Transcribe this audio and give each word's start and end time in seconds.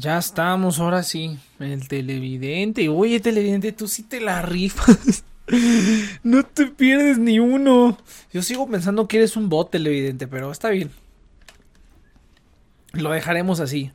Ya 0.00 0.16
estamos, 0.16 0.78
ahora 0.78 1.02
sí. 1.02 1.38
El 1.58 1.86
televidente. 1.86 2.88
Oye, 2.88 3.20
televidente, 3.20 3.70
tú 3.72 3.86
sí 3.86 4.02
te 4.02 4.18
la 4.18 4.40
rifas. 4.40 5.24
no 6.22 6.42
te 6.42 6.68
pierdes 6.68 7.18
ni 7.18 7.38
uno. 7.38 7.98
Yo 8.32 8.40
sigo 8.40 8.66
pensando 8.66 9.06
que 9.06 9.18
eres 9.18 9.36
un 9.36 9.50
bot 9.50 9.70
televidente, 9.70 10.26
pero 10.26 10.50
está 10.50 10.70
bien. 10.70 10.90
Lo 12.94 13.10
dejaremos 13.10 13.60
así. 13.60 13.92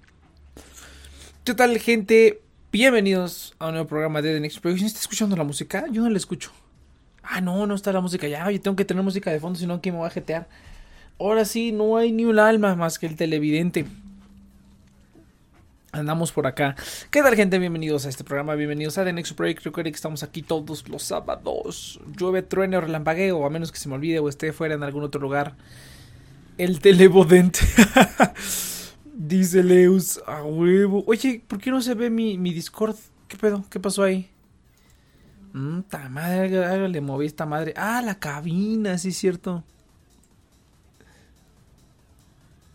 ¿Qué 1.44 1.56
tal, 1.56 1.76
gente? 1.80 2.40
Bienvenidos 2.72 3.56
a 3.58 3.70
un 3.70 3.72
nuevo 3.72 3.88
programa 3.88 4.22
de 4.22 4.36
The 4.36 4.42
Next 4.42 4.60
Projection. 4.60 4.86
¿Está 4.86 5.00
escuchando 5.00 5.36
la 5.36 5.44
música? 5.44 5.86
Yo 5.92 6.04
no 6.04 6.12
la 6.12 6.18
escucho. 6.18 6.52
Ah, 7.24 7.42
no, 7.42 7.66
no 7.66 7.74
está 7.74 7.92
la 7.92 8.02
música 8.02 8.28
ya. 8.28 8.46
Oye, 8.46 8.60
tengo 8.60 8.78
que 8.78 8.86
tener 8.86 9.02
música 9.02 9.32
de 9.32 9.40
fondo, 9.40 9.58
si 9.58 9.66
no, 9.66 9.74
aquí 9.74 9.90
me 9.90 9.98
voy 9.98 10.06
a 10.06 10.12
jetear. 10.12 10.48
Ahora 11.20 11.46
sí, 11.46 11.72
no 11.72 11.98
hay 11.98 12.12
ni 12.12 12.26
un 12.26 12.38
alma 12.38 12.76
más 12.76 13.00
que 13.00 13.08
el 13.08 13.16
televidente. 13.16 13.88
Andamos 15.96 16.34
por 16.34 16.46
acá. 16.46 16.76
¿Qué 17.10 17.22
tal, 17.22 17.34
gente? 17.38 17.58
Bienvenidos 17.58 18.06
a 18.06 18.10
este 18.10 18.26
programa. 18.26 18.54
Bienvenidos 18.56 18.98
a 18.98 19.06
The 19.06 19.14
Next 19.14 19.34
Break. 19.38 19.62
Recuerden 19.64 19.94
que 19.94 19.96
estamos 19.96 20.24
aquí 20.24 20.42
todos 20.42 20.90
los 20.90 21.04
sábados. 21.04 22.02
Llueve, 22.18 22.42
truene 22.42 22.76
o 22.76 22.82
relampagueo, 22.82 23.46
a 23.46 23.50
menos 23.50 23.72
que 23.72 23.80
se 23.80 23.88
me 23.88 23.96
olvide 23.96 24.20
o 24.20 24.28
esté 24.28 24.52
fuera 24.52 24.76
en 24.76 24.84
algún 24.84 25.04
otro 25.04 25.22
lugar. 25.22 25.56
El 26.58 26.82
televodente. 26.82 27.62
Dice 29.14 29.64
Leus, 29.64 30.20
a 30.28 30.44
huevo. 30.44 31.06
Oye, 31.08 31.42
¿por 31.48 31.60
qué 31.60 31.72
no 31.72 31.82
se 31.82 31.94
ve 31.94 32.10
mi, 32.10 32.38
mi 32.38 32.52
Discord? 32.52 32.98
¿Qué 33.30 33.38
pedo? 33.38 33.64
¿Qué 33.70 33.80
pasó 33.80 34.04
ahí? 34.04 34.30
Mmm, 35.54 35.80
madre, 36.10 36.90
le 36.90 37.00
moví 37.00 37.26
esta 37.26 37.46
madre. 37.46 37.74
Ah, 37.78 38.02
la 38.02 38.20
cabina, 38.20 38.98
sí 38.98 39.14
cierto. 39.14 39.64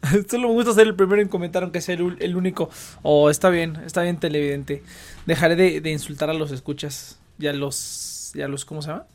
Solo 0.31 0.49
me 0.49 0.55
gusta 0.55 0.73
ser 0.73 0.87
el 0.87 0.95
primero 0.95 1.21
en 1.21 1.29
comentar, 1.29 1.63
aunque 1.63 1.81
sea 1.81 1.95
el, 1.95 2.37
único. 2.37 2.71
Oh, 3.03 3.31
está 3.31 3.51
bien, 3.51 3.77
está 3.85 4.03
bien, 4.03 4.19
televidente. 4.19 4.83
Dejaré 5.27 5.81
de, 5.81 5.91
insultar 5.91 6.31
a 6.31 6.35
los 6.35 6.51
escuchas 6.53 7.19
y 7.39 7.47
a 7.47 7.53
los. 7.53 8.33
y 8.35 8.41
los. 8.41 8.65
¿Cómo 8.65 8.83
se 8.83 8.89
llama? 8.89 9.07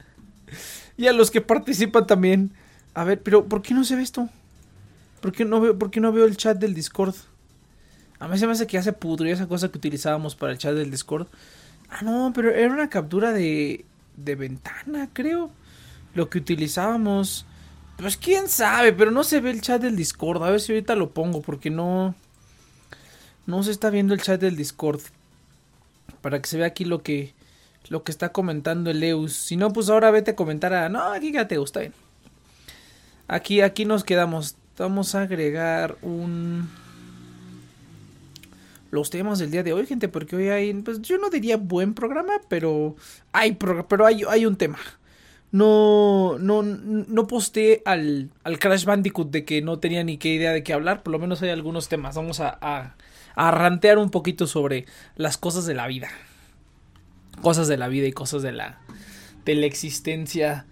Y 0.97 1.07
a 1.07 1.13
los 1.13 1.29
que 1.29 1.41
participan 1.41 2.07
también. 2.07 2.53
A 2.93 3.03
ver, 3.03 3.21
pero 3.21 3.49
¿por 3.49 3.61
qué 3.61 3.73
no 3.73 3.83
se 3.83 3.97
ve 3.97 4.01
esto? 4.01 4.29
¿Por 5.19 5.33
qué 5.33 5.43
no 5.43 5.59
veo, 5.59 5.77
por 5.77 5.91
qué 5.91 5.99
no 5.99 6.13
veo 6.13 6.23
el 6.23 6.37
chat 6.37 6.57
del 6.57 6.73
Discord? 6.73 7.15
A 8.19 8.29
mí 8.29 8.37
se 8.37 8.45
me 8.45 8.53
hace 8.53 8.65
que 8.65 8.75
ya 8.75 8.81
se 8.81 8.93
pudrió 8.93 9.33
esa 9.33 9.47
cosa 9.47 9.69
que 9.69 9.77
utilizábamos 9.77 10.35
para 10.35 10.53
el 10.53 10.57
chat 10.57 10.73
del 10.73 10.91
Discord. 10.91 11.27
Ah, 11.89 12.01
no, 12.01 12.31
pero 12.33 12.51
era 12.51 12.73
una 12.73 12.89
captura 12.89 13.33
de. 13.33 13.83
de 14.15 14.35
ventana, 14.35 15.09
creo. 15.11 15.51
Lo 16.13 16.29
que 16.29 16.37
utilizábamos. 16.37 17.45
Pues 17.97 18.17
quién 18.17 18.49
sabe, 18.49 18.91
pero 18.91 19.11
no 19.11 19.23
se 19.23 19.39
ve 19.39 19.51
el 19.51 19.61
chat 19.61 19.81
del 19.81 19.95
Discord. 19.95 20.43
A 20.43 20.49
ver 20.49 20.59
si 20.59 20.73
ahorita 20.73 20.95
lo 20.95 21.11
pongo, 21.11 21.41
porque 21.41 21.69
no. 21.69 22.13
No 23.45 23.63
se 23.63 23.71
está 23.71 23.89
viendo 23.89 24.13
el 24.13 24.21
chat 24.21 24.41
del 24.41 24.57
Discord. 24.57 25.01
Para 26.21 26.41
que 26.41 26.49
se 26.49 26.57
vea 26.57 26.67
aquí 26.67 26.85
lo 26.85 27.01
que. 27.01 27.33
Lo 27.87 28.03
que 28.03 28.11
está 28.11 28.29
comentando 28.31 28.89
el 28.89 29.01
Eus. 29.03 29.33
Si 29.33 29.55
no, 29.55 29.71
pues 29.71 29.89
ahora 29.89 30.11
vete 30.11 30.31
a 30.31 30.35
comentar 30.35 30.73
a. 30.73 30.89
No, 30.89 31.03
aquí 31.13 31.31
ya 31.31 31.47
te 31.47 31.57
gusta 31.57 31.81
bien. 31.81 31.93
Aquí, 33.27 33.61
aquí 33.61 33.85
nos 33.85 34.03
quedamos. 34.03 34.57
Vamos 34.77 35.15
a 35.15 35.21
agregar 35.21 35.97
un. 36.01 36.69
Los 38.91 39.09
temas 39.09 39.39
del 39.39 39.51
día 39.51 39.63
de 39.63 39.73
hoy, 39.73 39.85
gente, 39.85 40.09
porque 40.09 40.35
hoy 40.35 40.49
hay. 40.49 40.73
Pues 40.73 41.01
yo 41.01 41.17
no 41.17 41.29
diría 41.29 41.55
buen 41.55 41.93
programa, 41.93 42.41
pero. 42.49 42.95
Hay, 43.31 43.53
pero 43.53 44.05
hay 44.05 44.45
un 44.45 44.57
tema 44.57 44.79
no, 45.55 46.37
no, 46.37 46.63
no 46.63 47.27
posteé 47.27 47.81
al, 47.85 48.29
al 48.43 48.59
Crash 48.59 48.83
Bandicoot 48.83 49.31
de 49.31 49.45
que 49.45 49.61
no 49.61 49.79
tenía 49.79 50.03
ni 50.03 50.17
qué 50.17 50.27
idea 50.27 50.51
de 50.51 50.63
qué 50.63 50.73
hablar. 50.73 51.01
Por 51.01 51.13
lo 51.13 51.19
menos 51.19 51.41
hay 51.41 51.49
algunos 51.49 51.87
temas. 51.87 52.13
Vamos 52.15 52.41
a, 52.41 52.57
a, 52.59 53.51
rantear 53.51 53.97
un 53.97 54.09
poquito 54.09 54.47
sobre 54.47 54.85
las 55.15 55.37
cosas 55.37 55.65
de 55.65 55.73
la 55.73 55.87
vida. 55.87 56.09
Cosas 57.41 57.69
de 57.69 57.77
la 57.77 57.87
vida 57.87 58.05
y 58.05 58.11
cosas 58.11 58.41
de 58.41 58.51
la, 58.51 58.81
de 59.45 59.55
la 59.55 59.65
existencia. 59.65 60.65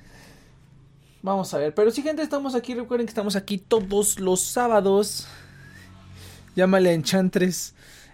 Vamos 1.22 1.54
a 1.54 1.60
ver. 1.60 1.74
Pero 1.74 1.90
si 1.90 2.02
gente, 2.02 2.22
estamos 2.22 2.54
aquí. 2.54 2.74
Recuerden 2.74 3.08
que 3.08 3.12
estamos 3.12 3.38
aquí 3.38 3.60
todos 3.60 4.20
los 4.20 4.42
sábados. 4.42 5.28
Llámale 6.58 6.90
a 6.90 6.94
Enchantress. 6.94 7.74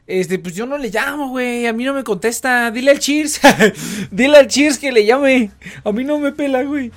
Este, 0.10 0.40
pues 0.40 0.56
yo 0.56 0.66
no 0.66 0.80
le 0.80 0.90
llamo, 0.90 1.30
güey. 1.30 1.68
A 1.68 1.74
mí 1.74 1.84
no 1.84 1.94
me 1.94 2.04
contesta. 2.04 2.72
Dile 2.72 2.90
al 2.90 2.98
Cheers. 2.98 3.40
Dile 4.12 4.38
al 4.38 4.48
Cheers 4.48 4.80
que 4.80 4.92
le 4.92 5.06
llame. 5.06 5.52
A 5.84 5.92
mí 5.92 6.04
no 6.04 6.18
me 6.18 6.32
pela, 6.32 6.64
güey. 6.64 6.92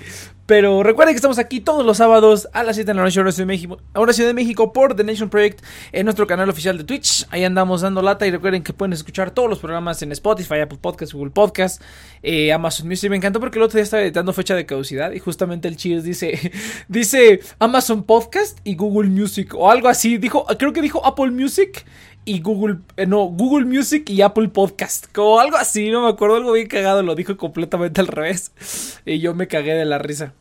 Pero 0.47 0.83
recuerden 0.83 1.15
que 1.15 1.17
estamos 1.17 1.39
aquí 1.39 1.61
todos 1.61 1.87
los 1.87 1.99
sábados 1.99 2.49
a 2.53 2.63
las 2.63 2.77
7 2.77 2.91
de 2.91 2.95
la 2.95 3.03
noche, 3.03 3.21
hora 3.21 3.31
Ciudad 3.31 3.47
de 3.47 3.53
México, 3.55 3.79
hora 3.95 4.13
Ciudad 4.13 4.29
de 4.29 4.35
México 4.35 4.73
por 4.73 4.97
The 4.97 5.05
Nation 5.05 5.31
Project 5.31 5.63
en 5.93 6.05
nuestro 6.05 6.27
canal 6.27 6.49
oficial 6.51 6.77
de 6.77 6.85
Twitch. 6.85 7.27
Ahí 7.31 7.45
andamos 7.45 7.83
dando 7.83 8.03
lata 8.03 8.27
y 8.27 8.31
recuerden 8.31 8.63
que 8.63 8.73
pueden 8.73 8.93
escuchar 8.93 9.31
todos 9.31 9.49
los 9.49 9.61
programas 9.61 10.03
en 10.03 10.11
Spotify, 10.13 10.61
Apple 10.61 10.79
Podcasts, 10.81 11.15
Google 11.15 11.31
Podcasts, 11.31 11.83
eh, 12.23 12.53
Amazon 12.53 12.89
Music. 12.89 13.09
Me 13.09 13.17
encantó 13.17 13.41
porque 13.41 13.59
el 13.59 13.63
otro 13.63 13.77
día 13.77 13.85
estaba 13.85 14.03
editando 14.03 14.33
fecha 14.33 14.55
de 14.57 14.67
caducidad 14.67 15.13
y 15.13 15.21
justamente 15.21 15.69
el 15.69 15.77
Cheers 15.77 16.03
dice, 16.03 16.53
dice 16.89 17.41
Amazon 17.59 18.03
Podcast 18.03 18.59
y 18.65 18.75
Google 18.75 19.11
Music 19.11 19.55
o 19.55 19.71
algo 19.71 19.89
así. 19.89 20.19
Dijo, 20.19 20.45
creo 20.59 20.73
que 20.73 20.83
dijo 20.83 21.07
Apple 21.07 21.31
Music 21.31 21.85
y 22.25 22.41
Google, 22.41 22.79
eh, 22.97 23.07
no, 23.07 23.25
Google 23.25 23.67
Music 23.67 24.09
y 24.11 24.23
Apple 24.23 24.49
Podcast, 24.49 25.07
como 25.13 25.41
algo 25.41 25.57
así, 25.57 25.91
no 25.91 26.03
me 26.03 26.09
acuerdo, 26.09 26.37
algo 26.37 26.53
bien 26.53 26.69
cagado, 26.69 27.03
lo 27.03 27.15
dijo 27.15 27.37
completamente 27.37 28.01
al 28.01 28.07
revés 28.07 29.01
y 29.05 29.19
yo 29.19 29.35
me 29.35 29.49
cagué 29.49 29.75
de 29.75 29.85
la 29.85 29.99
risa. 29.99 30.35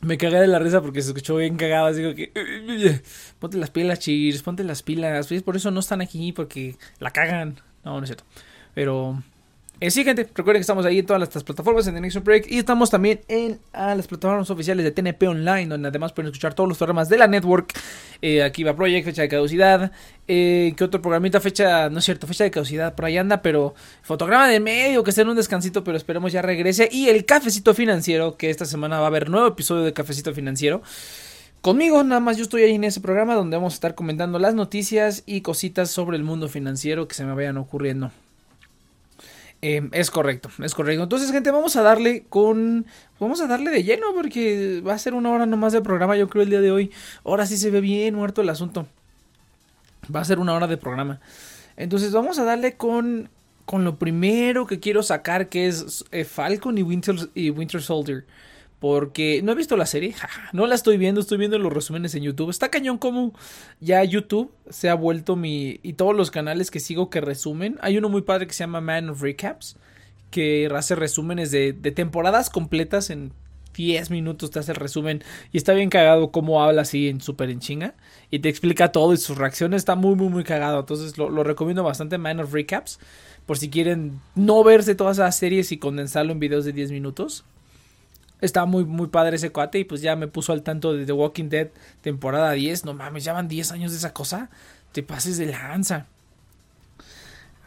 Me 0.00 0.16
cagué 0.16 0.40
de 0.40 0.46
la 0.46 0.58
risa 0.58 0.80
porque 0.80 1.02
se 1.02 1.08
escuchó 1.08 1.36
bien 1.36 1.56
cagado, 1.56 1.88
así 1.88 2.00
que 2.14 3.02
ponte 3.38 3.58
las 3.58 3.70
pilas, 3.70 3.98
cheers, 3.98 4.42
ponte 4.42 4.64
las 4.64 4.82
pilas, 4.82 5.28
por 5.44 5.56
eso 5.56 5.70
no 5.70 5.80
están 5.80 6.00
aquí 6.00 6.32
porque 6.32 6.76
la 7.00 7.10
cagan. 7.10 7.60
No, 7.84 7.98
no 7.98 8.04
es 8.04 8.08
cierto. 8.08 8.24
Pero 8.72 9.22
eh, 9.80 9.90
sí, 9.90 10.04
gente, 10.04 10.24
recuerden 10.34 10.60
que 10.60 10.60
estamos 10.60 10.84
ahí 10.84 10.98
en 10.98 11.06
todas 11.06 11.20
las 11.34 11.42
plataformas 11.42 11.86
en 11.86 11.94
The 11.94 12.00
Next 12.02 12.22
Break 12.22 12.46
y 12.50 12.58
estamos 12.58 12.90
también 12.90 13.22
en 13.28 13.60
las 13.72 14.06
plataformas 14.06 14.50
oficiales 14.50 14.84
de 14.84 14.90
TNP 14.90 15.26
Online, 15.26 15.66
donde 15.66 15.88
además 15.88 16.12
pueden 16.12 16.26
escuchar 16.26 16.52
todos 16.52 16.68
los 16.68 16.76
programas 16.76 17.08
de 17.08 17.16
la 17.16 17.26
network. 17.26 17.72
Eh, 18.20 18.42
aquí 18.42 18.62
va 18.62 18.76
Project, 18.76 19.06
fecha 19.06 19.22
de 19.22 19.28
caducidad. 19.28 19.90
Eh, 20.28 20.74
¿Qué 20.76 20.84
otro 20.84 21.00
programita? 21.00 21.40
Fecha, 21.40 21.88
no 21.88 22.00
es 22.00 22.04
cierto, 22.04 22.26
fecha 22.26 22.44
de 22.44 22.50
caducidad, 22.50 22.94
por 22.94 23.06
ahí 23.06 23.16
anda, 23.16 23.40
pero 23.40 23.74
fotograma 24.02 24.48
de 24.48 24.60
medio, 24.60 25.02
que 25.02 25.10
esté 25.10 25.22
en 25.22 25.30
un 25.30 25.36
descansito, 25.36 25.82
pero 25.82 25.96
esperemos 25.96 26.30
ya 26.30 26.42
regrese. 26.42 26.88
Y 26.92 27.08
el 27.08 27.24
cafecito 27.24 27.72
financiero, 27.72 28.36
que 28.36 28.50
esta 28.50 28.66
semana 28.66 28.98
va 28.98 29.04
a 29.04 29.08
haber 29.08 29.30
nuevo 29.30 29.46
episodio 29.48 29.84
de 29.84 29.94
cafecito 29.94 30.34
financiero. 30.34 30.82
Conmigo, 31.62 32.02
nada 32.04 32.20
más 32.20 32.36
yo 32.36 32.42
estoy 32.42 32.62
ahí 32.62 32.74
en 32.74 32.84
ese 32.84 33.00
programa 33.00 33.34
donde 33.34 33.56
vamos 33.56 33.72
a 33.72 33.76
estar 33.76 33.94
comentando 33.94 34.38
las 34.38 34.54
noticias 34.54 35.22
y 35.26 35.40
cositas 35.40 35.90
sobre 35.90 36.16
el 36.18 36.22
mundo 36.22 36.48
financiero 36.48 37.08
que 37.08 37.14
se 37.14 37.24
me 37.24 37.34
vayan 37.34 37.56
ocurriendo. 37.56 38.10
Em, 39.62 39.90
es 39.92 40.10
correcto, 40.10 40.48
es 40.64 40.74
correcto. 40.74 41.02
Entonces, 41.02 41.30
gente, 41.32 41.50
vamos 41.50 41.76
a 41.76 41.82
darle 41.82 42.24
con. 42.28 42.86
Vamos 43.18 43.40
a 43.42 43.46
darle 43.46 43.70
de 43.70 43.84
lleno 43.84 44.06
porque 44.14 44.82
va 44.86 44.94
a 44.94 44.98
ser 44.98 45.12
una 45.12 45.30
hora 45.30 45.44
nomás 45.44 45.74
de 45.74 45.82
programa, 45.82 46.16
yo 46.16 46.28
creo, 46.28 46.42
el 46.42 46.50
día 46.50 46.62
de 46.62 46.72
hoy. 46.72 46.90
Ahora 47.24 47.46
sí 47.46 47.58
se 47.58 47.70
ve 47.70 47.80
bien 47.82 48.14
muerto 48.14 48.40
el 48.40 48.48
asunto. 48.48 48.86
Va 50.14 50.20
a 50.20 50.24
ser 50.24 50.38
una 50.38 50.54
hora 50.54 50.66
de 50.66 50.78
programa. 50.78 51.20
Entonces, 51.76 52.12
vamos 52.12 52.38
a 52.38 52.44
darle 52.44 52.76
con. 52.76 53.28
Con 53.66 53.84
lo 53.84 53.98
primero 53.98 54.66
que 54.66 54.80
quiero 54.80 55.00
sacar, 55.04 55.48
que 55.48 55.68
es 55.68 56.04
eh, 56.10 56.24
Falcon 56.24 56.76
y 56.76 56.82
Winter, 56.82 57.14
y 57.34 57.50
Winter 57.50 57.80
Soldier. 57.80 58.24
Porque 58.80 59.42
no 59.44 59.52
he 59.52 59.54
visto 59.54 59.76
la 59.76 59.86
serie, 59.86 60.14
no 60.52 60.66
la 60.66 60.74
estoy 60.74 60.96
viendo, 60.96 61.20
estoy 61.20 61.38
viendo 61.38 61.58
los 61.58 61.72
resúmenes 61.72 62.14
en 62.14 62.22
YouTube. 62.22 62.50
Está 62.50 62.70
cañón 62.70 62.98
como 62.98 63.34
ya 63.78 64.02
YouTube 64.02 64.50
se 64.70 64.88
ha 64.88 64.94
vuelto 64.94 65.36
mi... 65.36 65.78
Y 65.82 65.92
todos 65.92 66.16
los 66.16 66.30
canales 66.30 66.70
que 66.70 66.80
sigo 66.80 67.10
que 67.10 67.20
resumen. 67.20 67.78
Hay 67.82 67.98
uno 67.98 68.08
muy 68.08 68.22
padre 68.22 68.46
que 68.46 68.54
se 68.54 68.64
llama 68.64 68.80
Man 68.80 69.10
of 69.10 69.20
Recaps, 69.20 69.76
que 70.30 70.70
hace 70.74 70.94
resúmenes 70.94 71.50
de, 71.50 71.72
temporadas 71.72 72.48
completas 72.48 73.10
en 73.10 73.32
10 73.74 74.10
minutos 74.10 74.50
te 74.50 74.58
hace 74.58 74.72
el 74.72 74.76
resumen 74.76 75.22
y 75.52 75.56
está 75.56 75.72
bien 75.72 75.90
cagado 75.90 76.32
cómo 76.32 76.62
habla 76.62 76.82
así 76.82 77.08
en 77.08 77.20
súper 77.20 77.50
en 77.50 77.60
chinga 77.60 77.94
y 78.28 78.40
te 78.40 78.48
explica 78.48 78.90
todo 78.90 79.14
y 79.14 79.16
sus 79.16 79.38
reacciones 79.38 79.78
está 79.78 79.94
muy 79.94 80.16
muy 80.16 80.28
muy 80.28 80.42
cagado 80.42 80.80
entonces 80.80 81.16
lo, 81.16 81.30
lo, 81.30 81.44
recomiendo 81.44 81.84
bastante 81.84 82.18
Man 82.18 82.40
of 82.40 82.52
Recaps 82.52 82.98
por 83.46 83.58
si 83.58 83.70
quieren 83.70 84.20
no 84.34 84.64
verse 84.64 84.96
todas 84.96 85.18
las 85.18 85.36
series 85.36 85.70
y 85.70 85.78
condensarlo 85.78 86.32
en 86.32 86.40
videos 86.40 86.64
de 86.64 86.72
10 86.72 86.90
minutos 86.90 87.44
estaba 88.40 88.66
muy, 88.66 88.84
muy 88.84 89.08
padre 89.08 89.36
ese 89.36 89.50
cuate 89.50 89.78
y 89.78 89.84
pues 89.84 90.02
ya 90.02 90.16
me 90.16 90.28
puso 90.28 90.52
al 90.52 90.62
tanto 90.62 90.92
de 90.92 91.06
The 91.06 91.12
Walking 91.12 91.48
Dead 91.48 91.68
temporada 92.02 92.52
10. 92.52 92.84
No 92.84 92.94
mames, 92.94 93.24
ya 93.24 93.32
van 93.32 93.48
10 93.48 93.72
años 93.72 93.92
de 93.92 93.98
esa 93.98 94.12
cosa. 94.12 94.50
Te 94.92 95.02
pases 95.02 95.38
de 95.38 95.46
lanza. 95.46 96.06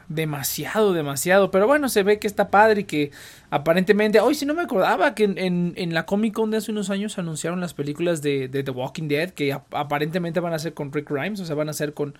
Demasiado, 0.09 0.93
demasiado. 0.93 1.49
Pero 1.49 1.65
bueno, 1.67 1.89
se 1.89 2.03
ve 2.03 2.19
que 2.19 2.27
está 2.27 2.49
padre 2.49 2.81
y 2.81 2.83
que 2.83 3.11
aparentemente... 3.49 4.19
Hoy 4.19 4.35
si 4.35 4.45
no 4.45 4.53
me 4.53 4.61
acordaba 4.61 5.15
que 5.15 5.23
en, 5.23 5.73
en, 5.75 5.93
la 5.93 6.05
Comic 6.05 6.33
Con 6.33 6.51
de 6.51 6.57
hace 6.57 6.71
unos 6.71 6.89
años 6.89 7.17
anunciaron 7.17 7.61
las 7.61 7.73
películas 7.73 8.21
de, 8.21 8.49
The 8.49 8.71
Walking 8.71 9.07
Dead 9.07 9.31
que 9.31 9.53
aparentemente 9.53 10.39
van 10.39 10.53
a 10.53 10.59
ser 10.59 10.73
con 10.73 10.91
Rick 10.91 11.09
Grimes. 11.09 11.39
O 11.39 11.45
sea, 11.45 11.55
van 11.55 11.69
a 11.69 11.73
ser 11.73 11.93
con, 11.93 12.15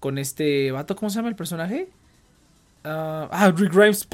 con 0.00 0.18
este 0.18 0.72
vato. 0.72 0.96
¿Cómo 0.96 1.10
se 1.10 1.16
llama 1.16 1.28
el 1.28 1.36
personaje? 1.36 1.88
Ah, 2.84 3.28
ah 3.30 3.52
Rick 3.56 3.72
Grimes. 3.72 4.06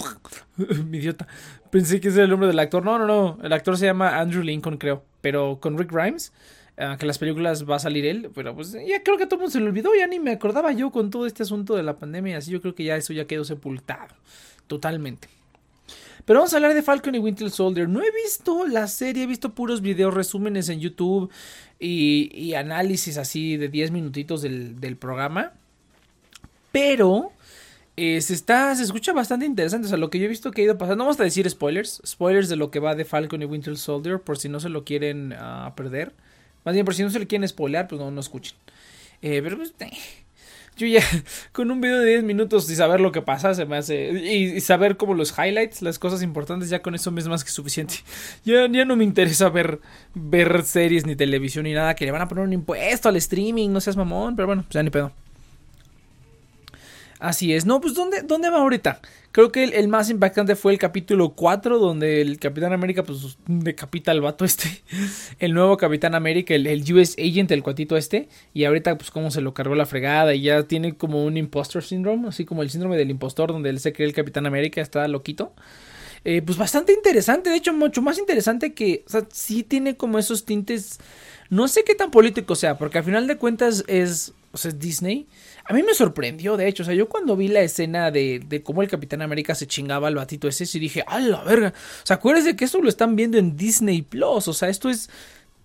Mi 0.86 0.98
idiota. 0.98 1.26
Pensé 1.70 2.00
que 2.00 2.08
ese 2.08 2.18
era 2.18 2.24
el 2.24 2.30
nombre 2.30 2.48
del 2.48 2.58
actor. 2.58 2.84
No, 2.84 2.98
no, 2.98 3.06
no. 3.06 3.38
El 3.42 3.52
actor 3.52 3.76
se 3.76 3.86
llama 3.86 4.18
Andrew 4.18 4.42
Lincoln, 4.42 4.78
creo. 4.78 5.04
Pero 5.20 5.58
con 5.60 5.76
Rick 5.78 5.92
Grimes. 5.92 6.32
ah, 6.78 6.96
que 6.98 7.06
las 7.06 7.18
películas 7.18 7.68
va 7.68 7.76
a 7.76 7.78
salir 7.78 8.04
él, 8.06 8.30
pero 8.34 8.54
pues 8.54 8.72
ya 8.72 9.02
creo 9.02 9.16
que 9.16 9.24
a 9.24 9.28
todo 9.28 9.40
mundo 9.40 9.50
se 9.50 9.60
le 9.60 9.66
olvidó, 9.66 9.90
ya 9.98 10.06
ni 10.06 10.20
me 10.20 10.32
acordaba 10.32 10.72
yo 10.72 10.90
con 10.90 11.10
todo 11.10 11.26
este 11.26 11.42
asunto 11.42 11.74
de 11.74 11.82
la 11.82 11.96
pandemia, 11.96 12.36
así 12.36 12.50
yo 12.50 12.60
creo 12.60 12.74
que 12.74 12.84
ya 12.84 12.96
eso 12.96 13.14
ya 13.14 13.26
quedó 13.26 13.44
sepultado, 13.44 14.14
totalmente. 14.66 15.28
Pero 16.26 16.40
vamos 16.40 16.52
a 16.52 16.56
hablar 16.56 16.74
de 16.74 16.82
Falcon 16.82 17.14
y 17.14 17.18
Winter 17.18 17.50
Soldier. 17.50 17.88
No 17.88 18.02
he 18.02 18.10
visto 18.10 18.66
la 18.66 18.88
serie, 18.88 19.22
he 19.22 19.26
visto 19.26 19.54
puros 19.54 19.80
videos, 19.80 20.12
resúmenes 20.12 20.68
en 20.68 20.80
YouTube 20.80 21.30
y, 21.78 22.52
análisis 22.54 23.16
así 23.16 23.56
de 23.56 23.68
10 23.68 23.92
minutitos 23.92 24.42
del 24.42 24.96
programa. 24.98 25.52
Pero 26.72 27.30
eh, 27.96 28.20
se 28.20 28.34
está, 28.34 28.74
se 28.74 28.82
escucha 28.82 29.12
bastante 29.12 29.46
interesante. 29.46 29.86
O 29.86 29.88
sea, 29.88 29.98
lo 29.98 30.10
que 30.10 30.18
yo 30.18 30.26
he 30.26 30.28
visto 30.28 30.50
que 30.50 30.62
ha 30.62 30.64
ido 30.64 30.78
pasando. 30.78 30.96
No 30.96 31.04
vamos 31.04 31.20
a 31.20 31.24
decir 31.24 31.48
spoilers. 31.48 32.02
Spoilers 32.06 32.48
de 32.48 32.56
lo 32.56 32.70
que 32.70 32.78
va 32.78 32.94
de 32.94 33.04
Falcon 33.04 33.42
y 33.42 33.46
Winter 33.46 33.76
Soldier. 33.76 34.20
Por 34.20 34.38
si 34.38 34.48
no 34.48 34.60
se 34.60 34.68
lo 34.68 34.84
quieren 34.84 35.32
uh, 35.32 35.74
perder. 35.74 36.12
Más 36.64 36.74
bien, 36.74 36.84
por 36.84 36.94
si 36.94 37.02
no 37.02 37.10
se 37.10 37.18
lo 37.18 37.26
quieren 37.26 37.48
spoiler, 37.48 37.86
pues 37.88 38.00
no, 38.00 38.10
no 38.10 38.20
escuchen. 38.20 38.56
Eh, 39.22 39.40
pero 39.42 39.56
pues. 39.56 39.72
Eh, 39.80 39.90
yo 40.76 40.86
ya, 40.86 41.00
con 41.52 41.70
un 41.70 41.80
video 41.80 42.00
de 42.00 42.10
10 42.10 42.24
minutos 42.24 42.70
y 42.70 42.76
saber 42.76 43.00
lo 43.00 43.12
que 43.12 43.22
pasa, 43.22 43.54
se 43.54 43.64
me 43.64 43.76
hace. 43.76 44.10
Y, 44.10 44.60
saber 44.60 44.98
como 44.98 45.14
los 45.14 45.32
highlights, 45.38 45.80
las 45.80 45.98
cosas 45.98 46.22
importantes, 46.22 46.68
ya 46.68 46.82
con 46.82 46.94
eso 46.94 47.14
es 47.16 47.28
más 47.28 47.44
que 47.44 47.50
suficiente. 47.50 47.94
Ya, 48.44 48.68
ya 48.70 48.84
no 48.84 48.96
me 48.96 49.04
interesa 49.04 49.48
ver, 49.48 49.80
ver 50.14 50.64
series 50.64 51.06
ni 51.06 51.16
televisión 51.16 51.64
ni 51.64 51.72
nada. 51.72 51.94
Que 51.94 52.04
le 52.04 52.10
van 52.10 52.22
a 52.22 52.28
poner 52.28 52.44
un 52.44 52.52
impuesto 52.52 53.08
al 53.08 53.16
streaming, 53.16 53.70
no 53.70 53.80
seas 53.80 53.96
mamón. 53.96 54.36
Pero 54.36 54.46
bueno, 54.46 54.62
pues 54.62 54.74
ya 54.74 54.82
ni 54.82 54.90
pedo. 54.90 55.12
Así 57.18 57.54
es. 57.54 57.64
No, 57.64 57.80
pues 57.80 57.94
¿dónde, 57.94 58.22
dónde 58.22 58.50
va 58.50 58.58
ahorita? 58.58 59.00
Creo 59.32 59.52
que 59.52 59.64
el, 59.64 59.88
más 59.88 60.10
impactante 60.10 60.54
fue 60.54 60.72
el 60.72 60.78
capítulo 60.78 61.30
4, 61.30 61.78
donde 61.78 62.20
el 62.20 62.38
Capitán 62.38 62.72
América, 62.72 63.02
pues, 63.02 63.38
decapita 63.46 64.10
al 64.10 64.20
vato 64.20 64.44
este. 64.44 64.82
El 65.38 65.52
nuevo 65.52 65.76
Capitán 65.76 66.14
América, 66.14 66.54
el, 66.54 66.82
US 66.94 67.16
Agent, 67.18 67.50
el 67.50 67.62
cuatito 67.62 67.96
este. 67.96 68.28
Y 68.54 68.64
ahorita, 68.64 68.96
pues, 68.96 69.10
cómo 69.10 69.30
se 69.30 69.42
lo 69.42 69.52
cargó 69.52 69.74
la 69.74 69.84
fregada. 69.84 70.34
Y 70.34 70.42
ya 70.42 70.62
tiene 70.62 70.96
como 70.96 71.24
un 71.24 71.36
impostor 71.36 71.82
syndrome, 71.82 72.28
así 72.28 72.44
como 72.46 72.62
el 72.62 72.70
síndrome 72.70 72.96
del 72.96 73.10
impostor, 73.10 73.52
donde 73.52 73.70
él 73.70 73.80
se 73.80 73.92
cree 73.92 74.08
el 74.08 74.14
Capitán 74.14 74.46
América, 74.46 74.80
está 74.80 75.06
loquito. 75.08 75.52
Eh, 76.24 76.42
pues 76.42 76.58
bastante 76.58 76.92
interesante, 76.92 77.50
de 77.50 77.56
hecho, 77.56 77.72
mucho 77.72 78.02
más 78.02 78.18
interesante 78.18 78.74
que. 78.74 79.04
O 79.06 79.10
sea, 79.10 79.26
sí 79.30 79.62
tiene 79.62 79.96
como 79.96 80.18
esos 80.18 80.44
tintes. 80.44 80.98
No 81.50 81.68
sé 81.68 81.84
qué 81.84 81.94
tan 81.94 82.10
político 82.10 82.54
sea, 82.54 82.78
porque 82.78 82.98
al 82.98 83.04
final 83.04 83.26
de 83.26 83.36
cuentas 83.36 83.84
es. 83.86 84.32
O 84.52 84.56
sea, 84.56 84.70
es 84.70 84.78
Disney. 84.78 85.26
A 85.68 85.74
mí 85.74 85.82
me 85.82 85.94
sorprendió, 85.94 86.56
de 86.56 86.68
hecho. 86.68 86.82
O 86.82 86.86
sea, 86.86 86.94
yo 86.94 87.08
cuando 87.08 87.36
vi 87.36 87.48
la 87.48 87.60
escena 87.60 88.10
de, 88.10 88.40
de 88.46 88.62
cómo 88.62 88.82
el 88.82 88.88
Capitán 88.88 89.22
América 89.22 89.54
se 89.54 89.66
chingaba 89.66 90.08
al 90.08 90.14
batito 90.14 90.46
ese, 90.46 90.64
sí 90.64 90.78
dije, 90.78 91.02
¡a 91.06 91.18
la 91.18 91.42
verga! 91.42 91.72
O 92.02 92.06
sea, 92.06 92.16
acuérdense 92.16 92.54
que 92.54 92.64
esto 92.64 92.80
lo 92.80 92.88
están 92.88 93.16
viendo 93.16 93.38
en 93.38 93.56
Disney 93.56 94.02
Plus. 94.02 94.46
O 94.46 94.52
sea, 94.52 94.68
esto 94.68 94.88
es 94.88 95.10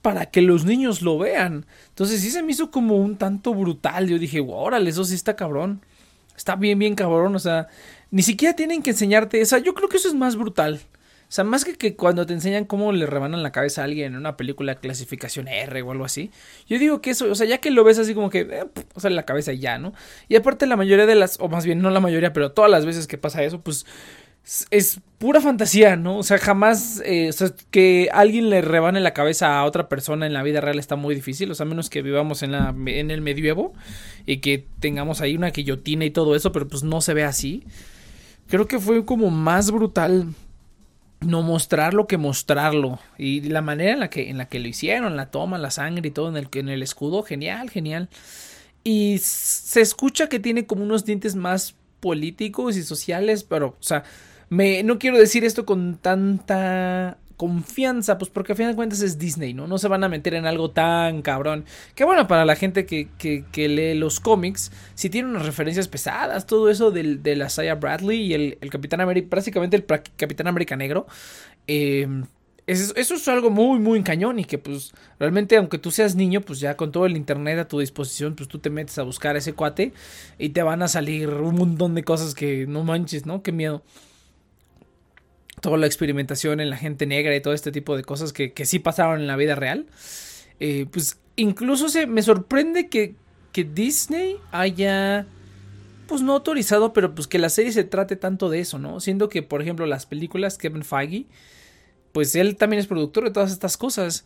para 0.02 0.26
que 0.26 0.42
los 0.42 0.66
niños 0.66 1.02
lo 1.02 1.20
vean. 1.20 1.66
Entonces 1.90 2.22
sí 2.22 2.32
se 2.32 2.42
me 2.42 2.52
hizo 2.52 2.72
como 2.72 2.98
un 2.98 3.18
tanto 3.18 3.54
brutal. 3.54 4.08
Yo 4.08 4.18
dije, 4.18 4.44
órale, 4.46 4.90
eso 4.90 5.04
sí 5.06 5.14
está 5.16 5.36
cabrón. 5.36 5.82
Está 6.36 6.56
bien, 6.56 6.80
bien 6.80 6.96
cabrón. 6.96 7.36
O 7.36 7.40
sea, 7.40 7.68
ni 8.10 8.24
siquiera 8.24 8.56
tienen 8.56 8.82
que 8.82 8.92
enseñarte. 8.92 9.42
O 9.42 9.46
sea, 9.46 9.60
yo 9.60 9.74
creo 9.74 9.90
que 9.90 9.98
eso 9.98 10.08
es 10.08 10.16
más 10.16 10.36
brutal. 10.36 10.82
O 11.32 11.34
sea, 11.34 11.46
más 11.46 11.64
que, 11.64 11.78
que 11.78 11.96
cuando 11.96 12.26
te 12.26 12.34
enseñan 12.34 12.66
cómo 12.66 12.92
le 12.92 13.06
rebanan 13.06 13.42
la 13.42 13.54
cabeza 13.54 13.80
a 13.80 13.84
alguien 13.86 14.08
en 14.08 14.18
una 14.18 14.36
película 14.36 14.76
clasificación 14.76 15.48
R 15.48 15.82
o 15.82 15.92
algo 15.94 16.04
así. 16.04 16.30
Yo 16.68 16.78
digo 16.78 17.00
que 17.00 17.12
eso, 17.12 17.32
o 17.32 17.36
sea, 17.36 17.48
ya 17.48 17.60
que 17.60 17.72
lo 17.72 17.86
ves 17.86 18.00
así 18.00 18.14
como 18.14 18.30
que, 18.30 18.42
eh, 18.42 18.66
o 18.94 19.00
sea, 19.00 19.10
la 19.12 19.24
cabeza 19.24 19.54
ya, 19.54 19.78
¿no? 19.78 19.94
Y 20.28 20.36
aparte 20.36 20.66
la 20.66 20.76
mayoría 20.76 21.06
de 21.06 21.16
las, 21.16 21.38
o 21.40 21.48
más 21.48 21.66
bien 21.66 21.82
no 21.82 21.90
la 21.90 22.02
mayoría, 22.02 22.34
pero 22.34 22.52
todas 22.52 22.70
las 22.70 22.86
veces 22.86 23.08
que 23.08 23.18
pasa 23.18 23.44
eso, 23.44 23.62
pues 23.62 23.86
es 24.72 25.00
pura 25.20 25.40
fantasía, 25.40 25.96
¿no? 25.96 26.18
O 26.18 26.24
sea, 26.24 26.38
jamás, 26.38 27.02
eh, 27.06 27.30
o 27.30 27.32
sea, 27.32 27.54
que 27.70 28.10
alguien 28.12 28.50
le 28.50 28.60
rebane 28.60 29.00
la 29.00 29.14
cabeza 29.14 29.58
a 29.58 29.64
otra 29.64 29.88
persona 29.88 30.26
en 30.26 30.34
la 30.34 30.44
vida 30.44 30.60
real 30.60 30.80
está 30.80 30.98
muy 30.98 31.16
difícil, 31.16 31.50
o 31.50 31.56
sea, 31.56 31.66
menos 31.66 31.90
que 31.90 32.02
vivamos 32.02 32.44
en, 32.44 32.52
la, 32.52 32.76
en 32.88 33.10
el 33.10 33.22
medievo 33.22 33.72
y 34.26 34.40
que 34.40 34.68
tengamos 34.82 35.22
ahí 35.22 35.38
una 35.38 35.52
guillotina 35.52 36.04
y 36.04 36.12
todo 36.12 36.36
eso, 36.36 36.52
pero 36.52 36.68
pues 36.68 36.84
no 36.84 37.00
se 37.00 37.14
ve 37.14 37.24
así. 37.24 37.64
Creo 38.50 38.68
que 38.68 38.80
fue 38.80 39.06
como 39.06 39.30
más 39.30 39.72
brutal 39.72 40.28
no 41.22 41.44
mostrarlo 41.44 42.08
que 42.08 42.18
mostrarlo. 42.18 43.00
Y 43.18 43.42
la 43.42 43.62
manera 43.62 43.94
en 43.94 44.00
la 44.00 44.10
que, 44.10 44.30
en 44.30 44.38
la 44.38 44.50
que 44.50 44.60
lo 44.60 44.68
hicieron, 44.68 45.16
la 45.16 45.32
toma, 45.32 45.58
la 45.58 45.72
sangre 45.72 46.08
y 46.08 46.12
todo 46.12 46.30
en 46.30 46.38
el, 46.38 46.50
en 46.54 46.70
el 46.70 46.84
escudo, 46.84 47.24
genial, 47.24 47.70
genial. 47.70 48.10
Y 48.84 49.20
se 49.20 49.82
escucha 49.82 50.28
que 50.28 50.40
tiene 50.40 50.66
como 50.66 50.84
unos 50.84 51.06
dientes 51.06 51.36
más 51.36 51.76
políticos 52.00 52.76
y 52.78 52.84
sociales, 52.84 53.44
pero, 53.44 53.68
o 53.68 53.84
sea, 53.84 54.04
me, 54.50 54.84
no 54.84 55.00
quiero 55.00 55.18
decir 55.18 55.46
esto 55.46 55.66
con 55.66 55.98
tanta 55.98 57.18
confianza, 57.42 58.20
pues 58.20 58.30
porque 58.30 58.54
a 58.54 58.56
fin 58.56 58.68
de 58.68 58.76
cuentas 58.76 59.02
es 59.02 59.18
Disney, 59.18 59.56
¿no? 59.56 59.66
No 59.66 59.80
se 59.80 59.88
van 59.88 60.04
a 60.04 60.10
meter 60.10 60.36
en 60.36 60.46
algo 60.46 60.70
tan 60.70 61.24
cabrón. 61.24 61.66
Que 61.96 62.04
bueno, 62.04 62.28
para 62.28 62.46
la 62.46 62.56
gente 62.56 62.86
que, 62.86 63.08
que, 63.18 63.68
lee 63.68 63.96
los 63.96 64.20
cómics, 64.20 64.72
si 64.94 65.10
tiene 65.10 65.28
unas 65.28 65.48
referencias 65.48 65.88
pesadas, 65.88 66.46
todo 66.46 66.70
eso 66.70 66.92
del, 66.92 67.24
de 67.24 67.36
la 67.36 67.50
Bradley 67.80 68.28
y 68.28 68.34
el, 68.36 68.70
Capitán 68.70 69.02
América, 69.02 69.28
prácticamente 69.32 69.76
el 69.76 69.86
Capitán 69.88 70.46
América 70.46 70.76
Negro. 70.76 71.08
Eh, 71.66 72.08
eso, 72.68 72.94
es 72.96 73.28
algo 73.28 73.50
muy, 73.50 73.80
muy 73.80 74.04
cañón 74.04 74.38
y 74.38 74.46
que 74.46 74.60
pues 74.60 74.94
realmente 75.18 75.58
aunque 75.58 75.80
tú 75.80 75.90
seas 75.90 76.14
niño, 76.14 76.42
pues 76.42 76.60
ya 76.60 76.78
con 76.78 76.92
todo 76.92 77.08
el 77.08 77.18
internet 77.18 77.58
a 77.58 77.68
tu 77.68 77.80
disposición, 77.80 78.36
pues 78.36 78.50
tú 78.50 78.60
te 78.60 78.70
metes 78.70 79.00
a 79.00 79.02
buscar 79.02 79.36
ese 79.36 79.54
cuate 79.54 79.94
y 80.38 80.50
te 80.50 80.62
van 80.62 80.84
a 80.84 80.88
salir 80.88 81.28
un 81.30 81.56
montón 81.56 81.96
de 81.96 82.04
cosas 82.04 82.36
que 82.36 82.68
no 82.68 82.84
manches, 82.84 83.26
¿no? 83.26 83.42
Qué 83.42 83.52
miedo 83.52 83.82
toda 85.62 85.78
la 85.78 85.86
experimentación 85.86 86.60
en 86.60 86.70
la 86.70 86.78
gente 86.78 87.06
negra 87.06 87.36
y 87.36 87.42
todo 87.42 87.54
este 87.54 87.72
tipo 87.72 87.96
de 87.96 88.04
cosas 88.04 88.34
que, 88.34 88.52
que 88.52 88.66
sí 88.66 88.80
pasaron 88.80 89.22
en 89.22 89.28
la 89.28 89.38
vida 89.38 89.56
real. 89.56 89.86
Eh, 90.60 90.88
pues 90.92 91.20
incluso 91.36 91.88
se 91.88 92.08
me 92.08 92.22
sorprende 92.22 92.90
que, 92.90 93.16
que 93.52 93.64
Disney 93.64 94.38
haya 94.52 95.26
pues 96.08 96.22
no 96.22 96.34
autorizado, 96.34 96.92
pero 96.92 97.16
pues 97.16 97.28
que 97.28 97.40
la 97.40 97.50
serie 97.50 97.72
se 97.72 97.86
trate 97.86 98.18
tanto 98.18 98.50
de 98.50 98.60
eso, 98.60 98.80
¿no? 98.80 99.00
Siendo 99.00 99.30
que, 99.30 99.44
por 99.44 99.62
ejemplo, 99.62 99.86
las 99.86 100.06
películas 100.06 100.58
Kevin 100.58 100.84
Feige, 100.84 101.26
pues 102.12 102.36
él 102.36 102.58
también 102.58 102.82
es 102.82 102.88
productor 102.88 103.24
de 103.24 103.32
todas 103.32 103.52
estas 103.52 103.78
cosas. 103.78 104.26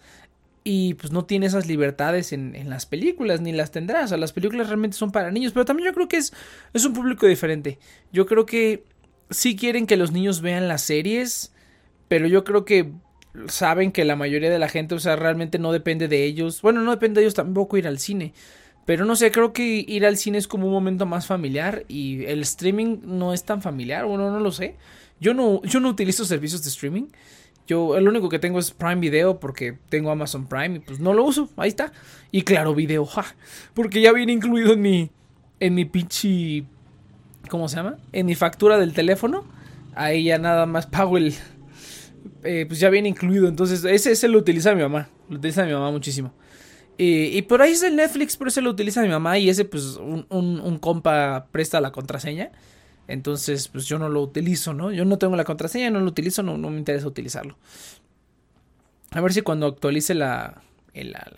Y 0.68 0.96
pues 0.96 1.14
no 1.14 1.26
tiene 1.26 1.46
esas 1.46 1.68
libertades 1.68 2.34
en, 2.34 2.56
en, 2.56 2.72
las 2.72 2.88
películas, 2.88 3.40
ni 3.40 3.52
las 3.52 3.70
tendrá. 3.70 4.04
O 4.04 4.08
sea, 4.08 4.18
las 4.18 4.34
películas 4.34 4.66
realmente 4.66 4.98
son 4.98 5.12
para 5.12 5.30
niños. 5.30 5.54
Pero 5.54 5.64
también 5.64 5.90
yo 5.90 5.94
creo 5.94 6.08
que 6.08 6.18
es, 6.18 6.34
es 6.74 6.84
un 6.86 6.94
público 6.94 7.28
diferente. 7.28 7.78
Yo 8.12 8.26
creo 8.26 8.48
que 8.48 8.84
sí 9.30 9.56
quieren 9.56 9.88
que 9.88 9.98
los 9.98 10.12
niños 10.12 10.42
vean 10.42 10.68
las 10.68 10.82
series, 10.82 11.54
pero 12.08 12.28
yo 12.28 12.44
creo 12.44 12.66
que 12.66 12.92
saben 13.48 13.92
que 13.92 14.06
la 14.06 14.16
mayoría 14.16 14.50
de 14.50 14.60
la 14.60 14.70
gente, 14.70 14.96
o 14.96 15.00
sea, 15.00 15.16
realmente 15.16 15.60
no 15.60 15.72
depende 15.72 16.08
de 16.08 16.24
ellos. 16.24 16.62
Bueno, 16.62 16.82
no 16.82 16.92
depende 16.92 17.20
de 17.20 17.26
ellos 17.26 17.34
tampoco 17.34 17.78
ir 17.78 17.88
al 17.88 18.00
cine. 18.00 18.34
Pero 18.86 19.06
no 19.06 19.16
sé, 19.16 19.32
creo 19.32 19.52
que 19.52 19.84
ir 19.88 20.06
al 20.06 20.18
cine 20.18 20.38
es 20.38 20.48
como 20.48 20.68
un 20.68 20.74
momento 20.74 21.06
más 21.06 21.26
familiar 21.26 21.86
y 21.88 22.24
el 22.26 22.42
streaming 22.42 23.00
no 23.04 23.34
es 23.34 23.44
tan 23.44 23.62
familiar, 23.62 24.06
bueno, 24.06 24.32
no 24.32 24.40
lo 24.40 24.52
sé. 24.52 24.76
Yo 25.20 25.34
no, 25.34 25.62
yo 25.64 25.80
no 25.80 25.90
utilizo 25.90 26.24
servicios 26.24 26.64
de 26.64 26.70
streaming. 26.70 27.08
Yo 27.68 27.98
el 27.98 28.08
único 28.08 28.30
que 28.30 28.38
tengo 28.38 28.60
es 28.60 28.70
Prime 28.70 28.98
Video 28.98 29.40
porque 29.40 29.76
tengo 29.90 30.12
Amazon 30.12 30.46
Prime 30.46 30.76
y 30.76 30.80
pues 30.80 31.00
no 31.00 31.14
lo 31.14 31.24
uso, 31.24 31.50
ahí 31.58 31.70
está. 31.70 31.92
Y 32.32 32.44
claro, 32.44 32.76
video, 32.76 33.06
ja, 33.06 33.26
porque 33.74 34.02
ya 34.02 34.12
viene 34.12 34.34
incluido 34.34 34.74
en 34.74 34.82
mi 34.82 35.10
en 35.60 35.74
mi 35.74 35.86
pinche 35.86 36.66
¿Cómo 37.50 37.70
se 37.70 37.78
llama? 37.78 37.98
En 38.12 38.26
mi 38.26 38.36
factura 38.36 38.78
del 38.78 38.94
teléfono. 38.94 39.44
Ahí 39.96 40.26
ya 40.26 40.38
nada 40.38 40.66
más 40.66 40.88
pago 40.88 41.18
el. 41.18 41.34
Eh, 42.44 42.66
pues 42.68 42.80
ya 42.80 42.90
viene 42.90 43.10
incluido. 43.10 43.48
Entonces, 43.48 43.84
ese, 43.86 44.12
ese 44.12 44.28
lo 44.28 44.38
utiliza 44.38 44.74
mi 44.76 44.82
mamá. 44.82 45.10
Lo 45.30 45.38
utiliza 45.38 45.66
mi 45.66 45.74
mamá 45.74 45.92
muchísimo. 45.92 46.34
y 46.98 47.42
por 47.44 47.62
ahí 47.62 47.74
es 47.74 47.84
el 47.84 47.96
Netflix, 47.96 48.38
pero 48.38 48.50
ese 48.50 48.62
lo 48.62 48.70
utiliza 48.70 49.02
mi 49.02 49.10
mamá. 49.10 49.38
Y 49.38 49.50
ese, 49.50 49.66
pues, 49.66 49.98
un, 49.98 50.26
un, 50.30 50.78
compa 50.80 51.48
presta 51.52 51.82
la 51.82 51.92
contraseña. 51.92 52.52
Entonces, 53.08 53.68
pues 53.68 53.86
yo 53.86 54.00
no 54.00 54.10
lo 54.10 54.22
utilizo, 54.22 54.74
¿no? 54.74 54.92
Yo 54.92 55.06
no 55.06 55.18
tengo 55.18 55.36
la 55.36 55.44
contraseña, 55.44 55.92
no 55.92 56.00
lo 56.00 56.08
utilizo, 56.08 56.42
no, 56.42 56.58
no 56.58 56.72
me 56.72 56.80
interesa 56.80 57.08
utilizarlo. 57.08 57.58
A 59.12 59.22
ver 59.22 59.32
si 59.32 59.42
cuando 59.42 59.68
actualice 59.68 60.16
la, 60.16 60.62
la, 60.94 61.32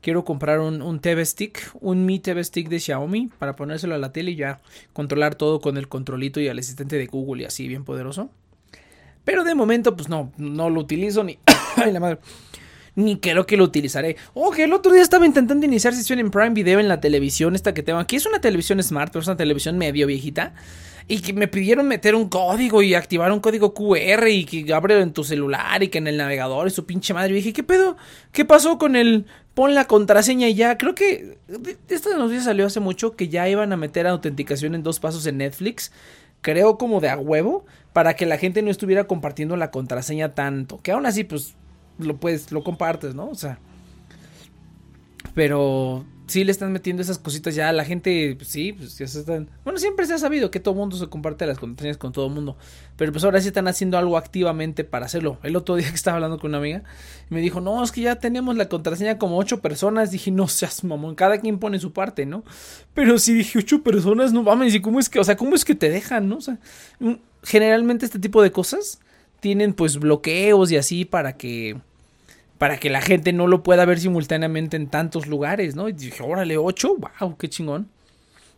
quiero 0.00 0.24
comprar 0.24 0.60
un, 0.60 1.00
TV 1.00 1.24
Stick, 1.24 1.70
un 1.80 2.06
Mi 2.06 2.18
TV 2.18 2.42
Stick 2.44 2.68
de 2.68 2.80
Xiaomi 2.80 3.30
para 3.38 3.56
ponérselo 3.56 3.94
a 3.94 3.98
la 3.98 4.12
tele 4.12 4.32
y 4.32 4.36
ya 4.36 4.60
controlar 4.92 5.34
todo 5.34 5.60
con 5.60 5.76
el 5.76 5.88
controlito 5.88 6.40
y 6.40 6.46
el 6.46 6.58
asistente 6.58 6.96
de 6.96 7.06
Google 7.06 7.42
y 7.42 7.46
así 7.46 7.68
bien 7.68 7.84
poderoso. 7.84 8.30
Pero 9.24 9.44
de 9.44 9.54
momento 9.54 9.96
pues 9.96 10.08
no, 10.08 10.32
no 10.36 10.70
lo 10.70 10.80
utilizo 10.80 11.24
ni... 11.24 11.38
Ni 12.94 13.20
creo 13.20 13.46
que 13.46 13.56
lo 13.56 13.62
utilizaré. 13.62 14.16
Que 14.56 14.64
el 14.64 14.72
otro 14.72 14.90
día 14.90 15.02
estaba 15.02 15.24
intentando 15.24 15.64
iniciar 15.64 15.94
sesión 15.94 16.18
en 16.18 16.32
Prime 16.32 16.50
Video 16.50 16.80
en 16.80 16.88
la 16.88 17.00
televisión 17.00 17.54
esta 17.54 17.72
que 17.72 17.84
tengo 17.84 18.00
aquí. 18.00 18.16
Es 18.16 18.26
una 18.26 18.40
televisión 18.40 18.82
smart, 18.82 19.12
pero 19.12 19.20
es 19.20 19.28
una 19.28 19.36
televisión 19.36 19.78
medio 19.78 20.08
viejita. 20.08 20.52
Y 21.10 21.20
que 21.20 21.32
me 21.32 21.48
pidieron 21.48 21.88
meter 21.88 22.14
un 22.14 22.28
código 22.28 22.82
y 22.82 22.94
activar 22.94 23.32
un 23.32 23.40
código 23.40 23.72
QR 23.72 24.28
y 24.28 24.44
que 24.44 24.72
abre 24.74 25.00
en 25.00 25.14
tu 25.14 25.24
celular 25.24 25.82
y 25.82 25.88
que 25.88 25.98
en 25.98 26.06
el 26.06 26.18
navegador 26.18 26.66
y 26.66 26.70
su 26.70 26.84
pinche 26.84 27.14
madre. 27.14 27.30
Y 27.30 27.36
dije, 27.36 27.54
¿qué 27.54 27.62
pedo? 27.62 27.96
¿Qué 28.30 28.44
pasó 28.44 28.76
con 28.76 28.94
el 28.94 29.24
pon 29.58 29.74
la 29.74 29.86
contraseña 29.86 30.46
y 30.48 30.54
ya. 30.54 30.78
Creo 30.78 30.94
que 30.94 31.36
esta 31.88 32.16
noticia 32.16 32.42
salió 32.42 32.64
hace 32.64 32.78
mucho 32.78 33.16
que 33.16 33.26
ya 33.26 33.48
iban 33.48 33.72
a 33.72 33.76
meter 33.76 34.06
autenticación 34.06 34.76
en 34.76 34.84
dos 34.84 35.00
pasos 35.00 35.26
en 35.26 35.38
Netflix. 35.38 35.90
Creo 36.42 36.78
como 36.78 37.00
de 37.00 37.08
a 37.08 37.18
huevo 37.18 37.66
para 37.92 38.14
que 38.14 38.24
la 38.24 38.38
gente 38.38 38.62
no 38.62 38.70
estuviera 38.70 39.08
compartiendo 39.08 39.56
la 39.56 39.72
contraseña 39.72 40.32
tanto. 40.36 40.80
Que 40.80 40.92
aún 40.92 41.06
así, 41.06 41.24
pues 41.24 41.56
lo 41.98 42.18
puedes, 42.18 42.52
lo 42.52 42.62
compartes, 42.62 43.16
¿no? 43.16 43.28
O 43.28 43.34
sea, 43.34 43.58
Pero 45.34 46.04
sí 46.28 46.44
le 46.44 46.52
están 46.52 46.72
metiendo 46.72 47.02
esas 47.02 47.18
cositas 47.18 47.54
ya 47.54 47.68
a 47.68 47.72
la 47.72 47.84
gente, 47.84 48.34
pues 48.36 48.48
sí, 48.48 48.72
pues 48.72 48.98
ya 48.98 49.06
se 49.06 49.20
están... 49.20 49.48
Bueno, 49.64 49.78
siempre 49.78 50.06
se 50.06 50.14
ha 50.14 50.18
sabido 50.18 50.50
que 50.50 50.60
todo 50.60 50.74
mundo 50.74 50.96
se 50.96 51.08
comparte 51.08 51.46
las 51.46 51.58
contraseñas 51.58 51.96
con 51.96 52.12
todo 52.12 52.28
mundo, 52.28 52.56
pero 52.96 53.12
pues 53.12 53.24
ahora 53.24 53.40
sí 53.40 53.48
están 53.48 53.66
haciendo 53.66 53.98
algo 53.98 54.16
activamente 54.16 54.84
para 54.84 55.06
hacerlo. 55.06 55.38
El 55.42 55.56
otro 55.56 55.76
día 55.76 55.88
que 55.90 55.94
estaba 55.94 56.16
hablando 56.16 56.38
con 56.38 56.50
una 56.50 56.58
amiga, 56.58 56.82
me 57.30 57.40
dijo, 57.40 57.60
no, 57.60 57.82
es 57.82 57.92
que 57.92 58.02
ya 58.02 58.16
tenemos 58.16 58.56
la 58.56 58.68
contraseña 58.68 59.18
como 59.18 59.38
ocho 59.38 59.60
personas, 59.60 60.10
dije, 60.10 60.30
no 60.30 60.48
seas 60.48 60.84
mamón, 60.84 61.14
cada 61.14 61.40
quien 61.40 61.58
pone 61.58 61.78
su 61.78 61.92
parte, 61.92 62.26
¿no? 62.26 62.44
Pero 62.94 63.18
si 63.18 63.34
dije 63.34 63.58
ocho 63.58 63.82
personas, 63.82 64.32
no 64.32 64.42
mames, 64.42 64.74
¿y 64.74 64.80
cómo 64.80 65.00
es 65.00 65.08
que, 65.08 65.18
o 65.18 65.24
sea, 65.24 65.36
cómo 65.36 65.54
es 65.54 65.64
que 65.64 65.74
te 65.74 65.88
dejan, 65.88 66.28
no? 66.28 66.36
O 66.36 66.40
sea, 66.42 66.58
generalmente 67.42 68.04
este 68.04 68.18
tipo 68.18 68.42
de 68.42 68.52
cosas 68.52 69.00
tienen 69.40 69.72
pues 69.72 69.98
bloqueos 69.98 70.70
y 70.70 70.76
así 70.76 71.04
para 71.04 71.36
que 71.36 71.80
para 72.58 72.78
que 72.78 72.90
la 72.90 73.00
gente 73.00 73.32
no 73.32 73.46
lo 73.46 73.62
pueda 73.62 73.84
ver 73.84 74.00
simultáneamente 74.00 74.76
en 74.76 74.88
tantos 74.88 75.26
lugares, 75.26 75.76
¿no? 75.76 75.88
Y 75.88 75.92
dije, 75.92 76.22
órale, 76.22 76.58
8, 76.58 76.96
wow, 77.20 77.36
qué 77.36 77.48
chingón. 77.48 77.88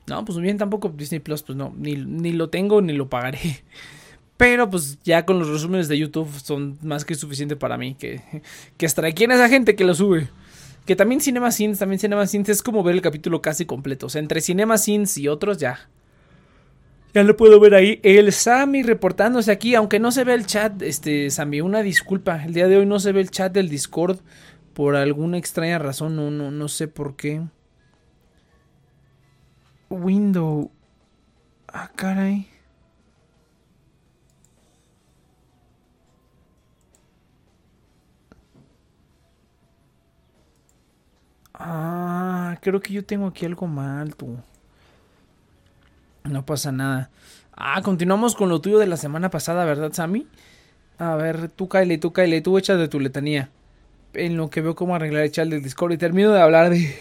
No, 0.07 0.25
pues 0.25 0.39
bien, 0.39 0.59
tampoco 0.59 0.89
Disney 0.89 1.21
Plus, 1.21 1.43
pues 1.43 1.57
no, 1.57 1.73
ni, 1.77 1.95
ni 1.95 2.33
lo 2.33 2.49
tengo 2.49 2.81
ni 2.81 2.95
lo 2.95 3.09
pagaré. 3.09 3.39
Pero 4.37 4.71
pues 4.71 4.99
ya 5.05 5.27
con 5.27 5.39
los 5.39 5.49
resúmenes 5.49 5.87
de 5.89 5.99
YouTube 5.99 6.29
son 6.43 6.79
más 6.83 7.05
que 7.05 7.15
suficiente 7.15 7.57
para 7.57 7.77
mí. 7.77 7.95
Que, 7.95 8.23
que 8.79 8.87
hasta 8.87 9.13
quién 9.13 9.33
esa 9.33 9.51
gente 9.51 9.77
que 9.77 9.85
lo 9.85 9.95
sube. 9.95 10.29
Que 10.87 10.97
también 10.97 11.21
Cinema 11.21 11.53
Sins, 11.53 11.79
también 11.79 11.99
Cinema 11.99 12.27
Sins 12.27 12.49
es 12.49 12.63
como 12.63 12.83
ver 12.83 12.95
el 12.95 13.03
capítulo 13.03 13.43
casi 13.43 13.67
completo. 13.67 14.07
O 14.07 14.09
sea, 14.09 14.21
entre 14.21 14.41
Cinema 14.41 14.79
Sins 14.79 15.19
y 15.19 15.29
otros 15.29 15.59
ya. 15.59 15.91
Ya 17.13 17.25
lo 17.25 17.37
puedo 17.37 17.59
ver 17.61 17.75
ahí. 17.75 18.01
El 18.03 18.33
Sammy 18.33 18.83
reportándose 18.83 19.51
aquí, 19.51 19.75
aunque 19.75 19.99
no 19.99 20.13
se 20.13 20.25
ve 20.25 20.35
el 20.35 20.47
chat, 20.47 20.81
este, 20.83 21.31
Sammy, 21.31 21.61
una 21.61 21.83
disculpa. 21.83 22.45
El 22.45 22.55
día 22.55 22.69
de 22.69 22.77
hoy 22.79 22.87
no 22.87 23.01
se 23.01 23.13
ve 23.13 23.21
el 23.21 23.31
chat 23.31 23.53
del 23.53 23.69
Discord 23.69 24.21
por 24.75 24.97
alguna 24.97 25.39
extraña 25.39 25.79
razón, 25.79 26.17
no, 26.17 26.31
no, 26.31 26.51
no 26.51 26.69
sé 26.69 26.89
por 26.89 27.17
qué. 27.17 27.43
Window. 29.91 30.71
Ah, 31.69 31.91
caray. 31.97 32.47
Ah, 41.55 42.59
creo 42.63 42.81
que 42.81 42.93
yo 42.93 43.05
tengo 43.05 43.27
aquí 43.27 43.47
algo 43.47 43.67
mal, 43.67 44.15
tú. 44.17 44.37
No 46.25 46.45
pasa 46.45 46.73
nada. 46.73 47.11
Ah, 47.57 47.83
continuamos 47.83 48.35
con 48.35 48.49
lo 48.49 48.61
tuyo 48.61 48.79
de 48.79 48.87
la 48.87 48.97
semana 48.97 49.31
pasada, 49.31 49.65
¿verdad, 49.65 49.93
Sammy? 49.93 50.27
A 50.99 51.15
ver, 51.17 51.49
tú 51.51 51.69
Kyle, 51.69 51.99
tú 51.99 52.13
Kyle, 52.13 52.43
tú 52.43 52.59
echas 52.59 52.79
de 52.79 52.89
tu 52.89 53.01
letanía. 53.01 53.51
En 54.13 54.37
lo 54.37 54.51
que 54.51 54.61
veo 54.61 54.75
cómo 54.75 54.95
arreglar 54.95 55.25
el 55.25 55.33
chat 55.33 55.49
del 55.49 55.63
Discord. 55.63 55.93
Y 55.93 55.99
termino 55.99 56.33
de 56.33 56.41
hablar 56.41 56.71
de 56.71 56.95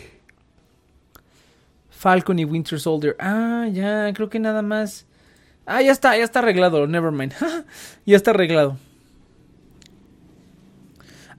Falcon 1.89 2.39
y 2.39 2.45
Winter 2.45 2.79
Soldier. 2.79 3.15
Ah, 3.19 3.67
ya, 3.71 4.11
creo 4.13 4.29
que 4.29 4.39
nada 4.39 4.61
más. 4.61 5.05
Ah, 5.65 5.81
ya 5.81 5.91
está, 5.91 6.17
ya 6.17 6.23
está 6.23 6.39
arreglado, 6.39 6.87
nevermind. 6.87 7.33
ya 8.05 8.15
está 8.15 8.31
arreglado. 8.31 8.77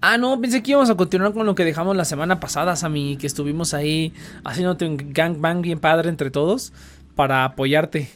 Ah, 0.03 0.17
no, 0.17 0.41
pensé 0.41 0.63
que 0.63 0.71
íbamos 0.71 0.89
a 0.89 0.95
continuar 0.95 1.35
con 1.35 1.45
lo 1.45 1.55
que 1.55 1.65
dejamos 1.65 1.95
la 1.95 2.07
semana 2.07 2.41
pasada, 2.41 2.75
Sammy, 2.75 3.19
que 3.19 3.27
estuvimos 3.27 3.75
ahí 3.75 4.15
haciéndote 4.45 4.87
un 4.87 4.97
gangbang 4.97 5.61
bien 5.61 5.79
padre 5.79 6.09
entre 6.09 6.31
todos 6.31 6.73
para 7.21 7.45
apoyarte. 7.45 8.09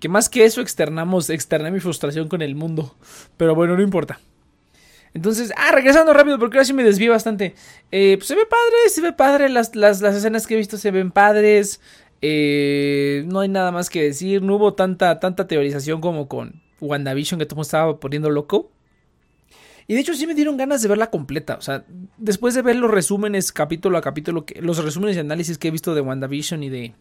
Que 0.00 0.08
más 0.08 0.28
que 0.28 0.44
eso 0.44 0.60
externamos, 0.60 1.30
externé 1.30 1.70
mi 1.70 1.78
frustración 1.78 2.28
con 2.28 2.42
el 2.42 2.56
mundo. 2.56 2.96
Pero 3.36 3.54
bueno, 3.54 3.76
no 3.76 3.84
importa. 3.84 4.18
Entonces, 5.14 5.52
ah, 5.56 5.70
regresando 5.70 6.12
rápido, 6.12 6.40
porque 6.40 6.56
ahora 6.56 6.64
sí 6.64 6.72
me 6.72 6.82
desvío 6.82 7.12
bastante. 7.12 7.54
Eh, 7.92 8.16
pues 8.18 8.26
se 8.26 8.34
ve 8.34 8.44
padre, 8.44 8.88
se 8.88 9.00
ve 9.00 9.12
padre. 9.12 9.48
Las, 9.48 9.76
las, 9.76 10.02
escenas 10.02 10.48
que 10.48 10.54
he 10.54 10.56
visto 10.56 10.76
se 10.76 10.90
ven 10.90 11.12
padres. 11.12 11.80
Eh, 12.20 13.22
no 13.28 13.38
hay 13.38 13.48
nada 13.48 13.70
más 13.70 13.88
que 13.88 14.02
decir. 14.02 14.42
No 14.42 14.56
hubo 14.56 14.74
tanta, 14.74 15.20
tanta 15.20 15.46
teorización 15.46 16.00
como 16.00 16.26
con 16.26 16.64
WandaVision 16.80 17.38
que 17.38 17.46
todo 17.46 17.62
estaba 17.62 18.00
poniendo 18.00 18.28
loco. 18.28 18.72
Y 19.86 19.94
de 19.94 20.00
hecho 20.00 20.14
sí 20.14 20.26
me 20.26 20.34
dieron 20.34 20.56
ganas 20.56 20.82
de 20.82 20.88
verla 20.88 21.10
completa. 21.10 21.54
O 21.54 21.62
sea, 21.62 21.84
después 22.18 22.54
de 22.54 22.62
ver 22.62 22.74
los 22.74 22.90
resúmenes 22.90 23.52
capítulo 23.52 23.98
a 23.98 24.00
capítulo, 24.00 24.44
los 24.60 24.82
resúmenes 24.82 25.16
y 25.16 25.20
análisis 25.20 25.58
que 25.58 25.68
he 25.68 25.70
visto 25.70 25.94
de 25.94 26.00
WandaVision 26.00 26.64
y 26.64 26.70
de, 26.70 26.94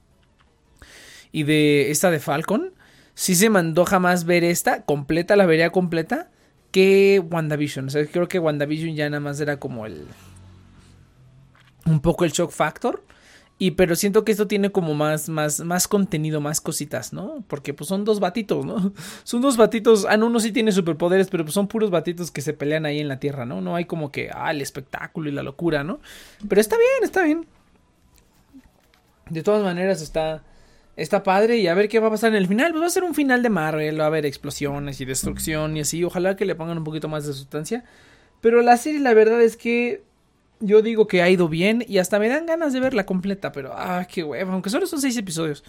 y 1.32 1.44
de 1.44 1.92
esta 1.92 2.12
de 2.12 2.20
Falcon, 2.20 2.74
sí 3.14 3.36
se 3.36 3.50
mandó 3.50 3.86
jamás 3.86 4.26
ver 4.26 4.44
esta 4.44 4.84
completa, 4.84 5.36
la 5.36 5.46
vería 5.46 5.70
completa, 5.70 6.30
que 6.72 7.22
WandaVision. 7.30 7.88
O 7.88 7.90
sea, 7.90 8.06
creo 8.06 8.28
que 8.28 8.40
WandaVision 8.40 8.96
ya 8.96 9.10
nada 9.10 9.20
más 9.20 9.40
era 9.40 9.60
como 9.60 9.86
el. 9.86 10.08
Un 11.86 12.00
poco 12.00 12.26
el 12.26 12.32
shock 12.32 12.52
factor. 12.52 13.04
Y 13.58 13.72
pero 13.72 13.96
siento 13.96 14.26
que 14.26 14.32
esto 14.32 14.48
tiene 14.48 14.72
como 14.72 14.96
más, 14.96 15.30
más, 15.30 15.60
más 15.60 15.88
contenido, 15.88 16.42
más 16.42 16.62
cositas, 16.62 17.14
¿no? 17.14 17.44
Porque 17.48 17.76
pues 17.76 17.90
son 17.90 18.06
dos 18.06 18.20
batitos, 18.20 18.66
¿no? 18.66 18.92
Son 19.24 19.40
dos 19.40 19.56
batitos. 19.56 20.08
Ah, 20.10 20.18
no, 20.18 20.26
uno 20.26 20.40
sí 20.40 20.52
tiene 20.52 20.72
superpoderes, 20.72 21.28
pero 21.30 21.44
pues 21.44 21.54
son 21.54 21.68
puros 21.68 21.92
batitos 21.92 22.32
que 22.32 22.42
se 22.42 22.54
pelean 22.54 22.88
ahí 22.88 23.00
en 23.00 23.08
la 23.08 23.20
tierra, 23.20 23.46
¿no? 23.46 23.62
No 23.62 23.76
hay 23.76 23.86
como 23.86 24.12
que, 24.12 24.32
ah, 24.34 24.50
el 24.50 24.62
espectáculo 24.62 25.30
y 25.30 25.32
la 25.32 25.44
locura, 25.44 25.84
¿no? 25.84 26.00
Pero 26.50 26.60
está 26.60 26.76
bien, 26.76 27.04
está 27.04 27.22
bien. 27.22 27.46
De 29.30 29.44
todas 29.44 29.64
maneras 29.64 30.02
está 30.02 30.44
está 30.96 31.24
padre 31.24 31.58
y 31.58 31.68
a 31.68 31.74
ver 31.74 31.90
qué 31.90 32.00
va 32.00 32.08
a 32.08 32.12
pasar 32.12 32.32
en 32.32 32.38
el 32.38 32.48
final. 32.48 32.72
Pues 32.72 32.84
va 32.84 32.88
a 32.88 32.92
ser 32.92 33.04
un 33.04 33.16
final 33.16 33.44
de 33.44 33.50
Marvel, 33.50 34.00
va 34.00 34.06
a 34.06 34.08
haber 34.08 34.26
explosiones 34.26 35.02
y 35.02 35.06
destrucción 35.06 35.78
y 35.78 35.82
así. 35.82 36.04
Ojalá 36.04 36.36
que 36.36 36.46
le 36.46 36.56
pongan 36.56 36.78
un 36.78 36.84
poquito 36.84 37.08
más 37.08 37.26
de 37.26 37.34
sustancia. 37.34 37.84
Pero 38.42 38.62
la 38.62 38.78
serie, 38.78 39.00
la 39.00 39.14
verdad 39.14 39.42
es 39.42 39.58
que 39.58 40.04
yo 40.60 40.82
digo 40.82 41.08
que 41.08 41.22
ha 41.22 41.30
ido 41.30 41.48
bien 41.48 41.84
y 41.88 41.98
hasta 41.98 42.20
me 42.20 42.30
dan 42.30 42.46
ganas 42.46 42.74
de 42.74 42.80
verla 42.80 43.06
completa. 43.06 43.52
Pero, 43.52 43.72
ah, 43.74 44.08
qué 44.10 44.24
hueva, 44.24 44.54
aunque 44.54 44.70
solo 44.70 44.88
son 44.88 45.02
seis 45.02 45.18
episodios. 45.18 45.64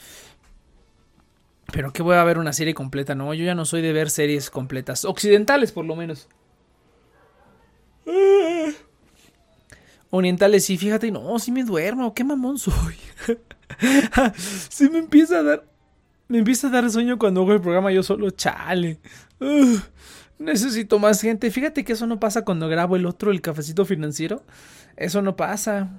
Pero 1.72 1.92
que 1.92 2.02
voy 2.02 2.16
a 2.16 2.24
ver 2.24 2.38
una 2.38 2.52
serie 2.52 2.74
completa, 2.74 3.14
¿no? 3.14 3.32
Yo 3.34 3.44
ya 3.44 3.54
no 3.54 3.64
soy 3.64 3.80
de 3.82 3.92
ver 3.92 4.10
series 4.10 4.50
completas. 4.50 5.04
Occidentales, 5.04 5.72
por 5.72 5.84
lo 5.84 5.96
menos. 5.96 6.28
Orientales, 10.10 10.66
sí, 10.66 10.76
fíjate, 10.76 11.10
no, 11.10 11.38
sí 11.38 11.50
me 11.50 11.64
duermo, 11.64 12.12
qué 12.12 12.24
mamón 12.24 12.58
soy. 12.58 12.96
sí 14.36 14.88
me 14.90 14.98
empieza 14.98 15.38
a 15.38 15.42
dar. 15.42 15.64
Me 16.28 16.38
empieza 16.38 16.68
a 16.68 16.70
dar 16.70 16.90
sueño 16.90 17.18
cuando 17.18 17.42
hago 17.42 17.52
el 17.52 17.60
programa 17.60 17.92
yo 17.92 18.02
solo, 18.02 18.30
chale. 18.30 18.98
necesito 20.38 20.98
más 20.98 21.20
gente. 21.20 21.50
Fíjate 21.50 21.84
que 21.84 21.92
eso 21.92 22.06
no 22.06 22.20
pasa 22.20 22.44
cuando 22.44 22.68
grabo 22.68 22.96
el 22.96 23.06
otro, 23.06 23.30
el 23.30 23.40
cafecito 23.40 23.84
financiero. 23.84 24.42
Eso 24.96 25.22
no 25.22 25.36
pasa. 25.36 25.90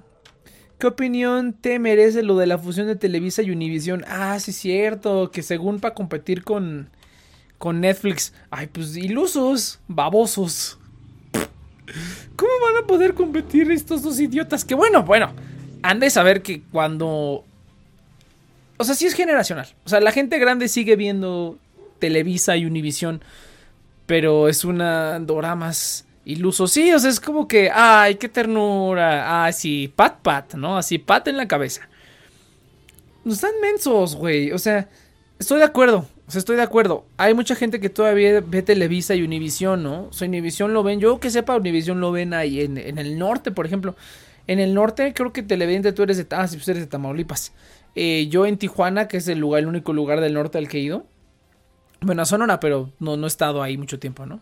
¿Qué 0.78 0.88
opinión 0.88 1.52
te 1.52 1.78
merece 1.78 2.22
lo 2.22 2.36
de 2.36 2.46
la 2.46 2.58
fusión 2.58 2.86
de 2.86 2.96
Televisa 2.96 3.42
y 3.42 3.50
Univision? 3.50 4.04
Ah, 4.08 4.38
sí, 4.40 4.52
cierto. 4.52 5.30
Que 5.30 5.42
según 5.42 5.80
para 5.80 5.94
competir 5.94 6.42
con, 6.42 6.90
con 7.58 7.80
Netflix. 7.80 8.32
Ay, 8.50 8.66
pues 8.66 8.96
ilusos, 8.96 9.80
babosos. 9.86 10.78
¿Cómo 12.36 12.50
van 12.62 12.82
a 12.82 12.86
poder 12.86 13.14
competir 13.14 13.70
estos 13.70 14.02
dos 14.02 14.18
idiotas? 14.18 14.64
Que 14.64 14.74
bueno, 14.74 15.04
bueno. 15.04 15.32
Han 15.82 16.00
de 16.00 16.10
saber 16.10 16.42
que 16.42 16.62
cuando 16.62 17.44
o 18.76 18.84
sea, 18.84 18.94
sí 18.94 19.06
es 19.06 19.14
generacional. 19.14 19.68
O 19.84 19.88
sea, 19.88 20.00
la 20.00 20.12
gente 20.12 20.38
grande 20.38 20.68
sigue 20.68 20.96
viendo 20.96 21.58
Televisa 21.98 22.56
y 22.56 22.66
Univisión, 22.66 23.22
pero 24.06 24.48
es 24.48 24.64
una 24.64 25.18
Dora 25.20 25.54
más 25.54 26.06
iluso. 26.24 26.66
Sí, 26.66 26.92
o 26.92 26.98
sea, 26.98 27.10
es 27.10 27.20
como 27.20 27.46
que, 27.46 27.70
ay, 27.72 28.16
qué 28.16 28.28
ternura. 28.28 29.44
Ay, 29.44 29.52
sí, 29.52 29.92
pat, 29.94 30.20
pat, 30.20 30.54
¿no? 30.54 30.76
Así, 30.76 30.98
pat 30.98 31.28
en 31.28 31.36
la 31.36 31.48
cabeza. 31.48 31.88
No 33.24 33.32
están 33.32 33.52
mensos, 33.62 34.16
güey. 34.16 34.52
O 34.52 34.58
sea, 34.58 34.88
estoy 35.38 35.58
de 35.58 35.64
acuerdo. 35.64 36.06
O 36.26 36.30
sea, 36.30 36.38
estoy 36.38 36.56
de 36.56 36.62
acuerdo. 36.62 37.04
Hay 37.16 37.34
mucha 37.34 37.54
gente 37.54 37.80
que 37.80 37.90
todavía 37.90 38.40
ve 38.40 38.62
Televisa 38.62 39.14
y 39.14 39.22
Univisión, 39.22 39.82
¿no? 39.82 40.04
O 40.04 40.12
sea, 40.12 40.26
Univisión 40.26 40.72
lo 40.72 40.82
ven. 40.82 41.00
Yo 41.00 41.20
que 41.20 41.30
sepa, 41.30 41.56
Univisión 41.56 42.00
lo 42.00 42.12
ven 42.12 42.34
ahí 42.34 42.62
en, 42.62 42.78
en 42.78 42.98
el 42.98 43.18
norte, 43.18 43.50
por 43.50 43.66
ejemplo. 43.66 43.94
En 44.46 44.58
el 44.58 44.74
norte, 44.74 45.12
creo 45.14 45.32
que 45.32 45.42
Televidente 45.42 45.92
tú 45.92 46.02
eres 46.02 46.16
de. 46.18 46.26
Ah, 46.30 46.46
sí, 46.48 46.56
pues 46.56 46.68
eres 46.68 46.82
de 46.82 46.86
Tamaulipas. 46.86 47.52
Eh, 47.94 48.26
yo 48.28 48.46
en 48.46 48.58
Tijuana, 48.58 49.08
que 49.08 49.18
es 49.18 49.28
el 49.28 49.38
lugar, 49.38 49.60
el 49.60 49.68
único 49.68 49.92
lugar 49.92 50.20
del 50.20 50.34
norte 50.34 50.58
al 50.58 50.68
que 50.68 50.78
he 50.78 50.80
ido. 50.80 51.06
Bueno, 52.00 52.22
a 52.22 52.24
Sonora, 52.26 52.60
pero 52.60 52.90
no, 52.98 53.16
no 53.16 53.26
he 53.26 53.28
estado 53.28 53.62
ahí 53.62 53.76
mucho 53.78 53.98
tiempo, 53.98 54.26
¿no? 54.26 54.40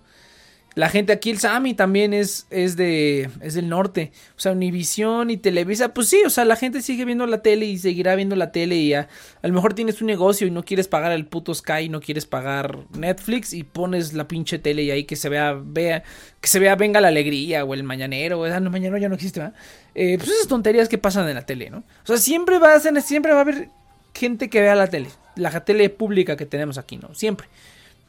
La 0.74 0.88
gente 0.88 1.12
aquí, 1.12 1.30
el 1.30 1.38
Sami 1.38 1.74
también 1.74 2.14
es, 2.14 2.46
es, 2.50 2.76
de, 2.76 3.28
es 3.42 3.54
del 3.54 3.68
norte. 3.68 4.12
O 4.36 4.40
sea, 4.40 4.52
Univisión 4.52 5.30
y 5.30 5.36
Televisa, 5.36 5.92
pues 5.92 6.08
sí, 6.08 6.22
o 6.24 6.30
sea, 6.30 6.44
la 6.44 6.56
gente 6.56 6.80
sigue 6.80 7.04
viendo 7.04 7.26
la 7.26 7.42
tele 7.42 7.66
y 7.66 7.78
seguirá 7.78 8.14
viendo 8.14 8.36
la 8.36 8.52
tele 8.52 8.76
y 8.76 8.94
a, 8.94 9.08
a 9.42 9.46
lo 9.46 9.52
mejor 9.52 9.74
tienes 9.74 10.00
un 10.00 10.06
negocio 10.06 10.46
y 10.46 10.50
no 10.50 10.64
quieres 10.64 10.88
pagar 10.88 11.12
el 11.12 11.26
puto 11.26 11.54
Sky, 11.54 11.88
no 11.90 12.00
quieres 12.00 12.24
pagar 12.24 12.78
Netflix 12.96 13.52
y 13.52 13.64
pones 13.64 14.14
la 14.14 14.28
pinche 14.28 14.58
tele 14.58 14.82
y 14.82 14.90
ahí 14.90 15.04
que 15.04 15.16
se 15.16 15.28
vea, 15.28 15.58
vea, 15.62 16.04
que 16.40 16.48
se 16.48 16.58
vea 16.58 16.74
Venga 16.76 17.00
la 17.00 17.08
Alegría 17.08 17.64
o 17.64 17.74
el 17.74 17.82
Mañanero, 17.82 18.40
o, 18.40 18.44
ah, 18.44 18.60
no, 18.60 18.70
Mañanero 18.70 18.96
ya 18.96 19.08
no 19.08 19.14
existe, 19.14 19.40
¿verdad? 19.40 19.54
Eh, 19.94 20.16
pues 20.16 20.30
esas 20.30 20.48
tonterías 20.48 20.88
que 20.88 20.96
pasan 20.96 21.28
en 21.28 21.34
la 21.34 21.44
tele, 21.44 21.68
¿no? 21.68 21.78
O 21.78 22.06
sea, 22.06 22.16
siempre 22.16 22.58
va 22.58 22.74
a 22.74 22.80
ser, 22.80 23.00
siempre 23.02 23.32
va 23.32 23.38
a 23.38 23.42
haber 23.42 23.68
gente 24.14 24.48
que 24.48 24.60
vea 24.60 24.74
la 24.74 24.86
tele, 24.86 25.10
la 25.36 25.64
tele 25.64 25.90
pública 25.90 26.36
que 26.36 26.46
tenemos 26.46 26.78
aquí, 26.78 26.96
¿no? 26.96 27.14
Siempre. 27.14 27.48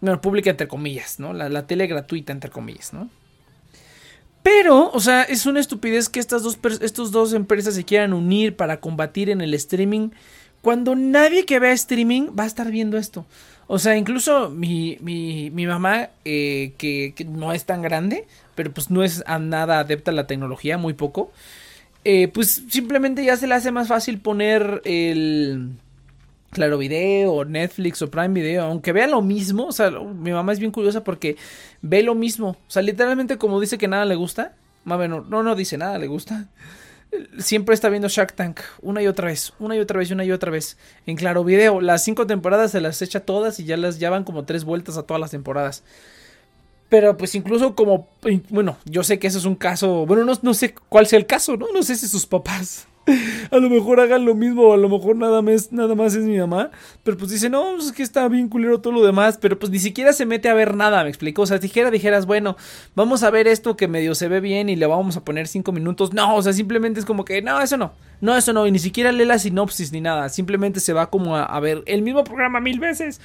Bueno, 0.03 0.19
pública 0.19 0.49
entre 0.49 0.67
comillas, 0.67 1.17
¿no? 1.21 1.31
La, 1.31 1.65
tele 1.65 1.87
gratuita 1.87 2.33
entre 2.33 2.49
comillas, 2.49 2.91
¿no? 2.91 3.09
Pero, 4.43 4.91
o 4.91 4.99
sea, 4.99 5.23
es 5.23 5.45
una 5.45 5.61
estupidez 5.61 6.09
que 6.09 6.19
estas 6.19 6.43
dos, 6.43 6.59
estos 6.81 7.13
dos 7.13 7.31
empresas 7.31 7.73
se 7.73 7.85
quieran 7.85 8.11
unir 8.11 8.57
para 8.57 8.81
combatir 8.81 9.29
en 9.29 9.39
el 9.39 9.53
streaming 9.53 10.09
cuando 10.61 10.97
nadie 10.97 11.45
que 11.45 11.57
vea 11.57 11.71
streaming 11.71 12.31
va 12.37 12.43
a 12.43 12.47
estar 12.47 12.69
viendo 12.69 12.97
esto. 12.97 13.25
O 13.67 13.79
sea, 13.79 13.95
incluso 13.95 14.49
mi, 14.49 14.97
mi, 14.99 15.49
mi 15.51 15.65
mamá, 15.65 16.09
eh, 16.25 16.73
que, 16.77 17.15
no 17.25 17.53
es 17.53 17.63
tan 17.63 17.81
grande, 17.81 18.27
pero 18.55 18.73
pues 18.73 18.89
no 18.89 19.05
es 19.05 19.23
a 19.25 19.39
nada 19.39 19.79
adepta 19.79 20.11
a 20.11 20.13
la 20.13 20.27
tecnología, 20.27 20.77
muy 20.77 20.95
poco, 20.95 21.31
eh, 22.03 22.27
pues 22.27 22.63
simplemente 22.67 23.23
ya 23.23 23.37
se 23.37 23.47
le 23.47 23.55
hace 23.55 23.71
más 23.71 23.87
fácil 23.87 24.19
poner 24.19 24.81
el 24.83 25.77
Claro 26.53 26.77
Video, 26.77 27.43
Netflix 27.45 28.01
o 28.01 28.09
Prime 28.09 28.29
Video, 28.29 28.63
aunque 28.63 28.91
vea 28.91 29.07
lo 29.07 29.21
mismo, 29.21 29.65
o 29.67 29.71
sea, 29.71 29.89
mi 29.91 30.31
mamá 30.31 30.53
es 30.53 30.59
bien 30.59 30.71
curiosa 30.71 31.03
porque 31.03 31.35
ve 31.81 32.03
lo 32.03 32.15
mismo, 32.15 32.49
o 32.49 32.71
sea, 32.71 32.81
literalmente 32.81 33.37
como 33.37 33.59
dice 33.59 33.77
que 33.77 33.87
nada 33.87 34.05
le 34.05 34.15
gusta, 34.15 34.53
no, 34.85 35.21
no 35.21 35.55
dice 35.55 35.77
nada 35.77 35.97
le 35.97 36.07
gusta, 36.07 36.47
siempre 37.39 37.75
está 37.75 37.89
viendo 37.89 38.07
Shark 38.07 38.33
Tank 38.33 38.59
una 38.81 39.01
y 39.01 39.07
otra 39.07 39.27
vez, 39.27 39.53
una 39.59 39.75
y 39.75 39.79
otra 39.79 39.99
vez, 39.99 40.11
una 40.11 40.25
y 40.25 40.31
otra 40.31 40.51
vez. 40.51 40.77
En 41.05 41.15
claro 41.15 41.43
video, 41.43 41.81
las 41.81 42.03
cinco 42.03 42.27
temporadas 42.27 42.71
se 42.71 42.81
las 42.81 43.01
echa 43.01 43.19
todas 43.19 43.59
y 43.59 43.65
ya 43.65 43.77
las 43.77 43.99
ya 43.99 44.09
van 44.09 44.23
como 44.23 44.45
tres 44.45 44.63
vueltas 44.63 44.97
a 44.97 45.03
todas 45.03 45.19
las 45.19 45.31
temporadas. 45.31 45.83
Pero 46.89 47.17
pues 47.17 47.33
incluso 47.33 47.75
como, 47.75 48.07
bueno, 48.49 48.77
yo 48.85 49.03
sé 49.03 49.17
que 49.17 49.27
eso 49.27 49.39
es 49.39 49.45
un 49.45 49.55
caso, 49.55 50.05
bueno, 50.05 50.23
no, 50.25 50.33
no 50.41 50.53
sé 50.53 50.75
cuál 50.89 51.07
sea 51.07 51.17
el 51.17 51.25
caso, 51.25 51.57
¿no? 51.57 51.67
No 51.73 51.81
sé 51.81 51.95
si 51.95 52.07
sus 52.07 52.27
papás 52.27 52.87
a 53.51 53.57
lo 53.57 53.69
mejor 53.69 53.99
hagan 53.99 54.25
lo 54.25 54.35
mismo, 54.35 54.73
a 54.73 54.77
lo 54.77 54.89
mejor 54.89 55.15
nada 55.15 55.41
más, 55.41 55.71
nada 55.71 55.95
más 55.95 56.15
es 56.15 56.23
mi 56.23 56.37
mamá. 56.37 56.71
Pero 57.03 57.17
pues 57.17 57.31
dice, 57.31 57.49
no, 57.49 57.73
pues, 57.75 57.87
es 57.87 57.91
que 57.91 58.03
está 58.03 58.27
bien 58.27 58.49
culero 58.49 58.79
todo 58.81 58.93
lo 58.93 59.05
demás. 59.05 59.37
Pero 59.41 59.59
pues 59.59 59.71
ni 59.71 59.79
siquiera 59.79 60.13
se 60.13 60.25
mete 60.25 60.49
a 60.49 60.53
ver 60.53 60.75
nada, 60.75 61.03
me 61.03 61.09
explico. 61.09 61.41
O 61.41 61.45
sea, 61.45 61.57
dijera, 61.57 61.91
dijeras, 61.91 62.25
bueno, 62.25 62.55
vamos 62.95 63.23
a 63.23 63.29
ver 63.29 63.47
esto 63.47 63.75
que 63.75 63.87
medio 63.87 64.15
se 64.15 64.27
ve 64.27 64.39
bien 64.39 64.69
y 64.69 64.75
le 64.75 64.85
vamos 64.85 65.17
a 65.17 65.23
poner 65.23 65.47
cinco 65.47 65.71
minutos. 65.71 66.13
No, 66.13 66.35
o 66.35 66.41
sea, 66.41 66.53
simplemente 66.53 66.99
es 66.99 67.05
como 67.05 67.25
que, 67.25 67.41
no, 67.41 67.61
eso 67.61 67.77
no. 67.77 67.93
No, 68.21 68.35
eso 68.37 68.53
no. 68.53 68.65
Y 68.67 68.71
ni 68.71 68.79
siquiera 68.79 69.11
lee 69.11 69.25
la 69.25 69.39
sinopsis 69.39 69.91
ni 69.91 70.01
nada. 70.01 70.29
Simplemente 70.29 70.79
se 70.79 70.93
va 70.93 71.09
como 71.09 71.35
a 71.35 71.59
ver 71.59 71.83
el 71.85 72.01
mismo 72.01 72.23
programa 72.23 72.59
mil 72.59 72.79
veces. 72.79 73.19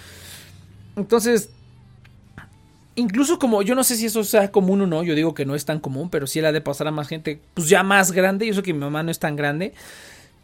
Entonces, 0.97 1.51
incluso 2.99 3.39
como 3.39 3.63
yo 3.63 3.75
no 3.75 3.85
sé 3.85 3.97
si 3.97 4.07
eso 4.07 4.25
sea 4.25 4.51
común 4.51 4.83
o 4.83 4.87
no, 4.87 5.03
yo 5.03 5.15
digo 5.15 5.35
que 5.35 5.47
no 5.47 5.55
es 5.55 5.65
tan 5.65 5.79
común, 5.79 6.11
pero 6.11 6.27
sí 6.27 6.41
la 6.41 6.53
de 6.53 6.61
pasar 6.61 6.89
a 6.89 6.91
más 6.91 7.09
gente, 7.09 7.41
pues 7.55 7.69
ya 7.69 7.83
más 7.83 8.13
grande, 8.13 8.47
y 8.47 8.51
eso 8.51 8.63
que 8.63 8.73
mi 8.73 8.81
mamá 8.81 9.03
no 9.03 9.11
es 9.11 9.19
tan 9.19 9.37
grande. 9.37 9.73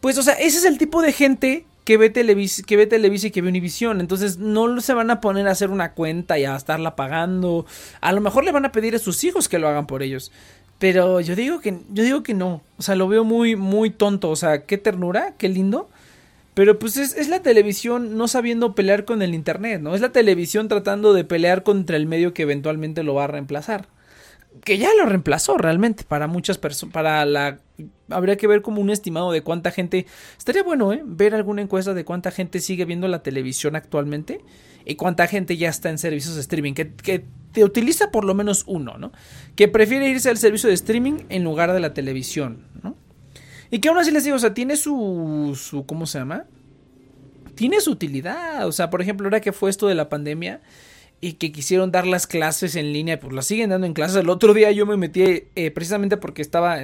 Pues, 0.00 0.18
o 0.18 0.22
sea, 0.22 0.34
ese 0.34 0.58
es 0.58 0.64
el 0.64 0.78
tipo 0.78 1.02
de 1.02 1.12
gente 1.12 1.64
que 1.84 1.96
ve 1.96 2.10
Televisa, 2.10 2.62
que 2.62 2.76
ve 2.76 2.86
Televisa 2.86 3.26
y 3.26 3.30
que 3.30 3.42
ve 3.42 3.48
Univisión. 3.48 4.00
Entonces, 4.00 4.38
no 4.38 4.80
se 4.80 4.94
van 4.94 5.10
a 5.10 5.20
poner 5.20 5.48
a 5.48 5.52
hacer 5.52 5.70
una 5.70 5.92
cuenta 5.92 6.38
y 6.38 6.44
a 6.44 6.56
estarla 6.56 6.94
pagando. 6.96 7.66
A 8.00 8.12
lo 8.12 8.20
mejor 8.20 8.44
le 8.44 8.52
van 8.52 8.64
a 8.64 8.72
pedir 8.72 8.94
a 8.94 8.98
sus 8.98 9.24
hijos 9.24 9.48
que 9.48 9.58
lo 9.58 9.68
hagan 9.68 9.86
por 9.86 10.02
ellos. 10.02 10.30
Pero 10.78 11.20
yo 11.20 11.34
digo 11.36 11.60
que, 11.60 11.78
yo 11.90 12.04
digo 12.04 12.22
que 12.22 12.34
no. 12.34 12.62
O 12.76 12.82
sea, 12.82 12.94
lo 12.94 13.08
veo 13.08 13.24
muy, 13.24 13.56
muy 13.56 13.90
tonto. 13.90 14.30
O 14.30 14.36
sea, 14.36 14.62
qué 14.62 14.78
ternura, 14.78 15.34
qué 15.38 15.48
lindo. 15.48 15.88
Pero 16.54 16.78
pues 16.78 16.96
es, 16.96 17.28
la 17.28 17.42
televisión 17.42 18.16
no 18.16 18.28
sabiendo 18.28 18.74
pelear 18.74 19.04
con 19.04 19.22
el 19.22 19.34
Internet, 19.34 19.82
¿no? 19.82 19.94
Es 19.94 20.00
la 20.00 20.12
televisión 20.12 20.68
tratando 20.68 21.12
de 21.12 21.24
pelear 21.24 21.64
contra 21.64 21.96
el 21.96 22.06
medio 22.06 22.32
que 22.32 22.42
eventualmente 22.42 23.02
lo 23.02 23.14
va 23.14 23.24
a 23.24 23.28
reemplazar. 23.28 23.88
Que 24.64 24.78
ya 24.78 24.94
lo 24.94 25.04
reemplazó 25.04 25.58
realmente 25.58 26.04
para 26.04 26.28
muchas 26.28 26.58
personas, 26.58 26.92
para 26.92 27.24
la... 27.24 27.58
Habría 28.08 28.36
que 28.36 28.46
ver 28.46 28.62
como 28.62 28.80
un 28.80 28.90
estimado 28.90 29.32
de 29.32 29.42
cuánta 29.42 29.72
gente... 29.72 30.06
Estaría 30.38 30.62
bueno, 30.62 30.92
¿eh? 30.92 31.02
Ver 31.04 31.34
alguna 31.34 31.60
encuesta 31.60 31.92
de 31.92 32.04
cuánta 32.04 32.30
gente 32.30 32.60
sigue 32.60 32.84
viendo 32.84 33.08
la 33.08 33.24
televisión 33.24 33.74
actualmente 33.74 34.40
y 34.84 34.94
cuánta 34.94 35.26
gente 35.26 35.56
ya 35.56 35.70
está 35.70 35.90
en 35.90 35.98
servicios 35.98 36.36
de 36.36 36.42
streaming, 36.42 36.74
que, 36.74 36.92
que 36.92 37.24
te 37.50 37.64
utiliza 37.64 38.12
por 38.12 38.24
lo 38.24 38.34
menos 38.34 38.62
uno, 38.68 38.96
¿no? 38.96 39.10
Que 39.56 39.66
prefiere 39.66 40.08
irse 40.08 40.30
al 40.30 40.38
servicio 40.38 40.68
de 40.68 40.74
streaming 40.74 41.24
en 41.30 41.42
lugar 41.42 41.72
de 41.72 41.80
la 41.80 41.94
televisión, 41.94 42.66
¿no? 42.80 42.94
Y 43.74 43.80
que 43.80 43.88
aún 43.88 43.98
así 43.98 44.12
les 44.12 44.22
digo, 44.22 44.36
o 44.36 44.38
sea, 44.38 44.54
tiene 44.54 44.76
su, 44.76 45.58
su, 45.60 45.84
¿cómo 45.84 46.06
se 46.06 46.20
llama? 46.20 46.44
Tiene 47.56 47.80
su 47.80 47.90
utilidad. 47.90 48.68
O 48.68 48.70
sea, 48.70 48.88
por 48.88 49.02
ejemplo, 49.02 49.26
ahora 49.26 49.40
que 49.40 49.50
fue 49.50 49.68
esto 49.68 49.88
de 49.88 49.96
la 49.96 50.08
pandemia 50.08 50.60
y 51.20 51.32
que 51.32 51.50
quisieron 51.50 51.90
dar 51.90 52.06
las 52.06 52.28
clases 52.28 52.76
en 52.76 52.92
línea, 52.92 53.18
pues 53.18 53.32
las 53.32 53.46
siguen 53.46 53.70
dando 53.70 53.88
en 53.88 53.92
clases. 53.92 54.18
El 54.18 54.30
otro 54.30 54.54
día 54.54 54.70
yo 54.70 54.86
me 54.86 54.96
metí 54.96 55.48
eh, 55.56 55.72
precisamente 55.72 56.16
porque 56.16 56.40
estaba... 56.40 56.78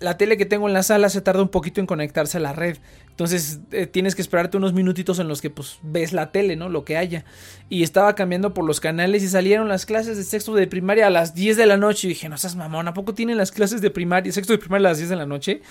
la 0.00 0.18
tele 0.18 0.36
que 0.36 0.44
tengo 0.44 0.68
en 0.68 0.74
la 0.74 0.82
sala 0.82 1.08
se 1.08 1.20
tarda 1.22 1.42
un 1.42 1.48
poquito 1.48 1.80
en 1.80 1.86
conectarse 1.86 2.36
a 2.36 2.40
la 2.40 2.52
red. 2.52 2.76
Entonces 3.10 3.60
eh, 3.72 3.86
tienes 3.86 4.14
que 4.14 4.20
esperarte 4.20 4.58
unos 4.58 4.74
minutitos 4.74 5.18
en 5.18 5.28
los 5.28 5.40
que 5.40 5.48
pues 5.48 5.78
ves 5.82 6.12
la 6.12 6.32
tele, 6.32 6.54
¿no? 6.56 6.68
Lo 6.68 6.84
que 6.84 6.98
haya. 6.98 7.24
Y 7.70 7.82
estaba 7.82 8.14
cambiando 8.14 8.52
por 8.52 8.66
los 8.66 8.78
canales 8.78 9.22
y 9.22 9.28
salieron 9.28 9.68
las 9.68 9.86
clases 9.86 10.18
de 10.18 10.24
sexto 10.24 10.54
de 10.54 10.66
primaria 10.66 11.06
a 11.06 11.10
las 11.10 11.34
10 11.34 11.56
de 11.56 11.66
la 11.66 11.78
noche. 11.78 12.06
Y 12.06 12.10
dije, 12.10 12.28
no 12.28 12.36
seas 12.36 12.56
mamón, 12.56 12.88
¿a 12.88 12.94
poco 12.94 13.14
tienen 13.14 13.38
las 13.38 13.52
clases 13.52 13.80
de 13.80 13.90
primaria, 13.90 14.30
sexto 14.32 14.52
de 14.52 14.58
primaria 14.58 14.88
a 14.88 14.90
las 14.90 14.98
10 14.98 15.08
de 15.08 15.16
la 15.16 15.26
noche? 15.26 15.62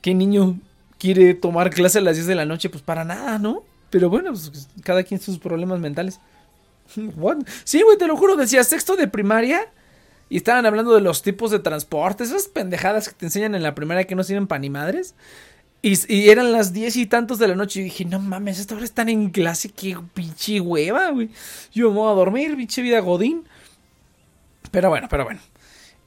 ¿Qué 0.00 0.14
niño 0.14 0.60
quiere 0.98 1.34
tomar 1.34 1.70
clase 1.70 1.98
a 1.98 2.02
las 2.02 2.14
10 2.14 2.28
de 2.28 2.34
la 2.36 2.46
noche? 2.46 2.70
Pues 2.70 2.82
para 2.82 3.04
nada, 3.04 3.40
¿no? 3.40 3.64
Pero 3.90 4.08
bueno, 4.08 4.30
pues, 4.30 4.68
cada 4.84 5.02
quien 5.02 5.20
sus 5.20 5.38
problemas 5.38 5.80
mentales. 5.80 6.20
Sí, 7.64 7.82
güey, 7.82 7.98
te 7.98 8.06
lo 8.06 8.16
juro, 8.16 8.36
decía 8.36 8.62
sexto 8.62 8.94
de 8.94 9.08
primaria. 9.08 9.68
Y 10.28 10.36
estaban 10.38 10.66
hablando 10.66 10.94
de 10.94 11.00
los 11.00 11.22
tipos 11.22 11.50
de 11.50 11.60
transporte, 11.60 12.24
esas 12.24 12.48
pendejadas 12.48 13.08
que 13.08 13.14
te 13.14 13.26
enseñan 13.26 13.54
en 13.54 13.62
la 13.62 13.74
primaria 13.74 14.04
que 14.04 14.16
no 14.16 14.24
sirven 14.24 14.46
para 14.46 14.58
ni 14.58 14.70
madres. 14.70 15.14
Y, 15.82 16.30
eran 16.30 16.50
las 16.50 16.72
diez 16.72 16.96
y 16.96 17.06
tantos 17.06 17.38
de 17.38 17.46
la 17.46 17.54
noche. 17.54 17.80
Y 17.80 17.84
dije, 17.84 18.04
no 18.04 18.18
mames, 18.18 18.58
esta 18.58 18.74
hora 18.74 18.84
están 18.84 19.08
en 19.08 19.30
clase. 19.30 19.68
Qué 19.68 19.96
pinche 20.14 20.60
hueva, 20.60 21.10
güey. 21.10 21.30
Yo 21.72 21.90
me 21.90 21.96
voy 21.96 22.10
a 22.10 22.14
dormir, 22.14 22.56
pinche 22.56 22.82
vida 22.82 22.98
godín. 23.00 23.44
Pero 24.72 24.88
bueno, 24.88 25.06
pero 25.08 25.24
bueno. 25.24 25.40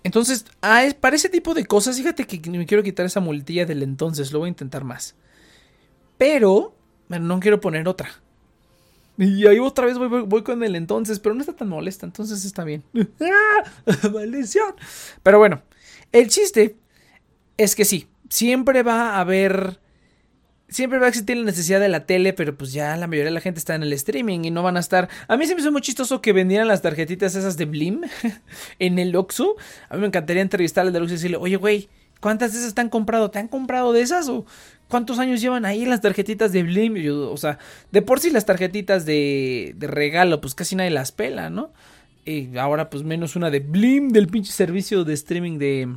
Entonces, 0.03 0.45
ah, 0.61 0.83
para 0.99 1.15
ese 1.15 1.29
tipo 1.29 1.53
de 1.53 1.65
cosas, 1.65 1.97
fíjate 1.97 2.25
que 2.25 2.49
me 2.49 2.65
quiero 2.65 2.83
quitar 2.83 3.05
esa 3.05 3.21
multilla 3.21 3.65
del 3.65 3.83
entonces. 3.83 4.33
Lo 4.33 4.39
voy 4.39 4.47
a 4.47 4.49
intentar 4.49 4.83
más. 4.83 5.15
Pero, 6.17 6.75
bueno, 7.07 7.27
no 7.27 7.39
quiero 7.39 7.61
poner 7.61 7.87
otra. 7.87 8.09
Y 9.19 9.45
ahí 9.47 9.59
otra 9.59 9.85
vez 9.85 9.97
voy, 9.97 10.43
con 10.43 10.63
el 10.63 10.77
entonces, 10.77 11.19
pero 11.19 11.35
no 11.35 11.41
está 11.41 11.53
tan 11.53 11.67
molesta, 11.67 12.05
entonces 12.05 12.45
está 12.45 12.63
bien. 12.63 12.83
¡Ah! 13.21 13.63
¡Maldición! 14.13 14.73
Pero 15.21 15.39
bueno, 15.39 15.61
el 16.13 16.29
chiste 16.29 16.77
es 17.57 17.75
que 17.75 17.83
sí, 17.83 18.07
siempre 18.29 18.81
va 18.81 19.15
a 19.15 19.19
haber 19.19 19.81
siempre 20.69 20.99
va 20.99 21.07
a 21.07 21.09
existir 21.09 21.35
la 21.35 21.43
necesidad 21.43 21.79
de 21.81 21.89
la 21.89 22.05
tele, 22.05 22.31
pero 22.31 22.55
pues 22.57 22.71
ya 22.71 22.95
la 22.95 23.07
mayoría 23.07 23.31
de 23.31 23.33
la 23.33 23.41
gente 23.41 23.59
está 23.59 23.75
en 23.75 23.83
el 23.83 23.91
streaming 23.91 24.45
y 24.45 24.51
no 24.51 24.63
van 24.63 24.77
a 24.77 24.79
estar. 24.79 25.09
A 25.27 25.35
mí 25.35 25.45
se 25.47 25.55
me 25.55 25.61
hizo 25.61 25.71
muy 25.71 25.81
chistoso 25.81 26.21
que 26.21 26.31
vendieran 26.31 26.67
las 26.67 26.81
tarjetitas 26.81 27.35
esas 27.35 27.57
de 27.57 27.65
Blim 27.65 28.03
en 28.79 28.99
el 28.99 29.15
Oxxo. 29.15 29.57
A 29.89 29.95
mí 29.95 30.01
me 30.01 30.07
encantaría 30.07 30.41
entrevistar 30.41 30.85
al 30.85 30.93
de 30.93 30.99
Oxxo 30.99 31.13
y 31.13 31.17
decirle, 31.17 31.37
oye, 31.37 31.57
güey, 31.57 31.89
¿cuántas 32.21 32.53
de 32.53 32.59
esas 32.59 32.73
te 32.73 32.81
han 32.81 32.89
comprado? 32.89 33.31
¿Te 33.31 33.39
han 33.39 33.47
comprado 33.47 33.91
de 33.91 34.01
esas? 34.01 34.29
¿O 34.29 34.45
cuántos 34.89 35.19
años 35.19 35.39
llevan 35.39 35.65
ahí 35.65 35.85
las 35.85 36.01
tarjetitas 36.01 36.51
de 36.51 36.63
Blim? 36.63 36.95
o 37.09 37.37
sea, 37.37 37.57
de 37.91 38.01
por 38.01 38.19
sí 38.19 38.29
las 38.31 38.45
tarjetitas 38.45 39.05
de, 39.05 39.73
de 39.77 39.87
regalo, 39.87 40.41
pues 40.41 40.55
casi 40.55 40.75
nadie 40.75 40.91
las 40.91 41.13
pela, 41.13 41.49
¿no? 41.49 41.71
Y 42.25 42.57
ahora 42.57 42.89
pues 42.89 43.03
menos 43.03 43.37
una 43.37 43.49
de 43.49 43.61
Blim 43.61 44.09
del 44.09 44.27
pinche 44.27 44.51
servicio 44.51 45.05
de 45.05 45.13
streaming 45.13 45.57
de 45.57 45.87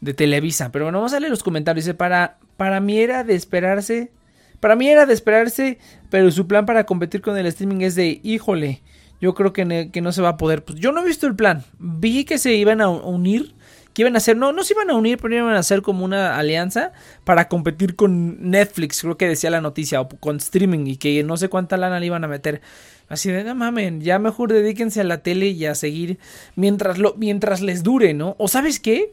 de 0.00 0.14
Televisa. 0.14 0.72
Pero 0.72 0.86
bueno, 0.86 0.98
vamos 0.98 1.12
a 1.12 1.20
leer 1.20 1.30
los 1.30 1.42
comentarios. 1.42 1.84
Dice, 1.84 1.94
para, 1.94 2.38
para 2.56 2.80
mí 2.80 2.98
era 2.98 3.24
de 3.24 3.34
esperarse. 3.34 4.10
Para 4.58 4.76
mí 4.76 4.88
era 4.88 5.06
de 5.06 5.14
esperarse, 5.14 5.78
pero 6.10 6.30
su 6.30 6.46
plan 6.46 6.66
para 6.66 6.84
competir 6.84 7.22
con 7.22 7.36
el 7.38 7.46
streaming 7.46 7.80
es 7.80 7.94
de, 7.94 8.20
híjole, 8.22 8.82
yo 9.18 9.34
creo 9.34 9.54
que, 9.54 9.90
que 9.90 10.00
no 10.02 10.12
se 10.12 10.20
va 10.20 10.30
a 10.30 10.36
poder. 10.36 10.64
Pues 10.64 10.78
yo 10.78 10.92
no 10.92 11.00
he 11.00 11.06
visto 11.06 11.26
el 11.26 11.34
plan. 11.34 11.64
Vi 11.78 12.24
que 12.24 12.36
se 12.36 12.54
iban 12.54 12.82
a 12.82 12.90
unir, 12.90 13.54
que 13.92 14.02
iban 14.02 14.14
a 14.14 14.18
hacer, 14.18 14.36
no, 14.36 14.52
no 14.52 14.62
se 14.62 14.74
iban 14.74 14.90
a 14.90 14.94
unir, 14.94 15.18
pero 15.18 15.34
iban 15.34 15.54
a 15.54 15.58
hacer 15.58 15.82
como 15.82 16.04
una 16.04 16.36
alianza 16.36 16.92
para 17.24 17.48
competir 17.48 17.96
con 17.96 18.50
Netflix, 18.50 19.02
creo 19.02 19.16
que 19.16 19.28
decía 19.28 19.50
la 19.50 19.60
noticia, 19.60 20.00
o 20.00 20.08
con 20.08 20.36
streaming, 20.36 20.86
y 20.86 20.96
que 20.96 21.22
no 21.24 21.36
sé 21.36 21.48
cuánta 21.48 21.76
lana 21.76 22.00
le 22.00 22.06
iban 22.06 22.24
a 22.24 22.28
meter. 22.28 22.60
Así 23.08 23.30
de, 23.30 23.42
no 23.42 23.56
mamen, 23.56 24.00
ya 24.00 24.20
mejor 24.20 24.52
dedíquense 24.52 25.00
a 25.00 25.04
la 25.04 25.22
tele 25.22 25.48
y 25.48 25.66
a 25.66 25.74
seguir 25.74 26.18
mientras, 26.54 26.98
mientras 27.16 27.60
les 27.60 27.82
dure, 27.82 28.14
¿no? 28.14 28.36
O 28.38 28.46
sabes 28.46 28.78
qué? 28.78 29.12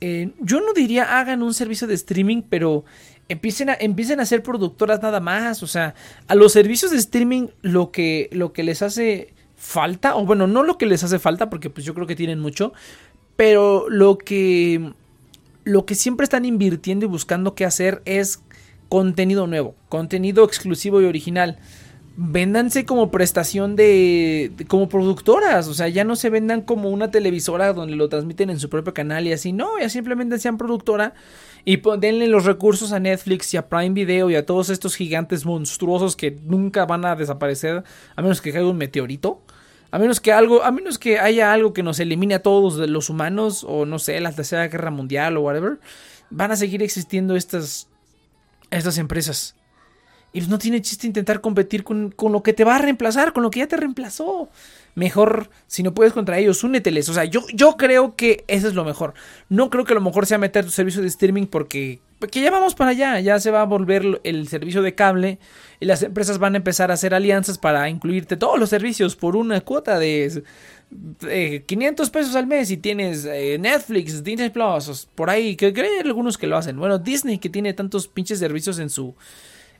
Eh, 0.00 0.30
yo 0.40 0.60
no 0.60 0.72
diría 0.72 1.20
hagan 1.20 1.42
un 1.42 1.52
servicio 1.52 1.86
de 1.86 1.94
streaming, 1.94 2.42
pero 2.48 2.84
empiecen 3.28 3.70
a, 3.70 3.74
empiecen 3.74 4.18
a 4.18 4.26
ser 4.26 4.42
productoras 4.42 5.02
nada 5.02 5.20
más. 5.20 5.62
O 5.62 5.66
sea, 5.66 5.94
a 6.26 6.34
los 6.34 6.52
servicios 6.52 6.90
de 6.90 6.96
streaming 6.96 7.48
lo 7.60 7.90
que, 7.90 8.30
lo 8.32 8.52
que 8.54 8.62
les 8.62 8.80
hace 8.80 9.34
falta, 9.56 10.16
o 10.16 10.26
bueno, 10.26 10.46
no 10.46 10.62
lo 10.62 10.76
que 10.76 10.86
les 10.86 11.04
hace 11.04 11.18
falta, 11.18 11.48
porque 11.50 11.70
pues 11.70 11.86
yo 11.86 11.94
creo 11.94 12.06
que 12.06 12.16
tienen 12.16 12.40
mucho, 12.40 12.72
pero 13.36 13.88
lo 13.88 14.18
que, 14.18 14.92
lo 15.64 15.86
que 15.86 15.94
siempre 15.94 16.24
están 16.24 16.44
invirtiendo 16.44 17.06
y 17.06 17.08
buscando 17.08 17.54
qué 17.54 17.64
hacer 17.64 18.02
es 18.04 18.42
contenido 18.88 19.46
nuevo, 19.46 19.74
contenido 19.88 20.44
exclusivo 20.44 21.00
y 21.00 21.06
original 21.06 21.58
véndanse 22.16 22.84
como 22.84 23.10
prestación 23.10 23.74
de, 23.74 24.52
como 24.68 24.88
productoras, 24.88 25.66
o 25.68 25.74
sea, 25.74 25.88
ya 25.88 26.04
no 26.04 26.16
se 26.16 26.30
vendan 26.30 26.62
como 26.62 26.90
una 26.90 27.10
televisora 27.10 27.72
donde 27.72 27.96
lo 27.96 28.08
transmiten 28.08 28.50
en 28.50 28.58
su 28.58 28.68
propio 28.68 28.92
canal 28.92 29.26
y 29.26 29.32
así, 29.32 29.52
no, 29.52 29.78
ya 29.80 29.88
simplemente 29.88 30.38
sean 30.38 30.58
productora 30.58 31.14
y 31.64 31.80
denle 31.98 32.26
los 32.26 32.44
recursos 32.44 32.92
a 32.92 33.00
Netflix 33.00 33.54
y 33.54 33.56
a 33.56 33.68
Prime 33.68 33.90
Video 33.90 34.30
y 34.30 34.34
a 34.34 34.44
todos 34.44 34.68
estos 34.68 34.94
gigantes 34.94 35.46
monstruosos 35.46 36.16
que 36.16 36.36
nunca 36.44 36.84
van 36.86 37.04
a 37.04 37.16
desaparecer 37.16 37.82
a 38.14 38.22
menos 38.22 38.40
que 38.40 38.52
caiga 38.52 38.68
un 38.68 38.76
meteorito. 38.76 39.41
A 39.92 39.98
menos 39.98 40.20
que 40.20 40.32
algo, 40.32 40.64
a 40.64 40.72
menos 40.72 40.98
que 40.98 41.18
haya 41.20 41.52
algo 41.52 41.74
que 41.74 41.82
nos 41.82 42.00
elimine 42.00 42.34
a 42.34 42.42
todos 42.42 42.76
los 42.88 43.10
humanos, 43.10 43.62
o 43.68 43.84
no 43.84 43.98
sé, 43.98 44.18
la 44.20 44.32
tercera 44.32 44.66
guerra 44.66 44.90
mundial 44.90 45.36
o 45.36 45.42
whatever, 45.42 45.78
van 46.30 46.50
a 46.50 46.56
seguir 46.56 46.82
existiendo 46.82 47.36
estas, 47.36 47.88
estas 48.70 48.96
empresas. 48.96 49.54
Y 50.32 50.40
no 50.40 50.58
tiene 50.58 50.80
chiste 50.80 51.06
intentar 51.06 51.42
competir 51.42 51.84
con, 51.84 52.10
con, 52.10 52.32
lo 52.32 52.42
que 52.42 52.54
te 52.54 52.64
va 52.64 52.76
a 52.76 52.78
reemplazar, 52.78 53.34
con 53.34 53.42
lo 53.42 53.50
que 53.50 53.60
ya 53.60 53.68
te 53.68 53.76
reemplazó. 53.76 54.48
Mejor, 54.94 55.50
si 55.66 55.82
no 55.82 55.92
puedes 55.92 56.14
contra 56.14 56.38
ellos, 56.38 56.64
úneteles. 56.64 57.10
O 57.10 57.12
sea, 57.12 57.26
yo, 57.26 57.44
yo 57.52 57.76
creo 57.76 58.16
que 58.16 58.44
eso 58.48 58.68
es 58.68 58.74
lo 58.74 58.84
mejor. 58.84 59.12
No 59.50 59.68
creo 59.68 59.84
que 59.84 59.92
lo 59.92 60.00
mejor 60.00 60.26
sea 60.26 60.38
meter 60.38 60.64
tu 60.64 60.70
servicio 60.70 61.02
de 61.02 61.08
streaming 61.08 61.46
porque, 61.46 62.00
porque 62.22 62.40
ya 62.40 62.52
vamos 62.52 62.76
para 62.76 62.92
allá. 62.92 63.18
Ya 63.18 63.40
se 63.40 63.50
va 63.50 63.62
a 63.62 63.64
volver 63.64 64.20
el 64.22 64.46
servicio 64.46 64.80
de 64.80 64.94
cable 64.94 65.40
y 65.80 65.86
las 65.86 66.04
empresas 66.04 66.38
van 66.38 66.54
a 66.54 66.58
empezar 66.58 66.92
a 66.92 66.94
hacer 66.94 67.14
alianzas 67.14 67.58
para 67.58 67.88
incluirte 67.88 68.36
todos 68.36 68.60
los 68.60 68.70
servicios 68.70 69.16
por 69.16 69.34
una 69.34 69.60
cuota 69.62 69.98
de 69.98 70.44
500 71.66 72.10
pesos 72.10 72.36
al 72.36 72.46
mes 72.46 72.70
y 72.70 72.76
tienes 72.76 73.24
eh, 73.24 73.58
Netflix, 73.58 74.22
Disney 74.22 74.50
Plus, 74.50 75.08
por 75.16 75.30
ahí, 75.30 75.56
que 75.56 75.72
creen 75.72 76.06
algunos 76.06 76.38
que 76.38 76.46
lo 76.46 76.56
hacen. 76.56 76.78
Bueno, 76.78 76.96
Disney 76.96 77.38
que 77.38 77.48
tiene 77.48 77.72
tantos 77.72 78.06
pinches 78.06 78.38
servicios 78.38 78.78
en 78.78 78.88
su 78.88 79.16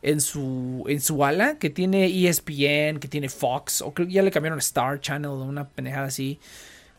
en 0.03 0.21
su, 0.21 0.85
en 0.89 1.01
su 1.01 1.25
ala, 1.25 1.61
que 1.61 1.71
tiene 1.71 2.07
ESPN, 2.07 2.99
que 2.99 3.07
tiene 3.09 3.29
Fox, 3.29 3.83
o 3.83 3.95
creo 3.95 4.09
que 4.09 4.15
ya 4.15 4.23
le 4.25 4.33
cambiaron 4.33 4.59
Star 4.59 5.01
Channel, 5.01 5.31
una 5.31 5.69
pendejada 5.69 6.09
así, 6.09 6.41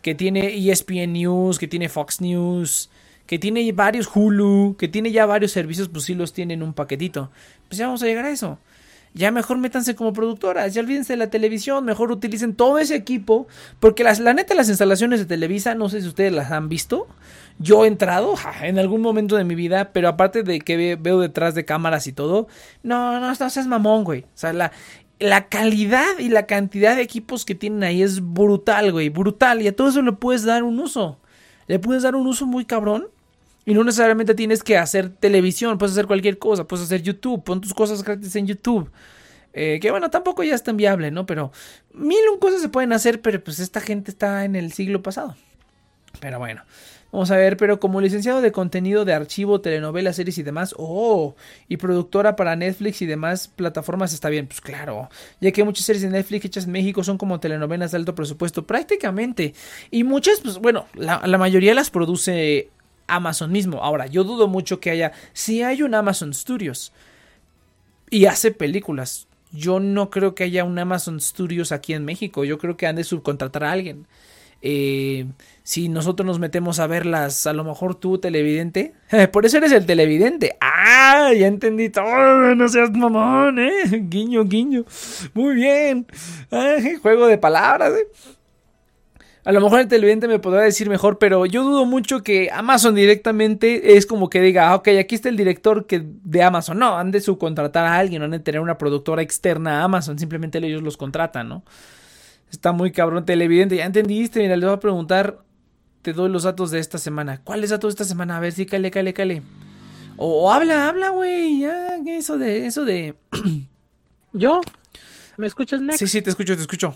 que 0.01 0.15
tiene 0.15 0.55
ESPN 0.55 1.11
News, 1.11 1.59
que 1.59 1.67
tiene 1.67 1.89
Fox 1.89 2.21
News, 2.21 2.89
que 3.25 3.39
tiene 3.39 3.71
varios 3.71 4.09
Hulu, 4.13 4.75
que 4.77 4.87
tiene 4.87 5.11
ya 5.11 5.25
varios 5.25 5.51
servicios, 5.51 5.89
pues 5.89 6.05
sí 6.05 6.15
los 6.15 6.33
tienen 6.33 6.63
un 6.63 6.73
paquetito. 6.73 7.31
Pues 7.67 7.77
ya 7.77 7.87
vamos 7.87 8.03
a 8.03 8.05
llegar 8.05 8.25
a 8.25 8.31
eso. 8.31 8.59
Ya 9.15 9.29
mejor 9.29 9.59
métanse 9.59 9.95
como 9.95 10.11
productoras, 10.11 10.73
ya 10.73 10.81
olvídense 10.81 11.13
de 11.13 11.17
la 11.17 11.29
televisión, 11.29 11.85
mejor 11.85 12.11
utilicen 12.11 12.55
todo 12.55 12.79
ese 12.79 12.95
equipo, 12.95 13.47
porque 13.79 14.03
las, 14.03 14.19
la 14.19 14.33
neta 14.33 14.55
las 14.55 14.69
instalaciones 14.69 15.19
de 15.19 15.27
Televisa, 15.27 15.75
no 15.75 15.87
sé 15.87 16.01
si 16.01 16.07
ustedes 16.07 16.33
las 16.33 16.51
han 16.51 16.67
visto, 16.67 17.07
yo 17.59 17.85
he 17.85 17.87
entrado 17.87 18.33
en 18.63 18.79
algún 18.79 19.01
momento 19.01 19.35
de 19.35 19.43
mi 19.43 19.53
vida, 19.53 19.91
pero 19.93 20.07
aparte 20.07 20.41
de 20.41 20.59
que 20.59 20.95
veo 20.95 21.19
detrás 21.19 21.53
de 21.53 21.63
cámaras 21.63 22.07
y 22.07 22.13
todo, 22.13 22.47
no, 22.81 23.19
no, 23.19 23.27
no 23.27 23.35
seas 23.35 23.67
mamón, 23.67 24.03
güey, 24.03 24.21
o 24.21 24.27
sea, 24.33 24.51
la, 24.51 24.71
la 25.19 25.47
calidad 25.47 26.17
y 26.17 26.29
la 26.29 26.47
cantidad 26.47 26.95
de 26.95 27.03
equipos 27.03 27.45
que 27.45 27.53
tienen 27.53 27.83
ahí 27.83 28.01
es 28.01 28.19
brutal, 28.19 28.91
güey, 28.91 29.09
brutal, 29.09 29.61
y 29.61 29.67
a 29.67 29.75
todo 29.75 29.89
eso 29.89 30.01
le 30.01 30.13
puedes 30.13 30.43
dar 30.43 30.63
un 30.63 30.79
uso, 30.79 31.19
le 31.67 31.79
puedes 31.79 32.03
dar 32.03 32.15
un 32.15 32.27
uso 32.27 32.45
muy 32.45 32.65
cabrón. 32.65 33.07
Y 33.65 33.73
no 33.73 33.83
necesariamente 33.85 34.35
tienes 34.35 34.61
que 34.61 34.77
hacer 34.77 35.07
televisión, 35.09 35.77
puedes 35.77 35.93
hacer 35.93 36.05
cualquier 36.05 36.37
cosa, 36.37 36.67
puedes 36.67 36.83
hacer 36.85 37.01
YouTube, 37.01 37.45
pon 37.45 37.61
tus 37.61 37.73
cosas 37.73 38.03
gratis 38.03 38.35
en 38.35 38.45
YouTube. 38.45 38.91
Eh, 39.53 39.79
que 39.81 39.89
bueno, 39.89 40.09
tampoco 40.09 40.43
ya 40.43 40.53
es 40.53 40.63
tan 40.63 40.75
viable, 40.75 41.11
¿no? 41.11 41.25
Pero 41.25 41.51
mil 41.93 42.17
cosas 42.41 42.61
se 42.61 42.67
pueden 42.67 42.91
hacer, 42.91 43.21
pero 43.21 43.41
pues 43.41 43.59
esta 43.59 43.79
gente 43.79 44.11
está 44.11 44.43
en 44.43 44.57
el 44.57 44.73
siglo 44.73 45.01
pasado. 45.01 45.35
Pero 46.19 46.39
bueno, 46.39 46.63
vamos 47.13 47.29
a 47.29 47.37
ver, 47.37 47.57
pero 47.57 47.79
como 47.79 48.01
licenciado 48.01 48.41
de 48.41 48.51
contenido 48.51 49.05
de 49.05 49.13
archivo, 49.13 49.61
telenovelas, 49.61 50.15
series 50.15 50.39
y 50.39 50.43
demás, 50.43 50.73
oh, 50.79 51.35
y 51.69 51.77
productora 51.77 52.35
para 52.35 52.55
Netflix 52.55 53.03
y 53.03 53.05
demás 53.05 53.47
plataformas 53.47 54.13
está 54.13 54.29
bien, 54.29 54.47
pues 54.47 54.61
claro, 54.61 55.09
ya 55.39 55.51
que 55.51 55.63
muchas 55.63 55.85
series 55.85 56.01
de 56.01 56.09
Netflix 56.09 56.45
hechas 56.45 56.65
en 56.65 56.71
México 56.71 57.03
son 57.03 57.19
como 57.19 57.39
telenovelas 57.39 57.91
de 57.91 57.97
alto 57.97 58.15
presupuesto, 58.15 58.65
prácticamente, 58.65 59.53
y 59.91 60.03
muchas, 60.03 60.41
pues 60.41 60.57
bueno, 60.57 60.87
la, 60.95 61.19
mayoría 61.37 61.75
las 61.75 61.91
produce 61.91 62.69
Amazon 63.05 63.51
mismo. 63.51 63.83
Ahora, 63.83 64.07
yo 64.07 64.23
dudo 64.23 64.47
mucho 64.47 64.79
que 64.79 64.89
haya, 64.89 65.11
si 65.33 65.61
hay 65.61 65.83
un 65.83 65.93
Amazon 65.93 66.33
Studios 66.33 66.93
y 68.09 68.25
hace 68.25 68.49
películas, 68.49 69.27
yo 69.51 69.79
no 69.79 70.09
creo 70.09 70.33
que 70.33 70.45
haya 70.45 70.63
un 70.63 70.79
Amazon 70.79 71.21
Studios 71.21 71.71
aquí 71.71 71.93
en 71.93 72.05
México. 72.05 72.43
Yo 72.43 72.57
creo 72.57 72.75
que 72.75 72.87
han 72.87 72.95
de 72.95 73.03
subcontratar 73.03 73.65
a 73.65 73.71
alguien. 73.71 74.07
Eh, 74.63 75.27
si 75.63 75.87
nosotros 75.87 76.25
nos 76.25 76.39
metemos 76.39 76.79
a 76.79 76.87
verlas, 76.87 77.47
a 77.47 77.53
lo 77.53 77.63
mejor 77.63 77.95
tú, 77.95 78.17
televidente. 78.17 78.93
Por 79.31 79.45
eso 79.45 79.57
eres 79.57 79.71
el 79.71 79.85
televidente. 79.85 80.57
¡Ah! 80.59 81.31
Ya 81.33 81.47
entendí 81.47 81.89
todo. 81.89 82.55
No 82.55 82.67
seas 82.67 82.91
mamón, 82.91 83.59
¿eh? 83.59 83.71
Guiño, 84.09 84.43
guiño. 84.43 84.85
Muy 85.33 85.55
bien. 85.55 86.05
juego 87.01 87.27
de 87.27 87.37
palabras, 87.37 87.93
¿eh? 87.93 88.07
A 89.45 89.51
lo 89.51 89.59
mejor 89.59 89.81
el 89.81 89.89
televidente 89.89 90.27
me 90.29 90.39
podrá 90.39 90.61
decir 90.61 90.89
mejor, 90.89 91.17
pero 91.17 91.45
yo 91.45 91.63
dudo 91.63 91.85
mucho 91.85 92.23
que 92.23 92.49
Amazon 92.51 92.95
directamente 92.95 93.97
es 93.97 94.05
como 94.05 94.29
que 94.29 94.39
diga, 94.39 94.69
ah, 94.69 94.75
ok, 94.75 94.87
aquí 94.99 95.15
está 95.15 95.27
el 95.27 95.35
director 95.35 95.85
que 95.85 96.01
de 96.05 96.43
Amazon. 96.43 96.79
No, 96.79 96.97
han 96.97 97.11
de 97.11 97.19
subcontratar 97.19 97.85
a 97.85 97.97
alguien, 97.97 98.21
han 98.21 98.31
de 98.31 98.39
tener 98.39 98.61
una 98.61 98.77
productora 98.77 99.21
externa 99.21 99.81
a 99.81 99.83
Amazon, 99.83 100.17
simplemente 100.17 100.59
ellos 100.59 100.81
los 100.81 100.95
contratan, 100.95 101.49
¿no? 101.49 101.63
Está 102.49 102.71
muy 102.71 102.93
cabrón 102.93 103.25
televidente, 103.25 103.75
ya 103.75 103.85
entendiste, 103.85 104.39
mira, 104.39 104.55
le 104.55 104.65
voy 104.65 104.75
a 104.75 104.79
preguntar, 104.79 105.39
te 106.03 106.13
doy 106.13 106.29
los 106.29 106.43
datos 106.43 106.69
de 106.69 106.79
esta 106.79 106.97
semana. 106.97 107.41
¿Cuáles 107.43 107.71
datos 107.71 107.89
de 107.89 108.03
esta 108.03 108.03
semana? 108.03 108.37
A 108.37 108.39
ver, 108.41 108.51
sí, 108.51 108.65
cale, 108.65 108.91
cale, 108.91 109.13
cale. 109.13 109.41
O, 110.17 110.51
habla, 110.51 110.89
habla, 110.89 111.09
güey, 111.09 111.61
ya, 111.61 111.97
eso 112.05 112.37
de, 112.37 112.67
eso 112.67 112.85
de... 112.85 113.15
¿Yo? 114.33 114.61
¿Me 115.37 115.47
escuchas, 115.47 115.81
Next? 115.81 115.99
Sí, 115.99 116.07
sí, 116.07 116.21
te 116.21 116.29
escucho, 116.29 116.55
te 116.55 116.61
escucho. 116.61 116.93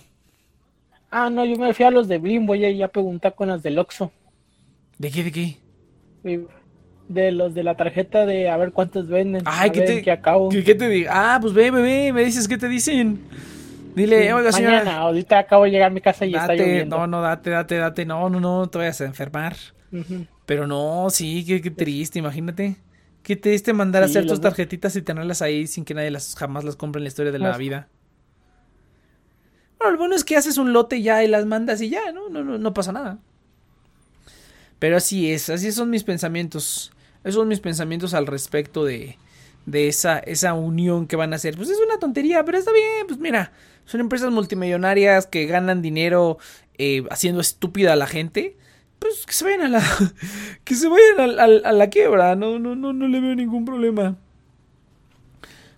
Ah, 1.10 1.30
no, 1.30 1.46
yo 1.46 1.56
me 1.56 1.74
fui 1.74 1.86
a 1.86 1.92
los 1.92 2.08
de 2.10 2.18
Blim, 2.18 2.46
voy 2.46 2.66
a 2.66 2.70
ir 2.70 2.84
a 2.84 2.90
preguntar 2.90 3.34
con 3.34 3.48
las 3.48 3.64
del 3.64 3.80
Oxxo. 3.80 4.12
¿De 4.98 5.10
qué, 5.10 5.24
de 5.24 5.32
qué? 5.32 5.58
De 7.08 7.32
los 7.32 7.54
de 7.54 7.64
la 7.64 7.76
tarjeta 7.76 8.26
de 8.26 8.50
a 8.50 8.58
ver 8.58 8.74
cuántos 8.74 9.08
venden. 9.08 9.44
Ay, 9.46 9.72
¿qué 9.72 9.82
te, 9.82 10.02
¿qué, 10.02 10.76
te 10.76 10.90
digo? 10.90 11.10
Ah, 11.12 11.40
pues 11.42 11.54
ve, 11.54 11.72
bebé, 11.72 12.12
me 12.12 12.26
dices 12.26 12.48
qué 12.48 12.58
te 12.58 12.68
dicen. 12.68 13.22
Dile, 13.98 14.32
oiga, 14.32 14.52
señora. 14.52 14.84
Mañana, 14.84 14.98
ahorita 15.00 15.40
acabo 15.40 15.64
de 15.64 15.72
llegar 15.72 15.88
a 15.88 15.90
mi 15.90 16.02
casa 16.02 16.24
y 16.24 16.32
date, 16.32 16.54
está 16.54 16.64
lloviendo. 16.64 16.98
No, 17.00 17.08
no, 17.08 17.22
date, 17.24 17.50
date, 17.50 17.78
date. 17.78 18.06
No, 18.06 18.30
no, 18.30 18.40
no, 18.40 18.70
te 18.70 18.78
vayas 18.78 19.02
a 19.02 19.06
enfermar. 19.06 19.56
Pero 20.46 20.68
no, 20.68 21.08
sí, 21.10 21.44
qué, 21.44 21.72
triste, 21.72 22.20
imagínate. 22.20 22.76
Qué 23.24 23.36
triste 23.36 23.74
mandar 23.74 24.04
a 24.04 24.06
hacer 24.06 24.28
tus 24.28 24.40
tarjetitas 24.40 24.96
y 24.96 25.02
tenerlas 25.02 25.42
ahí 25.42 25.66
sin 25.66 25.84
que 25.84 25.96
nadie 25.96 26.12
las 26.12 26.36
jamás 26.36 26.64
las 26.64 26.76
compre 26.76 27.00
en 27.00 27.06
la 27.06 27.08
historia 27.08 27.32
de 27.32 27.40
la 27.40 27.58
vida. 27.58 27.88
Bueno, 29.80 29.94
lo 29.94 29.98
bueno 29.98 30.16
es 30.16 30.24
que 30.24 30.38
haces 30.38 30.60
un 30.60 30.74
lote 30.74 31.02
ya 31.02 31.24
y 31.24 31.28
las 31.28 31.48
mandas 31.48 31.82
y 31.82 31.90
ya, 31.90 32.12
¿no? 32.12 32.30
No, 32.30 32.44
no, 32.44 32.60
no 32.60 32.74
pasa 32.76 32.92
nada. 32.92 33.18
Pero 34.78 34.98
así 34.98 35.32
es, 35.32 35.50
así 35.50 35.72
son 35.72 35.90
mis 35.90 36.04
pensamientos. 36.04 36.92
Esos 37.24 37.40
son 37.40 37.48
mis 37.48 37.62
pensamientos 37.62 38.14
al 38.14 38.28
respecto 38.28 38.86
de, 38.86 39.18
de 39.68 39.88
esa, 39.90 40.18
esa 40.20 40.56
unión 40.56 41.06
que 41.06 41.16
van 41.16 41.34
a 41.34 41.36
hacer. 41.36 41.56
Pues 41.56 41.70
es 41.70 41.78
una 41.86 42.00
tontería, 42.00 42.44
pero 42.44 42.58
está 42.58 42.72
bien. 42.72 43.06
Pues 43.06 43.20
mira, 43.20 43.52
son 43.86 44.02
empresas 44.02 44.32
multimillonarias 44.32 45.28
que 45.28 45.46
ganan 45.46 45.84
dinero 45.84 46.40
eh, 46.80 47.04
haciendo 47.12 47.42
estúpida 47.42 47.94
a 47.94 47.98
la 47.98 48.08
gente. 48.08 48.58
Pues 48.98 49.26
que 49.28 49.34
se 49.34 49.44
vayan 49.44 49.62
a 49.62 49.68
la, 49.68 49.84
que 50.64 50.74
se 50.74 50.88
vayan 50.88 51.40
a, 51.40 51.44
a 51.70 51.72
la 51.74 51.90
quiebra. 51.90 52.36
No, 52.36 52.58
no, 52.58 52.76
no, 52.76 52.94
no 52.94 53.08
le 53.08 53.20
veo 53.20 53.36
ningún 53.36 53.66
problema. 53.66 54.18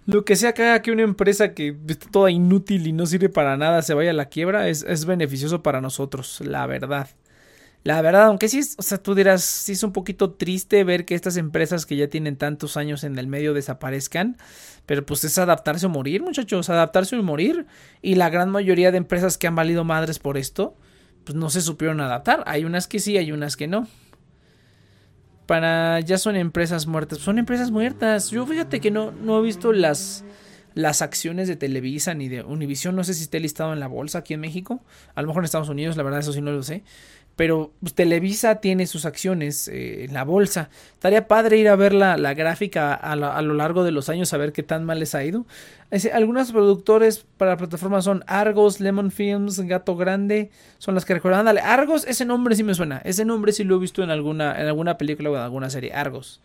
Lo 0.06 0.26
que 0.26 0.36
sea 0.36 0.54
que 0.54 0.64
haga 0.64 0.82
que 0.82 0.92
una 0.92 1.04
empresa 1.04 1.54
que 1.54 1.76
está 1.88 2.10
toda 2.10 2.32
inútil 2.32 2.88
y 2.88 2.94
no 2.94 3.06
sirve 3.06 3.30
para 3.30 3.58
nada 3.58 3.84
se 3.84 3.94
vaya 3.94 4.10
a 4.10 4.14
la 4.14 4.26
quiebra 4.26 4.68
es, 4.68 5.06
beneficioso 5.06 5.62
para 5.62 5.82
nosotros, 5.82 6.42
la 6.42 6.66
verdad. 6.66 7.10
La 7.84 8.02
verdad, 8.02 8.26
aunque 8.26 8.50
sí, 8.50 8.60
es, 8.60 8.76
o 8.78 8.82
sea, 8.82 8.98
tú 8.98 9.16
dirás, 9.16 9.44
sí 9.44 9.72
es 9.72 9.84
un 9.84 9.94
poquito 9.94 10.32
triste 10.32 10.84
ver 10.84 11.06
que 11.06 11.16
estas 11.16 11.38
empresas 11.38 11.86
que 11.86 11.96
ya 11.96 12.10
tienen 12.10 12.36
tantos 12.36 12.76
años 12.76 13.04
en 13.04 13.18
el 13.18 13.28
medio 13.28 13.54
desaparezcan, 13.54 14.38
pero 14.86 15.06
pues 15.06 15.24
es 15.24 15.38
adaptarse 15.38 15.86
o 15.86 15.90
morir, 15.90 16.22
muchachos, 16.22 16.70
adaptarse 16.70 17.16
o 17.16 17.24
morir. 17.24 17.68
Y 18.02 18.16
la 18.16 18.30
gran 18.30 18.50
mayoría 18.50 18.92
de 18.92 18.98
empresas 18.98 19.38
que 19.38 19.48
han 19.48 19.56
valido 19.56 19.86
madres 19.86 20.20
por 20.20 20.38
esto, 20.38 20.76
pues 21.24 21.36
no 21.36 21.50
se 21.50 21.62
supieron 21.62 22.02
adaptar. 22.02 22.44
Hay 22.48 22.66
unas 22.66 22.88
que 22.88 23.00
sí, 23.00 23.18
hay 23.18 23.32
unas 23.32 23.56
que 23.56 23.68
no 23.68 23.88
para 25.50 26.00
ya 26.02 26.20
son 26.20 26.36
empresas 26.36 26.86
muertas. 26.86 27.18
Son 27.18 27.40
empresas 27.40 27.72
muertas. 27.72 28.30
Yo 28.30 28.46
fíjate 28.46 28.80
que 28.80 28.92
no, 28.92 29.12
no 29.12 29.40
he 29.40 29.42
visto 29.42 29.74
las, 29.74 30.24
las 30.76 31.02
acciones 31.02 31.48
de 31.48 31.56
Televisa 31.56 32.14
ni 32.14 32.30
de 32.30 32.44
Univision. 32.44 32.96
No 32.96 33.04
sé 33.04 33.16
si 33.16 33.24
esté 33.24 33.40
listado 33.40 33.74
en 33.74 33.80
la 33.80 33.88
bolsa 33.88 34.20
aquí 34.20 34.36
en 34.36 34.42
México. 34.42 34.84
A 35.16 35.24
lo 35.24 35.28
mejor 35.28 35.42
en 35.42 35.46
Estados 35.46 35.70
Unidos, 35.70 35.98
la 35.98 36.04
verdad, 36.04 36.20
eso 36.20 36.34
sí 36.34 36.42
no 36.42 36.52
lo 36.52 36.62
sé 36.62 36.84
pero 37.40 37.72
pues, 37.80 37.94
Televisa 37.94 38.56
tiene 38.56 38.86
sus 38.86 39.06
acciones 39.06 39.70
eh, 39.70 40.04
en 40.04 40.14
la 40.14 40.26
bolsa. 40.26 40.70
Estaría 40.92 41.30
padre 41.30 41.56
ir 41.56 41.70
a 41.70 41.78
ver 41.78 41.94
la, 41.94 42.18
gráfica 42.34 42.94
a, 42.94 43.16
lo 43.16 43.54
largo 43.54 43.86
de 43.86 43.92
los 43.92 44.10
años 44.10 44.34
a 44.34 44.38
ver 44.38 44.52
qué 44.52 44.62
tan 44.62 44.84
mal 44.84 45.00
les 45.00 45.16
ha 45.16 45.24
ido. 45.24 45.46
algunos 46.12 46.52
productores 46.52 47.26
para 47.38 47.52
la 47.52 47.58
plataforma 47.58 48.02
son 48.02 48.26
Argos, 48.28 48.82
Lemon 48.82 49.10
Films, 49.10 49.62
Gato 49.62 49.96
Grande, 49.96 50.52
son 50.80 50.96
las 50.96 51.06
que 51.06 51.14
recuerdan. 51.14 51.46
Dale, 51.46 51.62
Argos, 51.62 52.06
ese 52.10 52.26
nombre 52.26 52.58
sí 52.58 52.64
me 52.64 52.74
suena. 52.74 52.98
Ese 53.06 53.24
nombre 53.24 53.54
sí 53.54 53.64
lo 53.64 53.78
he 53.78 53.80
visto 53.80 54.04
en 54.04 54.10
alguna, 54.10 54.60
en 54.60 54.68
alguna 54.68 54.98
película 54.98 55.30
o 55.30 55.36
en 55.38 55.42
alguna 55.42 55.70
serie. 55.70 55.94
Argos. 55.94 56.42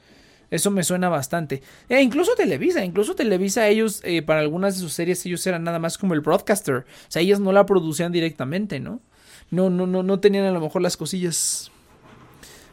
Eso 0.48 0.70
me 0.70 0.84
suena 0.84 1.08
bastante. 1.08 1.60
E 1.88 2.02
incluso 2.02 2.36
Televisa, 2.36 2.84
incluso 2.84 3.16
Televisa, 3.16 3.66
ellos, 3.66 4.00
eh, 4.04 4.22
para 4.22 4.38
algunas 4.38 4.74
de 4.74 4.80
sus 4.80 4.92
series, 4.92 5.26
ellos 5.26 5.44
eran 5.48 5.64
nada 5.64 5.80
más 5.80 5.98
como 5.98 6.14
el 6.14 6.20
broadcaster. 6.20 6.76
O 6.76 6.84
sea, 7.08 7.20
ellos 7.20 7.40
no 7.40 7.50
la 7.50 7.66
producían 7.66 8.12
directamente, 8.12 8.78
¿no? 8.78 9.00
No, 9.50 9.70
no, 9.70 9.86
no, 9.86 10.02
no 10.02 10.20
tenían 10.20 10.44
a 10.46 10.50
lo 10.50 10.60
mejor 10.60 10.82
las 10.82 10.96
cosillas 10.96 11.70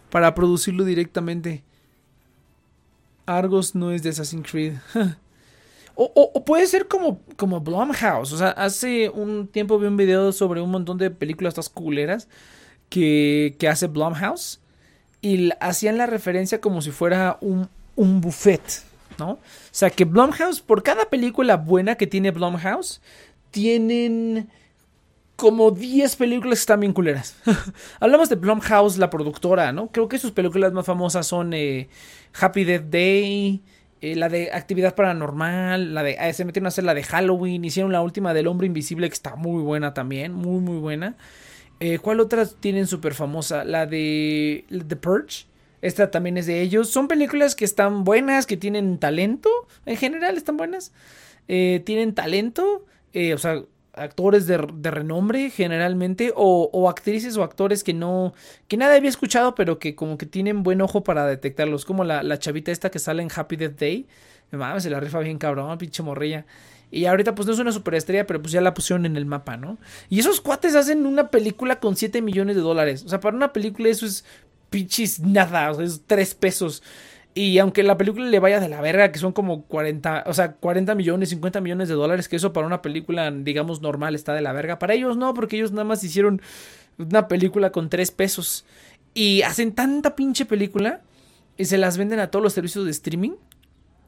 para 0.10 0.34
producirlo 0.36 0.84
directamente. 0.84 1.64
Argos 3.26 3.76
no 3.76 3.92
es 3.92 4.04
de 4.04 4.10
Assassin's 4.10 4.50
Creed. 4.50 4.74
O, 5.94 6.10
o- 6.34 6.46
puede 6.46 6.66
ser 6.68 6.88
como, 6.88 7.20
como 7.36 7.60
Blumhouse. 7.60 8.32
O 8.32 8.38
sea, 8.38 8.52
hace 8.52 9.10
un 9.10 9.46
tiempo 9.48 9.78
vi 9.78 9.88
un 9.88 9.98
video 9.98 10.32
sobre 10.32 10.62
un 10.62 10.72
montón 10.72 10.98
de 10.98 11.12
películas 11.12 11.52
estas 11.52 11.68
culeras 11.70 12.30
que, 12.90 13.56
que 13.60 13.68
hace 13.68 13.88
Blumhouse. 13.88 14.62
Y 15.22 15.52
hacían 15.60 15.98
la 15.98 16.08
referencia 16.08 16.62
como 16.62 16.82
si 16.82 16.92
fuera 16.92 17.38
un, 17.42 17.68
un 17.98 18.22
buffet, 18.22 18.62
¿no? 19.20 19.32
O 19.32 19.40
sea, 19.72 19.90
que 19.90 20.06
Blumhouse, 20.06 20.62
por 20.62 20.82
cada 20.82 21.06
película 21.10 21.58
buena 21.58 21.96
que 21.96 22.08
tiene 22.08 22.32
Blumhouse, 22.32 23.02
tienen 23.52 24.50
como 25.42 25.72
10 25.72 26.18
películas 26.18 26.60
que 26.60 26.62
están 26.62 26.82
bien 26.82 26.94
culeras. 26.94 27.36
Hablamos 28.00 28.30
de 28.30 28.36
Blumhouse, 28.36 29.00
la 29.00 29.10
productora, 29.10 29.72
¿no? 29.72 29.88
Creo 29.92 30.08
que 30.08 30.20
sus 30.20 30.30
películas 30.30 30.72
más 30.72 30.86
famosas 30.86 31.26
son 31.26 31.54
eh, 31.54 31.90
Happy 32.40 32.64
Death 32.64 32.92
Day, 32.92 33.64
eh, 34.02 34.16
la 34.16 34.30
de 34.30 34.52
Actividad 34.54 34.94
Paranormal, 34.94 35.96
la 35.96 36.04
de 36.04 36.34
se 36.34 36.46
metieron 36.46 36.68
a 36.68 36.70
hacer 36.70 36.84
la 36.84 36.94
de 36.94 37.02
Halloween, 37.02 37.66
hicieron 37.66 37.92
la 37.92 38.04
última 38.04 38.36
del 38.36 38.46
Hombre 38.46 38.68
Invisible 38.68 39.10
que 39.10 39.16
está 39.16 39.36
muy 39.36 39.64
buena 39.64 39.96
también, 39.96 40.32
muy 40.32 40.62
muy 40.62 40.78
buena. 40.78 41.18
Eh, 41.80 41.98
¿Cuál 41.98 42.20
otra 42.20 42.46
tienen 42.46 42.86
súper 42.86 43.16
famosa? 43.16 43.64
La 43.64 43.88
de 43.88 44.66
The 44.70 44.96
Purge. 44.96 45.48
Esta 45.82 46.12
también 46.12 46.38
es 46.38 46.46
de 46.46 46.62
ellos. 46.62 46.92
Son 46.92 47.08
películas 47.08 47.56
que 47.56 47.66
están 47.66 48.04
buenas, 48.04 48.46
que 48.46 48.58
tienen 48.58 49.00
talento. 49.00 49.50
En 49.88 49.98
general 49.98 50.38
están 50.38 50.56
buenas. 50.56 50.94
Tienen 51.48 52.14
talento. 52.14 52.86
o 53.16 53.38
sea, 53.40 53.64
actores 53.94 54.48
de, 54.48 54.68
de 54.74 54.92
renombre 54.92 55.50
generalmente. 55.50 56.34
O, 56.36 56.70
o 56.72 56.90
actrices 56.90 57.38
o 57.38 57.44
actores 57.44 57.84
que 57.84 57.94
no. 57.94 58.34
Que 58.68 58.78
nadie 58.78 58.98
había 58.98 59.10
escuchado, 59.10 59.56
pero 59.56 59.80
que 59.80 59.96
como 59.96 60.18
que 60.18 60.26
tienen 60.26 60.64
buen 60.64 60.82
ojo 60.82 61.04
para 61.04 61.26
detectarlos. 61.26 61.86
Como 61.86 62.04
la, 62.04 62.24
la 62.24 62.40
chavita 62.40 62.72
esta 62.72 62.92
que 62.92 63.00
sale 63.00 63.24
en 63.24 63.30
Happy 63.34 63.56
Death 63.56 63.80
Day. 63.80 64.08
Mames, 64.52 64.84
se 64.84 64.90
la 64.90 65.00
rifa 65.00 65.20
bien 65.20 65.38
cabrón, 65.38 65.78
pinche 65.78 66.04
morrilla. 66.04 66.46
Y 66.92 67.06
ahorita 67.06 67.34
pues 67.34 67.48
no 67.48 67.54
es 67.54 67.60
una 67.60 67.72
superestrella, 67.72 68.28
pero 68.28 68.42
pues 68.42 68.52
ya 68.52 68.60
la 68.60 68.74
pusieron 68.74 69.06
en 69.06 69.16
el 69.16 69.26
mapa, 69.26 69.56
¿no? 69.56 69.78
Y 70.10 70.20
esos 70.20 70.42
cuates 70.42 70.76
hacen 70.76 71.06
una 71.06 71.30
película 71.30 71.80
con 71.80 71.96
7 71.96 72.22
millones 72.22 72.58
de 72.58 72.62
dólares. 72.62 73.04
O 73.06 73.10
sea, 73.10 73.22
para 73.22 73.36
una 73.36 73.54
película 73.54 73.88
eso 73.88 74.06
es 74.06 74.26
pinches 74.70 75.20
nada, 75.22 75.72
o 75.72 75.76
sea, 75.76 75.86
es 75.86 76.02
3 76.06 76.36
pesos. 76.36 76.84
Y 77.34 77.58
aunque 77.60 77.84
la 77.84 77.98
película 77.98 78.26
le 78.26 78.40
vaya 78.40 78.60
de 78.60 78.68
la 78.68 78.82
verga, 78.82 79.12
que 79.12 79.20
son 79.20 79.32
como 79.32 79.64
40, 79.64 80.26
o 80.28 80.34
sea, 80.34 80.54
40 80.54 80.96
millones, 80.96 81.30
50 81.30 81.62
millones 81.62 81.88
de 81.88 81.96
dólares, 81.96 82.28
que 82.28 82.36
eso 82.36 82.52
para 82.52 82.68
una 82.68 82.82
película, 82.82 83.32
digamos, 83.32 83.82
normal 83.82 84.16
está 84.16 84.34
de 84.34 84.42
la 84.42 84.52
verga. 84.52 84.80
Para 84.80 84.94
ellos 84.94 85.16
no, 85.16 85.34
porque 85.34 85.56
ellos 85.56 85.72
nada 85.72 85.86
más 85.86 86.04
hicieron 86.04 86.42
una 86.98 87.30
película 87.30 87.72
con 87.72 87.90
3 87.90 88.12
pesos. 88.12 88.66
Y 89.14 89.44
hacen 89.44 89.74
tanta 89.74 90.16
pinche 90.16 90.46
película 90.46 91.02
y 91.58 91.66
se 91.66 91.78
las 91.78 91.98
venden 91.98 92.20
a 92.20 92.28
todos 92.28 92.44
los 92.44 92.54
servicios 92.54 92.86
de 92.86 92.92
streaming. 92.92 93.32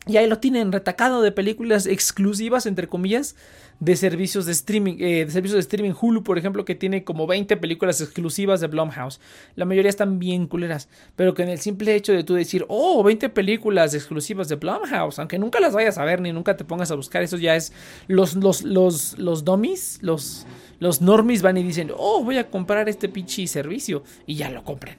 Y 0.06 0.18
ahí 0.18 0.28
lo 0.28 0.40
tienen 0.40 0.72
retacado 0.72 1.22
de 1.22 1.32
películas 1.32 1.86
exclusivas, 1.86 2.66
entre 2.66 2.88
comillas, 2.88 3.36
de 3.80 3.96
servicios 3.96 4.46
de 4.46 4.52
streaming. 4.52 4.98
eh, 5.00 5.26
de 5.26 5.32
servicios 5.32 5.56
de 5.56 5.62
streaming 5.62 5.94
Hulu, 6.00 6.24
por 6.24 6.38
ejemplo, 6.38 6.66
que 6.66 6.76
tiene 6.76 7.04
como 7.04 7.26
20 7.26 7.56
películas 7.58 8.02
exclusivas 8.02 8.60
de 8.60 8.68
Blumhouse. 8.68 9.22
La 9.56 9.66
mayoría 9.66 9.90
están 9.90 10.20
bien 10.20 10.48
culeras. 10.48 10.90
Pero 11.16 11.34
que 11.34 11.44
en 11.44 11.50
el 11.50 11.60
simple 11.60 11.96
hecho 11.96 12.12
de 12.12 12.24
tú 12.24 12.34
decir, 12.34 12.66
oh, 12.68 13.02
20 13.04 13.30
películas 13.30 13.94
exclusivas 13.94 14.50
de 14.50 14.56
Blumhouse, 14.56 15.20
aunque 15.20 15.40
nunca 15.40 15.60
las 15.60 15.74
vayas 15.74 15.98
a 15.98 16.06
ver 16.06 16.20
ni 16.22 16.34
nunca 16.34 16.58
te 16.58 16.66
pongas 16.66 16.92
a 16.92 16.96
buscar, 16.96 17.24
eso 17.24 17.38
ya 17.38 17.56
es. 17.56 17.72
Los, 18.08 18.36
los, 18.36 18.64
los, 18.64 19.18
los 19.18 19.46
dummies, 19.46 20.00
los, 20.02 20.46
los 20.80 21.02
normies 21.02 21.42
van 21.42 21.58
y 21.58 21.64
dicen, 21.64 21.92
oh, 21.96 22.24
voy 22.24 22.38
a 22.38 22.50
comprar 22.50 22.90
este 22.90 23.08
pinche 23.08 23.48
servicio. 23.48 24.04
Y 24.26 24.36
ya 24.36 24.50
lo 24.50 24.64
compran. 24.64 24.98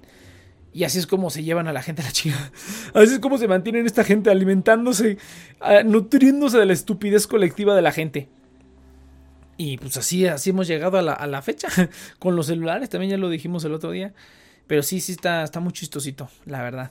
Y 0.74 0.82
así 0.82 0.98
es 0.98 1.06
como 1.06 1.30
se 1.30 1.44
llevan 1.44 1.68
a 1.68 1.72
la 1.72 1.82
gente 1.82 2.02
a 2.02 2.04
la 2.04 2.10
chingada. 2.10 2.50
Así 2.94 3.14
es 3.14 3.20
como 3.20 3.38
se 3.38 3.46
mantienen 3.46 3.86
esta 3.86 4.02
gente 4.02 4.28
alimentándose, 4.28 5.18
ah, 5.60 5.84
nutriéndose 5.84 6.58
de 6.58 6.66
la 6.66 6.72
estupidez 6.72 7.28
colectiva 7.28 7.76
de 7.76 7.82
la 7.82 7.92
gente. 7.92 8.28
Y 9.56 9.78
pues 9.78 9.96
así, 9.96 10.26
así 10.26 10.50
hemos 10.50 10.66
llegado 10.66 10.98
a 10.98 11.26
la, 11.26 11.42
fecha. 11.42 11.68
Con 12.18 12.34
los 12.34 12.46
celulares, 12.46 12.90
también 12.90 13.12
ya 13.12 13.18
lo 13.18 13.30
dijimos 13.30 13.64
el 13.64 13.72
otro 13.72 13.92
día. 13.92 14.14
Pero 14.66 14.82
sí, 14.82 15.00
sí 15.00 15.12
está, 15.12 15.44
está 15.44 15.60
muy 15.60 15.72
chistosito, 15.72 16.28
la 16.44 16.60
verdad. 16.60 16.90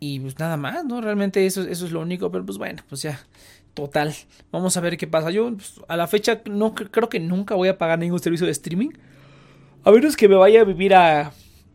Y 0.00 0.20
pues 0.20 0.38
nada 0.38 0.58
más, 0.58 0.84
¿no? 0.84 1.00
Realmente 1.00 1.46
eso, 1.46 1.62
eso 1.62 1.86
es 1.86 1.92
lo 1.92 2.00
único. 2.00 2.30
Pero 2.30 2.44
pues 2.44 2.58
bueno, 2.58 2.82
pues 2.90 3.00
ya. 3.00 3.20
Total. 3.72 4.14
Vamos 4.52 4.76
a 4.76 4.80
ver 4.80 4.98
qué 4.98 5.06
pasa. 5.06 5.30
Yo 5.30 5.54
pues, 5.54 5.80
a 5.88 5.96
la 5.96 6.06
fecha 6.06 6.42
no 6.44 6.74
creo 6.74 7.08
que 7.08 7.20
nunca 7.20 7.54
voy 7.54 7.68
a 7.68 7.78
pagar 7.78 7.98
ningún 7.98 8.20
servicio 8.20 8.44
de 8.44 8.52
streaming. 8.52 8.90
A 9.82 9.90
menos 9.90 10.14
que 10.16 10.28
me 10.28 10.34
vaya 10.34 10.60
a 10.60 10.64
vivir 10.64 10.94
a 10.94 11.32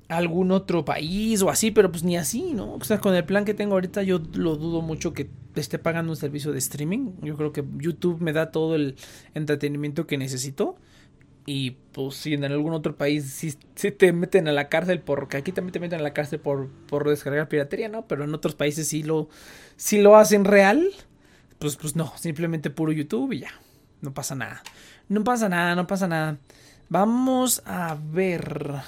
algún 0.08 0.52
otro 0.52 0.86
país 0.86 1.42
o 1.42 1.50
así, 1.50 1.72
pero 1.72 1.92
pues 1.92 2.04
ni 2.04 2.18
así, 2.18 2.54
¿no? 2.54 2.76
O 2.76 2.84
sea, 2.84 3.00
con 3.00 3.16
el 3.16 3.26
plan 3.26 3.46
que 3.46 3.54
tengo 3.54 3.74
ahorita 3.74 4.04
yo 4.04 4.22
lo 4.34 4.56
dudo 4.56 4.82
mucho 4.82 5.14
que 5.14 5.30
esté 5.56 5.80
pagando 5.80 6.12
un 6.12 6.18
servicio 6.18 6.52
de 6.52 6.60
streaming. 6.60 7.14
Yo 7.22 7.36
creo 7.38 7.52
que 7.52 7.64
YouTube 7.78 8.22
me 8.22 8.34
da 8.34 8.52
todo 8.52 8.76
el 8.76 8.96
entretenimiento 9.34 10.06
que 10.06 10.18
necesito. 10.18 10.76
Y 11.48 11.72
pues 11.92 12.16
si 12.16 12.34
en 12.34 12.44
algún 12.44 12.74
otro 12.74 12.96
país 12.96 13.26
sí 13.76 13.92
te 13.92 14.12
meten 14.14 14.48
a 14.48 14.52
la 14.52 14.68
cárcel 14.68 15.02
porque 15.02 15.38
aquí 15.38 15.52
también 15.52 15.74
te 15.74 15.80
meten 15.80 16.00
a 16.00 16.04
la 16.04 16.14
cárcel 16.14 16.40
por, 16.40 16.70
por 16.88 17.08
descargar 17.08 17.48
piratería, 17.48 17.88
¿no? 17.88 18.08
Pero 18.08 18.24
en 18.24 18.34
otros 18.34 18.56
países 18.56 18.88
sí 18.88 19.04
lo, 19.04 19.30
sí 19.76 20.02
lo 20.02 20.16
hacen 20.16 20.46
real. 20.46 20.90
Pues, 21.60 21.78
pues 21.78 21.96
no, 21.96 22.12
simplemente 22.18 22.70
puro 22.70 22.92
YouTube 22.92 23.32
y 23.34 23.40
ya. 23.42 23.52
No 24.02 24.14
pasa 24.14 24.36
nada. 24.36 24.64
No 25.08 25.24
pasa 25.24 25.48
nada, 25.48 25.76
no 25.76 25.88
pasa 25.88 26.08
nada. 26.08 26.38
Vamos 26.90 27.62
a 27.66 27.96
ver. 28.12 28.82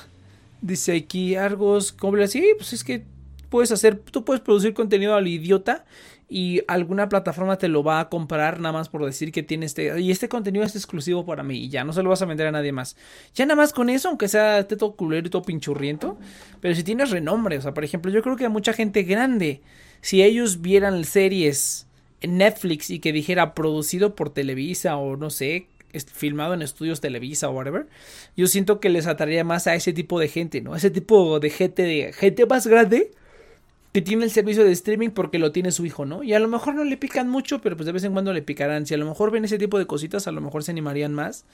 Dice 0.61 0.95
aquí 0.95 1.35
Argos, 1.35 1.91
¿cómo 1.91 2.17
le 2.17 2.27
Sí, 2.27 2.45
pues 2.57 2.73
es 2.73 2.83
que 2.83 3.05
puedes 3.49 3.71
hacer, 3.71 3.97
tú 3.99 4.25
puedes 4.25 4.41
producir 4.41 4.73
contenido 4.73 5.15
al 5.15 5.27
idiota 5.27 5.85
y 6.29 6.61
alguna 6.67 7.07
plataforma 7.07 7.57
te 7.57 7.69
lo 7.69 7.83
va 7.83 8.01
a 8.01 8.09
comprar 8.09 8.59
nada 8.59 8.73
más 8.73 8.89
por 8.89 9.05
decir 9.05 9.31
que 9.31 9.43
tiene 9.43 9.65
este 9.65 9.99
y 9.99 10.11
este 10.11 10.27
contenido 10.27 10.65
es 10.65 10.75
exclusivo 10.75 11.25
para 11.25 11.41
mí 11.41 11.57
y 11.57 11.69
ya 11.69 11.85
no 11.85 11.93
se 11.93 12.03
lo 12.03 12.09
vas 12.09 12.21
a 12.21 12.25
vender 12.25 12.47
a 12.47 12.51
nadie 12.51 12.73
más. 12.73 12.97
Ya 13.33 13.45
nada 13.45 13.55
más 13.55 13.71
con 13.71 13.89
eso, 13.89 14.09
aunque 14.09 14.27
sea 14.27 14.67
todo 14.67 14.95
culero 14.95 15.27
y 15.27 15.29
todo 15.29 15.41
pinchurriento, 15.43 16.17
pero 16.59 16.75
si 16.75 16.83
tienes 16.83 17.11
renombre, 17.11 17.57
o 17.57 17.61
sea, 17.61 17.73
por 17.73 17.85
ejemplo, 17.85 18.11
yo 18.11 18.21
creo 18.21 18.35
que 18.35 18.45
a 18.45 18.49
mucha 18.49 18.73
gente 18.73 19.03
grande, 19.03 19.61
si 20.01 20.21
ellos 20.21 20.61
vieran 20.61 21.03
series 21.05 21.87
en 22.19 22.37
Netflix 22.37 22.89
y 22.89 22.99
que 22.99 23.13
dijera 23.13 23.53
producido 23.53 24.15
por 24.15 24.29
Televisa 24.29 24.97
o 24.97 25.15
no 25.15 25.29
sé, 25.29 25.67
filmado 26.13 26.53
en 26.53 26.61
estudios 26.61 27.01
Televisa 27.01 27.49
o 27.49 27.53
whatever, 27.53 27.87
yo 28.35 28.47
siento 28.47 28.79
que 28.79 28.89
les 28.89 29.07
atraería 29.07 29.43
más 29.43 29.67
a 29.67 29.75
ese 29.75 29.93
tipo 29.93 30.19
de 30.19 30.27
gente, 30.27 30.61
¿no? 30.61 30.75
Ese 30.75 30.89
tipo 30.89 31.39
de 31.39 31.49
gente 31.49 31.83
de 31.83 32.13
gente 32.13 32.45
más 32.45 32.67
grande 32.67 33.11
que 33.93 34.01
tiene 34.01 34.25
el 34.25 34.31
servicio 34.31 34.63
de 34.63 34.71
streaming 34.71 35.09
porque 35.09 35.39
lo 35.39 35.51
tiene 35.51 35.71
su 35.71 35.85
hijo, 35.85 36.05
¿no? 36.05 36.23
Y 36.23 36.33
a 36.33 36.39
lo 36.39 36.47
mejor 36.47 36.75
no 36.75 36.83
le 36.83 36.97
pican 36.97 37.29
mucho, 37.29 37.61
pero 37.61 37.75
pues 37.75 37.85
de 37.87 37.93
vez 37.93 38.03
en 38.03 38.13
cuando 38.13 38.33
le 38.33 38.41
picarán. 38.41 38.85
Si 38.85 38.93
a 38.93 38.97
lo 38.97 39.05
mejor 39.05 39.31
ven 39.31 39.45
ese 39.45 39.57
tipo 39.57 39.79
de 39.79 39.87
cositas, 39.87 40.27
a 40.27 40.31
lo 40.31 40.41
mejor 40.41 40.63
se 40.63 40.71
animarían 40.71 41.13
más 41.13 41.45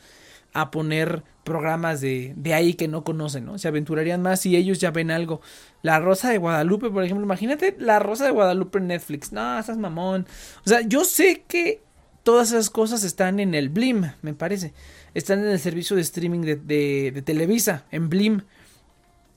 a 0.54 0.69
poner 0.69 1.24
programas 1.43 2.00
de, 2.02 2.34
de 2.36 2.54
ahí 2.54 2.76
que 2.76 2.88
no 2.88 3.04
conocen, 3.04 3.46
¿no? 3.46 3.58
Se 3.58 3.67
aventurarían 3.67 4.22
más 4.22 4.41
si 4.41 4.56
ellos 4.56 4.80
ya 4.80 4.91
ven 4.91 5.10
algo. 5.10 5.41
La 5.82 6.00
Rosa 6.00 6.30
de 6.30 6.38
Guadalupe, 6.38 6.89
por 6.89 7.04
ejemplo, 7.04 7.26
imagínate 7.26 7.76
La 7.80 8.00
Rosa 8.00 8.26
de 8.26 8.32
Guadalupe 8.32 8.78
en 8.78 8.88
Netflix. 8.88 9.32
No, 9.32 9.58
estás 9.58 9.78
mamón. 9.78 10.28
O 10.65 10.69
sea, 10.69 10.82
yo 10.82 11.06
sé 11.06 11.43
que 11.48 11.82
todas 12.23 12.49
esas 12.49 12.69
cosas 12.69 13.03
están 13.03 13.39
en 13.39 13.53
el 13.53 13.69
Blim, 13.69 14.12
me 14.21 14.33
parece. 14.33 14.73
Están 15.13 15.39
en 15.39 15.49
el 15.49 15.59
servicio 15.59 15.95
de 15.95 16.01
streaming 16.01 16.41
de, 16.41 17.21
Televisa, 17.25 17.86
en 17.91 18.09
Blim. 18.09 18.41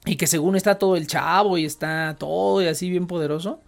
Y 0.04 0.16
que 0.16 0.28
según 0.28 0.54
está 0.54 0.78
todo 0.78 0.96
el 0.96 1.08
chavo 1.08 1.58
y 1.58 1.64
está 1.64 2.16
todo 2.18 2.62
y 2.62 2.68
así 2.68 2.88
bien 2.88 3.08
poderoso. 3.08 3.60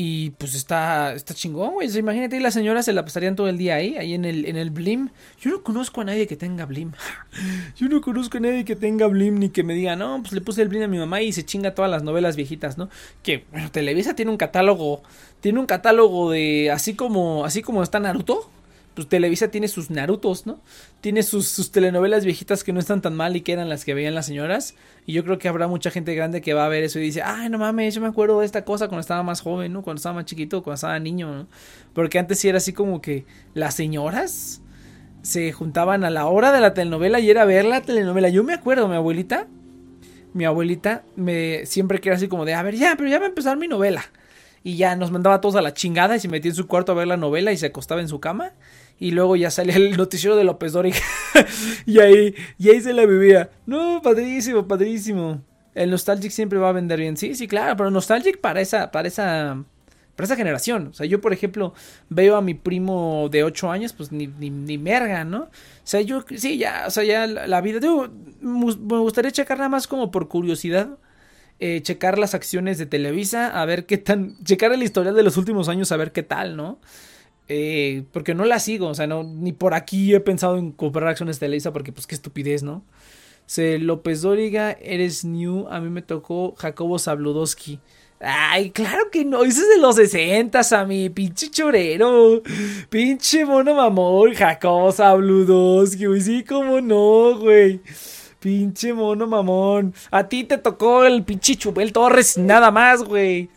Y 0.00 0.30
pues 0.38 0.54
está, 0.54 1.12
está 1.12 1.34
chingón, 1.34 1.72
güey. 1.72 1.88
Imagínate, 1.98 2.38
las 2.38 2.54
señoras 2.54 2.84
se 2.84 2.92
la 2.92 3.04
pasarían 3.04 3.34
todo 3.34 3.48
el 3.48 3.58
día 3.58 3.74
ahí, 3.74 3.96
ahí 3.96 4.14
en 4.14 4.24
el, 4.24 4.44
en 4.44 4.56
el 4.56 4.70
Blim. 4.70 5.08
Yo 5.40 5.50
no 5.50 5.64
conozco 5.64 6.02
a 6.02 6.04
nadie 6.04 6.28
que 6.28 6.36
tenga 6.36 6.66
Blim. 6.66 6.92
Yo 7.76 7.88
no 7.88 8.00
conozco 8.00 8.38
a 8.38 8.40
nadie 8.40 8.64
que 8.64 8.76
tenga 8.76 9.08
Blim 9.08 9.40
ni 9.40 9.48
que 9.48 9.64
me 9.64 9.74
diga, 9.74 9.96
no, 9.96 10.20
pues 10.22 10.34
le 10.34 10.40
puse 10.40 10.62
el 10.62 10.68
Blim 10.68 10.84
a 10.84 10.86
mi 10.86 10.98
mamá 10.98 11.20
y 11.20 11.32
se 11.32 11.44
chinga 11.44 11.74
todas 11.74 11.90
las 11.90 12.04
novelas 12.04 12.36
viejitas, 12.36 12.78
¿no? 12.78 12.88
Que, 13.24 13.44
bueno, 13.50 13.72
Televisa 13.72 14.14
tiene 14.14 14.30
un 14.30 14.36
catálogo, 14.36 15.02
tiene 15.40 15.58
un 15.58 15.66
catálogo 15.66 16.30
de, 16.30 16.70
así 16.70 16.94
como, 16.94 17.44
así 17.44 17.62
como 17.62 17.82
está 17.82 17.98
Naruto. 17.98 18.48
Pues 18.98 19.08
Televisa 19.08 19.48
tiene 19.48 19.68
sus 19.68 19.90
Narutos, 19.90 20.44
¿no? 20.44 20.58
Tiene 21.00 21.22
sus, 21.22 21.70
telenovelas 21.70 22.24
viejitas 22.24 22.64
que 22.64 22.72
no 22.72 22.80
están 22.80 23.00
tan 23.00 23.14
mal 23.14 23.36
y 23.36 23.42
que 23.42 23.52
eran 23.52 23.68
las 23.68 23.84
que 23.84 23.94
veían 23.94 24.12
las 24.12 24.26
señoras. 24.26 24.74
Y 25.06 25.12
yo 25.12 25.22
creo 25.22 25.38
que 25.38 25.46
habrá 25.46 25.68
mucha 25.68 25.92
gente 25.92 26.16
grande 26.16 26.40
que 26.40 26.52
va 26.52 26.66
a 26.66 26.68
ver 26.68 26.82
eso 26.82 26.98
y 26.98 27.02
dice, 27.02 27.22
ay, 27.22 27.48
no 27.48 27.58
mames, 27.58 27.94
yo 27.94 28.00
me 28.00 28.08
acuerdo 28.08 28.40
de 28.40 28.46
esta 28.46 28.64
cosa 28.64 28.88
cuando 28.88 29.02
estaba 29.02 29.22
más 29.22 29.40
joven, 29.40 29.72
¿no? 29.72 29.82
Cuando 29.82 29.98
estaba 29.98 30.16
más 30.16 30.24
chiquito, 30.24 30.64
cuando 30.64 30.74
estaba 30.74 30.98
niño, 30.98 31.32
¿no? 31.32 31.46
Porque 31.92 32.18
antes 32.18 32.40
sí 32.40 32.48
era 32.48 32.58
así 32.58 32.72
como 32.72 33.00
que 33.00 33.24
las 33.54 33.74
señoras 33.74 34.62
se 35.22 35.52
juntaban 35.52 36.02
a 36.02 36.10
la 36.10 36.26
hora 36.26 36.50
de 36.50 36.60
la 36.60 36.74
telenovela 36.74 37.20
y 37.20 37.30
era 37.30 37.44
ver 37.44 37.66
la 37.66 37.82
telenovela. 37.82 38.30
Yo 38.30 38.42
me 38.42 38.52
acuerdo, 38.52 38.88
mi 38.88 38.96
abuelita, 38.96 39.46
mi 40.34 40.44
abuelita 40.44 41.04
me 41.14 41.66
siempre 41.66 42.00
que 42.00 42.08
era 42.08 42.16
así 42.16 42.26
como 42.26 42.44
de, 42.44 42.54
a 42.54 42.64
ver, 42.64 42.74
ya, 42.74 42.96
pero 42.96 43.08
ya 43.08 43.20
va 43.20 43.26
a 43.26 43.28
empezar 43.28 43.56
mi 43.58 43.68
novela. 43.68 44.04
Y 44.64 44.76
ya 44.76 44.96
nos 44.96 45.12
mandaba 45.12 45.40
todos 45.40 45.54
a 45.54 45.62
la 45.62 45.72
chingada 45.72 46.16
y 46.16 46.20
se 46.20 46.26
metía 46.26 46.50
en 46.50 46.56
su 46.56 46.66
cuarto 46.66 46.90
a 46.90 46.96
ver 46.96 47.06
la 47.06 47.16
novela 47.16 47.52
y 47.52 47.56
se 47.56 47.66
acostaba 47.66 48.00
en 48.00 48.08
su 48.08 48.18
cama 48.18 48.54
y 48.98 49.12
luego 49.12 49.36
ya 49.36 49.50
salía 49.50 49.76
el 49.76 49.96
noticiero 49.96 50.36
de 50.36 50.44
López 50.44 50.72
Dóriga 50.72 50.98
y 51.86 52.00
ahí 52.00 52.34
y 52.58 52.70
ahí 52.70 52.80
se 52.80 52.92
la 52.92 53.06
vivía. 53.06 53.50
No, 53.66 54.00
padrísimo, 54.02 54.66
padrísimo. 54.66 55.42
El 55.74 55.90
Nostalgic 55.90 56.32
siempre 56.32 56.58
va 56.58 56.70
a 56.70 56.72
vender 56.72 56.98
bien. 56.98 57.16
Sí, 57.16 57.34
sí, 57.34 57.46
claro, 57.46 57.76
pero 57.76 57.90
Nostalgic 57.90 58.40
para 58.40 58.60
esa 58.60 58.90
para 58.90 59.08
esa 59.08 59.64
para 60.18 60.24
esa 60.24 60.36
generación. 60.36 60.88
O 60.88 60.92
sea, 60.94 61.06
yo, 61.06 61.20
por 61.20 61.32
ejemplo, 61.32 61.74
veo 62.08 62.34
a 62.34 62.42
mi 62.42 62.54
primo 62.54 63.28
de 63.30 63.44
8 63.44 63.70
años, 63.70 63.92
pues 63.92 64.10
ni, 64.10 64.26
ni, 64.26 64.50
ni 64.50 64.76
merga, 64.76 65.24
¿no? 65.24 65.42
O 65.42 65.50
sea, 65.84 66.00
yo, 66.00 66.24
sí, 66.34 66.58
ya, 66.58 66.86
o 66.88 66.90
sea, 66.90 67.04
ya 67.04 67.28
la, 67.28 67.60
vida, 67.60 67.78
digo, 67.78 68.08
me 68.40 68.98
gustaría 68.98 69.30
checar 69.30 69.58
nada 69.58 69.68
más 69.68 69.86
como 69.86 70.10
por 70.10 70.26
curiosidad. 70.26 70.98
Eh, 71.60 71.82
checar 71.82 72.18
las 72.18 72.34
acciones 72.34 72.78
de 72.78 72.86
Televisa, 72.86 73.60
a 73.60 73.64
ver 73.64 73.86
qué 73.86 73.96
tan. 73.96 74.42
Checar 74.42 74.72
el 74.72 74.82
historial 74.82 75.14
de 75.14 75.22
los 75.22 75.36
últimos 75.36 75.68
años, 75.68 75.92
a 75.92 75.96
ver 75.96 76.10
qué 76.10 76.24
tal, 76.24 76.56
¿no? 76.56 76.80
Eh, 77.48 78.04
porque 78.12 78.34
no 78.34 78.44
la 78.44 78.58
sigo, 78.58 78.88
o 78.88 78.94
sea, 78.94 79.06
no, 79.06 79.24
ni 79.24 79.52
por 79.52 79.72
aquí 79.72 80.14
he 80.14 80.20
pensado 80.20 80.58
en 80.58 80.70
comprar 80.70 81.08
acciones 81.08 81.40
de 81.40 81.70
porque, 81.72 81.92
pues, 81.92 82.06
qué 82.06 82.14
estupidez, 82.14 82.62
¿no? 82.62 82.84
Se 83.46 83.78
López 83.78 84.20
Dóriga, 84.20 84.72
eres 84.72 85.24
new, 85.24 85.66
a 85.68 85.80
mí 85.80 85.88
me 85.88 86.02
tocó 86.02 86.54
Jacobo 86.58 86.98
Zabludowski. 86.98 87.80
Ay, 88.20 88.70
claro 88.70 89.10
que 89.10 89.24
no, 89.24 89.44
ese 89.44 89.60
es 89.60 89.68
de 89.68 89.78
los 89.78 89.96
60 89.96 90.60
a 90.72 90.84
mi 90.84 91.08
pinche 91.08 91.50
chorero. 91.50 92.42
Pinche 92.90 93.44
mono 93.46 93.74
mamón, 93.74 94.34
Jacobo 94.34 94.92
Zabludowski, 94.92 96.04
güey, 96.04 96.20
sí, 96.20 96.44
cómo 96.44 96.82
no, 96.82 97.38
güey. 97.38 97.80
Pinche 98.40 98.92
mono 98.92 99.26
mamón. 99.26 99.94
A 100.10 100.28
ti 100.28 100.44
te 100.44 100.58
tocó 100.58 101.04
el 101.04 101.24
pinche 101.24 101.56
Chubel 101.56 101.92
Torres 101.92 102.36
nada 102.36 102.70
más, 102.70 103.02
güey. 103.02 103.48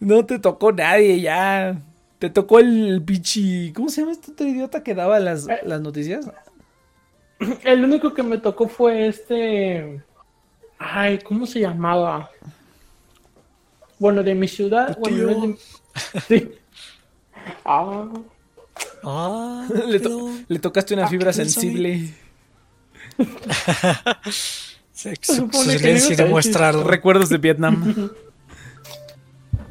No 0.00 0.26
te 0.26 0.38
tocó 0.38 0.72
nadie 0.72 1.20
ya. 1.20 1.80
Te 2.20 2.30
tocó 2.30 2.60
el 2.60 3.02
pinche. 3.04 3.72
¿Cómo 3.74 3.88
se 3.88 4.02
llama 4.02 4.12
este 4.12 4.30
otro 4.30 4.46
idiota 4.46 4.82
que 4.84 4.94
daba 4.94 5.18
las, 5.18 5.48
las 5.64 5.80
noticias? 5.80 6.30
El 7.64 7.82
único 7.82 8.14
que 8.14 8.22
me 8.22 8.38
tocó 8.38 8.68
fue 8.68 9.08
este. 9.08 10.02
Ay, 10.78 11.18
¿cómo 11.18 11.46
se 11.46 11.60
llamaba? 11.60 12.30
Bueno, 13.98 14.22
de 14.22 14.34
mi 14.34 14.46
ciudad. 14.48 14.96
Bueno, 14.98 15.16
no 15.26 15.30
es 15.56 15.58
de... 16.28 16.38
Sí. 16.40 16.52
Ah. 17.64 18.08
Ah, 19.02 19.66
Le, 19.88 19.98
pero- 20.00 20.10
to- 20.18 20.30
le 20.48 20.58
tocaste 20.58 20.94
una 20.94 21.06
Ah, 21.06 21.08
fibra 21.08 21.32
sensible. 21.32 22.14
Se- 24.92 25.16
Se 25.16 25.16
su, 25.22 25.34
supone 25.36 25.78
su 26.00 26.08
que 26.10 26.16
demuestra. 26.16 26.72
Recuerdos 26.72 27.28
de 27.30 27.38
Vietnam. 27.38 28.10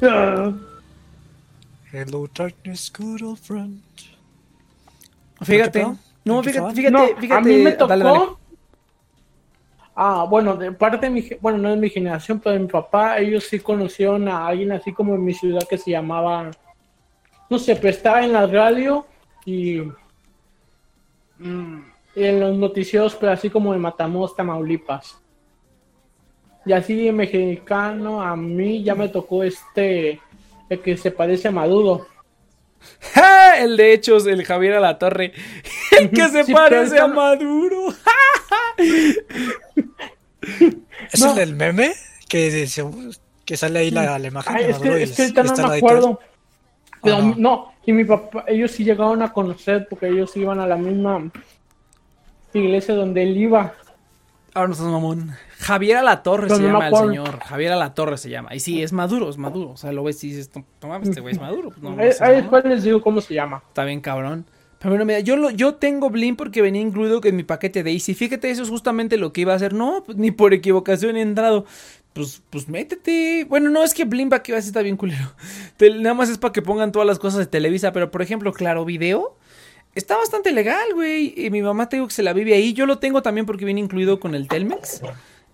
Hello, 1.92 2.28
darkness, 2.32 2.92
good 2.96 3.22
old 3.22 3.38
friend. 3.38 3.82
Fíjate. 5.42 5.82
No, 6.24 6.36
¿En 6.36 6.42
qué 6.42 6.50
fíjate, 6.52 6.74
fíjate, 6.74 6.90
No, 6.90 7.06
fíjate. 7.20 7.34
a 7.34 7.40
mí 7.40 7.56
me 7.56 7.72
tocó. 7.72 7.88
Dale, 7.88 8.04
dale. 8.04 8.20
Ah, 9.96 10.24
bueno, 10.28 10.56
de 10.56 10.72
parte 10.72 11.06
de 11.06 11.10
mi, 11.10 11.28
bueno, 11.40 11.58
no 11.58 11.70
de 11.70 11.76
mi 11.76 11.90
generación, 11.90 12.38
pero 12.38 12.54
de 12.54 12.60
mi 12.60 12.68
papá, 12.68 13.18
ellos 13.18 13.44
sí 13.44 13.58
conocieron 13.58 14.28
a 14.28 14.46
alguien 14.46 14.72
así 14.72 14.92
como 14.92 15.14
en 15.14 15.24
mi 15.24 15.34
ciudad 15.34 15.66
que 15.68 15.76
se 15.76 15.90
llamaba, 15.90 16.50
no 17.50 17.58
sé, 17.58 17.74
pero 17.76 17.88
estaba 17.88 18.24
en 18.24 18.32
la 18.32 18.46
radio 18.46 19.04
y, 19.44 19.80
mm, 21.38 21.78
y 22.14 22.24
en 22.24 22.40
los 22.40 22.56
noticieros, 22.56 23.16
pero 23.16 23.32
así 23.32 23.50
como 23.50 23.72
de 23.72 23.78
Matamoros, 23.78 24.36
Tamaulipas. 24.36 25.18
Y 26.64 26.72
así 26.72 26.94
de 26.94 27.12
mexicano, 27.12 28.22
a 28.22 28.36
mí 28.36 28.82
ya 28.82 28.94
me 28.94 29.08
tocó 29.08 29.42
este, 29.42 30.20
el 30.70 30.80
que 30.80 30.96
se 30.96 31.10
parece 31.10 31.48
a 31.48 31.50
Maduro. 31.50 32.06
¡Ja! 33.12 33.58
El 33.60 33.76
de 33.76 33.92
hechos, 33.92 34.26
el 34.26 34.42
Javier 34.44 34.74
Alatorre. 34.74 35.32
El 35.98 36.10
que 36.10 36.28
se 36.28 36.44
Sí, 36.44 36.52
parece 36.54 36.98
a 36.98 37.06
Maduro. 37.08 37.88
¿Es 41.12 41.20
No. 41.20 41.30
el 41.30 41.36
del 41.36 41.54
meme? 41.54 41.92
Que, 42.28 42.66
que 43.44 43.56
sale 43.56 43.80
ahí 43.80 43.90
la, 43.90 44.18
la 44.18 44.28
imagen 44.28 44.56
Ay, 44.56 44.64
de 44.64 44.70
es 44.70 44.78
Maduro 44.78 44.94
que, 44.94 45.00
y 45.00 45.02
es 45.02 45.16
que 45.16 45.42
no 45.42 45.52
me 45.56 45.62
la 45.62 45.74
acuerdo. 45.74 46.20
Pero 47.02 47.16
Ah, 47.16 47.20
no. 47.22 47.34
no. 47.36 47.72
y 47.86 47.92
mi 47.92 48.04
papá, 48.04 48.44
ellos 48.46 48.70
sí 48.70 48.84
llegaron 48.84 49.22
a 49.22 49.32
conocer 49.32 49.86
porque 49.88 50.08
ellos 50.08 50.36
iban 50.36 50.60
a 50.60 50.66
la 50.66 50.76
misma 50.76 51.30
iglesia 52.52 52.94
donde 52.94 53.22
él 53.22 53.36
iba. 53.36 53.74
Ahora 54.54 54.68
no 54.78 54.90
mamón. 54.90 55.32
Javier 55.60 55.98
Alatorre 55.98 56.48
se 56.48 56.62
llama 56.62 56.88
el 56.88 56.96
señor. 56.96 57.38
Javier 57.40 57.72
Alatorre 57.72 58.16
se 58.16 58.30
llama. 58.30 58.54
Y 58.54 58.60
sí, 58.60 58.82
es 58.82 58.92
Maduro, 58.92 59.28
es 59.28 59.36
Maduro. 59.36 59.70
O 59.70 59.76
sea, 59.76 59.92
lo 59.92 60.02
ves 60.02 60.22
y 60.24 60.28
dices, 60.28 60.50
no, 60.54 60.88
mames, 60.88 61.10
este 61.10 61.20
güey 61.20 61.34
es 61.34 61.40
Maduro. 61.40 61.70
No, 61.82 61.96
ahí, 61.98 62.36
después 62.36 62.64
les 62.64 62.82
digo 62.82 63.02
cómo 63.02 63.20
se 63.20 63.34
llama. 63.34 63.62
Está 63.68 63.84
bien 63.84 64.00
cabrón. 64.00 64.46
Pero 64.78 64.92
bueno, 64.92 65.04
mira, 65.04 65.20
yo, 65.20 65.36
lo, 65.36 65.50
yo 65.50 65.74
tengo 65.74 66.08
Blim 66.08 66.36
porque 66.36 66.62
venía 66.62 66.80
incluido 66.80 67.20
en 67.22 67.36
mi 67.36 67.42
paquete 67.42 67.82
de 67.82 67.92
Easy. 67.92 68.14
Fíjate, 68.14 68.50
eso 68.50 68.62
es 68.62 68.70
justamente 68.70 69.18
lo 69.18 69.34
que 69.34 69.42
iba 69.42 69.52
a 69.52 69.56
hacer. 69.56 69.74
No, 69.74 70.02
pues, 70.04 70.16
ni 70.16 70.30
por 70.30 70.54
equivocación 70.54 71.18
he 71.18 71.22
entrado. 71.22 71.66
Pues, 72.14 72.42
pues 72.48 72.66
métete. 72.66 73.44
Bueno, 73.46 73.68
no, 73.68 73.84
es 73.84 73.92
que 73.92 74.06
Blim 74.06 74.30
para 74.30 74.42
que 74.42 74.56
está 74.56 74.80
bien 74.80 74.96
culero. 74.96 75.34
Te- 75.76 75.90
nada 75.90 76.14
más 76.14 76.30
es 76.30 76.38
para 76.38 76.52
que 76.52 76.62
pongan 76.62 76.90
todas 76.90 77.06
las 77.06 77.18
cosas 77.18 77.40
de 77.40 77.46
Televisa. 77.46 77.92
Pero, 77.92 78.10
por 78.10 78.22
ejemplo, 78.22 78.54
Claro 78.54 78.86
Video 78.86 79.36
está 79.94 80.16
bastante 80.16 80.52
legal, 80.52 80.94
güey. 80.94 81.34
Y 81.36 81.50
mi 81.50 81.60
mamá 81.60 81.90
te 81.90 81.96
digo 81.96 82.08
que 82.08 82.14
se 82.14 82.22
la 82.22 82.32
vive 82.32 82.54
ahí. 82.54 82.72
Yo 82.72 82.86
lo 82.86 82.98
tengo 82.98 83.20
también 83.20 83.44
porque 83.44 83.66
viene 83.66 83.80
incluido 83.80 84.18
con 84.18 84.34
el 84.34 84.48
Telmex. 84.48 85.02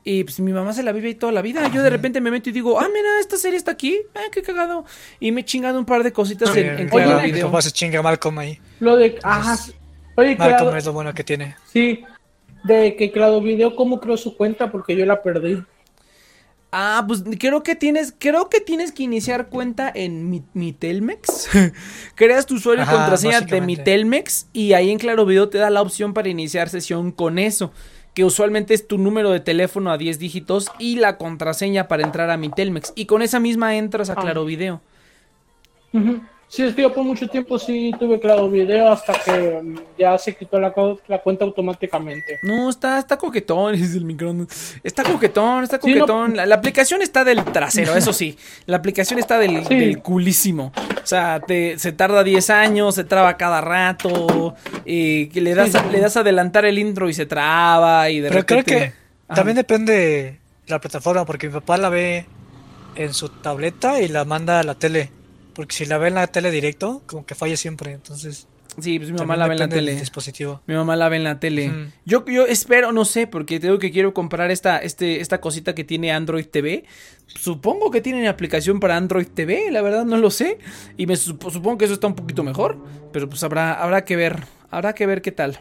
Y 0.09 0.23
pues 0.23 0.39
mi 0.39 0.53
mamá 0.53 0.73
se 0.73 0.85
la 0.85 0.93
vive 0.93 1.09
ahí 1.09 1.15
toda 1.17 1.33
la 1.33 1.43
vida. 1.43 1.67
Yo 1.75 1.83
de 1.83 1.91
repente 1.91 2.21
me 2.21 2.31
meto 2.31 2.49
y 2.49 2.53
digo, 2.53 2.79
ah, 2.79 2.87
mira, 2.95 3.19
esta 3.19 3.37
serie 3.37 3.57
está 3.59 3.73
aquí. 3.73 3.99
Ah, 4.15 4.21
qué 4.31 4.41
cagado. 4.41 4.85
Y 5.19 5.33
me 5.33 5.41
he 5.41 5.45
chingado 5.45 5.81
un 5.81 5.85
par 5.85 6.05
de 6.05 6.13
cositas 6.13 6.57
en, 6.57 6.67
en 6.79 6.89
Oye, 6.93 7.05
Claro 7.07 7.21
mi 7.23 7.33
Video. 7.33 7.47
papá 7.49 7.61
se 7.63 7.73
chinga 7.73 8.01
Malcolm 8.03 8.39
ahí. 8.39 8.61
Lo 8.79 8.97
de. 8.97 9.19
Ajá. 9.25 9.59
Oye, 10.15 10.37
Malcolm 10.37 10.59
claro, 10.61 10.77
es 10.77 10.85
lo 10.87 10.93
bueno 10.93 11.13
que 11.13 11.25
tiene. 11.25 11.57
sí. 11.73 12.05
De 12.63 12.95
que 12.95 13.11
Claro 13.11 13.41
Video, 13.41 13.75
¿cómo 13.75 14.01
creó 14.01 14.17
su 14.17 14.37
cuenta? 14.37 14.71
Porque 14.71 14.97
yo 14.97 15.05
la 15.07 15.23
perdí. 15.23 15.61
Ah, 16.73 17.05
pues 17.07 17.25
creo 17.39 17.63
que 17.63 17.75
tienes, 17.75 18.13
creo 18.17 18.49
que 18.49 18.61
tienes 18.61 18.93
que 18.93 19.03
iniciar 19.05 19.49
cuenta 19.49 19.91
en 19.95 20.31
mi, 20.31 20.43
mi 20.53 20.73
Telmex. 20.73 21.49
Creas 22.15 22.45
tu 22.47 22.57
usuario 22.57 22.85
y 22.85 22.87
contraseña 22.87 23.41
de 23.41 23.61
mi. 23.61 23.77
Telmex 23.77 24.49
y 24.53 24.73
ahí 24.73 24.91
en 24.91 24.99
Claro 24.99 25.27
Video 25.27 25.49
te 25.49 25.59
da 25.59 25.71
la 25.71 25.81
opción 25.81 26.13
para 26.13 26.29
iniciar 26.29 26.69
sesión 26.69 27.13
con 27.13 27.39
eso, 27.39 27.73
que 28.17 28.25
usualmente 28.25 28.73
es 28.73 28.89
tu 28.89 28.97
número 28.97 29.31
de 29.31 29.41
teléfono 29.41 29.91
a 29.91 29.99
10 29.99 30.19
dígitos 30.19 30.73
y 30.79 30.97
la 30.97 31.19
contraseña 31.19 31.87
para 31.87 32.03
entrar 32.03 32.31
a 32.31 32.39
mi 32.39 32.49
Telmex 32.49 32.95
y 32.97 33.05
con 33.05 33.21
esa 33.21 33.41
misma 33.41 33.77
entras 33.77 34.09
a. 34.09 34.15
Claro 34.15 34.47
Video. 34.47 34.81
Sí, 36.49 36.63
es 36.63 36.75
que 36.77 36.83
yo 36.83 36.95
por 36.95 37.03
mucho 37.05 37.27
tiempo 37.29 37.59
sí 37.59 37.91
tuve 37.99 38.21
Claro 38.21 38.49
Video 38.49 38.89
hasta 38.93 39.15
que 39.15 39.61
mm, 39.63 39.79
ya 39.99 40.17
se 40.17 40.35
quitó 40.37 40.61
la, 40.61 40.71
cuenta 40.73 41.45
automáticamente. 41.45 42.39
No, 42.45 42.71
está, 42.71 43.01
está 43.01 43.17
coquetón, 43.19 43.75
es 43.77 43.95
el 43.97 44.05
microondas. 44.05 44.77
Está 44.85 45.03
coquetón, 45.03 45.65
está 45.65 45.81
Sí, 45.83 45.93
no- 45.95 46.01
coquetón. 46.01 46.37
La, 46.37 46.47
la 46.47 46.55
aplicación 46.55 47.03
está 47.03 47.25
del 47.25 47.45
trasero, 47.45 47.97
eso 47.97 48.13
sí. 48.13 48.39
La 48.67 48.77
aplicación 48.77 49.19
está 49.19 49.39
del, 49.39 49.67
Sí. 49.67 49.75
del 49.75 49.99
culísimo. 50.03 50.73
O 51.03 51.07
sea, 51.07 51.41
te, 51.41 51.79
se 51.81 51.91
tarda 51.93 52.23
10 52.23 52.49
años, 52.51 52.95
se 52.95 53.03
traba 53.05 53.37
cada 53.37 53.61
rato. 53.61 54.55
que 54.85 55.31
le, 55.35 55.55
das, 55.55 55.71
Sí, 55.73 55.77
a- 55.79 55.87
le 55.91 56.01
das 56.01 56.17
a 56.17 56.21
adelantar 56.21 56.65
el 56.65 56.79
intro 56.79 57.09
y 57.09 57.15
se 57.15 57.27
traba. 57.27 58.09
Y 58.09 58.21
de 58.21 58.29
Pero 58.29 58.47
creo 58.47 58.61
repente. 58.61 58.79
que 58.93 58.95
Ajá. 59.29 59.35
también 59.35 59.57
depende 59.57 59.93
de 59.93 60.39
la 60.69 60.79
plataforma, 60.81 61.25
porque 61.27 61.49
mi 61.49 61.55
papá 61.55 61.77
la 61.77 61.89
ve 61.89 62.27
en 62.95 63.13
su 63.15 63.29
tableta 63.29 64.01
y 64.01 64.07
la 64.09 64.25
manda 64.25 64.61
a 64.61 64.63
la 64.63 64.77
tele. 64.77 65.11
Porque 65.57 65.75
si 65.75 65.87
la 65.87 65.99
ve 65.99 66.09
en 66.09 66.15
la 66.15 66.27
tele 66.29 66.51
directo, 66.53 67.03
como 67.07 67.27
que 67.27 67.35
falla 67.35 67.57
siempre. 67.57 67.93
Entonces, 67.93 68.47
Sí, 68.79 68.99
pues 68.99 69.11
mi 69.11 69.17
mamá 69.17 69.37
la 69.39 69.47
ve 69.49 69.55
en 69.55 69.61
la 69.61 69.69
tele. 69.71 69.95
dispositivo. 69.95 70.61
Mi 70.67 70.75
mamá 70.75 70.97
la 70.97 71.09
ve 71.09 71.17
en 71.17 71.25
la 71.25 71.41
tele. 71.41 71.73
Yo, 72.05 72.27
yo 72.27 72.45
espero, 72.47 72.93
no 72.93 73.07
sé, 73.07 73.27
porque 73.27 73.59
tengo 73.59 73.79
que 73.79 73.91
quiero 73.91 74.13
comprar 74.13 74.51
esta, 74.51 74.77
este, 74.77 75.23
esta 75.23 75.41
cosita 75.41 75.75
que 75.75 75.83
tiene 75.83 76.13
Android 76.13 76.45
TV. 76.45 76.85
Supongo 77.27 77.91
que 77.91 78.03
tienen 78.03 78.27
aplicación 78.27 78.79
para 78.79 78.99
Android 78.99 79.29
TV, 79.29 79.71
la 79.71 79.81
verdad 79.81 80.05
no 80.05 80.19
lo 80.19 80.31
sé. 80.31 80.59
Y 80.99 81.07
me 81.07 81.15
sup- 81.15 81.51
supongo 81.51 81.79
que 81.79 81.87
eso 81.87 81.95
está 81.95 82.07
un 82.07 82.15
poquito 82.17 82.43
mejor. 82.45 82.77
Pero 83.15 83.31
pues 83.31 83.43
habrá, 83.43 83.73
habrá 83.83 84.05
que 84.05 84.15
ver. 84.15 84.45
Habrá 84.71 84.95
que 84.95 85.07
ver 85.07 85.23
qué 85.23 85.33
tal. 85.33 85.59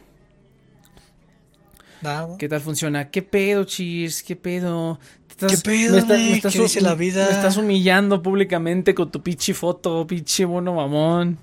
Nada. 2.02 2.36
¿Qué 2.38 2.50
tal 2.50 2.62
funciona? 2.62 3.10
¿Qué 3.10 3.22
pedo, 3.22 3.64
chis? 3.64 4.24
¿Qué 4.24 4.36
pedo? 4.36 5.00
Te 5.38 5.48
¿Qué 5.48 5.58
pedo, 5.58 6.00
Nick? 6.18 6.50
¿Qué 6.50 6.60
dice 6.60 6.82
la 6.82 6.96
vida? 6.96 7.26
Me 7.26 7.36
estás 7.36 7.58
humillando 7.58 8.22
públicamente 8.22 8.96
con 8.96 9.12
tu 9.12 9.22
pinche 9.22 9.54
foto, 9.54 10.08
pinche 10.08 10.46
mono 10.46 10.74
mamón. 10.74 11.38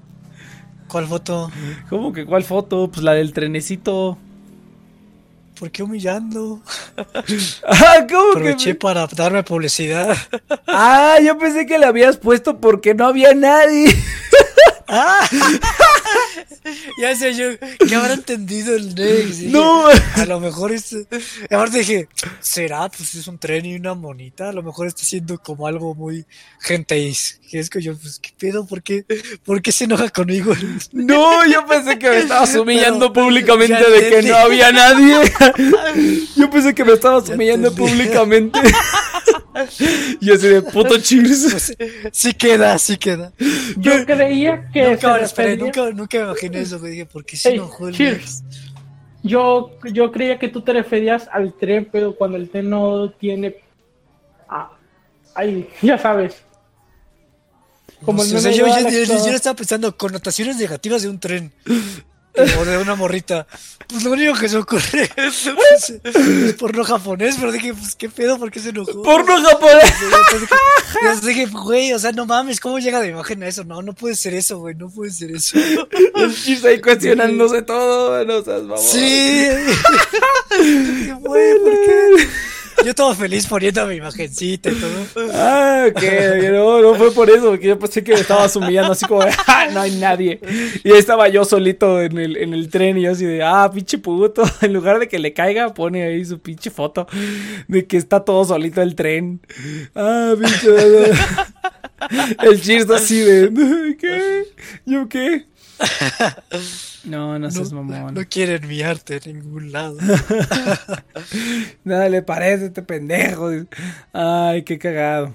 ¿Cuál 0.88 1.06
foto? 1.06 1.50
¿Cómo 1.90 2.12
que 2.12 2.24
cuál 2.24 2.44
foto? 2.44 2.90
Pues 2.90 3.02
la 3.02 3.12
del 3.12 3.32
trenecito. 3.32 4.16
¿Por 5.58 5.70
qué 5.70 5.82
humillando? 5.82 6.60
Ah, 7.66 8.06
¿cómo 8.08 8.30
Aproveché 8.30 8.70
que? 8.72 8.74
para 8.74 9.06
darme 9.06 9.42
publicidad. 9.42 10.16
Ah, 10.66 11.18
yo 11.24 11.38
pensé 11.38 11.66
que 11.66 11.78
le 11.78 11.86
habías 11.86 12.16
puesto 12.16 12.58
porque 12.58 12.94
no 12.94 13.06
había 13.06 13.34
nadie. 13.34 13.94
¡Ah! 14.94 15.26
ya 17.00 17.16
sé 17.16 17.32
yo, 17.34 17.46
¿qué 17.88 17.94
habrá 17.94 18.12
entendido 18.12 18.76
el 18.76 18.94
Nex? 18.94 19.40
No. 19.44 19.86
A 19.86 20.26
lo 20.26 20.38
mejor 20.38 20.70
es. 20.70 20.94
Aparte 21.50 21.78
dije, 21.78 22.08
¿será? 22.40 22.90
Pues 22.90 23.14
es 23.14 23.26
un 23.26 23.38
tren 23.38 23.64
y 23.64 23.74
una 23.74 23.94
monita. 23.94 24.50
A 24.50 24.52
lo 24.52 24.62
mejor 24.62 24.88
está 24.88 25.02
siendo 25.02 25.38
como 25.38 25.66
algo 25.66 25.94
muy 25.94 26.26
genteis. 26.60 27.40
Que 27.50 27.58
es 27.58 27.70
que 27.70 27.80
yo, 27.80 27.96
pues, 27.96 28.18
¿qué 28.18 28.30
pedo? 28.38 28.66
¿Por 28.66 28.82
qué, 28.82 29.06
¿Por 29.46 29.62
qué 29.62 29.72
se 29.72 29.84
enoja 29.84 30.10
conmigo? 30.10 30.52
No, 30.92 31.46
yo 31.46 31.64
pensé 31.66 31.98
que 31.98 32.10
me 32.10 32.18
estabas 32.18 32.54
humillando 32.54 33.12
Pero, 33.12 33.26
públicamente 33.26 33.90
de 33.90 34.10
que 34.10 34.28
no 34.28 34.36
había 34.36 34.72
nadie. 34.72 35.16
Yo 36.36 36.50
pensé 36.50 36.74
que 36.74 36.84
me 36.84 36.92
estabas 36.92 37.24
Ya 37.24 37.34
humillando 37.34 37.74
públicamente. 37.74 38.60
Yo 40.20 40.34
así 40.34 40.48
de 40.48 40.62
puto 40.62 40.98
cheers. 40.98 41.46
Pues, 41.50 41.76
sí 42.12 42.32
queda, 42.32 42.78
sí 42.78 42.96
queda. 42.96 43.32
Yo 43.76 44.04
creía 44.06 44.68
que 44.72 44.81
Nunca, 44.90 45.20
esperé, 45.24 45.56
me 46.18 46.24
imaginé 46.26 46.60
eso, 46.60 46.78
güey. 46.78 46.92
Dije, 46.92 47.06
¿por 47.06 47.24
qué 47.24 47.36
enojó 47.54 47.88
el 47.88 47.94
cheers. 47.94 48.42
Yo, 49.22 49.70
yo 49.92 50.10
creía 50.10 50.38
que 50.38 50.48
tú 50.48 50.62
te 50.62 50.72
referías 50.72 51.28
al 51.32 51.54
tren, 51.54 51.88
pero 51.90 52.14
cuando 52.14 52.36
el 52.36 52.48
tren 52.50 52.68
no 52.68 53.10
tiene... 53.12 53.56
Ah, 54.48 54.72
ahí, 55.34 55.68
ya 55.82 55.96
sabes. 55.98 56.42
Como 58.04 58.24
No 58.24 58.30
el 58.30 58.36
o 58.36 58.40
sea, 58.40 58.50
yo, 58.50 58.66
yo- 58.66 59.26
yo- 59.26 59.32
estaba 59.32 59.54
pensando 59.56 59.96
connotaciones 59.96 60.56
negativas 60.56 61.02
de 61.02 61.08
un 61.08 61.20
tren. 61.20 61.52
O 62.34 62.64
de 62.64 62.78
una 62.78 62.94
morrita. 62.94 63.46
Pues 63.88 64.04
lo 64.04 64.12
único 64.12 64.34
que 64.34 64.48
se 64.48 64.56
ocurre 64.56 65.10
es, 65.16 65.50
es 66.04 66.54
porno 66.54 66.82
japonés, 66.82 67.36
pero 67.38 67.52
dije, 67.52 67.74
pues 67.74 67.94
qué 67.94 68.08
pedo, 68.08 68.38
¿por 68.38 68.50
qué 68.50 68.58
se 68.58 68.70
enojó? 68.70 69.02
Porno 69.02 69.42
japonés. 69.42 69.92
Entonces 70.94 71.26
dije, 71.26 71.46
güey, 71.46 71.92
o 71.92 71.98
sea, 71.98 72.12
no 72.12 72.24
mames, 72.24 72.58
¿cómo 72.58 72.78
llega 72.78 73.00
la 73.00 73.06
imagen 73.06 73.42
a 73.42 73.48
eso? 73.48 73.64
No, 73.64 73.82
no 73.82 73.92
puede 73.92 74.14
ser 74.16 74.32
eso, 74.34 74.58
güey, 74.58 74.74
no 74.74 74.88
puede 74.88 75.10
ser 75.10 75.30
eso. 75.32 75.58
El 76.14 76.34
cheers 76.34 76.64
ahí 76.64 76.80
cuestionándose 76.80 77.62
todo. 77.62 78.24
No 78.24 78.42
seas 78.42 78.62
mamón. 78.62 78.78
Sí. 78.78 79.48
Güey, 81.20 81.58
¿por 81.60 81.72
qué? 81.72 82.28
Yo 82.84 82.94
todo 82.94 83.14
feliz 83.14 83.46
poniendo 83.46 83.86
mi 83.86 83.96
imagencita 83.96 84.70
y 84.70 84.74
todo. 84.74 85.30
Ah, 85.32 85.86
que 85.98 86.50
no, 86.50 86.80
no 86.80 86.94
fue 86.94 87.12
por 87.12 87.30
eso, 87.30 87.50
porque 87.50 87.68
yo 87.68 87.78
pensé 87.78 88.02
que 88.02 88.14
me 88.14 88.20
estabas 88.20 88.54
humillando 88.56 88.92
así 88.92 89.06
como 89.06 89.22
ah, 89.46 89.68
no 89.72 89.80
hay 89.80 89.92
nadie. 89.96 90.40
Y 90.84 90.90
ahí 90.92 90.98
estaba 90.98 91.28
yo 91.28 91.44
solito 91.44 92.00
en 92.00 92.18
el, 92.18 92.36
en 92.36 92.54
el 92.54 92.68
tren 92.70 92.98
y 92.98 93.02
yo 93.02 93.12
así 93.12 93.24
de, 93.24 93.42
ah, 93.42 93.70
pinche 93.72 93.98
puto. 93.98 94.42
En 94.62 94.72
lugar 94.72 94.98
de 94.98 95.08
que 95.08 95.18
le 95.18 95.32
caiga, 95.32 95.74
pone 95.74 96.04
ahí 96.04 96.24
su 96.24 96.38
pinche 96.38 96.70
foto 96.70 97.06
de 97.68 97.86
que 97.86 97.96
está 97.96 98.20
todo 98.20 98.44
solito 98.44 98.80
el 98.80 98.94
tren. 98.94 99.40
Ah, 99.94 100.34
pinche. 100.38 100.68
El 102.42 102.60
cheers 102.60 102.90
así 102.90 103.20
de, 103.20 103.96
¿qué? 103.98 104.44
¿Yo 104.84 105.08
qué? 105.08 105.46
No, 107.04 107.38
no 107.38 107.50
seas 107.50 107.72
No, 107.72 107.82
mamón. 107.82 108.14
no 108.14 108.20
quieren 108.28 108.66
mi 108.68 108.80
arte 108.82 109.20
en 109.24 109.40
ningún 109.42 109.72
lado. 109.72 109.96
Nada 111.84 112.08
le 112.08 112.22
parece 112.22 112.66
este 112.66 112.82
pendejo. 112.82 113.50
Ay, 114.12 114.62
qué 114.62 114.78
cagado. 114.78 115.34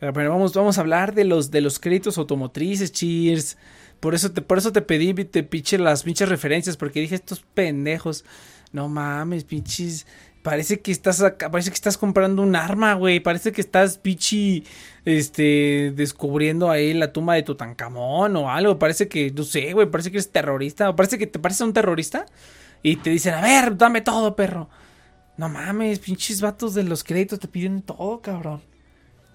Pero 0.00 0.12
bueno, 0.12 0.30
vamos, 0.30 0.54
vamos 0.54 0.78
a 0.78 0.80
hablar 0.80 1.14
de 1.14 1.24
los, 1.24 1.50
de 1.50 1.60
los 1.60 1.78
créditos 1.78 2.18
automotrices, 2.18 2.92
cheers. 2.92 3.56
Por 4.00 4.14
eso 4.14 4.30
te, 4.30 4.42
por 4.42 4.58
eso 4.58 4.72
te 4.72 4.80
pedí, 4.82 5.12
te 5.12 5.42
piche 5.42 5.76
las 5.78 6.04
pinches 6.04 6.28
referencias, 6.28 6.76
porque 6.76 7.00
dije 7.00 7.16
estos 7.16 7.40
pendejos. 7.54 8.24
No 8.70 8.88
mames, 8.88 9.44
pinches. 9.44 10.06
Parece 10.48 10.80
que 10.80 10.90
estás 10.92 11.20
acá, 11.20 11.50
parece 11.50 11.68
que 11.68 11.74
estás 11.74 11.98
comprando 11.98 12.40
un 12.40 12.56
arma, 12.56 12.94
güey. 12.94 13.20
Parece 13.20 13.52
que 13.52 13.60
estás 13.60 13.98
pichi, 13.98 14.64
este, 15.04 15.92
descubriendo 15.94 16.70
ahí 16.70 16.94
la 16.94 17.12
tumba 17.12 17.34
de 17.34 17.42
Tutankamón 17.42 18.34
o 18.34 18.50
algo. 18.50 18.78
Parece 18.78 19.08
que, 19.08 19.30
no 19.30 19.42
sé, 19.42 19.74
güey, 19.74 19.90
parece 19.90 20.10
que 20.10 20.16
eres 20.16 20.32
terrorista. 20.32 20.88
O 20.88 20.96
parece 20.96 21.18
que 21.18 21.26
te 21.26 21.38
pareces 21.38 21.60
a 21.60 21.64
un 21.66 21.74
terrorista. 21.74 22.24
Y 22.82 22.96
te 22.96 23.10
dicen, 23.10 23.34
a 23.34 23.42
ver, 23.42 23.76
dame 23.76 24.00
todo, 24.00 24.34
perro. 24.36 24.70
No 25.36 25.50
mames, 25.50 25.98
pinches 25.98 26.40
vatos 26.40 26.72
de 26.72 26.84
los 26.84 27.04
créditos 27.04 27.38
te 27.38 27.48
piden 27.48 27.82
todo, 27.82 28.22
cabrón. 28.22 28.62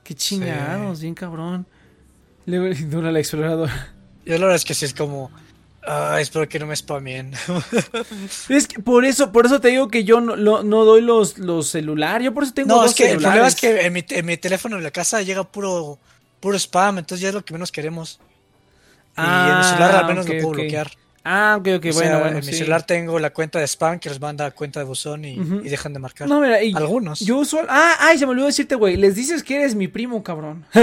Qué 0.04 0.16
chingados, 0.16 1.00
bien 1.02 1.14
cabrón. 1.14 1.68
Luego 2.48 2.74
Dura 2.90 3.12
la 3.12 3.20
exploradora. 3.20 3.94
Yo 4.26 4.34
la 4.34 4.46
verdad 4.46 4.56
es 4.56 4.66
que 4.66 4.74
sí 4.74 4.86
es 4.86 4.96
como. 4.96 5.30
Ah, 5.86 6.18
espero 6.22 6.48
que 6.48 6.60
no 6.60 6.66
me 6.66 6.76
spamien. 6.76 7.34
Es 8.50 8.68
que 8.68 8.82
por 8.82 9.04
eso, 9.06 9.32
por 9.32 9.46
eso 9.46 9.60
te 9.60 9.68
digo 9.70 9.90
que 9.90 10.04
yo 10.06 10.22
no, 10.22 10.36
no, 10.38 10.64
no 10.64 10.86
doy 10.86 11.02
los, 11.02 11.38
los 11.38 11.68
celulares. 11.68 12.24
Yo 12.26 12.34
por 12.34 12.44
eso 12.44 12.54
tengo 12.54 12.70
No, 12.70 12.82
dos 12.82 12.92
es 12.92 12.96
que 12.96 13.12
el 13.12 13.20
problema 13.20 13.48
es 13.48 13.56
que 13.56 13.82
en 13.86 13.94
mi, 13.94 14.06
en 14.08 14.26
mi 14.26 14.38
teléfono 14.38 14.78
de 14.78 14.82
la 14.84 14.92
casa 14.92 15.22
llega 15.22 15.44
puro, 15.44 16.00
puro 16.40 16.58
spam, 16.58 17.00
entonces 17.00 17.22
ya 17.22 17.30
es 17.30 17.36
lo 17.36 17.44
que 17.44 17.54
menos 17.54 17.72
queremos. 17.72 18.20
y 19.18 19.50
en 19.50 19.58
mi 19.58 19.64
celular 19.64 19.96
al 19.96 20.06
menos 20.06 20.26
ok, 20.26 20.34
lo 20.34 20.38
puedo 20.38 20.52
bloquear. 20.54 20.92
Ah, 21.26 21.56
ok, 21.58 21.68
ok, 21.78 21.86
O 21.92 21.94
bueno, 21.94 21.94
sea, 21.94 22.20
bueno. 22.20 22.40
en 22.40 22.46
mi 22.46 22.52
celular 22.54 22.86
tengo 22.86 23.18
la 23.18 23.32
cuenta 23.32 23.58
de 23.60 23.66
spam 23.68 23.98
que 24.00 24.10
les 24.10 24.20
manda 24.20 24.46
a 24.46 24.52
cuenta 24.52 24.80
de 24.82 24.86
buzón 24.86 25.24
y, 25.24 25.38
dejan 25.70 25.94
de 25.94 26.00
marcar. 26.00 26.28
No, 26.28 26.42
mira, 26.42 26.62
y 26.62 26.74
Algunos. 26.76 27.22
Yo 27.22 27.38
usual. 27.38 27.66
Ah, 27.70 27.96
ay, 28.00 28.18
se 28.18 28.26
me 28.26 28.32
olvidó 28.32 28.48
decirte, 28.48 28.76
güey. 28.76 28.98
Les 28.98 29.16
dices 29.16 29.42
que 29.44 29.56
eres 29.56 29.74
mi 29.76 29.88
primo, 29.88 30.22
cabrón. 30.24 30.66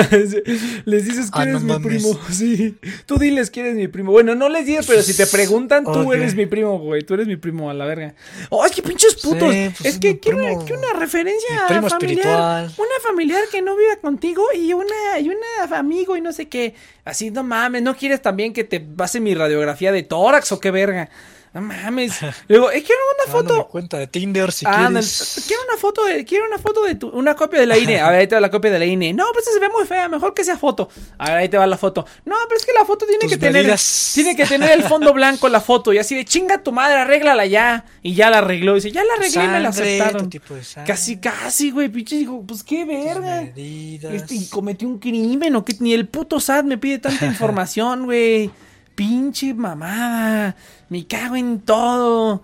les 0.84 1.04
dices 1.04 1.30
que 1.30 1.38
Ah, 1.38 1.42
eres 1.42 1.54
no 1.62 1.78
mi 1.78 1.84
mames. 1.84 2.02
primo. 2.02 2.18
Sí. 2.30 2.76
Tú 3.06 3.18
diles 3.18 3.50
que 3.50 3.60
eres 3.60 3.74
mi 3.74 3.88
primo. 3.88 4.12
Bueno, 4.12 4.34
no 4.34 4.48
les 4.48 4.64
digas, 4.66 4.86
pero 4.86 5.02
si 5.02 5.14
te 5.14 5.26
preguntan, 5.26 5.84
tú 5.84 6.12
eres 6.12 6.34
mi 6.34 6.46
primo, 6.46 6.78
güey. 6.78 7.02
Tú 7.02 7.14
eres 7.14 7.26
mi 7.26 7.36
primo 7.36 7.70
a 7.70 7.74
la 7.74 7.84
verga. 7.84 8.14
Oh, 8.48 8.64
es 8.64 8.72
que 8.72 8.82
pinches 8.82 9.16
putos. 9.16 9.52
Sí, 9.52 9.70
pues 9.78 9.94
es 9.94 9.98
que 10.00 10.18
quiero, 10.18 10.38
primo. 10.38 10.64
una 10.78 10.98
referencia 10.98 11.48
Mi 11.68 11.68
primo 11.68 11.88
familiar. 11.88 12.16
espiritual. 12.18 12.72
Una 12.78 13.00
familiar 13.02 13.42
que 13.50 13.62
no 13.62 13.76
viva 13.76 13.96
contigo 13.96 14.42
y 14.54 14.72
una, 14.72 15.18
y 15.20 15.28
una 15.28 15.76
amigo 15.78 16.16
y 16.16 16.20
no 16.20 16.32
sé 16.32 16.48
qué. 16.48 16.74
Así, 17.04 17.30
no 17.30 17.42
mames, 17.42 17.82
¿no 17.82 17.96
quieres 17.96 18.22
también 18.22 18.52
que 18.52 18.62
te 18.64 18.78
base 18.78 19.20
mi 19.20 19.34
radiografía 19.34 19.90
de 19.92 20.02
tórax 20.30 20.52
o 20.52 20.60
qué 20.60 20.70
verga? 20.70 21.08
No 21.52 21.60
mames. 21.62 22.12
Luego, 22.46 22.70
eh, 22.70 22.80
quiero 22.80 23.00
una 23.24 23.32
foto. 23.32 23.66
cuenta 23.66 23.98
de 23.98 24.06
Tinder 24.06 24.52
si 24.52 24.64
Ah, 24.68 24.86
quieres. 24.88 25.42
quiero 25.48 25.60
una 25.68 25.76
foto 25.80 26.04
de, 26.04 26.24
quiero 26.24 26.46
una 26.46 26.58
foto 26.58 26.84
de 26.84 26.94
tu, 26.94 27.08
una 27.08 27.34
copia 27.34 27.58
de 27.58 27.66
la 27.66 27.76
INE. 27.76 27.98
A 27.98 28.08
ver, 28.10 28.20
ahí 28.20 28.26
te 28.28 28.36
va 28.36 28.40
la 28.40 28.52
copia 28.52 28.70
de 28.70 28.78
la 28.78 28.84
INE. 28.84 29.12
No, 29.14 29.24
pero 29.32 29.42
esa 29.42 29.50
se 29.50 29.58
ve 29.58 29.68
muy 29.68 29.84
fea, 29.84 30.08
mejor 30.08 30.32
que 30.32 30.44
sea 30.44 30.56
foto. 30.56 30.88
A 31.18 31.30
ver, 31.30 31.38
ahí 31.38 31.48
te 31.48 31.58
va 31.58 31.66
la 31.66 31.76
foto. 31.76 32.06
No, 32.24 32.36
pero 32.46 32.56
es 32.56 32.64
que 32.64 32.72
la 32.72 32.84
foto 32.84 33.04
tiene 33.04 33.22
Tus 33.22 33.32
que 33.32 33.36
tener, 33.36 33.62
medidas. 33.64 34.12
tiene 34.14 34.36
que 34.36 34.46
tener 34.46 34.70
el 34.70 34.84
fondo 34.84 35.12
blanco 35.12 35.48
la 35.48 35.60
foto 35.60 35.92
y 35.92 35.98
así 35.98 36.14
de 36.14 36.24
chinga 36.24 36.62
tu 36.62 36.70
madre, 36.70 37.00
arréglala 37.00 37.44
ya. 37.46 37.84
Y 38.00 38.14
ya 38.14 38.30
la 38.30 38.38
arregló. 38.38 38.74
Y 38.74 38.74
dice, 38.76 38.92
ya 38.92 39.02
la 39.02 39.14
arreglé 39.14 39.42
y 39.44 39.48
me 39.48 39.58
la 39.58 39.72
Sangre, 39.72 40.00
aceptaron. 40.02 40.30
tipo 40.30 40.54
de 40.54 40.62
sangre, 40.62 40.92
Casi, 40.92 41.16
casi, 41.18 41.72
güey, 41.72 41.88
pinche, 41.88 42.14
digo, 42.14 42.44
pues 42.46 42.62
qué 42.62 42.84
verga. 42.84 43.42
Este, 43.42 44.34
y 44.36 44.46
cometí 44.52 44.84
un 44.84 45.00
crimen 45.00 45.56
o 45.56 45.64
que 45.64 45.74
ni 45.80 45.94
el 45.94 46.06
puto 46.06 46.38
SAT 46.38 46.64
me 46.64 46.78
pide 46.78 47.00
tanta 47.00 47.26
información, 47.26 48.04
güey. 48.04 48.52
Pinche 48.94 49.54
mamada. 49.54 50.56
Me 50.88 51.06
cago 51.06 51.36
en 51.36 51.60
todo. 51.60 52.42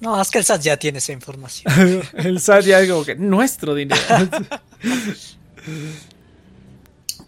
No, 0.00 0.20
es 0.20 0.30
que 0.30 0.38
el 0.38 0.44
SAT 0.44 0.60
ya 0.62 0.76
tiene 0.76 0.98
esa 0.98 1.12
información. 1.12 1.72
El 2.14 2.38
SAT 2.40 2.64
ya 2.64 2.80
es 2.80 2.90
como 2.90 3.04
que 3.04 3.14
nuestro 3.14 3.74
dinero. 3.74 4.00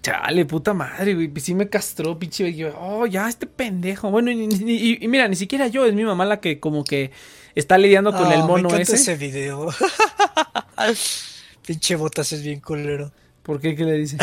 Chale, 0.03 0.45
puta 0.45 0.73
madre, 0.75 1.15
güey. 1.15 1.33
Sí 1.41 1.55
me 1.55 1.69
castró, 1.69 2.19
pinche. 2.19 2.55
Yo, 2.55 2.77
oh, 2.79 3.07
ya, 3.07 3.29
este 3.29 3.47
pendejo. 3.47 4.11
Bueno, 4.11 4.31
y, 4.31 4.45
y- 4.45 4.73
y- 4.73 4.99
y 5.05 5.09
mira, 5.09 5.27
ni 5.27 5.37
siquiera 5.37 5.67
yo, 5.69 5.85
es 5.87 5.95
mi 5.95 6.05
mamá 6.05 6.25
la 6.25 6.41
que 6.41 6.61
como 6.61 6.85
que 6.85 7.11
está 7.55 7.77
lidiando 7.79 8.13
con 8.13 8.27
Ah, 8.27 8.35
el 8.35 8.41
me 8.43 8.47
mono 8.47 8.69
encanta 8.69 8.83
ese. 8.83 8.95
ese 8.97 9.17
video. 9.17 9.69
Pinche 11.67 11.97
botas 11.97 12.33
es 12.33 12.43
bien 12.43 12.61
culero. 12.61 13.11
¿Por 13.43 13.61
qué? 13.61 13.75
¿Qué 13.75 13.85
le 13.85 13.95
dice? 13.95 14.17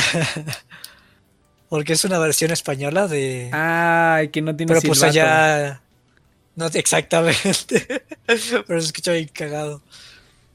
Porque 1.74 1.94
es 1.94 2.06
una 2.06 2.20
versión 2.20 2.52
española 2.52 3.08
de. 3.08 3.50
Ay, 3.52 4.28
que 4.28 4.44
no 4.44 4.56
tiene 4.56 4.76
pero 4.76 4.88
pues 4.88 5.02
allá. 5.02 5.82
No, 6.56 6.68
exactamente. 6.68 8.04
pero 8.68 8.80
se 8.80 8.86
escucha 8.86 9.14
bien 9.14 9.28
cagado. 9.34 9.82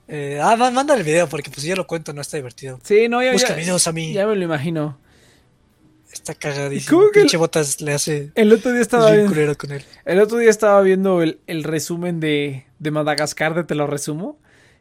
Eh, 0.07 0.39
ah, 0.41 0.55
manda 0.55 0.95
el 0.95 1.03
video 1.03 1.29
porque 1.29 1.51
pues 1.51 1.65
yo 1.67 1.75
lo 1.75 1.89
cuento, 1.89 2.13
no 2.13 2.21
está 2.21 2.37
divertido. 2.37 2.79
Sí, 2.85 3.09
no, 3.09 3.21
ya, 3.21 3.33
Busca 3.33 3.49
ya, 3.49 3.57
videos 3.57 3.89
a 3.89 3.93
mí. 3.93 4.13
ya 4.13 4.29
me 4.29 4.37
lo 4.37 4.45
imagino. 4.45 4.97
Está 6.13 6.37
cagadísimo. 6.37 7.01
¿Cómo 7.01 7.11
que 7.11 7.19
Pinche 7.23 7.37
botas 7.37 7.81
le 7.81 7.95
hace. 7.95 8.31
El 8.37 8.53
otro 8.53 8.71
día 8.71 8.83
Es 8.83 8.87
estaba 8.87 9.11
viendo, 9.11 9.59
con 9.59 9.73
él. 9.73 9.85
el 10.05 10.21
otro 10.21 10.39
día 10.39 10.51
estaba 10.51 10.81
viendo 10.83 11.21
el, 11.21 11.41
el 11.49 11.65
resumen 11.65 12.21
de, 12.21 12.65
de 12.79 12.91
Madagascar 12.93 13.57
de 13.57 13.65
Te 13.65 13.75
lo 13.75 13.89
resumo. 13.89 14.39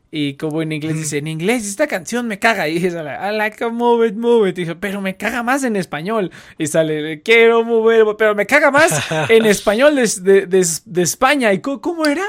Y 0.10 0.36
como 0.36 0.62
en 0.62 0.72
inglés 0.72 0.96
dice, 0.96 1.18
en 1.18 1.28
inglés 1.28 1.68
esta 1.68 1.86
canción 1.86 2.28
me 2.28 2.40
caga. 2.40 2.68
Y 2.70 2.76
dice, 2.80 2.98
I 3.00 3.36
like 3.36 3.62
a 3.64 3.70
move 3.70 4.08
it, 4.08 4.16
move 4.16 4.50
it. 4.50 4.58
Y 4.58 4.62
dice, 4.62 4.76
pero 4.76 5.02
me 5.02 5.18
caga 5.18 5.44
más 5.44 5.64
en 5.66 5.76
español. 5.76 6.32
Y 6.58 6.68
sale, 6.68 7.22
quiero 7.24 7.64
mover, 7.66 8.06
pero 8.18 8.34
me 8.34 8.46
caga 8.46 8.72
más 8.72 8.92
en 9.30 9.46
español 9.46 9.96
de, 9.96 10.08
de, 10.22 10.46
de- 10.46 10.68
de 10.86 11.02
España. 11.02 11.52
¿Y 11.54 11.60
cómo, 11.60 11.82
cómo 11.82 12.06
era? 12.06 12.24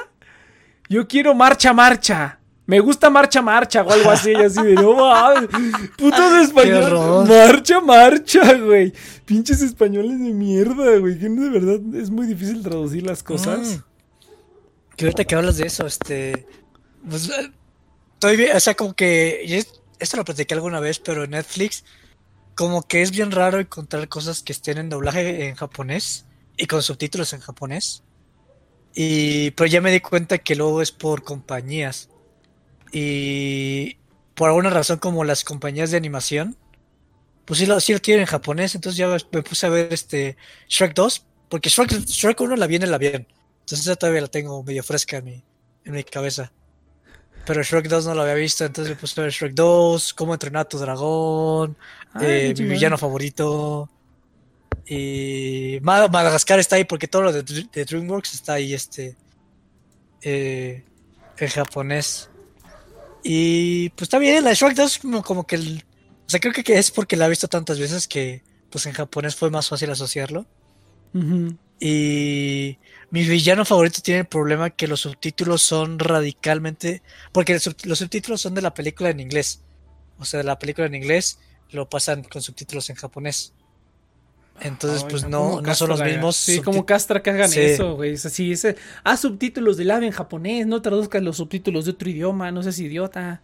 Yo 0.88 1.06
quiero 1.06 1.34
marcha, 1.34 1.72
marcha. 1.72 2.34
Me 2.66 2.80
gusta 2.80 3.08
marcha, 3.08 3.40
marcha 3.40 3.82
o 3.82 3.90
algo 3.90 4.10
así. 4.10 4.32
Y 4.32 4.34
así 4.34 4.60
de, 4.62 4.74
no 4.74 4.94
mames. 4.94 5.48
Putos 5.96 6.32
de 6.32 6.42
español. 6.42 6.82
horror. 6.82 7.28
Marcha, 7.28 7.80
marcha, 7.80 8.54
güey. 8.54 8.92
Pinches 9.24 9.62
españoles 9.62 10.18
de 10.18 10.34
mierda, 10.34 10.98
güey. 10.98 11.18
Que 11.18 11.28
de 11.28 11.48
verdad 11.48 11.80
es 11.94 12.10
muy 12.10 12.26
difícil 12.26 12.62
traducir 12.62 13.04
las 13.06 13.22
cosas. 13.22 13.78
Mm. 13.78 14.96
Que 14.96 15.04
ahorita 15.04 15.24
que 15.24 15.34
hablas 15.36 15.56
de 15.58 15.66
eso, 15.66 15.86
este. 15.86 16.44
Pues, 17.08 17.30
estoy 18.18 18.44
o 18.44 18.60
sea, 18.60 18.74
como 18.74 18.94
que. 18.94 19.44
esto 19.98 20.16
lo 20.16 20.24
platiqué 20.24 20.54
alguna 20.54 20.80
vez, 20.80 20.98
pero 20.98 21.24
en 21.24 21.30
Netflix. 21.30 21.84
Como 22.54 22.82
que 22.82 23.02
es 23.02 23.12
bien 23.12 23.30
raro 23.30 23.60
encontrar 23.60 24.08
cosas 24.08 24.42
que 24.42 24.52
estén 24.52 24.78
en 24.78 24.88
doblaje 24.88 25.46
en 25.46 25.54
japonés 25.54 26.26
y 26.56 26.66
con 26.66 26.82
subtítulos 26.82 27.32
en 27.32 27.40
japonés. 27.40 28.02
Y. 28.94 29.52
Pero 29.52 29.68
ya 29.68 29.80
me 29.80 29.92
di 29.92 30.00
cuenta 30.00 30.38
que 30.38 30.56
luego 30.56 30.82
es 30.82 30.92
por 30.92 31.22
compañías. 31.22 32.10
Y. 32.92 33.96
Por 34.34 34.48
alguna 34.48 34.70
razón, 34.70 34.98
como 34.98 35.24
las 35.24 35.44
compañías 35.44 35.90
de 35.90 35.96
animación. 35.96 36.56
Pues 37.44 37.60
sí 37.60 37.66
lo, 37.66 37.80
sí 37.80 37.92
lo 37.92 38.00
quieren 38.00 38.22
en 38.22 38.26
japonés. 38.26 38.74
Entonces 38.74 38.98
ya 38.98 39.08
me 39.08 39.42
puse 39.42 39.66
a 39.66 39.70
ver 39.70 39.92
este. 39.92 40.36
Shrek 40.68 40.94
2. 40.94 41.26
Porque 41.48 41.70
Shrek, 41.70 41.92
Shrek 42.06 42.40
1 42.40 42.56
la 42.56 42.66
viene 42.66 42.86
la 42.86 42.98
bien. 42.98 43.28
Entonces 43.60 43.86
esa 43.86 43.96
todavía 43.96 44.22
la 44.22 44.28
tengo 44.28 44.62
medio 44.64 44.82
fresca 44.82 45.18
en 45.18 45.24
mi, 45.24 45.44
en 45.84 45.92
mi 45.92 46.04
cabeza. 46.04 46.52
Pero 47.48 47.62
Shrek 47.62 47.88
2 47.88 48.06
no 48.06 48.14
lo 48.14 48.22
había 48.22 48.34
visto, 48.34 48.64
entonces 48.64 48.94
me 48.94 49.00
puse 49.00 49.20
a 49.20 49.24
ver 49.24 49.32
Shrek 49.32 49.54
2, 49.54 50.12
Cómo 50.14 50.34
entrenar 50.34 50.62
a 50.66 50.68
tu 50.68 50.78
dragón, 50.78 51.76
Ay, 52.12 52.26
eh, 52.26 52.54
mi 52.58 52.66
villano 52.68 52.96
favorito. 52.98 53.88
Y 54.86 55.78
Ma- 55.82 56.08
Madagascar 56.08 56.58
está 56.60 56.76
ahí 56.76 56.84
porque 56.84 57.08
todo 57.08 57.22
lo 57.22 57.32
de, 57.32 57.44
Dr- 57.44 57.70
de 57.70 57.84
DreamWorks 57.84 58.34
está 58.34 58.54
ahí 58.54 58.72
este 58.74 59.16
eh, 60.22 60.84
en 61.38 61.48
japonés. 61.48 62.30
Y 63.22 63.90
pues 63.90 64.02
está 64.02 64.18
bien, 64.18 64.44
la 64.44 64.50
de 64.50 64.56
Shrek 64.56 64.74
2 64.76 64.92
es 64.92 64.98
como, 64.98 65.22
como 65.22 65.46
que 65.46 65.56
el, 65.56 65.84
o 66.26 66.30
sea, 66.30 66.40
creo 66.40 66.52
que 66.52 66.78
es 66.78 66.90
porque 66.90 67.16
la 67.16 67.26
he 67.26 67.30
visto 67.30 67.48
tantas 67.48 67.78
veces 67.78 68.06
que 68.08 68.42
pues 68.70 68.86
en 68.86 68.92
japonés 68.92 69.34
fue 69.36 69.50
más 69.50 69.68
fácil 69.68 69.90
asociarlo. 69.90 70.46
Ujú. 71.14 71.56
Y 71.80 72.78
mi 73.10 73.22
villano 73.24 73.64
favorito 73.64 74.00
tiene 74.02 74.20
el 74.20 74.26
problema 74.26 74.70
que 74.70 74.88
los 74.88 75.00
subtítulos 75.00 75.62
son 75.62 75.98
radicalmente. 75.98 77.02
Porque 77.32 77.58
los 77.84 77.98
subtítulos 77.98 78.40
son 78.40 78.54
de 78.54 78.62
la 78.62 78.74
película 78.74 79.10
en 79.10 79.20
inglés. 79.20 79.62
O 80.18 80.24
sea, 80.24 80.38
de 80.38 80.44
la 80.44 80.58
película 80.58 80.86
en 80.86 80.94
inglés 80.94 81.38
lo 81.70 81.88
pasan 81.88 82.24
con 82.24 82.42
subtítulos 82.42 82.90
en 82.90 82.96
japonés. 82.96 83.52
Entonces, 84.60 85.02
Ay, 85.04 85.10
pues 85.10 85.28
no, 85.28 85.60
no, 85.60 85.74
son 85.74 85.90
los 85.90 86.02
mismos. 86.02 86.36
Sí, 86.36 86.60
como 86.60 86.84
castra 86.84 87.22
que 87.22 87.30
hagan 87.30 87.50
Sí. 87.50 87.60
eso, 87.60 87.94
güey. 87.94 88.14
O 88.14 88.18
sea, 88.18 88.30
sí, 88.30 88.52
ese, 88.52 88.76
haz 89.04 89.20
subtítulos 89.20 89.76
del 89.76 89.90
ave 89.90 90.06
en 90.06 90.12
japonés, 90.12 90.66
no 90.66 90.82
traduzcas 90.82 91.22
los 91.22 91.36
subtítulos 91.36 91.84
de 91.84 91.92
otro 91.92 92.10
idioma, 92.10 92.50
no 92.50 92.62
seas 92.62 92.78
idiota. 92.78 93.40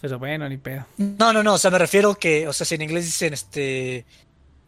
Pero 0.00 0.18
bueno, 0.18 0.48
ni 0.48 0.56
pedo. 0.56 0.86
No, 0.96 1.32
no, 1.32 1.42
no. 1.42 1.54
O 1.54 1.58
sea, 1.58 1.70
me 1.70 1.78
refiero 1.78 2.14
que, 2.14 2.48
o 2.48 2.52
sea, 2.52 2.66
si 2.66 2.74
en 2.74 2.82
inglés 2.82 3.04
dicen 3.04 3.34
este 3.34 4.04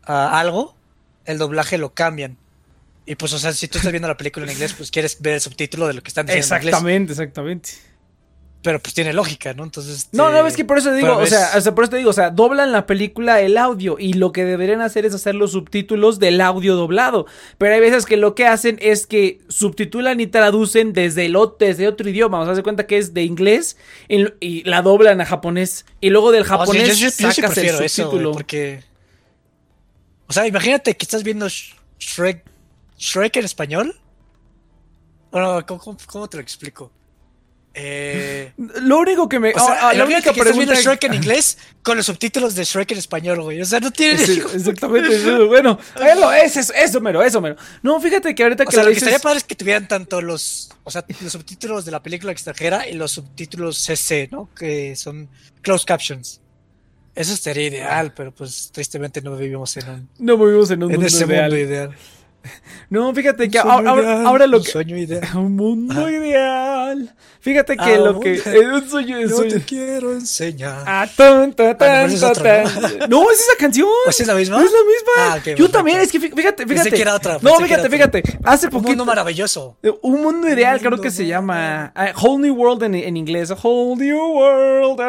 ah, 0.05 0.39
algo, 0.39 0.75
el 1.25 1.39
doblaje 1.39 1.79
lo 1.79 1.95
cambian. 1.95 2.39
Y 3.05 3.17
pues, 3.17 3.33
o 3.33 3.39
sea, 3.39 3.53
si 3.53 3.67
tú 3.69 3.79
estás 3.79 3.91
viendo 3.93 4.09
la 4.09 4.17
película 4.17 4.47
en 4.47 4.53
inglés, 4.53 4.75
pues 4.77 4.91
quieres 4.91 5.17
ver 5.21 5.35
el 5.35 5.41
subtítulo 5.41 5.87
de 5.89 5.95
lo 5.95 6.03
que 6.03 6.09
están 6.09 6.27
diciendo 6.27 6.47
en 6.55 6.61
inglés. 6.61 6.69
Exactamente, 6.75 7.13
exactamente. 7.13 7.71
Pero 8.63 8.79
pues 8.79 8.95
tiene 8.95 9.13
lógica, 9.13 9.55
¿no? 9.55 9.65
Entonces. 9.65 10.09
No, 10.13 10.29
este, 10.29 10.41
no, 10.41 10.47
es 10.47 10.55
que 10.57 10.65
por 10.65 10.79
eso 10.79 10.91
te 10.91 10.95
digo, 10.95 11.17
o 11.17 11.27
sea, 11.27 11.51
o 11.59 11.75
por 11.75 11.83
eso 11.83 11.91
te 11.91 11.97
digo, 11.97 12.11
o 12.11 12.13
sea, 12.13 12.31
doblan 12.31 12.71
la 12.71 12.87
película 12.87 13.41
el 13.41 13.57
audio 13.59 13.97
y 13.99 14.13
lo 14.13 14.31
que 14.31 14.45
deberían 14.45 14.81
hacer 14.83 15.05
es 15.05 15.15
hacer 15.15 15.35
los 15.35 15.51
subtítulos 15.51 16.21
del 16.21 16.41
audio 16.41 16.77
doblado. 16.77 17.27
Pero 17.59 17.75
hay 17.75 17.81
veces 17.81 18.07
que 18.07 18.17
lo 18.17 18.37
que 18.37 18.47
hacen 18.47 18.79
es 18.81 19.09
que 19.09 19.41
subtitulan 19.49 20.21
y 20.21 20.29
traducen 20.29 20.93
desde 20.93 21.27
el 21.27 21.37
desde 21.59 21.89
otro 21.89 22.09
idioma, 22.09 22.39
o 22.39 22.45
sea, 22.47 22.55
se 22.55 22.63
cuenta 22.63 22.87
que 22.87 22.99
es 22.99 23.13
de 23.13 23.25
inglés 23.25 23.77
y, 24.09 24.27
y 24.39 24.63
la 24.63 24.81
doblan 24.83 25.21
a 25.21 25.27
japonés 25.27 25.85
y 26.01 26.11
luego 26.11 26.31
del 26.31 26.43
O 26.43 26.47
sea, 26.47 26.59
japonés 26.59 26.87
yo, 26.87 26.95
yo- 26.95 27.01
yo 27.07 27.11
sí 27.11 27.23
sacas 27.25 27.51
prefiero 27.55 27.79
el 27.81 27.85
eso, 27.85 28.03
subtítulo. 28.05 28.31
porque... 28.31 28.85
O 30.29 30.33
sea, 30.33 30.47
imagínate 30.47 30.97
que 30.97 31.05
estás 31.05 31.25
viendo 31.25 31.47
Sh- 31.47 31.75
Shrek, 31.99 32.45
Shrek 33.03 33.37
en 33.37 33.45
español. 33.45 33.97
Bueno, 35.33 35.65
¿cómo, 35.67 35.97
cómo- 36.07 36.29
te 36.29 36.37
lo 36.37 36.43
explico? 36.43 36.93
Eh, 37.75 38.53
Lo 38.83 38.99
único 38.99 39.27
que 39.31 39.41
me 39.41 39.49
o 39.51 39.59
sea, 39.59 39.63
ah, 39.73 39.89
ah, 39.89 39.95
la 39.95 40.05
única 40.05 40.21
que 40.21 40.29
estás 40.29 40.45
pregunta 40.45 40.75
Shrek 40.79 41.05
en 41.05 41.15
inglés 41.15 41.57
con 41.83 41.97
los 41.97 42.05
subtítulos 42.05 42.55
de 42.55 42.65
Shrek 42.65 42.93
en 42.93 42.99
español, 42.99 43.41
güey. 43.41 43.63
O 43.63 43.65
sea, 43.65 43.81
no 43.81 43.91
tiene... 43.91 44.19
Sí, 44.27 44.43
exactamente, 44.55 45.17
eso, 45.17 45.47
bueno, 45.49 45.79
eso, 45.97 46.33
eso, 46.35 46.61
eso, 46.61 46.73
eso 46.75 47.01
mero, 47.01 47.23
eso 47.23 47.41
mero. 47.41 47.57
No, 47.83 47.99
fíjate 47.99 48.35
que 48.35 48.43
ahorita 48.43 48.65
O 48.65 48.67
que 48.67 48.73
sea, 48.73 48.83
lo 48.83 48.91
lo 48.91 48.91
que 48.91 48.97
dices- 48.97 49.09
estaría 49.09 49.23
padre 49.23 49.39
es 49.39 49.45
que 49.45 49.55
tuvieran 49.55 49.89
tanto 49.89 50.21
los, 50.21 50.71
o 50.85 50.91
sea, 50.91 51.03
los 51.23 51.33
subtítulos 51.33 51.87
de 51.87 51.93
la 51.93 52.03
película 52.03 52.31
extranjera 52.31 52.87
y 52.87 52.93
los 52.93 53.11
subtítulos 53.13 53.79
CC, 53.79 54.29
¿no? 54.31 54.51
Que 54.55 54.95
son 54.95 55.31
closed 55.63 55.87
captions. 55.87 56.41
Eso 57.15 57.33
estaría 57.33 57.69
ideal, 57.69 58.13
pero 58.15 58.33
pues 58.35 58.71
tristemente 58.71 59.23
no 59.23 59.35
vivimos 59.37 59.75
en 59.79 59.89
un, 59.89 60.09
no 60.19 60.37
vivimos 60.37 60.71
en 60.71 60.83
un 60.85 60.91
en 60.91 60.97
mundo 60.97 61.07
ese 61.07 61.25
ideal. 61.25 61.51
mundo 61.51 61.57
ideal. 61.67 61.97
No, 62.91 63.15
fíjate 63.15 63.49
que 63.49 63.59
Un 63.61 63.71
ahora, 63.71 63.91
ahora- 63.91 64.03
ideal, 64.03 64.27
ahora 64.27 64.47
lo 64.47 64.59
un 64.59 64.65
que 64.65 64.71
sueño 64.73 64.97
ideal. 64.99 65.29
un 65.37 65.57
mundo 65.57 65.93
Ajá. 66.01 66.11
ideal. 66.11 67.15
Fíjate 67.41 67.77
que 67.77 67.83
Ah, 67.95 67.97
lo 67.99 68.13
un- 68.15 68.21
que 68.21 68.35
eh, 68.35 68.69
un 68.73 68.89
sueño, 68.89 69.17
un 69.19 69.29
Yo 69.29 69.37
sueño. 69.37 69.55
te 69.55 69.61
quiero 69.63 70.13
enseñar. 70.13 70.85
Ah, 70.87 71.09
tan, 71.17 71.53
tan, 71.55 71.69
Ah, 71.69 71.77
tan, 71.79 72.11
es. 72.11 72.21
No, 73.09 73.31
es 73.31 73.41
esa 73.41 73.57
canción. 73.59 73.89
¿Pues 74.05 74.21
es 74.21 74.27
la 74.27 74.35
misma? 74.35 74.59
Es 74.63 74.71
la 74.71 74.79
misma. 74.79 75.13
Ah, 75.17 75.29
ok, 75.31 75.37
Yo 75.37 75.43
perfecto. 75.45 75.71
también, 75.71 76.01
es 76.01 76.13
que 76.13 76.21
fí- 76.21 76.35
fíjate, 76.35 76.67
Pensé 76.67 76.75
fíjate. 76.85 76.97
que 76.97 77.03
era 77.03 77.15
otra, 77.17 77.39
no, 77.41 77.57
fíjate, 77.57 77.89
fíjate. 77.91 78.23
Hace 78.45 78.67
Un 78.67 78.73
mundo 78.75 78.87
poquito. 78.89 79.05
maravilloso. 79.07 79.77
Eh, 79.83 79.93
Un 80.03 80.23
mundo 80.23 80.49
ideal, 80.49 80.79
creo 80.81 81.01
que 81.01 81.11
se 81.11 81.27
llama 81.27 81.93
ah, 81.95 82.13
Whole 82.21 82.43
New 82.49 82.55
World 82.55 82.83
en, 82.85 82.95
en 82.95 83.17
inglés. 83.17 83.51
A 83.51 83.55
Whole 83.55 83.97
New 84.05 84.19
World. 84.37 85.01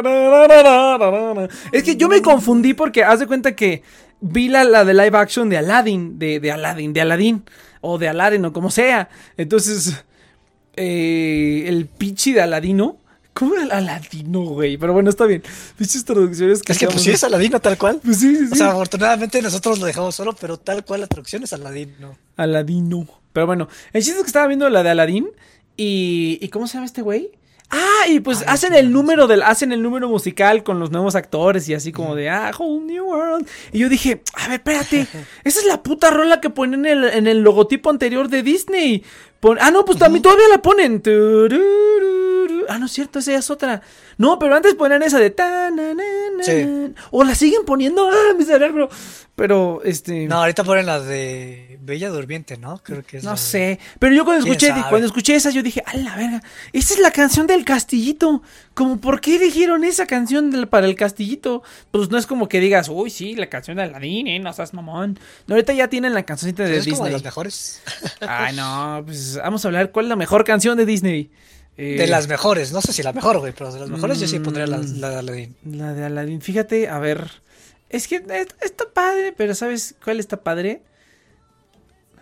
Es 1.72 1.84
que 1.84 1.96
yo 1.96 2.08
me 2.08 2.22
confundí 2.22 2.74
porque 2.74 3.04
haz 3.04 3.20
de 3.20 3.28
cuenta 3.28 3.56
que 3.56 3.84
vi 4.24 4.48
la, 4.48 4.64
la 4.64 4.86
de 4.86 4.94
live 4.94 5.18
action 5.18 5.50
de 5.50 5.58
Aladdin, 5.58 6.18
de, 6.18 6.40
de 6.40 6.52
Aladdin, 6.52 6.94
de 6.94 7.02
Aladdin, 7.02 7.44
o 7.82 7.98
de 7.98 8.08
Aladdin, 8.08 8.46
o 8.46 8.54
como 8.54 8.72
sea. 8.72 9.10
Entonces, 9.38 10.04
eh, 10.76 11.66
el 11.68 11.86
pichi 11.86 12.34
de 12.34 12.42
Aladino. 12.42 12.98
¿Cómo 13.34 13.56
era 13.56 13.78
Aladino, 13.78 14.42
güey? 14.42 14.78
Pero 14.78 14.94
bueno, 14.94 15.10
está 15.10 15.26
bien. 15.26 15.42
Pinches 15.76 16.06
traducciones 16.06 16.62
que 16.62 16.72
Es 16.72 16.78
que 16.78 16.86
pues 16.86 17.02
sí 17.02 17.10
es 17.10 17.24
Aladino 17.24 17.60
tal 17.60 17.80
cual. 17.80 18.00
Pues 18.04 18.20
sí, 18.20 18.36
sí, 18.36 18.46
sí. 18.46 18.54
O 18.54 18.56
sea, 18.56 18.70
afortunadamente 18.70 19.42
nosotros 19.42 19.80
lo 19.80 19.88
dejamos 19.88 20.14
solo, 20.14 20.36
pero 20.40 20.58
tal 20.58 20.86
cual 20.86 21.02
la 21.02 21.08
traducción 21.08 21.44
es 21.44 21.52
Aladino. 21.52 22.16
Aladino. 22.38 23.08
Pero 23.34 23.48
bueno, 23.48 23.68
el 23.92 24.04
chiste 24.04 24.20
es 24.20 24.24
que 24.24 24.28
estaba 24.28 24.46
viendo 24.46 24.70
la 24.70 24.84
de 24.84 24.92
Aladín 24.92 25.30
y, 25.76 26.38
y 26.42 26.50
¿cómo 26.50 26.68
se 26.68 26.76
llama 26.76 26.86
este 26.86 27.02
güey? 27.02 27.32
Ah, 27.76 28.08
y 28.08 28.20
pues 28.20 28.40
Ay, 28.42 28.46
hacen 28.50 28.76
el 28.76 28.92
número 28.92 29.26
del 29.26 29.42
hacen 29.42 29.72
el 29.72 29.82
número 29.82 30.08
musical 30.08 30.64
con 30.64 30.80
los 30.80 30.92
nuevos 30.92 31.16
actores 31.16 31.68
y 31.68 31.74
así 31.74 31.92
como 31.92 32.14
de 32.16 32.30
ah, 32.30 32.52
whole 32.58 32.86
new 32.86 33.04
world. 33.06 33.48
Y 33.72 33.80
yo 33.80 33.90
dije, 33.90 34.22
a 34.36 34.44
ver, 34.48 34.56
espérate, 34.58 35.08
esa 35.44 35.60
es 35.60 35.66
la 35.66 35.82
puta 35.82 36.12
rola 36.12 36.40
que 36.40 36.52
ponen 36.52 36.86
en 36.86 37.04
el, 37.04 37.04
en 37.06 37.26
el 37.28 37.42
logotipo 37.42 37.90
anterior 37.90 38.30
de 38.30 38.44
Disney. 38.44 39.04
Pon- 39.40 39.58
ah, 39.60 39.72
no, 39.72 39.84
pues 39.86 39.98
también 39.98 40.22
todavía 40.22 40.48
la 40.50 40.62
ponen. 40.62 41.02
Ah, 42.70 42.78
no 42.80 42.86
es 42.88 42.92
cierto, 42.92 43.20
esa 43.20 43.32
ya 43.32 43.40
es 43.40 43.50
otra. 43.50 43.82
No, 44.18 44.40
pero 44.40 44.56
antes 44.56 44.76
ponían 44.76 45.04
esa 45.04 45.20
de 45.20 45.30
ta, 45.30 45.70
na, 45.72 45.94
na, 45.94 46.04
na, 46.38 46.44
Sí. 46.44 46.66
na. 46.66 46.92
O 47.12 47.24
la 47.24 47.36
siguen 47.36 47.66
poniendo, 47.66 48.10
ah, 48.10 48.34
mi 48.38 48.44
cerebro. 48.46 48.90
Pero 49.36 49.82
este 49.84 50.28
No, 50.28 50.36
ahorita 50.42 50.64
ponen 50.64 50.86
la 50.86 51.00
de 51.00 51.80
Bella 51.82 52.10
Durmiente, 52.10 52.56
¿no? 52.58 52.78
Creo 52.84 53.04
que 53.04 53.18
es 53.18 53.24
No 53.24 53.32
la 53.32 53.38
sé, 53.38 53.80
pero 53.98 54.14
yo 54.14 54.26
cuando 54.26 54.44
¿Quién 54.44 54.54
escuché, 54.54 54.72
sabe? 54.72 54.84
cuando 54.90 55.08
escuché 55.08 55.34
esa, 55.34 55.50
yo 55.50 55.64
dije, 55.64 55.82
a 55.88 55.98
la 55.98 56.16
verga, 56.16 56.44
esa 56.72 56.94
es 56.94 57.00
la 57.00 57.10
canción 57.10 57.48
del 57.48 57.66
castillito. 57.66 58.44
Como, 58.76 58.98
¿por 59.02 59.22
qué 59.22 59.38
eligieron 59.38 59.84
esa 59.86 60.06
canción 60.06 60.52
del- 60.52 60.68
para 60.68 60.86
el 60.86 60.96
castillito? 60.96 61.64
Pues 61.90 62.12
no 62.12 62.20
es 62.20 62.28
como 62.28 62.48
que 62.48 62.60
digas, 62.60 62.90
uy, 62.90 63.10
sí, 63.10 63.34
la 63.34 63.48
canción 63.50 63.78
de 63.78 63.84
Aladdin, 63.84 64.28
eh, 64.28 64.40
no 64.40 64.54
seas 64.54 64.72
mamón. 64.76 65.20
No, 65.48 65.56
ahorita 65.56 65.74
ya 65.74 65.88
tienen 65.88 66.14
la 66.14 66.22
cancioncita 66.24 66.62
de 66.64 66.78
es 66.78 66.84
como 66.86 66.98
de 66.98 67.10
Disney. 67.10 67.12
las 67.14 67.24
mejores. 67.24 67.82
Ay, 68.22 68.56
no, 68.56 69.02
pues 69.04 69.38
vamos 69.38 69.66
a 69.66 69.68
hablar, 69.68 69.92
¿cuál 69.92 70.06
es 70.06 70.10
la 70.10 70.16
mejor 70.16 70.44
canción 70.44 70.78
de 70.78 70.86
Disney? 70.86 71.32
Eh, 71.78 71.96
De 71.98 72.08
las 72.08 72.28
mejores, 72.28 72.72
no 72.72 72.82
sé 72.82 72.94
si 72.94 73.02
la 73.02 73.14
mejor, 73.14 73.40
güey, 73.40 73.52
pero 73.52 73.74
de 73.74 73.80
las 73.80 73.90
mejores 73.90 74.20
yo 74.20 74.28
sí 74.28 74.40
pondría 74.40 74.68
la, 74.68 74.78
Mm. 74.78 75.00
la 75.00 75.10
de 75.10 75.16
Aladín. 75.18 75.56
La 75.66 75.94
de 75.94 76.04
Aladdin, 76.06 76.40
fíjate, 76.42 76.88
a 76.88 77.00
ver, 77.00 77.32
es 77.90 78.08
que 78.08 78.18
es- 78.18 78.56
está 78.62 78.86
padre, 78.94 79.34
pero 79.36 79.56
¿sabes 79.56 79.96
cuál 80.04 80.20
está 80.20 80.38
padre? 80.38 80.82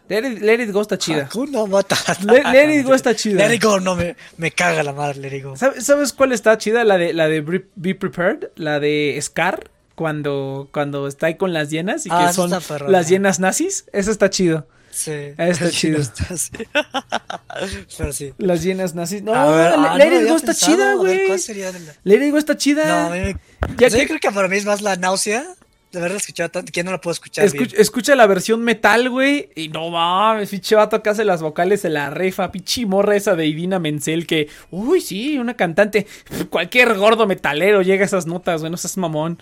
Let 0.07 0.29
It, 0.29 0.41
Let 0.41 0.63
It 0.63 0.71
Go 0.71 0.81
está 0.81 0.97
chida. 0.97 1.23
Hakuna 1.23 1.65
Matata. 1.65 2.17
Let, 2.25 2.43
Let 2.51 2.79
It 2.79 2.85
Go 2.85 2.93
está 2.93 3.15
chida. 3.15 3.47
Let 3.47 3.55
It 3.55 3.63
Go, 3.63 3.79
no, 3.79 3.95
me, 3.95 4.15
me 4.37 4.51
caga 4.51 4.83
la 4.83 4.91
madre, 4.93 5.19
Let 5.19 5.37
It 5.37 5.43
Go. 5.45 5.55
¿Sabes, 5.55 5.85
sabes 5.85 6.11
cuál 6.11 6.33
está 6.33 6.57
chida? 6.57 6.83
La 6.83 6.97
de 6.97 7.13
la 7.13 7.27
de 7.27 7.41
Be 7.75 7.95
Prepared, 7.95 8.49
la 8.55 8.79
de 8.81 9.17
Scar, 9.21 9.69
cuando, 9.95 10.67
cuando 10.73 11.07
está 11.07 11.27
ahí 11.27 11.35
con 11.35 11.53
las 11.53 11.69
hienas 11.69 12.05
y 12.05 12.09
Ah, 12.11 12.17
que 12.19 12.23
esa 12.25 12.33
son 12.33 12.91
las 12.91 13.07
hienas 13.07 13.39
nazis. 13.39 13.85
Eso 13.93 14.11
está 14.11 14.29
chido. 14.29 14.67
Sí. 14.91 15.11
está 15.37 15.67
Sí, 15.67 15.71
chido. 15.71 15.99
está 15.99 16.33
así. 16.33 16.51
Pero 17.97 18.13
sí. 18.13 18.33
Las 18.37 18.63
hienas 18.63 18.95
nazis. 18.95 19.21
No, 19.23 19.31
ver, 19.31 19.73
ah, 19.73 19.77
no 19.77 19.87
Go 19.97 20.03
había 20.03 20.35
está 20.35 20.47
pensado, 20.47 20.75
chida, 20.75 20.95
güey. 20.95 21.27
¿Cuál 21.27 21.39
sería 21.39 21.71
de 21.71 21.79
la- 22.03 22.15
It 22.25 22.31
Go 22.31 22.37
está 22.37 22.57
chida. 22.57 22.85
No, 22.85 23.13
a 23.13 23.15
mí 23.15 23.19
me... 23.19 23.35
Ya 23.77 23.87
o 23.87 23.89
sea, 23.89 23.99
que- 23.99 24.01
yo 24.01 24.07
creo 24.07 24.19
que 24.19 24.31
para 24.31 24.47
mí 24.47 24.57
es 24.57 24.65
más 24.65 24.81
la 24.81 24.95
náusea 24.95 25.45
de 25.91 25.99
haberla 25.99 26.17
escuchado 26.17 26.49
tanto 26.49 26.71
que 26.71 26.77
ya 26.79 26.83
no 26.85 26.91
la 26.91 27.01
puedo 27.01 27.11
escuchar 27.11 27.43
Escucha, 27.43 27.71
bien. 27.71 27.81
escucha 27.81 28.15
la 28.15 28.25
versión 28.25 28.61
metal, 28.63 29.09
güey. 29.09 29.49
Y 29.55 29.67
no 29.67 29.89
mames, 29.89 30.49
pinche 30.49 30.73
vato 30.75 31.03
que 31.03 31.09
hace 31.09 31.25
las 31.25 31.41
vocales 31.41 31.83
en 31.83 31.95
la 31.95 32.09
refa. 32.09 32.49
Pinche 32.51 32.85
morra 32.85 33.15
esa 33.17 33.35
de 33.35 33.45
Idina 33.45 33.77
Menzel 33.77 34.25
que, 34.25 34.47
uy, 34.71 35.01
sí, 35.01 35.37
una 35.37 35.55
cantante. 35.55 36.07
Cualquier 36.49 36.95
gordo 36.97 37.27
metalero 37.27 37.81
llega 37.81 38.03
a 38.03 38.05
esas 38.05 38.25
notas, 38.25 38.61
güey, 38.61 38.71
no 38.71 38.77
seas 38.77 38.95
mamón. 38.97 39.37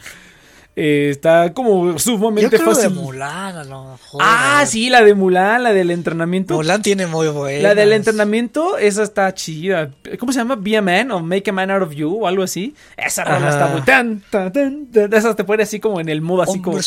Eh, 0.82 1.09
está 1.09 1.53
como 1.53 1.91
Yo 1.91 1.99
sumamente 1.99 2.55
creo 2.55 2.69
de 2.69 2.75
fácil. 2.75 2.91
Mulan, 2.91 3.57
a 3.57 3.63
lo 3.65 3.91
mejor. 3.91 4.21
Ah, 4.23 4.63
sí, 4.65 4.89
la 4.89 5.03
de 5.03 5.13
Mulan, 5.13 5.61
la 5.61 5.73
del 5.73 5.91
entrenamiento. 5.91 6.53
Mulan 6.53 6.82
tiene 6.82 7.05
muy 7.05 7.27
buena. 7.27 7.61
La 7.61 7.75
del 7.75 7.91
entrenamiento, 7.91 8.77
esa 8.77 9.03
está 9.03 9.34
chida. 9.34 9.91
¿Cómo 10.17 10.32
se 10.32 10.39
llama? 10.39 10.55
Be 10.55 10.77
a 10.77 10.82
Man 10.82 11.11
o 11.11 11.19
Make 11.19 11.49
a 11.49 11.53
Man 11.53 11.69
Out 11.69 11.84
of 11.84 11.93
You 11.93 12.23
o 12.23 12.27
algo 12.27 12.43
así. 12.43 12.73
Esa 12.95 13.25
rola 13.25 13.49
está 13.49 13.67
muy 13.67 13.82
tan, 13.82 14.21
tan, 14.30 14.53
tan, 14.53 14.86
tan. 14.86 15.13
Esas 15.13 15.36
te 15.36 15.43
pone 15.43 15.63
así 15.63 15.82
como 15.82 15.99
en 15.99 16.07
el 16.07 16.21
mood, 16.21 16.43
así 16.43 16.61
como. 16.61 16.77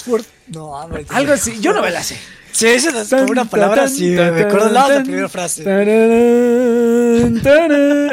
No, 0.47 0.71
hombre, 0.71 1.05
Algo 1.11 1.35
así. 1.35 1.61
Yo 1.61 1.75
no 1.75 1.83
me 1.83 1.91
la 1.91 2.03
sé. 2.03 2.17
Sí, 2.51 2.69
esa 2.69 3.03
es 3.03 3.11
como 3.11 3.25
una 3.25 3.45
palabra 3.45 3.83
así. 3.83 4.09
Me 4.09 4.41
acuerdo 4.41 4.71
la, 4.71 5.03
primera 5.03 5.29
frase. 5.29 5.65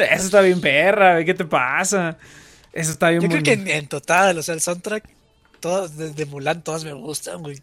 Esa 0.03 0.25
está 0.25 0.41
bien 0.41 0.59
perra, 0.59 1.23
¿qué 1.23 1.33
te 1.33 1.45
pasa? 1.45 2.17
Eso 2.73 2.91
está 2.91 3.09
bien 3.11 3.21
Yo 3.21 3.29
creo 3.29 3.43
que 3.43 3.77
en 3.77 3.87
total, 3.87 4.37
o 4.37 4.43
sea, 4.43 4.53
el 4.53 4.61
soundtrack, 4.61 5.03
todas, 5.59 5.97
desde 5.97 6.25
Mulan, 6.25 6.63
todas 6.63 6.83
me 6.83 6.93
gustan, 6.93 7.41
güey. 7.43 7.61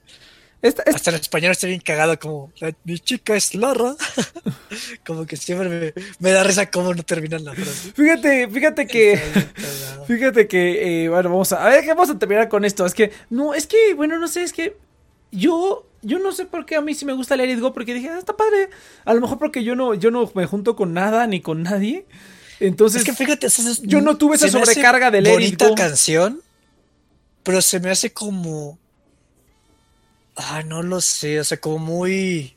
Esta- 0.62 0.82
esta- 0.82 0.97
Hasta 0.97 1.11
en 1.11 1.16
español 1.16 1.53
estoy 1.53 1.68
bien 1.70 1.80
cagado, 1.82 2.18
como 2.18 2.51
"La- 2.61 2.74
mi 2.84 2.99
chica 2.99 3.36
es 3.36 3.55
Lara. 3.55 3.94
como 5.07 5.26
que 5.26 5.36
siempre 5.36 5.68
me, 5.68 6.03
me 6.18 6.30
da 6.32 6.42
risa 6.44 6.70
cómo 6.70 6.94
no 6.94 7.03
terminan 7.03 7.44
la 7.44 7.55
frase. 7.55 7.92
fíjate, 7.92 8.49
fíjate 8.49 8.86
que. 8.86 9.12
Está. 9.14 9.47
Fíjate 10.07 10.47
que, 10.47 11.05
eh, 11.05 11.09
bueno, 11.09 11.30
vamos 11.30 11.53
a, 11.53 11.66
a 11.66 11.68
ver, 11.68 11.84
vamos 11.88 12.09
a 12.11 12.16
terminar 12.16 12.49
con 12.49 12.64
esto. 12.64 12.86
Es 12.86 12.94
que, 12.94 13.11
no, 13.28 13.55
es 13.55 13.66
que, 13.66 13.92
bueno, 13.94 14.18
no 14.20 14.28
sé, 14.28 14.44
es 14.44 14.53
que 14.53 14.76
yo, 15.32 15.84
yo 16.03 16.20
no 16.20 16.30
sé 16.30 16.44
por 16.47 16.64
qué 16.64 16.76
a 16.76 16.80
mí 16.80 16.94
sí 16.94 17.05
me 17.05 17.12
gusta 17.12 17.36
Let 17.36 17.51
It 17.53 17.59
Go, 17.59 17.72
porque 17.72 17.92
dije, 17.92 18.09
ah, 18.11 18.18
está 18.18 18.36
padre. 18.36 18.70
A 19.05 19.14
lo 19.14 19.20
mejor 19.20 19.38
porque 19.40 19.64
yo 19.64 19.74
no, 19.74 19.94
yo 19.94 20.12
no 20.12 20.30
me 20.36 20.47
junto 20.47 20.76
con 20.76 20.94
nada 20.94 21.26
ni 21.26 21.40
con 21.40 21.64
nadie. 21.64 22.07
Entonces, 22.61 23.01
Es 23.03 23.05
que 23.05 23.14
fíjate, 23.14 23.49
es- 23.49 23.82
yo 23.82 24.01
no 24.01 24.16
tuve 24.16 24.36
esa 24.36 24.49
sobrecarga 24.49 25.11
de 25.11 25.18
It 25.18 25.28
bonita 25.28 25.68
Go. 25.70 25.74
canción, 25.74 26.40
pero 27.47 27.62
se 27.62 27.78
me 27.78 27.90
hace 27.90 28.12
como. 28.12 28.76
Ah, 30.34 30.64
no 30.66 30.82
lo 30.82 31.01
sé, 31.01 31.38
o 31.38 31.44
sea, 31.44 31.59
como 31.59 31.78
muy. 31.78 32.57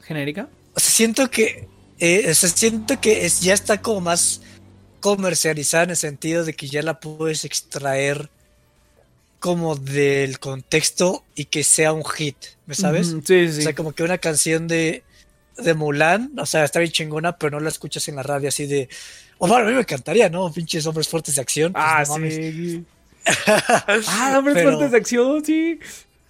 genérica. 0.00 0.48
O 0.74 0.80
sea, 0.80 0.90
siento 0.90 1.30
que. 1.30 1.68
eh, 1.98 2.26
o 2.30 2.34
sea, 2.34 2.48
siento 2.48 2.98
que 2.98 3.26
es, 3.26 3.42
ya 3.42 3.52
está 3.52 3.82
como 3.82 4.00
más 4.00 4.40
comercializada 5.00 5.84
en 5.84 5.90
el 5.90 5.96
sentido 5.96 6.42
de 6.42 6.54
que 6.54 6.68
ya 6.68 6.80
la 6.80 7.00
puedes 7.00 7.44
extraer 7.44 8.30
como 9.40 9.76
del 9.76 10.38
contexto 10.38 11.22
y 11.34 11.46
que 11.46 11.64
sea 11.64 11.92
un 11.92 12.04
hit, 12.04 12.36
¿me 12.64 12.74
sabes? 12.74 13.08
Sí, 13.26 13.52
sí. 13.52 13.60
O 13.60 13.62
sea, 13.62 13.74
como 13.74 13.92
que 13.92 14.04
una 14.04 14.16
canción 14.16 14.68
de, 14.68 15.04
de 15.58 15.74
Mulan, 15.74 16.32
o 16.38 16.46
sea, 16.46 16.64
está 16.64 16.78
bien 16.78 16.92
chingona, 16.92 17.36
pero 17.36 17.58
no 17.58 17.60
la 17.60 17.68
escuchas 17.68 18.08
en 18.08 18.16
la 18.16 18.22
radio 18.22 18.48
así 18.48 18.64
de. 18.64 18.88
O 19.42 19.48
bueno, 19.48 19.64
a 19.64 19.68
mí 19.68 19.72
me 19.74 19.80
encantaría, 19.80 20.28
¿no? 20.28 20.52
Pinches 20.52 20.84
hombres 20.86 21.08
fuertes 21.08 21.34
de 21.34 21.40
acción. 21.40 21.72
pues, 21.72 21.84
ah, 21.84 22.04
no 22.06 22.14
sí. 22.30 22.84
ah, 24.06 24.34
hombres 24.38 24.54
Pero- 24.54 24.70
fuertes 24.70 24.90
de 24.92 24.96
acción, 24.98 25.44
sí. 25.44 25.78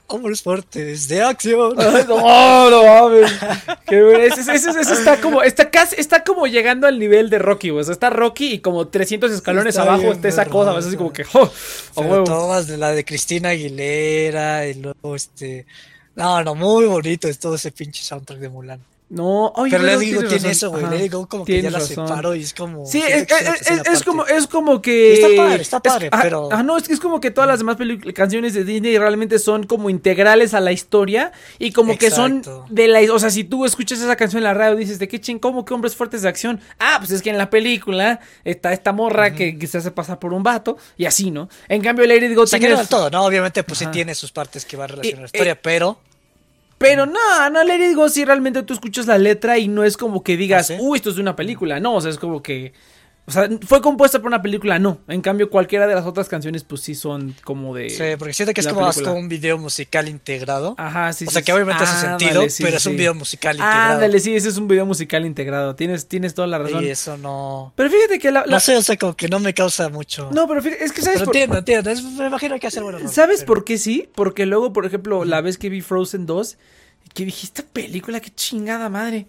Hombres 0.06 0.42
fuertes 0.42 1.08
de 1.08 1.22
acción. 1.22 1.74
Ay, 1.78 2.04
no, 2.08 2.70
no 2.70 2.84
mames. 2.84 3.32
Qué 3.86 4.26
ese- 4.26 4.52
ese 4.54 4.80
está 4.80 5.20
como, 5.20 5.42
está 5.42 5.70
casi, 5.70 5.96
está 6.00 6.22
como 6.24 6.46
llegando 6.46 6.86
al 6.86 6.98
nivel 7.00 7.30
de 7.30 7.38
Rocky, 7.40 7.70
güey. 7.70 7.80
O 7.82 7.84
sea, 7.84 7.92
está 7.92 8.11
Rocky 8.11 8.54
y 8.54 8.58
como 8.61 8.86
300 8.88 9.30
escalones 9.32 9.74
Está 9.74 9.82
abajo 9.82 10.02
bien 10.02 10.12
está 10.14 10.28
esa 10.28 10.44
cosa. 10.46 10.76
Es 10.78 10.86
así 10.86 10.96
como 10.96 11.12
que, 11.12 11.24
oh, 11.32 11.50
huevo. 11.96 12.24
todas 12.24 12.66
de 12.68 12.76
la 12.76 12.90
de 12.92 13.04
Cristina 13.04 13.50
Aguilera 13.50 14.66
y 14.68 14.74
luego 14.74 15.16
este. 15.16 15.66
No, 16.14 16.42
no, 16.44 16.54
muy 16.54 16.86
bonito 16.86 17.26
es 17.28 17.38
todo 17.40 17.54
ese 17.56 17.70
pinche 17.72 18.02
soundtrack 18.02 18.38
de 18.40 18.48
Mulan. 18.48 18.80
No, 19.12 19.48
oye, 19.56 19.76
Pero 19.76 19.98
digo, 19.98 20.20
tienes 20.20 20.28
tiene 20.28 20.36
razón. 20.36 20.50
eso, 20.52 20.70
güey. 20.70 20.86
Le 20.88 21.02
digo 21.02 21.26
como 21.26 21.44
que 21.44 21.61
ya 21.61 21.68
la 21.72 21.80
separo 21.80 22.36
y 22.36 22.42
es 22.42 22.54
como. 22.54 22.86
Sí, 22.86 23.02
es, 23.04 24.02
como, 24.04 24.24
es 24.24 24.46
como 24.46 24.80
que. 24.80 25.14
Está 25.14 25.28
padre, 25.36 25.62
está 25.62 25.76
es- 25.78 25.82
padre, 25.82 26.11
pero- 26.22 26.48
ah, 26.52 26.62
no, 26.62 26.76
es 26.76 26.86
que 26.86 26.94
es 26.94 27.00
como 27.00 27.20
que 27.20 27.32
todas 27.32 27.48
las 27.48 27.58
demás 27.58 27.76
canciones 28.14 28.54
de 28.54 28.62
Disney 28.62 28.96
realmente 28.98 29.40
son 29.40 29.64
como 29.66 29.90
integrales 29.90 30.54
a 30.54 30.61
la 30.61 30.70
historia 30.70 31.32
y 31.58 31.72
como 31.72 31.98
que 31.98 32.12
son 32.12 32.42
de 32.68 32.86
la. 32.86 33.00
O 33.12 33.18
sea, 33.18 33.30
si 33.30 33.42
tú 33.42 33.64
escuchas 33.64 33.98
esa 34.00 34.14
canción 34.14 34.38
en 34.38 34.44
la 34.44 34.54
radio, 34.54 34.76
dices, 34.76 35.00
¿de 35.00 35.08
qué 35.08 35.20
ching? 35.20 35.40
¿Cómo 35.40 35.64
que 35.64 35.74
hombres 35.74 35.96
fuertes 35.96 36.22
de 36.22 36.28
acción? 36.28 36.61
Ah, 36.78 36.96
pues 37.00 37.11
es 37.11 37.20
que 37.20 37.30
en 37.30 37.38
la 37.38 37.50
película 37.50 38.20
está 38.44 38.72
esta 38.72 38.92
morra 38.92 39.34
que, 39.34 39.58
que 39.58 39.66
se 39.66 39.78
hace 39.78 39.90
pasar 39.90 40.20
por 40.20 40.32
un 40.32 40.44
vato 40.44 40.76
y 40.96 41.06
así, 41.06 41.32
¿no? 41.32 41.48
En 41.68 41.82
cambio, 41.82 42.06
Lady 42.06 42.32
Go 42.32 42.42
O 42.42 42.46
sea, 42.46 42.61
que 42.61 42.68
no 42.68 42.76
del 42.78 42.86
todo, 42.86 43.11
¿no? 43.11 43.24
Obviamente, 43.24 43.64
pues 43.64 43.82
Ajá. 43.82 43.90
sí 43.90 43.92
tiene 43.92 44.14
sus 44.14 44.30
partes 44.30 44.64
que 44.64 44.76
va 44.76 44.84
a 44.84 44.86
relacionar 44.86 45.18
Eh, 45.18 45.20
la 45.22 45.26
historia, 45.26 45.52
eh, 45.54 45.58
pero. 45.61 45.98
Pero 46.81 47.05
no, 47.05 47.51
no, 47.51 47.62
Let 47.62 47.91
It 47.91 47.95
Go 47.95 48.09
si 48.09 48.24
realmente 48.24 48.62
tú 48.62 48.72
escuchas 48.72 49.07
la 49.07 49.18
letra 49.18 49.59
y 49.59 49.68
no 49.68 49.85
es 49.85 49.99
como 49.99 50.24
que 50.24 50.39
digas, 50.39 50.70
¿Ah, 50.70 50.76
sí? 50.78 50.81
uy, 50.81 50.97
esto 50.97 51.11
es 51.11 51.16
de 51.16 51.20
una 51.20 51.37
película. 51.37 51.78
No, 51.78 51.97
o 51.97 52.01
sea, 52.01 52.11
es 52.11 52.16
como 52.16 52.43
que. 52.43 52.72
O 53.31 53.33
sea, 53.33 53.49
fue 53.66 53.81
compuesta 53.81 54.18
por 54.18 54.26
una 54.26 54.43
película, 54.43 54.78
no. 54.78 54.99
En 55.09 55.20
cambio, 55.22 55.49
cualquiera 55.51 55.87
de 55.87 55.95
las 55.95 56.05
otras 56.05 56.28
canciones, 56.28 56.64
pues 56.64 56.81
sí 56.83 56.95
son 56.95 57.35
como 57.45 57.74
de. 57.74 57.89
Sí, 57.91 58.03
porque 58.18 58.35
siento 58.35 58.53
que 58.53 58.61
es 58.61 58.66
como 58.68 58.91
como 58.93 59.14
un 59.14 59.28
video 59.28 59.57
musical 59.57 60.09
integrado. 60.09 60.74
Ajá, 60.76 61.12
sí, 61.12 61.24
o 61.24 61.28
sí, 61.28 61.33
sea, 61.35 61.43
que 61.43 61.47
sí. 61.47 61.53
obviamente 61.53 61.85
hace 61.85 62.07
sentido, 62.07 62.49
sí, 62.51 62.62
pero 62.64 62.76
es 62.76 62.87
un 62.87 62.97
video 62.97 63.14
musical 63.14 63.57
integrado. 63.57 63.93
Ándale, 63.95 64.18
sí, 64.20 64.35
ese 64.35 64.49
es 64.49 64.57
un 64.57 64.66
video 64.66 64.85
musical 64.85 65.24
integrado. 65.24 65.74
Tienes, 65.76 66.09
tienes 66.09 66.35
toda 66.35 66.49
la 66.49 66.59
razón. 66.59 66.85
y 66.85 66.89
eso 66.89 67.16
no. 67.16 67.72
Pero 67.76 67.89
fíjate 67.91 68.18
que 68.18 68.31
la. 68.33 68.41
la- 68.45 68.53
No 68.55 68.61
sé, 68.61 68.76
o 68.76 68.83
sea, 68.83 68.97
como 68.97 69.14
que 69.14 69.28
no 69.28 69.39
me 69.39 69.55
causa 69.55 69.89
mucho. 69.89 70.28
No, 70.33 70.49
pero 70.49 70.61
fíjate, 70.61 70.85
es 70.85 70.93
que 70.93 71.03
sabes 71.03 71.20
pero 71.20 71.26
por- 71.26 71.37
entiendo, 71.37 71.59
entiendo. 71.59 71.91
es- 71.91 72.03
me 72.03 72.26
imagino 72.26 72.59
que 72.59 72.66
hace 72.66 72.81
bueno. 72.81 72.99
¿Sabes 73.09 73.45
por 73.45 73.64
qué 73.64 73.78
sí? 73.78 74.09
Porque 74.14 74.45
luego, 74.47 74.72
por 74.72 74.87
ejemplo, 74.87 75.24
la 75.24 75.41
vez 75.41 75.57
que 75.57 75.68
vi 75.68 75.81
Frozen 75.81 76.26
2, 76.26 76.59
que 77.14 77.24
dije, 77.24 77.47
esta 77.47 77.62
película, 77.62 78.20
qué 78.20 78.31
chingada 78.35 78.89
madre. 78.89 79.26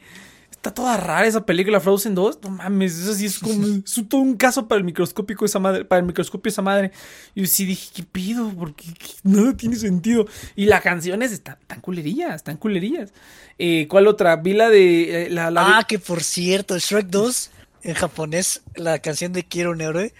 Está 0.61 0.75
toda 0.75 0.95
rara 0.95 1.25
esa 1.25 1.43
película 1.43 1.79
Frozen 1.79 2.13
2. 2.13 2.37
No 2.43 2.51
mames, 2.51 2.95
eso 2.95 3.15
sí 3.15 3.25
es 3.25 3.39
como 3.39 3.65
es 3.83 4.07
todo 4.07 4.21
un 4.21 4.37
caso 4.37 4.67
para 4.67 4.77
el 4.77 4.83
microscópico 4.85 5.43
esa 5.43 5.57
madre, 5.57 5.85
para 5.85 6.01
el 6.01 6.05
microscopio 6.05 6.51
esa 6.51 6.61
madre. 6.61 6.91
Y 7.33 7.41
yo 7.41 7.47
sí 7.47 7.65
dije, 7.65 7.89
¿qué 7.95 8.03
pido? 8.03 8.47
Porque 8.55 8.85
nada 9.23 9.57
tiene 9.57 9.75
sentido. 9.75 10.27
Y 10.55 10.65
las 10.65 10.81
canciones 10.81 11.31
están 11.31 11.57
tan 11.65 11.81
culerillas, 11.81 12.35
están 12.35 12.57
culerillas. 12.57 13.11
Eh, 13.57 13.87
¿Cuál 13.89 14.05
otra? 14.05 14.35
Vi 14.35 14.53
la 14.53 14.69
de 14.69 15.25
eh, 15.25 15.29
la, 15.31 15.49
la 15.49 15.79
Ah, 15.79 15.83
que 15.83 15.97
por 15.97 16.21
cierto, 16.21 16.77
Shrek 16.77 17.07
2 17.07 17.49
en 17.81 17.95
japonés, 17.95 18.61
la 18.75 18.99
canción 18.99 19.33
de 19.33 19.43
Quiero 19.43 19.71
un 19.71 19.81
héroe, 19.81 20.13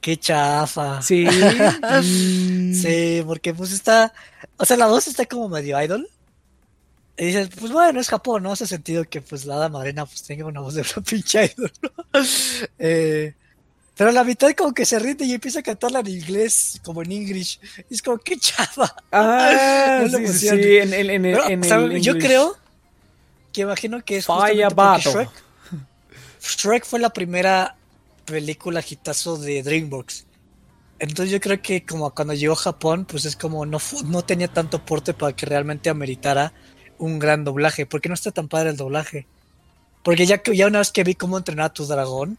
qué 0.00 0.16
chafa. 0.16 1.02
Sí. 1.02 1.26
Sí, 2.02 3.22
porque 3.26 3.52
pues 3.52 3.72
está, 3.72 4.14
o 4.56 4.64
sea, 4.64 4.78
la 4.78 4.86
voz 4.86 5.06
está 5.06 5.26
como 5.26 5.50
medio 5.50 5.78
idol. 5.82 6.08
Y 7.16 7.26
dices, 7.26 7.50
pues 7.58 7.70
bueno, 7.72 8.00
es 8.00 8.08
Japón, 8.08 8.42
¿no? 8.42 8.52
Hace 8.52 8.66
sentido 8.66 9.04
que 9.04 9.20
pues 9.20 9.44
la 9.44 9.56
hada 9.56 9.68
madrina 9.68 10.06
pues 10.06 10.22
tenga 10.22 10.46
una 10.46 10.60
voz 10.60 10.74
de 10.74 10.80
una 10.82 11.04
pinche 11.04 11.44
idol, 11.56 11.72
¿no? 11.82 11.90
Eh, 12.78 13.34
pero 13.94 14.08
a 14.08 14.12
la 14.14 14.24
mitad 14.24 14.50
como 14.54 14.72
que 14.72 14.86
se 14.86 14.98
rinde 14.98 15.26
y 15.26 15.34
empieza 15.34 15.60
a 15.60 15.62
cantarla 15.62 16.00
en 16.00 16.08
inglés, 16.08 16.80
como 16.82 17.02
en 17.02 17.12
English. 17.12 17.60
Y 17.90 17.94
es 17.94 18.00
como, 18.02 18.16
qué 18.18 18.36
chava. 18.38 18.94
Ah, 19.12 20.04
No 20.10 20.18
sí, 20.18 20.26
sí, 20.28 20.48
en, 20.48 20.94
en- 20.94 21.10
en- 21.10 21.22
Pero, 21.22 21.48
en 21.48 21.60
o 21.60 21.64
sea, 21.64 21.76
el 21.76 22.00
yo 22.00 22.12
English. 22.12 22.26
creo 22.26 22.56
que 23.52 23.60
imagino 23.60 24.02
que 24.02 24.16
es 24.16 24.26
justamente 24.26 24.74
porque. 24.74 25.10
Shrek, 25.10 25.30
Shrek 26.40 26.84
fue 26.86 26.98
la 27.00 27.10
primera 27.12 27.76
película 28.24 28.82
hitazo 28.88 29.36
de 29.36 29.62
DreamWorks. 29.62 30.24
Entonces 30.98 31.30
yo 31.32 31.40
creo 31.40 31.60
que 31.60 31.84
como 31.84 32.10
cuando 32.14 32.32
llegó 32.32 32.54
a 32.54 32.56
Japón, 32.56 33.04
pues 33.04 33.24
es 33.26 33.36
como 33.36 33.66
no, 33.66 33.78
no 34.06 34.22
tenía 34.22 34.48
tanto 34.48 34.84
porte 34.84 35.12
para 35.12 35.34
que 35.34 35.44
realmente 35.46 35.90
ameritara 35.90 36.52
un 37.02 37.18
gran 37.18 37.44
doblaje. 37.44 37.84
Porque 37.84 38.08
no 38.08 38.14
está 38.14 38.30
tan 38.30 38.48
padre 38.48 38.70
el 38.70 38.76
doblaje. 38.76 39.26
Porque 40.04 40.26
ya, 40.26 40.38
que- 40.38 40.56
ya 40.56 40.66
una 40.66 40.78
vez 40.78 40.92
que 40.92 41.04
vi 41.04 41.14
cómo 41.14 41.36
entrenar 41.38 41.66
a 41.66 41.72
tu 41.72 41.84
dragón, 41.86 42.38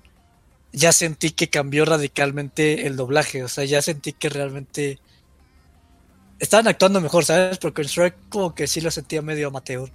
ya 0.72 0.92
sentí 0.92 1.32
que 1.32 1.50
cambió 1.50 1.86
radicalmente 1.86 2.88
el 2.88 2.96
doblaje. 2.96 3.44
O 3.44 3.48
sea, 3.50 3.66
ya 3.66 3.82
sentí 3.82 4.14
que 4.14 4.30
realmente 4.30 5.00
estaban 6.40 6.68
actuando 6.68 7.02
mejor, 7.02 7.26
¿sabes? 7.26 7.58
Porque 7.58 7.82
en 7.84 7.88
Shrek 7.88 8.16
como 8.30 8.56
que 8.56 8.68
sí 8.68 8.82
lo 8.82 8.90
sentía 8.92 9.22
medio 9.22 9.48
amateur. 9.50 9.90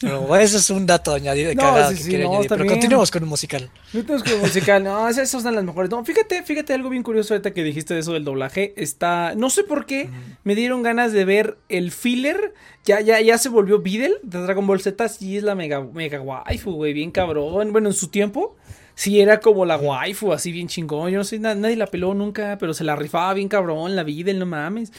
Pero 0.00 0.36
eso 0.36 0.58
es 0.58 0.70
un 0.70 0.86
dato 0.86 1.12
añadido, 1.14 1.52
No, 1.54 1.60
cagado 1.62 1.90
sí, 1.90 1.96
que 1.96 2.02
sí, 2.04 2.16
no, 2.18 2.30
añadir. 2.30 2.48
Pero 2.48 2.62
bien. 2.62 2.74
continuemos 2.74 3.10
con 3.10 3.22
un 3.24 3.28
musical. 3.28 3.70
No 3.92 4.00
tenemos 4.02 4.22
que 4.22 4.36
musical, 4.36 4.84
no, 4.84 5.08
esas 5.08 5.28
son 5.28 5.54
las 5.54 5.64
mejores. 5.64 5.90
No, 5.90 6.04
fíjate, 6.04 6.42
fíjate 6.44 6.72
algo 6.72 6.88
bien 6.88 7.02
curioso 7.02 7.34
ahorita 7.34 7.52
que 7.52 7.62
dijiste 7.64 7.94
de 7.94 8.00
eso 8.00 8.12
del 8.12 8.24
doblaje. 8.24 8.74
Está, 8.76 9.34
no 9.36 9.50
sé 9.50 9.64
por 9.64 9.86
qué, 9.86 10.08
me 10.44 10.54
dieron 10.54 10.82
ganas 10.82 11.12
de 11.12 11.24
ver 11.24 11.58
el 11.68 11.90
filler. 11.90 12.54
Ya, 12.84 13.00
ya, 13.00 13.20
ya 13.20 13.36
se 13.38 13.48
volvió 13.48 13.82
Beedle 13.82 14.14
de 14.22 14.40
Dragon 14.40 14.66
Ball 14.66 14.80
Z. 14.80 15.08
Sí, 15.08 15.36
es 15.36 15.42
la 15.42 15.54
mega, 15.54 15.80
mega 15.82 16.20
waifu, 16.20 16.72
güey, 16.72 16.92
bien 16.92 17.10
cabrón. 17.10 17.72
Bueno, 17.72 17.88
en 17.88 17.94
su 17.94 18.08
tiempo, 18.08 18.56
sí 18.94 19.20
era 19.20 19.40
como 19.40 19.64
la 19.66 19.76
waifu, 19.76 20.32
así 20.32 20.52
bien 20.52 20.68
chingón. 20.68 21.10
Yo 21.10 21.18
no 21.18 21.24
sé, 21.24 21.38
na- 21.38 21.54
nadie 21.54 21.76
la 21.76 21.86
peló 21.86 22.14
nunca, 22.14 22.56
pero 22.58 22.72
se 22.72 22.84
la 22.84 22.96
rifaba 22.96 23.34
bien 23.34 23.48
cabrón, 23.48 23.94
la 23.96 24.04
Beedle, 24.04 24.34
no 24.34 24.46
mames. 24.46 24.92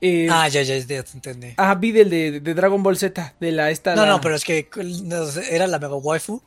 Eh, 0.00 0.28
Ah, 0.30 0.46
ya, 0.48 0.62
ya, 0.62 0.76
ya 0.78 1.02
te 1.02 1.10
entendí. 1.14 1.48
ah, 1.56 1.74
Beedle 1.74 2.04
de, 2.04 2.40
de 2.40 2.54
Dragon 2.54 2.82
Ball 2.82 2.96
Z, 2.96 3.34
de 3.40 3.52
la 3.52 3.70
esta. 3.70 3.94
No, 3.96 4.02
la- 4.06 4.12
no, 4.12 4.20
pero 4.20 4.34
es 4.36 4.44
que 4.44 4.68
era 5.50 5.66
la 5.66 5.78
mega 5.78 5.94
waifu. 5.94 6.42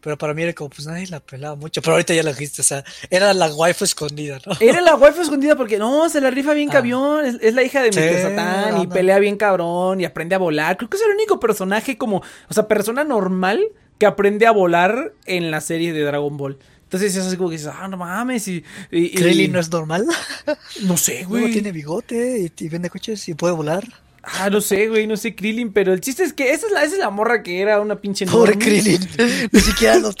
Pero 0.00 0.18
para 0.18 0.34
mí 0.34 0.42
era 0.42 0.52
como, 0.52 0.68
pues 0.68 0.86
nadie 0.86 1.06
la 1.06 1.18
pelaba 1.20 1.56
mucho. 1.56 1.80
Pero 1.80 1.94
ahorita 1.94 2.12
ya 2.12 2.22
la 2.22 2.32
dijiste, 2.32 2.60
o 2.60 2.64
sea, 2.64 2.84
era 3.08 3.32
la 3.32 3.46
waifu 3.54 3.84
escondida, 3.84 4.38
¿no? 4.44 4.52
Era 4.60 4.82
la 4.82 4.96
waifu 4.96 5.22
escondida 5.22 5.56
porque 5.56 5.78
no, 5.78 6.10
se 6.10 6.20
la 6.20 6.28
rifa 6.30 6.52
bien 6.52 6.68
Ah. 6.68 6.72
cabrón. 6.74 7.24
Es, 7.24 7.36
es 7.40 7.54
la 7.54 7.62
hija 7.62 7.80
de 7.82 7.90
Sí, 7.90 8.00
Mr. 8.00 8.20
Satan 8.20 8.82
y 8.82 8.86
no. 8.86 8.88
pelea 8.92 9.18
bien 9.18 9.38
cabrón 9.38 10.02
y 10.02 10.04
aprende 10.04 10.34
a 10.34 10.38
volar. 10.38 10.76
Creo 10.76 10.90
que 10.90 10.98
es 10.98 11.02
el 11.02 11.10
único 11.14 11.40
personaje 11.40 11.96
como, 11.96 12.18
o 12.18 12.52
sea, 12.54 12.68
persona 12.68 13.02
normal 13.02 13.64
que 13.98 14.04
aprende 14.04 14.46
a 14.46 14.50
volar 14.50 15.14
en 15.24 15.50
la 15.50 15.62
serie 15.62 15.94
de 15.94 16.02
Dragon 16.02 16.36
Ball. 16.36 16.58
Entonces 16.94 17.16
es 17.16 17.26
así 17.26 17.36
como 17.36 17.50
que 17.50 17.56
dices, 17.56 17.72
ah, 17.74 17.88
no 17.88 17.96
mames. 17.96 18.46
Y, 18.48 18.64
y- 18.90 19.48
no 19.48 19.58
es 19.58 19.70
normal. 19.70 20.06
no 20.82 20.96
sé, 20.96 21.26
Luego 21.28 21.40
güey. 21.40 21.52
tiene 21.52 21.72
bigote 21.72 22.38
y, 22.58 22.64
y 22.64 22.68
vende 22.68 22.88
coches 22.90 23.28
y 23.28 23.34
puede 23.34 23.52
volar. 23.54 23.84
Ah, 24.22 24.48
no 24.48 24.62
sé, 24.62 24.88
güey, 24.88 25.06
no 25.06 25.18
sé 25.18 25.34
Krillin, 25.34 25.70
pero 25.72 25.92
el 25.92 26.00
chiste 26.00 26.22
es 26.24 26.32
que 26.32 26.52
esa 26.52 26.66
es 26.66 26.72
la, 26.72 26.82
esa 26.82 26.94
es 26.94 26.98
la 26.98 27.10
morra 27.10 27.42
que 27.42 27.60
era 27.60 27.78
una 27.80 28.00
pinche 28.00 28.24
Pobre. 28.24 28.56
Krillin. 28.56 29.06
Ni 29.52 29.60
siquiera 29.60 29.98
lo, 29.98 30.14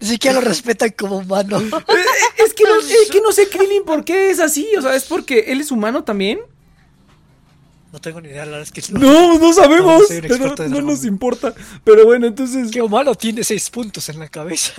ni 0.00 0.06
siquiera 0.08 0.40
lo 0.40 0.46
respetan 0.46 0.94
como 0.98 1.18
humano. 1.18 1.60
Eh, 1.60 1.72
Es 2.38 2.54
que, 2.54 2.64
no, 2.64 2.78
es 2.80 3.10
que 3.10 3.20
no 3.20 3.32
sé 3.32 3.48
Krillin 3.48 3.84
por 3.84 4.02
qué 4.04 4.30
es 4.30 4.40
así. 4.40 4.66
O 4.78 4.82
sea, 4.82 4.94
es 4.96 5.04
porque 5.04 5.40
él 5.48 5.60
es 5.60 5.70
humano 5.70 6.04
también. 6.04 6.38
No 7.92 8.00
tengo 8.00 8.20
ni 8.20 8.28
idea, 8.28 8.46
la 8.46 8.52
verdad 8.58 8.68
es 8.74 8.86
que 8.86 8.92
No, 8.92 9.36
no 9.38 9.52
sabemos. 9.52 10.04
No, 10.08 10.14
de 10.20 10.28
no 10.38 10.54
Dragon 10.54 10.86
nos 10.86 11.04
importa. 11.04 11.52
Pero 11.84 12.06
bueno, 12.06 12.28
entonces. 12.28 12.70
¿Qué 12.70 12.80
humano 12.80 13.14
tiene 13.14 13.44
seis 13.44 13.68
puntos 13.68 14.08
en 14.08 14.20
la 14.20 14.28
cabeza? 14.28 14.72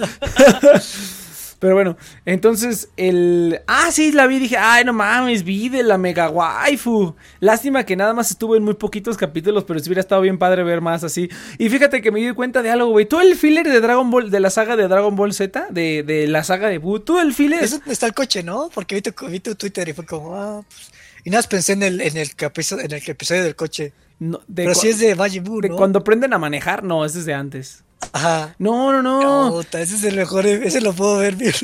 Pero 1.61 1.75
bueno, 1.75 1.95
entonces 2.25 2.89
el... 2.97 3.61
Ah, 3.67 3.89
sí, 3.91 4.11
la 4.11 4.25
vi, 4.25 4.39
dije, 4.39 4.57
ay, 4.57 4.83
no 4.83 4.93
mames, 4.93 5.43
vi 5.43 5.69
de 5.69 5.83
la 5.83 5.99
mega 5.99 6.27
waifu. 6.27 7.13
Lástima 7.39 7.85
que 7.85 7.95
nada 7.95 8.15
más 8.15 8.31
estuvo 8.31 8.55
en 8.55 8.63
muy 8.63 8.73
poquitos 8.73 9.15
capítulos, 9.15 9.63
pero 9.65 9.79
si 9.79 9.87
hubiera 9.87 10.01
estado 10.01 10.21
bien 10.21 10.39
padre 10.39 10.63
ver 10.63 10.81
más 10.81 11.03
así. 11.03 11.29
Y 11.59 11.69
fíjate 11.69 12.01
que 12.01 12.11
me 12.11 12.19
di 12.19 12.33
cuenta 12.33 12.63
de 12.63 12.71
algo, 12.71 12.87
güey. 12.89 13.05
Tú 13.05 13.19
el 13.19 13.35
filler 13.35 13.69
de 13.69 13.79
Dragon 13.79 14.09
Ball, 14.09 14.31
de 14.31 14.39
la 14.39 14.49
saga 14.49 14.75
de 14.75 14.87
Dragon 14.87 15.15
Ball 15.15 15.33
Z, 15.33 15.67
de, 15.69 16.01
de 16.01 16.25
la 16.25 16.43
saga 16.43 16.67
de 16.67 16.79
Buu, 16.79 16.99
tú 16.99 17.19
el 17.19 17.31
filler... 17.31 17.63
Eso 17.63 17.79
está 17.85 18.07
el 18.07 18.15
coche, 18.15 18.41
¿no? 18.41 18.71
Porque 18.73 18.95
vi 18.95 19.03
tu, 19.03 19.13
vi 19.27 19.39
tu 19.39 19.53
Twitter 19.53 19.87
y 19.87 19.93
fue 19.93 20.05
como, 20.07 20.35
ah, 20.35 20.63
pues... 20.67 20.91
Y 21.23 21.29
nada 21.29 21.39
más 21.39 21.47
pensé 21.47 21.73
en 21.73 21.83
el, 21.83 22.01
en 22.01 22.17
el, 22.17 22.31
episodio, 22.39 22.83
en 22.83 22.91
el 22.91 23.03
episodio 23.07 23.43
del 23.43 23.55
coche. 23.55 23.93
No, 24.17 24.39
de 24.47 24.63
Pero 24.63 24.71
cua- 24.71 24.81
sí 24.81 24.87
es 24.89 24.97
de 24.97 25.13
Majin 25.13 25.43
Buu, 25.43 25.61
de 25.61 25.69
¿no? 25.69 25.75
cuando 25.75 25.99
aprenden 25.99 26.33
a 26.33 26.39
manejar, 26.39 26.83
no, 26.83 27.05
ese 27.05 27.19
es 27.19 27.25
de 27.25 27.35
antes. 27.35 27.83
Ajá. 28.13 28.55
No, 28.59 28.91
no, 28.91 29.01
no. 29.01 29.49
Puta, 29.51 29.79
ese 29.81 29.95
es 29.95 30.03
el 30.03 30.15
mejor, 30.17 30.45
ese 30.45 30.81
lo 30.81 30.93
puedo 30.93 31.17
ver 31.19 31.35
bien. 31.35 31.53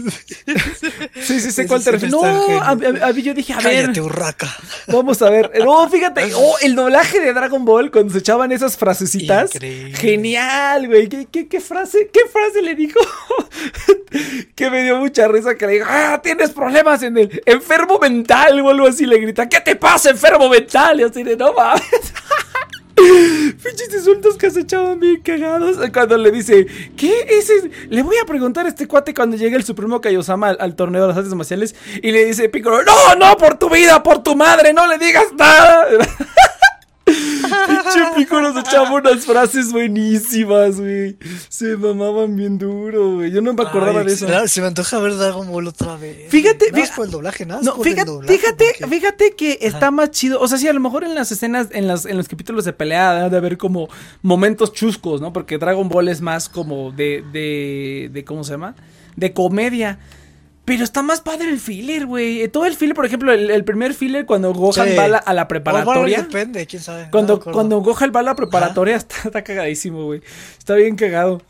Sí, 1.21 1.41
sí, 1.41 1.51
sé 1.51 1.67
cuál 1.67 1.83
te 1.83 1.91
refieres. 1.91 2.11
no 2.11 2.23
a, 2.23 2.69
a- 2.69 2.71
a 2.71 3.13
mí 3.13 3.21
yo 3.21 3.33
dije, 3.33 3.51
a 3.51 3.57
ver, 3.57 3.81
Cállate, 3.85 3.99
urraca. 4.01 4.55
vamos 4.87 5.21
a 5.21 5.29
ver. 5.29 5.51
No, 5.63 5.89
fíjate, 5.89 6.31
oh, 6.35 6.55
el 6.61 6.73
doblaje 6.75 7.19
de 7.19 7.33
Dragon 7.33 7.65
Ball 7.65 7.91
cuando 7.91 8.13
se 8.13 8.19
echaban 8.19 8.51
esas 8.53 8.77
frasecitas. 8.77 9.53
Increíble. 9.55 9.97
Genial, 9.97 10.87
güey. 10.87 11.09
¿Qué, 11.09 11.27
qué, 11.29 11.47
qué 11.47 11.59
frase, 11.59 12.09
qué 12.13 12.21
frase 12.31 12.61
le 12.61 12.75
dijo? 12.75 12.99
que 14.55 14.69
me 14.69 14.83
dio 14.83 14.97
mucha 14.97 15.27
risa 15.27 15.55
que 15.55 15.67
le 15.67 15.73
dijo, 15.73 15.85
ah, 15.89 16.19
tienes 16.23 16.51
problemas 16.51 17.03
en 17.03 17.17
el 17.17 17.41
enfermo 17.45 17.99
mental 17.99 18.59
o 18.61 18.69
algo 18.69 18.87
así. 18.87 19.05
Le 19.05 19.19
grita, 19.19 19.49
¿qué 19.49 19.59
te 19.59 19.75
pasa, 19.75 20.09
enfermo 20.11 20.47
mental? 20.49 20.99
Y 20.99 21.03
así 21.03 21.23
de, 21.23 21.35
no 21.35 21.51
mames. 21.53 21.83
Pinches 23.63 23.93
insultos 23.93 24.37
que 24.37 24.49
se 24.49 24.61
echaban 24.61 24.99
bien 24.99 25.21
cagados. 25.21 25.77
Cuando 25.93 26.17
le 26.17 26.31
dice, 26.31 26.65
¿qué 26.95 27.27
es? 27.29 27.49
ese? 27.49 27.69
Le 27.89 28.01
voy 28.01 28.15
a 28.21 28.25
preguntar 28.25 28.65
a 28.65 28.69
este 28.69 28.87
cuate 28.87 29.13
cuando 29.13 29.37
llegue 29.37 29.55
el 29.55 29.63
Supremo 29.63 30.01
Kaiosama 30.01 30.49
al, 30.49 30.57
al 30.59 30.75
torneo 30.75 31.03
de 31.03 31.07
las 31.09 31.17
artes 31.17 31.33
marciales. 31.33 31.75
Y 32.01 32.11
le 32.11 32.25
dice 32.25 32.49
Piccolo, 32.49 32.83
no, 32.83 33.15
no, 33.15 33.37
por 33.37 33.57
tu 33.57 33.69
vida, 33.69 34.01
por 34.01 34.23
tu 34.23 34.35
madre, 34.35 34.73
no 34.73 34.87
le 34.87 34.97
digas 34.97 35.27
nada. 35.37 35.87
Pinche 37.65 37.99
Piccolo 38.15 38.53
se 38.53 38.59
echaba 38.59 38.91
unas 38.91 39.25
frases 39.25 39.71
buenísimas, 39.71 40.79
güey. 40.79 41.17
Se 41.49 41.75
mamaban 41.77 42.35
bien 42.35 42.57
duro, 42.57 43.15
güey. 43.15 43.31
Yo 43.31 43.41
no 43.41 43.53
me 43.53 43.63
acordaba 43.63 44.01
Ay, 44.01 44.05
de 44.07 44.13
eso. 44.13 44.25
claro, 44.25 44.47
se 44.47 44.61
me 44.61 44.67
antoja 44.67 44.99
ver 44.99 45.15
Dragon 45.15 45.49
Ball 45.51 45.67
otra 45.67 45.95
vez. 45.97 46.29
Fíjate, 46.29 46.67
Nada 46.71 46.79
más 46.79 46.91
fí- 46.91 46.95
por 46.95 47.05
el 47.05 47.11
doblaje, 47.11 47.45
nada 47.45 47.61
No, 47.63 47.75
por 47.75 47.87
el 47.87 47.93
fíjate, 47.93 48.11
doblaje, 48.11 48.37
fíjate, 48.37 48.65
porque- 48.79 48.95
fíjate 48.95 49.31
que 49.35 49.57
está 49.61 49.91
más 49.91 50.11
chido. 50.11 50.39
O 50.41 50.47
sea, 50.47 50.57
sí, 50.57 50.67
a 50.67 50.73
lo 50.73 50.79
mejor 50.79 51.03
en 51.03 51.15
las 51.15 51.31
escenas, 51.31 51.67
en, 51.71 51.87
las, 51.87 52.05
en 52.05 52.17
los 52.17 52.27
capítulos 52.27 52.65
de 52.65 52.73
pelea, 52.73 53.29
de 53.29 53.37
haber 53.37 53.57
como 53.57 53.87
momentos 54.21 54.73
chuscos, 54.73 55.21
¿no? 55.21 55.33
Porque 55.33 55.57
Dragon 55.57 55.89
Ball 55.89 56.07
es 56.09 56.21
más 56.21 56.49
como 56.49 56.91
de, 56.91 57.23
de, 57.31 58.09
de 58.11 58.25
¿cómo 58.25 58.43
se 58.43 58.51
llama? 58.51 58.75
De 59.15 59.33
comedia. 59.33 59.99
Pero 60.67 60.83
está 60.83 61.01
más 61.01 61.21
padre 61.21 61.49
el 61.49 61.61
filler, 61.61 62.05
güey. 62.05 62.41
Eh, 62.41 62.49
Todo 62.49 62.65
el 62.65 62.75
filler, 62.75 62.93
por 62.93 63.05
ejemplo, 63.05 63.31
el, 63.31 63.49
el 63.49 63.63
primer 63.63 63.93
filler 63.93 64.25
cuando 64.25 64.53
Gohan 64.53 64.89
Sí. 64.89 64.95
va 64.97 65.05
a 65.05 65.07
la, 65.07 65.17
a 65.17 65.33
la 65.33 65.47
preparatoria. 65.47 66.23
depende, 66.23 66.67
quién 66.67 66.81
sabe. 66.81 67.05
no 67.05 67.11
Cuando, 67.11 67.33
acuerdo. 67.35 67.53
cuando 67.53 67.79
Gohan 67.81 68.11
va 68.13 68.19
a 68.19 68.23
la 68.23 68.35
preparatoria 68.35 68.97
está, 68.97 69.15
está 69.23 69.43
cagadísimo, 69.45 70.03
güey. 70.03 70.21
Está 70.57 70.75
bien 70.75 70.97
cagado. 70.97 71.41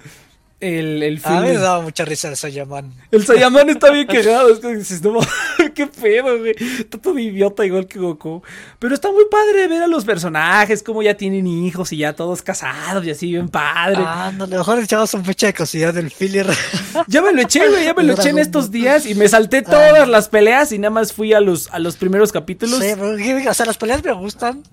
El, 0.60 1.04
el 1.04 1.22
A 1.24 1.42
mí 1.42 1.50
me 1.50 1.58
daba 1.58 1.82
mucha 1.82 2.04
risa 2.04 2.30
el 2.30 2.36
Saiyaman. 2.36 2.92
El 3.12 3.24
Saiyaman 3.24 3.70
está 3.70 3.92
bien 3.92 4.08
cagado. 4.08 4.52
Es 4.52 4.60
que 4.60 4.76
dices, 4.76 5.04
no, 5.04 5.20
qué 5.76 5.86
pedo, 5.86 6.40
güey. 6.40 6.56
Está 6.80 6.98
todo 6.98 7.20
idiota 7.20 7.64
igual 7.64 7.86
que 7.86 8.00
Goku. 8.00 8.42
Pero 8.80 8.96
está 8.96 9.12
muy 9.12 9.26
padre 9.30 9.68
ver 9.68 9.84
a 9.84 9.88
los 9.88 10.04
personajes, 10.04 10.82
como 10.82 11.04
ya 11.04 11.14
tienen 11.14 11.46
hijos 11.46 11.94
y 11.94 11.98
ya 11.98 12.14
todos 12.14 12.42
casados 12.42 13.06
y 13.06 13.12
así 13.12 13.28
bien 13.28 13.50
padre. 13.50 14.02
Ah, 14.04 14.32
no, 14.36 14.46
a 14.46 14.48
lo 14.48 14.58
mejor 14.58 14.80
echabas 14.80 15.14
un 15.14 15.24
fecha 15.24 15.46
de 15.46 15.54
cosidad 15.54 15.94
del 15.94 16.10
filler. 16.10 16.48
Ya 17.06 17.22
me 17.22 17.32
lo 17.32 17.44
eché, 17.44 17.68
güey. 17.70 17.86
Ya 17.86 17.94
me 17.94 18.04
lo 18.04 18.14
eché 18.14 18.30
en 18.30 18.40
estos 18.40 18.72
días 18.72 19.06
y 19.06 19.14
me 19.14 19.30
salté 19.30 19.62
todas 19.62 20.08
las 20.08 20.30
peleas 20.30 20.72
y 20.72 20.80
nada 20.80 20.90
más 20.90 21.14
fui 21.14 21.34
a 21.34 21.40
los, 21.40 21.70
a 21.72 21.78
los 21.78 21.96
primeros 21.96 22.32
capítulos. 22.32 22.80
Sí, 22.80 22.94
pero, 22.96 23.52
o 23.52 23.54
sea, 23.54 23.66
las 23.68 23.78
peleas 23.78 24.04
me 24.04 24.12
gustan 24.14 24.64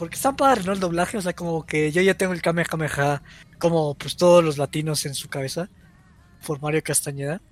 porque 0.00 0.16
están 0.16 0.34
padres, 0.34 0.64
¿no? 0.64 0.72
El 0.72 0.80
doblaje, 0.80 1.18
o 1.18 1.20
sea, 1.20 1.34
como 1.34 1.66
que 1.66 1.92
yo 1.92 2.00
ya 2.00 2.14
tengo 2.14 2.32
el 2.32 2.40
Kamehameha, 2.40 3.20
como 3.58 3.92
pues 3.94 4.16
todos 4.16 4.42
los 4.42 4.56
latinos 4.56 5.04
en 5.04 5.14
su 5.14 5.28
cabeza, 5.28 5.68
por 6.46 6.58
Mario 6.62 6.80
Castañeda. 6.82 7.42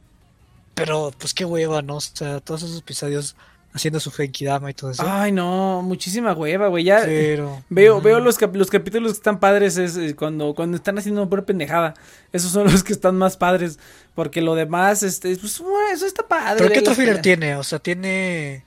Pero 0.75 1.13
pues 1.19 1.35
qué 1.35 1.45
hueva, 1.45 1.83
¿no? 1.83 1.97
O 1.97 2.01
sea, 2.01 2.41
todos 2.41 2.63
esos 2.63 2.79
episodios 2.79 3.37
haciendo 3.75 4.01
su 4.01 4.11
Genkidama 4.11 4.71
y 4.71 4.75
todo 4.75 4.93
eso. 4.93 5.03
Ay, 5.07 5.31
no, 5.31 5.83
muchísima 5.83 6.33
hueva, 6.33 6.69
güey. 6.69 6.85
Ya 6.85 7.03
pero. 7.05 7.63
veo, 7.69 8.01
veo 8.01 8.19
los, 8.19 8.39
cap- 8.39 8.57
los 8.57 8.71
capítulos 8.71 9.13
que 9.13 9.17
están 9.19 9.41
padres 9.41 9.77
es 9.77 9.99
eh, 9.99 10.17
cuando, 10.17 10.55
cuando 10.55 10.79
están 10.79 10.97
haciendo 10.97 11.21
una 11.21 11.29
pura 11.29 11.43
pendejada. 11.45 11.93
Esos 12.33 12.51
son 12.51 12.65
los 12.73 12.83
que 12.83 12.95
están 12.95 13.19
más 13.19 13.37
padres. 13.37 13.79
Porque 14.15 14.41
lo 14.41 14.55
demás, 14.55 15.03
este, 15.03 15.37
pues, 15.37 15.61
bueno, 15.61 15.91
eso 15.93 16.07
está 16.07 16.27
padre. 16.27 16.57
¿Pero 16.61 16.73
qué 16.73 16.81
otro 16.81 16.95
filler 16.95 17.21
tiene? 17.21 17.57
O 17.57 17.63
sea, 17.63 17.79
tiene. 17.79 18.65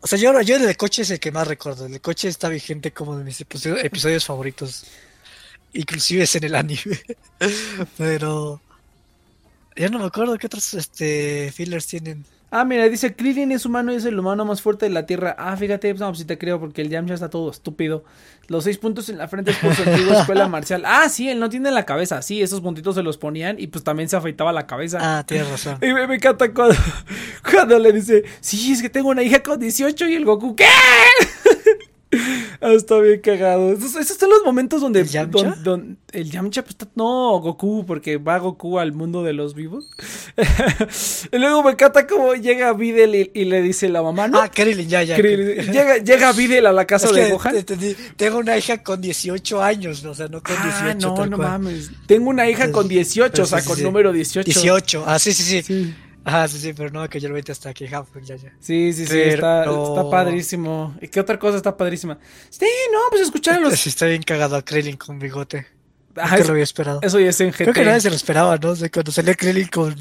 O 0.00 0.06
sea, 0.06 0.18
yo, 0.18 0.40
yo 0.42 0.56
el 0.56 0.76
coche 0.76 1.02
es 1.02 1.10
el 1.10 1.20
que 1.20 1.32
más 1.32 1.46
recuerdo. 1.46 1.86
El 1.86 2.00
coche 2.00 2.28
está 2.28 2.48
vigente 2.48 2.92
como 2.92 3.18
de 3.18 3.24
mis 3.24 3.40
episodios, 3.40 4.24
favoritos. 4.24 4.84
Inclusive 5.72 6.22
es 6.22 6.34
en 6.36 6.44
el 6.44 6.54
anime. 6.54 6.80
Pero. 7.96 8.60
Ya 9.76 9.88
no 9.88 9.98
me 9.98 10.06
acuerdo 10.06 10.36
qué 10.38 10.46
otros 10.46 10.74
este, 10.74 11.52
fillers 11.52 11.86
tienen. 11.86 12.24
Ah, 12.50 12.64
mira, 12.64 12.88
dice 12.88 13.14
Krillin 13.14 13.52
es 13.52 13.66
humano 13.66 13.92
y 13.92 13.96
es 13.96 14.04
el 14.06 14.18
humano 14.18 14.44
más 14.44 14.62
fuerte 14.62 14.86
de 14.86 14.90
la 14.90 15.04
Tierra. 15.04 15.36
Ah, 15.38 15.56
fíjate, 15.56 15.92
no, 15.94 16.08
pues 16.08 16.18
sí 16.18 16.24
te 16.24 16.38
creo, 16.38 16.58
porque 16.58 16.80
el 16.80 16.88
Yamcha 16.88 17.14
está 17.14 17.28
todo 17.28 17.50
estúpido. 17.50 18.04
Los 18.48 18.64
seis 18.64 18.78
puntos 18.78 19.08
en 19.10 19.18
la 19.18 19.28
frente 19.28 19.50
es 19.50 19.58
por 19.58 19.74
su 19.74 19.82
antigua 19.82 20.18
escuela 20.20 20.48
marcial. 20.48 20.82
Ah, 20.86 21.08
sí, 21.10 21.28
él 21.28 21.38
no 21.38 21.50
tiene 21.50 21.68
en 21.68 21.74
la 21.74 21.84
cabeza. 21.84 22.22
Sí, 22.22 22.42
esos 22.42 22.62
puntitos 22.62 22.94
se 22.94 23.02
los 23.02 23.18
ponían 23.18 23.60
y 23.60 23.66
pues 23.66 23.84
también 23.84 24.08
se 24.08 24.16
afeitaba 24.16 24.52
la 24.52 24.66
cabeza. 24.66 24.98
Ah, 25.00 25.24
tienes 25.24 25.48
razón. 25.50 25.78
Y 25.82 25.92
me, 25.92 26.06
me 26.06 26.14
encanta 26.16 26.52
cuando, 26.52 26.74
cuando 27.50 27.78
le 27.78 27.92
dice, 27.92 28.24
sí, 28.40 28.72
es 28.72 28.80
que 28.82 28.88
tengo 28.88 29.10
una 29.10 29.22
hija 29.22 29.42
con 29.42 29.60
18 29.60 30.08
y 30.08 30.14
el 30.14 30.24
Goku, 30.24 30.56
¿qué? 30.56 30.64
Ah, 32.60 32.72
está 32.72 32.98
bien 32.98 33.20
cagado. 33.20 33.72
Esos, 33.72 33.94
esos 33.94 34.16
son 34.16 34.30
los 34.30 34.42
momentos 34.44 34.80
donde... 34.80 35.00
¿El 35.00 35.06
Yamcha? 35.08 35.50
don- 35.50 35.62
don- 35.62 35.98
el 36.10 36.28
Yamcha, 36.28 36.64
pues, 36.64 36.76
no, 36.96 37.38
Goku, 37.38 37.84
porque 37.86 38.16
va 38.16 38.38
Goku 38.38 38.80
al 38.80 38.92
mundo 38.92 39.22
de 39.22 39.32
los 39.32 39.54
vivos. 39.54 39.84
y 41.32 41.38
luego 41.38 41.62
me 41.62 41.72
encanta 41.72 42.06
cómo 42.06 42.34
llega 42.34 42.72
Videl 42.72 43.14
y, 43.14 43.30
y 43.32 43.44
le 43.44 43.62
dice 43.62 43.88
la 43.88 44.02
mamá, 44.02 44.26
¿no? 44.26 44.40
Ah, 44.40 44.50
Krillin, 44.50 44.88
ya, 44.88 45.04
ya. 45.04 45.16
Krillin- 45.16 45.70
llega, 45.70 45.98
llega 45.98 46.32
Videl 46.32 46.66
a 46.66 46.72
la 46.72 46.84
casa 46.84 47.06
Es 47.06 47.14
de 47.14 47.30
Gohan. 47.30 47.54
Tengo 48.16 48.38
una 48.38 48.56
hija 48.58 48.82
con 48.82 49.00
18 49.00 49.62
años, 49.62 50.04
o 50.04 50.14
sea, 50.14 50.26
no 50.26 50.42
con 50.42 50.56
18. 50.60 50.80
Ah, 50.82 50.94
no, 50.94 51.14
tal 51.14 51.30
no 51.30 51.36
cual. 51.36 51.48
mames. 51.50 51.90
Tengo 52.06 52.30
una 52.30 52.48
hija 52.50 52.72
con 52.72 52.88
18, 52.88 53.40
o 53.42 53.46
sea, 53.46 53.60
sí, 53.60 53.68
con 53.68 53.76
sí. 53.76 53.82
número 53.84 54.12
18. 54.12 54.44
18. 54.44 55.04
Ah, 55.06 55.18
sí, 55.20 55.32
sí, 55.32 55.42
sí. 55.44 55.62
Sí. 55.62 55.94
Ah, 56.24 56.46
sí, 56.48 56.58
sí, 56.58 56.72
pero 56.74 56.90
no, 56.90 57.08
que 57.08 57.20
yo 57.20 57.28
lo 57.28 57.34
vete 57.34 57.52
hasta 57.52 57.70
aquí. 57.70 57.86
ja, 57.86 58.04
ya, 58.22 58.36
ya. 58.36 58.52
Sí, 58.60 58.92
sí, 58.92 59.06
sí, 59.06 59.12
Pero- 59.12 59.34
está, 59.34 59.64
está 59.64 60.10
padrísimo. 60.10 60.94
¿Y 61.00 61.08
qué 61.08 61.20
otra 61.20 61.38
cosa 61.38 61.56
está 61.56 61.76
padrísima? 61.76 62.18
Sí, 62.50 62.66
no, 62.92 62.98
pues 63.10 63.22
escuchar 63.22 63.56
a 63.56 63.60
los... 63.60 63.74
Sí, 63.78 63.88
está 63.88 64.06
bien 64.06 64.22
cagado 64.22 64.56
a 64.56 64.62
Krillin 64.62 64.96
con 64.96 65.18
bigote. 65.18 65.66
Ah, 66.16 66.22
Nunca 66.24 66.36
es- 66.38 66.46
lo 66.46 66.52
había 66.52 66.64
esperado. 66.64 67.00
eso 67.02 67.18
ya 67.20 67.30
es 67.30 67.40
en 67.40 67.50
GT. 67.52 67.56
Creo 67.64 67.74
que 67.74 67.84
nadie 67.84 68.00
se 68.00 68.10
lo 68.10 68.16
esperaba, 68.16 68.56
¿no? 68.58 68.70
O 68.70 68.76
sea, 68.76 68.90
cuando 68.90 69.12
salió 69.12 69.34
Krillin 69.34 69.68
con, 69.68 69.94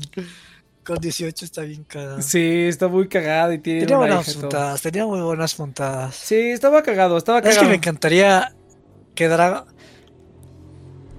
con 0.84 0.98
18 0.98 1.46
está 1.46 1.62
bien 1.62 1.84
cagado. 1.84 2.22
Sí, 2.22 2.66
está 2.68 2.88
muy 2.88 3.08
cagado 3.08 3.54
y 3.54 3.60
tiene 3.60 3.82
tenía 3.82 3.98
buenas 3.98 4.34
puntadas, 4.36 4.82
tenía 4.82 5.06
muy 5.06 5.22
buenas 5.22 5.54
puntadas. 5.56 6.16
Sí, 6.16 6.36
estaba 6.36 6.82
cagado, 6.84 7.18
estaba 7.18 7.40
Es 7.40 7.44
cagado. 7.46 7.62
que 7.64 7.70
me 7.70 7.76
encantaría 7.76 8.54
que 9.16 9.28
Dragon... 9.28 9.66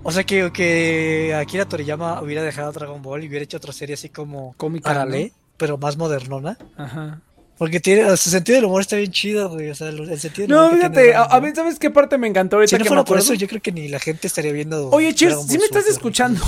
O 0.03 0.12
sea, 0.12 0.24
que, 0.24 0.51
que 0.53 1.34
Akira 1.34 1.66
Toriyama 1.68 2.22
hubiera 2.22 2.42
dejado 2.42 2.72
Dragon 2.72 3.03
Ball 3.03 3.24
y 3.24 3.28
hubiera 3.28 3.42
hecho 3.44 3.57
otra 3.59 3.72
serie 3.72 3.94
así 3.94 4.09
como 4.09 4.55
Cómica, 4.57 4.90
Arale, 4.90 5.32
pero 5.57 5.76
más 5.76 5.96
modernona. 5.96 6.57
Ajá. 6.76 7.20
Porque 7.59 7.80
tiene, 7.80 8.16
su 8.16 8.30
sentido 8.30 8.57
del 8.57 8.66
humor 8.66 8.80
está 8.82 8.94
bien 8.96 9.11
chido, 9.11 9.49
güey. 9.51 9.68
O 9.70 9.74
sea, 9.74 9.88
el 9.88 10.18
sentido 10.20 10.46
del 10.46 10.57
No, 10.57 10.70
fíjate, 10.70 11.14
a, 11.14 11.24
a 11.24 11.40
mí, 11.40 11.51
¿sabes 11.55 11.78
qué 11.80 11.90
parte 11.90 12.16
me 12.16 12.28
encantó 12.28 12.57
ahorita 12.57 12.76
Si 12.76 12.82
no 12.82 12.86
fuera 12.86 13.05
por 13.05 13.18
eso, 13.18 13.34
yo 13.34 13.49
creo 13.49 13.61
que 13.61 13.72
ni 13.72 13.88
la 13.88 13.99
gente 13.99 14.28
estaría 14.28 14.53
viendo. 14.53 14.88
Oye, 14.90 15.12
Cheers, 15.12 15.42
¿sí 15.46 15.59
me 15.59 15.64
estás 15.64 15.82
Super, 15.82 15.92
escuchando? 15.94 16.40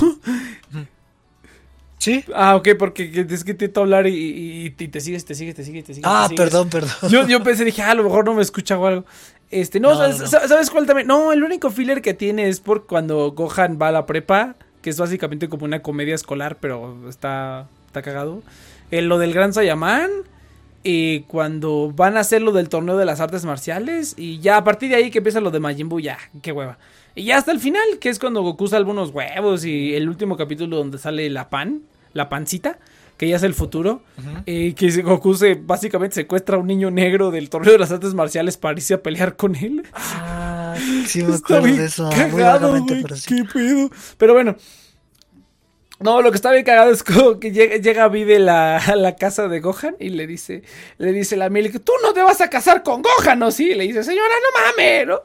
Sí. 1.99 2.25
ah, 2.35 2.57
ok, 2.57 2.69
porque 2.79 3.11
que- 3.11 3.27
es 3.35 3.45
que 3.45 3.51
intento 3.51 3.81
hablar 3.81 4.07
y, 4.07 4.15
y- 4.15 4.67
y 4.79 4.89
te 4.89 5.01
sigues, 5.03 5.25
te 5.27 5.35
sigues, 5.35 5.55
te 5.55 5.65
sigues, 5.65 5.85
te 5.85 5.93
sigues. 5.95 6.09
Ah, 6.11 6.27
te 6.29 6.35
sigues. 6.37 6.45
perdón, 6.51 6.71
perdón. 6.71 7.11
Yo, 7.11 7.27
yo 7.29 7.43
pensé, 7.43 7.63
dije, 7.65 7.83
ah, 7.83 7.91
a 7.91 7.95
lo 7.95 8.05
mejor 8.05 8.25
no 8.25 8.33
me 8.33 8.41
escucha 8.41 8.79
o 8.79 8.87
algo. 8.87 9.05
Este, 9.51 9.81
no, 9.81 9.91
No, 9.91 9.97
¿sabes, 9.97 10.19
no, 10.19 10.25
no. 10.25 10.31
sa- 10.31 10.49
¿sabes 10.49 10.71
cuál 10.71 10.87
también? 10.87 11.09
No, 11.09 11.33
el 11.33 11.43
único 11.43 11.71
filler 11.71 12.03
que 12.03 12.15
tiene 12.15 12.49
es 12.49 12.61
por 12.61 12.87
cuando 12.87 13.33
Gohan 13.33 13.79
va 13.81 13.89
a 13.89 13.93
la 13.93 14.07
prepa, 14.07 14.55
que 14.83 14.91
es 14.91 14.99
básicamente 14.99 15.49
como 15.49 15.65
una 15.65 15.83
comedia 15.83 16.15
escolar, 16.15 16.57
pero 16.61 17.09
está, 17.09 17.67
está 17.87 18.03
cagado. 18.03 18.43
Eh, 18.91 19.03
lo 19.03 19.19
del 19.19 19.33
Gran 19.35 19.53
Saiyaman, 19.53 20.11
y 20.83 21.21
cuando 21.23 21.93
van 21.95 22.17
a 22.17 22.21
hacer 22.21 22.43
lo 22.43 22.53
del 22.53 22.69
torneo 22.69 22.97
de 22.97 23.05
las 23.05 23.21
artes 23.21 23.45
marciales, 23.45 24.15
y 24.17 24.39
ya 24.41 24.57
a 24.57 24.65
partir 24.65 24.89
de 24.91 24.97
ahí 24.97 25.11
que 25.11 25.19
empieza 25.19 25.41
lo 25.41 25.51
de 25.51 25.61
Majin 25.61 25.89
Buu, 25.89 26.01
ya, 26.01 26.19
qué 26.43 26.53
hueva. 26.53 26.79
Y 27.15 27.25
ya 27.25 27.37
hasta 27.37 27.51
el 27.53 27.59
final, 27.61 27.83
que 28.01 28.09
es 28.09 28.19
cuando 28.21 28.43
Goku 28.43 28.69
salva 28.69 28.93
unos 28.93 29.11
huevos, 29.11 29.65
y 29.65 29.95
el 29.95 30.09
último 30.09 30.37
capítulo 30.37 30.77
donde 30.77 30.97
sale 30.99 31.29
la 31.29 31.51
pan, 31.51 31.83
la 32.15 32.29
pancita, 32.29 32.79
que 33.21 33.29
ya 33.29 33.37
es 33.37 33.43
el 33.43 33.53
futuro. 33.53 34.03
Eh, 34.47 34.73
que 34.75 34.89
Goku 35.03 35.35
se 35.35 35.55
básicamente 35.55 36.15
secuestra 36.15 36.57
a 36.57 36.59
un 36.59 36.67
niño 36.67 36.91
negro 36.91 37.31
del 37.31 37.51
torneo 37.51 37.71
de 37.71 37.79
las 37.79 37.93
artes 37.93 38.15
marciales 38.15 38.57
para 38.57 38.79
irse 38.79 38.95
a 38.95 39.03
pelear 39.03 39.37
con 39.37 39.55
él. 39.57 39.83
Ah, 39.93 40.75
sí 41.07 41.23
me 41.25 41.35
Está 41.35 41.57
acuerdo 41.59 41.65
bien 41.65 41.77
de 41.77 41.85
eso. 41.85 42.05
muy 42.05 42.15
cagado, 42.15 42.69
vagamente, 42.69 42.95
güey, 42.95 43.03
pero 43.03 43.17
sí. 43.17 43.37
qué 43.37 43.45
pedo. 43.45 43.91
Pero 44.17 44.33
bueno. 44.33 44.57
No, 46.01 46.23
lo 46.23 46.31
que 46.31 46.37
está 46.37 46.51
bien 46.51 46.65
cagado 46.65 46.91
es 46.91 47.03
como 47.03 47.39
que 47.39 47.53
llega, 47.53 47.77
llega 47.77 48.09
Vide 48.09 48.39
la, 48.39 48.79
a 48.79 48.97
la 48.97 49.17
casa 49.17 49.49
de 49.49 49.61
Gohan 49.61 49.97
y 50.01 50.09
le 50.09 50.27
dice, 50.27 50.63
le 50.97 51.13
dice 51.13 51.37
la 51.37 51.51
Milk, 51.51 51.85
tú 51.85 51.93
no 52.03 52.15
te 52.15 52.23
vas 52.23 52.41
a 52.41 52.49
casar 52.49 52.83
con 52.83 53.03
Gohan, 53.03 53.39
¿no? 53.39 53.51
Sí, 53.51 53.75
le 53.75 53.85
dice, 53.85 54.03
señora, 54.03 54.33
no 54.43 54.61
mames, 54.63 55.07
¿no? 55.07 55.21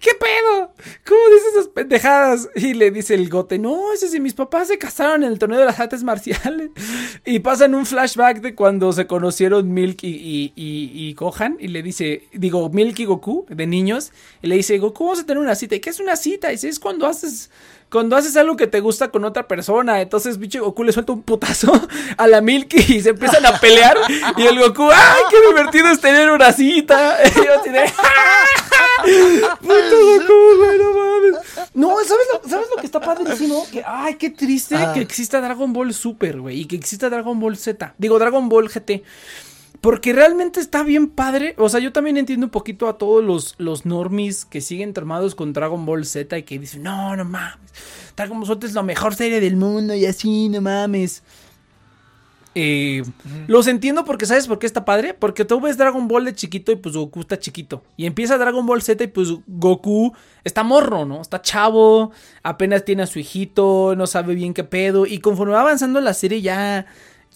¿Qué 0.00 0.10
pedo? 0.18 0.72
¿Cómo 1.06 1.20
dices 1.32 1.52
esas 1.52 1.68
pendejadas? 1.68 2.48
Y 2.56 2.74
le 2.74 2.90
dice 2.90 3.14
el 3.14 3.28
Gote, 3.28 3.60
no, 3.60 3.92
ese 3.92 4.08
sí, 4.08 4.18
mis 4.18 4.34
papás 4.34 4.66
se 4.66 4.76
casaron 4.76 5.22
en 5.22 5.30
el 5.30 5.38
torneo 5.38 5.60
de 5.60 5.66
las 5.66 5.78
artes 5.78 6.02
marciales. 6.02 6.70
Y 7.24 7.38
pasan 7.38 7.76
un 7.76 7.86
flashback 7.86 8.40
de 8.40 8.56
cuando 8.56 8.92
se 8.92 9.06
conocieron 9.06 9.72
Milk 9.72 10.02
y, 10.02 10.08
y, 10.08 10.52
y, 10.56 11.14
Gohan 11.14 11.58
y 11.60 11.68
le 11.68 11.82
dice, 11.82 12.24
digo, 12.32 12.68
Milk 12.70 12.98
y 12.98 13.04
Goku, 13.04 13.46
de 13.48 13.66
niños, 13.68 14.12
y 14.42 14.48
le 14.48 14.56
dice, 14.56 14.78
Goku, 14.78 15.04
vamos 15.04 15.20
a 15.20 15.26
tener 15.26 15.40
una 15.40 15.54
cita. 15.54 15.76
¿Y 15.76 15.80
qué 15.80 15.90
es 15.90 16.00
una 16.00 16.16
cita? 16.16 16.48
Y 16.48 16.52
dice, 16.52 16.68
es 16.68 16.80
cuando 16.80 17.06
haces 17.06 17.50
cuando 17.90 18.16
haces 18.16 18.36
algo 18.36 18.56
que 18.56 18.66
te 18.66 18.80
gusta 18.80 19.08
con 19.10 19.24
otra 19.24 19.48
persona, 19.48 20.00
entonces 20.00 20.38
bicho 20.38 20.62
Goku 20.62 20.84
le 20.84 20.92
suelta 20.92 21.12
un 21.12 21.22
putazo 21.22 21.72
a 22.16 22.26
la 22.26 22.40
Milky 22.40 22.96
y 22.96 23.00
se 23.00 23.10
empiezan 23.10 23.44
a 23.46 23.58
pelear 23.58 23.96
y 24.36 24.42
el 24.46 24.58
Goku, 24.58 24.88
¡ay, 24.90 25.22
qué 25.30 25.40
divertido 25.48 25.88
es 25.90 26.00
tener 26.00 26.30
una 26.30 26.52
cita! 26.52 27.16
Y 27.28 27.44
yo 27.44 27.60
así 27.60 27.70
de, 27.70 27.90
¡Puto 29.60 29.96
Goku, 30.06 30.56
güey, 30.58 30.78
no 30.78 30.92
mames! 30.92 31.40
No, 31.74 31.88
¿sabes 32.04 32.26
lo, 32.32 32.48
¿sabes 32.48 32.66
lo 32.74 32.76
que 32.80 32.86
está 32.86 33.00
padrísimo? 33.00 33.64
Que, 33.70 33.82
¡ay, 33.86 34.14
qué 34.16 34.30
triste 34.30 34.74
Ah. 34.76 34.92
que 34.92 35.00
exista 35.00 35.40
Dragon 35.40 35.72
Ball 35.72 35.92
Super, 35.94 36.40
güey! 36.40 36.60
Y 36.60 36.64
que 36.66 36.76
exista 36.76 37.08
Dragon 37.08 37.38
Ball 37.38 37.56
Z. 37.56 37.94
Digo, 37.98 38.18
Dragon 38.18 38.48
Ball 38.48 38.68
GT. 38.68 39.02
Porque 39.80 40.12
realmente 40.12 40.60
está 40.60 40.82
bien 40.82 41.08
padre. 41.08 41.54
O 41.58 41.68
sea, 41.68 41.80
yo 41.80 41.92
también 41.92 42.16
entiendo 42.16 42.46
un 42.46 42.50
poquito 42.50 42.88
a 42.88 42.98
todos 42.98 43.24
los, 43.24 43.54
los 43.58 43.86
normies 43.86 44.44
que 44.44 44.60
siguen 44.60 44.92
tramados 44.92 45.34
con 45.34 45.52
Dragon 45.52 45.84
Ball 45.86 46.04
Z 46.04 46.36
y 46.36 46.42
que 46.42 46.58
dicen, 46.58 46.82
no, 46.82 47.14
no 47.14 47.24
mames. 47.24 47.70
Dragon 48.16 48.38
Ball 48.38 48.48
Z 48.48 48.66
es 48.66 48.74
la 48.74 48.82
mejor 48.82 49.14
serie 49.14 49.40
del 49.40 49.56
mundo 49.56 49.94
y 49.94 50.04
así, 50.06 50.48
no 50.48 50.60
mames. 50.60 51.22
Eh, 52.60 53.04
Los 53.46 53.68
entiendo 53.68 54.04
porque, 54.04 54.26
¿sabes 54.26 54.48
por 54.48 54.58
qué 54.58 54.66
está 54.66 54.84
padre? 54.84 55.14
Porque 55.14 55.44
tú 55.44 55.60
ves 55.60 55.76
Dragon 55.78 56.08
Ball 56.08 56.24
de 56.24 56.34
chiquito 56.34 56.72
y 56.72 56.76
pues 56.76 56.96
Goku 56.96 57.20
está 57.20 57.38
chiquito. 57.38 57.84
Y 57.96 58.06
empieza 58.06 58.36
Dragon 58.36 58.66
Ball 58.66 58.82
Z 58.82 59.04
y 59.04 59.06
pues 59.06 59.28
Goku 59.46 60.12
está 60.42 60.64
morro, 60.64 61.04
¿no? 61.04 61.20
Está 61.20 61.40
chavo, 61.40 62.10
apenas 62.42 62.84
tiene 62.84 63.04
a 63.04 63.06
su 63.06 63.20
hijito, 63.20 63.94
no 63.96 64.08
sabe 64.08 64.34
bien 64.34 64.54
qué 64.54 64.64
pedo. 64.64 65.06
Y 65.06 65.20
conforme 65.20 65.52
va 65.52 65.60
avanzando 65.60 66.00
la 66.00 66.14
serie 66.14 66.42
ya, 66.42 66.86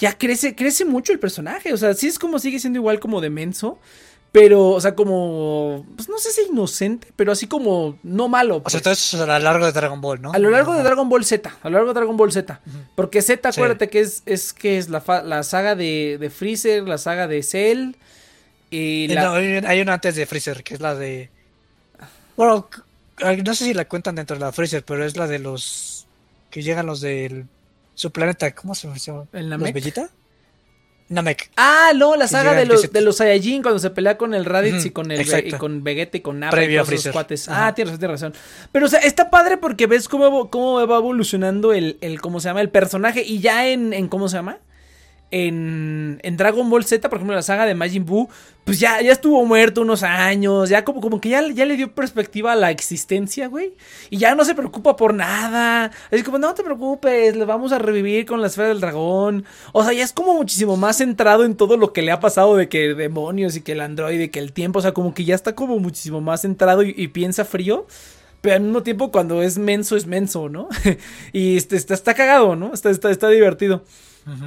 ya 0.02 0.18
crece, 0.18 0.54
crece 0.54 0.84
mucho 0.84 1.12
el 1.12 1.18
personaje. 1.20 1.72
O 1.72 1.76
sea, 1.76 1.94
sí 1.94 2.08
es 2.08 2.18
como 2.18 2.38
sigue 2.38 2.58
siendo 2.58 2.78
igual 2.78 2.98
como 3.00 3.20
de 3.20 3.30
menso. 3.30 3.78
Pero, 4.32 4.70
o 4.70 4.80
sea, 4.80 4.94
como, 4.94 5.84
pues 5.94 6.08
no 6.08 6.16
sé 6.16 6.30
si 6.32 6.40
inocente, 6.50 7.06
pero 7.16 7.32
así 7.32 7.46
como 7.46 7.98
no 8.02 8.28
malo. 8.28 8.62
O 8.64 8.70
sea, 8.70 8.80
todo 8.80 8.94
eso 8.94 9.16
es 9.18 9.22
a 9.22 9.26
lo 9.26 9.38
largo 9.44 9.66
de 9.66 9.72
Dragon 9.72 10.00
Ball, 10.00 10.22
¿no? 10.22 10.32
A 10.32 10.38
lo 10.38 10.48
largo 10.48 10.72
de 10.74 10.82
Dragon 10.82 11.06
Ball 11.06 11.22
Z, 11.22 11.50
a 11.62 11.68
lo 11.68 11.74
largo 11.76 11.88
de 11.92 11.94
Dragon 12.00 12.16
Ball 12.16 12.32
Z. 12.32 12.60
Porque 12.96 13.20
Z, 13.20 13.52
Sí. 13.52 13.60
acuérdate 13.60 13.90
que 13.90 14.00
es, 14.00 14.22
es 14.24 14.54
que 14.54 14.78
es 14.78 14.88
la, 14.88 15.02
la 15.24 15.42
saga 15.42 15.74
de, 15.76 16.16
de 16.18 16.30
Freezer, 16.30 16.88
la 16.88 16.96
saga 16.96 17.28
de 17.28 17.42
Cell. 17.42 17.90
Y 18.70 19.04
Eh, 19.10 19.14
la, 19.14 19.24
no, 19.24 19.32
hay 19.68 19.80
una 19.82 19.92
antes 19.92 20.16
de 20.16 20.24
Freezer, 20.24 20.64
que 20.64 20.72
es 20.74 20.80
la 20.80 20.94
de... 20.94 21.28
Bueno, 22.34 22.66
no 23.44 23.54
sé 23.54 23.64
si 23.66 23.74
la 23.74 23.84
cuentan 23.86 24.14
dentro 24.14 24.34
de 24.36 24.40
la 24.40 24.50
Freezer, 24.52 24.82
pero 24.82 25.04
es 25.04 25.14
la 25.16 25.26
de 25.26 25.40
los... 25.40 26.06
Que 26.50 26.62
llegan 26.62 26.86
los 26.86 27.02
del... 27.02 27.44
Su 28.02 28.10
planeta, 28.10 28.52
¿cómo 28.52 28.74
se 28.74 28.88
llama? 28.88 29.28
¿El 29.32 29.48
¿Los 29.48 29.60
Namek? 29.60 29.74
Bellita? 29.74 30.10
Namek. 31.08 31.52
Ah, 31.56 31.92
no, 31.94 32.16
la 32.16 32.26
saga 32.26 32.52
de 32.52 32.66
los, 32.66 32.90
de 32.90 33.00
los 33.00 33.18
Saiyajin 33.18 33.62
cuando 33.62 33.78
se 33.78 33.90
pelea 33.90 34.18
con 34.18 34.34
el 34.34 34.44
Raditz 34.44 34.84
y 34.86 34.90
con 34.90 35.12
el 35.12 35.20
y 35.20 35.52
con 35.52 35.84
Vegeta 35.84 36.16
y 36.16 36.20
con 36.20 36.40
Nappa 36.40 36.56
Previo 36.56 36.84
y 36.84 37.08
a 37.08 37.12
cuates. 37.12 37.48
Ajá. 37.48 37.68
Ah, 37.68 37.74
tienes 37.76 37.92
razón, 37.92 38.00
tienes 38.00 38.20
razón. 38.20 38.34
Pero 38.72 38.86
o 38.86 38.88
sea, 38.88 38.98
está 38.98 39.30
padre 39.30 39.56
porque 39.56 39.86
ves 39.86 40.08
cómo, 40.08 40.50
cómo 40.50 40.84
va 40.84 40.96
evolucionando 40.96 41.72
el, 41.72 41.96
el 42.00 42.20
cómo 42.20 42.40
se 42.40 42.48
llama 42.48 42.60
el 42.60 42.70
personaje 42.70 43.22
y 43.22 43.38
ya 43.38 43.68
en, 43.68 43.92
en 43.92 44.08
cómo 44.08 44.28
se 44.28 44.36
llama 44.36 44.58
en, 45.32 46.20
en 46.22 46.36
Dragon 46.36 46.68
Ball 46.68 46.84
Z, 46.84 47.08
por 47.08 47.16
ejemplo, 47.18 47.34
la 47.34 47.42
saga 47.42 47.64
de 47.64 47.74
Majin 47.74 48.04
Buu, 48.04 48.28
pues 48.64 48.78
ya, 48.78 49.00
ya 49.00 49.12
estuvo 49.12 49.44
muerto 49.46 49.80
unos 49.80 50.02
años, 50.02 50.68
ya 50.68 50.84
como, 50.84 51.00
como 51.00 51.20
que 51.20 51.30
ya, 51.30 51.42
ya 51.48 51.64
le 51.64 51.76
dio 51.76 51.92
perspectiva 51.92 52.52
a 52.52 52.54
la 52.54 52.70
existencia, 52.70 53.48
güey. 53.48 53.74
Y 54.10 54.18
ya 54.18 54.34
no 54.34 54.44
se 54.44 54.54
preocupa 54.54 54.94
por 54.94 55.14
nada. 55.14 55.90
Así 56.12 56.22
como, 56.22 56.38
no 56.38 56.54
te 56.54 56.62
preocupes, 56.62 57.34
le 57.34 57.44
vamos 57.46 57.72
a 57.72 57.78
revivir 57.78 58.26
con 58.26 58.42
la 58.42 58.48
esfera 58.48 58.68
del 58.68 58.80
dragón. 58.80 59.46
O 59.72 59.82
sea, 59.82 59.94
ya 59.94 60.04
es 60.04 60.12
como 60.12 60.34
muchísimo 60.34 60.76
más 60.76 60.98
centrado 60.98 61.44
en 61.44 61.56
todo 61.56 61.78
lo 61.78 61.94
que 61.94 62.02
le 62.02 62.12
ha 62.12 62.20
pasado 62.20 62.54
de 62.56 62.68
que 62.68 62.94
demonios 62.94 63.56
y 63.56 63.62
que 63.62 63.72
el 63.72 63.80
androide, 63.80 64.30
que 64.30 64.38
el 64.38 64.52
tiempo, 64.52 64.80
o 64.80 64.82
sea, 64.82 64.92
como 64.92 65.14
que 65.14 65.24
ya 65.24 65.34
está 65.34 65.54
como 65.54 65.78
muchísimo 65.78 66.20
más 66.20 66.42
centrado 66.42 66.82
y, 66.82 66.94
y 66.96 67.08
piensa 67.08 67.46
frío. 67.46 67.86
Pero 68.42 68.56
al 68.56 68.62
mismo 68.62 68.82
tiempo, 68.82 69.10
cuando 69.10 69.40
es 69.40 69.56
menso, 69.56 69.96
es 69.96 70.06
menso, 70.06 70.48
¿no? 70.50 70.68
y 71.32 71.56
este, 71.56 71.76
está, 71.76 71.94
está 71.94 72.12
cagado, 72.12 72.54
¿no? 72.54 72.74
Está, 72.74 72.90
está, 72.90 73.10
está 73.10 73.28
divertido. 73.28 73.82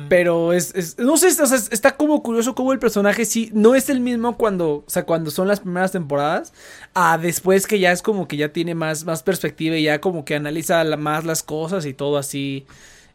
Pero 0.07 0.53
es, 0.53 0.73
es- 0.76 0.97
no 0.97 1.17
sé, 1.17 1.28
o 1.28 1.45
sea, 1.45 1.57
es- 1.57 1.69
está 1.71 1.97
como 1.97 2.23
curioso 2.23 2.55
cómo 2.55 2.71
el 2.71 2.80
personaje 2.80 3.26
sí 3.26 3.49
no 3.53 3.76
es 3.76 3.89
el 3.89 3.99
mismo 3.99 4.38
cuando, 4.38 4.69
o 4.69 4.84
sea, 4.88 5.03
cuando 5.03 5.32
son 5.32 5.47
las 5.49 5.59
primeras 5.59 5.91
temporadas, 5.91 6.53
a 6.93 7.17
después 7.17 7.67
que 7.67 7.80
ya 7.80 7.91
es 7.91 8.01
como 8.01 8.28
que 8.28 8.38
ya 8.38 8.49
tiene 8.53 8.73
más, 8.76 9.03
más 9.03 9.21
perspectiva 9.23 9.76
y 9.76 9.84
ya 9.84 9.99
como 9.99 10.23
que 10.23 10.36
analiza 10.36 10.84
la- 10.86 10.95
más 10.97 11.26
las 11.26 11.43
cosas 11.43 11.86
y 11.86 11.93
todo 11.93 12.17
así 12.17 12.65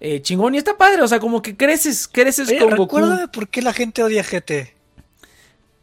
eh, 0.02 0.22
chingón 0.22 0.54
y 0.54 0.58
está 0.58 0.76
padre, 0.78 1.02
o 1.02 1.08
sea, 1.08 1.20
como 1.20 1.42
que 1.42 1.56
creces, 1.56 2.08
creces 2.08 2.48
Oye, 2.48 2.58
con 2.58 2.74
Goku. 2.76 2.98
por 3.32 3.48
qué 3.48 3.60
la 3.62 3.72
gente 3.74 4.02
odia 4.02 4.22
GT. 4.24 4.74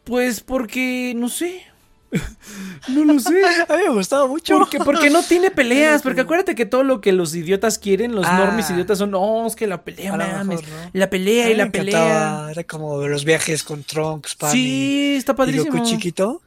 Pues 0.04 0.40
porque, 0.40 1.12
no 1.16 1.28
sé, 1.28 1.62
no 2.88 3.04
lo 3.04 3.18
sé. 3.20 3.42
A 3.68 3.76
mí 3.76 3.82
me 3.88 3.94
gustaba 3.94 4.26
mucho. 4.26 4.58
Porque, 4.58 4.78
porque 4.78 5.10
no 5.10 5.22
tiene 5.22 5.50
peleas, 5.50 6.02
porque 6.02 6.20
acuérdate 6.22 6.54
que 6.54 6.66
todo 6.66 6.82
lo 6.84 7.00
que 7.00 7.12
los 7.12 7.34
idiotas 7.34 7.78
quieren, 7.78 8.14
los 8.14 8.26
Ah. 8.26 8.38
normis 8.38 8.70
idiotas 8.70 8.98
son, 8.98 9.10
no, 9.10 9.46
es 9.46 9.56
que 9.56 9.66
la 9.66 9.82
pelea, 9.84 10.16
mames, 10.16 10.60
la 10.92 11.10
pelea 11.10 11.50
y 11.50 11.54
la 11.54 11.66
me 11.66 11.70
pelea. 11.70 12.48
Era 12.50 12.64
como 12.64 13.06
los 13.06 13.24
viajes 13.24 13.62
con 13.62 13.82
Trunks, 13.84 14.34
Pan 14.36 14.52
Sí, 14.52 15.14
está 15.16 15.32
y, 15.32 15.34
y 15.34 15.36
padrísimo. 15.36 15.72
Goku 15.78 15.84
chiquito. 15.86 16.42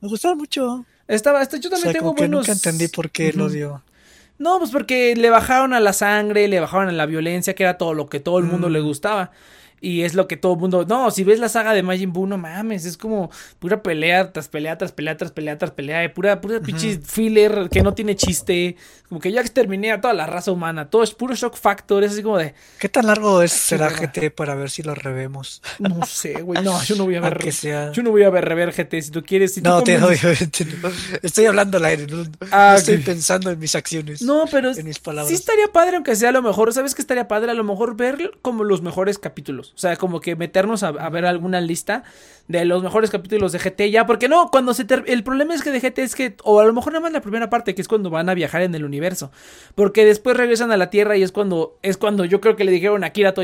Me 0.00 0.08
gustaba 0.08 0.34
mucho. 0.34 0.84
Estaba, 1.06 1.40
hasta 1.40 1.58
yo 1.58 1.68
O 1.68 1.70
también 1.70 1.82
sea, 1.84 1.92
tengo 1.92 2.06
como 2.06 2.14
que 2.16 2.22
buenos. 2.22 2.40
nunca 2.48 2.52
entendí 2.52 2.88
por 2.88 3.10
qué 3.10 3.32
lo 3.32 3.44
Ujú. 3.44 3.52
odio. 3.52 3.82
No, 4.38 4.58
pues 4.58 4.70
porque 4.70 5.14
le 5.14 5.30
bajaron 5.30 5.74
a 5.74 5.80
la 5.80 5.92
sangre, 5.92 6.48
le 6.48 6.58
bajaron 6.60 6.88
a 6.88 6.92
la 6.92 7.06
violencia, 7.06 7.54
que 7.54 7.62
era 7.62 7.78
todo 7.78 7.94
lo 7.94 8.08
que 8.08 8.20
todo 8.20 8.38
el 8.38 8.44
mundo 8.46 8.68
Mm. 8.68 8.72
le 8.72 8.80
gustaba. 8.80 9.30
Y 9.84 10.02
es 10.02 10.14
lo 10.14 10.26
que 10.26 10.36
todo 10.38 10.54
el 10.54 10.58
mundo. 10.60 10.86
No, 10.88 11.10
si 11.10 11.24
ves 11.24 11.38
la 11.38 11.48
saga 11.50 11.74
de 11.74 11.82
Majin 11.82 12.12
Buu, 12.12 12.26
no 12.26 12.38
mames, 12.38 12.86
es 12.86 12.96
como 12.96 13.30
pura 13.58 13.82
pelea 13.82 14.32
tras 14.32 14.48
pelea, 14.48 14.78
tras 14.78 14.92
pelea, 14.92 15.16
tras 15.18 15.30
pelea, 15.30 15.58
tras 15.58 15.72
pelea, 15.72 16.02
eh, 16.04 16.08
pura, 16.08 16.40
pura 16.40 16.60
pinche 16.60 16.98
filler 17.04 17.68
que 17.70 17.82
no 17.82 17.92
tiene 17.92 18.16
chiste. 18.16 18.76
Como 19.08 19.20
que 19.20 19.30
ya 19.30 19.42
exterminé 19.42 19.92
a 19.92 20.00
toda 20.00 20.14
la 20.14 20.26
raza 20.26 20.50
humana. 20.50 20.88
Todo 20.88 21.02
es 21.02 21.12
puro 21.12 21.34
shock 21.34 21.56
factor. 21.56 22.02
Es 22.02 22.12
así 22.12 22.22
como 22.22 22.38
de. 22.38 22.54
¿Qué 22.78 22.88
tan 22.88 23.06
largo 23.06 23.42
es 23.42 23.52
será. 23.52 23.90
GT 23.90 24.30
para 24.34 24.54
ver 24.54 24.70
si 24.70 24.82
lo 24.82 24.94
revemos? 24.94 25.62
No 25.78 26.04
sé, 26.06 26.40
güey. 26.40 26.62
No, 26.64 26.82
yo 26.82 26.96
no 26.96 27.04
voy 27.04 27.16
a 27.16 27.20
ver. 27.20 27.34
Aunque 27.34 27.52
sea. 27.52 27.92
Yo 27.92 28.02
no 28.02 28.10
voy 28.10 28.22
a 28.22 28.30
ver 28.30 28.44
rever 28.46 28.72
GT. 28.72 29.02
Si 29.02 29.10
tú 29.10 29.22
quieres. 29.22 29.52
Si 29.54 29.60
tú 29.60 29.68
No, 29.68 29.82
te, 29.82 30.02
obviamente 30.02 30.64
no. 30.64 30.88
Estoy 31.22 31.44
hablando 31.44 31.76
al 31.76 31.84
aire. 31.84 32.06
No, 32.06 32.24
no 32.24 32.30
Ah, 32.50 32.76
estoy 32.78 32.96
pensando 32.98 33.50
en 33.50 33.58
mis 33.58 33.74
acciones. 33.74 34.22
No, 34.22 34.46
pero 34.50 34.72
en 34.72 34.86
mis 34.86 34.98
palabras. 34.98 35.28
sí 35.28 35.34
estaría 35.34 35.68
padre, 35.68 35.96
aunque 35.96 36.16
sea 36.16 36.30
a 36.30 36.32
lo 36.32 36.42
mejor, 36.42 36.72
¿sabes 36.72 36.94
qué 36.94 37.02
estaría 37.02 37.28
padre? 37.28 37.50
A 37.50 37.54
lo 37.54 37.64
mejor 37.64 37.96
ver 37.96 38.32
como 38.40 38.64
los 38.64 38.80
mejores 38.80 39.18
capítulos. 39.18 39.73
O 39.74 39.78
sea, 39.78 39.96
como 39.96 40.20
que 40.20 40.36
meternos 40.36 40.82
a, 40.82 40.92
ver 40.92 41.26
alguna 41.26 41.60
lista 41.60 42.04
de 42.46 42.64
los 42.64 42.82
mejores 42.82 43.10
capítulos 43.10 43.52
de 43.52 43.58
GT 43.58 43.90
ya. 43.90 44.06
Porque 44.06 44.28
no, 44.28 44.50
cuando 44.50 44.72
se... 44.74 44.84
ter- 44.84 45.04
El 45.06 45.24
problema 45.24 45.54
es 45.54 45.62
que 45.62 45.70
de 45.70 45.80
GT 45.80 45.98
es 45.98 46.14
que... 46.14 46.36
O 46.44 46.60
a 46.60 46.64
lo 46.64 46.72
mejor 46.72 46.92
nada 46.92 47.02
más 47.02 47.12
la 47.12 47.20
primera 47.20 47.50
parte, 47.50 47.74
que 47.74 47.82
es 47.82 47.88
cuando 47.88 48.08
van 48.10 48.28
a 48.28 48.34
viajar 48.34 48.62
en 48.62 48.74
el 48.74 48.84
universo. 48.84 49.32
Porque 49.74 50.04
después 50.04 50.36
regresan 50.36 50.70
a 50.70 50.76
la 50.76 50.90
Tierra 50.90 51.16
y 51.16 51.22
es 51.22 51.32
cuando... 51.32 51.78
Es 51.82 51.96
cuando 51.96 52.24
yo 52.24 52.40
creo 52.40 52.54
que 52.54 52.64
le 52.64 52.70
dijeron 52.72 53.02
a 53.02 53.08
Akira, 53.08 53.34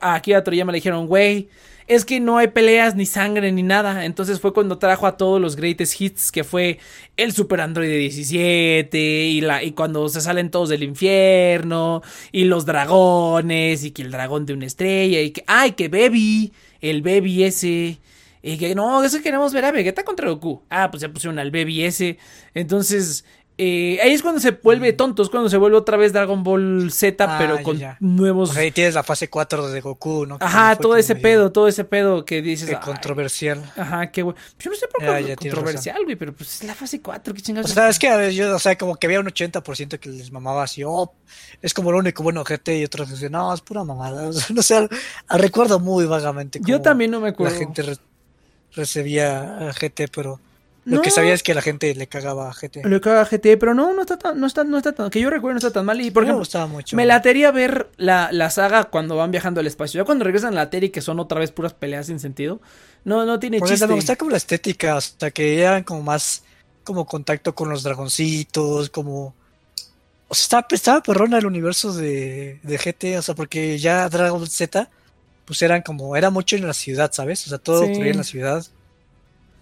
a 0.00 0.14
Akira 0.14 0.44
Toriyama, 0.44 0.72
le 0.72 0.76
dijeron, 0.76 1.06
güey... 1.06 1.48
Es 1.88 2.04
que 2.04 2.20
no 2.20 2.36
hay 2.36 2.48
peleas, 2.48 2.94
ni 2.96 3.06
sangre, 3.06 3.50
ni 3.50 3.62
nada. 3.62 4.04
Entonces 4.04 4.40
fue 4.40 4.52
cuando 4.52 4.76
trajo 4.78 5.06
a 5.06 5.16
todos 5.16 5.40
los 5.40 5.56
greatest 5.56 5.98
hits, 5.98 6.30
que 6.30 6.44
fue 6.44 6.78
el 7.16 7.32
Super 7.32 7.62
Android 7.62 7.88
17, 7.88 8.98
y, 8.98 9.40
la, 9.40 9.62
y 9.62 9.72
cuando 9.72 10.06
se 10.10 10.20
salen 10.20 10.50
todos 10.50 10.68
del 10.68 10.82
infierno, 10.82 12.02
y 12.30 12.44
los 12.44 12.66
dragones, 12.66 13.84
y 13.84 13.92
que 13.92 14.02
el 14.02 14.10
dragón 14.10 14.44
de 14.44 14.52
una 14.52 14.66
estrella, 14.66 15.22
y 15.22 15.30
que, 15.30 15.42
ay, 15.46 15.72
que 15.72 15.88
Baby, 15.88 16.52
el 16.82 17.00
Baby 17.00 17.44
ese. 17.44 17.98
Y 18.42 18.58
que 18.58 18.74
no, 18.74 19.02
eso 19.02 19.22
queremos 19.22 19.52
ver 19.54 19.64
a 19.64 19.72
Vegeta 19.72 20.04
contra 20.04 20.28
Goku. 20.28 20.62
Ah, 20.70 20.90
pues 20.90 21.00
ya 21.00 21.08
pusieron 21.08 21.38
al 21.38 21.50
Baby 21.50 21.84
ese. 21.84 22.18
Entonces, 22.54 23.24
eh, 23.60 23.98
ahí 24.02 24.12
es 24.12 24.22
cuando 24.22 24.40
se 24.40 24.52
vuelve 24.52 24.92
tonto, 24.92 25.22
es 25.24 25.28
cuando 25.28 25.48
se 25.50 25.56
vuelve 25.56 25.76
otra 25.76 25.96
vez 25.96 26.12
Dragon 26.12 26.44
Ball 26.44 26.90
Z, 26.92 27.24
Ah, 27.24 27.36
pero 27.38 27.60
con 27.62 27.76
ya. 27.76 27.96
nuevos... 27.98 28.56
O 28.56 28.58
ahí 28.58 28.70
tienes 28.70 28.94
la 28.94 29.02
fase 29.02 29.28
4 29.28 29.68
de 29.72 29.80
Goku, 29.80 30.26
¿no? 30.26 30.38
Que 30.38 30.44
Ajá, 30.44 30.76
todo 30.76 30.96
ese 30.96 31.14
medio- 31.14 31.22
pedo, 31.22 31.52
todo 31.52 31.66
ese 31.66 31.84
pedo 31.84 32.24
que 32.24 32.40
dices. 32.40 32.68
Qué 32.70 32.76
"Ay, 32.76 32.80
controversial. 32.84 33.60
Ajá, 33.76 34.12
qué 34.12 34.22
güey. 34.22 34.36
Yo 34.60 34.70
no 34.70 34.76
sé 34.76 34.86
por 34.86 35.00
qué 35.04 35.12
tienes 35.18 35.36
controversial, 35.36 36.04
güey, 36.04 36.14
pero 36.16 36.32
pues 36.32 36.54
es 36.56 36.64
la 36.64 36.74
fase 36.74 37.00
4, 37.02 37.34
qué 37.34 37.40
O 37.40 37.42
chingados. 37.42 37.70
sea, 37.72 37.88
es 37.88 37.98
que 37.98 38.08
a 38.08 38.16
ver, 38.16 38.32
yo, 38.32 38.54
o 38.54 38.58
sea, 38.60 38.78
como 38.78 38.94
que 38.94 39.06
había 39.08 39.18
un 39.18 39.26
80% 39.26 39.98
que 39.98 40.08
les 40.08 40.30
mamaba 40.30 40.62
así, 40.62 40.84
oh, 40.84 41.12
es 41.60 41.74
como 41.74 41.90
lo 41.90 41.98
único 41.98 42.22
bueno 42.22 42.44
GT 42.44 42.78
y 42.78 42.84
otros 42.84 43.10
decían, 43.10 43.32
no, 43.32 43.52
es 43.52 43.60
pura 43.60 43.82
mamada. 43.82 44.28
O 44.28 44.32
sea, 44.32 44.46
no 44.54 44.62
sé, 44.62 44.88
recuerdo 45.28 45.80
muy 45.80 46.06
vagamente 46.06 46.60
Yo 46.64 46.80
también 46.80 47.10
no 47.10 47.18
me 47.20 47.28
la 47.28 47.32
acuerdo. 47.32 47.58
gente 47.58 47.82
re- 47.82 47.96
recibía 48.74 49.68
a 49.68 49.72
GT, 49.72 50.08
pero 50.14 50.40
Lo 50.96 51.02
que 51.02 51.10
sabía 51.10 51.34
es 51.34 51.42
que 51.42 51.54
la 51.54 51.62
gente 51.62 51.94
le 51.94 52.06
cagaba 52.06 52.48
a 52.50 52.52
GT. 52.54 52.84
Le 52.84 53.00
caga 53.00 53.20
a 53.20 53.24
GT, 53.24 53.56
pero 53.58 53.74
no, 53.74 53.92
no 53.92 54.00
está 54.02 54.16
tan, 54.18 54.40
no 54.40 54.46
está, 54.46 54.64
no 54.64 54.76
está 54.78 54.92
tan, 54.92 55.10
que 55.10 55.20
yo 55.20 55.30
recuerdo 55.30 55.54
no 55.54 55.58
está 55.58 55.70
tan 55.72 55.84
mal. 55.84 56.00
Y 56.00 56.10
por 56.10 56.22
me 56.22 56.28
ejemplo, 56.28 56.40
gustaba 56.40 56.66
mucho. 56.66 56.96
me 56.96 57.04
latería 57.06 57.50
ver 57.50 57.88
la, 57.96 58.30
la 58.32 58.50
saga 58.50 58.84
cuando 58.84 59.16
van 59.16 59.30
viajando 59.30 59.60
al 59.60 59.66
espacio. 59.66 60.00
Ya 60.00 60.04
cuando 60.04 60.24
regresan 60.24 60.54
a 60.54 60.56
la 60.56 60.70
Terry, 60.70 60.90
que 60.90 61.00
son 61.02 61.20
otra 61.20 61.38
vez 61.40 61.52
puras 61.52 61.74
peleas 61.74 62.06
sin 62.06 62.18
sentido. 62.20 62.60
No, 63.04 63.24
no 63.26 63.38
tiene 63.38 63.58
Porque 63.58 63.74
chiste. 63.74 63.86
me 63.86 63.94
gustaba 63.94 64.16
como 64.16 64.30
la 64.30 64.36
estética, 64.38 64.96
hasta 64.96 65.30
que 65.30 65.60
eran 65.60 65.82
como 65.84 66.02
más 66.02 66.42
como 66.84 67.04
contacto 67.06 67.54
con 67.54 67.68
los 67.68 67.82
dragoncitos, 67.82 68.88
como... 68.90 69.34
O 70.30 70.34
sea, 70.34 70.42
estaba, 70.44 70.66
estaba 70.70 71.02
perrona 71.02 71.38
el 71.38 71.46
universo 71.46 71.92
de, 71.92 72.60
de 72.62 72.78
GT, 72.78 73.18
o 73.18 73.22
sea, 73.22 73.34
porque 73.34 73.78
ya 73.78 74.08
Dragon 74.08 74.46
Z, 74.46 74.90
pues 75.44 75.62
eran 75.62 75.82
como, 75.82 76.16
era 76.16 76.30
mucho 76.30 76.56
en 76.56 76.66
la 76.66 76.74
ciudad, 76.74 77.10
¿sabes? 77.12 77.46
O 77.46 77.50
sea, 77.50 77.58
todo 77.58 77.84
Sí. 77.84 77.90
ocurría 77.90 78.10
en 78.12 78.18
la 78.18 78.24
ciudad. 78.24 78.66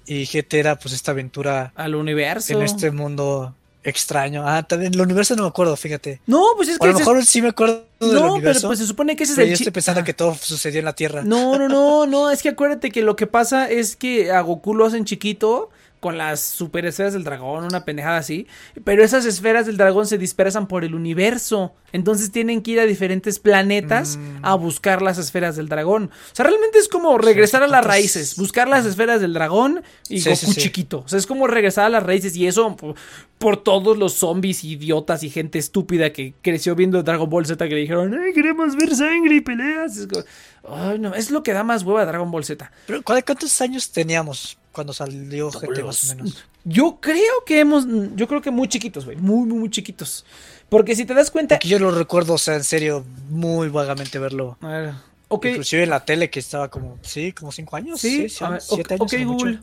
Y 0.06 0.24
GT 0.26 0.54
era 0.54 0.76
pues 0.78 0.94
esta 0.94 1.10
aventura 1.12 1.72
Al 1.74 1.94
universo. 1.94 2.52
en 2.52 2.62
este 2.62 2.90
mundo 2.90 3.54
extraño. 3.82 4.42
Ah, 4.46 4.62
también 4.64 4.94
el 4.94 5.00
universo 5.00 5.36
no 5.36 5.42
me 5.44 5.48
acuerdo, 5.48 5.76
fíjate. 5.76 6.20
No, 6.26 6.44
pues 6.56 6.68
es 6.70 6.76
O 6.76 6.78
que. 6.80 6.88
a 6.88 6.92
lo 6.92 6.98
mejor 6.98 7.24
sí 7.24 7.40
me 7.40 7.48
acuerdo 7.48 7.84
del 8.00 8.12
no, 8.14 8.18
pero 8.20 8.32
universo. 8.34 8.66
pues 8.68 8.78
se 8.80 8.86
supone 8.86 9.14
que 9.16 9.22
ese 9.24 9.32
es 9.32 9.36
pero 9.36 9.44
el 9.44 9.50
yo 9.50 9.54
estoy 9.54 9.70
pensando 9.72 10.00
Ah. 10.00 10.04
que 10.04 10.12
todo 10.14 10.34
sucedió 10.34 10.80
en 10.80 10.84
la 10.86 10.92
Tierra. 10.94 11.22
No, 11.22 11.56
no, 11.58 11.68
no, 11.68 12.04
no, 12.06 12.30
es 12.30 12.42
que 12.42 12.48
acuérdate 12.48 12.90
que 12.90 13.02
lo 13.02 13.14
que 13.16 13.26
pasa 13.28 13.70
es 13.70 13.94
que 13.96 14.32
a 14.32 14.40
Goku 14.40 14.74
lo 14.74 14.86
hacen 14.86 15.04
chiquito 15.04 15.70
con 16.00 16.18
las 16.18 16.40
super 16.40 16.84
esferas 16.86 17.12
del 17.14 17.24
dragón, 17.24 17.64
una 17.64 17.84
pendejada 17.84 18.18
así, 18.18 18.46
pero 18.84 19.02
esas 19.02 19.24
esferas 19.24 19.66
del 19.66 19.76
dragón 19.76 20.06
se 20.06 20.18
dispersan 20.18 20.68
por 20.68 20.84
el 20.84 20.94
universo, 20.94 21.74
entonces 21.92 22.30
tienen 22.30 22.62
que 22.62 22.72
ir 22.72 22.80
a 22.80 22.84
diferentes 22.86 23.38
planetas 23.38 24.16
Mm. 24.16 24.44
a 24.44 24.54
buscar 24.54 25.02
las 25.02 25.18
esferas 25.18 25.56
del 25.56 25.68
dragón. 25.68 26.10
O 26.32 26.34
sea, 26.34 26.44
realmente 26.44 26.78
es 26.78 26.88
como 26.88 27.16
regresar 27.18 27.62
a 27.62 27.66
las 27.68 27.84
raíces, 27.84 28.36
buscar 28.36 28.68
las 28.68 28.84
esferas 28.86 29.20
del 29.20 29.32
dragón 29.32 29.82
y 30.08 30.20
Sí, 30.20 30.30
Goku 30.30 30.46
sí, 30.46 30.52
sí. 30.52 30.60
chiquito. 30.62 31.02
O 31.04 31.08
sea, 31.08 31.18
es 31.18 31.26
como 31.26 31.46
regresar 31.46 31.86
a 31.86 31.88
las 31.88 32.02
raíces 32.02 32.36
y 32.36 32.46
eso 32.46 32.76
por, 32.76 32.94
por 33.38 33.56
todos 33.62 33.96
los 33.98 34.14
zombies, 34.14 34.64
idiotas 34.64 35.22
y 35.22 35.30
gente 35.30 35.58
estúpida 35.58 36.12
que 36.12 36.34
creció 36.42 36.74
viendo 36.74 37.02
Dragon 37.02 37.28
Ball 37.28 37.46
Z 37.46 37.68
que 37.68 37.74
le 37.74 37.80
dijeron, 37.80 38.14
"Ay, 38.18 38.32
queremos 38.32 38.76
ver 38.76 38.94
sangre 38.94 39.36
y 39.36 39.40
peleas. 39.40 39.96
Es 39.96 40.06
como, 40.06 40.24
Ay, 40.68 40.98
no, 40.98 41.14
es 41.14 41.30
lo 41.30 41.44
que 41.44 41.52
da 41.52 41.62
más 41.62 41.84
hueva 41.84 42.02
a 42.02 42.06
Dragon 42.06 42.28
Ball 42.30 42.44
Z. 42.44 42.70
Pero, 42.88 43.00
¿cuál- 43.02 43.24
¿Cuántos 43.24 43.60
años 43.60 43.92
teníamos 43.92 44.58
cuando 44.76 44.92
salió 44.92 45.50
GT 45.50 45.82
más 45.82 46.04
o 46.04 46.16
menos? 46.16 46.44
Yo 46.64 46.98
creo 47.00 47.44
que 47.46 47.60
hemos, 47.60 47.86
yo 48.14 48.28
creo 48.28 48.42
que 48.42 48.50
muy 48.50 48.68
chiquitos, 48.68 49.06
güey, 49.06 49.16
muy, 49.16 49.46
muy, 49.46 49.58
muy 49.58 49.70
chiquitos. 49.70 50.26
Porque 50.68 50.94
si 50.94 51.06
te 51.06 51.14
das 51.14 51.30
cuenta... 51.30 51.54
Porque 51.54 51.68
yo 51.68 51.78
lo 51.78 51.90
recuerdo, 51.90 52.34
o 52.34 52.38
sea, 52.38 52.56
en 52.56 52.64
serio, 52.64 53.04
muy 53.30 53.68
vagamente 53.70 54.18
verlo. 54.18 54.58
A 54.60 54.68
ver, 54.68 54.94
Inclusive 55.30 55.84
en 55.84 55.90
la 55.90 56.04
tele 56.04 56.28
que 56.28 56.40
estaba 56.40 56.68
como, 56.68 56.98
sí, 57.00 57.32
como 57.32 57.52
cinco 57.52 57.76
años. 57.76 58.00
sí, 58.00 58.28
sí, 58.28 58.44
a 58.44 58.50
ver, 58.50 58.60
siete 58.60 58.94
años. 58.94 59.10
ok, 59.10 59.18
mucho. 59.20 59.46
Google, 59.46 59.60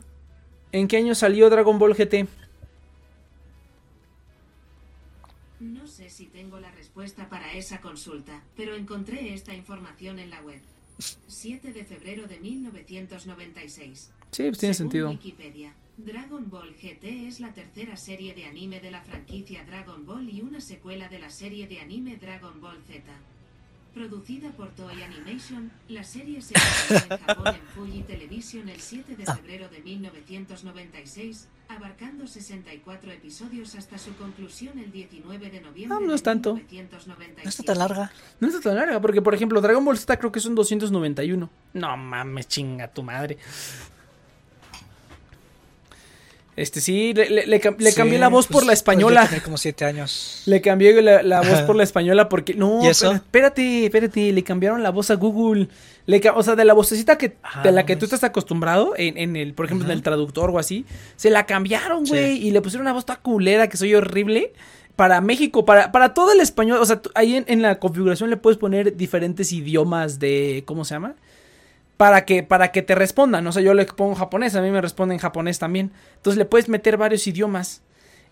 ¿en 0.72 0.88
qué 0.88 0.96
año 0.96 1.14
salió 1.14 1.48
Dragon 1.48 1.78
Ball 1.78 1.94
GT? 1.94 2.26
No 5.60 5.86
sé 5.86 6.10
si 6.10 6.26
tengo 6.26 6.58
la 6.58 6.72
respuesta 6.72 7.28
para 7.28 7.52
esa 7.52 7.80
consulta, 7.80 8.42
pero 8.56 8.74
encontré 8.74 9.32
esta 9.32 9.54
información 9.54 10.18
en 10.18 10.30
la 10.30 10.40
web. 10.42 10.60
7 11.28 11.72
de 11.72 11.84
febrero 11.84 12.26
de 12.26 12.40
1996. 12.40 14.10
Sí, 14.34 14.42
pues 14.44 14.58
tiene 14.58 14.74
Según 14.74 14.90
sentido. 14.90 15.10
Wikipedia, 15.10 15.72
Dragon 15.96 16.50
Ball 16.50 16.74
GT 16.74 17.28
es 17.28 17.38
la 17.38 17.52
tercera 17.52 17.96
serie 17.96 18.34
de 18.34 18.46
anime 18.46 18.80
de 18.80 18.90
la 18.90 19.00
franquicia 19.00 19.64
Dragon 19.64 20.04
Ball 20.04 20.28
y 20.28 20.40
una 20.40 20.60
secuela 20.60 21.08
de 21.08 21.20
la 21.20 21.30
serie 21.30 21.68
de 21.68 21.78
anime 21.80 22.16
Dragon 22.16 22.60
Ball 22.60 22.78
Z. 22.88 23.02
Producida 23.94 24.50
por 24.50 24.70
Toei 24.70 25.00
Animation, 25.04 25.70
la 25.88 26.02
serie 26.02 26.42
se 26.42 26.54
estrenó 26.54 27.14
en 27.14 27.20
Japón 27.26 27.54
en 27.54 27.60
Fuji 27.76 28.02
Television 28.02 28.68
el 28.68 28.80
7 28.80 29.14
de 29.14 29.24
febrero 29.24 29.68
de 29.68 29.78
1996, 29.82 31.46
abarcando 31.68 32.26
64 32.26 33.12
episodios 33.12 33.76
hasta 33.76 33.96
su 33.98 34.12
conclusión 34.16 34.80
el 34.80 34.90
19 34.90 35.48
de 35.48 35.60
noviembre 35.60 35.96
Ah, 35.96 36.04
no 36.04 36.12
es 36.12 36.24
tanto. 36.24 36.54
1997. 36.54 37.44
No 37.44 37.48
está 37.48 37.62
tan 37.62 37.78
larga. 37.78 38.12
No 38.40 38.48
está 38.48 38.60
tan 38.60 38.74
larga, 38.74 39.00
porque 39.00 39.22
por 39.22 39.32
ejemplo, 39.32 39.60
Dragon 39.60 39.84
Ball 39.84 39.96
Z 39.96 40.16
creo 40.18 40.32
que 40.32 40.40
son 40.40 40.56
291. 40.56 41.48
No 41.74 41.96
mames, 41.96 42.48
chinga 42.48 42.88
tu 42.88 43.04
madre. 43.04 43.38
Este 46.56 46.80
sí, 46.80 47.12
le, 47.14 47.28
le- 47.30 47.46
le 47.46 47.60
le 47.78 47.90
Sí, 47.90 47.96
cambié 47.96 48.18
la 48.18 48.28
voz 48.28 48.46
por 48.46 48.58
pues, 48.58 48.66
la 48.66 48.72
española. 48.74 49.20
pues 49.22 49.24
yo 49.24 49.30
tenía 49.30 49.44
como 49.44 49.56
siete 49.56 49.84
años. 49.84 50.42
Le 50.46 50.60
cambié 50.60 51.02
la, 51.02 51.22
la 51.22 51.40
voz 51.42 51.62
por 51.62 51.74
la 51.74 51.82
española 51.82 52.28
porque. 52.28 52.54
No, 52.54 52.84
¿Y 52.84 52.86
eso? 52.88 53.10
espérate, 53.12 53.86
espérate. 53.86 54.32
Le 54.32 54.44
cambiaron 54.44 54.82
la 54.82 54.90
voz 54.90 55.10
a 55.10 55.14
Google. 55.14 55.68
Le 56.06 56.22
o 56.34 56.42
sea, 56.42 56.54
de 56.54 56.64
la 56.64 56.74
vocecita 56.74 57.18
que, 57.18 57.36
Ah, 57.42 57.62
de 57.64 57.72
la 57.72 57.84
que 57.86 57.96
tú 57.96 58.04
estás 58.04 58.22
acostumbrado, 58.24 58.94
en, 58.96 59.18
en 59.18 59.34
el, 59.36 59.54
por 59.54 59.66
ejemplo, 59.66 59.86
en 59.86 59.90
Ajá. 59.90 59.96
el 59.96 60.02
traductor 60.02 60.50
o 60.50 60.58
así, 60.58 60.84
se 61.16 61.30
la 61.30 61.44
cambiaron, 61.46 62.06
Sí. 62.06 62.12
güey. 62.12 62.46
Y 62.46 62.50
le 62.52 62.60
pusieron 62.60 62.82
una 62.86 62.92
voz 62.92 63.04
toda 63.04 63.18
culera 63.20 63.68
que 63.68 63.76
soy 63.76 63.94
horrible. 63.94 64.52
Para 64.96 65.20
México, 65.20 65.64
para, 65.64 65.90
para 65.90 66.14
todo 66.14 66.30
el 66.30 66.38
español. 66.38 66.78
O 66.80 66.86
sea, 66.86 67.00
ahí 67.16 67.34
en, 67.34 67.44
en 67.48 67.62
la 67.62 67.80
configuración 67.80 68.30
le 68.30 68.36
puedes 68.36 68.58
poner 68.58 68.96
diferentes 68.96 69.50
idiomas 69.50 70.20
de. 70.20 70.62
¿Cómo 70.66 70.84
se 70.84 70.94
llama? 70.94 71.16
Para 71.96 72.24
que, 72.24 72.42
para 72.42 72.72
que 72.72 72.82
te 72.82 72.94
respondan. 72.94 73.46
O 73.46 73.52
sea, 73.52 73.62
yo 73.62 73.74
le 73.74 73.84
pongo 73.86 74.14
japonés, 74.14 74.54
a 74.54 74.62
mí 74.62 74.70
me 74.70 74.80
responde 74.80 75.14
en 75.14 75.20
japonés 75.20 75.58
también. 75.58 75.92
Entonces 76.16 76.38
le 76.38 76.44
puedes 76.44 76.68
meter 76.68 76.96
varios 76.96 77.26
idiomas. 77.26 77.82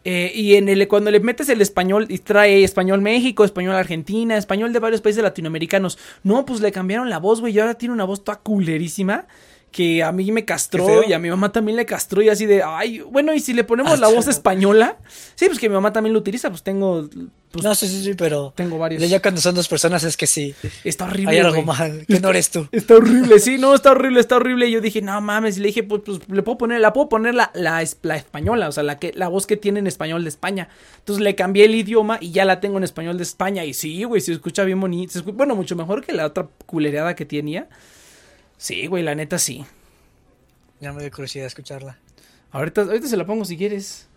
Eh, 0.05 0.33
y 0.35 0.57
en 0.57 0.69
el, 0.69 0.89
cuando 0.89 1.13
le 1.13 1.21
metes 1.21 1.49
el 1.49 1.61
español, 1.61 2.07
y 2.09 2.19
trae 2.19 2.65
español 2.65 3.01
México, 3.01 3.45
español 3.45 3.77
Argentina, 3.77 4.37
español 4.37 4.73
de 4.73 4.81
varios 4.81 5.01
países 5.01 5.23
latinoamericanos. 5.23 5.99
No, 6.25 6.45
pues 6.45 6.61
le 6.61 6.73
cambiaron 6.73 7.09
la 7.09 7.19
voz, 7.19 7.41
güey. 7.41 7.55
Y 7.55 7.61
ahora 7.61 7.75
tiene 7.75 7.95
una 7.95 8.05
voz 8.05 8.25
toda 8.25 8.41
culerísima. 8.41 9.27
Que 9.73 10.03
a 10.03 10.13
mí 10.13 10.31
me 10.33 10.45
castró 10.45 11.03
y 11.03 11.15
a 11.15 11.19
mi 11.19 11.31
mamá 11.31 11.51
también 11.51 11.77
le 11.77 11.87
castró 11.87 12.21
y 12.21 12.29
así 12.29 12.45
de, 12.45 12.63
ay, 12.63 13.01
bueno, 13.01 13.33
y 13.33 13.41
si 13.41 13.55
le 13.55 13.65
ponemos 13.65 13.95
Ah, 13.95 13.97
la 13.97 14.09
voz 14.09 14.29
española, 14.29 14.99
sí, 15.35 15.47
pues 15.47 15.59
que 15.59 15.69
mi 15.71 15.75
mamá 15.75 15.95
también 15.95 16.13
lo 16.13 16.19
utiliza, 16.19 16.51
pues 16.51 16.63
tengo, 16.63 17.09
pues 17.51 17.65
no, 17.65 17.75
sí, 17.75 17.89
sí, 17.89 18.05
sí, 18.05 18.13
pero 18.15 18.53
tengo 18.55 18.77
varios. 18.77 19.09
ya 19.09 19.23
cuando 19.23 19.41
son 19.41 19.55
dos 19.55 19.69
personas 19.69 20.05
es 20.05 20.19
que 20.19 20.27
sí, 20.27 20.55
Está 20.85 21.07
horrible. 21.07 21.31
hay 21.31 21.39
algo 21.39 21.55
güey. 21.55 21.65
mal, 21.65 22.05
que 22.07 22.21
no 22.21 22.29
eres 22.29 22.51
tú. 22.51 22.69
Está 22.73 22.97
horrible, 22.97 23.39
sí, 23.41 23.57
no, 23.57 23.75
está 23.75 23.93
horrible, 23.93 24.21
está 24.21 24.37
horrible. 24.37 24.69
Y 24.69 24.73
yo 24.73 24.83
dije, 24.83 25.01
no 25.01 25.19
mames, 25.23 25.57
y 25.57 25.61
le 25.61 25.69
dije, 25.69 25.83
pues, 25.85 26.03
pues, 26.05 26.19
le 26.29 26.43
puedo 26.43 26.59
poner, 26.59 26.81
la 26.83 26.93
puedo 26.93 27.09
poner 27.09 27.35
la, 27.35 27.51
la, 27.55 27.81
es- 27.81 27.97
la 28.03 28.17
española, 28.17 28.69
o 28.69 28.73
sea, 28.73 28.83
la 28.83 28.99
que, 28.99 29.13
la 29.15 29.29
voz 29.29 29.47
que 29.47 29.57
tiene 29.57 29.79
en 29.79 29.87
español 29.87 30.23
de 30.23 30.29
España. 30.29 30.69
Entonces 30.99 31.25
le 31.25 31.35
cambié 31.35 31.65
el 31.65 31.75
idioma 31.75 32.19
y 32.21 32.31
ya 32.33 32.45
la 32.45 32.61
tengo 32.61 32.77
en 32.77 32.85
español 32.85 33.17
de 33.17 33.23
España. 33.23 33.65
Y 33.65 33.73
sí, 33.73 34.05
güey, 34.05 34.21
se 34.21 34.33
escucha 34.33 34.65
bien 34.65 34.81
bonito. 34.81 35.15
se 35.15 35.21
bueno, 35.23 35.57
mucho 35.57 35.77
mejor 35.77 36.05
que 36.05 36.13
la 36.13 36.27
otra 36.27 36.47
culereada 36.67 37.15
que 37.17 37.25
tenía. 37.25 37.69
Sí, 38.63 38.87
güey, 38.87 39.03
la 39.03 39.17
neta 39.17 39.41
sí. 39.41 39.65
Ya 40.81 40.93
me 40.93 41.03
dio 41.03 41.11
curiosidad 41.11 41.47
escucharla. 41.47 41.99
Ahorita, 42.53 42.83
ahorita 42.83 43.09
se 43.09 43.17
la 43.17 43.27
pongo 43.27 43.45
si 43.45 43.57
quieres. 43.57 44.09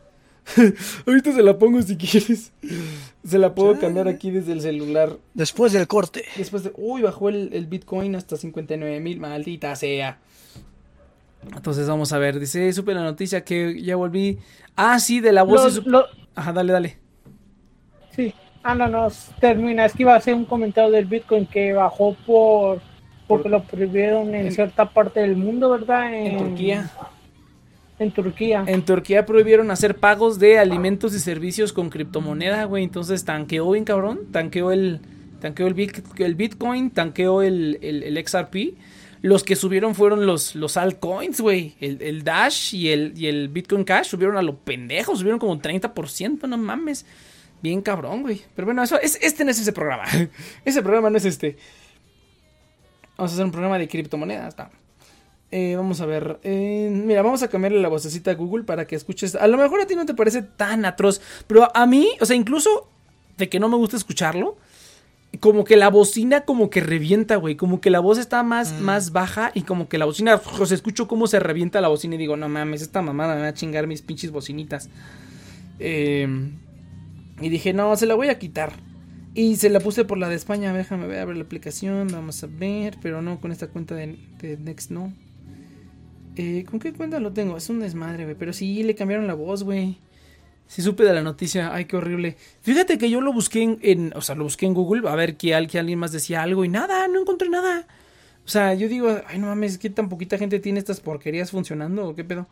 ahorita 1.08 1.32
se 1.34 1.42
la 1.42 1.58
pongo 1.58 1.82
si 1.82 1.98
quieres. 1.98 2.52
Se 3.26 3.40
la 3.40 3.56
puedo 3.56 3.80
cambiar 3.80 4.08
aquí 4.08 4.30
desde 4.30 4.52
el 4.52 4.62
celular. 4.62 5.18
Después 5.34 5.74
del 5.74 5.88
corte. 5.88 6.26
Después 6.38 6.64
de. 6.64 6.72
Uy, 6.78 7.02
bajó 7.02 7.30
el, 7.30 7.50
el 7.54 7.66
Bitcoin 7.66 8.16
hasta 8.16 8.38
59 8.38 9.00
mil. 9.00 9.20
Maldita 9.20 9.76
sea. 9.76 10.20
Entonces 11.52 11.88
vamos 11.88 12.14
a 12.14 12.20
ver. 12.20 12.40
Dice, 12.40 12.72
supe 12.72 12.94
la 12.94 13.02
noticia 13.02 13.44
que 13.44 13.82
ya 13.82 13.96
volví. 13.96 14.38
Ah, 14.76 15.00
sí, 15.00 15.22
de 15.22 15.32
la 15.32 15.42
voz. 15.42 15.84
Lo- 15.88 16.06
Ajá, 16.36 16.54
dale, 16.54 16.72
dale. 16.72 16.98
sí. 18.16 18.32
Ah, 18.62 18.76
no, 18.76 18.88
no, 18.88 19.08
termina. 19.40 19.86
Es 19.86 19.94
que 19.94 20.04
iba 20.04 20.14
a 20.14 20.18
hacer 20.18 20.36
un 20.36 20.46
comentario 20.46 20.92
del 20.92 21.06
Bitcoin 21.06 21.48
que 21.48 21.74
bajó 21.74 22.16
por 22.28 22.82
porque 23.28 23.50
lo 23.50 23.64
prohibieron 23.64 24.34
en, 24.36 24.48
En- 24.48 24.52
cierta 24.52 24.90
parte 24.90 25.20
del 25.22 25.36
mundo, 25.36 25.70
¿verdad? 25.70 26.14
En 26.14 26.38
Turquía. 26.38 26.90
En 27.98 28.12
Turquía. 28.12 28.64
En 28.68 28.82
Turquía 28.84 29.26
prohibieron 29.26 29.72
hacer 29.72 29.96
pagos 29.96 30.38
de 30.38 30.60
alimentos 30.60 31.16
y 31.16 31.20
servicios 31.20 31.72
con 31.72 31.90
criptomoneda, 31.90 32.66
güey. 32.66 32.84
Entonces 32.84 33.24
tanqueó 33.24 33.72
bien 33.72 33.86
cabrón. 33.86 34.20
Tanqueó 34.32 34.72
el, 34.72 35.00
tanqueó 35.40 35.68
el, 35.68 35.74
Bit- 35.76 36.04
el 36.20 36.36
Bitcoin, 36.36 36.90
tanqueó 36.92 37.42
el, 37.42 37.80
el, 37.82 38.04
el 38.04 38.28
XRP. 38.28 38.76
Los 39.22 39.44
que 39.44 39.56
subieron 39.56 39.96
fueron 39.96 40.26
los, 40.26 40.56
los 40.56 40.76
altcoins, 40.78 41.40
güey. 41.40 41.76
El, 41.80 42.02
el 42.02 42.24
Dash 42.26 42.76
y 42.76 42.90
el, 42.90 43.14
y 43.16 43.28
el 43.28 43.48
Bitcoin 43.48 43.86
Cash 43.86 44.08
subieron 44.08 44.36
a 44.38 44.42
lo 44.42 44.58
pendejo. 44.58 45.16
Subieron 45.16 45.40
como 45.40 45.58
30%, 45.58 46.48
no 46.50 46.58
mames. 46.58 47.06
Bien 47.64 47.82
cabrón, 47.82 48.24
güey. 48.24 48.42
Pero 48.56 48.66
bueno, 48.66 48.84
eso, 48.84 49.00
es, 49.00 49.18
este 49.24 49.46
no 49.46 49.52
es 49.52 49.60
ese 49.60 49.72
programa. 49.72 50.04
ese 50.66 50.82
programa 50.84 51.10
no 51.10 51.18
es 51.18 51.26
este. 51.26 51.56
Vamos 53.18 53.32
a 53.32 53.34
hacer 53.36 53.46
un 53.46 53.52
programa 53.52 53.78
de 53.78 53.88
criptomonedas. 53.88 54.58
No. 54.58 54.70
Eh, 55.52 55.76
vamos 55.76 56.02
a 56.02 56.06
ver. 56.06 56.40
eh, 56.44 56.90
mira, 56.92 57.22
vamos 57.22 57.44
a 57.44 57.48
cambiarle 57.48 57.80
la 57.80 57.88
vocecita 57.88 58.32
a 58.32 58.34
Google 58.34 58.64
para 58.64 58.86
que 58.86 58.96
escuches. 58.96 59.36
A 59.36 59.48
lo 59.48 59.58
mejor 59.58 59.80
a 59.80 59.88
ti 59.88 59.96
no 59.96 60.06
te 60.06 60.14
parece 60.14 60.42
tan 60.42 60.86
atroz. 60.86 61.22
Pero 61.48 61.76
a 61.76 61.86
mí, 61.86 62.10
o 62.20 62.26
sea, 62.26 62.36
incluso 62.36 62.90
de 63.38 63.50
que 63.50 63.60
no 63.60 63.70
me 63.70 63.78
gusta 63.78 63.96
escucharlo. 63.96 64.58
Como 65.40 65.66
que 65.66 65.76
la 65.76 65.90
bocina 65.90 66.42
como 66.42 66.70
que 66.70 66.80
revienta, 66.80 67.36
güey. 67.36 67.56
Como 67.56 67.82
que 67.82 67.90
la 67.90 68.00
voz 68.00 68.18
está 68.18 68.42
más, 68.44 68.80
más 68.80 69.12
baja 69.12 69.52
y 69.54 69.64
como 69.64 69.90
que 69.90 69.98
la 69.98 70.06
bocina... 70.06 70.42
O 70.60 70.66
sea, 70.66 70.76
escucho 70.76 71.08
cómo 71.08 71.28
se 71.28 71.40
revienta 71.40 71.82
la 71.82 71.90
bocina 71.90 72.16
y 72.16 72.18
digo, 72.18 72.38
no 72.38 72.48
mames, 72.48 72.82
esta 72.82 73.02
mamada 73.02 73.36
me 73.36 73.42
va 73.42 73.48
a 73.48 73.54
chingar 73.54 73.86
mis 73.86 74.02
pinches 74.02 74.32
bocinitas. 74.32 74.90
Eh, 75.80 76.28
y 77.42 77.50
dije, 77.50 77.74
no, 77.74 77.96
se 77.98 78.06
la 78.06 78.16
voy 78.16 78.30
a 78.30 78.40
quitar. 78.40 78.74
Y 79.36 79.58
se 79.58 79.70
la 79.70 79.82
puse 79.82 80.06
por 80.06 80.18
la 80.18 80.30
de 80.30 80.36
España. 80.36 80.74
Déjame 80.74 81.08
ver, 81.08 81.20
a 81.20 81.26
ver 81.26 81.36
la 81.36 81.44
aplicación. 81.44 82.08
Vamos 82.10 82.42
a 82.42 82.48
ver. 82.48 82.98
Pero 83.02 83.22
no, 83.22 83.42
con 83.42 83.52
esta 83.52 83.68
cuenta 83.68 83.94
de, 83.94 84.18
de 84.40 84.58
Next 84.58 84.92
no. 84.92 85.14
Eh, 86.38 86.64
¿Con 86.70 86.80
qué 86.80 86.94
cuenta 86.94 87.20
lo 87.20 87.34
tengo? 87.34 87.58
Es 87.58 87.70
un 87.70 87.82
desmadre, 87.82 88.24
güey. 88.24 88.36
Pero 88.36 88.54
sí, 88.54 88.82
le 88.82 88.96
cambiaron 88.96 89.28
la 89.28 89.34
voz, 89.34 89.64
güey. 89.64 89.98
Sí 90.68 90.82
supe 90.82 91.04
de 91.04 91.14
la 91.14 91.22
noticia. 91.22 91.74
Ay, 91.74 91.84
qué 91.84 91.98
horrible. 91.98 92.38
Fíjate 92.62 92.98
que 92.98 93.10
yo 93.10 93.20
lo 93.20 93.34
busqué 93.34 93.78
en, 93.82 94.14
o 94.16 94.22
sea, 94.22 94.36
lo 94.36 94.46
busqué 94.46 94.66
en 94.66 94.74
Google 94.74 95.08
a 95.10 95.16
ver 95.16 95.36
que, 95.36 95.68
que 95.70 95.80
alguien 95.80 96.00
más 96.00 96.14
decía 96.14 96.42
algo 96.42 96.66
y 96.66 96.70
nada, 96.70 97.08
no 97.10 97.22
encontré 97.22 97.50
nada. 97.50 97.88
O 98.46 98.48
sea, 98.48 98.74
yo 98.74 98.88
digo, 98.88 99.20
ay, 99.28 99.38
no 99.38 99.48
mames, 99.48 99.78
¿qué 99.78 99.90
tan 99.90 100.08
poquita 100.08 100.38
gente 100.38 100.60
tiene 100.60 100.80
estas 100.80 101.02
porquerías 101.02 101.52
funcionando 101.52 102.08
o 102.08 102.16
qué 102.16 102.24
pedo? 102.24 102.48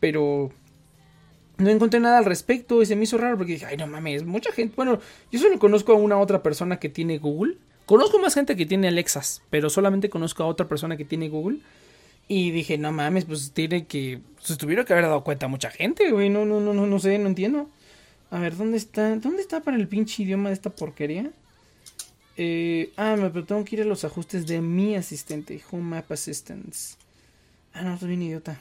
Pero 0.00 0.52
no 1.62 1.70
encontré 1.70 2.00
nada 2.00 2.18
al 2.18 2.24
respecto 2.24 2.82
y 2.82 2.86
se 2.86 2.96
me 2.96 3.04
hizo 3.04 3.18
raro 3.18 3.36
porque 3.36 3.54
dije, 3.54 3.66
ay, 3.66 3.76
no 3.76 3.86
mames, 3.86 4.24
mucha 4.24 4.52
gente. 4.52 4.74
Bueno, 4.76 4.98
yo 5.30 5.40
solo 5.40 5.58
conozco 5.58 5.92
a 5.92 5.96
una 5.96 6.18
otra 6.18 6.42
persona 6.42 6.78
que 6.78 6.88
tiene 6.88 7.18
Google. 7.18 7.56
Conozco 7.86 8.18
más 8.18 8.34
gente 8.34 8.56
que 8.56 8.66
tiene 8.66 8.88
Alexas, 8.88 9.42
pero 9.50 9.70
solamente 9.70 10.08
conozco 10.08 10.42
a 10.42 10.46
otra 10.46 10.68
persona 10.68 10.96
que 10.96 11.04
tiene 11.04 11.28
Google. 11.28 11.58
Y 12.28 12.50
dije, 12.50 12.78
no 12.78 12.92
mames, 12.92 13.24
pues 13.24 13.52
tiene 13.52 13.86
que. 13.86 14.20
Se 14.40 14.56
tuvieron 14.56 14.84
que 14.84 14.92
haber 14.92 15.06
dado 15.06 15.24
cuenta 15.24 15.48
mucha 15.48 15.70
gente, 15.70 16.10
güey. 16.10 16.30
No, 16.30 16.44
no, 16.44 16.60
no, 16.60 16.72
no, 16.72 16.86
no 16.86 16.98
sé, 16.98 17.18
no 17.18 17.28
entiendo. 17.28 17.68
A 18.30 18.38
ver, 18.38 18.56
¿dónde 18.56 18.78
está? 18.78 19.16
¿Dónde 19.16 19.42
está 19.42 19.60
para 19.60 19.76
el 19.76 19.88
pinche 19.88 20.22
idioma 20.22 20.48
de 20.48 20.54
esta 20.54 20.70
porquería? 20.70 21.30
Eh, 22.36 22.92
ah, 22.96 23.16
me 23.18 23.28
pero 23.30 23.44
tengo 23.44 23.64
que 23.64 23.76
ir 23.76 23.82
a 23.82 23.84
los 23.84 24.04
ajustes 24.04 24.46
de 24.46 24.60
mi 24.60 24.96
asistente. 24.96 25.60
Home 25.70 25.82
Map 25.82 26.10
Assistance. 26.10 26.96
Ah, 27.74 27.82
no, 27.82 27.94
estoy 27.94 28.08
bien 28.08 28.22
idiota. 28.22 28.58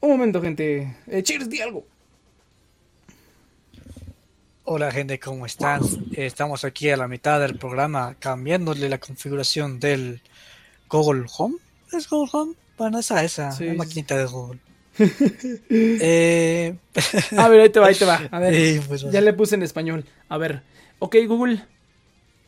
Un 0.00 0.10
momento, 0.10 0.40
gente. 0.40 0.96
Eh, 1.06 1.22
cheers, 1.22 1.48
di 1.48 1.60
algo. 1.60 1.84
Hola 4.64 4.90
gente, 4.92 5.18
¿cómo 5.18 5.46
están? 5.46 5.80
Estamos 6.12 6.62
aquí 6.64 6.90
a 6.90 6.96
la 6.98 7.08
mitad 7.08 7.40
del 7.40 7.56
programa 7.58 8.14
cambiándole 8.18 8.88
la 8.90 8.98
configuración 8.98 9.80
del 9.80 10.20
Google 10.90 11.24
Home. 11.38 11.56
¿Es 11.90 12.08
Google 12.08 12.28
Home? 12.34 12.54
Bueno, 12.76 12.98
esa, 12.98 13.24
esa, 13.24 13.50
Sí, 13.50 13.64
la 13.64 13.72
sí. 13.72 13.78
maquinita 13.78 14.16
de 14.18 14.26
Google. 14.26 14.60
eh, 15.70 16.76
A 17.36 17.48
ver, 17.48 17.60
ahí 17.62 17.70
te 17.70 17.80
va, 17.80 17.86
ahí 17.86 17.94
te 17.94 18.04
va. 18.04 18.16
A 18.30 18.38
ver, 18.40 18.82
pues, 18.86 19.02
ya 19.10 19.20
le 19.22 19.32
puse 19.32 19.54
en 19.54 19.62
español. 19.62 20.04
A 20.28 20.36
ver. 20.36 20.62
Ok, 20.98 21.16
Google. 21.26 21.64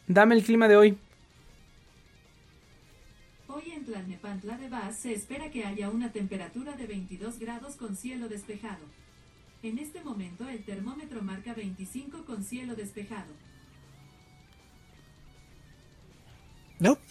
Dame 0.07 0.35
el 0.35 0.45
clima 0.45 0.69
de. 0.69 0.77
Hoy 0.77 0.99
en 4.41 4.49
Tlalnepantla 4.49 4.57
de 4.57 4.69
Vaz 4.69 4.97
se 4.97 5.13
espera 5.13 5.51
que 5.51 5.65
haya 5.65 5.91
una 5.91 6.13
temperatura 6.13 6.73
de 6.77 6.87
22 6.87 7.39
grados 7.39 7.77
con 7.77 7.97
cielo 7.97 8.29
despejado. 8.29 8.85
En 9.63 9.79
este 9.79 10.03
momento 10.03 10.49
el 10.49 10.65
termómetro 10.65 11.23
marca 11.23 11.53
25 11.53 12.25
con 12.25 12.43
cielo 12.43 12.75
despejado. 12.75 13.33
Nope, 16.79 17.03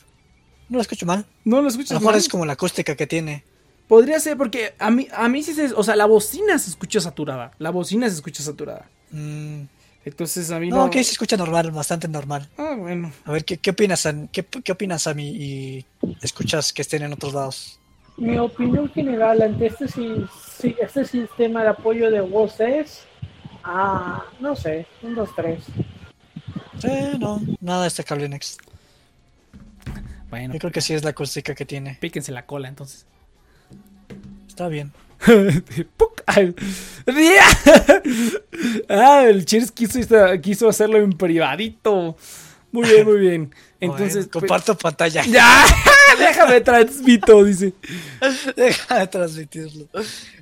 no 0.70 0.78
lo 0.78 0.82
escucho 0.82 1.06
mal. 1.06 1.26
No 1.46 1.62
lo 1.62 1.68
A 1.68 1.70
escuchas 1.70 1.92
lo 1.92 2.00
mejor 2.00 2.14
mal? 2.14 2.20
es 2.20 2.30
como 2.30 2.46
la 2.46 2.54
acústica 2.54 2.96
que 2.96 3.06
tiene. 3.06 3.44
Podría 3.88 4.20
ser 4.20 4.36
porque 4.38 4.74
a 4.80 4.90
mí, 4.90 5.08
a 5.14 5.28
mí 5.30 5.44
sí 5.44 5.54
se... 5.54 5.74
O 5.74 5.84
sea, 5.84 5.96
la 5.96 6.06
bocina 6.06 6.58
se 6.58 6.72
escucha 6.72 7.00
saturada. 7.00 7.52
La 7.60 7.70
bocina 7.72 8.08
se 8.10 8.16
escucha 8.16 8.42
saturada. 8.44 8.90
Mm, 9.12 9.64
Entonces 10.06 10.50
a 10.52 10.60
mí 10.60 10.70
no, 10.70 10.78
no... 10.78 10.84
aquí 10.86 11.04
se 11.04 11.12
escucha 11.12 11.36
normal, 11.38 11.72
bastante 11.72 12.08
normal. 12.08 12.48
Ah, 12.58 12.76
bueno. 12.78 13.12
A 13.26 13.32
ver, 13.32 13.44
¿qué, 13.46 13.58
qué 13.58 13.72
opinas, 13.72 14.00
Sam? 14.02 14.28
¿Qué, 14.30 14.44
qué 14.46 14.72
opinas, 14.72 15.04
Sammy? 15.04 15.28
Y 15.30 15.86
escuchas 16.22 16.72
que 16.74 16.82
estén 16.82 17.04
en 17.04 17.14
otros 17.14 17.34
lados. 17.34 17.80
Mi 18.18 18.38
opinión 18.38 18.90
general 18.90 19.42
ante 19.42 19.68
este, 19.68 19.88
si- 19.88 20.26
si- 20.60 20.76
este 20.82 21.06
sistema 21.06 21.64
de 21.64 21.70
apoyo 21.70 22.10
de 22.10 22.22
voz 22.22 22.60
es, 22.60 23.04
ah, 23.64 24.24
no 24.40 24.56
sé, 24.56 24.86
un, 25.02 25.16
dos, 25.16 25.30
tres. 25.36 25.64
Eh, 26.84 27.18
no, 27.20 27.42
nada 27.60 27.84
destacable 27.84 28.28
next. 28.30 28.62
Bueno, 30.30 30.54
Yo 30.54 30.60
creo 30.60 30.72
que 30.72 30.82
sí 30.82 30.94
es 30.94 31.04
la 31.04 31.10
acústica 31.12 31.56
que 31.56 31.66
tiene. 31.66 31.98
píquense 32.00 32.32
la 32.32 32.46
cola 32.46 32.68
entonces. 32.68 33.06
Está 34.48 34.68
bien. 34.68 34.92
Ah, 38.90 39.24
el 39.28 39.46
Cheers 39.46 39.72
quiso, 39.72 40.00
quiso 40.42 40.70
hacerlo 40.70 40.98
en 40.98 41.12
privadito. 41.14 42.16
Muy 42.72 42.88
bien, 42.90 43.06
muy 43.08 43.18
bien. 43.20 43.56
Entonces, 43.80 44.28
Bueno, 44.28 44.32
comparto 44.32 44.78
pantalla. 44.78 45.22
pues- 45.22 45.34
¡Ya! 45.34 45.66
Déjame 46.18 46.62
transmito, 46.62 47.44
dice. 47.44 47.74
Deja 48.56 49.00
de 49.00 49.08
transmitirlo. 49.08 49.86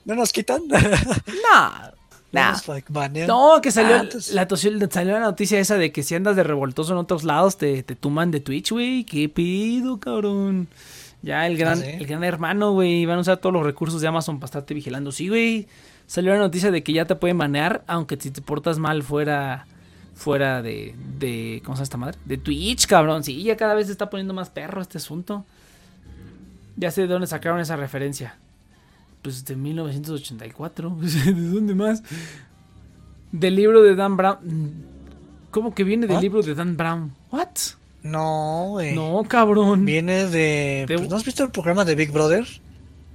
¿No 0.05 0.15
nos 0.15 0.31
quitan? 0.33 0.61
No, 0.67 0.77
No 2.31 2.51
no. 3.27 3.61
que 3.61 3.71
salió, 3.71 3.97
Ah, 3.97 4.05
la, 4.33 4.47
salió 4.91 5.13
la 5.13 5.19
noticia 5.19 5.59
esa 5.59 5.77
de 5.77 5.91
que 5.91 6.03
si 6.03 6.15
andas 6.15 6.35
de 6.35 6.43
revoltoso 6.43 6.93
en 6.93 6.97
otros 6.99 7.23
lados 7.23 7.57
te, 7.57 7.83
te 7.83 7.95
tuman 7.95 8.31
de 8.31 8.39
Twitch, 8.39 8.71
güey. 8.71 9.03
¿Qué 9.03 9.29
pido, 9.29 9.99
cabrón? 9.99 10.67
Ya 11.21 11.47
el 11.47 11.57
gran, 11.57 11.79
¿Ah, 11.79 11.81
sí? 11.81 11.89
el 11.91 12.05
gran 12.05 12.23
hermano, 12.23 12.71
güey. 12.71 13.05
Van 13.05 13.17
a 13.17 13.21
usar 13.21 13.37
todos 13.37 13.53
los 13.53 13.63
recursos 13.63 14.01
de 14.01 14.07
Amazon 14.07 14.39
para 14.39 14.45
estarte 14.45 14.73
vigilando. 14.73 15.11
Sí, 15.11 15.29
güey. 15.29 15.67
Salió 16.05 16.31
la 16.33 16.39
noticia 16.39 16.71
de 16.71 16.83
que 16.83 16.93
ya 16.93 17.05
te 17.05 17.15
pueden 17.15 17.37
banear, 17.37 17.83
aunque 17.87 18.17
si 18.17 18.31
te 18.31 18.41
portas 18.41 18.79
mal 18.79 19.03
fuera 19.03 19.65
fuera 20.15 20.63
de, 20.63 20.95
de 21.19 21.61
¿cómo 21.63 21.75
se 21.75 21.79
llama 21.79 21.83
esta 21.83 21.97
madre? 21.97 22.17
De 22.25 22.37
Twitch, 22.37 22.87
cabrón. 22.87 23.23
Sí, 23.23 23.43
ya 23.43 23.55
cada 23.55 23.75
vez 23.75 23.85
se 23.85 23.91
está 23.91 24.09
poniendo 24.09 24.33
más 24.33 24.49
perro 24.49 24.81
este 24.81 24.97
asunto. 24.97 25.45
Ya 26.75 26.91
sé 26.91 27.01
de 27.01 27.07
dónde 27.07 27.27
sacaron 27.27 27.59
esa 27.59 27.75
referencia. 27.75 28.35
Pues 29.21 29.45
de 29.45 29.55
1984. 29.55 30.97
¿De 31.01 31.33
dónde 31.33 31.75
más? 31.75 32.03
Del 33.31 33.55
libro 33.55 33.81
de 33.83 33.95
Dan 33.95 34.17
Brown. 34.17 34.73
¿Cómo 35.51 35.73
que 35.73 35.83
viene 35.83 36.07
del 36.07 36.21
libro 36.21 36.41
de 36.41 36.55
Dan 36.55 36.77
Brown? 36.77 37.13
¿What? 37.31 37.49
No, 38.03 38.67
güey. 38.69 38.93
No, 38.95 39.23
cabrón. 39.27 39.85
Viene 39.85 40.25
de. 40.27 40.85
De- 40.87 40.97
pues, 40.97 41.09
¿No 41.09 41.15
has 41.15 41.25
visto 41.25 41.43
el 41.43 41.51
programa 41.51 41.83
de 41.85 41.95
Big 41.95 42.11
Brother? 42.11 42.45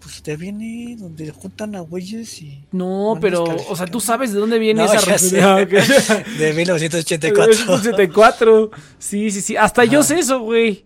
Pues 0.01 0.21
te 0.23 0.37
viene 0.37 0.97
donde 0.99 1.31
juntan 1.31 1.77
a 1.77 1.81
güeyes 1.81 2.43
y. 2.43 2.65
No, 2.73 3.17
pero, 3.21 3.45
o 3.45 3.77
sea, 3.77 3.87
tú 3.87 4.01
sabes 4.01 4.33
de 4.33 4.41
dónde 4.41 4.59
viene 4.59 4.83
No, 4.85 4.93
esa 4.93 4.99
referencia. 5.13 5.55
De 6.39 6.53
1984. 6.55 7.47
1984. 7.47 8.71
Sí, 8.99 9.31
sí, 9.31 9.41
sí. 9.41 9.57
Hasta 9.57 9.85
yo 9.85 10.03
sé 10.03 10.19
eso, 10.19 10.41
güey. 10.41 10.85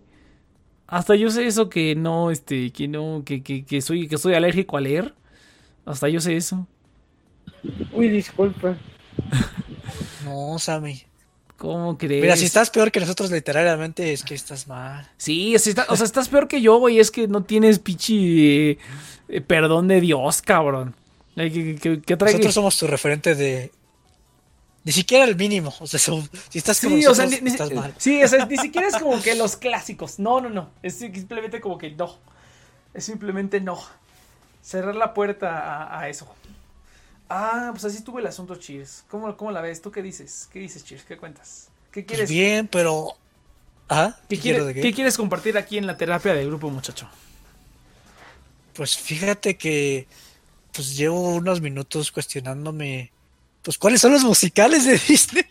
Hasta 0.85 1.15
yo 1.15 1.29
sé 1.31 1.47
eso 1.47 1.67
que 1.67 1.95
no, 1.95 2.31
este, 2.31 2.71
que 2.71 2.87
no, 2.87 3.23
que, 3.25 3.41
que, 3.43 3.65
que 3.65 3.81
soy, 3.81 4.07
que 4.07 4.17
soy 4.17 4.35
alérgico 4.35 4.77
a 4.77 4.81
leer. 4.81 5.13
Hasta 5.85 6.07
yo 6.09 6.21
sé 6.21 6.37
eso. 6.37 6.67
Uy, 7.93 8.09
disculpe. 8.09 8.75
No, 10.25 10.59
Sammy. 10.59 11.03
¿Cómo 11.57 11.97
crees? 11.97 12.21
Mira, 12.21 12.35
si 12.37 12.45
estás 12.45 12.69
peor 12.69 12.91
que 12.91 12.99
nosotros 12.99 13.31
literariamente, 13.31 14.13
es 14.13 14.23
que 14.23 14.35
estás 14.35 14.67
mal. 14.67 15.09
Sí, 15.17 15.57
si 15.57 15.71
está- 15.71 15.87
o 15.89 15.95
sea, 15.95 16.05
estás 16.05 16.29
peor 16.29 16.47
que 16.47 16.61
yo, 16.61 16.77
güey. 16.77 16.99
Es 16.99 17.09
que 17.09 17.27
no 17.27 17.43
tienes 17.43 17.79
pichi 17.79 18.69
eh, 18.71 18.77
eh, 19.27 19.41
perdón 19.41 19.87
de 19.87 19.99
Dios, 19.99 20.41
cabrón. 20.43 20.95
Ay, 21.35 21.51
¿Qué, 21.51 21.75
qué, 21.75 22.01
qué 22.01 22.15
trae- 22.17 22.31
Nosotros 22.33 22.53
somos 22.53 22.77
tu 22.77 22.85
referente 22.87 23.33
de. 23.35 23.71
Ni 24.83 24.91
siquiera 24.91 25.25
el 25.25 25.35
mínimo. 25.35 25.73
O 25.79 25.87
sea, 25.87 25.99
son- 25.99 26.29
si 26.49 26.59
estás 26.59 26.79
como 26.79 26.95
Sí, 26.95 27.05
o 27.07 27.13
sea, 27.15 27.25
nosotros, 27.25 27.69
ni- 27.71 27.75
mal. 27.75 27.93
sí, 27.97 28.23
o 28.23 28.27
sea, 28.27 28.45
ni 28.45 28.57
siquiera 28.57 28.87
es 28.87 28.95
como 28.97 29.21
que 29.21 29.35
los 29.35 29.55
clásicos. 29.57 30.19
No, 30.19 30.39
no, 30.39 30.49
no. 30.49 30.69
Es 30.83 30.95
simplemente 30.99 31.59
como 31.59 31.77
que 31.77 31.91
no. 31.91 32.15
Es 32.93 33.03
simplemente 33.05 33.59
no. 33.61 33.79
Cerrar 34.61 34.95
la 34.95 35.13
puerta 35.13 35.57
a, 35.59 35.99
a 36.01 36.09
eso. 36.09 36.27
Ah, 37.29 37.69
pues 37.71 37.83
así 37.85 37.97
estuvo 37.97 38.19
el 38.19 38.27
asunto, 38.27 38.55
Cheers. 38.55 39.03
¿Cómo, 39.09 39.35
¿Cómo 39.35 39.51
la 39.51 39.61
ves? 39.61 39.81
¿Tú 39.81 39.91
qué 39.91 40.01
dices? 40.01 40.47
¿Qué 40.51 40.59
dices, 40.59 40.83
Cheers? 40.85 41.03
¿Qué 41.03 41.17
cuentas? 41.17 41.67
¿Qué 41.91 42.01
Pues 42.03 42.07
quieres, 42.07 42.29
bien, 42.29 42.67
pero. 42.67 43.15
¿Ah? 43.89 44.15
¿qué, 44.29 44.35
¿Qué 44.35 44.41
quiere- 44.41 44.57
quiero 44.57 44.65
de 44.65 44.73
qué? 44.75 44.81
qué 44.81 44.93
quieres 44.93 45.17
compartir 45.17 45.57
aquí 45.57 45.77
en 45.77 45.87
la 45.87 45.97
terapia 45.97 46.33
del 46.33 46.47
grupo, 46.47 46.69
muchacho? 46.69 47.09
Pues 48.73 48.97
fíjate 48.97 49.57
que. 49.57 50.07
Pues 50.71 50.95
llevo 50.95 51.35
unos 51.35 51.59
minutos 51.61 52.11
cuestionándome. 52.11 53.11
Pues 53.63 53.77
cuáles 53.77 53.99
son 53.99 54.13
los 54.13 54.23
musicales 54.23 54.85
de 54.85 54.93
Disney. 55.07 55.43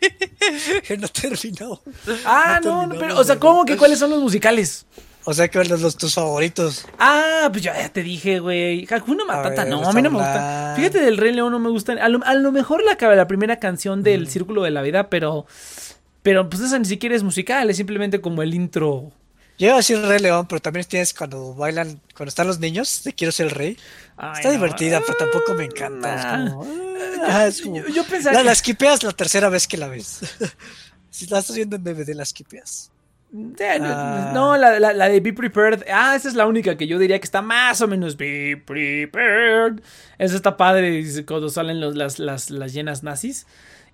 que 0.86 0.96
no 0.96 1.06
he 1.06 1.10
terminado. 1.10 1.82
Ah, 2.24 2.60
No 2.62 2.86
no, 2.86 2.94
no, 2.94 2.98
pero, 3.00 3.18
o 3.18 3.24
sea, 3.24 3.38
¿cómo 3.38 3.64
que 3.64 3.76
cuáles 3.76 3.98
son 3.98 4.10
los 4.10 4.20
musicales? 4.22 4.86
O 5.28 5.34
sea, 5.34 5.50
¿cuáles 5.50 5.68
son 5.70 5.82
los, 5.82 5.96
tus 5.96 6.14
favoritos? 6.14 6.86
Ah, 7.00 7.48
pues 7.50 7.64
ya, 7.64 7.88
te 7.88 8.02
dije, 8.02 8.38
güey. 8.38 8.86
Hakuna 8.88 9.24
Matata, 9.24 9.64
ver, 9.64 9.72
no, 9.72 9.86
a 9.88 9.92
mí 9.92 10.00
no 10.00 10.10
me 10.10 10.18
gusta. 10.18 10.74
Fíjate, 10.76 11.00
del 11.00 11.16
Rey 11.18 11.32
León 11.32 11.50
no 11.50 11.58
me 11.58 11.68
gusta. 11.68 11.92
A 11.94 12.08
lo, 12.08 12.24
a 12.24 12.34
lo 12.34 12.52
mejor 12.52 12.82
la, 12.84 12.96
la 13.16 13.26
primera 13.26 13.58
canción 13.58 14.04
del 14.04 14.28
Círculo 14.28 14.62
de 14.62 14.70
la 14.70 14.82
Vida, 14.82 15.10
pero. 15.10 15.46
Pero 16.22 16.48
pues 16.48 16.62
esa 16.62 16.78
ni 16.78 16.84
siquiera 16.84 17.14
es 17.14 17.22
musical, 17.22 17.68
es 17.70 17.76
simplemente 17.76 18.20
como 18.20 18.42
el 18.42 18.54
intro. 18.54 19.12
Yo 19.58 19.66
iba 19.68 19.74
a 19.74 19.78
decir 19.78 19.98
Rey 20.00 20.18
León, 20.18 20.46
pero 20.48 20.60
también 20.60 20.84
tienes 20.86 21.14
cuando 21.14 21.54
bailan, 21.54 22.00
cuando 22.16 22.28
están 22.28 22.46
los 22.46 22.58
niños, 22.58 23.02
de 23.04 23.12
Quiero 23.14 23.32
ser 23.32 23.46
el 23.46 23.52
rey. 23.52 23.78
Ay, 24.16 24.34
Está 24.36 24.48
no. 24.48 24.54
divertida, 24.54 25.00
pero 25.00 25.14
tampoco 25.18 25.54
me 25.54 25.64
encanta. 25.64 26.14
es 26.14 26.50
como, 26.50 26.66
ah, 27.26 27.46
es 27.46 27.62
como- 27.62 27.76
Yo, 27.78 27.88
yo 27.88 28.04
pensaba 28.04 28.34
la, 28.34 28.40
que- 28.40 28.44
la 28.46 28.54
skipeas 28.54 29.02
la 29.02 29.12
tercera 29.12 29.48
vez 29.48 29.66
que 29.66 29.76
la 29.76 29.88
ves. 29.88 30.20
si 31.10 31.26
la 31.26 31.38
estás 31.38 31.56
viendo 31.56 31.76
en 31.76 31.84
DVD, 31.84 32.14
la 32.14 32.24
skipeas. 32.24 32.90
No, 33.32 33.54
Ah. 33.60 34.30
No, 34.32 34.56
la, 34.56 34.78
la- 34.80 34.92
la 34.92 35.08
de 35.08 35.20
Be 35.20 35.32
Prepared. 35.32 35.82
Ah, 35.92 36.14
esa 36.16 36.28
es 36.28 36.34
la 36.34 36.46
única 36.46 36.76
que 36.76 36.86
yo 36.86 36.98
diría 36.98 37.18
que 37.18 37.24
está 37.24 37.42
más 37.42 37.80
o 37.80 37.88
menos 37.88 38.16
Be 38.16 38.56
Prepared. 38.64 39.80
Esa 40.18 40.36
está 40.36 40.56
padre 40.56 41.04
cuando 41.26 41.48
salen 41.50 41.80
los- 41.80 41.96
las, 41.96 42.18
las, 42.18 42.50
las 42.50 42.72
llenas 42.72 43.02
nazis. 43.02 43.46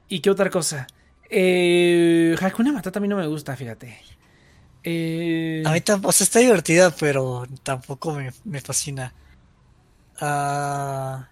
¿Y 0.09 0.21
qué 0.21 0.31
otra 0.31 0.51
cosa? 0.51 0.87
Eh, 1.31 2.37
Hakuna 2.41 2.73
Matata 2.73 2.99
a 2.99 3.03
mí 3.03 3.09
no 3.09 3.17
me 3.17 3.27
gusta, 3.27 3.57
fíjate. 3.57 3.99
Eh, 4.85 5.63
A 5.65 5.73
mí 5.73 5.81
tampoco, 5.81 6.11
o 6.11 6.13
sea, 6.13 6.25
está 6.25 6.39
divertida, 6.41 6.91
pero 6.91 7.47
tampoco 7.63 8.13
me, 8.15 8.31
me 8.45 8.61
fascina. 8.61 9.13
Ah, 10.21 11.29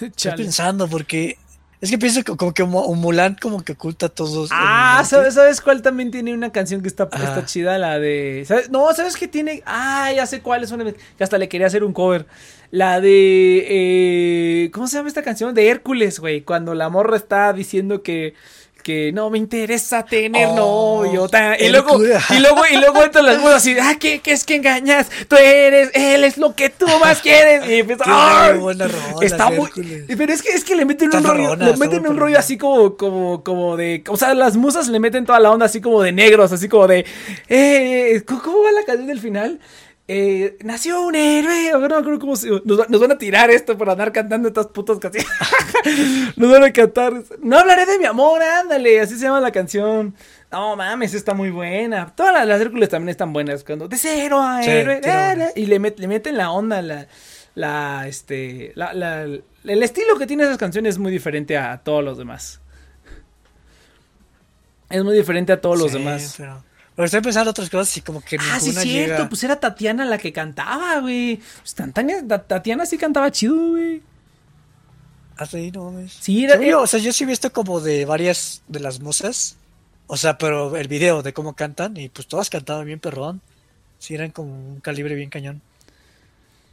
estoy 0.00 0.32
pensando 0.32 0.88
porque 0.88 1.38
es 1.82 1.90
que 1.90 1.98
pienso 1.98 2.22
que 2.24 2.34
como 2.36 2.54
que 2.54 2.64
Mu- 2.64 2.94
Mulan 2.94 3.36
como 3.42 3.62
que 3.62 3.72
oculta 3.72 4.08
todos. 4.08 4.48
Ah, 4.52 5.02
¿sabes, 5.04 5.34
¿sabes 5.34 5.60
cuál 5.60 5.82
también 5.82 6.10
tiene 6.10 6.32
una 6.32 6.50
canción 6.50 6.80
que 6.80 6.88
está, 6.88 7.04
está 7.04 7.34
Ah. 7.36 7.44
chida? 7.44 7.76
La 7.76 7.98
de. 7.98 8.44
¿sabes? 8.46 8.70
No, 8.70 8.90
¿sabes 8.94 9.16
qué 9.16 9.28
tiene? 9.28 9.62
Ah, 9.66 10.10
ya 10.16 10.24
sé 10.26 10.40
cuál 10.40 10.62
es 10.64 10.70
una. 10.70 10.84
Que 10.90 11.24
hasta 11.24 11.36
le 11.36 11.48
quería 11.50 11.66
hacer 11.66 11.84
un 11.84 11.92
cover. 11.92 12.24
La 12.70 13.00
de. 13.02 13.66
eh, 13.68 14.70
¿Cómo 14.72 14.86
se 14.86 14.96
llama 14.96 15.08
esta 15.08 15.22
canción? 15.22 15.54
De 15.54 15.68
Hércules, 15.68 16.18
güey. 16.20 16.40
Cuando 16.42 16.74
la 16.74 16.88
morra 16.88 17.16
está 17.16 17.52
diciendo 17.52 18.02
que. 18.02 18.34
Que 18.82 19.12
no 19.12 19.30
me 19.30 19.38
interesa 19.38 20.04
tener 20.04 20.48
Oh, 20.50 21.04
novio. 21.04 21.28
y, 21.58 21.68
luego, 21.68 22.02
y 22.02 22.38
luego, 22.40 22.62
y 22.70 22.76
luego 22.76 23.04
entran 23.04 23.24
las 23.26 23.38
musas 23.38 23.56
así, 23.56 23.76
ah, 23.80 23.94
¿qué, 23.98 24.20
¿qué 24.20 24.32
es 24.32 24.44
que 24.44 24.56
engañas? 24.56 25.08
Tú 25.28 25.36
eres, 25.36 25.90
él 25.94 26.24
es 26.24 26.36
lo 26.36 26.54
que 26.56 26.68
tú 26.68 26.86
más 27.00 27.20
quieres. 27.20 27.68
Y 27.68 27.80
empieza, 27.80 28.04
¡ay! 28.06 28.54
muy 28.54 28.62
buena 28.62 28.88
rola, 28.88 29.24
Está 29.26 29.50
muy. 29.50 29.68
Pero 30.08 30.32
es 30.32 30.42
que, 30.42 30.50
es 30.50 30.64
que 30.64 30.74
le 30.74 30.84
meten 30.84 31.08
Está 31.08 31.18
un 31.18 31.24
rollo. 31.24 31.56
le 31.56 31.76
meten 31.76 32.06
un 32.06 32.16
rollo 32.16 32.38
así 32.38 32.58
como, 32.58 32.96
como, 32.96 33.44
como 33.44 33.76
de. 33.76 34.02
O 34.08 34.16
sea, 34.16 34.34
las 34.34 34.56
musas 34.56 34.88
le 34.88 34.98
meten 34.98 35.24
toda 35.26 35.38
la 35.40 35.50
onda 35.50 35.66
así 35.66 35.80
como 35.80 36.02
de 36.02 36.12
negros, 36.12 36.50
así 36.52 36.68
como 36.68 36.86
de. 36.88 37.04
Eh, 37.48 38.22
¿cómo, 38.26 38.42
cómo 38.42 38.62
va 38.64 38.72
la 38.72 38.84
canción 38.84 39.06
del 39.06 39.20
final? 39.20 39.60
Eh, 40.08 40.58
nació 40.64 41.00
un 41.06 41.14
héroe. 41.14 41.70
No 41.72 41.78
me 41.80 41.86
acuerdo 41.86 42.18
cómo 42.18 42.36
se. 42.36 42.48
Nos, 42.64 42.88
nos 42.90 43.00
van 43.00 43.12
a 43.12 43.18
tirar 43.18 43.50
esto 43.50 43.78
por 43.78 43.88
andar 43.88 44.12
cantando 44.12 44.48
estas 44.48 44.66
putas 44.66 44.98
canciones. 44.98 45.30
nos 46.36 46.50
van 46.50 46.64
a 46.64 46.72
cantar. 46.72 47.14
No 47.40 47.58
hablaré 47.58 47.86
de 47.86 47.98
mi 47.98 48.04
amor, 48.04 48.42
ándale. 48.42 49.00
Así 49.00 49.16
se 49.16 49.24
llama 49.24 49.40
la 49.40 49.52
canción. 49.52 50.14
No 50.50 50.76
mames, 50.76 51.14
está 51.14 51.34
muy 51.34 51.50
buena. 51.50 52.12
Todas 52.14 52.34
las, 52.34 52.46
las 52.46 52.60
Hércules 52.60 52.88
también 52.88 53.10
están 53.10 53.32
buenas. 53.32 53.64
Cuando 53.64 53.88
de 53.88 53.96
cero 53.96 54.40
a 54.42 54.62
Sí, 54.62 54.70
héroe. 54.70 55.00
y 55.54 55.66
le, 55.66 55.80
met- 55.80 55.96
le 55.98 56.08
meten 56.08 56.36
la 56.36 56.50
onda, 56.50 56.82
la, 56.82 57.06
la, 57.54 58.06
este, 58.08 58.72
la, 58.74 58.92
la- 58.92 59.22
el 59.22 59.82
estilo 59.82 60.18
que 60.18 60.26
tiene 60.26 60.42
esas 60.42 60.58
canciones 60.58 60.96
es 60.96 60.98
muy 60.98 61.12
diferente 61.12 61.56
a, 61.56 61.78
todos 61.78 62.04
los 62.04 62.18
demás. 62.18 62.60
Es 64.90 65.02
muy 65.04 65.16
diferente 65.16 65.52
a 65.52 65.60
todos 65.60 65.78
los 65.78 65.92
Sí, 65.92 65.98
demás. 65.98 66.34
Pero, 66.36 66.62
estoy 66.96 67.20
pensando 67.22 67.50
otras 67.50 67.70
cosas 67.70 67.96
y 67.96 68.00
como 68.02 68.20
que 68.20 68.36
Ah, 68.38 68.58
sí, 68.60 68.66
ninguna 68.66 68.82
cierto, 68.82 69.14
llega. 69.16 69.28
pues 69.28 69.42
era 69.44 69.58
Tatiana 69.58 70.04
la 70.04 70.18
que 70.18 70.32
cantaba, 70.32 71.00
güey. 71.00 71.36
Pues 71.60 71.74
Tatiana, 71.74 72.26
Ta- 72.28 72.42
Tatiana 72.46 72.84
sí 72.86 72.98
cantaba 72.98 73.30
chido, 73.30 73.70
güey. 73.70 74.02
Hasta 75.36 75.56
ahí 75.56 75.70
no 75.70 75.84
mames. 75.90 76.12
Sí, 76.20 76.44
era- 76.44 76.60
yo, 76.62 76.82
o 76.82 76.86
sea, 76.86 77.00
yo 77.00 77.12
sí 77.12 77.24
he 77.24 77.26
visto 77.26 77.52
como 77.52 77.80
de 77.80 78.04
varias 78.04 78.62
de 78.68 78.80
las 78.80 79.00
musas. 79.00 79.56
O 80.06 80.16
sea, 80.18 80.36
pero 80.36 80.76
el 80.76 80.88
video 80.88 81.22
de 81.22 81.32
cómo 81.32 81.54
cantan 81.54 81.96
y 81.96 82.08
pues 82.10 82.26
todas 82.28 82.50
cantaban 82.50 82.84
bien 82.84 83.00
perrón. 83.00 83.40
Sí, 83.98 84.14
eran 84.14 84.30
como 84.30 84.52
un 84.52 84.80
calibre 84.80 85.14
bien 85.14 85.30
cañón. 85.30 85.62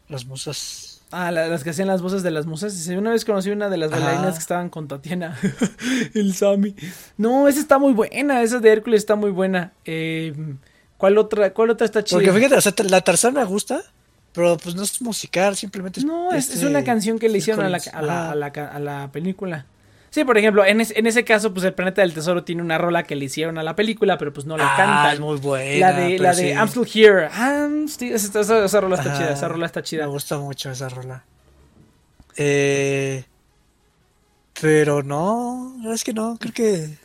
Las 0.10 0.26
musas. 0.26 0.89
Ah, 1.11 1.31
la- 1.31 1.48
las 1.48 1.64
que 1.64 1.72
hacían 1.72 1.88
las 1.88 2.02
voces 2.02 2.22
de 2.22 2.30
las 2.31 2.45
musas. 2.45 2.88
Una 2.88 3.11
vez 3.11 3.26
conocí 3.26 3.49
una 3.49 3.69
de 3.69 3.77
las 3.77 3.90
bailarinas 3.90 4.34
que 4.36 4.40
estaban 4.40 4.69
con 4.69 4.88
Tatiana. 4.88 5.36
el 6.14 6.36
Sammy. 6.36 6.76
No, 7.18 7.48
esa 7.48 7.60
está 7.60 7.80
muy 7.80 7.94
buena. 7.94 8.41
Esa 8.44 8.60
de 8.60 8.72
Hércules 8.72 8.99
está 8.99 9.15
muy 9.15 9.31
buena. 9.31 9.73
Eh, 9.86 10.34
¿cuál, 10.98 11.18
otra, 11.18 11.52
¿Cuál 11.53 11.72
otra 11.72 11.86
está 11.86 12.03
chida? 12.03 12.18
Porque 12.19 12.31
fíjate, 12.31 12.56
o 12.56 12.61
sea, 12.61 12.73
la 12.88 13.02
Tarzán 13.02 13.34
me 13.34 13.44
gusta, 13.44 13.81
pero 14.34 14.57
pues 14.57 14.76
no 14.76 14.84
es 14.84 15.02
musical, 15.02 15.56
simplemente 15.56 15.99
es. 15.99 16.06
No, 16.06 16.31
es, 16.31 16.49
es 16.49 16.56
este, 16.56 16.68
una 16.68 16.84
canción 16.84 17.18
que 17.18 17.27
le 17.30 17.40
hicieron 17.40 17.65
a 17.65 17.69
la, 17.69 17.77
a, 17.91 18.02
la, 18.03 18.22
Ajá. 18.26 18.31
a, 18.31 18.36
la, 18.36 18.48
a 18.48 18.80
la 18.80 19.11
película. 19.11 19.65
Sí, 20.11 20.23
por 20.23 20.38
ejemplo, 20.38 20.65
en, 20.65 20.81
es- 20.81 20.94
en 20.95 21.06
ese 21.07 21.23
caso, 21.23 21.53
pues 21.53 21.65
el 21.65 21.73
Planeta 21.73 22.02
del 22.02 22.14
Tesoro 22.14 22.44
tiene 22.44 22.61
una 22.61 22.77
rola 22.77 23.03
que 23.03 23.15
le 23.15 23.26
hicieron 23.26 23.57
a 23.57 23.64
la 23.64 23.76
película, 23.76 24.18
pero 24.18 24.34
pues 24.34 24.45
no 24.45 24.57
la 24.57 24.73
Ah, 24.73 24.77
cantan. 24.77 25.14
es 25.14 25.19
muy 25.19 25.38
buena. 25.38 25.91
la 25.91 25.99
de, 25.99 26.07
pero 26.11 26.23
la 26.23 26.30
de 26.34 26.36
sí, 26.36 26.48
I'm 26.49 26.68
Still 26.68 26.88
Here. 26.94 27.30
I'm 27.38 27.86
still- 27.88 28.14
esa, 28.15 28.40
esa- 28.41 28.65
esa 28.65 28.81
rola 28.81 28.95
está 28.95 29.18
chida, 29.18 29.34
esa 29.34 29.48
rola 29.48 29.65
está 29.68 29.81
Me 29.81 29.84
chida. 29.86 30.06
gusta 30.07 30.38
mucho 30.40 30.72
esa 30.72 30.90
rola. 30.90 31.23
Eh, 32.38 33.23
pero 34.61 35.03
no, 35.03 35.73
la 35.77 35.81
verdad 35.84 35.95
es 35.95 36.03
que 36.03 36.14
no, 36.14 36.38
creo 36.40 36.53
que. 36.53 36.98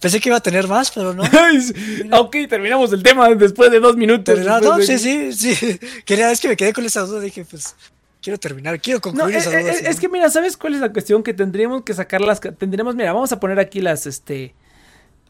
Pensé 0.00 0.20
que 0.20 0.28
iba 0.28 0.36
a 0.38 0.42
tener 0.42 0.68
más, 0.68 0.90
pero 0.90 1.14
no. 1.14 1.22
ok, 2.20 2.36
terminamos 2.48 2.92
el 2.92 3.02
tema 3.02 3.28
después 3.34 3.70
de 3.70 3.80
dos 3.80 3.96
minutos. 3.96 4.38
No, 4.40 4.60
no, 4.60 4.76
de- 4.76 4.86
sí, 4.86 4.98
sí, 4.98 5.32
sí. 5.32 5.78
Quería, 6.04 6.30
es 6.30 6.40
que 6.40 6.48
me 6.48 6.56
quedé 6.56 6.72
con 6.72 6.84
esa 6.84 7.00
duda, 7.02 7.20
dije, 7.20 7.44
pues, 7.44 7.74
quiero 8.22 8.38
terminar, 8.38 8.80
quiero 8.80 9.00
concluir 9.00 9.34
eh, 9.36 9.38
esa 9.38 9.50
eh, 9.58 9.62
duda. 9.62 9.72
eh, 9.72 9.76
si 9.78 9.86
es 9.86 10.00
que 10.00 10.08
mira, 10.08 10.28
¿sabes 10.30 10.56
cuál 10.56 10.74
es 10.74 10.80
la 10.80 10.92
cuestión? 10.92 11.22
Que 11.22 11.32
tendríamos 11.34 11.82
que 11.82 11.94
sacar 11.94 12.20
las... 12.20 12.40
Tendríamos, 12.40 12.94
mira, 12.94 13.12
vamos 13.12 13.32
a 13.32 13.38
poner 13.40 13.58
aquí 13.60 13.80
las, 13.80 14.06
este... 14.06 14.54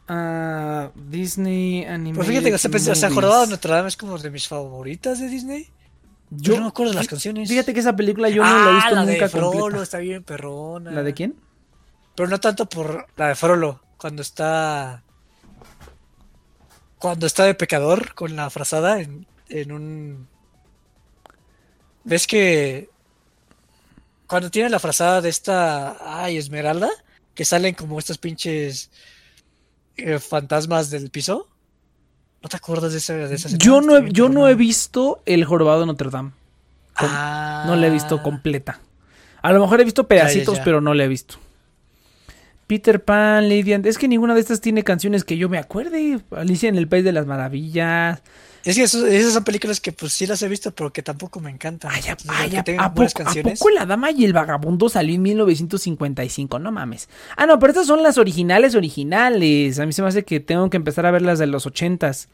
ah, 0.07 0.91
Disney 0.95 1.85
Animated 1.85 2.15
Pues 2.15 2.27
fíjate 2.27 2.49
que 2.49 2.55
o 2.55 2.57
sea, 2.57 2.71
pensé- 2.71 2.91
o 2.91 2.95
sea, 2.95 3.09
Movies. 3.09 3.15
Jorobado 3.15 3.41
de 3.45 3.47
Notre 3.51 3.73
Dame 3.73 3.87
es 3.89 3.97
como 3.97 4.17
de 4.17 4.31
mis 4.31 4.47
favoritas 4.47 5.19
de 5.19 5.27
Disney. 5.27 5.69
Yo 6.29 6.55
no 6.57 6.63
me 6.63 6.67
acuerdo 6.67 6.91
de 6.91 6.97
las 6.97 7.07
canciones. 7.07 7.47
Fíjate 7.47 7.73
que 7.73 7.79
esa 7.79 7.95
película 7.95 8.27
yo 8.29 8.43
no 8.43 8.49
Ah, 8.49 8.65
la 8.65 8.71
he 8.71 8.75
visto 8.75 8.95
la 8.95 9.05
nunca 9.05 9.23
de 9.25 9.29
Frollo 9.29 9.59
completa. 9.59 9.83
está 9.83 9.97
bien 9.99 10.23
perrona. 10.23 10.91
¿La 10.91 11.03
de 11.03 11.13
quién? 11.13 11.35
Pero 12.15 12.27
no 12.29 12.39
tanto 12.39 12.67
por 12.67 13.07
la 13.15 13.27
de 13.29 13.35
Frollo, 13.35 13.79
cuando 13.97 14.21
está. 14.23 15.03
Cuando 16.97 17.27
está 17.27 17.43
de 17.45 17.53
pecador 17.53 18.13
con 18.15 18.35
la 18.35 18.49
frazada 18.49 18.99
en, 18.99 19.27
en 19.49 19.71
un. 19.71 20.27
¿Ves 22.07 22.25
que. 22.25 22.89
Cuando 24.27 24.49
tiene 24.49 24.69
la 24.69 24.79
frazada 24.79 25.21
de 25.21 25.29
esta. 25.29 25.97
Ay, 26.23 26.37
Esmeralda, 26.37 26.89
que 27.35 27.43
salen 27.43 27.75
como 27.75 27.99
estos 27.99 28.17
pinches. 28.17 28.89
eh, 29.97 30.19
fantasmas 30.19 30.89
del 30.89 31.09
piso. 31.09 31.49
¿No 32.41 32.49
te 32.49 32.55
acuerdas 32.55 32.93
de 32.93 32.99
esa, 32.99 33.13
de 33.13 33.35
esa 33.35 33.47
escena? 33.47 33.57
Yo 33.63 33.81
no, 33.81 33.97
he, 33.97 34.11
yo 34.11 34.29
no 34.29 34.47
he 34.47 34.55
visto 34.55 35.21
El 35.25 35.43
Jorobado 35.43 35.81
de 35.81 35.87
Notre 35.87 36.09
Dame. 36.09 36.31
Ah. 36.95 37.63
No 37.67 37.75
la 37.75 37.87
he 37.87 37.89
visto 37.89 38.23
completa. 38.23 38.79
A 39.41 39.51
lo 39.51 39.59
mejor 39.59 39.81
he 39.81 39.83
visto 39.83 40.07
pedacitos, 40.07 40.57
ya. 40.59 40.63
pero 40.63 40.79
no 40.79 40.93
la 40.93 41.03
he 41.03 41.07
visto. 41.07 41.35
Peter 42.67 43.03
Pan, 43.03 43.49
Lady 43.49 43.73
and... 43.73 43.85
Es 43.85 43.97
que 43.97 44.07
ninguna 44.07 44.33
de 44.33 44.41
estas 44.41 44.61
tiene 44.61 44.83
canciones 44.83 45.23
que 45.23 45.37
yo 45.37 45.49
me 45.49 45.57
acuerde. 45.57 46.19
Alicia 46.31 46.69
en 46.69 46.77
el 46.77 46.87
País 46.87 47.03
de 47.03 47.11
las 47.11 47.25
Maravillas. 47.25 48.21
Es 48.69 48.75
que 48.75 48.83
eso- 48.83 49.07
esas 49.07 49.33
son 49.33 49.43
películas 49.43 49.79
que 49.79 49.91
pues 49.91 50.13
sí 50.13 50.25
las 50.27 50.41
he 50.41 50.47
visto, 50.47 50.71
pero 50.73 50.91
que 50.91 51.01
tampoco 51.01 51.39
me 51.39 51.49
encantan. 51.49 51.91
Ay, 51.93 52.01
a, 52.07 52.11
Entonces, 52.11 52.31
ay, 52.37 52.49
que 52.49 52.77
a- 52.77 52.83
¿a 52.85 52.93
poco, 52.93 53.07
a 53.07 53.23
canciones. 53.23 53.59
poco 53.59 53.69
La 53.71 53.85
Dama 53.85 54.11
y 54.11 54.25
el 54.25 54.33
Vagabundo 54.33 54.89
salió 54.89 55.15
en 55.15 55.21
1955? 55.21 56.59
No 56.59 56.71
mames. 56.71 57.09
Ah, 57.35 57.45
no, 57.45 57.59
pero 57.59 57.71
estas 57.71 57.87
son 57.87 58.03
las 58.03 58.17
originales, 58.17 58.75
originales. 58.75 59.79
A 59.79 59.85
mí 59.85 59.93
se 59.93 60.01
me 60.01 60.07
hace 60.09 60.23
que 60.25 60.39
tengo 60.39 60.69
que 60.69 60.77
empezar 60.77 61.05
a 61.05 61.11
ver 61.11 61.21
las 61.21 61.39
de 61.39 61.47
los 61.47 61.65
ochentas. 61.65 62.29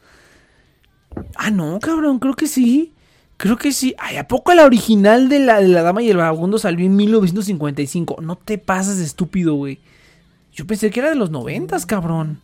Ah, 1.36 1.50
no, 1.50 1.78
cabrón, 1.80 2.18
creo 2.18 2.34
que 2.34 2.46
sí. 2.48 2.92
Creo 3.36 3.56
que 3.56 3.72
sí. 3.72 3.94
Ay, 3.98 4.16
¿a 4.16 4.28
poco 4.28 4.54
la 4.54 4.64
original 4.64 5.28
de 5.28 5.40
la, 5.40 5.60
de 5.60 5.68
la 5.68 5.82
Dama 5.82 6.02
y 6.02 6.10
el 6.10 6.16
Vagabundo 6.16 6.58
salió 6.58 6.86
en 6.86 6.96
1955? 6.96 8.18
No 8.22 8.36
te 8.36 8.58
pasas 8.58 8.98
de 8.98 9.04
estúpido, 9.04 9.54
güey. 9.54 9.80
Yo 10.52 10.66
pensé 10.66 10.90
que 10.90 11.00
era 11.00 11.08
de 11.10 11.16
los 11.16 11.30
noventas, 11.30 11.84
cabrón. 11.86 12.40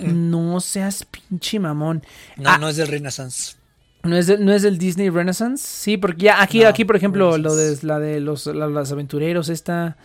No 0.00 0.60
seas 0.60 1.04
pinche 1.04 1.58
mamón. 1.60 2.02
No, 2.36 2.50
Ah, 2.50 2.58
no 2.58 2.68
es 2.68 2.76
del 2.76 2.88
Renaissance. 2.88 3.56
¿No 4.04 4.16
es, 4.16 4.26
del, 4.26 4.44
¿No 4.44 4.52
es 4.52 4.62
del 4.62 4.78
Disney 4.78 5.10
Renaissance? 5.10 5.64
Sí, 5.64 5.96
porque 5.96 6.24
ya 6.24 6.42
aquí, 6.42 6.60
No, 6.60 6.68
aquí 6.68 6.84
por 6.84 6.96
ejemplo, 6.96 7.38
lo 7.38 7.54
de 7.54 7.78
la 7.82 7.98
de 8.00 8.20
los, 8.20 8.46
la- 8.46 8.66
los 8.66 8.90
aventureros, 8.90 9.48
esta, 9.48 9.96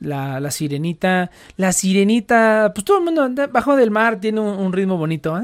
la, 0.00 0.38
la 0.38 0.50
sirenita. 0.50 1.30
La 1.56 1.72
sirenita, 1.72 2.72
pues 2.74 2.84
todo 2.84 2.98
el 2.98 3.04
mundo 3.04 3.22
anda 3.22 3.46
bajo 3.46 3.74
del 3.74 3.90
mar, 3.90 4.20
tiene 4.20 4.40
un, 4.40 4.48
un 4.48 4.72
ritmo 4.72 4.98
bonito. 4.98 5.34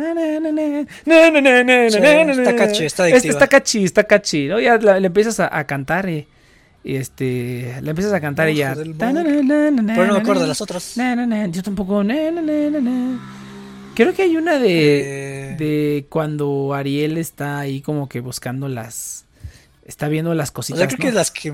Está 2.39 2.53
na. 2.53 2.57
catchy, 2.59 2.85
está 2.85 3.09
Este. 3.17 3.29
Está 3.31 3.47
catchy, 3.49 3.85
está 3.85 4.05
catchy. 4.05 4.49
¿no? 4.49 4.61
Ya 4.61 4.77
la- 4.77 5.01
le 5.01 5.07
empiezas 5.07 5.41
a, 5.41 5.57
a 5.57 5.65
cantar, 5.67 6.07
eh, 6.07 6.29
este, 6.85 7.79
le 7.81 7.89
empiezas 7.91 8.13
a 8.13 8.21
cantar 8.21 8.51
y 8.51 8.57
ya. 8.57 8.75
Pero 9.95 10.07
no 10.09 10.13
me 10.15 10.21
acuerdo 10.21 10.43
de 10.43 10.49
las 10.49 10.61
otras. 10.61 10.93
Yo 11.53 11.63
tampoco. 11.63 12.05
Creo 13.95 14.13
que 14.15 14.23
hay 14.23 14.37
una 14.37 14.59
de, 14.59 15.53
Eh, 15.53 15.57
de 15.57 16.07
cuando 16.09 16.75
Ariel 16.75 17.19
está 17.19 17.59
ahí 17.59 17.81
como 17.81 18.09
que 18.09 18.21
buscando 18.21 18.69
las... 18.69 19.25
Está 19.85 20.09
viendo 20.09 20.35
las 20.35 20.51
o 20.51 20.55
cositas. 20.55 20.79
sea, 20.79 20.89
creo 20.89 20.99
¿no? 20.99 21.05
que 21.05 21.13
las 21.13 21.31
que. 21.31 21.53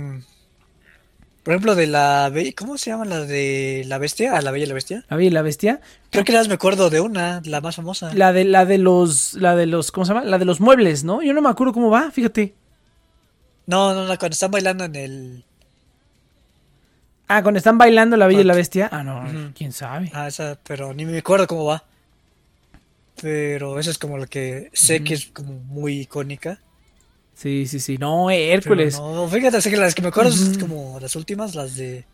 Por 1.43 1.55
ejemplo, 1.55 1.75
de 1.75 1.87
la. 1.89 2.31
¿Cómo 2.57 2.79
se 2.79 2.91
llama 2.91 3.05
la 3.07 3.21
de 3.21 3.83
la 3.87 3.99
bestia? 3.99 4.37
Ah, 4.37 4.43
la 4.43 4.51
bella 4.53 4.67
y 4.67 4.69
la 4.69 4.75
bestia. 4.75 5.05
La 5.09 5.17
Bella 5.17 5.27
y 5.29 5.33
la 5.33 5.43
Bestia. 5.43 5.81
Creo 6.11 6.25
que 6.25 6.33
las 6.33 6.47
me 6.47 6.55
acuerdo 6.55 6.91
de 6.91 7.01
una, 7.01 7.41
la 7.45 7.61
más 7.61 7.77
famosa. 7.77 8.15
La 8.15 8.33
de, 8.33 8.45
la 8.45 8.67
de 8.67 8.79
los... 8.79 9.35
La 9.35 9.57
de 9.57 9.67
los... 9.67 9.91
¿Cómo 9.91 10.05
se 10.05 10.12
llama? 10.15 10.25
La 10.27 10.39
de 10.39 10.45
los 10.45 10.61
muebles, 10.61 11.03
¿no? 11.03 11.23
Yo 11.23 11.33
no 11.33 11.41
me 11.43 11.49
acuerdo 11.49 11.73
cómo 11.73 11.91
va, 11.91 12.11
fíjate. 12.11 12.55
No, 13.67 13.95
no, 13.95 14.03
no, 14.07 14.19
cuando 14.19 14.35
están 14.35 14.51
bailando 14.51 14.85
en 14.85 14.95
el. 14.97 15.45
Ah, 17.27 17.43
cuando 17.43 17.59
están 17.59 17.79
bailando 17.79 18.17
La 18.17 18.27
Bella 18.27 18.43
y 18.43 18.45
la. 18.45 18.55
Bestia. 18.55 18.89
Ah, 18.93 19.03
no, 19.03 19.25
quién 19.55 19.73
sabe. 19.73 20.11
Ah, 20.15 20.29
esa, 20.29 20.59
pero 20.62 20.93
ni 20.95 21.05
me 21.05 21.19
acuerdo 21.19 21.47
cómo 21.47 21.65
va. 21.65 21.85
Pero 23.21 23.79
eso 23.79 23.91
es 23.91 23.99
como 23.99 24.17
lo 24.19 24.27
que 24.27 24.71
sé 24.73 25.03
que 25.05 25.15
es 25.15 25.27
como 25.27 25.53
muy 25.53 26.01
icónica. 26.01 26.59
Sí, 27.35 27.67
sí, 27.67 27.81
sí. 27.81 27.97
No, 27.99 28.27
Pero 28.29 28.55
Hércules. 28.55 28.99
no, 28.99 29.29
fíjate, 29.29 29.57
así 29.59 29.71
que 29.71 29.77
las 29.77 29.95
que 29.95 30.03
me 30.03 30.09
acuerdo 30.09 30.31
es 30.31 30.41
Ujú. 30.41 30.61
como 30.61 30.99
las 31.01 31.17
últimas, 31.17 31.55
las 31.55 31.77
de. 31.77 32.05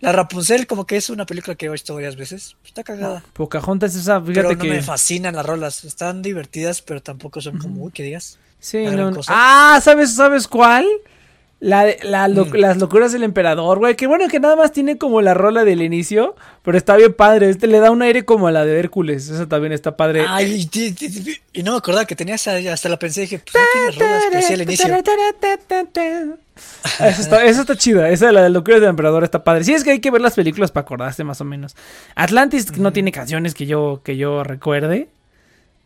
La 0.00 0.12
Rapunzel, 0.12 0.68
como 0.68 0.86
que 0.86 0.96
es 0.96 1.10
una 1.10 1.26
película 1.26 1.56
que 1.56 1.66
he 1.66 1.68
visto 1.68 1.94
varias 1.94 2.14
veces. 2.14 2.56
Está 2.64 2.84
cagada. 2.84 3.24
Pocahontas 3.32 3.96
esa, 3.96 4.22
Pero 4.22 4.48
fíjate 4.48 4.54
no 4.56 4.62
que... 4.62 4.68
me 4.68 4.82
fascinan 4.82 5.34
las 5.34 5.44
rolas. 5.44 5.84
Están 5.84 6.22
divertidas, 6.22 6.82
pero 6.82 7.02
tampoco 7.02 7.40
son 7.40 7.58
como, 7.58 7.82
uy, 7.82 7.90
que 7.90 8.04
digas. 8.04 8.38
Sí, 8.60 8.84
la 8.84 8.92
no, 8.92 9.10
no. 9.10 9.20
Ah, 9.26 9.80
¿sabes, 9.82 10.14
¿sabes 10.14 10.46
cuál? 10.46 10.86
La, 11.60 11.86
la 12.02 12.28
Mm. 12.28 12.54
Las 12.54 12.76
locuras 12.78 13.10
del 13.12 13.24
emperador, 13.24 13.78
güey. 13.80 13.96
Qué 13.96 14.06
bueno 14.06 14.28
que 14.28 14.38
nada 14.38 14.54
más 14.54 14.70
tiene 14.70 14.96
como 14.96 15.20
la 15.22 15.34
rola 15.34 15.64
del 15.64 15.82
inicio, 15.82 16.36
pero 16.62 16.78
está 16.78 16.96
bien 16.96 17.12
padre. 17.12 17.50
Este 17.50 17.66
le 17.66 17.80
da 17.80 17.90
un 17.90 18.00
aire 18.02 18.24
como 18.24 18.46
a 18.46 18.52
la 18.52 18.64
de 18.64 18.78
Hércules. 18.78 19.28
Esa 19.28 19.48
también 19.48 19.72
está 19.72 19.96
padre. 19.96 20.24
Ay, 20.28 20.68
y, 20.72 21.40
y 21.52 21.62
no 21.64 21.72
me 21.72 21.78
acordaba 21.78 22.04
que 22.06 22.14
tenía 22.14 22.36
esa, 22.36 22.56
hasta 22.72 22.88
la 22.88 22.98
pensé, 22.98 23.22
dije, 23.22 23.40
pues 23.40 23.54
no 23.54 23.60
tiene 23.72 24.06
rolas, 24.06 24.24
pero 24.30 24.42
sí 24.46 24.52
al 24.54 24.62
inicio. 24.62 24.84
Esa 27.00 27.20
está, 27.22 27.44
está 27.44 27.76
chida, 27.76 28.08
esa 28.10 28.26
de 28.26 28.32
la 28.32 28.42
de 28.42 28.50
locuras 28.50 28.80
del 28.80 28.90
emperador 28.90 29.24
está 29.24 29.42
padre. 29.42 29.64
Sí, 29.64 29.74
es 29.74 29.84
que 29.84 29.90
hay 29.90 30.00
que 30.00 30.10
ver 30.10 30.20
las 30.20 30.34
películas 30.34 30.70
para 30.70 30.82
acordarse 30.82 31.24
más 31.24 31.40
o 31.40 31.44
menos. 31.44 31.76
Atlantis 32.14 32.76
no 32.78 32.92
tiene 32.92 33.12
canciones 33.12 33.54
que 33.54 33.66
yo, 33.66 34.00
que 34.04 34.16
yo 34.16 34.44
recuerde. 34.44 35.08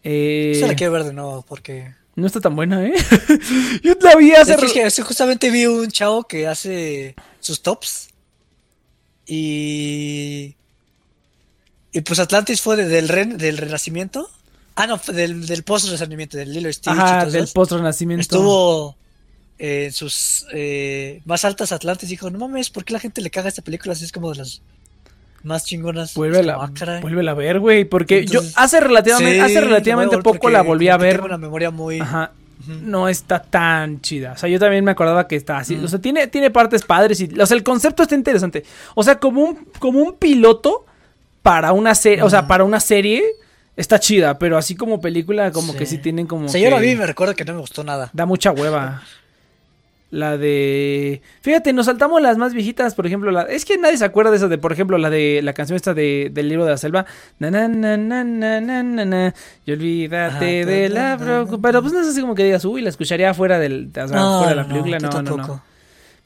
Eh, 0.05 0.53
Esa 0.57 0.67
la 0.67 0.75
quiero 0.75 0.93
ver 0.93 1.05
de 1.05 1.13
nuevo, 1.13 1.45
porque... 1.49 1.95
no 2.15 2.27
está 2.27 2.41
tan 2.41 2.55
buena, 2.57 2.85
¿eh? 2.87 2.93
yo 3.83 3.95
la 4.01 4.17
vi 4.17 4.33
hace... 4.33 4.91
Sí, 4.91 5.03
justamente 5.03 5.51
vi 5.51 5.67
un 5.67 5.91
chavo 5.91 6.25
que 6.25 6.47
hace 6.47 7.15
sus 7.41 7.63
tops. 7.63 8.09
Y. 9.27 10.57
Y 11.93 12.01
pues 12.03 12.19
Atlantis 12.19 12.61
fue 12.61 12.77
de- 12.77 12.89
del, 12.89 13.09
ren- 13.09 13.37
del 13.37 13.59
renacimiento. 13.59 14.29
Ah, 14.75 14.87
no, 14.87 14.99
del, 15.13 15.47
del 15.47 15.63
post-renacimiento, 15.63 16.37
del 16.39 16.53
Lilo 16.53 16.73
Stitch. 16.73 16.89
Ajá, 16.93 17.27
del 17.27 17.47
post-renacimiento. 17.49 18.23
Estuvo 18.23 18.97
eh, 19.59 19.87
en 19.87 19.93
sus 19.93 20.47
eh, 20.53 21.21
más 21.25 21.45
altas 21.45 21.73
Atlantis. 21.73 22.09
Dijo: 22.09 22.31
No 22.31 22.39
mames, 22.39 22.71
¿por 22.71 22.85
qué 22.85 22.95
la 22.95 23.01
gente 23.01 23.21
le 23.21 23.31
caga 23.31 23.49
esta 23.49 23.63
película? 23.63 23.93
Así 23.93 24.05
es 24.05 24.13
como 24.13 24.31
de 24.33 24.39
las 24.39 24.63
más 25.43 25.65
chingonas. 25.65 26.15
Vuélvela, 26.15 26.57
ah, 26.61 27.01
vuélvela 27.01 27.33
a 27.33 27.35
ver, 27.35 27.59
güey, 27.61 27.85
porque 27.85 28.21
Entonces, 28.21 28.53
yo 28.55 28.61
hace 28.61 28.81
relativamente, 28.81 29.35
Sí, 29.35 29.41
hace 29.41 29.61
relativamente 29.61 30.17
poco 30.19 30.39
porque 30.39 30.53
la 30.53 30.63
volví 30.63 30.89
a 30.89 30.97
que 30.99 31.03
ver. 31.05 31.15
Tengo 31.15 31.27
una 31.27 31.39
memoria 31.39 31.71
muy. 31.71 32.01
Ajá. 32.01 32.33
No 32.67 33.09
está 33.09 33.43
tan 33.43 34.01
chida. 34.01 34.33
O 34.33 34.37
sea, 34.37 34.49
yo 34.49 34.61
también 34.61 34.85
me 34.85 34.93
acordaba 34.93 35.27
que 35.27 35.35
está 35.35 35.59
así. 35.59 35.75
O 35.83 35.89
sea, 35.89 35.99
tiene, 35.99 36.29
tiene 36.29 36.51
partes 36.51 36.83
padres 36.83 37.21
y. 37.21 37.29
O 37.41 37.47
sea, 37.47 37.57
el 37.57 37.65
concepto 37.65 38.05
está 38.05 38.15
interesante. 38.15 38.65
O 38.95 39.03
sea, 39.03 39.19
como 39.19 39.43
un, 39.43 39.67
como 39.79 39.99
un 40.01 40.15
piloto 40.15 40.87
para 41.43 41.73
una 41.73 41.95
serie. 41.95 42.23
O 42.23 42.31
sea, 42.31 42.47
para 42.47 42.65
una 42.65 42.81
serie. 42.81 43.23
Está 43.75 43.99
chida, 43.99 44.39
pero 44.39 44.59
así 44.59 44.77
como 44.77 45.01
película, 45.01 45.51
como 45.51 45.75
que 45.75 45.87
sí 45.87 45.97
tienen 45.97 46.27
como. 46.27 46.45
O 46.45 46.49
sea, 46.49 46.61
yo 46.61 46.69
la 46.69 46.77
que- 46.77 46.83
vi 46.83 46.91
y 46.93 46.97
me 46.97 47.07
recuerdo 47.07 47.35
que 47.35 47.45
no 47.47 47.55
me 47.55 47.61
gustó 47.61 47.83
nada. 47.83 48.11
Da 48.13 48.27
mucha 48.27 48.53
hueva. 48.53 49.03
La 50.13 50.37
de. 50.37 51.23
Fíjate, 51.41 51.73
nos 51.73 51.87
saltamos 51.87 52.21
las 52.21 52.37
más 52.37 52.53
viejitas, 52.53 52.95
por 52.95 53.07
ejemplo, 53.07 53.31
la. 53.31 53.45
Es 53.45 53.65
que 53.65 53.79
nadie 53.79 53.97
se 53.97 54.05
acuerda 54.05 54.31
de 54.31 54.37
esa 54.37 54.47
de, 54.47 54.59
por 54.59 54.71
ejemplo, 54.71 54.99
la 54.99 55.09
de 55.09 55.41
la 55.43 55.55
canción 55.55 55.75
esta 55.75 55.95
de, 55.95 56.31
del 56.31 56.51
libro 56.51 56.67
de 56.67 56.73
la 56.73 56.77
selva. 56.77 57.07
Na 57.39 57.51
na 57.51 57.67
na 57.67 57.97
na 57.97 58.23
na 58.23 58.61
na 58.61 59.05
na. 59.07 59.35
Y 59.65 59.73
olvídate 59.73 60.61
Ajá, 60.61 60.71
de 60.71 60.89
la 60.91 61.17
preocupación. 61.17 61.63
Pero 61.63 61.81
pues 61.81 61.95
no 61.95 62.01
es 62.03 62.09
así 62.09 62.21
como 62.21 62.35
que 62.35 62.45
digas, 62.45 62.63
uy, 62.67 62.83
la 62.83 62.91
escucharía 62.91 63.33
fuera 63.33 63.59
del. 63.59 63.89
O 63.89 64.07
sea, 64.07 64.07
fuera 64.07 64.49
de 64.51 64.55
la 64.55 64.69
película. 64.69 64.99
No, 64.99 65.09
no, 65.09 65.23
no. 65.23 65.35
tampoco. 65.35 65.63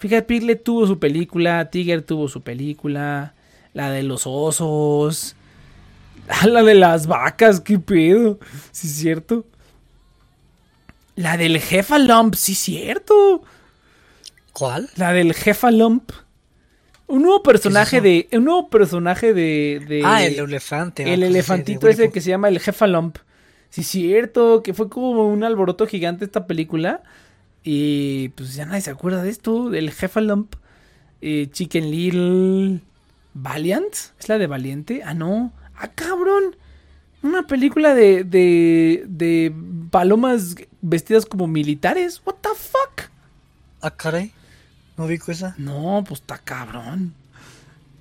Fíjate, 0.00 0.22
Piglet 0.22 0.64
tuvo 0.64 0.88
su 0.88 0.98
película, 0.98 1.70
Tiger 1.70 2.02
tuvo 2.02 2.26
su 2.26 2.40
película, 2.40 3.34
la 3.72 3.92
de 3.92 4.02
los 4.02 4.26
osos, 4.26 5.36
ah, 6.28 6.46
la 6.48 6.64
de 6.64 6.74
las 6.74 7.06
vacas, 7.06 7.60
qué 7.60 7.78
pedo, 7.78 8.40
sí 8.72 8.88
es 8.88 8.94
cierto. 8.94 9.44
La 11.14 11.36
del 11.36 11.60
Jefalump, 11.60 12.34
sí 12.34 12.52
es 12.52 12.58
cierto. 12.58 13.44
¿Cuál? 14.56 14.88
La 14.96 15.12
del 15.12 15.34
Jefalump. 15.34 16.12
Un 17.08 17.22
nuevo 17.22 17.42
personaje 17.42 18.00
¿Qué 18.00 18.20
es 18.20 18.30
de. 18.30 18.38
Un 18.38 18.44
nuevo 18.46 18.70
personaje 18.70 19.34
de. 19.34 19.84
de- 19.86 20.02
ah, 20.02 20.24
el 20.24 20.38
elefante. 20.38 21.12
el 21.12 21.22
elefantito 21.22 21.86
de 21.86 21.92
ese 21.92 22.10
que 22.10 22.22
se 22.22 22.30
llama 22.30 22.48
el 22.48 22.58
Jefalump. 22.58 23.18
Sí, 23.68 23.82
es 23.82 23.86
cierto, 23.88 24.62
que 24.62 24.72
fue 24.72 24.88
como 24.88 25.28
un 25.28 25.44
alboroto 25.44 25.86
gigante 25.86 26.24
esta 26.24 26.46
película. 26.46 27.02
Y 27.64 28.30
pues 28.30 28.54
ya 28.54 28.64
nadie 28.64 28.80
se 28.80 28.90
acuerda 28.90 29.22
de 29.22 29.28
esto, 29.28 29.68
del 29.68 29.90
Jefalump. 29.90 30.54
Eh, 31.20 31.48
Chicken 31.52 31.90
Little. 31.90 32.80
Valiant. 33.34 33.92
¿Es 34.18 34.28
la 34.30 34.38
de 34.38 34.46
Valiente? 34.46 35.02
Ah, 35.04 35.12
no. 35.12 35.52
Ah, 35.76 35.88
cabrón. 35.88 36.56
Una 37.22 37.46
película 37.46 37.94
de, 37.94 38.24
de, 38.24 39.04
de 39.06 39.52
palomas 39.90 40.54
vestidas 40.80 41.26
como 41.26 41.46
militares. 41.46 42.22
What 42.24 42.36
the 42.40 42.48
fuck? 42.56 43.00
Fu. 43.02 43.16
Ah, 43.82 43.90
caray. 43.90 44.32
No 44.96 45.04
ubico 45.04 45.30
esa. 45.32 45.54
No, 45.58 46.02
pues 46.06 46.20
está 46.20 46.38
cabrón. 46.38 47.14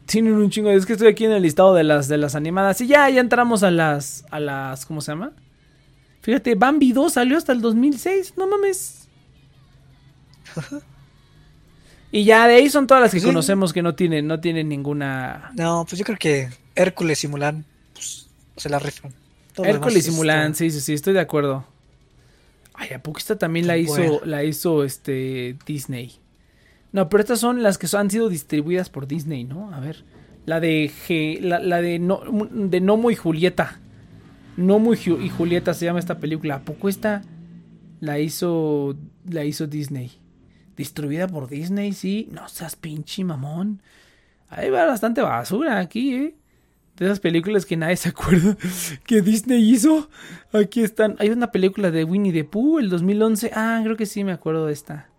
Tienen 0.05 0.34
un 0.34 0.49
chingo. 0.49 0.69
Es 0.69 0.85
que 0.85 0.93
estoy 0.93 1.07
aquí 1.07 1.26
en 1.26 1.31
el 1.31 1.41
listado 1.43 1.73
de 1.73 1.84
las 1.84 2.07
de 2.07 2.17
las 2.17 2.35
animadas. 2.35 2.80
Y 2.81 2.88
ya, 2.88 3.09
ya 3.09 3.19
entramos 3.22 3.63
a 3.63 3.72
las. 3.72 4.26
a 4.31 4.39
las. 4.39 4.85
¿Cómo 4.85 5.01
se 5.01 5.11
llama? 5.11 5.31
Fíjate, 6.22 6.55
Bambi 6.55 6.91
2 6.93 7.13
salió 7.13 7.38
hasta 7.38 7.51
el 7.51 7.61
2006. 7.61 8.34
No 8.38 8.47
mames. 8.47 9.07
y 12.11 12.23
ya 12.23 12.47
de 12.47 12.55
ahí 12.55 12.69
son 12.69 12.88
todas 12.88 13.01
las 13.03 13.11
que 13.11 13.19
Sí. 13.19 13.26
conocemos 13.26 13.73
que 13.73 13.81
no 13.81 13.95
tienen, 13.95 14.27
no 14.27 14.39
tienen 14.39 14.69
ninguna. 14.69 15.51
No, 15.55 15.85
pues 15.88 15.99
yo 15.99 16.05
creo 16.05 16.17
que 16.17 16.49
Hércules 16.76 17.23
y 17.23 17.27
Mulan 17.27 17.65
pues, 17.93 18.27
se 18.57 18.69
la 18.69 18.80
rifan. 18.80 19.13
Hércules 19.57 20.07
y 20.07 20.11
Mulan, 20.11 20.51
está- 20.51 20.57
sí, 20.59 20.72
sí, 20.72 20.81
sí, 20.81 20.93
estoy 20.93 21.13
de 21.13 21.19
acuerdo. 21.22 21.65
Ay, 22.73 22.89
¿a 22.93 23.01
poco 23.01 23.19
esta 23.19 23.38
también 23.38 23.67
la 23.67 23.77
hizo, 23.77 23.95
buena. 23.95 24.17
la 24.26 24.43
hizo 24.43 24.84
este 24.84 25.57
Disney? 25.65 26.19
No, 26.95 27.09
pero 27.09 27.19
estas 27.19 27.39
son 27.41 27.61
las 27.61 27.77
que 27.77 27.88
han 27.97 28.09
sido 28.09 28.30
distribuidas 28.30 28.89
por 28.89 29.05
Disney, 29.05 29.43
¿no? 29.43 29.73
A 29.73 29.81
ver. 29.81 30.05
La 30.45 30.61
de 30.61 30.89
G, 30.89 31.41
la, 31.41 31.59
la 31.59 31.81
de, 31.81 31.99
no, 31.99 32.22
de 32.51 32.80
Nomo 32.80 33.11
y 33.11 33.15
Julieta. 33.15 33.80
Nomo 34.55 34.93
y, 34.93 34.97
Ju- 34.97 35.22
y 35.22 35.27
Julieta 35.27 35.73
se 35.73 35.84
llama 35.84 35.99
esta 35.99 36.19
película. 36.19 36.55
¿A 36.55 36.59
poco 36.61 36.88
esta 36.88 37.22
la 37.99 38.19
hizo, 38.19 38.95
la 39.30 39.43
hizo 39.43 39.67
Disney? 39.67 40.11
Distribuida 40.77 41.27
por 41.27 41.49
Disney, 41.49 41.91
sí. 41.91 42.30
No 42.31 42.47
seas 42.47 42.77
pinche 42.77 43.26
mamón. 43.26 43.81
Va 44.49 44.85
bastante 44.85 45.22
basura 45.22 45.80
aquí, 45.80 46.13
¿eh? 46.13 46.35
De 46.95 47.07
esas 47.07 47.19
películas 47.19 47.65
que 47.65 47.76
nadie 47.76 47.97
se 47.97 48.07
acuerda 48.09 48.55
que 49.05 49.22
Disney 49.22 49.69
hizo. 49.69 50.09
Aquí 50.53 50.81
están. 50.81 51.17
Hay 51.19 51.30
una 51.30 51.51
película 51.51 51.91
de 51.91 52.05
Winnie 52.05 52.31
the 52.31 52.45
Pooh, 52.45 52.80
el 52.80 52.88
2011. 52.89 53.51
Ah, 53.53 53.81
creo 53.84 53.97
que 53.97 54.05
sí 54.05 54.23
me 54.23 54.31
acuerdo 54.31 54.67
de 54.67 54.72
esta. 54.73 55.09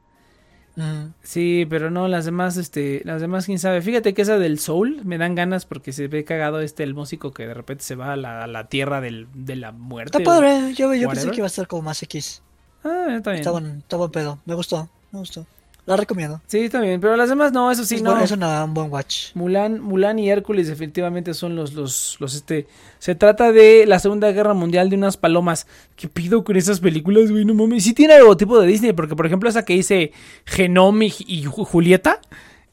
Sí, 1.23 1.67
pero 1.71 1.91
no, 1.91 2.07
las 2.07 2.25
demás, 2.27 2.57
este, 2.59 3.01
las 3.05 3.21
demás, 3.21 3.47
quién 3.47 3.59
sabe. 3.59 3.81
Fíjate 3.81 4.13
que 4.13 4.23
esa 4.23 4.39
del 4.39 4.59
Soul 4.59 5.01
me 5.05 5.17
dan 5.17 5.35
ganas 5.35 5.65
porque 5.65 5.93
se 5.93 6.09
ve 6.09 6.25
cagado 6.25 6.61
este, 6.61 6.83
el 6.83 6.95
músico 6.95 7.33
que 7.33 7.47
de 7.47 7.55
repente 7.55 7.83
se 7.83 7.95
va 7.95 8.13
a 8.13 8.17
la, 8.17 8.45
a 8.45 8.47
la 8.47 8.69
tierra 8.69 9.01
del, 9.01 9.27
de 9.33 9.57
la 9.57 9.73
muerte. 9.73 10.19
Está 10.19 10.31
padre. 10.31 10.75
Yo, 10.75 10.93
yo 10.95 11.09
pensé 11.09 11.31
que 11.31 11.37
iba 11.37 11.47
a 11.47 11.49
estar 11.49 11.67
como 11.67 11.83
más 11.83 12.03
X. 12.03 12.43
Ah, 12.85 13.07
está 13.17 13.31
bien. 13.31 13.41
Está 13.41 13.51
buen, 13.51 13.79
está 13.79 13.97
buen 13.97 14.11
pedo. 14.11 14.39
Me 14.45 14.55
gustó. 14.55 14.89
Me 15.13 15.19
gustó. 15.19 15.47
La 15.87 15.97
recomiendo. 15.97 16.41
Sí, 16.49 16.59
está 16.59 16.81
bien, 16.81 17.01
pero 17.01 17.17
las 17.17 17.29
demás 17.29 17.53
no, 17.53 17.71
eso 17.71 17.85
sí, 17.85 17.95
es, 17.95 18.03
no. 18.03 18.11
buen- 18.11 18.25
es 18.25 18.33
una- 18.33 18.65
un 18.65 18.75
buen 18.75 18.91
watch. 18.93 19.27
Mulan, 19.35 19.81
Mulan 19.81 20.19
y 20.19 20.29
Hércules 20.29 20.67
definitivamente 20.67 21.33
son 21.33 21.55
los, 21.55 21.75
los, 21.75 22.17
los, 22.19 22.35
este... 22.35 22.67
Se 22.99 23.15
trata 23.15 23.53
de 23.53 23.85
la 23.87 24.01
Segunda 24.01 24.33
Guerra 24.33 24.53
Mundial 24.53 24.91
de 24.91 24.97
unas 24.97 25.17
palomas. 25.17 25.69
¿Qué 25.95 26.09
pido 26.09 26.43
con 26.43 26.57
esas 26.57 26.81
películas, 26.81 27.31
güey? 27.31 27.45
No 27.45 27.55
mames. 27.55 27.85
Sí 27.85 27.93
tiene 27.95 28.15
algo 28.15 28.37
tipo 28.37 28.59
de 28.61 28.67
Disney, 28.67 28.93
porque 28.95 29.15
por 29.15 29.27
ejemplo 29.27 29.49
esa 29.49 29.65
que 29.65 29.75
dice 29.75 30.11
Genome 30.45 31.07
y, 31.07 31.15
y 31.29 31.45
Ju- 31.45 31.65
Julieta, 31.65 32.21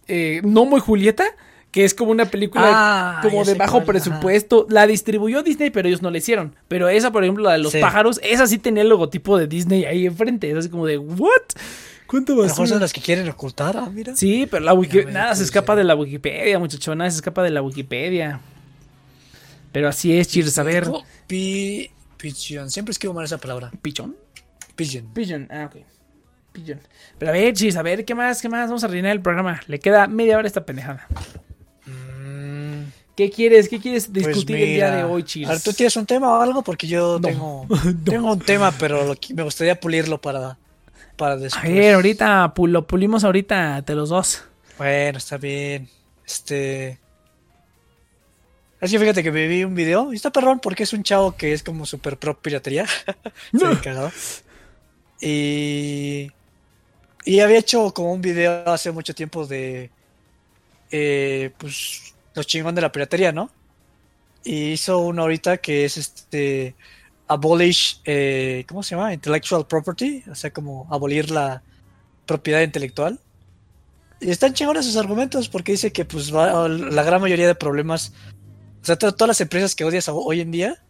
eh, 0.07 0.41
Nomo 0.43 0.77
y 0.77 0.81
Julieta, 0.81 1.25
que 1.69 1.85
es 1.85 1.93
como 1.93 2.09
una 2.11 2.25
película 2.25 2.65
Ah, 2.67 3.19
como 3.21 3.43
de 3.45 3.53
bajo 3.53 3.73
cuál, 3.73 3.85
presupuesto. 3.85 4.65
La 4.69 4.87
distribuyó 4.87 5.43
Disney, 5.43 5.69
pero 5.69 5.87
ellos 5.87 6.01
no 6.01 6.09
la 6.09 6.17
hicieron. 6.17 6.55
Pero 6.67 6.89
esa, 6.89 7.11
por 7.11 7.23
ejemplo, 7.23 7.43
la 7.43 7.51
de 7.53 7.59
los 7.59 7.73
Sí. 7.73 7.79
pájaros, 7.79 8.19
esa 8.23 8.47
sí 8.47 8.57
tenía 8.57 8.81
el 8.81 8.89
logotipo 8.89 9.37
de 9.37 9.45
Disney 9.47 9.85
ahí 9.85 10.07
enfrente. 10.07 10.49
Es 10.49 10.57
así 10.57 10.69
como 10.69 10.87
de, 10.87 10.97
¿what? 10.97 11.29
¿Cuánto 12.13 12.33
A 12.33 12.35
mejor 12.35 12.49
basura? 12.49 12.67
son 12.67 12.79
las 12.79 12.93
que 12.93 13.01
quieren 13.01 13.27
ocultar. 13.27 13.75
Ah, 13.75 13.89
mira. 13.91 14.15
Sí, 14.15 14.47
pero 14.49 14.63
la 14.63 14.75
Wiki- 14.75 14.99
Ya 14.99 15.05
ves, 15.05 15.13
nada 15.15 15.33
se 15.35 15.43
escapa 15.43 15.75
de 15.75 15.83
la 15.83 15.95
Wikipedia, 15.95 16.59
muchacho, 16.59 16.93
nada 16.93 17.09
se 17.09 17.15
escapa 17.15 17.41
de 17.41 17.49
la 17.49 17.63
Wikipedia. 17.63 18.39
Pero 19.71 19.89
así 19.89 20.15
es, 20.15 20.27
Cheers, 20.27 20.59
a 20.59 20.63
ver. 20.63 20.87
Pi- 21.25 21.89
Pigeon. 22.17 22.69
Siempre 22.69 22.91
escribo 22.91 23.15
mal 23.15 23.25
esa 23.25 23.39
palabra. 23.39 23.71
¿Pichón? 23.81 24.15
Pigeon. 24.75 25.07
Pigeon, 25.11 25.47
ah, 25.49 25.71
ok. 25.73 25.81
Pigeon. 26.51 26.79
Pero 27.17 27.31
a 27.31 27.33
ver, 27.33 27.51
Cheers, 27.55 27.77
a 27.77 27.81
ver, 27.81 28.05
¿qué 28.05 28.13
más, 28.13 28.39
qué 28.43 28.47
más? 28.47 28.67
Vamos 28.67 28.83
a 28.83 28.87
rellenar 28.87 29.13
el 29.13 29.21
programa. 29.21 29.59
Le 29.65 29.79
queda 29.79 30.05
media 30.05 30.37
hora 30.37 30.45
a 30.45 30.47
esta 30.47 30.63
pendejada. 30.67 31.07
Mm, 31.87 32.83
¿Qué 33.15 33.29
quieres, 33.29 33.69
qué 33.69 33.79
quieres 33.79 34.07
pues 34.13 34.27
discutir 34.27 34.55
el 34.57 34.69
día 34.75 34.91
de 34.95 35.03
hoy, 35.03 35.21
A 35.21 35.25
Cheers? 35.25 35.49
ver, 35.49 35.61
¿tú 35.61 35.73
tienes 35.73 35.95
un 35.97 36.05
tema 36.05 36.29
o 36.37 36.41
algo? 36.41 36.61
Porque 36.63 36.87
yo 36.87 37.19
No. 37.19 37.27
tengo, 37.27 37.65
No. 37.69 38.03
tengo 38.03 38.31
un 38.33 38.39
tema, 38.39 38.71
pero 38.71 39.03
lo 39.05 39.15
me 39.35 39.43
gustaría 39.43 39.79
pulirlo 39.79 40.21
para, 40.21 40.57
para 41.23 41.35
A 41.35 41.61
ver, 41.63 41.95
ahorita, 41.95 42.53
lo 42.67 42.85
pulimos 42.85 43.23
ahorita, 43.23 43.81
te 43.83 43.95
los 43.95 44.09
dos. 44.09 44.43
Bueno, 44.77 45.19
está 45.19 45.37
bien. 45.37 45.87
Este. 46.25 46.99
Es 48.81 48.91
que 48.91 48.99
fíjate 48.99 49.23
que 49.23 49.31
me 49.31 49.47
vi 49.47 49.63
un 49.63 49.73
video 49.73 50.11
y 50.11 50.17
está 50.17 50.31
perrón 50.31 50.59
porque 50.59 50.83
es 50.83 50.91
un 50.91 51.01
chavo 51.01 51.37
que 51.37 51.53
es 51.53 51.63
como 51.63 51.85
super 51.85 52.17
pro 52.17 52.37
piratería. 52.37 52.85
Cagado. 53.81 54.11
Y. 55.21 56.29
Y 57.23 57.39
había 57.39 57.59
hecho 57.59 57.93
como 57.93 58.11
un 58.11 58.21
video 58.21 58.67
hace 58.67 58.91
mucho 58.91 59.15
tiempo 59.15 59.47
de. 59.47 59.91
eh, 60.91 61.51
pues. 61.57 62.15
Los 62.33 62.47
chingón 62.47 62.75
de 62.75 62.81
la 62.81 62.91
piratería, 62.91 63.31
¿no? 63.31 63.49
Y 64.43 64.73
hizo 64.73 64.99
uno 64.99 65.21
ahorita 65.21 65.59
que 65.59 65.85
es 65.85 65.95
este. 65.95 66.75
Abolish. 67.27 68.01
eh, 68.05 68.65
¿Cómo 68.67 68.83
se 68.83 68.95
llama? 68.95 69.13
Intellectual 69.13 69.65
property. 69.67 70.23
O 70.29 70.35
sea, 70.35 70.51
como 70.51 70.87
abolir 70.91 71.31
la 71.31 71.61
propiedad 72.25 72.61
intelectual. 72.61 73.19
Y 74.19 74.29
están 74.31 74.53
chingones 74.53 74.85
sus 74.85 74.95
argumentos 74.97 75.49
porque 75.49 75.73
dice 75.73 75.91
que 75.91 76.05
pues 76.05 76.33
va- 76.33 76.67
la 76.69 77.03
gran 77.03 77.19
mayoría 77.21 77.47
de 77.47 77.55
problemas, 77.55 78.13
o 78.81 78.85
sea, 78.85 78.95
to- 78.97 79.13
todas 79.13 79.27
las 79.27 79.41
empresas 79.41 79.75
que 79.75 79.83
odias 79.83 80.07
hoy 80.09 80.39
en 80.39 80.51
día, 80.51 80.81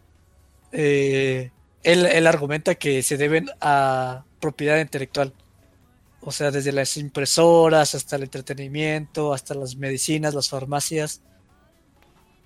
eh, 0.70 1.50
él, 1.82 2.26
argumenta 2.26 2.76
que 2.76 3.02
se 3.02 3.16
deben 3.16 3.50
a 3.60 4.24
propiedad 4.40 4.78
intelectual. 4.80 5.32
O 6.20 6.30
sea, 6.32 6.50
desde 6.52 6.72
las 6.72 6.96
impresoras 6.96 7.94
hasta 7.94 8.16
el 8.16 8.22
entretenimiento, 8.22 9.34
hasta 9.34 9.54
las 9.54 9.76
medicinas, 9.76 10.32
las 10.34 10.48
farmacias. 10.48 11.20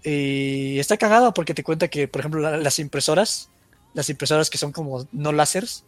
Y 0.05 0.79
está 0.79 0.97
cagado 0.97 1.35
porque 1.35 1.55
te 1.55 1.65
cuenta 1.65 1.89
que, 1.89 2.09
por 2.09 2.21
ejemplo, 2.21 2.41
la- 2.41 2.57
las 2.57 2.79
impresoras, 2.79 3.51
las 3.95 4.11
impresoras 4.11 4.51
que 4.51 4.59
son 4.59 4.73
como 4.73 5.07
no 5.13 5.33
láseres, 5.33 5.85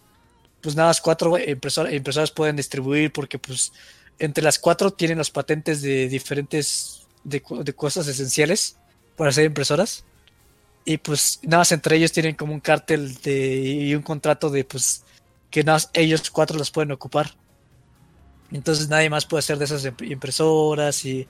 pues 0.60 0.76
nada 0.76 0.88
más 0.88 1.00
cuatro 1.00 1.38
impresor- 1.38 1.92
impresoras 1.94 2.30
pueden 2.30 2.56
distribuir 2.56 3.12
porque 3.12 3.38
pues 3.38 3.72
entre 4.18 4.44
las 4.44 4.58
cuatro 4.58 4.90
tienen 4.92 5.18
los 5.18 5.30
patentes 5.30 5.80
de 5.82 6.08
diferentes 6.08 7.06
de, 7.24 7.40
cosas 7.74 8.06
esenciales 8.06 8.76
para 9.16 9.30
hacer 9.30 9.44
impresoras. 9.46 10.04
Y 10.84 10.98
pues 10.98 11.40
nada 11.42 11.58
más 11.58 11.72
entre 11.72 11.96
ellos 11.96 12.12
tienen 12.12 12.34
como 12.34 12.52
un 12.52 12.60
cártel 12.60 13.14
de, 13.16 13.58
y 13.60 13.94
un 13.94 14.02
contrato 14.02 14.50
de 14.50 14.64
pues 14.64 15.02
que 15.50 15.62
nada 15.62 15.76
más 15.76 15.90
ellos 15.92 16.30
cuatro 16.30 16.58
los 16.58 16.70
pueden 16.70 16.92
ocupar. 16.92 17.34
Entonces 18.50 18.88
nadie 18.88 19.10
más 19.10 19.26
puede 19.26 19.40
hacer 19.40 19.58
de 19.58 19.64
esas 19.66 19.84
imp- 19.84 20.10
impresoras 20.10 21.04
y, 21.04 21.26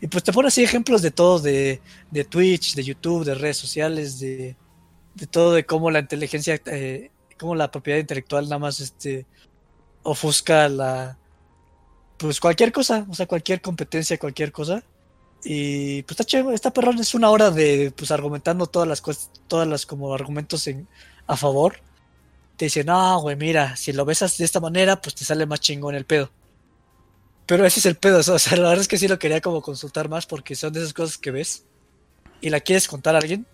y 0.00 0.06
pues 0.08 0.24
te 0.24 0.32
pone 0.32 0.48
así 0.48 0.62
ejemplos 0.62 1.02
de 1.02 1.10
todo, 1.10 1.38
de, 1.38 1.80
de 2.10 2.24
Twitch, 2.24 2.74
de 2.74 2.82
YouTube, 2.82 3.24
de 3.24 3.34
redes 3.34 3.56
sociales, 3.56 4.18
de, 4.18 4.56
de 5.14 5.26
todo, 5.26 5.52
de 5.52 5.64
cómo 5.64 5.90
la 5.90 6.00
inteligencia, 6.00 6.60
eh, 6.66 7.10
cómo 7.38 7.54
la 7.54 7.70
propiedad 7.70 7.98
intelectual 7.98 8.44
nada 8.44 8.58
más 8.58 8.80
este 8.80 9.26
ofusca 10.02 10.68
la 10.68 11.18
pues 12.16 12.40
cualquier 12.40 12.72
cosa, 12.72 13.06
o 13.08 13.14
sea, 13.14 13.26
cualquier 13.26 13.60
competencia, 13.60 14.18
cualquier 14.18 14.52
cosa. 14.52 14.82
Y 15.44 16.02
pues 16.04 16.12
está 16.12 16.24
chévere, 16.24 16.54
está 16.54 16.72
perrón, 16.72 16.98
es 16.98 17.14
una 17.14 17.30
hora 17.30 17.50
de 17.50 17.92
pues 17.94 18.10
argumentando 18.10 18.66
todas 18.66 18.88
las 18.88 19.00
cosas, 19.00 19.30
todas 19.48 19.68
las 19.68 19.84
como 19.84 20.14
argumentos 20.14 20.66
en, 20.66 20.88
a 21.26 21.36
favor. 21.36 21.80
Te 22.56 22.66
dicen, 22.66 22.86
no, 22.86 23.20
güey, 23.20 23.36
mira, 23.36 23.76
si 23.76 23.92
lo 23.92 24.04
besas 24.04 24.38
de 24.38 24.44
esta 24.44 24.60
manera, 24.60 25.00
pues 25.00 25.14
te 25.14 25.24
sale 25.24 25.44
más 25.46 25.60
chingón 25.60 25.94
el 25.94 26.06
pedo. 26.06 26.30
Pero 27.46 27.66
ese 27.66 27.80
es 27.80 27.86
el 27.86 27.96
pedo, 27.96 28.18
o 28.34 28.38
sea, 28.38 28.56
la 28.56 28.68
verdad 28.68 28.82
es 28.82 28.88
que 28.88 28.98
sí 28.98 29.08
lo 29.08 29.18
quería 29.18 29.40
como 29.40 29.60
consultar 29.60 30.08
más 30.08 30.26
porque 30.26 30.54
son 30.54 30.72
de 30.72 30.80
esas 30.80 30.94
cosas 30.94 31.18
que 31.18 31.30
ves 31.30 31.64
y 32.40 32.50
la 32.50 32.60
quieres 32.60 32.88
contar 32.88 33.14
a 33.14 33.18
alguien 33.18 33.46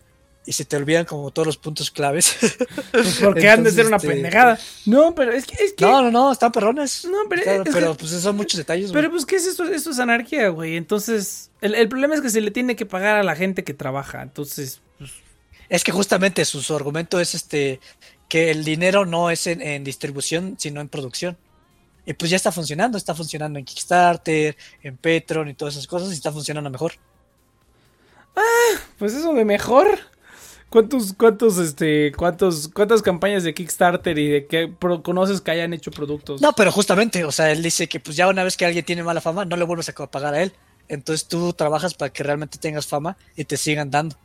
y 0.46 0.52
se 0.52 0.64
te 0.64 0.76
olvidan 0.76 1.04
como 1.04 1.30
todos 1.30 1.46
los 1.46 1.56
puntos 1.58 1.90
claves. 1.90 2.36
Pues 2.92 3.18
porque 3.22 3.48
han 3.50 3.62
de 3.62 3.70
ser 3.70 3.86
una 3.86 3.96
este, 3.96 4.08
pendejada. 4.08 4.58
No, 4.86 5.14
pero 5.14 5.32
es 5.32 5.46
que. 5.46 5.62
Es 5.62 5.72
que 5.74 5.84
No, 5.84 6.02
no, 6.02 6.10
no, 6.10 6.32
están 6.32 6.50
perrones. 6.52 7.04
No, 7.04 7.18
pero 7.28 7.42
Está- 7.42 7.56
es 7.56 7.62
que- 7.62 7.70
pero 7.72 7.94
pues 7.96 8.10
son 8.10 8.36
muchos 8.36 8.58
detalles. 8.58 8.90
Pero 8.92 9.10
pues, 9.10 9.24
¿qué 9.26 9.36
es 9.36 9.46
esto? 9.46 9.64
Esto 9.64 9.90
es 9.90 9.98
anarquía, 9.98 10.48
güey. 10.48 10.76
Entonces, 10.76 11.50
el, 11.60 11.74
el 11.74 11.88
problema 11.88 12.14
es 12.14 12.20
que 12.20 12.30
se 12.30 12.40
le 12.40 12.50
tiene 12.50 12.74
que 12.76 12.86
pagar 12.86 13.16
a 13.16 13.22
la 13.22 13.36
gente 13.36 13.62
que 13.64 13.74
trabaja. 13.74 14.22
Entonces, 14.22 14.80
pues, 14.98 15.10
Es 15.68 15.84
que 15.84 15.92
justamente 15.92 16.44
su, 16.44 16.62
su 16.62 16.74
argumento 16.74 17.20
es 17.20 17.34
este 17.34 17.80
que 18.28 18.50
el 18.50 18.64
dinero 18.64 19.06
no 19.06 19.30
es 19.30 19.46
en, 19.46 19.60
en 19.60 19.84
distribución, 19.84 20.56
sino 20.58 20.80
en 20.80 20.88
producción. 20.88 21.36
Y 22.06 22.14
pues 22.14 22.30
ya 22.30 22.36
está 22.36 22.50
funcionando, 22.50 22.96
está 22.96 23.14
funcionando 23.14 23.58
en 23.58 23.64
Kickstarter, 23.64 24.56
en 24.82 24.96
Patreon 24.96 25.48
y 25.48 25.54
todas 25.54 25.74
esas 25.74 25.86
cosas, 25.86 26.10
y 26.10 26.14
está 26.14 26.32
funcionando 26.32 26.70
mejor. 26.70 26.92
pues 28.98 29.12
eso 29.14 29.32
de 29.34 29.44
mejor. 29.44 29.98
¿Cuántos, 30.70 31.14
cuántos, 31.14 31.59
este, 31.59 32.12
cuántos, 32.12 32.68
cuántas 32.68 33.02
campañas 33.02 33.42
de 33.42 33.52
Kickstarter 33.52 34.16
y 34.16 34.28
de 34.28 34.47
que 34.47 34.72
conoces 35.02 35.40
que 35.40 35.51
hayan 35.51 35.74
hecho 35.74 35.90
productos? 35.90 36.40
No, 36.40 36.52
pero 36.52 36.70
justamente, 36.70 37.24
o 37.24 37.32
sea, 37.32 37.51
él 37.51 37.60
dice 37.60 37.88
que 37.88 37.98
pues 37.98 38.16
ya 38.16 38.28
una 38.28 38.44
vez 38.44 38.56
que 38.56 38.64
alguien 38.64 38.84
tiene 38.84 39.02
mala 39.02 39.20
fama, 39.20 39.44
no 39.44 39.56
le 39.56 39.64
vuelves 39.64 39.88
a 39.88 40.06
pagar 40.06 40.34
a 40.34 40.42
él. 40.42 40.52
Entonces 40.86 41.26
tú 41.26 41.52
trabajas 41.52 41.94
para 41.94 42.12
que 42.12 42.22
realmente 42.22 42.56
tengas 42.59 42.86
fama 42.86 43.16
y 43.36 43.44
te 43.44 43.56
sigan 43.56 43.90
dando. 43.90 44.16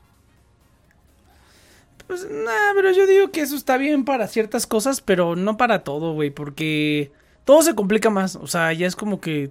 Pues 2.05 2.27
nada, 2.29 2.73
pero 2.75 2.91
yo 2.91 3.07
digo 3.07 3.31
que 3.31 3.41
eso 3.41 3.55
está 3.55 3.77
bien 3.77 4.05
para 4.05 4.27
ciertas 4.27 4.67
cosas, 4.67 5.01
pero 5.01 5.35
no 5.35 5.57
para 5.57 5.83
todo, 5.83 6.13
güey, 6.13 6.29
porque 6.29 7.11
todo 7.43 7.63
se 7.63 7.73
complica 7.73 8.11
más. 8.11 8.35
O 8.35 8.45
sea, 8.45 8.71
ya 8.73 8.85
es 8.85 8.95
como 8.95 9.19
que 9.19 9.49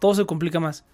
todo 0.00 0.14
se 0.14 0.24
complica 0.24 0.60
más. 0.60 0.84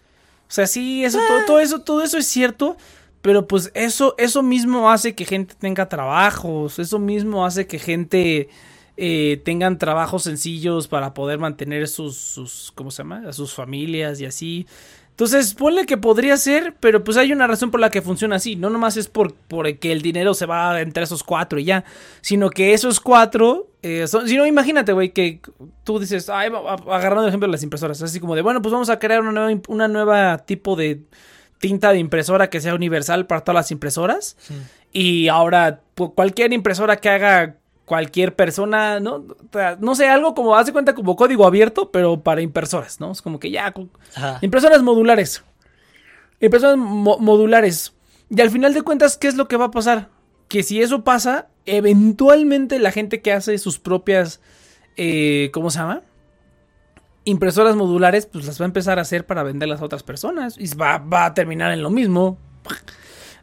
O 0.49 0.51
sea, 0.51 0.67
sí, 0.67 1.05
eso, 1.05 1.21
todo, 1.29 1.45
todo 1.47 1.61
eso, 1.61 1.81
todo 1.83 2.03
eso 2.03 2.19
es 2.19 2.27
cierto, 2.27 2.77
pero 3.23 3.47
pues 3.47 3.71
eso, 3.75 4.15
eso 4.19 4.43
mismo 4.43 4.91
hace 4.91 5.15
que 5.15 5.25
gente 5.25 5.55
tenga 5.59 5.89
trabajos, 5.89 6.79
eso 6.79 6.99
mismo 6.99 7.45
hace 7.45 7.67
que 7.67 7.79
gente 7.79 8.49
eh, 8.97 9.41
tengan 9.45 9.79
trabajos 9.79 10.25
sencillos 10.25 10.89
para 10.89 11.15
poder 11.15 11.39
mantener 11.39 11.89
sus, 11.89 12.17
sus, 12.17 12.73
¿cómo 12.75 12.91
se 12.91 13.03
llama? 13.03 13.23
A 13.29 13.33
sus 13.33 13.55
familias 13.55 14.21
y 14.21 14.27
así. 14.27 14.67
Entonces, 15.19 15.53
ponle 15.55 15.85
que 15.85 15.97
podría 15.97 16.37
ser, 16.37 16.77
pero 16.79 17.03
pues 17.03 17.17
hay 17.17 17.33
una 17.33 17.49
razón 17.49 17.73
por 17.73 17.81
la 17.81 17.91
que 17.91 18.03
funciona 18.03 18.37
así. 18.37 18.55
No 18.55 18.71
nomás 18.71 18.97
es 18.97 19.09
por, 19.09 19.35
por 19.35 19.77
que 19.79 19.91
el 19.91 20.01
dinero 20.01 20.33
se 20.33 20.47
va 20.47 20.81
entre 20.81 21.03
esos 21.03 21.25
cuatro 21.25 21.59
y 21.59 21.65
ya, 21.65 21.85
sino 22.21 22.51
que 22.51 22.73
esos 22.73 23.01
cuatro, 23.01 23.67
eh, 23.83 24.07
son, 24.07 24.29
si 24.29 24.37
no, 24.37 24.47
imagínate, 24.47 24.93
güey, 24.93 25.13
que 25.13 25.41
tú 25.83 25.99
dices, 25.99 26.31
ay, 26.31 26.53
agarrando 26.89 27.23
el 27.23 27.29
ejemplo 27.31 27.49
de 27.49 27.53
las 27.53 27.65
impresoras, 27.65 28.01
así 28.01 28.21
como 28.21 28.37
de, 28.37 28.43
bueno, 28.43 28.63
pues 28.63 28.73
vamos 28.73 28.91
a 28.91 29.01
crear 29.01 29.21
una 29.21 29.33
nueva, 29.33 29.61
una 29.67 29.89
nueva 29.89 30.39
tipo 30.39 30.77
de 30.77 31.03
tinta 31.59 31.93
de 31.93 31.99
impresora 31.99 32.51
que 32.51 32.61
sea 32.61 32.75
universal 32.75 33.27
para 33.27 33.43
todas 33.43 33.55
las 33.55 33.71
impresoras. 33.71 34.37
Y 34.93 35.29
ahora, 35.29 35.81
cualquier 36.15 36.53
impresora 36.53 36.97
que 36.97 37.09
haga 37.09 37.57
cualquier 37.85 38.35
persona, 38.35 39.01
¿no? 39.01 39.25
No 39.81 39.95
sé, 39.95 40.09
algo 40.09 40.35
como, 40.35 40.55
hace 40.57 40.73
cuenta 40.73 40.95
como 40.95 41.17
código 41.17 41.47
abierto, 41.47 41.91
pero 41.91 42.21
para 42.23 42.43
impresoras, 42.43 43.01
¿no? 43.01 43.13
Es 43.13 43.23
como 43.23 43.39
que 43.41 43.51
ya, 43.51 43.73
Ajá. 44.15 44.39
Impresoras 44.43 44.83
modulares. 44.83 45.43
Impresoras 46.41 46.77
mo- 46.77 47.19
modulares. 47.19 47.95
Y 48.31 48.41
al 48.41 48.51
final 48.51 48.75
de 48.75 48.83
cuentas, 48.83 49.17
¿qué 49.17 49.27
es 49.29 49.37
lo 49.37 49.49
que 49.49 49.57
va 49.57 49.67
a 49.67 49.71
pasar? 49.71 50.09
Que 50.49 50.63
si 50.63 50.81
eso 50.83 51.03
pasa, 51.03 51.49
eventualmente 51.67 52.79
la 52.79 52.93
gente 52.93 53.21
que 53.23 53.33
hace 53.33 53.57
sus 53.59 53.79
propias, 53.79 54.41
eh, 54.97 55.51
¿cómo 55.53 55.71
se 55.71 55.79
llama? 55.79 56.03
Impresoras 57.29 57.77
modulares, 57.77 58.27
pues 58.27 58.47
las 58.47 58.61
va 58.61 58.65
a 58.65 58.67
empezar 58.67 58.99
a 58.99 59.03
hacer 59.03 59.27
para 59.27 59.43
venderlas 59.43 59.83
a 59.83 59.85
otras 59.85 60.03
personas. 60.03 60.57
Y 60.59 60.75
va, 60.75 60.99
va 60.99 61.27
a 61.27 61.35
terminar 61.35 61.73
en 61.73 61.83
lo 61.83 61.91
mismo. 61.91 62.39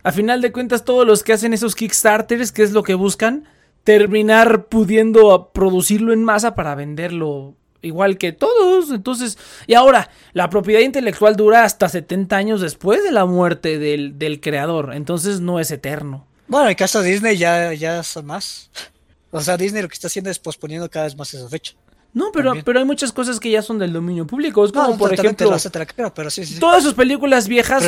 A 0.01 0.11
final 0.11 0.41
de 0.41 0.51
cuentas, 0.51 0.85
todos 0.85 1.05
los 1.05 1.23
que 1.23 1.33
hacen 1.33 1.53
esos 1.53 1.75
Kickstarters, 1.75 2.51
¿qué 2.51 2.63
es 2.63 2.71
lo 2.71 2.83
que 2.83 2.95
buscan? 2.95 3.47
Terminar 3.83 4.65
pudiendo 4.65 5.51
producirlo 5.53 6.13
en 6.13 6.23
masa 6.23 6.55
para 6.55 6.73
venderlo 6.73 7.55
igual 7.81 8.17
que 8.17 8.31
todos. 8.31 8.89
Entonces, 8.89 9.37
y 9.67 9.75
ahora, 9.75 10.09
la 10.33 10.49
propiedad 10.49 10.81
intelectual 10.81 11.35
dura 11.35 11.63
hasta 11.63 11.87
70 11.87 12.35
años 12.35 12.61
después 12.61 13.03
de 13.03 13.11
la 13.11 13.25
muerte 13.25 13.77
del, 13.77 14.17
del 14.17 14.41
creador. 14.41 14.93
Entonces 14.95 15.41
no 15.41 15.59
es 15.59 15.71
eterno. 15.71 16.25
Bueno, 16.47 16.69
en 16.69 16.75
caso 16.75 17.01
de 17.01 17.11
Disney 17.11 17.37
ya, 17.37 17.73
ya 17.73 18.03
son 18.03 18.25
más. 18.25 18.71
O 19.31 19.41
sea, 19.41 19.57
Disney 19.57 19.81
lo 19.81 19.87
que 19.87 19.95
está 19.95 20.07
haciendo 20.07 20.29
es 20.29 20.39
posponiendo 20.39 20.89
cada 20.89 21.05
vez 21.05 21.15
más 21.15 21.33
esa 21.33 21.47
fecha. 21.49 21.73
No, 22.15 22.31
pero, 22.31 22.45
También. 22.45 22.63
pero 22.65 22.79
hay 22.79 22.85
muchas 22.85 23.11
cosas 23.11 23.39
que 23.41 23.51
ya 23.51 23.61
son 23.61 23.77
del 23.77 23.91
dominio 23.91 24.25
público. 24.25 24.63
Es 24.65 24.71
como, 24.71 24.87
No, 24.87 24.97
por 24.97 25.13
ejemplo, 25.13 25.49
pero 26.15 26.29
sí, 26.31 26.45
sí. 26.45 26.59
Todas 26.61 26.81
sus 26.81 26.93
películas 26.93 27.47
viejas 27.49 27.83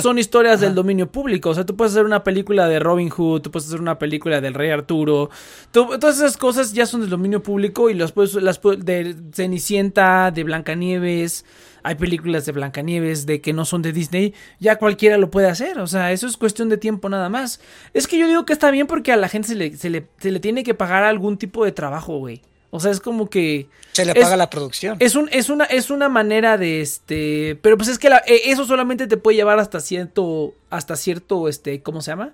son 0.00 0.18
historias 0.20 0.60
del 0.60 0.74
dominio 0.74 1.10
público. 1.10 1.50
O 1.50 1.54
sea, 1.54 1.66
tú 1.66 1.74
puedes 1.76 1.92
hacer 1.92 2.04
una 2.04 2.22
película 2.22 2.68
de 2.68 2.78
Robin 2.78 3.10
Hood, 3.10 3.42
tú 3.42 3.50
puedes 3.50 3.66
hacer 3.66 3.80
una 3.80 3.98
película 3.98 4.40
del 4.40 4.54
Rey 4.54 4.70
Arturo. 4.70 5.30
tú- 5.72 5.98
todas 5.98 6.16
esas 6.16 6.36
cosas 6.36 6.72
ya 6.72 6.86
son 6.86 7.00
del 7.00 7.10
dominio 7.10 7.42
público 7.42 7.90
y 7.90 7.94
las 7.94 8.12
puedes, 8.12 8.34
las 8.34 8.60
de 8.78 9.16
Cenicienta, 9.34 10.30
de 10.30 10.44
Blancanieves. 10.44 11.44
Hay 11.82 11.96
películas 11.96 12.46
de 12.46 12.52
Blancanieves 12.52 13.26
de 13.26 13.40
que 13.40 13.52
no 13.52 13.64
son 13.64 13.82
de 13.82 13.92
Disney. 13.92 14.32
Ya 14.60 14.76
cualquiera 14.76 15.18
lo 15.18 15.30
puede 15.30 15.48
hacer. 15.48 15.80
O 15.80 15.88
sea, 15.88 16.12
eso 16.12 16.28
es 16.28 16.36
cuestión 16.36 16.68
de 16.68 16.76
tiempo 16.76 17.08
nada 17.08 17.28
más. 17.28 17.60
Es 17.92 18.06
que 18.06 18.16
yo 18.16 18.28
digo 18.28 18.44
que 18.46 18.52
está 18.52 18.70
bien 18.70 18.86
porque 18.86 19.10
a 19.10 19.16
la 19.16 19.28
gente 19.28 19.48
se 19.48 19.54
le, 19.56 19.76
se 19.76 19.90
le, 19.90 20.06
se 20.18 20.30
le 20.30 20.38
tiene 20.38 20.62
que 20.62 20.74
pagar 20.74 21.02
algún 21.02 21.36
tipo 21.36 21.64
de 21.64 21.72
trabajo, 21.72 22.18
güey. 22.18 22.40
O 22.74 22.80
sea, 22.80 22.90
es 22.90 23.00
como 23.00 23.28
que... 23.28 23.68
Se 23.92 24.06
le 24.06 24.14
paga 24.14 24.34
la 24.38 24.48
producción. 24.48 24.96
es, 24.98 25.14
un, 25.14 25.28
es, 25.30 25.50
una, 25.50 25.64
es 25.66 25.90
una 25.90 26.08
manera 26.08 26.56
de 26.56 26.80
este. 26.80 27.58
Pero 27.60 27.76
pues 27.76 27.90
es 27.90 27.98
que 27.98 28.08
la- 28.08 28.22
eh, 28.26 28.40
eso 28.46 28.64
solamente 28.64 29.06
te 29.06 29.18
puede 29.18 29.36
llevar 29.36 29.58
hasta 29.58 29.78
cierto. 29.80 30.54
Hasta 30.70 30.96
cierto. 30.96 31.48
Este. 31.48 31.82
¿Cómo 31.82 32.00
se 32.00 32.12
llama? 32.12 32.32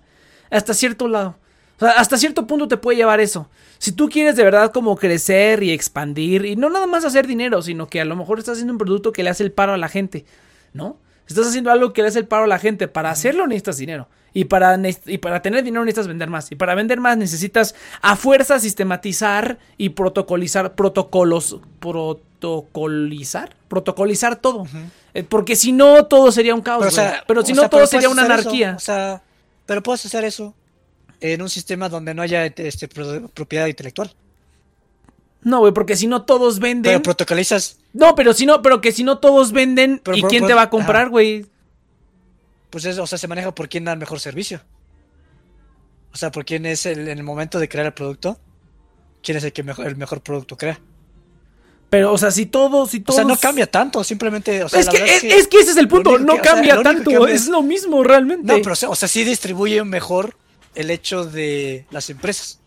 Hasta 0.48 0.74
cierto 0.74 1.08
lado. 1.08 1.36
O 1.76 1.80
sea, 1.80 1.90
hasta 1.90 2.16
cierto 2.16 2.46
punto 2.46 2.68
te 2.68 2.76
puede 2.76 2.96
llevar 2.96 3.18
eso. 3.18 3.50
Si 3.78 3.90
tú 3.90 4.08
quieres 4.08 4.36
de 4.36 4.44
verdad 4.44 4.70
como 4.70 4.96
crecer 4.96 5.64
y 5.64 5.72
expandir. 5.72 6.44
Y 6.44 6.54
no 6.54 6.70
nada 6.70 6.86
más 6.86 7.04
hacer 7.04 7.26
dinero. 7.26 7.60
Sino 7.60 7.88
que 7.88 8.00
a 8.00 8.04
lo 8.04 8.14
mejor 8.14 8.38
estás 8.38 8.52
haciendo 8.52 8.74
un 8.74 8.78
producto 8.78 9.10
que 9.12 9.24
le 9.24 9.30
hace 9.30 9.42
el 9.42 9.50
paro 9.50 9.72
a 9.72 9.76
la 9.78 9.88
gente. 9.88 10.24
¿No? 10.72 11.00
Estás 11.26 11.48
haciendo 11.48 11.72
algo 11.72 11.92
que 11.92 12.02
le 12.02 12.08
hace 12.08 12.20
el 12.20 12.28
paro 12.28 12.44
a 12.44 12.46
la 12.48 12.60
gente. 12.60 12.86
Para 12.86 13.10
hacerlo 13.10 13.48
necesitas 13.48 13.78
dinero. 13.78 14.08
Y 14.38 14.44
para, 14.44 14.78
y 15.06 15.18
para 15.18 15.42
tener 15.42 15.64
dinero 15.64 15.84
necesitas 15.84 16.06
vender 16.06 16.28
más. 16.30 16.52
Y 16.52 16.54
para 16.54 16.76
vender 16.76 17.00
más 17.00 17.16
necesitas 17.16 17.74
a 18.02 18.14
fuerza 18.14 18.60
sistematizar 18.60 19.58
y 19.76 19.88
protocolizar 19.88 20.74
protocolos. 20.76 21.56
Protocolizar. 21.80 23.56
Protocolizar 23.68 24.36
todo. 24.36 24.66
Eh, 25.14 25.24
Porque 25.24 25.56
si 25.56 25.72
no, 25.72 26.06
todo 26.06 26.30
sería 26.32 26.54
un 26.54 26.60
caos. 26.62 26.84
Pero, 26.86 26.90
o 26.92 26.94
güey. 26.94 27.10
sea, 27.12 27.24
Pero 27.26 27.44
si 27.44 27.52
o 27.52 27.54
no, 27.56 27.62
sea, 27.62 27.68
todo 27.68 27.86
sería 27.86 28.08
una 28.08 28.22
eso, 28.22 28.32
anarquía. 28.32 28.74
o 28.76 28.80
sea, 28.80 29.22
pero 29.66 29.82
puedes 29.82 30.04
hacer 30.06 30.24
eso 30.24 30.54
en 31.20 31.42
un 31.42 31.50
sistema 31.50 31.88
donde 31.88 32.14
no 32.14 32.22
haya 32.22 32.46
este, 32.46 32.86
pro- 32.86 33.28
propiedad 33.34 33.66
intelectual. 33.66 34.14
No, 35.42 35.60
güey, 35.60 35.72
porque 35.72 35.96
si 35.96 36.06
no 36.06 36.22
todos 36.22 36.58
venden. 36.60 36.92
Pero 36.92 37.02
protocolizas, 37.02 37.78
No, 37.92 38.14
pero 38.14 38.32
si 38.34 38.46
no, 38.46 38.62
pero 38.62 38.80
que 38.80 38.92
si 38.92 39.02
no 39.04 39.18
todos 39.18 39.50
venden, 39.52 40.00
Pero 40.04 40.16
¿y 40.16 40.22
quién 40.22 40.46
te 40.46 40.54
va 40.54 40.62
a 40.62 40.70
comprar, 40.70 41.08
güey? 41.08 41.46
Pues 42.70 42.84
es, 42.84 42.98
o 42.98 43.06
sea, 43.06 43.18
se 43.18 43.28
maneja 43.28 43.54
por 43.54 43.68
quién 43.68 43.84
da 43.84 43.92
el 43.92 43.98
mejor 43.98 44.20
servicio. 44.20 44.60
O 46.12 46.16
sea, 46.16 46.30
por 46.30 46.44
quién 46.44 46.66
es 46.66 46.86
el, 46.86 47.08
en 47.08 47.18
el 47.18 47.24
momento 47.24 47.58
de 47.58 47.68
crear 47.68 47.86
el 47.86 47.94
producto, 47.94 48.38
quién 49.22 49.36
es 49.38 49.44
el 49.44 49.52
que 49.52 49.62
mejor, 49.62 49.86
el 49.86 49.96
mejor 49.96 50.22
producto 50.22 50.56
crea. 50.56 50.80
Pero, 51.90 52.12
o 52.12 52.18
sea, 52.18 52.30
si 52.30 52.46
todos, 52.46 52.90
si 52.90 52.98
O 52.98 53.02
todos. 53.02 53.16
sea, 53.16 53.24
no 53.24 53.36
cambia 53.38 53.70
tanto, 53.70 54.04
simplemente, 54.04 54.62
o 54.62 54.68
sea, 54.68 54.80
es, 54.80 54.86
la 54.86 54.92
que, 54.92 54.98
verdad 55.00 55.16
es, 55.16 55.24
es 55.24 55.48
que 55.48 55.58
ese 55.58 55.70
es 55.70 55.76
el 55.78 55.88
punto, 55.88 56.18
no 56.18 56.34
que- 56.34 56.40
o 56.40 56.44
sea, 56.44 56.52
cambia 56.54 56.82
tanto, 56.82 57.10
cambia 57.10 57.34
es 57.34 57.48
lo 57.48 57.62
mismo 57.62 58.02
realmente. 58.04 58.46
No, 58.46 58.58
pero 58.58 58.72
o 58.72 58.76
sea, 58.76 58.90
o 58.90 58.94
sea, 58.94 59.08
sí 59.08 59.24
distribuye 59.24 59.82
mejor 59.84 60.36
el 60.74 60.90
hecho 60.90 61.24
de 61.24 61.86
las 61.90 62.10
empresas. 62.10 62.60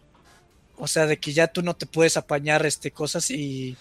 O 0.78 0.88
sea, 0.88 1.06
de 1.06 1.20
que 1.20 1.34
ya 1.34 1.48
tú 1.48 1.62
no 1.62 1.76
te 1.76 1.86
puedes 1.86 2.18
apañar 2.18 2.66
este 2.66 2.90
cosas 2.90 3.30
y 3.30 3.78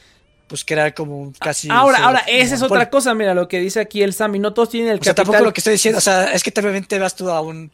pues 0.51 0.64
crear 0.64 0.93
como 0.94 1.16
un 1.16 1.32
casi 1.32 1.68
Ahora, 1.70 1.98
ahora, 1.98 2.24
esa 2.27 2.56
es 2.56 2.62
otra 2.62 2.90
cosa, 2.90 3.14
mira, 3.14 3.35
lo 3.35 3.47
que 3.47 3.60
dice 3.60 3.78
aquí 3.78 4.02
el 4.02 4.12
Sammy, 4.12 4.40
no 4.40 4.52
todos 4.52 4.70
tienen 4.70 4.90
el 4.90 4.98
O 4.98 5.05
sea, 5.05 5.14
tampoco 5.14 5.44
lo 5.44 5.52
que 5.52 5.60
estoy 5.60 5.74
diciendo, 5.74 5.98
o 5.98 6.01
sea, 6.01 6.32
es 6.32 6.43
que 6.43 6.51
también 6.51 6.85
te 6.85 6.98
vas 6.98 7.14
tú 7.14 7.31
a 7.31 7.40
un 7.40 7.70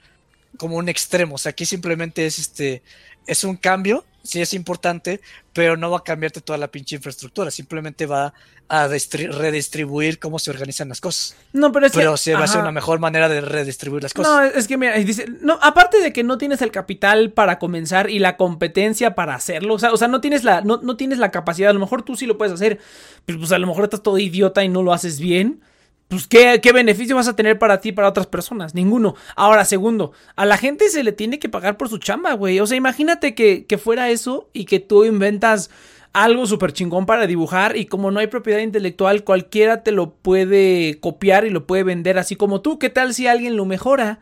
como 0.58 0.76
un 0.76 0.90
extremo, 0.90 1.36
o 1.36 1.38
sea, 1.38 1.50
aquí 1.50 1.64
simplemente 1.64 2.26
es 2.26 2.38
este 2.38 2.82
es 3.26 3.44
un 3.44 3.56
cambio, 3.56 4.04
sí 4.22 4.40
es 4.40 4.54
importante, 4.54 5.20
pero 5.52 5.76
no 5.76 5.90
va 5.90 5.98
a 5.98 6.02
cambiarte 6.04 6.40
toda 6.40 6.58
la 6.58 6.66
pinche 6.68 6.96
infraestructura, 6.96 7.50
simplemente 7.52 8.06
va 8.06 8.34
a 8.68 8.88
distri- 8.88 9.30
redistribuir 9.30 10.18
cómo 10.18 10.40
se 10.40 10.50
organizan 10.50 10.88
las 10.88 11.00
cosas. 11.00 11.36
No, 11.52 11.70
pero 11.70 11.86
es 11.86 11.92
que- 11.92 11.98
va 12.34 12.44
a 12.44 12.48
ser 12.48 12.60
una 12.60 12.72
mejor 12.72 12.98
manera 12.98 13.28
de 13.28 13.40
redistribuir 13.40 14.02
las 14.02 14.12
cosas. 14.12 14.32
No, 14.32 14.42
es 14.42 14.66
que 14.66 14.76
mira, 14.76 14.94
dice, 14.98 15.26
no, 15.40 15.58
aparte 15.62 16.00
de 16.00 16.12
que 16.12 16.24
no 16.24 16.38
tienes 16.38 16.60
el 16.62 16.72
capital 16.72 17.30
para 17.30 17.60
comenzar 17.60 18.10
y 18.10 18.18
la 18.18 18.36
competencia 18.36 19.14
para 19.14 19.34
hacerlo, 19.36 19.74
o 19.74 19.78
sea, 19.78 19.92
o 19.92 19.96
sea, 19.96 20.08
no 20.08 20.20
tienes 20.20 20.42
la, 20.42 20.60
no, 20.62 20.80
no 20.82 20.96
tienes 20.96 21.18
la 21.18 21.30
capacidad, 21.30 21.70
a 21.70 21.74
lo 21.74 21.80
mejor 21.80 22.02
tú 22.02 22.16
sí 22.16 22.26
lo 22.26 22.36
puedes 22.36 22.52
hacer, 22.54 22.80
pero 23.24 23.38
pues 23.38 23.52
a 23.52 23.58
lo 23.58 23.66
mejor 23.68 23.84
estás 23.84 24.02
todo 24.02 24.18
idiota 24.18 24.64
y 24.64 24.68
no 24.68 24.82
lo 24.82 24.92
haces 24.92 25.20
bien. 25.20 25.60
Pues 26.08 26.28
¿qué, 26.28 26.60
qué 26.62 26.72
beneficio 26.72 27.16
vas 27.16 27.26
a 27.26 27.34
tener 27.34 27.58
para 27.58 27.80
ti 27.80 27.88
y 27.88 27.92
para 27.92 28.08
otras 28.08 28.28
personas, 28.28 28.74
ninguno. 28.74 29.16
Ahora, 29.34 29.64
segundo, 29.64 30.12
a 30.36 30.46
la 30.46 30.56
gente 30.56 30.88
se 30.88 31.02
le 31.02 31.10
tiene 31.10 31.40
que 31.40 31.48
pagar 31.48 31.76
por 31.76 31.88
su 31.88 31.98
chamba, 31.98 32.34
güey. 32.34 32.60
O 32.60 32.66
sea, 32.66 32.76
imagínate 32.76 33.34
que, 33.34 33.66
que 33.66 33.76
fuera 33.76 34.08
eso 34.10 34.48
y 34.52 34.66
que 34.66 34.78
tú 34.78 35.04
inventas 35.04 35.68
algo 36.12 36.46
súper 36.46 36.72
chingón 36.72 37.04
para 37.04 37.26
dibujar 37.26 37.76
y 37.76 37.86
como 37.86 38.10
no 38.10 38.20
hay 38.20 38.28
propiedad 38.28 38.60
intelectual, 38.60 39.22
cualquiera 39.22 39.82
te 39.82 39.92
lo 39.92 40.14
puede 40.14 40.98
copiar 41.00 41.44
y 41.44 41.50
lo 41.50 41.66
puede 41.66 41.82
vender 41.82 42.18
así 42.18 42.36
como 42.36 42.62
tú. 42.62 42.78
¿Qué 42.78 42.88
tal 42.88 43.12
si 43.12 43.26
alguien 43.26 43.56
lo 43.56 43.66
mejora? 43.66 44.20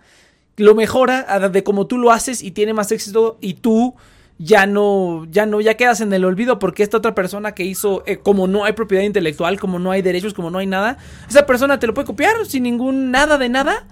Lo 0.57 0.75
mejora 0.75 1.39
de 1.51 1.63
como 1.63 1.87
tú 1.87 1.99
lo 1.99 2.11
haces 2.11 2.43
y 2.43 2.51
tiene 2.51 2.73
más 2.73 2.91
éxito 2.91 3.39
y 3.41 3.55
tú 3.55 3.95
ya 4.39 4.67
no, 4.67 5.27
ya 5.31 5.47
no, 5.47 5.61
ya 5.61 5.75
quedas 5.75 6.01
en 6.01 6.13
el 6.13 6.25
olvido 6.25 6.59
porque 6.59 6.83
esta 6.83 6.97
otra 6.97 7.15
persona 7.15 7.53
que 7.53 7.65
hizo, 7.65 8.03
eh, 8.07 8.19
como 8.19 8.47
no 8.47 8.65
hay 8.65 8.73
propiedad 8.73 9.05
intelectual, 9.05 9.61
como 9.61 9.79
no 9.79 9.91
hay 9.91 10.03
derechos, 10.03 10.35
como 10.35 10.51
no 10.51 10.59
hay 10.59 10.67
nada, 10.67 10.99
esa 11.29 11.47
persona 11.47 11.79
te 11.79 11.87
lo 11.87 11.95
puede 11.95 12.07
copiar 12.07 12.45
sin 12.47 12.65
ningún 12.65 13.11
nada 13.11 13.39
de 13.39 13.49
nada 13.49 13.87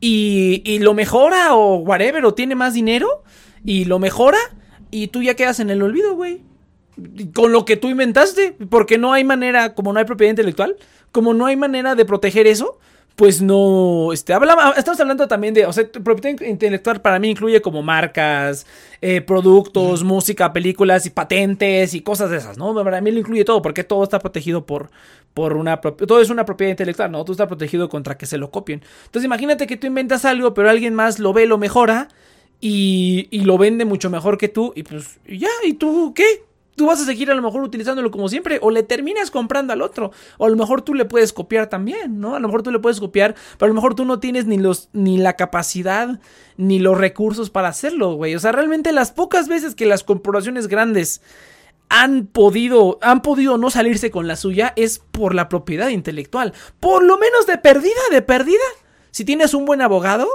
y, 0.00 0.62
y 0.64 0.80
lo 0.80 0.94
mejora 0.94 1.54
o 1.54 1.76
whatever, 1.76 2.24
o 2.24 2.34
tiene 2.34 2.54
más 2.54 2.74
dinero 2.74 3.22
y 3.64 3.86
lo 3.86 3.98
mejora 3.98 4.38
y 4.90 5.08
tú 5.08 5.22
ya 5.22 5.34
quedas 5.34 5.60
en 5.60 5.70
el 5.70 5.82
olvido, 5.82 6.14
güey. 6.14 6.42
Con 7.34 7.52
lo 7.52 7.66
que 7.66 7.76
tú 7.76 7.88
inventaste, 7.88 8.56
porque 8.70 8.96
no 8.96 9.12
hay 9.12 9.24
manera, 9.24 9.74
como 9.74 9.92
no 9.92 9.98
hay 9.98 10.06
propiedad 10.06 10.30
intelectual, 10.30 10.76
como 11.12 11.34
no 11.34 11.46
hay 11.46 11.56
manera 11.56 11.94
de 11.94 12.04
proteger 12.04 12.46
eso, 12.46 12.78
pues 13.16 13.40
no, 13.40 14.12
este, 14.12 14.34
hablaba, 14.34 14.74
estamos 14.76 15.00
hablando 15.00 15.26
también 15.26 15.54
de, 15.54 15.64
o 15.64 15.72
sea, 15.72 15.90
propiedad 15.90 16.38
intelectual 16.42 17.00
para 17.00 17.18
mí 17.18 17.30
incluye 17.30 17.62
como 17.62 17.82
marcas, 17.82 18.66
eh, 19.00 19.22
productos, 19.22 20.04
música, 20.04 20.52
películas 20.52 21.06
y 21.06 21.10
patentes 21.10 21.94
y 21.94 22.02
cosas 22.02 22.30
de 22.30 22.36
esas, 22.36 22.58
¿no? 22.58 22.74
Para 22.74 23.00
mí 23.00 23.10
lo 23.10 23.18
incluye 23.18 23.44
todo, 23.44 23.62
porque 23.62 23.84
todo 23.84 24.04
está 24.04 24.18
protegido 24.18 24.66
por, 24.66 24.90
por 25.32 25.56
una, 25.56 25.80
todo 25.80 26.20
es 26.20 26.28
una 26.28 26.44
propiedad 26.44 26.72
intelectual, 26.72 27.10
¿no? 27.10 27.24
Todo 27.24 27.32
está 27.32 27.48
protegido 27.48 27.88
contra 27.88 28.18
que 28.18 28.26
se 28.26 28.36
lo 28.36 28.50
copien. 28.50 28.82
Entonces 29.06 29.24
imagínate 29.24 29.66
que 29.66 29.78
tú 29.78 29.86
inventas 29.86 30.26
algo, 30.26 30.52
pero 30.52 30.68
alguien 30.68 30.94
más 30.94 31.18
lo 31.18 31.32
ve, 31.32 31.46
lo 31.46 31.56
mejora 31.56 32.08
y, 32.60 33.28
y 33.30 33.40
lo 33.40 33.56
vende 33.56 33.86
mucho 33.86 34.10
mejor 34.10 34.36
que 34.36 34.48
tú 34.48 34.74
y 34.76 34.82
pues 34.82 35.18
y 35.26 35.38
ya, 35.38 35.48
¿y 35.64 35.72
tú 35.74 36.12
qué? 36.14 36.44
Tú 36.76 36.86
vas 36.86 37.00
a 37.00 37.04
seguir 37.04 37.30
a 37.30 37.34
lo 37.34 37.42
mejor 37.42 37.62
utilizándolo 37.62 38.10
como 38.10 38.28
siempre 38.28 38.58
o 38.62 38.70
le 38.70 38.82
terminas 38.82 39.30
comprando 39.30 39.72
al 39.72 39.82
otro 39.82 40.12
o 40.38 40.46
a 40.46 40.48
lo 40.48 40.56
mejor 40.56 40.82
tú 40.82 40.94
le 40.94 41.06
puedes 41.06 41.32
copiar 41.32 41.68
también, 41.68 42.20
¿no? 42.20 42.36
A 42.36 42.38
lo 42.38 42.46
mejor 42.48 42.62
tú 42.62 42.70
le 42.70 42.78
puedes 42.78 43.00
copiar, 43.00 43.34
pero 43.58 43.66
a 43.66 43.68
lo 43.68 43.74
mejor 43.74 43.94
tú 43.94 44.04
no 44.04 44.20
tienes 44.20 44.46
ni 44.46 44.58
los 44.58 44.90
ni 44.92 45.16
la 45.16 45.32
capacidad 45.34 46.20
ni 46.58 46.78
los 46.78 46.96
recursos 46.98 47.50
para 47.50 47.68
hacerlo, 47.68 48.14
güey. 48.14 48.34
O 48.34 48.38
sea, 48.38 48.52
realmente 48.52 48.92
las 48.92 49.10
pocas 49.10 49.48
veces 49.48 49.74
que 49.74 49.86
las 49.86 50.04
corporaciones 50.04 50.68
grandes 50.68 51.22
han 51.88 52.26
podido, 52.26 52.98
han 53.00 53.22
podido 53.22 53.58
no 53.58 53.70
salirse 53.70 54.10
con 54.10 54.26
la 54.26 54.36
suya 54.36 54.72
es 54.76 54.98
por 54.98 55.34
la 55.34 55.48
propiedad 55.48 55.88
intelectual. 55.88 56.52
Por 56.80 57.04
lo 57.04 57.18
menos 57.18 57.46
de 57.46 57.58
perdida, 57.58 58.00
de 58.10 58.22
perdida. 58.22 58.64
Si 59.10 59.24
tienes 59.24 59.54
un 59.54 59.64
buen 59.64 59.80
abogado, 59.80 60.28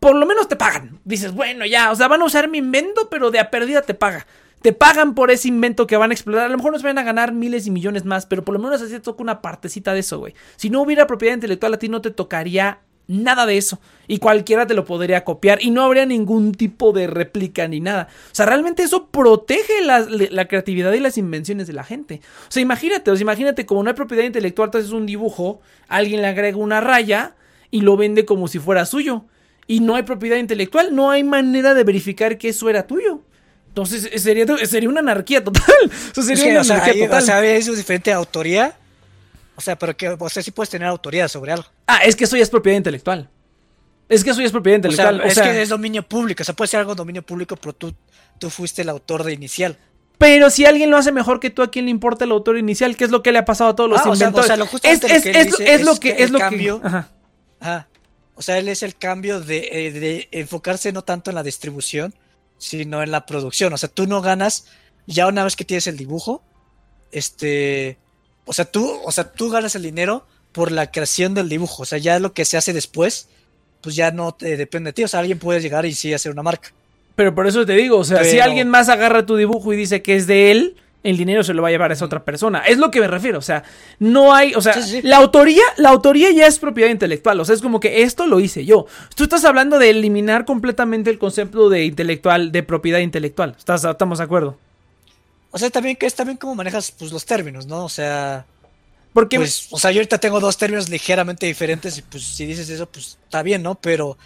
por 0.00 0.14
lo 0.14 0.26
menos 0.26 0.48
te 0.48 0.56
pagan. 0.56 1.00
Dices, 1.04 1.32
bueno, 1.32 1.66
ya, 1.66 1.90
o 1.90 1.96
sea, 1.96 2.08
van 2.08 2.22
a 2.22 2.24
usar 2.24 2.48
mi 2.48 2.58
invento, 2.58 3.08
pero 3.10 3.30
de 3.30 3.40
a 3.40 3.50
perdida 3.50 3.82
te 3.82 3.94
paga. 3.94 4.26
Te 4.62 4.72
pagan 4.72 5.14
por 5.14 5.30
ese 5.30 5.48
invento 5.48 5.86
que 5.86 5.96
van 5.96 6.10
a 6.10 6.14
explotar. 6.14 6.46
A 6.46 6.48
lo 6.48 6.56
mejor 6.56 6.72
nos 6.72 6.82
van 6.82 6.98
a 6.98 7.02
ganar 7.02 7.32
miles 7.32 7.66
y 7.66 7.70
millones 7.70 8.04
más, 8.04 8.26
pero 8.26 8.44
por 8.44 8.54
lo 8.54 8.60
menos 8.60 8.82
así 8.82 8.92
te 8.92 9.00
toca 9.00 9.22
una 9.22 9.40
partecita 9.40 9.94
de 9.94 10.00
eso, 10.00 10.18
güey. 10.18 10.34
Si 10.56 10.70
no 10.70 10.82
hubiera 10.82 11.06
propiedad 11.06 11.34
intelectual, 11.34 11.74
a 11.74 11.78
ti 11.78 11.88
no 11.88 12.00
te 12.00 12.10
tocaría 12.10 12.80
nada 13.08 13.46
de 13.46 13.56
eso. 13.56 13.80
Y 14.06 14.18
cualquiera 14.18 14.66
te 14.66 14.74
lo 14.74 14.84
podría 14.84 15.24
copiar 15.24 15.58
y 15.60 15.70
no 15.70 15.82
habría 15.82 16.06
ningún 16.06 16.52
tipo 16.52 16.92
de 16.92 17.06
réplica 17.06 17.66
ni 17.66 17.80
nada. 17.80 18.08
O 18.30 18.34
sea, 18.34 18.46
realmente 18.46 18.82
eso 18.82 19.08
protege 19.08 19.82
la, 19.82 20.00
la 20.00 20.46
creatividad 20.46 20.92
y 20.92 21.00
las 21.00 21.18
invenciones 21.18 21.66
de 21.66 21.72
la 21.72 21.84
gente. 21.84 22.20
O 22.48 22.52
sea, 22.52 22.62
imagínate, 22.62 23.10
o 23.10 23.16
sea, 23.16 23.22
imagínate 23.22 23.66
como 23.66 23.82
no 23.82 23.90
hay 23.90 23.96
propiedad 23.96 24.24
intelectual, 24.24 24.70
tú 24.70 24.78
haces 24.78 24.92
un 24.92 25.06
dibujo, 25.06 25.60
alguien 25.88 26.22
le 26.22 26.28
agrega 26.28 26.58
una 26.58 26.80
raya 26.80 27.34
y 27.70 27.80
lo 27.80 27.96
vende 27.96 28.24
como 28.24 28.46
si 28.46 28.58
fuera 28.58 28.84
suyo. 28.84 29.24
Y 29.66 29.80
no 29.80 29.96
hay 29.96 30.04
propiedad 30.04 30.38
intelectual, 30.38 30.94
no 30.94 31.10
hay 31.10 31.24
manera 31.24 31.74
de 31.74 31.84
verificar 31.84 32.38
que 32.38 32.50
eso 32.50 32.70
era 32.70 32.86
tuyo. 32.86 33.22
Entonces 33.78 34.08
eh, 34.12 34.18
sería, 34.18 34.44
sería 34.66 34.88
una 34.88 35.00
anarquía 35.00 35.42
total. 35.44 35.62
O 36.16 36.22
sea, 36.22 36.24
sería 36.24 36.34
Es 36.34 36.42
que, 36.42 36.50
una 36.50 36.60
o 36.60 36.64
sea, 36.64 36.76
anarquía 36.76 37.04
total. 37.06 37.22
o 37.22 37.26
sea, 37.26 37.44
eso 37.44 37.70
es 37.72 37.78
diferente 37.78 38.12
a 38.12 38.16
autoría. 38.16 38.76
O 39.56 39.60
sea, 39.60 39.76
pero 39.78 39.96
que, 39.96 40.08
o 40.08 40.28
sea, 40.28 40.42
sí 40.42 40.50
puedes 40.50 40.70
tener 40.70 40.86
autoría 40.88 41.28
sobre 41.28 41.52
algo. 41.52 41.66
ah, 41.86 41.98
es 42.04 42.14
que 42.16 42.24
eso 42.24 42.36
ya 42.36 42.42
es 42.42 42.50
propiedad 42.50 42.76
intelectual. 42.76 43.28
Es 44.08 44.24
que 44.24 44.30
eso 44.30 44.40
ya 44.40 44.46
es 44.46 44.52
propiedad 44.52 44.78
O 44.84 44.90
sea, 44.90 45.10
intelectual. 45.12 45.20
O 45.20 45.28
es 45.28 45.34
sea, 45.34 45.44
que 45.52 45.62
es 45.62 45.68
dominio 45.68 46.02
público. 46.02 46.42
O 46.42 46.44
sea, 46.44 46.54
puede 46.54 46.68
ser 46.68 46.80
algo 46.80 46.94
dominio 46.94 47.22
público, 47.22 47.56
pero 47.56 47.72
tú, 47.74 47.94
tú 48.38 48.50
fuiste 48.50 48.82
el 48.82 48.88
autor 48.88 49.22
de 49.24 49.32
inicial. 49.32 49.76
Pero 50.16 50.50
si 50.50 50.64
alguien 50.66 50.90
lo 50.90 50.96
hace 50.96 51.12
mejor 51.12 51.38
que 51.38 51.50
tú, 51.50 51.62
¿a 51.62 51.70
quién 51.70 51.84
le 51.84 51.90
importa 51.92 52.24
el 52.24 52.32
autor 52.32 52.58
inicial? 52.58 52.96
¿Qué 52.96 53.04
es 53.04 53.10
lo 53.10 53.22
que 53.22 53.30
le 53.30 53.38
ha 53.38 53.44
pasado 53.44 53.70
a 53.70 53.76
todos 53.76 53.88
los 53.90 54.00
Ah, 54.00 54.10
o 54.10 54.16
sea, 54.16 54.28
inventores? 54.28 54.46
o 54.46 54.48
sea, 54.48 54.56
lo- 54.56 54.64
es, 54.64 54.72
lo 55.02 55.08
es- 55.08 55.22
que 55.22 55.30
es- 55.30 55.60
es 55.60 55.82
lo 55.84 55.92
es 55.92 56.00
que 56.00 56.16
es 56.22 56.30
lo 56.30 56.38
cambio- 56.40 56.80
que. 56.80 56.86
Ajá. 56.88 57.08
Ajá. 57.60 57.88
O 58.34 58.42
sea, 58.42 58.58
él 58.58 58.68
es 58.68 58.82
el 58.82 58.96
cambio 58.96 59.40
de, 59.40 59.68
eh, 59.72 59.92
de 59.92 60.28
enfocarse 60.32 60.92
no 60.92 61.02
tanto 61.02 61.30
en 61.30 61.34
la 61.34 61.42
distribución, 61.42 62.14
sino 62.58 63.02
en 63.02 63.10
la 63.10 63.26
producción. 63.26 63.72
O 63.72 63.78
sea, 63.78 63.88
tú 63.88 64.06
no 64.06 64.20
ganas 64.20 64.66
ya 65.06 65.26
una 65.26 65.44
vez 65.44 65.56
que 65.56 65.64
tienes 65.64 65.86
el 65.86 65.96
dibujo, 65.96 66.42
este, 67.12 67.98
o 68.44 68.52
sea, 68.52 68.66
tú, 68.66 69.00
o 69.04 69.12
sea, 69.12 69.32
tú 69.32 69.50
ganas 69.50 69.74
el 69.74 69.82
dinero 69.82 70.26
por 70.52 70.72
la 70.72 70.90
creación 70.90 71.34
del 71.34 71.48
dibujo. 71.48 71.82
O 71.82 71.86
sea, 71.86 71.98
ya 71.98 72.18
lo 72.18 72.32
que 72.32 72.44
se 72.44 72.56
hace 72.56 72.72
después, 72.72 73.28
pues 73.80 73.94
ya 73.96 74.10
no 74.10 74.32
te 74.32 74.56
depende 74.56 74.88
de 74.88 74.92
ti. 74.92 75.04
O 75.04 75.08
sea, 75.08 75.20
alguien 75.20 75.38
puede 75.38 75.60
llegar 75.60 75.86
y 75.86 75.94
sí 75.94 76.12
hacer 76.12 76.32
una 76.32 76.42
marca. 76.42 76.72
Pero 77.16 77.34
por 77.34 77.46
eso 77.46 77.66
te 77.66 77.72
digo, 77.72 77.98
o 77.98 78.04
sea, 78.04 78.22
si 78.22 78.38
alguien 78.38 78.68
más 78.68 78.88
agarra 78.88 79.26
tu 79.26 79.36
dibujo 79.36 79.72
y 79.72 79.76
dice 79.76 80.02
que 80.02 80.14
es 80.14 80.26
de 80.26 80.52
él, 80.52 80.76
el 81.04 81.16
dinero 81.16 81.42
se 81.44 81.54
lo 81.54 81.62
va 81.62 81.68
a 81.68 81.70
llevar 81.70 81.90
a 81.90 81.94
esa 81.94 82.04
otra 82.04 82.24
persona. 82.24 82.60
Es 82.60 82.78
lo 82.78 82.90
que 82.90 83.00
me 83.00 83.06
refiero, 83.08 83.38
o 83.38 83.42
sea, 83.42 83.62
no 84.00 84.34
hay, 84.34 84.54
o 84.54 84.60
sea, 84.60 84.74
Sí, 84.74 84.82
sí, 84.82 84.88
sí. 85.00 85.02
la 85.02 85.16
autoría, 85.18 85.62
la 85.76 85.90
autoría 85.90 86.30
ya 86.32 86.46
es 86.46 86.58
propiedad 86.58 86.90
intelectual, 86.90 87.38
o 87.40 87.44
sea, 87.44 87.54
es 87.54 87.62
como 87.62 87.80
que 87.80 88.02
esto 88.02 88.26
lo 88.26 88.40
hice 88.40 88.64
yo. 88.64 88.86
Tú 89.14 89.24
estás 89.24 89.44
hablando 89.44 89.78
de 89.78 89.90
eliminar 89.90 90.44
completamente 90.44 91.10
el 91.10 91.18
concepto 91.18 91.68
de 91.68 91.84
intelectual, 91.84 92.50
de 92.52 92.62
propiedad 92.62 92.98
intelectual. 92.98 93.54
¿Estás, 93.56 93.84
estamos 93.84 94.18
de 94.18 94.24
acuerdo? 94.24 94.58
O 95.50 95.58
sea, 95.58 95.70
también 95.70 95.96
que 95.96 96.06
es 96.06 96.14
también 96.14 96.36
como 96.36 96.54
manejas 96.54 96.90
pues 96.90 97.10
los 97.12 97.24
términos, 97.24 97.66
¿no? 97.66 97.84
O 97.84 97.88
sea, 97.88 98.44
Porque 99.14 99.38
pues, 99.38 99.68
o 99.70 99.78
sea, 99.78 99.90
yo 99.92 100.00
ahorita 100.00 100.18
tengo 100.18 100.40
dos 100.40 100.58
términos 100.58 100.88
ligeramente 100.90 101.46
diferentes 101.46 101.96
y 101.96 102.02
pues 102.02 102.22
si 102.24 102.44
dices 102.44 102.68
eso, 102.68 102.86
pues 102.86 103.18
está 103.24 103.42
bien, 103.42 103.62
¿no? 103.62 103.74
Pero, 103.76 104.18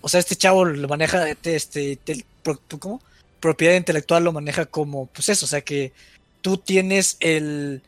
o 0.00 0.08
sea, 0.08 0.18
este 0.20 0.34
chavo 0.34 0.64
lo 0.64 0.88
maneja, 0.88 1.28
este, 1.28 1.56
este, 1.56 1.98
pro- 2.42 2.58
¿cómo? 2.78 3.02
Propiedad 3.42 3.74
intelectual 3.74 4.24
lo 4.24 4.32
maneja 4.32 4.64
como, 4.64 5.06
pues 5.06 5.28
eso, 5.28 5.44
o 5.44 5.48
sea, 5.48 5.60
que 5.60 5.92
tú 6.40 6.56
tienes 6.56 7.18
el, 7.20 7.82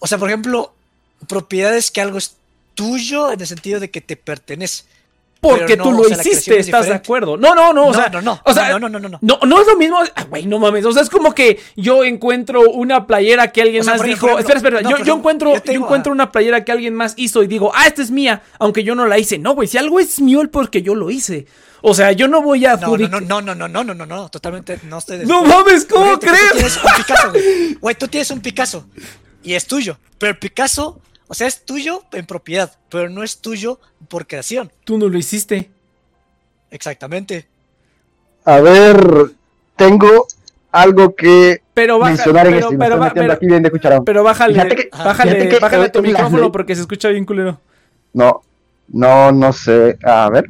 o 0.00 0.06
sea, 0.06 0.18
por 0.18 0.28
ejemplo, 0.28 0.74
propiedades 1.28 1.90
que 1.90 2.02
algo 2.02 2.18
es 2.18 2.36
tuyo 2.74 3.32
en 3.32 3.40
el 3.40 3.46
sentido 3.46 3.80
de 3.80 3.90
que 3.90 4.00
te 4.00 4.16
pertenece. 4.16 4.84
Porque 5.48 5.76
no, 5.76 5.84
tú 5.84 5.92
lo 5.92 6.00
o 6.00 6.04
sea, 6.04 6.16
la 6.16 6.22
hiciste, 6.22 6.58
es 6.58 6.66
¿estás 6.66 6.86
de 6.86 6.94
acuerdo? 6.94 7.36
No, 7.36 7.54
no, 7.54 7.72
no, 7.72 7.86
o 7.86 7.92
No, 7.92 7.94
sea, 7.94 8.08
no, 8.08 8.22
no, 8.22 8.40
o 8.44 8.52
sea, 8.52 8.70
no, 8.70 8.78
no, 8.78 8.88
no, 8.88 8.98
no, 8.98 9.08
no. 9.08 9.18
no, 9.20 9.38
no 9.46 9.60
es 9.60 9.66
lo 9.66 9.76
mismo, 9.76 9.98
ah, 10.14 10.24
güey, 10.24 10.46
no 10.46 10.58
mames, 10.58 10.84
o 10.84 10.92
sea, 10.92 11.02
es 11.02 11.10
como 11.10 11.34
que 11.34 11.60
yo 11.76 12.04
encuentro 12.04 12.70
una 12.70 13.06
playera 13.06 13.52
que 13.52 13.62
alguien 13.62 13.82
O 13.82 13.84
sea, 13.84 13.94
más 13.94 14.02
dijo, 14.02 14.26
ejemplo, 14.26 14.38
espera, 14.38 14.78
espera, 14.78 15.04
yo, 15.04 15.14
encuentro, 15.14 15.52
yo 15.64 15.72
encuentro 15.72 16.12
ah. 16.12 16.14
una 16.14 16.32
playera 16.32 16.64
que 16.64 16.72
alguien 16.72 16.94
más 16.94 17.14
hizo 17.16 17.42
y 17.42 17.46
digo, 17.46 17.72
ah, 17.74 17.86
esta 17.86 18.02
es 18.02 18.10
mía, 18.10 18.42
aunque 18.58 18.84
yo 18.84 18.94
no 18.94 19.06
la 19.06 19.18
hice, 19.18 19.38
no, 19.38 19.54
güey, 19.54 19.68
si 19.68 19.78
algo 19.78 20.00
es 20.00 20.20
mío 20.20 20.42
es 20.42 20.48
porque 20.48 20.82
yo 20.82 20.94
lo 20.94 21.10
hice, 21.10 21.46
o 21.82 21.94
sea, 21.94 22.12
yo 22.12 22.26
no 22.28 22.42
voy 22.42 22.66
a 22.66 22.76
No, 22.76 22.96
no, 22.96 23.20
no, 23.20 23.40
no, 23.40 23.54
no, 23.54 23.68
no, 23.68 23.84
no, 23.84 23.94
no, 23.94 24.06
no, 24.06 24.28
totalmente 24.28 24.80
no 24.84 24.98
estoy 24.98 25.18
de 25.18 25.26
No 25.26 25.44
mames, 25.44 25.84
¿cómo 25.84 26.06
Porque 26.12 26.26
tú 26.26 26.32
crees? 26.32 26.52
tienes 26.52 26.76
un 26.76 26.92
Picasso, 26.96 27.30
güey. 27.30 27.74
Güey, 27.74 27.94
tú 27.94 28.08
tienes 28.08 28.30
un 28.30 28.40
Picasso 28.40 28.86
y 29.42 29.54
es 29.54 29.66
tuyo, 29.66 29.98
pero 30.18 30.32
el 30.32 30.38
Picasso, 30.38 31.00
o 31.28 31.34
sea, 31.34 31.46
es 31.46 31.64
tuyo 31.64 32.02
en 32.12 32.26
propiedad, 32.26 32.72
pero 32.88 33.08
no 33.08 33.22
es 33.22 33.38
tuyo 33.40 33.80
por 34.08 34.26
creación. 34.26 34.70
Tú 34.84 34.98
no 34.98 35.08
lo 35.08 35.18
hiciste. 35.18 35.70
Exactamente. 36.70 37.46
A 38.44 38.60
ver, 38.60 39.32
tengo 39.76 40.26
algo 40.70 41.14
que 41.14 41.62
Pero 41.74 41.98
baja, 41.98 42.12
mencionar 42.12 42.46
en 42.46 42.54
pero, 42.54 42.70
me 42.70 42.78
pero, 42.78 43.10
pero, 43.14 43.32
aquí 43.32 43.46
bien 43.46 43.62
de 43.62 43.70
cucharón. 43.70 44.04
pero 44.04 44.22
bájale, 44.22 44.68
que- 44.68 44.88
bájale, 44.92 45.48
que 45.48 45.58
bájale 45.58 45.88
tu 45.88 46.02
micrófono 46.02 46.52
porque 46.52 46.74
se 46.74 46.82
escucha 46.82 47.08
bien 47.08 47.24
culero. 47.24 47.58
No, 48.12 48.42
no, 48.88 49.32
no 49.32 49.52
sé. 49.52 49.98
A 50.04 50.28
ver, 50.30 50.46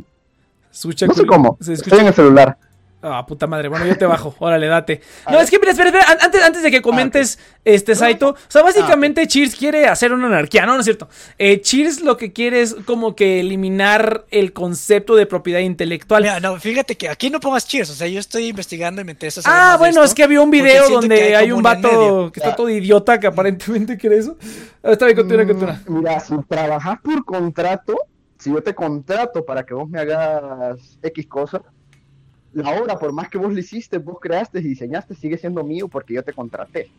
escucha 0.73 1.07
no 1.07 1.15
sé 1.15 1.25
cómo. 1.27 1.57
Se 1.61 1.73
Estoy 1.75 2.01
en 2.01 2.07
el 2.09 2.15
celular. 2.15 2.59
Ah, 3.09 3.25
puta 3.27 3.47
madre. 3.47 3.69
Bueno, 3.69 3.87
yo 3.87 3.97
te 3.97 4.05
bajo. 4.07 4.35
Órale, 4.41 4.67
date. 4.67 5.01
A 5.25 5.31
No, 5.31 5.37
ver. 5.39 5.45
es 5.45 5.51
que, 5.51 5.59
mira, 5.59 5.71
espera, 5.73 5.89
espera. 5.91 6.11
an- 6.11 6.19
Antes, 6.23 6.43
antes 6.43 6.63
de 6.63 6.71
que 6.71 6.83
comentes, 6.83 7.39
este, 7.65 7.95
Saito. 7.95 8.31
O 8.31 8.37
sea, 8.49 8.63
básicamente 8.63 9.27
Cheers 9.27 9.55
quiere 9.55 9.87
hacer 9.87 10.13
una 10.13 10.27
anarquía. 10.27 10.67
No, 10.67 10.75
no 10.75 10.81
es 10.81 10.85
cierto. 10.85 11.09
Eh, 11.39 11.61
Cheers 11.61 12.01
lo 12.01 12.17
que 12.17 12.33
quiere 12.33 12.63
es 12.63 12.75
como 12.85 13.15
que 13.15 13.41
eliminar 13.41 14.25
el 14.31 14.53
concepto 14.53 15.15
de 15.15 15.27
propiedad 15.27 15.61
intelectual. 15.61 16.23
Mira, 16.23 16.41
no, 16.41 16.59
fíjate 16.59 16.97
que 16.97 17.09
aquí 17.09 17.31
no 17.31 17.41
pongas 17.41 17.67
cheers, 17.67 17.91
o 17.91 17.95
sea, 17.95 18.07
yo 18.09 18.19
estoy 18.21 18.47
investigando 18.49 19.01
y 19.01 19.05
me 19.05 19.13
interesa 19.13 19.43
saber 19.43 19.59
Ah, 19.61 19.77
bueno, 19.79 19.91
esto, 20.01 20.05
es 20.05 20.15
que 20.15 20.25
había 20.25 20.41
un 20.41 20.51
video 20.51 20.89
donde 20.89 21.37
hay 21.37 21.53
un 21.53 21.63
vato 21.63 22.31
que 22.33 22.41
está 22.41 22.57
todo 22.57 22.69
idiota 22.71 23.21
que 23.21 23.27
aparentemente 23.27 23.97
cree 23.99 24.19
eso. 24.19 24.37
Ah, 24.83 24.93
Está 24.93 25.07
bien, 25.07 25.17
continúa, 25.17 25.47
continúa. 25.47 25.81
Mm, 25.87 25.99
Mira, 25.99 26.21
si 26.21 26.35
trabajas 26.49 26.99
por 27.03 27.25
contrato, 27.25 27.97
si 28.39 28.51
yo 28.53 28.63
te 28.63 28.75
contrato 28.75 29.45
para 29.45 29.65
que 29.65 29.75
vos 29.75 29.89
me 29.89 29.99
hagas 30.01 30.99
X 31.03 31.27
cosa, 31.27 31.63
la 32.57 32.81
obra, 32.81 32.99
por 32.99 33.13
más 33.13 33.29
que 33.29 33.37
vos 33.37 33.53
la 33.53 33.61
hiciste, 33.61 33.99
vos 33.99 34.19
creaste 34.19 34.61
y 34.61 34.63
diseñaste, 34.63 35.15
sigue 35.15 35.37
siendo 35.37 35.63
mío 35.63 35.89
porque 35.89 36.15
yo 36.15 36.23
te 36.23 36.33
contraté. 36.33 36.91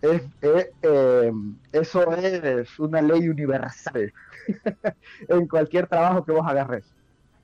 Eh, 0.00 1.32
eso 1.72 2.12
es 2.12 2.78
una 2.78 3.02
ley 3.02 3.28
universal 3.28 4.12
en 5.28 5.48
cualquier 5.48 5.88
trabajo 5.88 6.24
que 6.24 6.30
vos 6.30 6.46
agarres, 6.46 6.84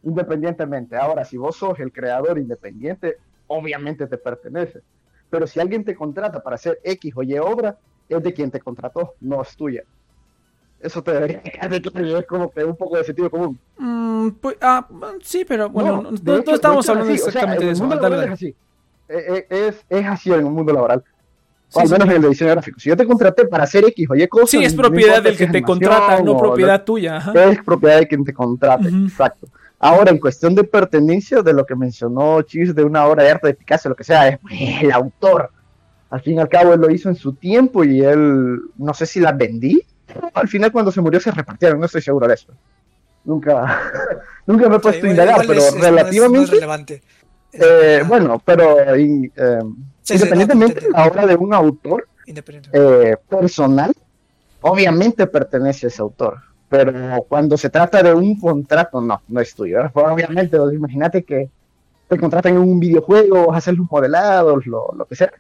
independientemente. 0.05 0.97
Ahora, 0.97 1.25
si 1.25 1.37
vos 1.37 1.57
sos 1.57 1.81
el 1.81 1.91
creador 1.91 2.39
independiente, 2.39 3.17
obviamente 3.49 4.07
te 4.07 4.17
pertenece. 4.17 4.81
Pero 5.31 5.49
si 5.49 5.59
alguien 5.59 5.85
te 5.85 5.97
contrata 5.97 6.45
para 6.45 6.55
hacer 6.55 6.79
X 6.85 7.13
o 7.17 7.25
Y 7.25 7.37
obra, 7.39 7.77
es 8.09 8.23
de 8.23 8.33
quien 8.33 8.53
te 8.53 8.61
contrató, 8.61 9.15
no 9.21 9.43
es 9.43 9.57
tuya. 9.57 9.83
Eso 10.85 11.03
te 11.03 11.13
debería 11.13 11.43
quedar 11.43 11.71
de 11.71 11.81
claro, 11.83 12.07
y 12.07 12.15
es 12.15 12.27
como 12.27 12.51
que 12.51 12.63
un 12.65 12.77
poco 12.77 12.97
de 12.99 13.05
sentido 13.05 13.31
común. 13.31 13.59
Mm, 13.79 14.29
pues, 14.41 14.57
ah, 14.61 14.87
sí, 15.23 15.45
pero 15.47 15.69
bueno, 15.71 16.03
no, 16.23 16.37
hecho- 16.37 16.55
estamos 16.55 16.85
es 16.85 16.91
hablando 16.91 17.13
así, 17.13 17.23
o 17.23 17.25
sea, 17.25 17.29
exactamente 17.43 17.63
en 17.63 17.67
de 17.67 17.67
el 17.67 17.73
eso. 17.73 17.83
mundo 17.85 17.97
Dale, 17.97 18.03
laboral 18.17 18.21
dale. 18.21 18.35
Es 18.35 18.35
así. 18.35 18.55
Eh, 19.09 19.47
eh, 19.51 19.69
Es, 19.69 19.85
es 20.01 20.07
así 20.07 20.31
en 20.33 20.39
el 20.41 20.45
mundo 20.45 20.73
laboral. 20.73 20.99
O 21.01 21.03
Sí, 21.69 21.81
al 21.81 21.87
sí. 21.89 21.93
menos 21.95 22.09
en 22.09 22.15
el 22.17 22.23
de 22.23 22.29
diseño 22.29 22.51
gráfico. 22.53 22.79
Si 22.79 22.89
yo 22.89 22.97
te 22.97 23.07
contraté 23.07 23.47
para 23.47 23.65
hacer 23.65 23.85
X 23.87 24.07
o 24.11 24.15
Y 24.15 24.29
cosas. 24.29 24.51
Sí, 24.51 24.63
es 24.65 24.75
propiedad 24.75 25.23
del 25.23 25.37
que 25.37 25.47
te 25.47 25.63
contrata, 25.63 26.23
no 26.23 26.37
propiedad 26.37 26.85
tuya. 26.85 27.17
ajá. 27.17 27.33
Es 27.51 27.63
propiedad 27.65 27.99
de 27.99 28.07
quien 28.07 28.25
te 28.25 28.33
contrate, 28.33 28.89
exacto. 28.89 29.49
Ahora, 29.79 30.11
en 30.11 30.19
cuestión 30.19 30.55
de 30.55 30.65
pertenencia, 30.65 31.43
de 31.43 31.53
lo 31.53 31.67
que 31.67 31.75
mencionó 31.75 32.41
Chis 32.43 32.75
de 32.75 32.85
una 32.85 33.07
obra 33.07 33.25
de 33.25 33.31
arte 33.33 33.49
de 33.49 33.55
Picasso, 33.55 33.89
lo 33.89 33.97
que 33.97 34.05
sea, 34.05 34.29
es 34.29 34.39
el 34.83 34.93
autor. 34.93 35.51
Al 36.11 36.21
fin 36.21 36.37
y 36.37 36.41
al 36.41 36.49
cabo, 36.49 36.73
él 36.75 36.81
lo 36.81 36.91
hizo 36.91 37.09
en 37.09 37.17
su 37.17 37.33
tiempo 37.35 37.83
y 37.85 38.01
él, 38.03 38.61
no 38.77 38.95
sé 38.95 39.05
si 39.07 39.19
las 39.21 39.37
vendí. 39.37 39.83
Al 40.35 40.49
final, 40.49 40.73
cuando 40.73 40.91
se 40.93 41.01
murió, 41.01 41.21
se 41.21 41.31
repartieron, 41.31 41.79
no 41.81 41.87
estoy 41.87 42.03
seguro 42.03 42.27
de 42.29 42.35
eso. 42.35 42.53
Nunca, 43.25 43.81
nunca 44.47 44.69
me 44.69 44.77
he 44.77 44.81
puesto 44.81 45.07
a 45.07 45.11
indagar, 45.11 45.47
pero 45.47 45.61
es- 45.61 45.67
es- 45.67 45.73
no 45.75 45.77
es- 45.79 45.83
no 45.83 45.89
es 45.89 45.91
relativamente. 45.95 46.51
relevante. 46.53 47.03
Eh, 47.53 48.03
bueno, 48.07 48.43
pero 48.45 48.97
y, 48.97 49.31
eh, 49.37 49.59
sí, 50.03 50.15
independientemente 50.15 50.81
no, 50.81 50.87
de 50.89 50.91
la 50.93 51.07
obra 51.09 51.27
de 51.27 51.37
un 51.37 51.55
autor 51.55 52.09
eh, 52.73 53.17
personal, 53.29 53.93
obviamente 54.61 55.27
pertenece 55.27 55.87
a 55.87 55.89
ese 55.89 56.03
autor. 56.03 56.39
Pero 56.69 56.93
cuando 57.29 57.57
se 57.57 57.71
trata 57.71 58.03
de 58.03 58.13
un 58.13 58.41
contrato, 58.41 59.01
no, 59.01 59.23
no 59.29 59.41
es 59.41 59.55
tuyo. 59.55 59.79
Pues, 59.93 60.07
obviamente, 60.09 60.57
pues, 60.59 60.75
imagínate 60.75 61.23
que 61.23 61.49
te 62.09 62.19
contratan 62.19 62.55
en 62.55 62.59
un 62.59 62.81
videojuego, 62.81 63.47
vas 63.47 63.55
a 63.55 63.59
hacer 63.59 63.75
los 63.75 63.89
modelados, 63.91 64.67
lo, 64.67 64.89
lo 64.97 65.05
que 65.07 65.15
sea. 65.15 65.31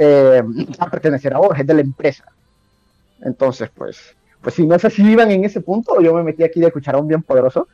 Va 0.00 0.86
a 0.86 0.90
pertenecer 0.90 1.34
a 1.34 1.38
vos, 1.38 1.58
es 1.58 1.66
de 1.66 1.74
la 1.74 1.80
empresa. 1.82 2.24
Entonces, 3.24 3.70
pues, 3.74 3.98
pues 4.42 4.54
si 4.54 4.66
no 4.66 4.78
sé 4.78 4.90
si 4.90 5.02
iban 5.02 5.30
en 5.30 5.44
ese 5.44 5.60
punto, 5.60 6.00
yo 6.00 6.12
me 6.14 6.22
metí 6.22 6.42
aquí 6.44 6.60
de 6.60 6.70
cucharón 6.70 7.08
bien 7.08 7.22
poderoso. 7.22 7.66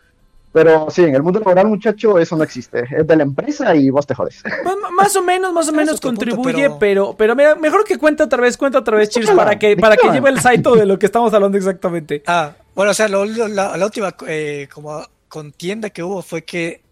Pero 0.52 0.90
sí, 0.90 1.02
en 1.04 1.14
el 1.14 1.22
mundo 1.22 1.38
laboral, 1.38 1.68
muchacho, 1.68 2.18
eso 2.18 2.36
no 2.36 2.42
existe. 2.42 2.82
Es 2.90 3.06
de 3.06 3.16
la 3.16 3.22
empresa 3.22 3.72
y 3.76 3.88
vos 3.88 4.04
te 4.04 4.14
jodes. 4.16 4.42
Pues, 4.64 4.76
más 4.96 5.14
o 5.14 5.22
menos, 5.22 5.52
más 5.52 5.68
o 5.68 5.72
menos 5.72 5.90
es 5.90 5.96
otro 5.98 6.10
punto, 6.10 6.24
contribuye, 6.36 6.64
pero- 6.66 6.78
pero, 6.80 7.14
pero 7.16 7.36
mira, 7.36 7.54
mejor 7.54 7.84
que 7.84 7.98
cuente 7.98 8.24
otra 8.24 8.40
vez, 8.42 8.56
cuenta 8.56 8.78
otra 8.80 8.96
vez, 8.96 9.10
Cheers, 9.10 9.30
para 9.30 9.58
que, 9.58 9.76
para 9.76 9.96
que 9.96 10.08
lleve 10.10 10.28
el 10.30 10.40
saito 10.40 10.74
de 10.74 10.86
lo 10.86 10.98
que 10.98 11.06
estamos 11.06 11.32
hablando 11.34 11.56
exactamente. 11.56 12.22
Ah, 12.26 12.52
bueno, 12.74 12.90
o 12.90 12.94
sea, 12.94 13.06
lo- 13.08 13.24
lo- 13.26 13.46
la, 13.46 13.76
la 13.76 13.84
última 13.84 14.12
eh, 14.26 14.68
como 14.74 15.04
contienda 15.28 15.90
que 15.90 16.02
hubo 16.02 16.20
fue 16.22 16.42
que 16.44 16.82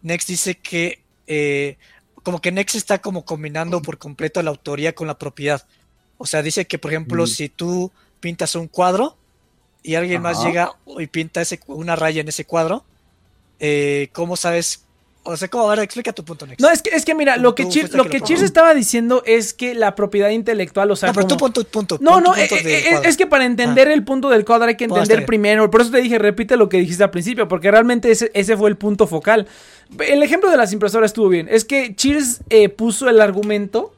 Next 0.00 0.28
dice 0.28 0.54
que 0.56 1.02
eh, 1.26 1.76
como 2.22 2.40
que 2.40 2.52
Next 2.52 2.74
está 2.74 2.98
como 3.00 3.26
combinando 3.26 3.82
por 3.82 3.98
completo 3.98 4.42
la 4.42 4.48
autoría 4.50 4.94
con 4.94 5.06
la 5.06 5.18
propiedad. 5.18 5.62
O 6.18 6.26
sea, 6.26 6.42
dice 6.42 6.66
que, 6.66 6.78
por 6.78 6.90
ejemplo, 6.92 7.24
Mm. 7.24 7.26
si 7.26 7.48
tú 7.48 7.90
pintas 8.20 8.54
un 8.54 8.68
cuadro 8.68 9.16
y 9.82 9.96
alguien 9.96 10.22
más 10.22 10.42
llega 10.44 10.72
y 10.98 11.06
pinta 11.08 11.40
ese, 11.42 11.60
una 11.66 11.96
raya 11.96 12.20
en 12.20 12.28
ese 12.28 12.44
cuadro, 12.44 12.84
eh, 13.60 14.08
¿cómo 14.12 14.36
sabes? 14.36 14.80
O 15.26 15.38
sea, 15.38 15.48
¿cómo? 15.48 15.70
A 15.70 15.74
ver, 15.74 15.84
explica 15.84 16.12
tu 16.12 16.22
punto, 16.22 16.46
Next. 16.46 16.60
No, 16.60 16.68
es 16.70 16.82
que, 16.82 16.90
es 16.90 17.06
que 17.06 17.14
mira, 17.14 17.36
Tú- 17.36 17.40
lo 17.40 17.54
que 17.54 17.62
tú 17.64 17.70
Cheers, 17.70 17.94
lo 17.94 18.04
que 18.04 18.18
lo 18.18 18.26
Cheers 18.26 18.42
estaba 18.42 18.74
diciendo 18.74 19.22
es 19.24 19.54
que 19.54 19.74
la 19.74 19.94
propiedad 19.94 20.28
intelectual, 20.28 20.90
o 20.90 20.96
sea, 20.96 21.08
no, 21.08 21.14
pero 21.14 21.26
tú 21.26 21.36
como- 21.38 21.52
pon 21.52 21.64
tu 21.64 21.70
punto. 21.70 21.96
No, 21.98 22.10
pon 22.12 22.24
tu 22.24 22.28
no, 22.30 22.36
punto 22.36 22.54
eh, 22.56 22.88
eh, 22.90 23.00
es 23.04 23.16
que 23.16 23.26
para 23.26 23.46
entender 23.46 23.88
el 23.90 24.04
punto 24.04 24.28
del 24.28 24.44
cuadro 24.44 24.66
hay 24.68 24.76
que 24.76 24.84
entender 24.84 25.24
primero. 25.24 25.70
Por 25.70 25.80
eso 25.80 25.90
te 25.90 26.02
dije, 26.02 26.18
repite 26.18 26.58
lo 26.58 26.68
que 26.68 26.76
dijiste 26.76 27.04
al 27.04 27.10
principio, 27.10 27.48
porque 27.48 27.70
realmente 27.70 28.10
ese, 28.10 28.30
ese 28.34 28.54
fue 28.58 28.68
el 28.68 28.76
punto 28.76 29.06
focal. 29.06 29.46
El 29.98 30.22
ejemplo 30.22 30.50
de 30.50 30.58
las 30.58 30.74
impresoras 30.74 31.08
estuvo 31.10 31.30
bien. 31.30 31.48
Es 31.50 31.64
que 31.64 31.94
Cheers 31.96 32.40
eh, 32.50 32.68
puso 32.68 33.08
el 33.08 33.18
argumento 33.22 33.93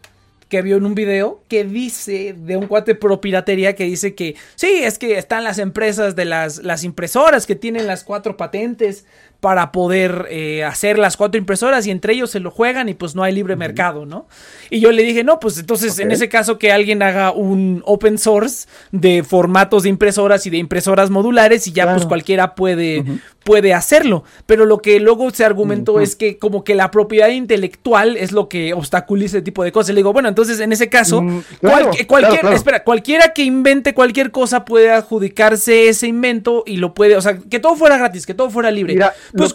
que 0.48 0.62
vio 0.62 0.76
en 0.76 0.86
un 0.86 0.94
video 0.94 1.42
que 1.48 1.64
dice 1.64 2.34
de 2.36 2.56
un 2.56 2.66
cuate 2.66 2.94
pro 2.94 3.20
piratería 3.20 3.74
que 3.74 3.84
dice 3.84 4.14
que 4.14 4.36
sí, 4.54 4.80
es 4.82 4.98
que 4.98 5.18
están 5.18 5.44
las 5.44 5.58
empresas 5.58 6.14
de 6.14 6.24
las, 6.24 6.58
las 6.58 6.84
impresoras 6.84 7.46
que 7.46 7.56
tienen 7.56 7.86
las 7.86 8.04
cuatro 8.04 8.36
patentes 8.36 9.06
para 9.40 9.72
poder 9.72 10.26
eh, 10.30 10.64
hacer 10.64 10.98
las 10.98 11.16
cuatro 11.16 11.38
impresoras 11.38 11.86
y 11.86 11.90
entre 11.90 12.14
ellos 12.14 12.30
se 12.30 12.40
lo 12.40 12.50
juegan 12.50 12.88
y 12.88 12.94
pues 12.94 13.14
no 13.14 13.22
hay 13.22 13.34
libre 13.34 13.56
mercado, 13.56 14.06
¿no? 14.06 14.26
Y 14.70 14.80
yo 14.80 14.92
le 14.92 15.02
dije, 15.02 15.24
no, 15.24 15.38
pues 15.40 15.58
entonces 15.58 15.98
en 15.98 16.10
ese 16.10 16.28
caso 16.28 16.58
que 16.58 16.72
alguien 16.72 17.02
haga 17.02 17.32
un 17.32 17.82
open 17.84 18.18
source 18.18 18.66
de 18.92 19.22
formatos 19.22 19.82
de 19.82 19.90
impresoras 19.90 20.46
y 20.46 20.50
de 20.50 20.56
impresoras 20.56 21.10
modulares 21.10 21.66
y 21.66 21.72
ya 21.72 21.92
pues 21.92 22.06
cualquiera 22.06 22.54
puede, 22.54 23.04
puede 23.44 23.74
hacerlo. 23.74 24.24
Pero 24.46 24.64
lo 24.64 24.78
que 24.78 25.00
luego 25.00 25.30
se 25.30 25.44
argumentó 25.44 26.00
es 26.00 26.16
que 26.16 26.38
como 26.38 26.64
que 26.64 26.74
la 26.74 26.90
propiedad 26.90 27.28
intelectual 27.28 28.16
es 28.16 28.32
lo 28.32 28.48
que 28.48 28.72
obstaculiza 28.74 29.36
ese 29.38 29.42
tipo 29.42 29.62
de 29.64 29.72
cosas. 29.72 29.90
Le 29.94 30.00
digo, 30.00 30.12
bueno, 30.12 30.28
entonces 30.28 30.58
en 30.60 30.72
ese 30.72 30.88
caso, 30.88 31.22
Mm, 31.22 31.42
claro, 31.60 31.90
cualquier, 32.06 32.40
claro. 32.40 32.56
espera, 32.56 32.84
cualquiera 32.84 33.32
que 33.32 33.42
invente 33.42 33.94
cualquier 33.94 34.30
cosa 34.30 34.64
puede 34.64 34.90
adjudicarse 34.90 35.88
ese 35.88 36.06
invento 36.06 36.62
y 36.66 36.76
lo 36.76 36.94
puede, 36.94 37.16
o 37.16 37.20
sea, 37.20 37.38
que 37.38 37.58
todo 37.58 37.76
fuera 37.76 37.98
gratis, 37.98 38.26
que 38.26 38.34
todo 38.34 38.50
fuera 38.50 38.70
libre. 38.70 38.94
Mira, 38.94 39.14
pues 39.34 39.54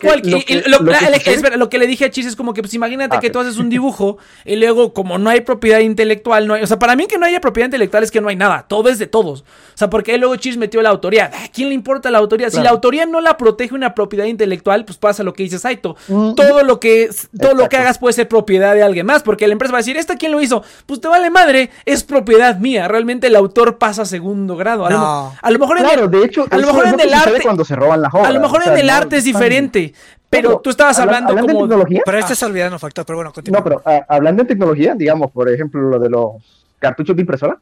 lo 1.57 1.69
que- 1.69 1.77
le 1.79 1.87
dije 1.87 2.05
a 2.05 2.09
Chis 2.09 2.25
es 2.27 2.35
como 2.35 2.53
que 2.53 2.61
pues 2.61 2.73
imagínate 2.73 3.15
Ah, 3.17 3.19
que 3.19 3.29
tú 3.29 3.39
haces 3.39 3.57
un 3.57 3.69
dibujo 3.69 4.17
y 4.45 4.55
luego 4.55 4.93
como 4.93 5.17
no 5.17 5.29
hay 5.29 5.41
propiedad 5.41 5.79
intelectual, 5.79 6.47
no 6.47 6.53
hay, 6.53 6.63
o 6.63 6.67
sea, 6.67 6.77
para 6.79 6.95
mí 6.95 7.07
que 7.07 7.17
no 7.17 7.25
haya 7.25 7.41
propiedad 7.41 7.65
intelectual 7.67 8.03
es 8.03 8.11
que 8.11 8.21
no 8.21 8.29
hay 8.29 8.35
nada, 8.35 8.65
todo 8.67 8.89
es 8.89 8.99
de 8.99 9.07
todos. 9.07 9.41
O 9.41 9.77
sea, 9.81 9.89
porque 9.89 10.11
ahí 10.11 10.17
luego 10.19 10.35
Chis 10.35 10.57
metió 10.57 10.81
la 10.81 10.89
autoría. 10.89 11.25
¿A 11.25 11.47
quién 11.51 11.69
le 11.69 11.75
importa 11.75 12.11
la 12.11 12.19
autoría? 12.19 12.47
Si 12.49 12.53
Claro. 12.53 12.65
la 12.65 12.69
autoría 12.71 13.05
no 13.05 13.21
la 13.21 13.37
protege 13.37 13.73
una 13.73 13.95
propiedad 13.95 14.25
intelectual, 14.25 14.85
pues 14.85 14.97
pasa 14.97 15.23
lo 15.23 15.33
que 15.33 15.43
dice 15.43 15.57
Saito. 15.59 15.95
Mm. 16.07 16.35
Todo 16.35 16.63
lo 16.63 16.79
que 16.79 17.09
todo 17.39 17.53
lo 17.53 17.67
que 17.69 17.77
hagas 17.77 17.97
puede 17.97 18.13
ser 18.13 18.27
propiedad 18.27 18.73
de 18.75 18.83
alguien 18.83 19.05
más, 19.05 19.23
porque 19.23 19.47
la 19.47 19.53
empresa 19.53 19.71
va 19.71 19.79
a 19.79 19.81
decir, 19.81 19.97
¿esta 19.97 20.15
quién 20.17 20.31
lo 20.31 20.41
hizo? 20.41 20.63
Pues 20.85 21.01
te 21.01 21.07
vale 21.07 21.29
madre, 21.29 21.71
es 21.85 22.03
propiedad 22.03 22.57
mía. 22.59 22.87
Realmente 22.87 23.27
el 23.27 23.35
autor 23.35 23.77
pasa 23.77 24.03
a 24.03 24.05
segundo 24.05 24.55
grado. 24.55 24.85
A, 24.85 24.89
lo, 24.89 24.97
No. 24.97 25.33
a 25.41 25.51
lo 25.51 25.59
mejor 25.59 25.77
en 25.77 25.83
Claro, 25.85 26.05
el- 26.05 26.11
de 26.11 26.25
hecho, 26.25 26.45
a 26.49 26.57
lo 26.57 26.67
mejor 26.67 26.87
en 26.87 26.99
el 26.99 27.13
arte 27.13 27.39
cuando 27.41 27.65
se 27.65 27.75
roban 27.75 28.01
las 28.01 28.13
obras. 28.13 28.27
a 28.27 28.31
lo 28.31 28.39
mejor 28.39 28.61
o 28.61 28.63
sea, 28.63 28.73
en 28.73 28.79
el 28.79 28.87
no 28.87 28.93
arte 28.93 29.17
es 29.17 29.25
están- 29.25 29.41
diferente, 29.67 29.93
pero 30.29 30.59
tú 30.59 30.69
estabas 30.69 30.97
habla- 30.99 31.17
hablando 31.17 31.29
hablando 31.31 31.47
de 31.47 31.53
como 31.53 31.67
tecnología, 31.67 32.01
Pero 32.05 32.17
Ah. 32.17 32.19
este 32.21 32.33
es 32.33 32.43
olvidando 32.43 32.79
factor, 32.79 33.05
pero 33.05 33.17
bueno, 33.17 33.33
continúa. 33.33 33.59
No, 33.59 33.63
pero 33.63 33.81
ah, 33.85 34.05
hablando 34.07 34.43
de 34.43 34.47
tecnología, 34.49 34.95
digamos, 34.95 35.31
por 35.31 35.49
ejemplo, 35.49 35.81
lo 35.81 35.99
de 35.99 36.09
los 36.09 36.31
cartuchos 36.79 37.15
de 37.15 37.21
impresora, 37.21 37.57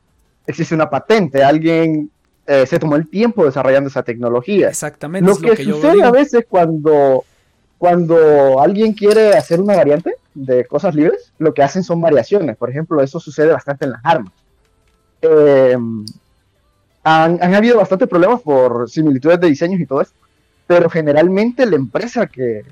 existe 0.48 0.74
una 0.76 0.90
patente. 0.90 1.44
Alguien 1.44 2.10
eh, 2.48 2.66
se 2.66 2.80
tomó 2.80 2.96
el 2.96 3.08
tiempo 3.08 3.46
desarrollando 3.46 3.90
esa 3.90 4.02
tecnología. 4.02 4.70
Exactamente. 4.70 5.26
Lo 5.28 5.34
es 5.34 5.40
que, 5.40 5.48
lo 5.50 5.56
que 5.56 5.66
yo 5.66 5.76
sucede 5.76 6.02
a 6.04 6.10
veces 6.10 6.46
cuando, 6.50 7.24
cuando 7.78 8.60
alguien 8.60 8.94
quiere 8.94 9.38
hacer 9.38 9.62
una 9.62 9.76
variante 9.76 10.16
de 10.34 10.66
cosas 10.66 10.96
libres, 10.96 11.32
lo 11.38 11.54
que 11.54 11.62
hacen 11.62 11.84
son 11.84 12.02
variaciones. 12.02 12.58
Por 12.58 12.70
ejemplo, 12.72 13.02
eso 13.04 13.20
sucede 13.20 13.52
bastante 13.52 13.86
en 13.86 13.92
las 13.92 14.02
armas. 14.04 14.34
Eh, 15.22 15.78
han, 17.04 17.40
han 17.42 17.54
habido 17.56 17.78
bastantes 17.78 18.08
problemas 18.08 18.42
por 18.42 18.90
similitudes 18.90 19.40
de 19.40 19.48
diseños 19.48 19.80
y 19.80 19.86
todo 19.86 20.02
esto, 20.02 20.16
pero 20.70 20.88
generalmente 20.88 21.66
la 21.66 21.78
empresa 21.78 22.28
que, 22.28 22.64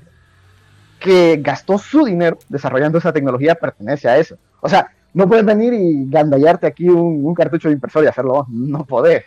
que 1.00 1.36
gastó 1.42 1.78
su 1.78 2.04
dinero 2.04 2.38
desarrollando 2.48 2.98
esa 2.98 3.12
tecnología 3.12 3.56
pertenece 3.56 4.08
a 4.08 4.18
eso. 4.18 4.36
O 4.60 4.68
sea, 4.68 4.92
no 5.14 5.28
puedes 5.28 5.44
venir 5.44 5.72
y 5.74 6.08
gandallarte 6.08 6.68
aquí 6.68 6.88
un, 6.88 7.34
cartucho 7.34 7.66
de 7.66 7.74
impresora 7.74 8.04
y 8.04 8.08
hacerlo, 8.08 8.46
no 8.50 8.84
podés. 8.84 9.24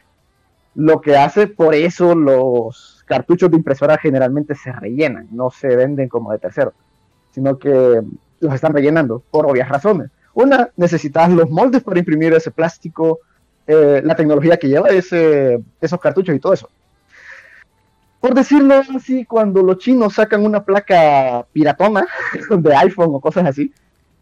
Lo 0.73 1.02
que 1.02 1.18
hace, 1.18 1.48
por 1.48 1.76
eso 1.76 2.15
los 2.15 3.03
cartuchos 3.06 3.52
de 3.52 3.57
impresora 3.57 3.98
generalmente 3.98 4.56
se 4.56 4.72
rellenan, 4.72 5.27
no 5.31 5.52
se 5.52 5.76
venden 5.76 6.07
como 6.07 6.31
de 6.31 6.39
tercero, 6.39 6.72
sino 7.31 7.60
que 7.60 8.02
los 8.39 8.53
están 8.53 8.72
rellenando 8.72 9.22
por 9.31 9.48
obvias 9.48 9.68
razones. 9.68 10.11
Una, 10.34 10.69
necesitas 10.77 11.30
los 11.30 11.49
moldes 11.49 11.84
para 11.84 11.99
imprimir 11.99 12.34
ese 12.35 12.52
plástico, 12.52 13.19
eh, 13.68 14.02
la 14.02 14.15
tecnología 14.15 14.56
que 14.56 14.69
lleva 14.69 14.88
ese, 14.91 15.61
esos 15.81 15.99
cartuchos 15.99 16.34
y 16.34 16.39
todo 16.39 16.53
eso. 16.53 16.69
Por 18.22 18.35
decirlo 18.35 18.76
así, 18.95 19.26
cuando 19.26 19.64
los 19.64 19.80
chinos 19.80 20.14
sacan 20.14 20.45
una 20.45 20.64
placa 20.64 21.43
piratona 21.52 22.06
de 22.49 22.76
iPhone 22.76 23.10
o 23.14 23.19
cosas 23.19 23.48
así, 23.48 23.73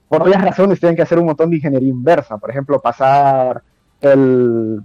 por 0.07 0.23
obvias 0.23 0.41
razones 0.41 0.79
tienen 0.79 0.95
que 0.95 1.01
hacer 1.01 1.19
un 1.19 1.25
montón 1.25 1.49
de 1.49 1.57
ingeniería 1.57 1.89
inversa. 1.89 2.37
Por 2.37 2.49
ejemplo, 2.49 2.79
pasar 2.79 3.61
el, 3.99 4.77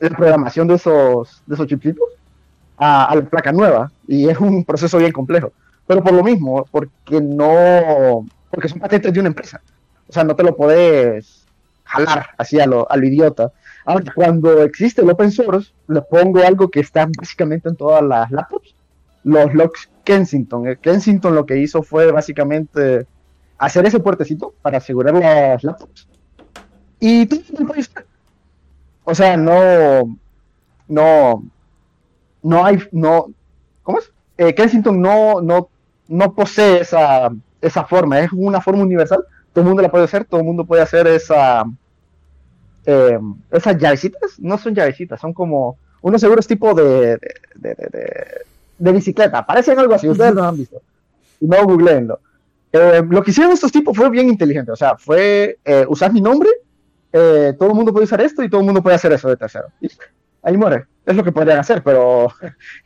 la 0.00 0.10
programación 0.10 0.66
de 0.66 0.74
esos, 0.74 1.42
de 1.46 1.54
esos 1.54 1.66
chipsitos 1.66 2.08
a, 2.78 3.04
a 3.04 3.14
la 3.14 3.22
placa 3.22 3.52
nueva. 3.52 3.92
Y 4.08 4.28
es 4.28 4.40
un 4.40 4.64
proceso 4.64 4.98
bien 4.98 5.12
complejo. 5.12 5.52
Pero 5.86 6.02
por 6.02 6.14
lo 6.14 6.24
mismo, 6.24 6.66
porque 6.70 7.20
no. 7.20 8.26
Porque 8.50 8.68
son 8.68 8.80
patentes 8.80 9.12
de 9.12 9.20
una 9.20 9.28
empresa. 9.28 9.60
O 10.08 10.12
sea, 10.12 10.24
no 10.24 10.34
te 10.34 10.42
lo 10.42 10.56
podés 10.56 11.46
jalar 11.84 12.30
así 12.38 12.58
a 12.58 12.66
lo, 12.66 12.90
a 12.90 12.96
lo 12.96 13.06
idiota. 13.06 13.52
Ahora, 13.86 14.12
cuando 14.12 14.62
existe 14.62 15.00
el 15.00 15.10
open 15.10 15.30
source, 15.30 15.72
le 15.86 16.02
pongo 16.02 16.40
algo 16.40 16.68
que 16.68 16.80
está 16.80 17.08
básicamente 17.16 17.68
en 17.68 17.76
todas 17.76 18.02
las 18.02 18.30
laptops. 18.32 18.74
Los 19.22 19.54
locks 19.54 19.88
Kensington. 20.02 20.76
Kensington 20.82 21.34
lo 21.36 21.46
que 21.46 21.56
hizo 21.58 21.84
fue 21.84 22.10
básicamente 22.10 23.06
hacer 23.58 23.86
ese 23.86 24.00
puertecito 24.00 24.54
para 24.60 24.78
asegurar 24.78 25.14
las 25.14 25.62
laptops. 25.62 26.08
Y 26.98 27.26
todo 27.26 27.40
el 27.40 27.46
mundo 27.52 27.66
puede 27.68 27.80
usar. 27.80 28.04
O 29.04 29.14
sea, 29.14 29.36
no. 29.36 30.18
No. 30.88 31.44
No 32.42 32.64
hay. 32.64 32.78
No, 32.90 33.26
¿Cómo 33.84 34.00
es? 34.00 34.12
Eh, 34.36 34.52
Kensington 34.52 35.00
no, 35.00 35.40
no, 35.40 35.68
no 36.08 36.34
posee 36.34 36.80
esa, 36.80 37.30
esa 37.60 37.84
forma. 37.84 38.18
Es 38.18 38.32
una 38.32 38.60
forma 38.60 38.82
universal. 38.82 39.24
Todo 39.52 39.62
el 39.62 39.68
mundo 39.68 39.82
la 39.82 39.92
puede 39.92 40.04
hacer. 40.04 40.24
Todo 40.24 40.40
el 40.40 40.46
mundo 40.46 40.64
puede 40.64 40.82
hacer 40.82 41.06
esa. 41.06 41.64
Eh, 42.86 43.18
esas 43.50 43.76
llavecitas. 43.78 44.38
No 44.38 44.56
son 44.58 44.74
llavecitas. 44.74 45.20
Son 45.20 45.32
como. 45.34 45.78
Unos 46.02 46.20
seguros 46.20 46.46
tipo 46.46 46.72
de. 46.74 47.18
de, 47.56 48.44
de, 48.78 48.92
bicicleta. 48.92 49.44
Parecen 49.44 49.78
algo 49.78 49.94
así. 49.94 50.08
Ustedes 50.08 50.34
lo 50.34 50.44
han 50.44 50.56
visto. 50.56 50.80
No 51.40 51.64
googleenlo. 51.64 52.20
Eh, 52.72 53.02
lo 53.08 53.22
que 53.22 53.30
hicieron 53.30 53.52
estos 53.52 53.72
tipos 53.72 53.96
fue 53.96 54.08
bien 54.10 54.28
inteligente. 54.28 54.70
O 54.72 54.76
sea, 54.76 54.96
fue 54.96 55.58
eh, 55.64 55.84
usar 55.88 56.12
mi 56.12 56.20
nombre. 56.20 56.48
eh, 57.12 57.54
todo 57.58 57.70
el 57.70 57.74
mundo 57.74 57.92
puede 57.92 58.04
usar 58.04 58.20
esto 58.20 58.42
y 58.42 58.50
todo 58.50 58.60
el 58.60 58.66
mundo 58.66 58.82
puede 58.82 58.96
hacer 58.96 59.12
eso 59.12 59.28
de 59.28 59.36
tercero. 59.36 59.66
Ahí 60.46 60.56
muere. 60.56 60.84
Es 61.04 61.16
lo 61.16 61.24
que 61.24 61.32
podrían 61.32 61.58
hacer, 61.58 61.82
pero 61.82 62.32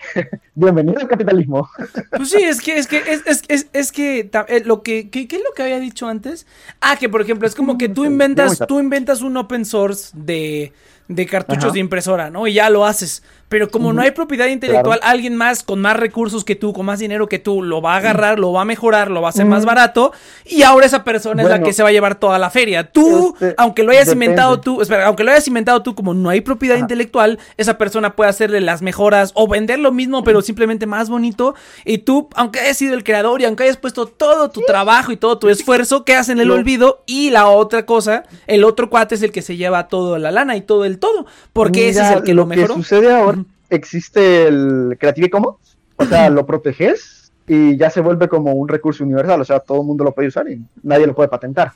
bienvenido 0.55 0.99
al 0.99 1.09
capitalismo. 1.09 1.69
Pues 2.11 2.31
sí, 2.31 2.43
es 2.43 2.59
que, 2.63 2.79
es 2.79 2.87
que, 2.87 2.97
es, 2.99 3.23
es, 3.27 3.43
es, 3.49 3.67
es 3.75 3.93
que, 3.93 4.31
eh, 4.49 4.63
lo 4.65 4.83
que, 4.83 5.11
que- 5.11 5.29
¿qué 5.29 5.37
es 5.37 5.43
lo 5.43 5.53
que 5.55 5.63
había 5.65 5.79
dicho 5.79 6.09
antes? 6.09 6.47
Ah, 6.81 6.97
que 6.99 7.11
por 7.11 7.21
ejemplo, 7.21 7.47
es 7.47 7.55
como 7.55 7.77
que 7.77 7.91
tú 7.91 8.05
inventas, 8.07 8.63
tú 8.67 8.81
inventas 8.81 9.21
un 9.21 9.37
open 9.37 9.67
source 9.67 10.11
de, 10.15 10.73
de 11.11 11.27
cartuchos 11.27 11.65
Ajá. 11.65 11.73
de 11.73 11.81
impresora, 11.81 12.31
¿no? 12.31 12.47
Y 12.47 12.53
ya 12.55 12.71
lo 12.71 12.87
haces. 12.87 13.25
Pero 13.49 13.69
como 13.69 13.93
no 13.93 14.01
hay 14.01 14.13
propiedad 14.13 14.47
intelectual, 14.47 15.01
alguien 15.03 15.35
más 15.35 15.65
con 15.65 15.81
más 15.81 15.97
recursos 15.97 16.45
que 16.45 16.55
tú, 16.55 16.73
con 16.73 16.87
más 16.87 17.01
dinero 17.01 17.29
que 17.29 17.41
tú, 17.41 17.65
lo 17.65 17.83
va 17.83 17.95
a 17.95 17.97
agarrar, 17.97 18.39
lo 18.39 18.53
va 18.53 18.63
a 18.63 18.65
mejorar, 18.65 19.11
lo 19.11 19.21
va 19.23 19.27
a 19.27 19.31
hacer 19.31 19.45
más 19.45 19.65
barato, 19.65 20.13
y 20.47 20.63
ahora 20.63 20.87
esa 20.87 21.03
persona 21.03 21.43
es 21.43 21.49
la 21.49 21.61
que 21.61 21.73
se 21.73 21.83
va 21.83 21.89
a 21.89 21.93
llevar 21.93 22.15
toda 22.15 22.39
la 22.39 22.49
feria. 22.49 22.93
Tú, 22.93 23.35
Este, 23.35 23.57
aunque 23.59 23.83
lo 23.83 23.91
hayas 23.91 24.07
depende. 24.07 24.27
inventado 24.27 24.61
tú, 24.61 24.81
espera, 24.83 25.07
aunque 25.09 25.25
lo 25.25 25.33
hayas 25.33 25.49
inventado 25.49 25.83
tú, 25.83 25.97
como 25.97 26.15
no 26.15 26.29
hay 26.31 26.43
propiedad 26.43 26.77
Ajá. 26.77 26.83
intelectual, 26.85 27.41
esa 27.57 27.77
persona 27.77 28.15
puede 28.15 28.31
hacerle 28.31 28.61
las 28.61 28.83
mejoras 28.83 29.33
o 29.35 29.49
vender 29.49 29.81
lo 29.81 29.91
mismo, 29.91 30.23
pero 30.23 30.43
simplemente 30.43 30.87
más 30.87 31.11
bonito. 31.11 31.57
Y 31.85 31.99
tú, 31.99 32.29
aunque 32.37 32.61
hayas 32.61 32.77
sido 32.77 32.95
el 32.95 33.03
creador 33.03 33.41
y 33.41 33.47
aunque 33.47 33.65
hayas 33.65 33.79
puesto 33.79 34.07
todo 34.07 34.51
tu 34.51 34.61
trabajo 34.61 35.11
y 35.11 35.17
todo 35.17 35.39
tu 35.41 35.49
esfuerzo, 35.49 36.05
quedas 36.05 36.29
en 36.29 36.39
el 36.39 36.53
olvido. 36.53 37.03
Y 37.05 37.31
la 37.31 37.49
otra 37.49 37.85
cosa, 37.85 38.23
el 38.47 38.63
otro 38.63 38.91
cuate 38.91 39.17
es 39.17 39.23
el 39.25 39.33
que 39.33 39.43
se 39.43 39.57
lleva 39.57 39.89
toda 39.89 40.21
la 40.21 40.31
lana 40.31 40.55
y 40.55 40.61
todo 40.61 40.85
el 40.85 41.00
todo. 41.01 41.27
Porque 41.53 41.89
ese 41.89 42.03
es 42.03 42.11
el 42.11 42.23
que 42.23 42.35
lo, 42.35 42.47
mejoró. 42.47 42.75
sucede 42.75 43.13
ahora, 43.13 43.45
existe 43.69 44.47
el 44.47 44.97
Creative 45.01 45.31
Commons, 45.31 45.79
o 45.97 46.05
sea, 46.05 46.31
lo 46.31 46.47
proteges 46.47 47.33
y 47.47 47.77
ya 47.77 47.91
se 47.91 48.01
vuelve 48.01 48.29
como 48.29 48.53
un 48.53 48.69
recurso 48.69 49.03
universal, 49.03 49.41
o 49.41 49.45
sea, 49.45 49.59
todo 49.59 49.81
el 49.81 49.87
mundo 49.87 50.05
lo 50.05 50.13
puede 50.13 50.29
usar 50.29 50.49
y 50.49 50.63
nadie 50.83 51.07
lo 51.07 51.15
puede 51.15 51.29
patentar. 51.29 51.73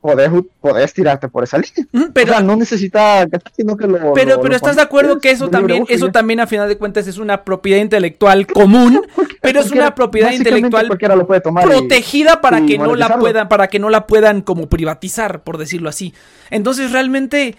Podés, 0.00 0.30
podés 0.62 0.94
tirarte 0.94 1.28
por 1.28 1.44
esa 1.44 1.58
línea. 1.58 1.86
Pero, 2.14 2.30
o 2.32 2.34
sea, 2.34 2.42
no 2.42 2.56
necesita 2.56 3.26
sino 3.54 3.76
que 3.76 3.86
lo. 3.86 4.14
pero, 4.14 4.30
lo- 4.30 4.36
pero 4.40 4.48
lo 4.48 4.56
estás 4.56 4.76
de 4.76 4.82
acuerdo 4.82 5.18
que 5.20 5.30
eso 5.30 5.50
también, 5.50 5.84
eso 5.90 6.06
ya. 6.06 6.12
también 6.12 6.40
a 6.40 6.46
final 6.46 6.68
de 6.70 6.78
cuentas 6.78 7.06
es 7.06 7.18
una 7.18 7.44
propiedad 7.44 7.80
intelectual 7.82 8.46
común, 8.46 9.02
pero 9.42 9.60
es 9.60 9.70
una 9.70 9.94
propiedad 9.94 10.32
intelectual 10.32 10.86
cualquiera 10.86 11.16
lo 11.16 11.26
puede 11.26 11.42
tomar 11.42 11.66
y- 11.66 11.68
protegida 11.68 12.40
para 12.40 12.60
y 12.60 12.66
que 12.66 12.78
no 12.78 12.94
la 12.94 13.18
puedan 13.18 13.48
para 13.50 13.68
que 13.68 13.78
no 13.78 13.90
la 13.90 14.06
puedan 14.06 14.40
como 14.40 14.70
privatizar 14.70 15.42
por 15.42 15.58
decirlo 15.58 15.90
así 15.90 16.14
entonces 16.50 16.92
realmente 16.92 17.56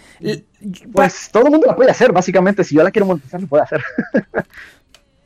Pues 0.93 1.29
todo 1.31 1.45
el 1.45 1.51
mundo 1.51 1.67
la 1.67 1.75
puede 1.75 1.91
hacer, 1.91 2.11
básicamente. 2.11 2.63
Si 2.63 2.75
yo 2.75 2.83
la 2.83 2.91
quiero 2.91 3.05
monetizar, 3.07 3.39
lo 3.41 3.47
puede 3.47 3.63
hacer. 3.63 3.83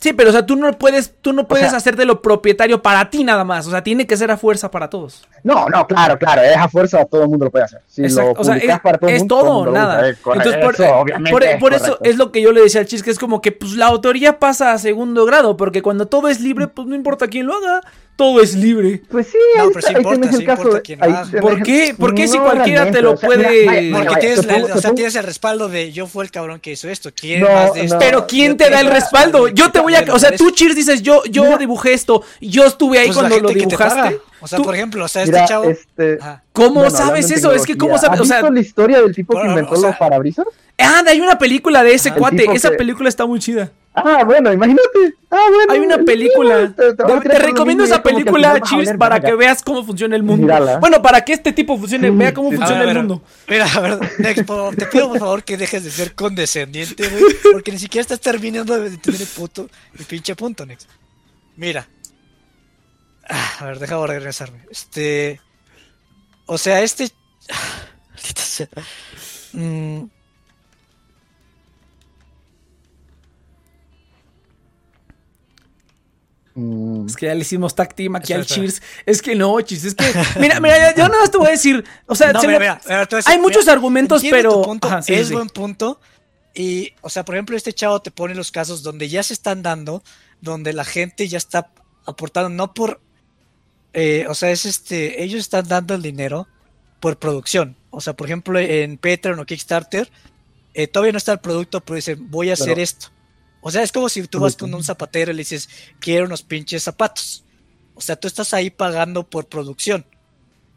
sí 0.06 0.14
pero 0.14 0.30
o 0.30 0.32
sea 0.34 0.45
tú 0.45 0.56
no 0.56 0.72
puedes 0.73 1.14
tú 1.22 1.34
no 1.34 1.48
puedes 1.48 1.69
sea- 1.69 1.77
hacer 1.77 1.95
de 1.95 2.06
lo 2.06 2.22
propietario 2.22 2.82
para 2.82 3.10
ti 3.10 3.23
nada 3.23 3.44
más 3.44 3.68
o 3.68 3.72
sea 3.72 3.84
tiene 3.84 4.06
que 4.07 4.15
ser 4.18 4.32
a 4.32 4.38
fuerza 4.38 4.69
para 4.72 4.90
todos 4.90 5.23
No, 5.44 5.68
no, 5.69 5.86
claro, 5.86 6.18
claro. 6.18 6.41
Es 6.41 6.57
a 6.57 6.68
fuerza, 6.68 7.06
todo 7.06 7.22
el 7.23 7.30
mundo 7.30 7.45
lo 7.45 7.52
puede 7.52 7.65
hacer. 7.65 7.80
Si 7.88 8.02
Exacto, 8.03 8.34
lo 8.34 8.41
o 8.41 8.44
sea, 8.44 8.56
es, 8.57 8.80
para 8.80 8.98
todo 8.98 9.10
es 9.11 9.19
mundo, 9.19 9.36
todo 9.36 9.44
todo 9.45 9.52
o 9.52 9.64
mundo 9.65 9.72
nada. 9.80 9.95
usa. 9.99 10.10
Eh, 10.10 10.15
Entonces, 10.38 10.56
por, 10.65 10.73
eso, 10.73 10.95
obviamente 10.95 11.32
por- 11.32 11.44
es 11.44 11.60
por 11.60 11.73
eso 11.76 11.99
es 12.03 12.18
lo 12.18 12.32
que 12.32 12.41
yo 12.41 12.52
le 12.52 12.61
decía 12.61 12.82
al 12.82 12.88
chis, 12.88 13.03
que 13.03 13.11
es 13.11 13.19
como 13.19 13.41
que 13.41 13.52
pues 13.52 13.73
la 13.73 13.86
autoría 13.86 14.40
pasa 14.40 14.72
a 14.73 14.80
segundo 14.80 15.23
grado, 15.26 15.56
porque 15.56 15.84
cuando 15.84 16.07
todo 16.07 16.30
es 16.30 16.40
libre, 16.41 16.68
pues 16.68 16.88
no 16.88 16.95
importa 16.95 17.27
quién 17.27 17.45
lo 17.45 17.53
haga, 17.53 17.82
todo 18.15 18.41
es 18.41 18.55
libre. 18.55 19.01
Pues 19.09 19.27
sí, 19.27 19.37
No, 19.57 19.69
pero 19.69 19.81
sí 19.87 19.93
importa, 19.97 20.21
tienes 20.21 20.35
sí 20.35 20.41
el 20.41 20.47
caso. 20.47 20.61
importa 20.61 20.81
quién 20.81 20.99
tienes 20.99 21.41
¿Por 21.41 21.63
qué? 21.63 21.95
¿Por 21.97 22.15
qué 22.15 22.27
si 22.27 22.37
cualquiera 22.37 22.89
te 22.91 23.01
lo 23.01 23.13
mira, 23.15 23.27
puede- 23.27 23.91
Porque 23.91 24.15
tienes, 24.19 24.45
la- 24.45 24.75
o 24.75 24.81
sea, 24.81 24.93
el 25.15 25.23
respaldo 25.23 25.67
de 25.67 25.91
yo 25.91 26.07
fue 26.07 26.23
el 26.23 26.31
cabrón 26.31 26.59
que 26.59 26.71
hizo 26.71 26.87
esto. 26.89 27.11
¿Quién 27.13 27.41
No, 27.41 27.49
más 27.49 27.73
de 27.73 27.81
esto? 27.81 27.95
no. 27.95 27.99
Pero 27.99 28.27
¿quién 28.27 28.55
te 28.57 28.69
da 28.69 28.79
el 28.81 28.87
respaldo? 28.87 29.47
Yo 29.49 29.71
te 29.71 29.79
voy 29.79 29.95
a, 29.95 30.05
o 30.13 30.19
sea, 30.19 30.35
tú 30.35 30.51
Cheers 30.51 30.75
dices, 30.75 31.01
yo, 31.01 31.23
yo 31.29 31.57
dibujé 31.57 31.93
esto, 31.93 32.23
yo 32.41 32.65
estuve 32.65 32.99
ahí 32.99 33.07
Pues 33.07 33.17
cuando 33.17 33.39
lo 33.39 33.49
dibujaste. 33.49 34.19
O 34.45 34.47
sea, 34.47 34.57
Tú- 34.57 34.63
por 34.63 34.76
ejemplo, 34.76 35.03
o 35.03 35.07
sea, 35.07 35.23
este 35.23 35.34
Mira, 35.35 35.45
chavo. 35.47 35.69
este. 35.69 36.19
¿Cómo 36.53 36.76
bueno, 36.76 36.89
sabes 36.91 37.30
eso? 37.31 37.51
Es 37.51 37.65
que 37.65 37.76
cómo 37.77 37.97
sabes, 37.97 38.19
o 38.19 38.23
¿Has 38.23 38.27
sea, 38.30 38.38
visto 38.38 38.53
la 38.53 38.59
historia 38.61 39.01
del 39.01 39.13
tipo 39.13 39.39
que 39.39 39.47
inventó 39.47 39.73
o 39.73 39.77
sea- 39.77 39.89
los 39.89 39.97
parabrisas? 39.97 40.45
ah, 40.80 41.03
hay 41.07 41.19
una 41.19 41.38
película 41.38 41.84
de 41.84 41.93
ese 41.93 42.13
cuate, 42.13 42.45
esa 42.53 42.69
que- 42.72 42.77
película 42.77 43.09
está 43.09 43.26
muy 43.26 43.39
chida. 43.39 43.72
Ah, 43.97 44.23
bueno, 44.26 44.51
imagínate. 44.51 44.84
Ah, 45.31 45.47
bueno. 45.53 45.72
Hay 45.73 45.80
una 45.80 45.95
el 45.95 46.03
película. 46.05 46.73
te- 46.76 47.39
recomiendo 47.39 47.84
esa 47.85 48.03
película, 48.03 48.59
valer 48.59 48.97
para 48.97 49.22
que 49.22 49.34
veas 49.35 49.63
cómo 49.63 49.85
funciona 49.85 50.15
el 50.17 50.23
mundo. 50.23 50.43
Mírala. 50.45 50.77
Bueno, 50.80 51.01
para 51.01 51.22
que 51.22 51.31
este 51.34 51.53
tipo 51.53 51.77
funcione, 51.77 52.09
Sí, 52.09 52.15
vea 52.15 52.34
cómo 52.34 52.51
sí, 52.51 52.57
funciona 52.57 52.81
ver, 52.81 52.89
el 52.89 52.97
mundo. 52.97 53.22
Mira, 53.47 53.65
a 53.73 53.80
ver, 53.80 53.99
Nex, 54.19 54.43
por- 54.43 54.76
te 54.76 54.85
pido 54.88 55.07
por 55.09 55.19
favor 55.19 55.43
que 55.43 55.55
dejes 55.57 55.84
de 55.85 55.91
ser 55.91 56.13
condescendiente, 56.13 57.07
güey. 57.07 57.23
Porque 57.53 57.72
ni 57.72 57.80
siquiera 57.80 58.01
estás 58.01 58.19
terminando 58.19 58.77
de 58.77 58.88
entender 58.88 59.22
el 59.22 59.27
puto, 59.27 59.69
el 59.97 60.05
pinche 60.05 60.35
punto, 60.35 60.65
Nex. 60.65 60.88
Mira. 61.55 61.88
Ah, 63.30 63.57
a 63.60 63.65
ver, 63.65 63.80
déjame 63.80 64.07
regresarme. 64.07 64.60
Este. 64.69 65.39
O 66.45 66.57
sea, 66.57 66.81
este. 66.81 67.10
Maldita 68.14 68.41
sea. 68.41 68.69
Mm, 69.53 70.06
Mm, 76.57 77.07
Es 77.07 77.15
que 77.18 77.26
ya 77.26 77.35
le 77.35 77.41
hicimos 77.41 77.76
tag 77.76 77.93
team 77.93 78.15
aquí 78.15 78.31
al. 78.34 78.45
Cheers. 78.45 78.81
Es 79.06 79.22
que 79.22 79.35
no, 79.35 79.60
Cheers, 79.60 79.84
es 79.85 79.95
que. 79.95 80.06
Mira, 80.39 80.60
mira, 80.61 80.95
yo 80.95 81.07
nada 81.10 81.19
más 81.22 81.31
te 81.31 81.38
voy 81.38 81.47
a 81.47 81.52
decir. 81.52 81.84
O 82.06 82.15
sea, 82.15 82.31
No, 82.31 82.39
se 82.39 82.47
mira, 82.47 82.80
decir, 82.85 83.23
hay 83.26 83.39
muchos 83.39 83.68
argumentos, 83.68 84.23
pero. 84.30 84.53
tu 84.53 84.61
punto, 84.64 84.88
Ajá, 84.88 85.02
sí, 85.02 85.14
es 85.14 85.27
sí. 85.27 85.34
buen 85.34 85.49
punto. 85.49 85.99
Y, 86.53 86.93
o 87.02 87.10
sea, 87.10 87.26
por 87.26 87.35
ejemplo, 87.35 87.57
este 87.57 87.73
chavo 87.73 88.02
te 88.02 88.11
pone 88.11 88.34
los 88.35 88.52
casos 88.52 88.81
donde 88.84 89.10
ya 89.10 89.22
se 89.23 89.34
están 89.34 89.61
dando, 89.61 90.02
donde 90.39 90.72
la 90.72 90.85
gente 90.85 91.27
ya 91.27 91.38
está 91.38 91.72
aportando, 92.06 92.49
no 92.49 92.73
por. 92.73 93.02
Eh, 93.95 94.26
o 94.27 94.35
sea, 94.35 94.51
es 94.51 94.65
este. 94.65 95.23
Ellos 95.23 95.39
están 95.39 95.67
dando 95.67 95.95
el 95.95 96.01
dinero 96.01 96.47
por 96.99 97.17
producción. 97.17 97.77
O 97.91 98.01
sea, 98.01 98.13
por 98.13 98.27
ejemplo, 98.27 98.59
en 98.59 98.97
Patreon 98.97 99.39
o 99.39 99.45
Kickstarter, 99.45 100.11
eh, 100.73 100.88
todavía 100.88 101.13
no 101.13 101.17
está 101.17 101.31
el 101.31 101.39
producto, 101.39 101.80
pero 101.80 101.95
dicen, 101.95 102.30
voy 102.30 102.49
a 102.49 102.53
hacer 102.53 102.67
Pero- 102.67 102.81
esto. 102.81 103.07
O 103.61 103.72
sea, 103.72 103.81
es 103.81 103.91
como 103.91 104.09
si 104.09 104.27
tú 104.27 104.39
vas 104.39 104.55
con 104.57 104.72
un 104.73 104.84
zapatero 104.84 105.31
y 105.31 105.35
le 105.35 105.39
dices, 105.39 105.69
quiero 105.99 106.26
unos 106.26 106.43
pinches 106.43 106.84
zapatos. 106.84 107.45
O 107.95 108.01
sea, 108.01 108.15
tú 108.15 108.27
estás 108.27 108.53
ahí 108.53 108.69
pagando 108.69 109.27
por 109.27 109.47
producción. 109.47 110.05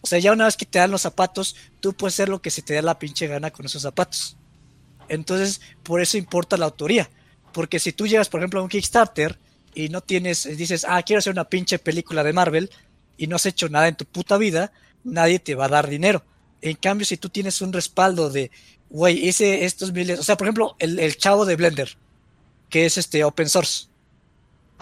O 0.01 0.07
sea, 0.07 0.21
ya 0.21 0.33
una 0.33 0.47
vez 0.47 0.57
que 0.57 0.65
te 0.65 0.79
dan 0.79 0.91
los 0.93 1.03
zapatos, 1.03 1.57
tú 1.81 1.93
puedes 1.93 2.15
hacer 2.15 2.29
lo 2.29 2.41
que 2.41 2.51
se 2.51 2.63
te 2.63 2.75
dé 2.75 2.83
la 2.83 2.99
pinche 2.99 3.27
gana 3.27 3.51
con 3.51 3.67
esos 3.67 3.83
zapatos. 3.83 4.37
Entonces, 5.09 5.61
por 5.83 6.01
eso 6.01 6.17
importa 6.17 6.57
la 6.57 6.67
autoría. 6.67 7.11
Porque 7.53 7.79
si 7.79 7.93
tú 7.93 8.07
llegas, 8.07 8.29
por 8.29 8.41
ejemplo, 8.41 8.61
a 8.61 8.63
un 8.63 8.69
Kickstarter 8.69 9.39
y 9.75 9.89
no 9.89 10.01
tienes, 10.01 10.45
dices, 10.57 10.87
ah, 10.89 11.03
quiero 11.03 11.19
hacer 11.19 11.33
una 11.33 11.49
pinche 11.51 11.79
película 11.79 12.23
de 12.23 12.33
Marvel 12.33 12.71
y 13.19 13.27
no 13.27 13.37
has 13.37 13.45
hecho 13.47 13.69
nada 13.69 13.89
en 13.89 13.97
tu 13.97 14.07
puta 14.07 14.39
vida, 14.39 14.73
nadie 15.05 15.39
te 15.39 15.55
va 15.55 15.67
a 15.67 15.69
dar 15.69 15.89
dinero. 15.89 16.25
En 16.63 16.77
cambio, 16.77 17.05
si 17.05 17.17
tú 17.19 17.29
tienes 17.29 17.61
un 17.61 17.73
respaldo 17.73 18.31
de, 18.31 18.51
güey, 18.89 19.29
hice 19.29 19.65
estos 19.67 19.93
miles, 19.93 20.19
o 20.19 20.23
sea, 20.23 20.37
por 20.37 20.47
ejemplo, 20.47 20.75
el, 20.79 20.99
el 20.99 21.17
chavo 21.17 21.45
de 21.45 21.57
Blender, 21.57 21.97
que 22.71 22.87
es 22.87 22.97
este 22.97 23.23
open 23.25 23.49
source. 23.49 23.89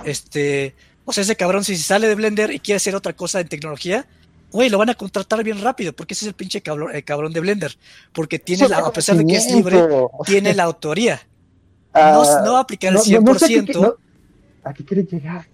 Este, 0.05 0.75
o 1.05 1.13
sea, 1.13 1.23
ese 1.23 1.37
cabrón, 1.37 1.65
si 1.65 1.77
sale 1.77 2.09
de 2.09 2.15
Blender 2.15 2.51
y 2.53 2.61
quiere 2.61 2.77
hacer 2.77 2.95
otra 2.95 3.15
cosa 3.15 3.41
en 3.41 3.49
tecnología, 3.49 4.07
güey, 4.53 4.69
lo 4.69 4.79
van 4.79 4.91
a 4.91 4.95
contratar 4.95 5.43
bien 5.43 5.61
rápido, 5.61 5.93
porque 5.95 6.15
ese 6.15 6.25
es 6.27 6.29
el 6.29 6.35
pinche 6.35 6.61
cabrón, 6.61 6.95
el 6.95 7.05
cabrón 7.05 7.33
de 7.33 7.41
Blender. 7.41 7.77
Porque 8.13 8.39
tiene 8.39 8.69
la, 8.69 8.79
a 8.79 8.93
pesar 8.93 9.17
de 9.17 9.27
que 9.27 9.37
es 9.37 9.51
libre, 9.53 9.77
tiene 10.25 10.55
la 10.55 10.65
autoría. 10.65 11.21
ah, 11.93 12.13
no, 12.13 12.45
no 12.45 12.53
va 12.55 12.59
a 12.59 12.63
aplicar 12.63 12.91
el 12.91 12.95
no- 12.97 13.03
no- 13.21 13.33
no 13.33 13.39
sé 13.39 13.45
a 13.45 13.49
qué 13.49 13.55
100%. 13.55 13.67
qui- 13.67 13.81
no- 13.83 13.95
¿A 14.65 14.75
qué 14.75 14.85
quieres 14.85 15.11
llegar? 15.11 15.47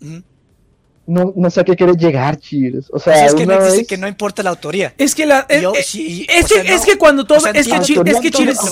No, 1.06 1.32
no 1.34 1.50
sé 1.50 1.60
a 1.60 1.64
qué 1.64 1.74
quieres 1.74 1.96
llegar, 1.96 2.38
Cheers. 2.38 2.88
O 2.92 2.98
sea, 2.98 3.12
Pues 3.14 3.26
es 3.26 3.34
que 3.34 3.42
una 3.44 3.58
no 3.58 3.64
dice 3.64 3.78
vez- 3.78 3.86
que 3.88 3.96
no 3.96 4.06
importa 4.06 4.42
la 4.42 4.50
autoría. 4.50 4.94
Es 4.96 5.14
que 5.14 5.26
la. 5.26 5.46
Yo 5.60 5.72
eh, 5.74 5.82
sí, 5.82 6.26
es, 6.28 6.46
que, 6.46 6.54
sea, 6.54 6.64
no. 6.64 6.70
es 6.70 6.84
que 6.84 6.96
cuando 6.96 7.24
todo. 7.26 7.38
O 7.38 7.40
sea, 7.40 7.50
es, 7.50 7.66
que, 7.66 7.74
es 7.76 8.20
que 8.20 8.30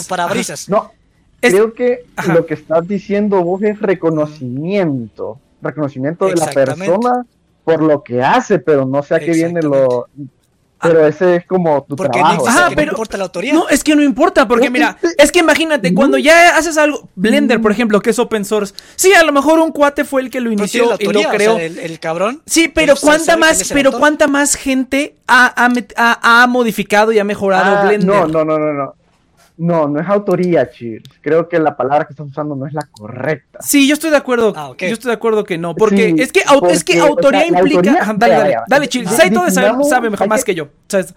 parabrisas. 0.09 0.69
No, 0.69 0.93
Es- 1.43 1.52
creo 1.52 1.74
que 1.74 2.05
Ajá. 2.16 2.32
lo 2.35 2.47
que 2.47 2.55
estás 2.55 2.86
diciendo 2.86 3.43
vos 3.43 3.62
es 3.62 3.81
reconocimiento. 3.81 5.39
Reconocimiento 5.62 6.27
de 6.27 6.36
la 6.36 6.47
persona 6.47 7.27
por 7.65 7.82
lo 7.82 8.02
que 8.02 8.23
hace, 8.23 8.59
pero 8.59 8.86
no 8.86 9.02
sé 9.02 9.16
a 9.16 9.20
qué 9.20 9.32
viene 9.32 9.61
lo. 9.62 10.07
Pero 10.82 11.07
ese 11.07 11.36
es 11.36 11.47
como 11.47 11.82
tu 11.82 11.94
Porque 11.97 12.19
trabajo. 12.19 12.48
Ajá, 12.48 12.51
dice 12.52 12.62
¿no? 12.65 12.69
que 12.70 12.77
pero- 12.77 12.86
no 12.86 12.93
importa 12.93 13.16
la 13.19 13.24
autoría. 13.24 13.52
No, 13.52 13.69
es 13.69 13.85
que 13.85 13.94
no 13.97 14.02
importa, 14.02 14.48
porque 14.48 14.70
mira, 14.70 14.97
es 15.19 15.31
que 15.32 15.40
imagínate, 15.40 15.93
cuando 15.94 16.16
ya 16.19 16.57
haces 16.57 16.78
algo, 16.78 17.09
Blender, 17.15 17.61
por 17.61 17.73
ejemplo, 17.73 18.01
que 18.01 18.11
es 18.11 18.19
open 18.19 18.44
source, 18.44 18.74
sí, 18.97 19.12
a 19.12 19.23
lo 19.23 19.32
mejor 19.32 19.59
un 19.59 19.73
cuate 19.73 20.05
fue 20.05 20.23
el 20.23 20.31
que 20.31 20.40
lo 20.40 20.51
inició 20.51 20.90
la 20.90 20.97
y 20.98 21.05
lo 21.07 21.20
o 21.20 21.28
creó. 21.31 21.57
sea, 21.57 21.65
el, 21.66 21.78
el 21.78 22.01
cabrón. 22.01 22.43
Sí, 22.47 22.69
pero 22.69 22.94
cuánta 23.01 23.36
más, 23.36 23.70
pero 23.73 23.93
cuánta 23.93 24.27
más 24.27 24.55
gente 24.55 25.16
ha, 25.27 25.52
ha- 25.97 26.43
ha 26.43 26.47
modificado 26.47 27.12
y 27.12 27.19
ha 27.19 27.24
mejorado 27.24 27.77
Ah, 27.78 27.82
Blender. 27.85 28.07
no, 28.09 28.27
no, 28.27 28.44
no, 28.44 28.59
no, 28.59 28.73
no. 28.73 28.94
No, 29.61 29.87
no 29.89 30.01
es 30.01 30.09
autoría, 30.09 30.70
Cheers. 30.70 31.05
Creo 31.20 31.47
que 31.47 31.59
la 31.59 31.77
palabra 31.77 32.07
que 32.07 32.15
estás 32.15 32.27
usando 32.27 32.57
no 32.57 32.66
es 32.66 32.73
la 32.73 32.89
correcta. 32.91 33.59
Sí, 33.61 33.87
yo 33.87 33.93
estoy 33.93 34.09
de 34.11 34.16
acuerdo. 34.16 34.55
Ah, 34.57 34.70
ok. 34.70 34.81
Yo 34.85 34.95
estoy 34.95 35.11
de 35.11 35.15
acuerdo 35.16 35.45
que 35.45 35.59
no, 35.59 35.74
porque 35.74 36.09
Sí, 36.09 36.15
es 36.19 36.32
que 36.32 36.41
au- 36.45 36.66
es 36.70 36.82
que 36.82 36.95
porque, 36.95 37.03
o 37.03 37.15
autoría 37.15 37.41
sea, 37.41 37.49
implica, 37.49 37.78
autoría- 37.78 38.15
dale, 38.16 38.35
dale, 38.35 38.57
dale, 38.66 38.89
chill. 38.89 39.05
Ah, 39.07 39.11
Saito 39.11 39.51
sabe, 39.51 40.09
mejor 40.09 40.28
más 40.28 40.43
que- 40.45 40.53
que 40.53 40.57
yo. 40.57 40.69
¿sabes? 40.89 41.15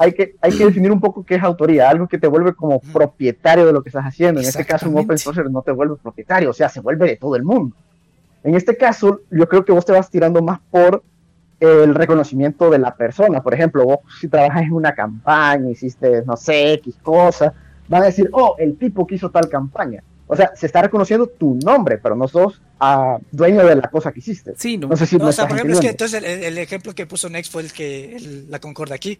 Hay 0.00 0.12
que, 0.12 0.34
hay 0.40 0.50
que 0.50 0.64
definir 0.64 0.90
un 0.90 1.00
poco 1.00 1.24
qué 1.24 1.36
es 1.36 1.42
autoría, 1.44 1.88
algo 1.88 2.08
que 2.08 2.18
te 2.18 2.26
vuelve 2.26 2.52
como 2.52 2.80
propietario 2.80 3.64
de 3.64 3.72
lo 3.72 3.80
que 3.80 3.90
estás 3.90 4.04
haciendo. 4.04 4.40
En 4.40 4.46
este 4.48 4.64
caso, 4.64 4.90
un 4.90 4.98
open 4.98 5.16
source 5.16 5.44
no 5.48 5.62
te 5.62 5.70
vuelve 5.70 5.94
propietario, 6.02 6.50
o 6.50 6.52
sea, 6.52 6.68
se 6.68 6.80
vuelve 6.80 7.06
de 7.10 7.16
todo 7.16 7.36
el 7.36 7.44
mundo. 7.44 7.76
En 8.42 8.56
este 8.56 8.76
caso, 8.76 9.20
yo 9.30 9.48
creo 9.48 9.64
que 9.64 9.70
vos 9.70 9.86
te 9.86 9.92
vas 9.92 10.10
tirando 10.10 10.42
más 10.42 10.58
por 10.68 11.04
el 11.60 11.94
reconocimiento 11.94 12.70
de 12.70 12.78
la 12.80 12.96
persona. 12.96 13.40
Por 13.40 13.54
ejemplo, 13.54 13.84
vos 13.84 13.98
si 14.20 14.26
trabajas 14.26 14.64
en 14.64 14.72
una 14.72 14.92
campaña, 14.96 15.70
hiciste, 15.70 16.24
no 16.26 16.36
sé, 16.36 16.72
X 16.74 16.96
cosa, 17.00 17.54
van 17.88 18.02
a 18.02 18.06
decir, 18.06 18.28
oh, 18.32 18.56
el 18.58 18.76
tipo 18.76 19.06
que 19.06 19.16
hizo 19.16 19.30
tal 19.30 19.48
campaña. 19.48 20.02
O 20.26 20.34
sea, 20.36 20.52
se 20.56 20.64
está 20.66 20.80
reconociendo 20.80 21.26
tu 21.26 21.54
nombre, 21.62 21.98
pero 21.98 22.16
no 22.16 22.26
sos 22.28 22.60
ah, 22.80 23.18
dueño 23.30 23.64
de 23.66 23.76
la 23.76 23.90
cosa 23.90 24.10
que 24.10 24.20
hiciste. 24.20 24.54
Sí, 24.56 24.78
no. 24.78 24.88
No 24.88 24.96
sé 24.96 25.06
si 25.06 25.16
No, 25.16 25.26
o 25.26 25.32
sea, 25.32 25.46
por 25.46 25.56
ejemplo, 25.58 25.74
es 25.74 25.80
que 25.82 25.90
entonces 25.90 26.22
el, 26.22 26.44
el 26.44 26.58
ejemplo 26.58 26.94
que 26.94 27.06
puso 27.06 27.28
Nex 27.28 27.50
fue 27.50 27.62
el 27.62 27.72
que 27.72 28.16
el- 28.16 28.50
la 28.50 28.58
concorda 28.58 28.94
aquí. 28.94 29.18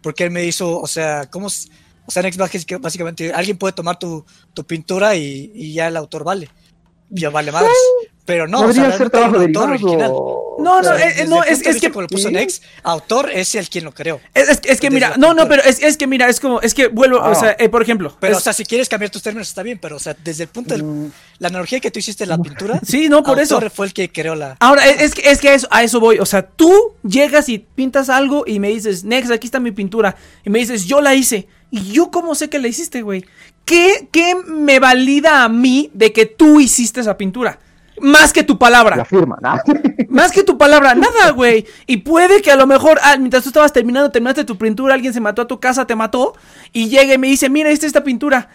Porque 0.00 0.24
él 0.24 0.30
me 0.30 0.44
hizo, 0.44 0.80
o 0.80 0.86
sea, 0.86 1.28
¿cómo? 1.30 1.46
O 1.48 2.10
sea, 2.10 2.22
Nex 2.22 2.36
básicamente- 2.36 3.32
alguien 3.32 3.56
puede 3.58 3.72
tomar 3.72 3.98
tu, 3.98 4.24
tu 4.52 4.62
pintura 4.64 5.16
y, 5.16 5.50
y 5.54 5.72
ya 5.74 5.88
el 5.88 5.96
autor 5.96 6.22
vale. 6.22 6.48
Ya 7.10 7.30
vale 7.30 7.50
madres. 7.50 7.72
Pero 8.26 8.48
no, 8.48 8.60
o 8.62 8.72
sea, 8.72 8.90
ser 8.96 9.10
autor 9.14 9.70
original. 9.70 10.10
No, 10.56 10.78
O 10.78 10.82
sea, 10.82 10.92
no, 10.92 10.98
eh, 10.98 11.04
desde 11.08 11.26
no, 11.26 11.42
es- 11.42 11.60
es 11.66 11.80
que- 11.80 11.88
lo 11.90 12.06
puso 12.06 12.28
Sí. 12.28 12.32
Nex, 12.32 12.62
autor 12.84 13.28
es 13.30 13.54
el 13.56 13.68
quien 13.68 13.84
lo 13.84 13.92
creó. 13.92 14.20
Es, 14.32 14.48
es- 14.48 14.60
es 14.64 14.80
que 14.80 14.88
mira, 14.88 15.14
no, 15.18 15.34
no, 15.34 15.46
pero 15.48 15.62
es, 15.62 15.82
es 15.82 15.96
que 15.96 16.06
mira, 16.06 16.28
es 16.28 16.38
como, 16.40 16.60
es 16.62 16.72
que 16.74 16.86
vuelvo, 16.86 17.18
o 17.18 17.22
Ah. 17.24 17.34
sea, 17.34 17.56
eh, 17.58 17.68
por 17.68 17.82
ejemplo. 17.82 18.16
Pero, 18.20 18.32
es- 18.34 18.38
o 18.38 18.40
sea, 18.40 18.52
si 18.52 18.64
quieres 18.64 18.88
cambiar 18.88 19.10
tus 19.10 19.22
términos 19.22 19.48
está 19.48 19.62
bien, 19.62 19.78
pero, 19.82 19.96
o 19.96 19.98
sea, 19.98 20.16
desde 20.24 20.44
el 20.44 20.48
punto 20.48 20.74
de 20.76 20.82
Mm, 20.82 21.10
la 21.40 21.48
analogía 21.48 21.80
que 21.80 21.90
tú 21.90 21.98
hiciste 21.98 22.24
de 22.24 22.28
la 22.28 22.38
pintura, 22.38 22.80
sí, 22.86 23.08
no, 23.08 23.22
por 23.22 23.40
eso. 23.40 23.56
autor 23.56 23.70
fue 23.70 23.86
el 23.86 23.92
que 23.92 24.10
creó 24.10 24.34
la. 24.36 24.56
Ahora, 24.60 24.88
es, 24.88 25.02
es 25.02 25.14
que, 25.14 25.28
es 25.30 25.40
que 25.40 25.48
a, 25.50 25.54
eso, 25.54 25.68
a 25.70 25.82
eso 25.82 26.00
voy. 26.00 26.18
O 26.18 26.24
sea, 26.26 26.46
tú 26.46 26.72
llegas 27.02 27.48
y 27.48 27.58
pintas 27.58 28.08
algo 28.08 28.44
y 28.46 28.58
me 28.60 28.68
dices, 28.68 29.04
Nex, 29.04 29.30
aquí 29.32 29.48
está 29.48 29.60
mi 29.60 29.72
pintura. 29.72 30.16
Y 30.46 30.50
me 30.50 30.60
dices, 30.60 30.86
yo 30.86 31.00
la 31.02 31.14
hice. 31.14 31.46
¿Y 31.70 31.92
yo 31.92 32.10
cómo 32.12 32.34
sé 32.36 32.48
que 32.48 32.60
la 32.60 32.68
hiciste, 32.68 33.02
güey? 33.02 33.24
¿Qué, 33.64 34.08
¿Qué 34.12 34.34
me 34.46 34.78
valida 34.78 35.42
a 35.42 35.48
mí 35.48 35.90
de 35.92 36.12
que 36.12 36.26
tú 36.26 36.60
hiciste 36.60 37.00
esa 37.00 37.16
pintura? 37.18 37.58
Más 38.00 38.32
que 38.32 38.42
tu 38.42 38.54
la 38.54 38.58
palabra. 38.58 39.04
firma, 39.04 39.38
¿no? 39.40 39.56
Más 40.08 40.32
que 40.32 40.42
tu 40.42 40.58
palabra, 40.58 40.94
nada, 40.94 41.30
güey. 41.30 41.64
Y 41.86 41.98
puede 41.98 42.42
que 42.42 42.50
a 42.50 42.56
lo 42.56 42.66
mejor, 42.66 42.98
ah, 43.02 43.16
mientras 43.18 43.42
tú 43.44 43.50
estabas 43.50 43.72
terminando, 43.72 44.10
terminaste 44.10 44.44
tu 44.44 44.56
pintura, 44.58 44.94
alguien 44.94 45.12
se 45.12 45.20
mató 45.20 45.42
a 45.42 45.46
tu 45.46 45.60
casa, 45.60 45.86
te 45.86 45.94
mató. 45.94 46.34
Y 46.72 46.88
llega 46.88 47.14
y 47.14 47.18
me 47.18 47.28
dice, 47.28 47.48
mira, 47.50 47.70
esta 47.70 47.86
es 47.86 47.90
esta 47.90 48.04
pintura. 48.04 48.48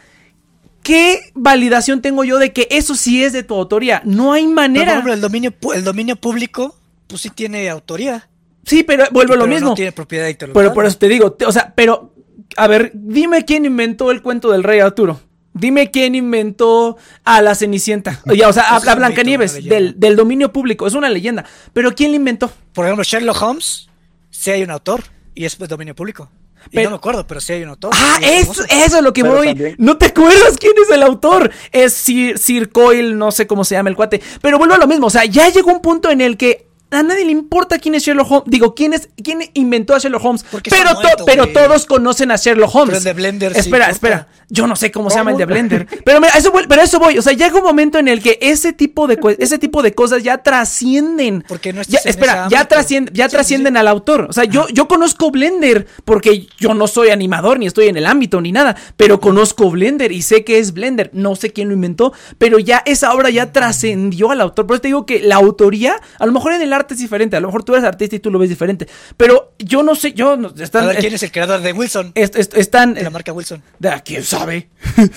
¿Qué 0.84 1.20
validación 1.36 2.02
tengo 2.02 2.24
yo 2.24 2.40
de 2.40 2.53
que 2.53 2.68
eso 2.72 2.95
sí 2.95 3.24
es 3.24 3.34
de 3.34 3.44
tu 3.44 3.53
autoría? 3.56 4.02
No 4.06 4.34
hay 4.34 4.44
Pero, 4.44 4.49
por 4.49 4.56
manera. 4.56 4.91
ejemplo, 4.94 5.14
el 5.14 5.22
dominio, 5.22 5.53
el 5.74 5.84
dominio 5.84 6.16
público, 6.16 6.76
pues 7.07 7.22
sí 7.22 7.30
tiene 7.30 7.70
autoría. 7.70 8.30
Sí, 8.66 8.84
pero 8.84 9.06
vuelvo 9.11 9.34
a 9.34 9.38
lo 9.38 9.44
pero 9.44 9.53
mismo. 9.56 9.70
No 9.70 9.76
tiene 9.76 9.91
propiedad 9.91 10.28
intelectual. 10.28 10.64
Pero 10.64 10.74
por 10.74 10.86
eso 10.86 10.98
te 10.98 11.07
digo, 11.07 11.34
te- 11.34 11.45
o 11.45 11.52
sea, 11.52 11.74
pero, 11.76 12.14
a 12.56 12.68
ver, 12.68 12.91
dime 12.94 13.44
quién 13.45 13.66
inventó 13.66 14.11
el 14.11 14.22
cuento 14.22 14.52
del 14.52 14.64
rey 14.64 14.80
Arturo. 14.80 15.20
Dime 15.60 15.91
quién 15.91 16.15
inventó 16.15 16.98
a 17.23 17.41
la 17.41 17.56
Cenicienta. 17.56 18.22
Ya, 18.36 18.48
o 18.48 18.53
sea, 18.53 18.76
a, 18.76 18.95
Blancanieves, 18.95 19.64
del, 19.64 19.99
del 19.99 20.15
dominio 20.15 20.53
público. 20.53 20.88
Es 20.88 20.94
una 20.94 21.10
leyenda. 21.10 21.45
Pero 21.73 21.94
¿quién 21.94 22.11
la 22.11 22.18
inventó? 22.18 22.52
Por 22.73 22.86
ejemplo, 22.86 23.03
Sherlock 23.03 23.41
Holmes, 23.41 23.90
sí 24.30 24.52
hay 24.52 24.64
un 24.64 24.72
autor 24.72 25.03
y 25.36 25.45
es 25.45 25.56
pues, 25.56 25.69
dominio 25.69 25.95
público. 25.95 26.30
Y 26.72 26.77
no 26.80 26.90
me 26.90 26.95
acuerdo, 26.98 27.26
pero 27.26 27.40
sí 27.40 27.53
hay 27.53 27.64
un 27.64 27.69
autor. 27.69 27.91
Ah, 27.95 28.19
es 28.22 28.49
eso 28.49 28.98
es 28.98 29.02
lo 29.02 29.14
que 29.14 29.23
Pero 29.23 29.38
voy. 29.38 29.48
también- 29.48 29.76
No 29.77 29.98
te 29.98 30.07
acuerdas 30.07 30.57
quién 30.60 30.73
es 30.84 30.91
el 30.91 31.03
autor. 31.03 31.52
Es 31.72 31.94
Sir, 31.94 32.38
Sir 32.38 32.69
Coyle, 32.69 33.15
no 33.15 33.31
sé 33.31 33.48
cómo 33.48 33.64
se 33.64 33.76
llama 33.76 33.90
el 33.90 33.95
cuate. 33.95 34.22
Pero 34.41 34.57
vuelvo 34.57 34.76
a 34.76 34.77
lo 34.77 34.88
mismo. 34.88 35.07
O 35.07 35.10
sea, 35.10 35.26
ya 35.26 35.49
llegó 35.49 35.72
un 35.72 35.81
punto 35.81 36.10
en 36.10 36.22
el 36.22 36.38
que 36.38 36.68
a 36.91 37.03
nadie 37.03 37.26
le 37.26 37.32
importa 37.32 37.78
quién 37.80 37.95
es 37.95 38.03
Sherlock 38.03 38.32
Holmes. 38.32 38.44
Digo, 38.48 38.74
quién 38.76 38.94
es, 38.94 39.10
quién 39.24 39.40
inventó 39.53 39.94
a 39.95 39.99
Sherlock 39.99 40.24
Holmes. 40.26 40.45
Porque 40.49 40.70
pero, 40.70 40.91
to- 40.95 41.26
pero 41.26 41.48
todos 41.49 41.86
conocen 41.86 42.32
a 42.32 42.36
Sherlock 42.38 42.74
Holmes. 42.74 42.88
Pero 42.90 42.98
el 42.98 43.03
de 43.03 43.14
Blender 43.14 43.53
sí 43.53 43.60
Espera, 43.60 43.86
importa. 43.90 43.91
espera. 43.91 44.28
Yo 44.52 44.66
no 44.66 44.76
sé 44.76 44.91
cómo 44.91 45.11
se 45.11 45.18
llama 45.18 45.32
el 45.32 45.38
de. 45.38 45.45
Blender. 45.45 45.86
Pero 46.03 46.20
mira, 46.20 46.34
eso 46.36 46.52
voy, 46.52 46.64
pero 46.68 46.82
eso 46.82 46.98
voy. 46.99 47.18
O 47.20 47.22
sea, 47.22 47.34
llega 47.34 47.56
un 47.56 47.64
momento 47.64 47.99
en 47.99 48.07
el 48.07 48.20
que 48.22 48.40
ese 48.41 48.74
tipo 48.74 49.06
de, 49.06 49.20
ese 49.38 49.60
tipo 49.60 49.84
de 49.84 49.94
cosas 49.94 50.24
ya 50.24 50.40
trascienden. 50.40 51.44
Porque 51.48 51.74
no 51.74 51.82
ya, 51.84 51.99
espera, 52.06 52.48
ya 52.49 52.66
trascienden, 52.66 53.14
ya 53.14 53.26
Sí, 53.26 53.30
sí, 53.30 53.36
trascienden 53.36 53.74
sí. 53.74 53.80
al 53.80 53.88
autor. 53.88 54.28
O 54.30 54.34
sea, 54.34 54.45
yo, 54.45 54.68
yo 54.70 54.88
conozco 54.88 55.30
Blender 55.32 55.86
porque 56.06 56.48
yo 56.57 56.74
no 56.74 56.88
soy 56.88 57.10
animador 57.10 57.60
ni 57.60 57.68
estoy 57.68 57.88
en 57.88 57.98
el 57.98 58.06
ámbito 58.06 58.41
ni 58.41 58.52
nada, 58.52 58.76
pero 58.98 59.20
conozco 59.20 59.70
Blender 59.70 60.11
y 60.11 60.22
sé 60.22 60.44
que 60.44 60.57
es 60.60 60.74
Blender. 60.74 61.11
No 61.14 61.36
sé 61.36 61.52
quién 61.52 61.68
lo 61.68 61.74
inventó, 61.76 62.14
pero 62.38 62.57
ya 62.60 62.82
esa 62.86 63.14
obra 63.14 63.30
ya 63.30 63.52
trascendió 63.52 64.32
al 64.32 64.41
autor. 64.41 64.66
Por 64.68 64.76
eso 64.76 64.82
te 64.82 64.88
digo 64.90 65.06
que 65.06 65.20
la 65.22 65.36
autoría, 65.36 65.99
a 66.18 66.26
lo 66.26 66.32
mejor 66.32 66.53
en 66.53 66.61
el 66.61 66.74
arte 66.80 66.94
es 66.96 67.00
diferente, 67.00 67.36
a 67.36 67.40
lo 67.40 67.48
mejor 67.48 67.64
tú 67.64 67.74
eres 67.74 67.86
artista 67.86 68.16
y 68.16 68.20
tú 68.20 68.32
lo 68.32 68.40
ves 68.40 68.50
diferente, 68.50 68.88
pero 69.18 69.54
yo 69.60 69.84
no 69.84 69.96
sé, 69.96 70.14
yo 70.14 70.36
no- 70.38 70.54
están, 70.60 70.84
A 70.84 70.88
ver, 70.88 70.98
¿quién 70.98 71.14
eh, 71.14 71.16
es 71.16 71.24
el 71.24 71.32
creador 71.32 71.62
de 71.62 71.74
Wilson? 71.74 72.12
est- 72.16 72.36
est- 72.36 72.56
están 72.58 72.94
De 72.94 73.04
la 73.04 73.10
marca 73.10 73.32
Wilson. 73.34 73.62
Ah, 73.86 74.02
¿Quién 74.04 74.24
sabe? 74.24 74.70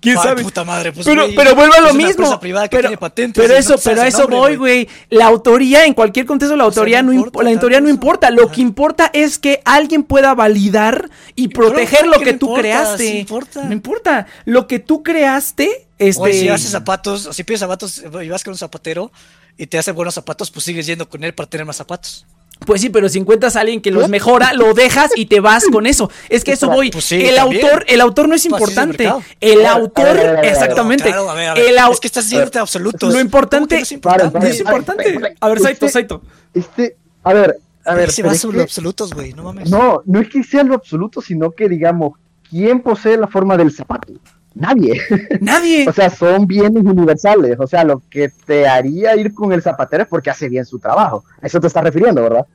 ¿Quién 0.00 0.16
sabe? 0.16 0.42
puta 0.42 0.64
madre, 0.64 0.90
pues, 0.90 1.06
pero, 1.06 1.22
güey, 1.22 1.36
pero 1.36 1.54
vuelvo 1.54 1.74
a 1.74 1.80
lo 1.80 1.88
es 1.90 1.94
mismo. 1.94 2.10
empresa 2.10 2.40
privada 2.40 2.66
que 2.66 2.76
pero 2.76 2.88
tiene 2.88 2.98
patentes 2.98 3.40
pero 3.40 3.54
y 3.54 3.56
no 3.56 3.60
eso, 3.60 3.76
pero 3.84 4.02
a 4.02 4.08
eso 4.08 4.18
nombre, 4.22 4.36
voy, 4.38 4.56
güey. 4.56 4.88
La 5.10 5.26
autoría, 5.26 5.84
en 5.86 5.94
cualquier 5.94 6.26
contexto, 6.26 6.56
la 6.56 6.64
sea, 6.64 6.66
autoría 6.66 7.02
no 7.02 7.12
no, 7.12 7.12
importa 7.14 7.38
imp- 7.38 7.44
la 7.44 7.50
autoría 7.50 7.80
no 7.80 7.88
importa. 7.88 8.30
Lo 8.32 8.46
Ajá. 8.46 8.52
que 8.52 8.62
importa 8.62 9.10
es 9.12 9.38
que 9.38 9.60
alguien 9.64 10.02
pueda 10.02 10.34
validar 10.34 11.08
y 11.36 11.46
proteger 11.48 12.04
lo 12.08 12.18
que 12.18 12.32
tú 12.32 12.46
importa, 12.46 12.60
creaste. 12.62 12.98
sí 13.10 13.18
importa. 13.18 13.62
No 13.62 13.72
importa. 13.72 14.26
Lo 14.44 14.66
que 14.66 14.80
tú 14.80 15.04
creaste, 15.04 15.86
este. 15.98 16.20
Oye, 16.20 16.32
si 16.40 16.48
haces 16.48 16.70
zapatos, 16.70 17.26
o 17.26 17.32
si 17.32 17.44
pides 17.44 17.60
zapatos 17.60 18.02
y 18.24 18.28
vas 18.28 18.42
con 18.42 18.54
un 18.54 18.58
zapatero 18.58 19.12
y 19.56 19.66
te 19.66 19.78
hace 19.78 19.92
buenos 19.92 20.14
zapatos, 20.14 20.50
pues 20.50 20.64
sigues 20.64 20.86
yendo 20.86 21.08
con 21.08 21.24
él 21.24 21.34
para 21.34 21.48
tener 21.48 21.64
más 21.66 21.76
zapatos. 21.76 22.26
Pues 22.64 22.80
sí, 22.80 22.88
pero 22.88 23.06
si 23.10 23.18
encuentras 23.18 23.54
a 23.56 23.60
alguien 23.60 23.82
que 23.82 23.90
los 23.90 24.08
mejora, 24.08 24.54
lo 24.54 24.72
dejas 24.72 25.10
y 25.14 25.26
te 25.26 25.40
vas 25.40 25.64
con 25.70 25.86
eso. 25.86 26.10
Es 26.30 26.42
que 26.42 26.52
eso 26.52 26.68
voy. 26.70 26.90
Pues 26.90 27.04
sí, 27.04 27.16
el 27.22 27.36
también. 27.36 27.62
autor, 27.64 27.84
el 27.86 28.00
autor 28.00 28.28
no 28.30 28.34
es 28.34 28.46
importante. 28.46 29.12
El 29.42 29.66
autor, 29.66 30.16
exactamente. 30.42 31.10
El 31.10 31.76
es 31.92 32.00
que 32.00 32.06
estás 32.06 32.30
yéndote 32.30 32.58
a 32.58 32.62
absolutos. 32.62 33.12
Lo 33.12 33.20
importante- 33.20 33.56
¿Cómo 33.58 33.68
que 33.68 33.76
no 33.80 33.82
es 33.82 33.92
importante? 33.92 34.32
paren, 34.32 34.50
es 34.52 34.60
importante. 34.60 35.34
A 35.38 35.48
ver, 35.48 35.58
Saito, 35.60 35.86
Este- 35.86 35.92
Saito. 35.92 36.22
Este, 36.54 36.96
a 37.22 37.32
ver, 37.34 37.58
a 37.84 37.94
ver. 37.94 38.10
se 38.10 38.22
pero 38.22 38.28
va 38.30 38.34
es 38.34 38.40
sobre 38.40 38.56
que- 38.56 38.62
absolutos, 38.62 39.12
güey, 39.12 39.34
no 39.34 39.42
mames. 39.44 39.68
no, 39.70 40.00
no 40.06 40.20
es 40.20 40.28
que 40.30 40.42
sea 40.42 40.62
lo 40.64 40.74
absoluto, 40.74 41.20
sino 41.20 41.50
que 41.50 41.68
digamos, 41.68 42.12
¿quién 42.48 42.80
posee 42.80 43.18
la 43.18 43.26
forma 43.26 43.58
del 43.58 43.70
zapato? 43.70 44.14
Nadie. 44.56 45.00
Nadie. 45.40 45.86
o 45.88 45.92
sea, 45.92 46.08
son 46.08 46.46
bienes 46.46 46.82
universales. 46.82 47.56
O 47.60 47.66
sea, 47.66 47.84
lo 47.84 48.02
que 48.08 48.30
te 48.46 48.66
haría 48.66 49.14
ir 49.14 49.34
con 49.34 49.52
el 49.52 49.62
zapatero 49.62 50.02
es 50.04 50.08
porque 50.08 50.30
hace 50.30 50.48
bien 50.48 50.64
su 50.64 50.78
trabajo. 50.78 51.24
A 51.42 51.46
eso 51.46 51.60
te 51.60 51.66
estás 51.66 51.84
refiriendo, 51.84 52.22
¿verdad? 52.22 52.46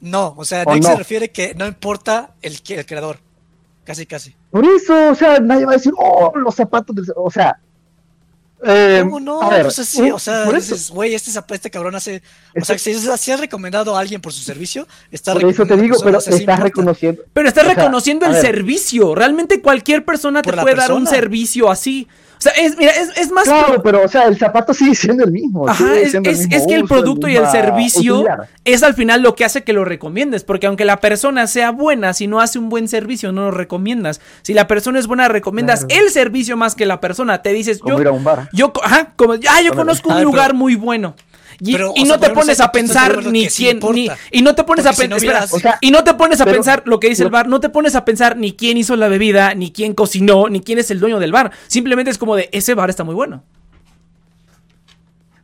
No, 0.00 0.34
o 0.36 0.44
sea, 0.44 0.62
¿O 0.64 0.72
Nick 0.72 0.84
no? 0.84 0.90
se 0.90 0.96
refiere 0.96 1.30
que 1.30 1.54
no 1.56 1.66
importa 1.66 2.34
el, 2.40 2.56
el 2.68 2.86
creador. 2.86 3.18
Casi, 3.84 4.06
casi. 4.06 4.34
Por 4.50 4.64
eso, 4.64 5.10
o 5.10 5.14
sea, 5.14 5.40
nadie 5.40 5.64
va 5.64 5.72
a 5.72 5.76
decir, 5.76 5.92
oh, 5.96 6.32
los 6.36 6.54
zapatos 6.54 6.94
del... 6.94 7.06
O 7.16 7.30
sea... 7.30 7.58
eh, 8.64 9.00
¿Cómo 9.04 9.20
no? 9.20 9.40
a 9.42 9.50
ver, 9.50 9.62
Pues 9.62 9.78
así, 9.78 10.10
o 10.10 10.18
sea, 10.18 10.44
dices, 10.50 10.90
güey, 10.90 11.14
este, 11.14 11.30
este 11.50 11.70
cabrón 11.70 11.94
hace. 11.94 12.22
O 12.54 12.58
Eso- 12.58 12.66
sea, 12.66 12.78
si, 12.78 12.90
es- 12.90 13.20
si 13.20 13.30
has 13.30 13.40
recomendado 13.40 13.96
a 13.96 14.00
alguien 14.00 14.20
por 14.20 14.32
su 14.32 14.42
servicio, 14.42 14.86
está 15.10 15.32
por 15.32 15.44
eso 15.44 15.64
te 15.66 15.76
digo, 15.76 15.96
pero 16.02 16.18
estás 16.18 16.40
importa. 16.40 16.62
reconociendo... 16.64 17.22
Pero 17.32 17.48
estás 17.48 17.64
o 17.64 17.66
sea, 17.66 17.74
reconociendo 17.76 18.26
el 18.26 18.32
ver. 18.32 18.40
servicio. 18.42 19.14
Realmente 19.14 19.60
cualquier 19.62 20.04
persona 20.04 20.42
te 20.42 20.52
puede 20.52 20.74
dar 20.74 20.92
un 20.92 21.06
servicio 21.06 21.70
así. 21.70 22.08
O 22.38 22.40
sea, 22.40 22.52
es, 22.52 22.76
mira, 22.78 22.92
es, 22.92 23.16
es 23.18 23.30
más. 23.32 23.44
Claro, 23.44 23.82
pero, 23.82 24.02
o 24.04 24.08
sea, 24.08 24.24
el 24.24 24.38
zapato 24.38 24.72
sigue 24.72 24.94
siendo 24.94 25.24
el 25.24 25.32
mismo. 25.32 25.68
Ajá, 25.68 25.96
es, 25.96 26.14
es- 26.14 26.20
mismo 26.20 26.56
es 26.56 26.66
que 26.68 26.74
el 26.74 26.84
producto 26.84 27.26
y 27.28 27.34
el 27.36 27.46
servicio 27.48 28.20
utilidad. 28.20 28.48
es 28.64 28.82
al 28.84 28.94
final 28.94 29.22
lo 29.22 29.34
que 29.34 29.44
hace 29.44 29.64
que 29.64 29.72
lo 29.72 29.84
recomiendes, 29.84 30.44
porque 30.44 30.66
aunque 30.68 30.84
la 30.84 30.98
persona 31.00 31.46
sea 31.48 31.72
buena, 31.72 32.12
si 32.14 32.26
no 32.28 32.40
hace 32.40 32.58
un 32.60 32.68
buen 32.68 32.86
servicio, 32.88 33.32
no 33.32 33.42
lo 33.42 33.50
recomiendas. 33.50 34.20
Si 34.42 34.54
la 34.54 34.66
persona 34.68 34.98
es 35.00 35.06
buena, 35.08 35.26
recomiendas 35.28 35.84
Claro. 35.84 36.04
el 36.04 36.10
servicio 36.10 36.56
más 36.56 36.74
que 36.76 36.86
la 36.86 37.00
persona. 37.00 37.42
Te 37.42 37.52
dices, 37.52 37.80
Como 37.80 37.96
yo, 37.96 38.02
ir 38.02 38.06
a 38.08 38.12
un 38.12 38.22
bar. 38.24 38.48
yo, 38.52 38.72
co- 38.72 38.84
ajá, 38.84 39.12
como, 39.16 39.32
ah, 39.34 39.60
yo 39.64 39.74
conozco 39.74 40.10
un 40.10 40.22
lugar 40.22 40.48
pero- 40.48 40.58
muy 40.58 40.74
bueno. 40.76 41.14
Y, 41.60 41.72
Pero, 41.72 41.92
y 41.96 42.02
o 42.02 42.06
no 42.06 42.18
sea, 42.18 42.28
te 42.28 42.30
pones 42.34 42.60
a 42.60 42.70
pensar 42.70 43.26
ni 43.26 43.50
sí 43.50 43.64
quién, 43.64 43.80
ni, 43.92 44.08
y 44.30 44.42
no 44.42 44.54
te 44.54 44.62
pones 44.62 44.86
a 44.86 44.90
Porque 44.90 45.02
si 45.02 45.08
no 45.08 45.16
pensar, 45.16 45.28
hubieras- 45.30 45.52
O 45.54 45.58
sea, 45.58 45.78
y 45.80 45.90
no 45.90 46.04
te 46.04 46.14
pones 46.14 46.40
a 46.40 46.44
pero- 46.44 46.56
pensar 46.56 46.82
lo 46.86 47.00
que 47.00 47.08
dice 47.08 47.24
el 47.24 47.30
bar, 47.30 47.48
no 47.48 47.58
te 47.58 47.68
pones 47.68 47.96
a 47.96 48.04
pensar 48.04 48.36
ni 48.36 48.52
quién 48.52 48.76
hizo 48.76 48.94
la 48.94 49.08
bebida, 49.08 49.54
ni 49.54 49.72
quién 49.72 49.92
cocinó, 49.94 50.48
ni 50.48 50.60
quién 50.60 50.78
es 50.78 50.90
el 50.92 51.00
dueño 51.00 51.18
del 51.18 51.32
bar. 51.32 51.50
Simplemente 51.66 52.12
es 52.12 52.18
como 52.18 52.36
de, 52.36 52.48
ese 52.52 52.74
bar 52.74 52.90
está 52.90 53.02
muy 53.02 53.14
bueno. 53.16 53.42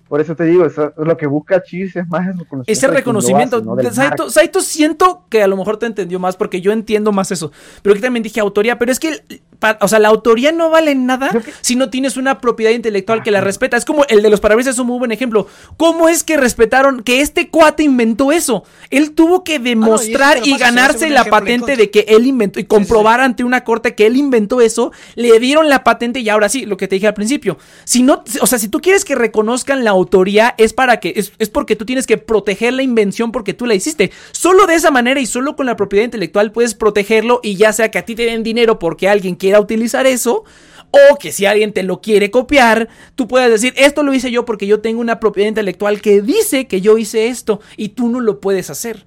Por 0.09 0.21
eso 0.21 0.37
te 0.37 0.45
digo, 0.45 0.65
eso, 0.67 0.93
lo 0.99 1.17
que 1.17 1.27
busca 1.27 1.63
Cheese 1.63 2.01
es 2.01 2.09
más 2.09 2.21
el 2.29 2.39
reconocimiento. 2.39 2.71
Ese 2.71 2.87
reconocimiento. 2.87 3.57
hace, 3.57 3.65
¿no? 3.67 3.75
Del 3.75 3.87
de 3.87 3.93
Saito. 3.93 4.31
Saito 4.31 4.61
siento 4.61 5.25
que 5.31 5.43
a 5.43 5.49
lo 5.49 5.57
mejor 5.57 5.79
te 5.79 5.87
entendió 5.87 6.21
más 6.21 6.37
porque 6.37 6.61
yo 6.61 6.71
entiendo 6.73 7.11
más 7.11 7.33
eso. 7.33 7.51
Pero 7.83 7.95
que 7.97 8.01
también 8.03 8.23
dije 8.23 8.39
autoría. 8.39 8.79
Pero 8.79 8.93
es 8.93 9.01
que, 9.01 9.09
el- 9.09 9.43
pa- 9.59 9.79
o 9.81 9.89
sea, 9.89 9.99
la 9.99 10.09
autoría 10.09 10.53
no 10.53 10.71
vale 10.71 10.95
nada 10.95 11.31
si 11.61 11.77
no 11.77 11.91
tienes 11.91 12.17
una 12.17 12.41
propiedad 12.41 12.73
intelectual 12.73 13.23
que 13.23 13.31
la 13.31 13.41
respeta. 13.41 13.77
Es 13.77 13.85
como 13.85 14.05
el 14.09 14.23
de 14.23 14.31
los 14.31 14.41
parabrisas 14.41 14.75
es 14.75 14.79
un 14.79 14.87
muy 14.87 14.99
buen 14.99 15.13
ejemplo. 15.13 15.47
¿Cómo 15.77 16.09
es 16.09 16.23
que 16.25 16.37
respetaron 16.37 17.03
que 17.03 17.21
este 17.21 17.49
cuate 17.49 17.83
inventó 17.83 18.33
eso? 18.33 18.65
Él 18.91 19.13
tuvo 19.13 19.45
que 19.45 19.59
demostrar 19.59 20.39
pero 20.43 20.47
y 20.47 20.59
ganarse 20.59 21.11
la 21.11 21.25
patente 21.25 21.77
de 21.77 21.91
que 21.91 22.05
él 22.09 22.27
inventó 22.27 22.61
y 22.61 22.65
comprobar 22.65 23.21
ante 23.21 23.45
una 23.45 23.65
corte 23.65 23.95
que 23.95 24.07
él 24.07 24.17
inventó 24.17 24.61
eso. 24.61 24.93
Le 25.15 25.39
dieron 25.39 25.69
la 25.69 25.85
patente 25.85 26.21
y 26.21 26.29
ahora 26.29 26.49
sí, 26.49 26.67
lo 26.67 26.77
que 26.77 26.89
te 26.89 26.97
dije 26.97 27.07
al 27.07 27.15
principio. 27.15 27.59
Si 27.85 28.03
no, 28.03 28.23
o 28.41 28.47
sea, 28.47 28.59
si 28.59 28.69
tú 28.69 28.81
quieres 28.81 29.05
que 29.05 29.15
reconozcan 29.15 29.85
la 29.85 29.91
autoría, 29.91 30.55
es 30.59 30.73
para 30.73 31.01
que, 31.01 31.13
es, 31.17 31.33
es 31.39 31.49
porque 31.49 31.77
tú 31.77 31.85
tienes 31.85 32.07
que 32.07 32.19
proteger 32.19 32.73
la 32.73 32.83
invención 32.83 33.33
porque 33.33 33.55
tú 33.55 33.67
la 33.67 33.75
hiciste. 33.75 34.11
Solo 34.33 34.67
de 34.67 34.75
esa 34.75 34.91
manera 34.91 35.21
y 35.21 35.27
solo 35.27 35.57
con 35.57 35.67
la 35.67 35.77
propiedad 35.77 36.05
intelectual 36.05 36.53
puedes 36.53 36.75
protegerlo 36.75 37.41
y 37.43 37.57
ya 37.57 37.73
sea 37.73 37.91
que 37.91 37.99
a 37.99 38.05
ti 38.05 38.15
te 38.15 38.25
den 38.25 38.43
dinero 38.43 38.79
porque 38.79 39.09
alguien 39.09 39.37
quiera 39.45 39.61
utilizar 39.61 40.07
eso. 40.07 40.45
O 40.91 41.17
que 41.17 41.33
si 41.33 41.45
alguien 41.45 41.73
te 41.75 41.83
lo 41.83 42.01
quiere 42.01 42.31
copiar, 42.31 42.89
tú 43.15 43.29
puedes 43.29 43.51
decir, 43.51 43.75
esto 43.77 44.03
lo 44.03 44.15
hice 44.15 44.31
yo 44.31 44.47
porque 44.47 44.67
yo 44.67 44.81
tengo 44.81 45.01
una 45.03 45.21
propiedad 45.21 45.49
intelectual 45.49 46.01
que 46.01 46.23
dice 46.23 46.67
que 46.67 46.81
yo 46.81 46.97
hice 46.97 47.27
esto 47.27 47.61
y 47.77 47.91
tú 47.91 48.09
no 48.09 48.21
lo 48.21 48.41
puedes 48.41 48.71
hacer. 48.71 49.05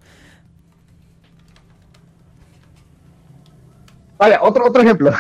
Vale, 4.20 4.38
otro, 4.42 4.68
otro 4.68 4.82
ejemplo. 4.84 5.12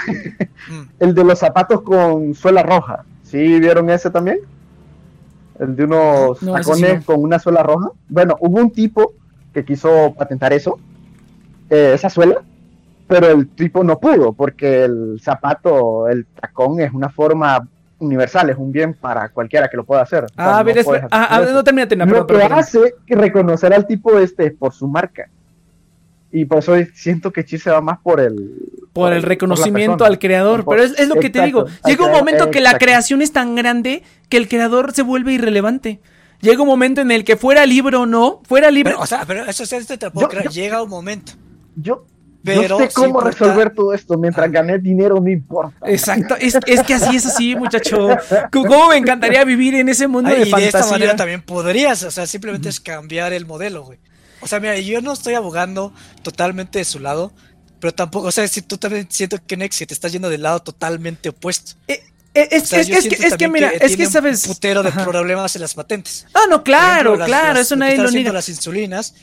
Mm. 0.69 0.81
el 0.99 1.15
de 1.15 1.23
los 1.23 1.39
zapatos 1.39 1.81
con 1.81 2.35
suela 2.35 2.61
roja. 2.61 3.06
¿Sí 3.23 3.60
vieron 3.60 3.89
ese 3.89 4.11
también? 4.11 4.39
El 5.60 5.76
de 5.76 5.84
unos 5.85 6.44
No, 6.44 6.57
ese 6.57 6.76
sí 6.76 6.81
tacones 6.81 6.99
no. 6.99 7.06
con 7.06 7.23
una 7.23 7.39
suela 7.39 7.64
roja. 7.64 7.89
Bueno, 8.07 8.35
hubo 8.39 8.60
un 8.60 8.69
tipo 8.72 9.14
que 9.52 9.65
quiso 9.65 10.14
patentar 10.15 10.53
eso, 10.53 10.77
eh, 11.72 11.94
esa 11.95 12.10
suela, 12.11 12.44
pero 13.07 13.27
el 13.27 13.47
tipo 13.49 13.84
no 13.84 13.99
pudo 13.99 14.34
porque 14.34 14.84
el 14.84 15.19
zapato, 15.21 16.07
el 16.07 16.25
tacón 16.25 16.79
es 16.79 16.91
una 16.93 17.09
forma 17.09 17.67
universal, 17.99 18.49
es 18.49 18.57
un 18.57 18.71
bien 18.71 18.93
para 18.93 19.29
cualquiera 19.29 19.67
que 19.69 19.77
lo 19.77 19.84
pueda 19.85 20.01
hacer. 20.01 20.25
Ah, 20.35 20.55
a 20.55 20.59
no 20.59 20.65
ver, 20.65 20.77
espera, 20.77 21.07
ah, 21.11 21.41
no 21.51 21.63
termínate, 21.63 21.95
no, 21.95 22.05
Lo 22.05 22.27
perdón, 22.27 22.27
que 22.27 22.34
perdón, 22.47 22.59
hace 22.59 22.95
reconocer 23.07 23.73
al 23.73 23.88
tipo 23.88 24.17
este 24.19 24.47
es 24.47 24.53
por 24.53 24.73
su 24.73 24.88
marca. 24.88 25.29
Y 26.29 26.43
por 26.45 26.59
eso 26.59 26.73
siento 26.93 27.31
que 27.31 27.45
Chi 27.45 27.57
se 27.57 27.71
va 27.71 27.79
más 27.79 27.99
por 27.99 28.19
el... 28.19 28.53
por 28.91 29.13
el 29.13 29.23
reconocimiento 29.23 30.03
al 30.03 30.19
creador. 30.19 30.65
Por- 30.65 30.75
Pero 30.75 30.85
es, 30.88 30.99
es 30.99 31.07
lo 31.07 31.15
que 31.15 31.29
te 31.29 31.41
digo. 31.41 31.65
Llega 31.85 32.05
un 32.05 32.11
momento 32.11 32.51
que 32.51 32.59
la 32.59 32.77
creación 32.77 33.21
es 33.21 33.31
tan 33.31 33.55
grande 33.55 34.03
que 34.29 34.35
el 34.38 34.49
creador 34.49 34.91
se 34.93 35.03
vuelve 35.03 35.34
irrelevante. 35.34 36.01
Llega 36.41 36.61
un 36.61 36.67
momento 36.67 37.01
en 37.01 37.11
el 37.11 37.23
que 37.23 37.38
fuera 37.38 37.65
libro 37.65 38.01
o 38.01 38.05
no, 38.05 38.41
fuera 38.43 38.69
libre. 38.69 38.91
Pero, 38.91 39.01
o 39.03 39.07
sea, 39.07 39.23
pero 39.25 39.45
eso 39.45 39.65
sí 39.65 39.77
te 39.85 40.11
puedo 40.11 40.27
Yo- 40.27 40.29
creer, 40.29 40.43
yo- 40.45 40.51
Llega 40.51 40.84
un 40.84 40.89
momento. 40.89 41.31
Yo, 41.77 42.05
Pero 42.43 42.80
yo 42.80 42.85
sé 42.85 42.89
cómo 42.93 43.07
importa- 43.07 43.30
resolver 43.31 43.69
todo 43.73 43.93
esto. 43.93 44.18
Mientras 44.18 44.49
gané 44.51 44.77
dinero, 44.80 45.19
no 45.19 45.30
importa. 45.30 45.76
Exacto, 45.85 46.35
es, 46.39 46.57
es 46.65 46.84
que 46.84 46.93
así 46.93 47.15
es 47.18 47.26
así, 47.26 47.55
muchacho. 47.55 48.07
¿Cómo 48.51 48.89
me 48.89 48.97
encantaría 48.97 49.43
vivir 49.43 49.76
en 49.76 49.89
ese 49.89 50.07
mundo 50.07 50.30
Ah, 50.31 50.35
de 50.35 50.47
y 50.47 50.51
de 50.51 50.65
esta 50.68 50.85
manera 50.88 51.15
también 51.15 51.41
podrías, 51.41 52.03
o 52.03 52.11
sea, 52.11 52.26
simplemente 52.27 52.69
es 52.69 52.80
cambiar 52.80 53.34
el 53.34 53.45
modelo, 53.45 53.84
güey. 53.84 53.99
O 54.39 54.47
sea, 54.47 54.59
mira, 54.59 54.77
yo 54.77 55.01
no 55.01 55.14
estoy 55.14 55.34
abogando 55.34 55.91
totalmente 56.22 56.80
de 56.80 56.85
su 56.85 56.99
lado, 56.99 57.34
pero 57.80 57.93
tampoco, 57.93 58.27
o 58.27 58.31
sea, 58.31 58.47
si 58.47 58.61
tú 58.61 58.77
también 58.77 59.07
siento 59.09 59.38
que 59.45 59.57
Nex 59.57 59.77
te 59.77 59.93
estás 59.93 60.11
yendo 60.11 60.30
del 60.30 60.43
lado 60.43 60.61
totalmente 60.61 61.30
opuesto. 61.30 61.73
Eh, 61.88 62.03
eh, 62.34 62.47
es, 62.51 62.64
O 62.64 62.65
sea, 62.68 62.80
es- 62.81 62.88
yo 62.88 62.95
es 62.95 63.07
que, 63.07 63.15
es 63.26 63.35
que 63.35 63.47
mira, 63.47 63.69
es 63.69 63.97
que 63.97 64.05
un 64.05 64.11
sabes. 64.11 64.45
putero 64.47 64.84
de 64.84 64.89
Ajá. 64.89 65.05
problemas 65.05 65.55
en 65.55 65.64
las 65.64 65.73
patentes. 65.73 66.27
Ah, 66.35 66.41
no, 66.49 66.64
claro, 66.64 67.15
ejemplo, 67.15 67.15
las- 67.18 67.27
claro, 67.27 67.53
las- 67.55 67.61
eso 67.64 67.76
nadie 67.76 67.97
lo 67.97 68.11
niega. 68.11 68.31
las 68.31 68.47
insulinas 68.47 69.15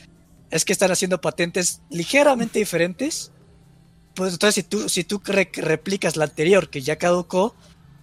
es 0.51 0.65
que 0.65 0.73
están 0.73 0.91
haciendo 0.91 1.21
patentes 1.21 1.81
ligeramente 1.89 2.59
diferentes. 2.59 3.31
Pues 4.13 4.33
entonces 4.33 4.55
si 4.55 4.63
tú 4.63 4.87
si 4.89 5.03
tú 5.03 5.21
re- 5.25 5.51
replicas 5.55 6.15
la 6.15 6.25
anterior 6.25 6.69
que 6.69 6.81
ya 6.81 6.95
caducó, 6.97 7.55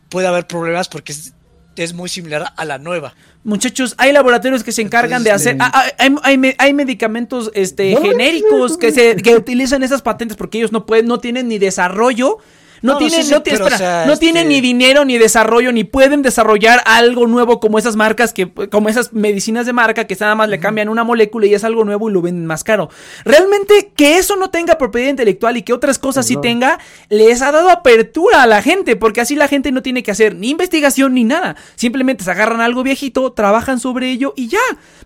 puede 0.09 0.27
haber 0.27 0.47
problemas 0.47 0.89
porque 0.89 1.13
es, 1.13 1.33
es 1.77 1.95
muy 1.95 2.09
similar 2.09 2.53
a 2.57 2.65
la 2.67 2.79
nueva. 2.79 3.15
Muchachos, 3.45 3.95
hay 3.97 4.13
laboratorios 4.13 4.63
que 4.63 4.73
se 4.73 4.83
encargan 4.83 5.25
de 5.25 5.31
hacer. 5.33 5.57
ah, 5.59 5.71
ah, 5.73 5.85
hay, 5.99 6.15
hay 6.23 6.39
me- 6.39 6.55
hay 6.59 6.75
medicamentos 6.75 7.51
este, 7.55 7.95
No, 7.95 8.01
no, 8.01 8.07
genéricos 8.11 8.73
no, 8.73 8.79
que, 8.79 8.93
se, 8.93 9.17
que 9.17 9.35
utilizan 9.35 9.83
esas 9.83 10.03
patentes 10.03 10.37
porque 10.37 10.59
ellos 10.59 10.71
no 10.73 10.85
pueden, 10.85 11.07
no 11.07 11.19
tienen 11.19 11.49
ni 11.49 11.59
desarrollo. 11.59 12.39
No, 12.83 12.93
No, 12.93 12.93
no, 12.95 12.99
tienen, 12.99 13.23
sí, 13.23 13.29
sí, 13.29 13.33
no, 13.33 13.43
tienen- 13.43 13.63
pero, 13.63 13.75
espera, 13.75 13.77
o 13.77 13.79
sea, 13.97 14.07
no 14.07 14.13
este- 14.15 14.25
tienen 14.27 14.49
ni 14.49 14.61
dinero 14.61 15.05
ni 15.05 15.17
desarrollo, 15.19 15.73
ni 15.73 15.85
pueden 15.85 16.23
desarrollar 16.23 16.83
algo 16.85 17.27
nuevo 17.27 17.61
como 17.61 17.79
esas 17.79 17.97
marcas 17.97 18.33
que, 18.33 18.51
como 18.71 18.89
esas 18.89 19.13
medicinas 19.13 19.67
de 19.67 19.73
marca 19.73 20.07
que 20.07 20.17
nada 20.21 20.35
más 20.35 20.49
le 20.49 20.59
cambian 20.61 20.89
una 20.89 21.05
molécula 21.05 21.47
y 21.47 21.55
es 21.55 21.65
algo 21.65 21.85
nuevo 21.85 22.11
y 22.11 22.13
lo 22.13 22.23
venden 22.23 22.47
más 22.47 22.65
caro. 22.65 22.91
Realmente 23.25 23.93
que 23.97 24.19
eso 24.19 24.37
no 24.37 24.51
tenga 24.51 24.79
propiedad 24.79 25.09
intelectual 25.09 25.57
y 25.57 25.63
que 25.63 25.73
otras 25.73 25.99
cosas 25.99 26.27
sí 26.27 26.37
tenga, 26.41 26.79
les 27.09 27.41
ha 27.43 27.53
dado 27.53 27.71
apertura 27.71 28.43
a 28.43 28.47
la 28.47 28.63
gente, 28.63 28.97
porque 28.97 29.21
así 29.21 29.35
la 29.37 29.49
gente 29.49 29.73
no 29.73 29.83
tiene 29.83 30.03
que 30.03 30.11
hacer 30.11 30.35
ni 30.35 30.51
investigación 30.51 31.15
ni 31.15 31.25
nada. 31.25 31.57
Simplemente 31.77 32.25
se 32.25 32.31
agarran 32.31 32.61
algo 32.61 32.83
viejito, 32.83 33.33
trabajan 33.33 33.81
sobre 33.81 34.11
ello 34.11 34.35
y 34.37 34.49
ya. 34.49 34.59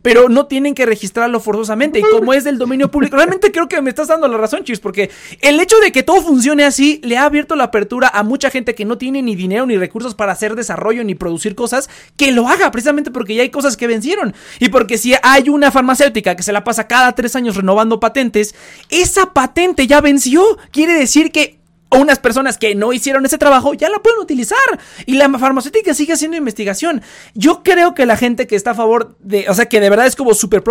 Pero 0.03 0.29
no 0.29 0.47
tienen 0.47 0.75
que 0.75 0.87
registrarlo 0.87 1.41
forzosamente. 1.41 1.99
Y 1.99 2.03
como 2.03 2.33
es 2.33 2.45
del 2.45 2.59
dominio 2.59 2.91
público, 2.91 3.17
realmente 3.17 3.53
creo 3.53 3.69
que 3.69 3.81
me 3.83 3.91
estás 3.91 4.09
dando 4.09 4.29
la 4.29 4.37
razón, 4.39 4.65
Chis, 4.65 4.81
porque 4.81 5.11
el 5.41 5.59
hecho 5.61 5.79
de 5.81 5.93
que 5.93 6.03
todo 6.03 6.23
funcione 6.23 6.65
así 6.65 7.01
le 7.03 7.17
ha 7.17 7.25
abierto 7.25 7.57
la 7.57 7.66
apertura 7.67 8.09
a 8.09 8.23
mucha 8.23 8.51
gente 8.51 8.75
que 8.75 8.85
no 8.85 8.99
tiene 8.99 9.23
ni 9.23 9.37
dinero 9.37 9.67
ni 9.67 9.77
recursos 9.77 10.15
para 10.15 10.33
hacer 10.33 10.55
desarrollo 10.55 11.05
ni 11.05 11.15
producir 11.15 11.55
cosas, 11.55 11.89
que 12.17 12.33
lo 12.33 12.49
haga 12.49 12.71
precisamente 12.71 13.11
porque 13.11 13.35
ya 13.35 13.43
hay 13.43 13.51
cosas 13.51 13.77
que 13.77 13.87
vencieron. 13.87 14.35
Y 14.59 14.71
porque 14.71 14.99
si 14.99 15.15
hay 15.23 15.49
una 15.49 15.71
farmacéutica 15.71 16.37
que 16.37 16.43
se 16.43 16.53
la 16.53 16.65
pasa 16.65 16.89
cada 16.89 17.13
tres 17.13 17.37
años 17.37 17.57
renovando 17.57 18.01
patentes, 18.01 18.55
esa 18.91 19.33
patente 19.33 19.87
ya 19.87 20.01
venció. 20.01 20.59
Quiere 20.71 20.95
decir 20.95 21.31
que 21.31 21.59
unas 21.91 22.19
personas 22.19 22.59
que 22.59 22.75
no 22.75 22.93
hicieron 22.93 23.25
ese 23.25 23.39
trabajo 23.39 23.75
ya 23.75 23.89
la 23.89 23.99
pueden 23.99 24.21
utilizar. 24.21 24.59
Y 25.07 25.15
la 25.15 25.31
farmacéutica 25.39 25.95
sigue 25.95 26.13
haciendo 26.13 26.37
investigación. 26.37 27.03
Yo 27.35 27.63
creo 27.63 27.95
que 27.95 28.07
la 28.07 28.17
gente 28.17 28.47
que 28.47 28.57
está 28.57 28.73
a 28.73 28.75
favor 28.75 29.17
de, 29.21 29.47
o 29.49 29.55
sea, 29.55 29.67
que 29.67 29.81
de 29.81 29.91
verdad 29.91 30.07
es 30.07 30.17
como 30.17 30.35
super 30.35 30.63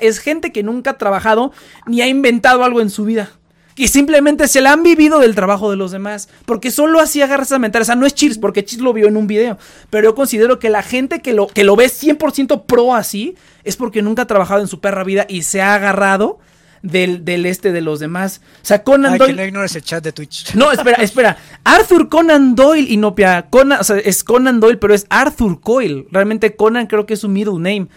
es 0.00 0.18
gente 0.18 0.52
que 0.52 0.62
nunca 0.62 0.90
ha 0.90 0.98
trabajado 0.98 1.52
ni 1.86 2.00
ha 2.00 2.06
inventado 2.06 2.64
algo 2.64 2.80
en 2.80 2.90
su 2.90 3.04
vida. 3.04 3.30
Y 3.76 3.88
simplemente 3.88 4.46
se 4.48 4.60
la 4.60 4.72
han 4.72 4.82
vivido 4.82 5.18
del 5.18 5.34
trabajo 5.34 5.70
de 5.70 5.76
los 5.76 5.90
demás. 5.90 6.28
Porque 6.46 6.70
solo 6.70 7.00
así 7.00 7.22
agarras 7.22 7.48
esa 7.48 7.58
mentalidad. 7.58 7.82
O 7.82 7.86
sea, 7.86 7.96
no 7.96 8.06
es 8.06 8.14
Cheers, 8.14 8.38
porque 8.38 8.64
Cheers 8.64 8.82
lo 8.82 8.92
vio 8.92 9.08
en 9.08 9.16
un 9.16 9.26
video. 9.26 9.58
Pero 9.90 10.10
yo 10.10 10.14
considero 10.14 10.58
que 10.58 10.70
la 10.70 10.82
gente 10.82 11.20
que 11.20 11.32
lo, 11.32 11.48
que 11.48 11.64
lo 11.64 11.74
ve 11.76 11.86
100% 11.86 12.64
pro 12.66 12.94
así, 12.94 13.34
es 13.64 13.76
porque 13.76 14.02
nunca 14.02 14.22
ha 14.22 14.26
trabajado 14.26 14.60
en 14.60 14.68
su 14.68 14.80
perra 14.80 15.04
vida 15.04 15.26
y 15.28 15.42
se 15.42 15.60
ha 15.60 15.74
agarrado 15.74 16.38
del, 16.82 17.24
del 17.24 17.46
este 17.46 17.72
de 17.72 17.80
los 17.80 17.98
demás. 17.98 18.40
O 18.62 18.66
sea, 18.66 18.84
Conan 18.84 19.14
Ay, 19.14 19.18
que 19.18 19.24
Doyle. 19.24 19.36
no 19.36 19.44
ignores 19.46 19.74
el 19.74 19.82
chat 19.82 20.04
de 20.04 20.12
Twitch. 20.12 20.54
No, 20.54 20.70
espera, 20.70 21.02
espera. 21.02 21.38
Arthur 21.64 22.08
Conan 22.08 22.54
Doyle 22.54 22.86
y 22.88 22.96
no 22.96 23.14
Pia. 23.14 23.46
Conan, 23.50 23.80
o 23.80 23.84
sea, 23.84 23.96
es 23.96 24.22
Conan 24.22 24.60
Doyle, 24.60 24.78
pero 24.78 24.94
es 24.94 25.06
Arthur 25.08 25.60
Coyle. 25.60 26.06
Realmente 26.12 26.54
Conan 26.54 26.86
creo 26.86 27.06
que 27.06 27.14
es 27.14 27.20
su 27.20 27.28
middle 27.28 27.54
name. 27.54 27.88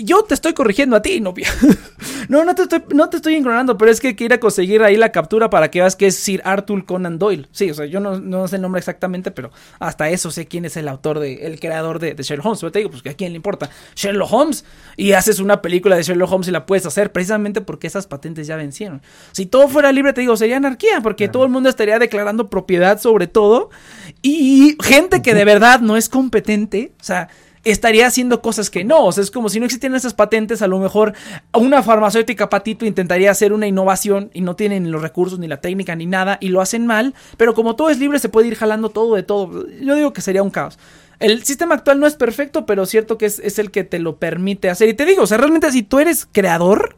Yo 0.00 0.22
te 0.22 0.34
estoy 0.34 0.54
corrigiendo 0.54 0.94
a 0.94 1.02
ti, 1.02 1.20
novia. 1.20 1.48
no, 2.28 2.44
no 2.44 2.54
te 2.54 2.62
estoy, 2.62 2.84
no 2.94 3.10
te 3.10 3.16
estoy 3.16 3.34
ignorando, 3.34 3.76
pero 3.76 3.90
es 3.90 4.00
que 4.00 4.14
quiero 4.14 4.38
conseguir 4.38 4.80
ahí 4.84 4.96
la 4.96 5.10
captura 5.10 5.50
para 5.50 5.72
que 5.72 5.80
veas 5.80 5.96
que 5.96 6.06
es 6.06 6.14
Sir 6.14 6.40
Arthur 6.44 6.86
Conan 6.86 7.18
Doyle. 7.18 7.48
Sí, 7.50 7.68
o 7.68 7.74
sea, 7.74 7.84
yo 7.84 7.98
no, 7.98 8.20
no 8.20 8.46
sé 8.46 8.56
el 8.56 8.62
nombre 8.62 8.78
exactamente, 8.78 9.32
pero 9.32 9.50
hasta 9.80 10.08
eso 10.08 10.30
sé 10.30 10.46
quién 10.46 10.64
es 10.64 10.76
el 10.76 10.86
autor, 10.86 11.18
de, 11.18 11.46
el 11.46 11.58
creador 11.58 11.98
de, 11.98 12.14
de 12.14 12.22
Sherlock 12.22 12.46
Holmes. 12.46 12.60
Pero 12.60 12.70
te 12.70 12.78
digo, 12.78 12.90
pues 12.92 13.02
que 13.02 13.10
a 13.10 13.14
quién 13.14 13.32
le 13.32 13.36
importa. 13.36 13.70
Sherlock 13.96 14.32
Holmes. 14.32 14.64
Y 14.96 15.12
haces 15.12 15.40
una 15.40 15.60
película 15.62 15.96
de 15.96 16.04
Sherlock 16.04 16.30
Holmes 16.30 16.46
y 16.46 16.52
la 16.52 16.64
puedes 16.64 16.86
hacer 16.86 17.10
precisamente 17.10 17.60
porque 17.60 17.88
esas 17.88 18.06
patentes 18.06 18.46
ya 18.46 18.54
vencieron. 18.54 19.02
Si 19.32 19.46
todo 19.46 19.66
fuera 19.66 19.90
libre, 19.90 20.12
te 20.12 20.20
digo, 20.20 20.36
sería 20.36 20.58
anarquía, 20.58 21.00
porque 21.00 21.26
todo 21.26 21.42
el 21.42 21.50
mundo 21.50 21.68
estaría 21.68 21.98
declarando 21.98 22.48
propiedad 22.48 23.00
sobre 23.00 23.26
todo. 23.26 23.70
Y 24.22 24.76
gente 24.80 25.22
que 25.22 25.34
de 25.34 25.44
verdad 25.44 25.80
no 25.80 25.96
es 25.96 26.08
competente, 26.08 26.92
o 27.00 27.04
sea 27.04 27.28
estaría 27.70 28.06
haciendo 28.06 28.42
cosas 28.42 28.70
que 28.70 28.84
no. 28.84 29.06
O 29.06 29.12
sea, 29.12 29.22
es 29.22 29.30
como 29.30 29.48
si 29.48 29.58
no 29.58 29.66
existieran 29.66 29.96
esas 29.96 30.14
patentes, 30.14 30.62
a 30.62 30.66
lo 30.66 30.78
mejor 30.78 31.14
una 31.52 31.82
farmacéutica 31.82 32.48
patito 32.48 32.86
intentaría 32.86 33.30
hacer 33.30 33.52
una 33.52 33.66
innovación 33.66 34.30
y 34.32 34.40
no 34.40 34.56
tienen 34.56 34.90
los 34.90 35.02
recursos, 35.02 35.38
ni 35.38 35.48
la 35.48 35.60
técnica, 35.60 35.94
ni 35.94 36.06
nada, 36.06 36.38
y 36.40 36.48
lo 36.48 36.60
hacen 36.60 36.86
mal, 36.86 37.14
pero 37.36 37.54
como 37.54 37.76
todo 37.76 37.90
es 37.90 37.98
libre, 37.98 38.18
se 38.18 38.28
puede 38.28 38.48
ir 38.48 38.54
jalando 38.54 38.90
todo 38.90 39.14
de 39.14 39.22
todo. 39.22 39.66
Yo 39.80 39.94
digo 39.94 40.12
que 40.12 40.20
sería 40.20 40.42
un 40.42 40.50
caos. 40.50 40.78
El 41.20 41.42
sistema 41.42 41.74
actual 41.74 41.98
no 41.98 42.06
es 42.06 42.14
perfecto, 42.14 42.64
pero 42.64 42.86
cierto 42.86 43.18
que 43.18 43.26
es, 43.26 43.40
es 43.40 43.58
el 43.58 43.70
que 43.70 43.84
te 43.84 43.98
lo 43.98 44.16
permite 44.16 44.70
hacer. 44.70 44.88
Y 44.88 44.94
te 44.94 45.04
digo, 45.04 45.22
o 45.22 45.26
sea, 45.26 45.38
realmente 45.38 45.72
si 45.72 45.82
tú 45.82 45.98
eres 45.98 46.28
creador, 46.30 46.96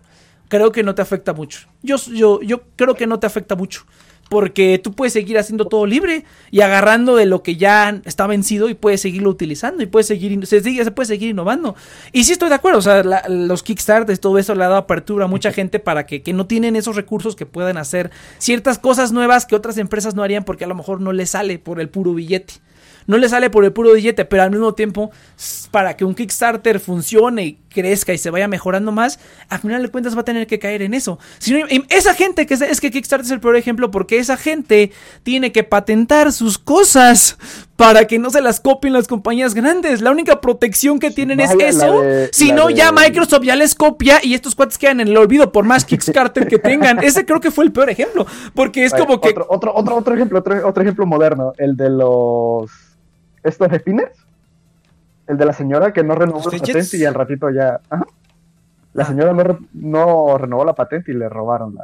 creo 0.49 0.73
que 0.73 0.83
no 0.83 0.95
te 0.95 1.03
afecta 1.03 1.33
mucho. 1.33 1.69
Yo, 1.83 1.97
yo, 1.97 2.43
yo 2.43 2.63
creo 2.77 2.95
que 2.95 3.07
no 3.07 3.19
te 3.19 3.27
afecta 3.27 3.57
mucho 3.57 3.87
porque 4.31 4.79
tú 4.79 4.93
puedes 4.93 5.13
seguir 5.13 5.39
haciendo 5.39 5.67
todo 5.67 5.87
libre 5.87 6.25
y 6.53 6.61
agarrando 6.61 7.17
de 7.17 7.27
lo 7.27 7.43
que 7.43 7.57
ya 7.57 8.01
está 8.05 8.29
vencido 8.29 8.69
y 8.69 8.75
puedes 8.75 9.01
seguirlo 9.01 9.29
utilizando 9.29 9.83
y 9.83 9.87
puedes 9.87 10.07
seguir 10.07 10.47
se, 10.47 10.63
se 10.63 10.91
puede 10.93 11.09
seguir 11.09 11.31
innovando. 11.31 11.75
Y 12.13 12.23
sí 12.23 12.31
estoy 12.33 12.49
de 12.49 12.55
acuerdo, 12.55 12.79
o 12.79 12.83
sea, 12.83 13.03
los 13.29 13.65
Kickstarters, 13.65 14.21
todo 14.21 14.39
eso 14.39 14.55
le 14.55 14.63
ha 14.63 14.69
dado 14.69 14.79
apertura 14.79 15.25
a 15.25 15.29
mucha 15.29 15.51
gente 15.51 15.81
para 15.81 16.07
que, 16.07 16.23
que 16.23 16.33
no 16.33 16.47
tienen 16.47 16.77
esos 16.77 16.95
recursos 16.95 17.35
que 17.35 17.45
puedan 17.45 17.77
hacer 17.77 18.13
ciertas 18.39 18.79
cosas 18.79 19.11
nuevas 19.11 19.47
que 19.47 19.57
otras 19.57 19.79
empresas 19.79 20.15
no 20.15 20.23
harían 20.23 20.45
porque 20.45 20.63
a 20.63 20.69
lo 20.69 20.77
mejor 20.77 21.01
no 21.01 21.13
les 21.13 21.31
sale 21.31 21.59
por 21.59 21.81
el 21.81 21.89
puro 21.89 22.15
billete 22.15 22.55
no 23.07 23.19
le 23.19 23.29
sale 23.29 23.51
por 23.51 23.65
el 23.65 23.73
puro 23.73 23.93
billete, 23.93 24.25
pero 24.25 24.45
al 24.45 24.53
mismo 24.53 24.75
tiempo, 24.75 25.11
para 25.73 25.97
que 25.97 26.05
un 26.05 26.15
Kickstarter 26.15 26.79
funcione 26.79 27.45
y 27.45 27.59
crezca 27.71 28.13
y 28.13 28.19
se 28.19 28.31
vaya 28.31 28.49
mejorando 28.49 28.93
más, 28.93 29.19
al 29.49 29.61
final 29.61 29.83
de 29.83 29.89
cuentas 29.89 30.17
va 30.17 30.21
a 30.21 30.25
tener 30.25 30.47
que 30.47 30.59
caer 30.59 30.83
en 30.83 30.93
eso. 30.95 31.19
Si 31.39 31.59
esa 31.89 32.15
gente, 32.15 32.47
que 32.47 32.55
es, 32.55 32.81
que 32.81 32.91
Kickstarter 32.91 33.25
es 33.25 33.31
el 33.31 33.41
peor 33.41 33.57
ejemplo, 33.57 33.91
porque 33.91 34.19
esa 34.19 34.37
gente 34.37 34.93
tiene 35.23 35.53
que 35.53 35.65
patentar 35.65 36.33
sus 36.33 36.59
cosas 36.59 37.39
para 37.77 38.07
que 38.07 38.19
no 38.19 38.29
se 38.29 38.43
las 38.43 38.61
copien 38.61 38.93
las 38.93 39.09
compañías 39.09 39.55
grandes. 39.55 40.03
La 40.03 40.11
única 40.11 40.41
protección 40.41 40.99
que 40.99 41.11
tienen 41.11 41.41
es 41.41 41.53
eso. 41.59 42.03
si 42.33 42.53
no, 42.53 42.69
ya 42.69 42.93
Microsoft 42.93 43.45
ya 43.45 43.57
les 43.57 43.75
copia 43.75 44.19
y 44.23 44.35
estos 44.35 44.55
cuates 44.55 44.77
quedan 44.77 45.01
en 45.01 45.09
el 45.09 45.17
olvido 45.17 45.51
por 45.51 45.65
más 45.65 45.85
Kickstarter 45.85 46.47
que 46.47 46.59
tengan. 46.59 46.99
Ese 47.03 47.25
creo 47.25 47.41
que 47.41 47.51
fue 47.51 47.65
el 47.65 47.73
peor 47.73 47.89
ejemplo, 47.89 48.27
porque 48.55 48.85
es 48.85 48.93
como 48.93 49.21
que... 49.21 49.31
Otro, 49.31 49.47
otro, 49.49 49.73
otro, 49.75 49.97
otro 49.97 50.15
ejemplo, 50.15 50.41
otro, 50.41 50.69
otro 50.69 50.83
ejemplo 50.83 51.07
moderno, 51.07 51.53
el 51.57 51.77
de 51.77 51.89
los 51.89 52.71
estos 53.43 53.69
spinners. 53.79 54.30
El 55.31 55.37
de 55.37 55.45
la 55.45 55.53
señora 55.53 55.93
que 55.93 56.03
no 56.03 56.17
renovó 56.17 56.51
la 56.51 56.59
patente 56.59 56.97
y 56.97 57.05
al 57.05 57.15
ratito 57.15 57.51
ya. 57.51 57.81
La 58.95 59.05
ah. 59.05 59.07
señora 59.07 59.33
no, 59.73 60.37
renovó 60.37 60.65
la 60.65 60.75
patente 60.75 61.13
y 61.13 61.15
le 61.15 61.29
robaron 61.29 61.79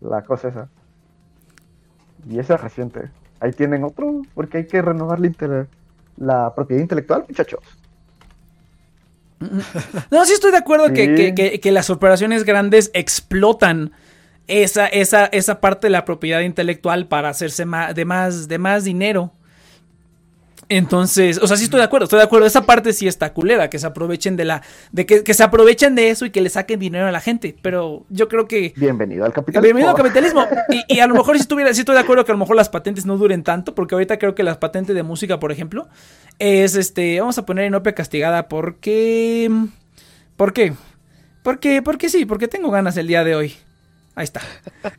la, 0.00 0.22
cosa 0.22 0.46
esa. 0.46 0.68
Y 2.30 2.38
esa 2.38 2.54
es 2.54 2.60
reciente. 2.60 3.10
Ahí 3.40 3.50
tienen 3.50 3.82
otro, 3.82 4.22
porque 4.32 4.58
hay 4.58 4.66
que 4.68 4.80
renovar 4.80 5.18
la, 5.18 5.66
la 6.18 6.54
propiedad 6.54 6.82
intelectual, 6.82 7.24
muchachos. 7.28 7.58
No, 10.12 10.24
sí 10.24 10.32
estoy 10.32 10.52
de 10.52 10.58
acuerdo 10.58 10.92
que, 10.92 11.60
que, 11.60 11.72
las 11.72 11.90
operaciones 11.90 12.44
grandes 12.44 12.92
explotan 12.94 13.90
esa, 14.46 14.86
esa, 14.86 15.26
esa 15.26 15.60
parte 15.60 15.88
de 15.88 15.90
la 15.90 16.04
propiedad 16.04 16.42
intelectual 16.42 17.08
para 17.08 17.28
hacerse 17.28 17.64
de, 17.94 18.04
más, 18.04 18.46
de 18.46 18.58
más 18.58 18.84
dinero. 18.84 19.32
Entonces, 20.68 21.38
o 21.38 21.46
sea, 21.46 21.56
sí 21.56 21.64
estoy 21.64 21.78
de 21.78 21.84
acuerdo, 21.84 22.04
estoy 22.04 22.18
de 22.18 22.24
acuerdo. 22.24 22.46
Esa 22.46 22.64
parte 22.64 22.92
sí 22.92 23.06
está 23.06 23.32
culera, 23.32 23.68
que 23.70 23.78
se 23.78 23.86
aprovechen 23.86 24.36
de 24.36 24.44
la, 24.44 24.62
de 24.92 25.06
que, 25.06 25.34
se 25.34 25.42
aprovechen 25.42 25.94
de 25.94 26.10
eso 26.10 26.24
y 26.26 26.30
que 26.30 26.40
le 26.40 26.48
saquen 26.48 26.80
dinero 26.80 27.06
a 27.06 27.12
la 27.12 27.20
gente. 27.20 27.56
Pero 27.62 28.04
yo 28.08 28.28
creo 28.28 28.46
que. 28.46 28.72
Bienvenido 28.76 29.24
al 29.24 29.32
capitalismo. 29.32 29.62
Bienvenido 29.62 29.90
al 29.90 29.96
capitalismo. 29.96 30.46
Y, 30.88 31.00
a 31.00 31.06
lo 31.06 31.14
mejor 31.14 31.36
si 31.36 31.42
estuviera, 31.42 31.72
sí 31.74 31.80
estoy 31.80 31.94
de 31.94 32.00
acuerdo 32.00 32.24
que 32.24 32.32
a 32.32 32.34
lo 32.34 32.38
mejor 32.38 32.56
las 32.56 32.68
patentes 32.68 33.06
no 33.06 33.16
duren 33.16 33.42
tanto, 33.42 33.74
porque 33.74 33.94
ahorita 33.94 34.18
creo 34.18 34.34
que 34.34 34.42
las 34.42 34.56
patentes 34.56 34.94
de 34.94 35.02
música, 35.02 35.38
por 35.38 35.52
ejemplo, 35.52 35.88
es 36.38 36.76
este. 36.76 37.20
Vamos 37.20 37.38
a 37.38 37.46
poner 37.46 37.66
Inopia 37.66 37.94
castigada 37.94 38.48
porque. 38.48 39.50
¿Por 40.36 40.52
qué? 40.52 40.72
Porque, 41.42 41.82
porque 41.82 42.08
sí, 42.08 42.24
porque 42.24 42.48
tengo 42.48 42.70
ganas 42.70 42.96
el 42.96 43.06
día 43.06 43.22
de 43.22 43.36
hoy. 43.36 43.54
Ahí 44.16 44.24
está. 44.24 44.42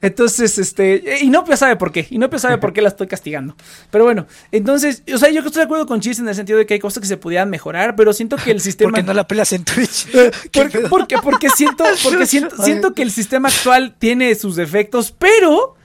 Entonces, 0.01 0.57
este. 0.57 1.19
Inopia 1.21 1.55
sabe 1.55 1.77
por 1.77 1.93
qué. 1.93 2.05
Inopia 2.09 2.37
sabe 2.37 2.57
por 2.57 2.73
qué 2.73 2.81
la 2.81 2.89
estoy 2.89 3.07
castigando. 3.07 3.55
Pero 3.89 4.03
bueno, 4.03 4.27
entonces, 4.51 5.03
o 5.13 5.17
sea, 5.17 5.29
yo 5.29 5.39
estoy 5.39 5.61
de 5.61 5.63
acuerdo 5.63 5.85
con 5.85 6.01
Chis 6.01 6.19
en 6.19 6.27
el 6.27 6.35
sentido 6.35 6.59
de 6.59 6.65
que 6.65 6.73
hay 6.73 6.79
cosas 6.81 6.99
que 6.99 7.07
se 7.07 7.15
pudieran 7.15 7.49
mejorar, 7.49 7.95
pero 7.95 8.11
siento 8.11 8.35
que 8.35 8.51
el 8.51 8.59
sistema. 8.61 8.91
¿Por 8.91 8.99
qué 8.99 9.03
no 9.03 9.13
la 9.13 9.25
pelas 9.25 9.53
en 9.53 9.63
Twitch? 9.63 10.07
porque, 10.89 11.17
porque, 11.23 11.49
siento, 11.49 11.85
porque 12.03 12.25
siento, 12.25 12.57
siento 12.63 12.93
que 12.93 13.03
el 13.03 13.11
sistema 13.11 13.47
actual 13.47 13.95
tiene 13.97 14.35
sus 14.35 14.55
defectos, 14.55 15.13
pero. 15.17 15.75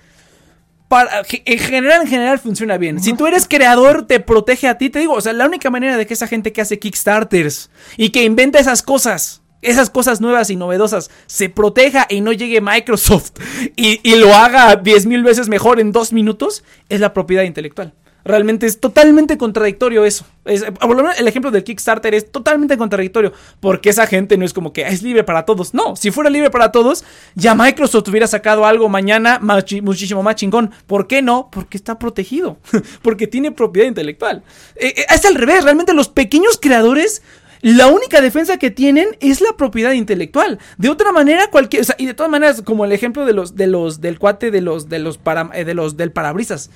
Para, 0.88 1.22
en 1.28 1.58
general, 1.60 2.02
en 2.02 2.08
general 2.08 2.40
funciona 2.40 2.76
bien. 2.76 3.00
Si 3.00 3.12
tú 3.12 3.28
eres 3.28 3.46
creador, 3.46 4.08
te 4.08 4.18
protege 4.18 4.66
a 4.66 4.76
ti. 4.76 4.90
Te 4.90 4.98
digo, 4.98 5.14
o 5.14 5.20
sea, 5.20 5.32
la 5.32 5.46
única 5.46 5.70
manera 5.70 5.96
de 5.96 6.04
que 6.04 6.14
esa 6.14 6.26
gente 6.26 6.52
que 6.52 6.60
hace 6.60 6.80
Kickstarters 6.80 7.70
y 7.96 8.10
que 8.10 8.24
inventa 8.24 8.58
esas 8.58 8.82
cosas 8.82 9.40
esas 9.62 9.90
cosas 9.90 10.20
nuevas 10.20 10.50
y 10.50 10.56
novedosas 10.56 11.10
se 11.26 11.48
proteja 11.48 12.06
y 12.08 12.20
no 12.20 12.32
llegue 12.32 12.60
Microsoft 12.60 13.32
y, 13.76 13.98
lo 14.16 14.34
haga 14.34 14.76
10 14.76 15.06
mil 15.06 15.22
veces 15.22 15.48
mejor 15.48 15.80
en 15.80 15.92
dos 15.92 16.12
minutos, 16.12 16.64
es 16.88 17.00
la 17.00 17.12
propiedad 17.12 17.44
intelectual. 17.44 17.94
Realmente 18.22 18.66
es 18.66 18.80
totalmente 18.80 19.38
contradictorio 19.38 20.04
eso. 20.04 20.26
Es, 20.44 20.62
el 20.62 21.28
ejemplo 21.28 21.50
del 21.50 21.64
Kickstarter 21.64 22.14
es 22.14 22.30
totalmente 22.30 22.76
contradictorio. 22.76 23.32
Porque 23.60 23.90
esa 23.90 24.06
gente 24.06 24.36
no 24.36 24.44
es 24.44 24.52
como 24.52 24.72
que 24.72 24.82
es 24.82 25.02
libre 25.02 25.24
para 25.24 25.46
todos. 25.46 25.72
No, 25.72 25.96
si 25.96 26.10
fuera 26.10 26.28
libre 26.28 26.50
para 26.50 26.70
todos, 26.70 27.02
ya 27.34 27.54
Microsoft 27.54 28.08
hubiera 28.08 28.26
sacado 28.26 28.66
algo 28.66 28.88
mañana 28.88 29.40
muchísimo 29.40 30.22
más 30.22 30.36
chingón. 30.36 30.70
¿Por 30.86 31.06
qué 31.06 31.22
no? 31.22 31.48
Porque 31.50 31.78
está 31.78 31.98
protegido. 31.98 32.58
porque 33.02 33.26
tiene 33.26 33.52
propiedad 33.52 33.88
intelectual. 33.88 34.42
Eh, 34.76 34.92
eh, 34.96 35.06
es 35.08 35.24
al 35.24 35.34
revés. 35.34 35.64
Realmente 35.64 35.94
los 35.94 36.08
pequeños 36.08 36.58
creadores 36.60 37.22
la 37.62 37.88
única 37.88 38.20
defensa 38.20 38.56
que 38.56 38.70
tienen 38.70 39.08
es 39.20 39.40
la 39.40 39.56
propiedad 39.56 39.92
intelectual. 39.92 40.58
De 40.78 40.88
otra 40.88 41.12
manera, 41.12 41.50
cualquier. 41.50 41.84
y 41.98 42.06
de 42.06 42.14
todas 42.14 42.30
maneras, 42.30 42.62
como 42.62 42.84
el 42.84 42.92
ejemplo 42.92 43.26
de 43.26 43.32
los, 43.32 43.54
de 43.56 43.66
los, 43.66 44.00
del 44.00 44.18
cuate 44.18 44.50
de 44.50 44.60
los, 44.60 44.88
de 44.88 44.98
los, 44.98 45.18
para, 45.18 45.50
eh, 45.54 45.64
de 45.64 45.74
los, 45.74 45.96
del 45.96 46.12
parabrisas. 46.12 46.70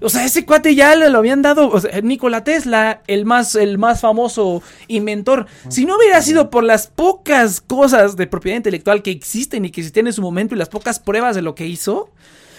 O 0.00 0.08
sea, 0.08 0.24
ese 0.24 0.44
cuate 0.44 0.74
ya 0.74 0.94
le 0.96 1.08
lo 1.08 1.18
habían 1.18 1.40
dado. 1.40 1.70
O 1.70 1.80
sea, 1.80 2.00
Nikola 2.00 2.44
Tesla, 2.44 3.02
el 3.06 3.24
más, 3.24 3.54
el 3.54 3.78
más 3.78 4.00
famoso 4.00 4.62
inventor. 4.88 5.46
Si 5.68 5.86
no 5.86 5.96
hubiera 5.96 6.20
sido 6.20 6.50
por 6.50 6.64
las 6.64 6.88
pocas 6.88 7.60
cosas 7.60 8.16
de 8.16 8.26
propiedad 8.26 8.56
intelectual 8.56 9.02
que 9.02 9.12
existen 9.12 9.64
y 9.64 9.70
que 9.70 9.80
existían 9.80 10.08
en 10.08 10.12
su 10.12 10.20
momento 10.20 10.54
y 10.54 10.58
las 10.58 10.68
pocas 10.68 10.98
pruebas 10.98 11.36
de 11.36 11.42
lo 11.42 11.54
que 11.54 11.66
hizo, 11.66 12.10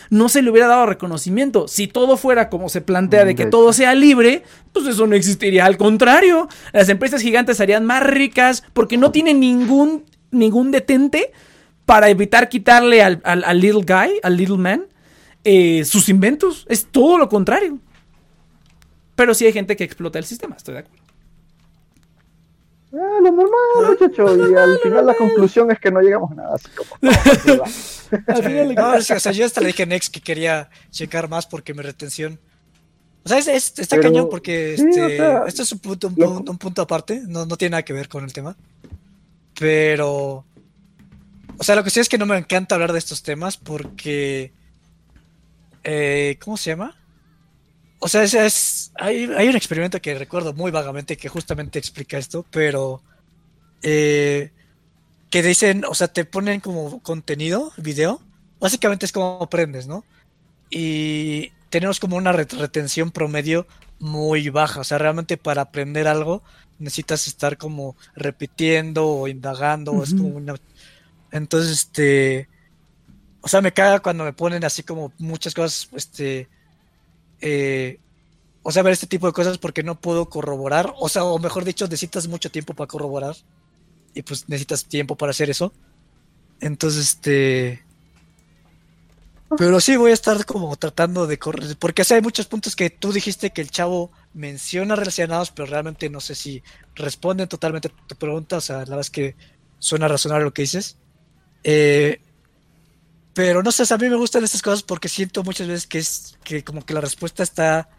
no 0.10 0.30
se 0.30 0.41
le 0.41 0.52
hubiera 0.52 0.68
dado 0.68 0.86
reconocimiento. 0.86 1.68
Si 1.68 1.88
todo 1.88 2.18
fuera 2.18 2.49
como 2.49 2.69
se 2.69 2.82
plantea 2.82 3.26
de 3.26 3.36
que 3.36 3.45
todo 3.45 3.73
sea 3.73 3.95
libre, 3.95 4.44
pues 4.73 4.88
eso 4.88 5.07
no 5.07 5.15
existiría. 5.15 5.65
Al 5.65 5.77
contrario, 5.77 6.48
las 6.73 6.90
empresas 6.90 7.22
gigantes 7.22 7.57
serían 7.57 7.86
más 7.86 8.03
ricas 8.03 8.64
porque 8.73 8.98
no 8.98 9.11
tienen 9.11 9.40
ningún, 9.40 10.06
ningún 10.32 10.72
detente 10.72 11.32
para 11.86 12.10
evitar 12.10 12.49
quitarle 12.49 13.03
al, 13.03 13.22
little 13.60 13.84
guy, 13.86 14.19
al 14.23 14.38
little 14.38 14.57
man, 14.57 14.86
eh, 15.44 15.86
sus 15.86 16.10
inventos. 16.10 16.65
Es 16.69 16.86
todo 16.86 17.18
lo 17.18 17.30
contrario. 17.30 17.80
Pero 19.15 19.34
sí 19.34 19.45
hay 19.45 19.53
gente 19.53 19.76
que 19.76 19.84
explota 19.84 20.19
el 20.19 20.26
sistema, 20.26 20.56
estoy 20.56 20.73
de 20.73 20.80
acuerdo. 20.82 21.05
Ah, 22.97 23.19
lo 23.22 23.31
normal, 23.31 23.89
muchacho. 23.89 24.49
Y 24.49 24.55
al 24.55 24.80
final 24.80 25.05
la 25.05 25.15
conclusión 25.15 25.69
es 25.72 25.80
que 25.80 25.91
no 25.91 26.01
llegamos 26.01 26.31
a 26.31 26.35
nada. 26.35 26.55
Así 26.55 26.69
como, 26.69 26.95
al 28.27 28.43
final 28.43 28.76
no, 28.76 28.93
o 28.95 29.01
sea, 29.01 29.31
yo 29.31 29.45
hasta 29.45 29.61
le 29.61 29.67
dije 29.67 29.84
a 29.84 29.85
Nex 29.85 30.09
que 30.09 30.22
quería 30.22 30.69
checar 30.91 31.27
más 31.30 31.45
porque 31.45 31.73
mi 31.73 31.81
retención. 31.81 32.39
O 33.23 33.30
sea, 33.30 33.39
es, 33.39 33.73
está 33.80 33.99
cañón 33.99 34.30
porque 34.30 34.76
este, 34.76 35.17
esto 35.47 35.63
es 35.63 35.72
un 35.72 35.80
punto, 35.80 36.07
un, 36.07 36.57
punto 36.59 36.84
aparte, 36.84 37.23
no, 37.26 37.47
no 37.47 37.57
tiene 37.57 37.72
nada 37.72 37.84
que 37.84 37.93
ver 37.93 38.07
con 38.07 38.23
el 38.23 38.31
tema. 38.31 38.55
Pero. 39.59 40.45
O 41.57 41.63
sea, 41.63 41.76
lo 41.76 41.84
que 41.84 41.89
sí 41.89 41.99
es 41.99 42.09
que 42.09 42.19
no 42.19 42.26
me 42.26 42.38
encanta 42.38 42.76
hablar 42.76 42.93
de 42.93 42.99
estos 42.99 43.23
temas 43.23 43.57
porque. 43.57 44.53
Eh, 45.84 46.38
¿Cómo 46.43 46.55
se 46.55 46.72
llama? 46.72 46.95
O 48.06 48.07
sea, 48.07 48.22
es, 48.22 48.91
hay, 48.99 49.26
un 49.26 49.56
experimento 49.56 49.99
que 49.99 50.14
recuerdo 50.14 50.53
muy 50.53 50.69
vagamente 50.69 51.18
que 51.18 51.27
justamente 51.27 51.80
explica 51.80 52.19
esto, 52.19 52.45
pero 52.52 53.02
eh, 53.82 54.52
que 55.32 55.41
dicen, 55.41 55.84
o 55.86 55.95
sea, 55.95 56.07
te 56.07 56.23
ponen 56.23 56.60
como 56.60 57.02
contenido, 57.02 57.73
video, 57.77 58.22
básicamente 58.60 59.07
es 59.07 59.11
como 59.11 59.41
aprendes, 59.41 59.88
¿no? 59.88 60.06
Y 60.69 61.49
tenemos 61.72 61.99
como 61.99 62.15
una 62.15 62.32
retención 62.32 63.10
promedio 63.10 63.65
muy 63.98 64.49
baja. 64.49 64.82
O 64.82 64.84
sea, 64.84 64.99
realmente 64.99 65.36
para 65.38 65.64
aprender 65.64 66.07
algo 66.07 66.44
necesitas 66.77 67.26
estar 67.26 67.57
como 67.57 67.95
repitiendo 68.15 69.07
o 69.07 69.27
indagando. 69.27 70.03
Es 70.03 70.14
como 70.14 70.27
una... 70.27 70.53
Entonces, 71.32 71.72
este... 71.72 72.49
O 73.41 73.48
sea, 73.48 73.61
me 73.61 73.72
caga 73.72 73.99
cuando 73.99 74.23
me 74.23 74.34
ponen 74.34 74.64
así 74.64 74.84
como 74.84 75.11
muchas 75.18 75.56
cosas, 75.56 75.90
este... 75.95 76.49
eh, 77.41 77.99
o 78.64 78.72
sea, 78.72 78.84
ver 78.84 78.94
este 78.94 79.07
tipo 79.07 79.28
de 79.28 79.34
cosas 79.34 79.57
porque 79.57 79.84
no 79.84 79.99
puedo 79.99 80.28
corroborar. 80.28 80.94
O 80.98 81.07
sea, 81.07 81.24
o 81.24 81.38
mejor 81.38 81.66
dicho, 81.66 81.86
necesitas 81.86 82.28
mucho 82.28 82.49
tiempo 82.49 82.74
para 82.74 82.88
corroborar. 82.88 83.36
Y 84.14 84.24
pues 84.24 84.49
necesitas 84.49 84.86
tiempo 84.86 85.16
para 85.16 85.32
hacer 85.32 85.49
eso. 85.49 85.72
Entonces, 86.60 87.10
este... 87.10 87.84
Pero 89.57 89.80
sí 89.80 89.95
voy 89.95 90.12
a 90.12 90.16
estar 90.16 90.44
como 90.45 90.76
tratando 90.76 91.28
de 91.28 91.38
correr, 91.38 91.78
porque 91.78 92.02
o 92.02 92.14
hay 92.14 92.22
muchos 92.22 92.48
puntos 92.48 92.76
que 92.76 92.90
tú 92.90 93.14
dijiste 93.14 93.52
que 93.52 93.62
el 93.62 93.70
chavo 93.70 94.12
menciona 94.34 94.95
relacionados, 94.95 95.52
pero 95.52 95.68
realmente 95.68 96.10
no 96.10 96.20
sé 96.20 96.34
si 96.34 96.64
responden 96.95 97.48
totalmente 97.48 97.90
a 97.90 98.07
tu 98.07 98.16
pregunta, 98.16 98.57
o 98.57 98.62
sea, 98.62 98.78
la 98.78 98.82
verdad 98.82 98.99
es 99.02 99.12
que 99.12 99.36
suena 99.78 100.07
razonable 100.07 100.45
lo 100.45 100.53
que 100.53 100.64
dices. 100.64 100.98
Eh, 101.64 102.20
pero 103.36 103.62
no 103.62 103.72
sé, 103.74 103.84
a 103.94 103.98
mí 103.98 104.10
me 104.10 104.16
gustan 104.16 104.45
estas 104.45 104.62
cosas 104.62 104.82
porque 104.82 105.10
siento 105.10 105.44
muchas 105.44 105.68
veces 105.68 105.88
que 105.88 105.99
es 105.99 106.38
que 106.45 106.64
como 106.64 106.86
que 106.86 106.94
la 106.94 107.02
respuesta 107.02 107.44
está, 107.44 107.90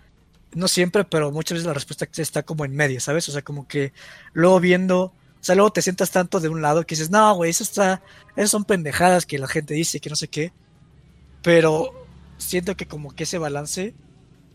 no 0.54 0.66
siempre, 0.66 1.04
pero 1.04 1.30
muchas 1.30 1.56
veces 1.56 1.66
la 1.66 1.74
respuesta 1.74 2.08
está 2.16 2.42
como 2.42 2.64
en 2.64 2.74
medio, 2.74 3.00
¿sabes? 3.00 3.28
O 3.28 3.32
sea, 3.32 3.42
como 3.42 3.68
que 3.68 3.92
luego 4.32 4.60
viendo, 4.60 5.02
o 5.02 5.12
sea, 5.42 5.54
luego 5.54 5.72
te 5.72 5.82
sientas 5.82 6.10
tanto 6.10 6.40
de 6.40 6.48
un 6.48 6.62
lado 6.62 6.86
que 6.86 6.94
dices, 6.94 7.10
no, 7.10 7.34
güey, 7.34 7.50
eso 7.50 7.64
está, 7.64 8.02
esas 8.34 8.50
son 8.50 8.64
pendejadas 8.64 9.26
que 9.26 9.38
la 9.38 9.46
gente 9.46 9.74
dice, 9.74 10.00
que 10.00 10.08
no 10.08 10.16
sé 10.16 10.28
qué. 10.28 10.54
Pero 11.42 11.92
siento 12.38 12.74
que 12.74 12.86
como 12.88 13.14
que 13.14 13.24
ese 13.24 13.36
balance, 13.36 13.94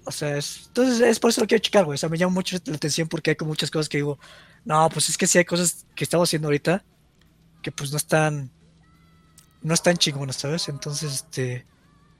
o 0.05 0.11
sea, 0.11 0.35
es, 0.35 0.63
entonces 0.65 0.99
es 1.01 1.19
por 1.19 1.29
eso 1.29 1.41
lo 1.41 1.47
quiero 1.47 1.61
checar, 1.61 1.85
güey. 1.85 1.95
O 1.95 1.97
sea, 1.99 2.09
me 2.09 2.17
llama 2.17 2.33
mucho 2.33 2.57
la 2.65 2.75
atención 2.75 3.07
porque 3.07 3.29
hay 3.31 3.35
como 3.35 3.49
muchas 3.49 3.69
cosas 3.69 3.87
que 3.87 3.97
digo, 3.99 4.17
no, 4.65 4.89
pues 4.89 5.09
es 5.09 5.17
que 5.17 5.27
sí 5.27 5.37
hay 5.37 5.45
cosas 5.45 5.85
que 5.95 6.03
estamos 6.03 6.27
haciendo 6.27 6.47
ahorita 6.47 6.83
que 7.61 7.71
pues 7.71 7.91
no 7.91 7.97
están, 7.97 8.49
no 9.61 9.73
están 9.73 9.97
chingonas, 9.97 10.35
¿sabes? 10.37 10.67
Entonces, 10.69 11.13
este, 11.13 11.65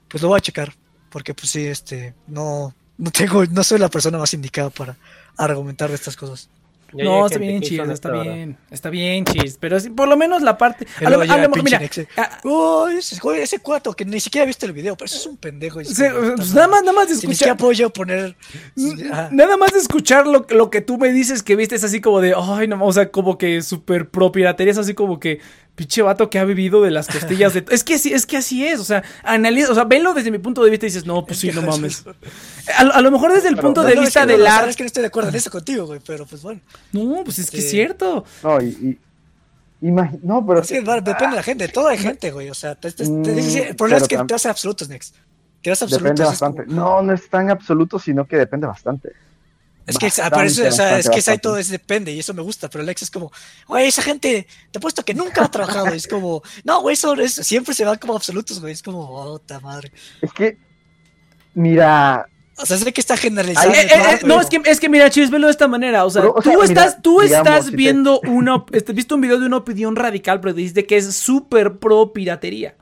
pues 0.08 0.22
lo 0.22 0.30
voy 0.30 0.38
a 0.38 0.42
checar 0.42 0.74
porque 1.10 1.34
pues 1.34 1.50
sí, 1.52 1.66
este, 1.66 2.14
no, 2.28 2.74
no 2.98 3.12
tengo, 3.12 3.46
no 3.46 3.64
soy 3.64 3.80
la 3.80 3.90
persona 3.90 4.18
más 4.18 4.34
indicada 4.34 4.70
para 4.70 4.96
argumentar 5.38 5.90
de 5.90 5.96
estas 5.96 6.16
cosas. 6.16 6.50
Ya 6.94 7.06
No, 7.06 7.26
está 7.26 7.40
bien, 7.40 7.62
chis, 7.62 7.80
está 7.80 8.12
bien, 8.12 8.58
está 8.70 8.90
bien, 8.90 9.24
chis, 9.24 9.56
pero 9.58 9.80
sí, 9.80 9.90
por 9.92 10.10
lo 10.10 10.18
menos 10.18 10.42
la 10.42 10.58
parte... 10.58 10.86
A 11.06 11.10
lo- 11.10 11.22
a 11.22 11.38
lo- 11.38 11.64
mira, 11.64 11.80
Nexe, 11.80 12.06
ah, 12.18 12.38
"Oh, 12.44 12.90
ese, 12.90 13.18
güey, 13.22 13.40
ese 13.42 13.60
cuato 13.60 13.94
que 13.94 14.04
ni 14.04 14.20
siquiera 14.20 14.46
viste 14.46 14.66
el 14.66 14.74
video, 14.74 14.98
pero 14.98 15.06
eso 15.06 15.16
es 15.16 15.26
un 15.26 15.38
pendejo. 15.38 15.80
y 15.80 15.84
es 15.86 15.94
se- 15.96 16.12
como, 16.12 16.36
pues 16.36 16.54
nada 16.54 16.68
más, 16.68 16.82
nada 16.82 16.92
más 16.92 17.08
de 17.08 17.16
Si 17.16 17.28
ni 17.28 17.34
siquiera 17.34 17.54
escuchar... 17.54 17.58
puedo 17.58 17.72
yo 17.72 17.90
poner. 17.94 18.36
Ajá. 19.10 19.30
Nada 19.32 19.56
más 19.56 19.72
de 19.72 19.80
escuchar 19.80 20.28
lo, 20.28 20.46
lo 20.50 20.70
que 20.70 20.82
tú 20.82 20.98
me 20.98 21.14
dices 21.14 21.44
que 21.44 21.56
viste 21.56 21.76
es 21.76 21.84
así 21.86 22.02
como 22.02 22.20
de, 22.20 22.34
ay, 22.38 22.68
no, 22.68 22.84
o 22.86 22.92
sea, 22.92 23.10
como 23.10 23.38
que 23.38 23.62
súper 23.62 24.10
pro 24.10 24.34
piratería, 24.34 24.74
es 24.74 24.78
así 24.78 24.94
como 24.94 25.18
que, 25.18 25.40
pinche 25.76 26.02
vato 26.02 26.30
que 26.30 26.38
ha 26.38 26.44
vivido 26.46 26.82
de 26.82 26.92
las 26.92 27.08
costillas 27.08 27.54
de... 27.54 27.66
Es 27.72 27.84
que 27.84 27.98
sí, 27.98 28.14
es 28.14 28.26
que 28.26 28.38
así 28.38 28.66
es, 28.68 28.80
o 28.80 28.84
sea, 28.84 29.04
analiza, 29.24 29.72
o 29.72 29.76
sea, 29.76 29.86
venlo 29.86 30.14
desde 30.14 30.30
mi 30.32 30.38
punto 30.38 30.64
de 30.64 30.70
vista 30.70 30.86
y 30.86 30.90
dices, 30.90 31.06
no, 31.06 31.26
pues 31.26 31.44
Es 31.44 31.54
sí, 31.54 31.60
no 31.60 31.66
mames. 31.68 32.04
A, 32.78 32.84
lo- 32.84 32.94
a 32.94 33.02
lo 33.02 33.10
mejor 33.12 33.34
desde 33.34 33.48
el 33.50 33.56
Pero- 33.56 33.68
punto 33.70 33.82
No, 33.84 33.88
de 33.90 33.96
no, 33.96 34.02
es 34.02 34.08
vista 34.08 34.26
del 34.26 34.46
arte... 34.46 34.70
Es 34.70 34.76
que 34.76 34.84
no 34.84 34.88
estoy 34.88 35.02
de 35.02 35.08
acuerdo 35.08 35.30
en 35.30 35.36
eso 35.36 35.50
contigo, 35.50 35.86
güey, 35.88 36.00
pero 36.06 36.26
pues 36.26 36.42
bueno. 36.42 36.60
No, 36.92 37.24
pues 37.24 37.40
es 37.40 37.50
que 37.50 37.58
es 37.58 37.64
Sí. 37.64 37.70
cierto. 37.72 38.26
No, 38.44 38.62
y, 38.62 39.00
y- 39.82 39.92
no, 39.92 40.46
pero 40.46 40.62
Es 40.62 40.68
que 40.68 40.82
va, 40.82 40.96
depende 41.02 41.30
de 41.30 41.36
la 41.38 41.44
gente, 41.44 41.66
de 41.68 41.74
toda 41.74 41.92
la 41.94 41.98
gente, 41.98 42.30
güey. 42.32 42.50
O 42.50 42.54
sea, 42.54 42.76
te- 42.76 42.92
te- 42.92 43.04
te- 43.06 43.22
te- 43.24 43.70
el 43.70 43.76
problema 43.76 43.78
pero 43.78 43.98
es 43.98 44.08
que 44.08 44.18
te 44.28 44.34
hace 44.36 44.48
absolutos, 44.50 44.88
Nex. 44.90 45.14
Que 45.64 45.72
das 45.72 45.82
absolutos. 45.82 46.04
depende 46.04 46.24
bastante. 46.26 46.66
como- 46.66 46.76
No, 46.80 47.02
no 47.02 47.14
es 47.14 47.28
tan 47.30 47.50
absoluto, 47.50 47.98
sino 47.98 48.28
que 48.28 48.38
depende 48.38 48.68
bastante. 48.68 49.14
Es 49.88 49.98
que, 49.98 50.10
pero 50.30 50.42
eso, 50.44 50.62
o 50.68 50.72
sea, 50.72 50.86
Bastante, 50.86 51.00
es 51.00 51.10
que 51.10 51.16
bastante. 51.16 51.42
todo 51.42 51.58
es 51.58 51.70
depende 51.70 52.12
y 52.12 52.20
eso 52.20 52.34
me 52.34 52.42
gusta, 52.42 52.70
pero 52.70 52.84
el 52.84 52.90
ex 52.90 53.02
es 53.02 53.12
como, 53.12 53.32
güey, 53.68 53.88
esa 53.88 54.02
gente, 54.02 54.48
te 54.72 54.78
he 54.78 54.82
puesto 54.82 55.04
que 55.04 55.14
nunca 55.14 55.44
ha 55.44 55.52
trabajado, 55.52 55.88
es 55.88 56.08
como, 56.08 56.44
no, 56.64 56.82
güey, 56.82 56.94
eso 56.94 57.14
es, 57.16 57.34
siempre 57.34 57.74
se 57.74 57.84
van 57.84 57.98
como 57.98 58.16
absolutos, 58.16 58.60
güey, 58.62 58.74
es 58.74 58.84
como, 58.84 59.00
oh, 59.10 59.40
ta 59.40 59.60
madre. 59.60 59.92
Es 60.22 60.32
que, 60.34 60.58
mira, 61.54 62.28
O 62.58 62.66
sea, 62.66 62.78
sé 62.78 62.94
que 62.94 63.02
está 63.02 63.18
generalizado. 63.18 63.72
Eh, 63.74 63.88
eh, 63.92 64.20
no, 64.24 64.40
es 64.40 64.48
que, 64.48 64.62
es 64.66 64.80
que 64.80 64.88
mira, 64.90 65.10
Chis, 65.10 65.32
velo 65.32 65.48
de 65.48 65.52
esta 65.52 65.68
manera. 65.68 66.06
O 66.06 66.10
sea, 66.12 66.22
Pero, 66.22 66.36
o 66.38 66.42
tú 66.42 66.50
mira, 66.52 66.64
estás, 66.66 67.02
tú 67.02 67.20
digamos, 67.22 67.48
estás 67.48 67.66
si 67.66 67.72
te- 67.72 67.78
viendo 67.78 68.20
una. 68.22 68.64
este, 68.72 68.94
viste 68.94 69.14
un 69.16 69.22
video 69.22 69.40
de 69.40 69.48
una 69.48 69.58
opinión 69.58 69.96
radical, 69.96 70.40
pero 70.42 70.54
dijiste 70.54 70.86
que 70.86 70.98
es 70.98 71.16
súper 71.16 71.80
pro 71.80 72.14
piratería. 72.14 72.76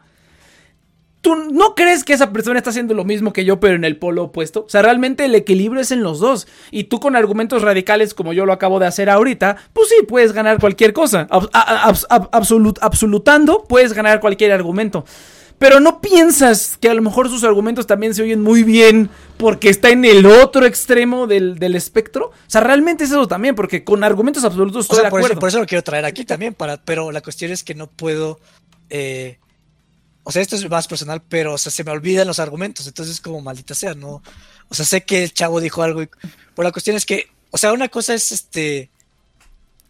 ¿Tú 1.22 1.36
no 1.36 1.76
crees 1.76 2.06
que 2.06 2.14
esa 2.14 2.32
persona 2.32 2.58
está 2.60 2.70
haciendo 2.70 2.94
lo 2.94 3.04
mismo 3.04 3.34
que 3.34 3.44
yo, 3.44 3.60
pero 3.60 3.76
en 3.76 3.84
el 3.84 3.98
polo 3.98 4.24
opuesto? 4.24 4.64
O 4.66 4.70
sea, 4.70 4.82
realmente 4.82 5.26
el 5.26 5.36
equilibrio 5.36 5.82
es 5.82 5.92
en 5.92 6.02
los 6.02 6.20
dos. 6.20 6.48
Y 6.72 6.86
tú 6.86 7.00
con 7.02 7.16
argumentos 7.18 7.62
radicales, 7.62 8.14
como 8.14 8.32
yo 8.32 8.46
lo 8.46 8.54
acabo 8.54 8.80
de 8.80 8.86
hacer 8.88 9.10
ahorita, 9.10 9.58
pues 9.74 9.90
sí, 9.90 10.06
puedes 10.08 10.32
ganar 10.32 10.60
cualquier 10.60 10.94
cosa. 10.94 11.28
Ab- 11.30 11.50
ab- 11.52 12.30
absolut- 12.32 12.80
absolutando, 12.82 13.66
puedes 13.68 13.92
ganar 13.94 14.22
cualquier 14.22 14.54
argumento. 14.54 15.04
Pero 15.58 15.82
no 15.82 16.00
piensas 16.00 16.78
que 16.80 16.88
a 16.90 16.94
lo 16.94 17.02
mejor 17.02 17.28
sus 17.28 17.44
argumentos 17.44 17.86
también 17.86 18.14
se 18.14 18.24
oyen 18.24 18.42
muy 18.42 18.64
bien 18.64 19.10
porque 19.36 19.68
está 19.68 19.90
en 19.90 20.06
el 20.06 20.26
otro 20.26 20.66
extremo 20.66 21.28
del, 21.28 21.60
del 21.60 21.76
espectro. 21.76 22.28
O 22.28 22.34
sea, 22.48 22.62
realmente 22.62 23.04
es 23.04 23.10
eso 23.12 23.28
también, 23.28 23.56
porque 23.56 23.84
con 23.84 24.06
argumentos 24.06 24.46
absolutos 24.46 24.78
O 24.78 24.80
estoy 24.84 24.96
sea, 25.00 25.04
de 25.06 25.10
por 25.10 25.20
acuerdo. 25.20 25.34
eso, 25.34 25.40
por 25.42 25.50
eso 25.50 25.60
lo 25.60 25.66
quiero 25.66 25.84
traer 25.84 26.06
aquí 26.06 26.24
también, 26.24 26.54
para, 26.54 26.78
pero 26.78 27.12
la 27.12 27.20
cuestión 27.20 27.52
es 27.52 27.66
que 27.66 27.76
no 27.76 27.88
puedo, 27.88 28.40
eh, 28.90 29.38
o 30.30 30.32
sea, 30.32 30.44
esto 30.44 30.56
es 30.56 30.70
más 30.70 30.88
personal, 30.88 31.24
pero, 31.28 31.56
o 31.56 31.58
sea, 31.58 31.72
se 31.72 31.84
me 31.84 31.90
olvidan 31.90 32.28
los 32.28 32.38
argumentos, 32.38 32.86
entonces 32.86 33.20
como 33.20 33.42
maldita 33.42 33.74
sea, 33.74 33.96
¿no? 33.96 34.22
O 34.68 34.76
sea, 34.76 34.86
sé 34.86 35.02
que 35.02 35.24
el 35.24 35.34
chavo 35.34 35.60
dijo 35.60 35.82
algo, 35.82 36.04
y, 36.04 36.08
pero 36.54 36.68
la 36.68 36.72
cuestión 36.72 36.96
es 36.96 37.04
que, 37.04 37.32
o 37.50 37.58
sea, 37.58 37.74
una 37.74 37.90
cosa 37.90 38.14
es 38.14 38.32
este, 38.32 38.92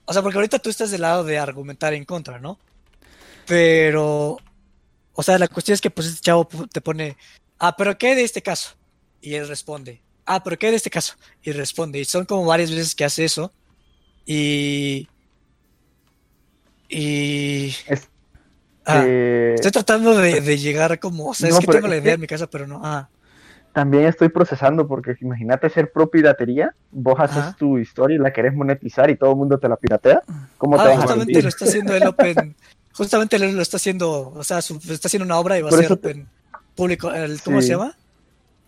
o 0.05 0.13
sea, 0.13 0.21
porque 0.21 0.37
ahorita 0.37 0.59
tú 0.59 0.69
estás 0.69 0.91
del 0.91 1.01
lado 1.01 1.25
de 1.25 1.37
argumentar 1.37 1.93
en 1.93 2.05
contra, 2.05 2.39
¿no? 2.39 2.57
Pero, 3.47 4.37
o 5.11 5.23
sea, 5.23 5.37
la 5.37 5.49
cuestión 5.49 5.73
es 5.73 5.81
que 5.81 5.91
pues 5.91 6.07
este 6.07 6.21
chavo 6.21 6.47
te 6.71 6.79
pone, 6.79 7.17
ah, 7.57 7.75
pero 7.75 7.97
¿qué 7.97 8.15
de 8.15 8.23
este 8.23 8.41
caso? 8.41 8.77
Y 9.19 9.33
él 9.33 9.45
responde, 9.45 10.01
ah, 10.25 10.41
pero 10.41 10.57
¿qué 10.57 10.71
de 10.71 10.77
este 10.77 10.89
caso? 10.89 11.15
Y 11.43 11.51
responde, 11.51 11.99
y 11.99 12.05
son 12.05 12.23
como 12.23 12.45
varias 12.45 12.71
veces 12.71 12.95
que 12.95 13.03
hace 13.03 13.25
eso. 13.25 13.51
Y. 14.25 15.09
Y. 16.87 17.75
Ah, 18.89 19.03
eh, 19.05 19.51
estoy 19.55 19.71
tratando 19.71 20.15
de, 20.17 20.41
de 20.41 20.57
llegar 20.57 20.99
como. 20.99 21.29
O 21.29 21.33
sea, 21.33 21.49
No, 21.49 21.55
es 21.59 21.65
que 21.65 21.71
tengo 21.71 21.87
la 21.87 21.95
idea 21.97 22.03
que- 22.03 22.11
en 22.13 22.21
mi 22.21 22.27
casa, 22.27 22.47
pero 22.47 22.67
no. 22.67 22.81
Ah, 22.83 23.09
también 23.73 24.05
estoy 24.05 24.29
procesando, 24.29 24.87
porque 24.87 25.15
imagínate 25.21 25.69
ser 25.69 25.91
pro 25.91 26.09
piratería, 26.09 26.73
vos 26.91 27.19
haces 27.19 27.55
tu 27.55 27.77
historia 27.77 28.15
y 28.15 28.19
la 28.19 28.33
querés 28.33 28.53
monetizar 28.53 29.09
y 29.09 29.15
todo 29.15 29.31
el 29.31 29.35
mundo 29.37 29.57
te 29.59 29.69
la 29.69 29.75
piratea. 29.75 30.21
¿Cómo 30.57 30.75
te 30.75 30.81
Ah, 30.81 30.85
vas 30.85 30.93
a 30.93 31.01
justamente 31.01 31.25
sentir? 31.33 31.43
lo 31.43 31.49
está 31.49 31.65
haciendo 31.65 31.95
el 31.95 32.07
Open. 32.07 32.55
Justamente 32.93 33.35
él 33.37 33.55
lo 33.55 33.61
está 33.61 33.77
haciendo. 33.77 34.31
O 34.35 34.43
sea, 34.43 34.61
su- 34.61 34.77
está 34.89 35.07
haciendo 35.07 35.25
una 35.25 35.37
obra 35.37 35.57
y 35.57 35.61
va 35.61 35.67
a 35.67 35.69
Por 35.69 35.77
ser 35.79 35.85
eso 35.85 35.97
te- 35.97 36.09
Open 36.09 36.27
público. 36.75 37.13
el- 37.13 37.41
¿Cómo 37.43 37.61
Sí. 37.61 37.67
se 37.67 37.73
llama? 37.73 37.95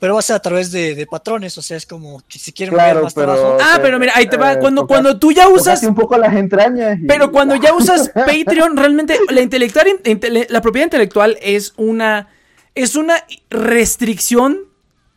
Pero 0.02 0.15
va 0.15 0.19
a 0.19 0.23
ser 0.23 0.36
a 0.36 0.40
través 0.41 0.72
de, 0.72 0.95
de 0.95 1.06
patrones. 1.06 1.57
O 1.57 1.61
sea, 1.61 1.78
es 1.78 1.86
como 1.86 2.22
que 2.28 2.38
si 2.40 2.52
quieren 2.52 2.73
Claro, 2.73 2.95
ver 2.95 3.03
más 3.06 3.14
pero- 3.14 3.34
trabajo. 3.36 3.57
Ah, 3.61 3.78
pero 3.82 3.99
mira, 3.99 4.11
ahí 4.15 4.26
te 4.28 4.36
va. 4.36 4.53
Eh, 4.53 4.60
Cuando, 4.60 4.86
cuando 4.88 5.18
tú 5.19 5.32
ya 5.32 5.48
usas. 5.48 5.84
Un 5.84 5.94
poco 5.95 6.18
las 6.18 6.36
entrañas. 6.36 6.98
y- 6.99 7.06
Pero 7.06 7.32
cuando 7.32 7.56
ya 7.56 7.72
usas 7.76 8.10
Patreon, 8.10 8.76
realmente 8.76 9.18
la 9.30 9.41
intelectual, 9.41 9.86
intele- 10.03 10.48
la 10.49 10.60
propiedad 10.61 10.88
intelectual 10.88 11.38
es 11.41 11.73
una 11.78 12.28
es 12.73 12.95
una 12.95 13.15
restricción 13.49 14.60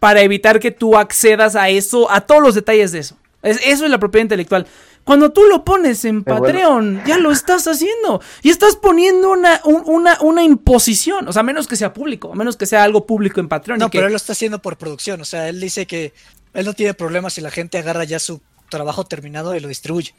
para 0.00 0.20
evitar 0.20 0.60
que 0.60 0.70
tú 0.70 0.96
accedas 0.98 1.56
a 1.56 1.68
eso, 1.70 2.10
a 2.10 2.20
todos 2.20 2.42
los 2.42 2.54
detalles 2.54 2.92
de 2.92 2.98
eso. 3.00 3.16
Es- 3.42 3.60
eso 3.64 3.84
es 3.84 3.90
la 3.90 3.98
propiedad 3.98 4.24
intelectual. 4.24 4.66
Cuando 5.04 5.30
tú 5.32 5.42
lo 5.44 5.64
pones 5.64 6.04
en 6.06 6.24
Pero 6.24 6.38
bueno. 6.38 6.52
Patreon, 6.58 7.02
ya 7.06 7.18
lo 7.18 7.30
estás 7.30 7.66
haciendo. 7.66 8.22
Y 8.42 8.48
estás 8.50 8.76
poniendo 8.76 9.30
una, 9.30 9.60
un- 9.64 9.82
una, 9.86 10.18
una 10.22 10.42
imposición. 10.42 11.28
O 11.28 11.32
sea, 11.32 11.40
a 11.40 11.42
menos 11.42 11.66
que 11.68 11.76
sea 11.76 11.92
público, 11.92 12.32
a 12.32 12.34
menos 12.34 12.56
que 12.56 12.64
sea 12.66 12.82
algo 12.84 13.04
público 13.06 13.38
en 13.40 13.48
Patreon. 13.48 13.78
No, 13.78 13.86
y 13.86 13.90
que- 13.90 13.98
pero 13.98 14.06
él 14.06 14.12
lo 14.12 14.16
está 14.16 14.32
haciendo 14.32 14.60
por 14.62 14.76
producción. 14.78 15.20
O 15.20 15.24
sea, 15.26 15.48
él 15.48 15.60
dice 15.60 15.86
que 15.86 16.12
él 16.54 16.64
no 16.64 16.72
tiene 16.72 16.94
problemas 16.94 17.34
si 17.34 17.40
la 17.42 17.50
gente 17.50 17.76
agarra 17.78 18.04
ya 18.04 18.18
su 18.18 18.40
trabajo 18.70 19.04
terminado 19.04 19.54
y 19.54 19.60
lo 19.60 19.68
distribuye. 19.68 20.14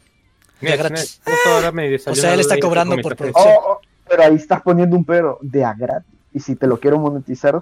Mira, 0.62 0.76
gratis. 0.78 1.20
mira, 1.26 1.36
justo 1.38 1.50
ahora 1.56 1.72
me 1.72 1.98
salió 2.00 2.14
O 2.14 2.16
sea, 2.22 2.34
él 2.34 2.40
está 2.40 2.60
cobrando 2.60 2.96
por 2.98 3.16
producción. 3.16 3.54
Oh, 3.58 3.72
oh, 3.74 3.82
pero 4.08 4.24
ahí 4.24 4.36
estás 4.36 4.62
poniendo 4.62 4.96
un 4.96 5.04
pero 5.04 5.40
de 5.42 5.66
a 5.66 5.74
gratis. 5.74 6.12
Y 6.34 6.40
si 6.42 6.56
te 6.56 6.68
lo 6.68 6.80
quiero 6.80 7.00
monetizar, 7.00 7.62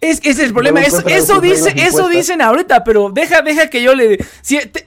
Es, 0.00 0.18
ese 0.18 0.30
es 0.30 0.38
el 0.40 0.52
problema. 0.52 0.80
No 0.80 0.86
Eso, 0.86 1.06
eso, 1.06 1.40
dice, 1.40 1.72
eso 1.76 2.08
dicen 2.08 2.42
ahorita, 2.42 2.84
pero 2.84 3.10
deja, 3.10 3.42
deja 3.42 3.70
que 3.70 3.80
yo 3.82 3.94
le. 3.94 4.18
Si, 4.42 4.58
te- 4.66 4.86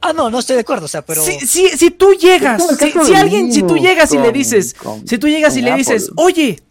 Ah, 0.00 0.12
no, 0.12 0.30
no 0.30 0.38
estoy 0.38 0.54
de 0.56 0.60
acuerdo. 0.62 0.84
O 0.86 0.88
sea, 0.88 1.02
pero. 1.02 1.22
Si, 1.22 1.40
si, 1.40 1.68
si 1.70 1.90
tú 1.90 2.12
llegas, 2.14 2.62
si, 3.04 3.14
alguien, 3.14 3.52
si 3.52 3.62
tú 3.62 3.76
llegas 3.76 4.12
y 4.12 4.18
le 4.18 4.32
dices, 4.32 4.74
con- 4.74 5.06
si 5.06 5.18
tú 5.18 5.28
llegas 5.28 5.56
y 5.56 5.62
le 5.62 5.74
dices, 5.74 6.04
Apple. 6.10 6.14
oye, 6.24 6.62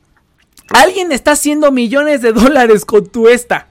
alguien 0.70 1.12
está 1.12 1.32
haciendo 1.32 1.72
millones 1.72 2.22
de 2.22 2.34
dólares 2.34 2.86
con 2.86 3.08
tu 3.08 3.28
esta, 3.28 3.68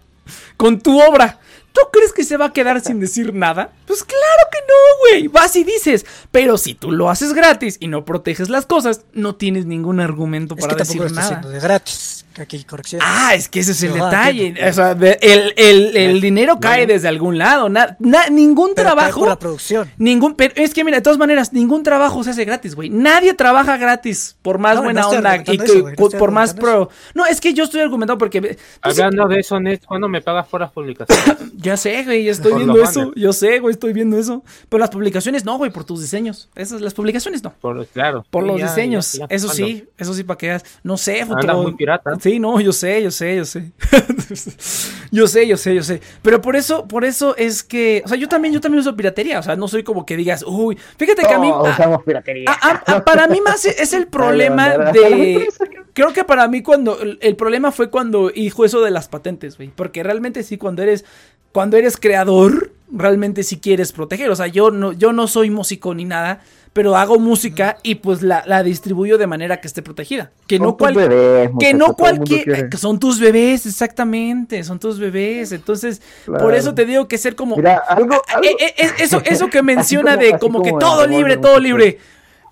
con 0.57 0.81
tu 0.81 1.01
obra, 1.01 1.41
¿tú 1.73 1.81
crees 1.93 2.13
que 2.13 2.25
se 2.25 2.37
va 2.37 2.47
a 2.47 2.53
quedar 2.53 2.81
sin 2.81 3.01
decir 3.01 3.33
nada? 3.35 3.73
Pues 3.87 4.05
claro 4.05 4.49
que 4.53 4.59
no, 4.61 4.75
güey, 5.21 5.29
vas 5.29 5.57
y 5.57 5.65
dices, 5.65 6.05
pero 6.31 6.59
si 6.59 6.75
tú 6.75 6.91
lo 6.93 7.09
haces 7.11 7.33
gratis 7.33 7.77
y 7.81 7.89
no 7.89 8.05
proteges 8.05 8.49
las 8.51 8.67
cosas, 8.67 9.03
no 9.13 9.37
tienes 9.37 9.65
ningún 9.67 10.01
argumento 10.01 10.55
es 10.57 10.61
para 10.61 10.75
que 10.75 10.81
lo 10.81 10.85
decir 10.85 11.13
nada. 11.13 11.23
haciendo 11.27 11.49
de 11.49 11.61
gratis. 11.61 12.26
Aquí, 12.39 12.65
corrección. 12.65 13.01
Ah, 13.05 13.35
es 13.35 13.49
que 13.49 13.61
ese 13.61 13.73
es 13.73 13.83
el 13.83 13.93
Ah, 14.01 14.05
detalle. 14.07 14.55
O 14.69 14.73
sea, 14.73 14.95
de- 14.95 15.19
el, 15.23 15.55
el- 15.57 15.97
el 15.97 16.21
dinero 16.21 16.59
cae 16.61 16.87
desde 16.87 17.09
algún 17.09 17.39
lado. 17.39 17.69
Na- 17.69 17.97
na- 17.99 18.29
ningún 18.29 18.73
Pero 18.75 18.89
cae 18.89 18.95
trabajo. 18.97 19.21
por 19.21 19.29
la 19.29 19.39
producción. 19.39 19.91
Ningún, 19.99 20.35
pero 20.35 20.53
es 20.57 20.75
que 20.75 20.85
mira, 20.85 20.99
de 20.99 21.03
todas 21.03 21.19
maneras, 21.19 21.53
ningún 21.53 21.83
trabajo 21.83 22.23
se 22.25 22.31
hace 22.31 22.45
gratis, 22.45 22.75
güey. 22.75 22.91
Nadie 22.91 23.35
trabaja 23.35 23.77
gratis, 23.77 24.37
por 24.43 24.59
más 24.59 24.77
No, 24.77 24.83
buena 24.85 25.09
onda 25.09 25.37
y 25.47 25.63
eso, 25.63 25.81
güey, 25.83 25.95
por 25.97 26.31
más 26.31 26.55
pro. 26.55 26.91
No, 27.15 27.25
es 27.27 27.41
que 27.41 27.55
yo 27.55 27.65
estoy 27.65 27.81
argumentando 27.81 28.19
porque 28.19 28.41
pues, 28.41 28.59
Hablando 28.83 29.29
de 29.29 29.41
eso, 29.41 29.59
Ned, 29.59 29.81
¿cuándo 29.87 30.09
me 30.09 30.21
pagas 30.21 30.47
por 30.47 30.61
las 30.61 30.71
publicaciones? 30.73 31.37
ya 31.57 31.77
sé, 31.77 32.05
güey, 32.05 32.25
ya 32.25 32.33
estoy 32.33 32.53
Por 32.53 32.61
viendo 32.61 32.83
eso. 32.83 33.13
Yo 33.17 33.33
sé, 33.33 33.59
güey, 33.61 33.73
estoy 33.73 33.93
viendo 33.93 34.19
eso. 34.19 34.43
Pero 34.69 34.81
las 34.81 34.91
publicaciones 34.91 35.45
no, 35.45 35.57
güey, 35.59 35.71
por 35.71 35.85
tus 35.85 36.01
diseños. 36.03 36.49
Esas 36.55 36.81
las 36.81 36.95
publicaciones 36.95 37.43
no. 37.43 37.53
Por, 37.61 37.87
claro. 37.87 38.25
Por 38.31 38.43
Sí, 38.45 38.49
los 38.49 38.61
ya, 38.61 38.67
diseños, 38.69 39.13
ya, 39.15 39.27
ya, 39.29 39.35
eso 39.35 39.47
¿cuándo? 39.49 39.67
sí, 39.67 39.85
eso 39.99 40.15
sí 40.15 40.25
para 40.25 40.39
que. 40.39 40.61
No 40.83 40.97
sé, 40.97 41.25
futuro. 41.25 41.63
muy 41.63 41.75
pirata. 41.75 42.11
Sí, 42.27 42.41
no, 42.41 42.61
yo 42.61 42.73
sé, 42.73 43.01
yo 43.05 43.11
sé, 43.13 43.37
yo 43.37 43.45
sé. 43.45 43.71
yo 45.13 45.29
sé, 45.29 45.47
yo 45.47 45.57
sé, 45.57 45.75
yo 45.77 45.83
sé. 45.85 46.01
Pero 46.23 46.41
por 46.41 46.57
eso, 46.57 46.89
por 46.89 47.05
eso 47.05 47.37
es 47.37 47.63
que, 47.63 48.03
o 48.05 48.09
sea, 48.09 48.17
yo 48.19 48.29
también, 48.29 48.53
yo 48.53 48.61
también 48.61 48.81
uso 48.81 48.97
piratería. 48.97 49.39
O 49.39 49.43
sea, 49.45 49.55
no 49.55 49.69
soy 49.69 49.85
como 49.85 50.05
que 50.05 50.17
digas, 50.17 50.43
uy, 50.45 50.77
fíjate 50.99 51.23
que 51.23 51.33
a 51.33 51.39
mí. 51.39 51.49
A- 51.49 51.63
usamos 51.63 52.03
piratería. 52.03 52.47
a- 52.51 52.83
a- 52.85 52.97
a- 52.97 53.05
para 53.05 53.29
mí 53.29 53.41
más 53.41 53.65
es 53.65 53.93
el 53.93 54.07
problema 54.09 54.71
de. 54.93 55.47
Creo 55.93 56.13
que 56.13 56.25
para 56.25 56.49
mí 56.49 56.63
cuando. 56.63 57.01
El, 57.01 57.19
el 57.23 57.37
problema 57.37 57.71
fue 57.71 57.91
cuando 57.91 58.33
hijo 58.35 58.65
eso 58.65 58.81
de 58.81 58.91
las 58.91 59.07
patentes, 59.07 59.57
güey. 59.57 59.69
Porque 59.75 60.03
realmente 60.03 60.43
sí, 60.43 60.59
cuando 60.59 60.83
eres. 60.83 61.05
Cuando 61.53 61.77
eres 61.79 61.97
creador, 61.97 62.73
realmente 62.93 63.43
sí 63.45 63.61
quieres 63.61 63.93
proteger. 63.93 64.31
O 64.31 64.37
sea, 64.37 64.49
yo 64.49 64.71
no, 64.73 64.93
yo 64.93 65.13
no 65.13 65.27
soy 65.29 65.49
músico 65.51 65.95
ni 65.95 66.05
nada. 66.05 66.41
Pero 66.77 66.95
hago 66.95 67.19
música 67.19 67.79
y 67.83 67.95
pues 67.95 68.21
la, 68.21 68.45
la 68.47 68.63
distribuyo 68.63 69.17
de 69.17 69.27
manera 69.27 69.63
que 69.63 69.67
esté 69.67 69.81
protegida. 69.81 70.31
Que 70.47 70.59
Son 70.59 70.67
no 70.67 70.77
cual, 70.77 70.93
bebés, 70.95 71.51
que 71.59 71.73
no 71.73 71.95
cualquier. 71.95 72.45
quiere. 72.45 72.69
que 72.69 72.77
son 72.77 73.01
tus 73.01 73.19
bebés, 73.19 73.65
exactamente. 73.65 74.63
Son 74.63 74.79
tus 74.79 74.99
bebés. 74.99 75.53
Entonces, 75.53 76.03
por 76.27 76.55
eso 76.55 76.75
te 76.75 76.85
digo 76.85 77.09
que 77.09 77.17
ser 77.17 77.35
como. 77.35 77.57
Mira, 77.57 77.79
algo, 77.89 78.21
algo- 78.29 78.45
Eh, 78.47 78.57
eh, 78.61 78.75
eh, 78.77 78.91
eso, 78.99 79.23
eso 79.25 79.49
que 79.49 79.63
menciona 79.63 80.17
como- 80.17 80.23
de 80.23 80.39
como 80.39 80.63
que 80.63 80.73
todo 80.79 81.07
libre, 81.07 81.39
todo 81.39 81.59
libre. 81.59 81.99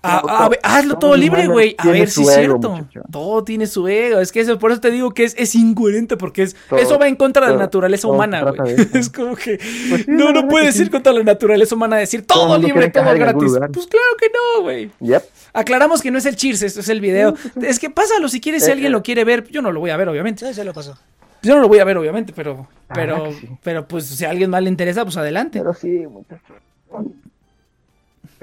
A- 0.05 0.21
Todo- 0.21 0.29
a 0.31 0.49
ver, 0.49 0.59
hazlo 0.63 0.89
todo 0.93 0.99
todo 1.11 1.17
libre, 1.17 1.47
güey. 1.47 1.75
A 1.77 1.87
ver 1.87 2.09
si 2.09 2.21
es 2.23 2.33
cierto. 2.33 2.69
muchacho. 2.71 3.01
Todo 3.11 3.43
tiene 3.43 3.67
su 3.67 3.87
ego. 3.87 4.19
Es 4.19 4.31
que 4.31 4.39
eso, 4.41 4.57
por 4.59 4.71
eso 4.71 4.79
te 4.81 4.91
digo 4.91 5.13
que 5.13 5.23
es, 5.23 5.35
es 5.37 5.55
incoherente, 5.55 6.17
porque 6.17 6.43
es, 6.43 6.55
Todo- 6.69 6.79
eso 6.79 6.97
va 6.99 7.07
en 7.07 7.15
contra 7.15 7.45
de 7.47 7.53
la 7.53 7.59
naturaleza 7.59 8.01
se 8.03 8.07
humana, 8.07 8.41
güey. 8.43 8.75
Es 8.93 9.09
como 9.09 9.35
que 9.35 9.57
Pues 9.89 10.01
sí, 10.01 10.05
no, 10.07 10.31
no 10.31 10.47
puedes 10.47 10.79
ir 10.79 10.89
contra 10.91 11.11
la 11.13 11.23
naturaleza 11.23 11.75
humana, 11.75 11.97
decir 11.97 12.25
Todo 12.25 12.57
libre, 12.57 12.89
todo 12.89 13.03
gratis. 13.15 13.51
Pues 13.73 13.87
claro 13.87 14.15
que 14.19 14.27
no, 14.29 14.63
güey. 14.63 14.91
Yep. 14.99 15.23
Aclaramos 15.53 16.01
que 16.01 16.11
no 16.11 16.17
es 16.17 16.25
el 16.25 16.35
cheers, 16.35 16.61
esto 16.63 16.79
es 16.81 16.89
el 16.89 16.99
video. 17.01 17.33
Es 17.61 17.79
que 17.79 17.89
pásalo 17.89 18.27
si 18.29 18.41
quieres, 18.41 18.63
si 18.63 18.69
Eh, 18.69 18.73
alguien 18.73 18.89
eh. 18.89 18.91
lo 18.91 19.03
quiere 19.03 19.23
ver. 19.23 19.47
Yo 19.49 19.61
no 19.61 19.71
lo 19.71 19.79
voy 19.79 19.89
a 19.91 19.97
ver, 19.97 20.09
obviamente. 20.09 20.45
Sí, 20.47 20.53
ya 20.53 20.63
lo 20.63 20.73
pasó. 20.73 20.97
Yo 21.43 21.55
no 21.55 21.61
lo 21.61 21.67
voy 21.67 21.79
a 21.79 21.83
ver, 21.83 21.97
obviamente, 21.97 22.33
pero, 22.35 22.67
Ah, 22.89 22.93
pero, 22.95 23.29
pero 23.63 23.87
pues 23.87 24.05
si 24.05 24.25
a 24.25 24.31
alguien 24.31 24.49
más 24.49 24.63
le 24.63 24.69
interesa, 24.69 25.03
pues 25.03 25.15
adelante. 25.17 25.59
Pero 25.59 25.73
sí, 25.73 26.05
muchacho. 26.07 26.53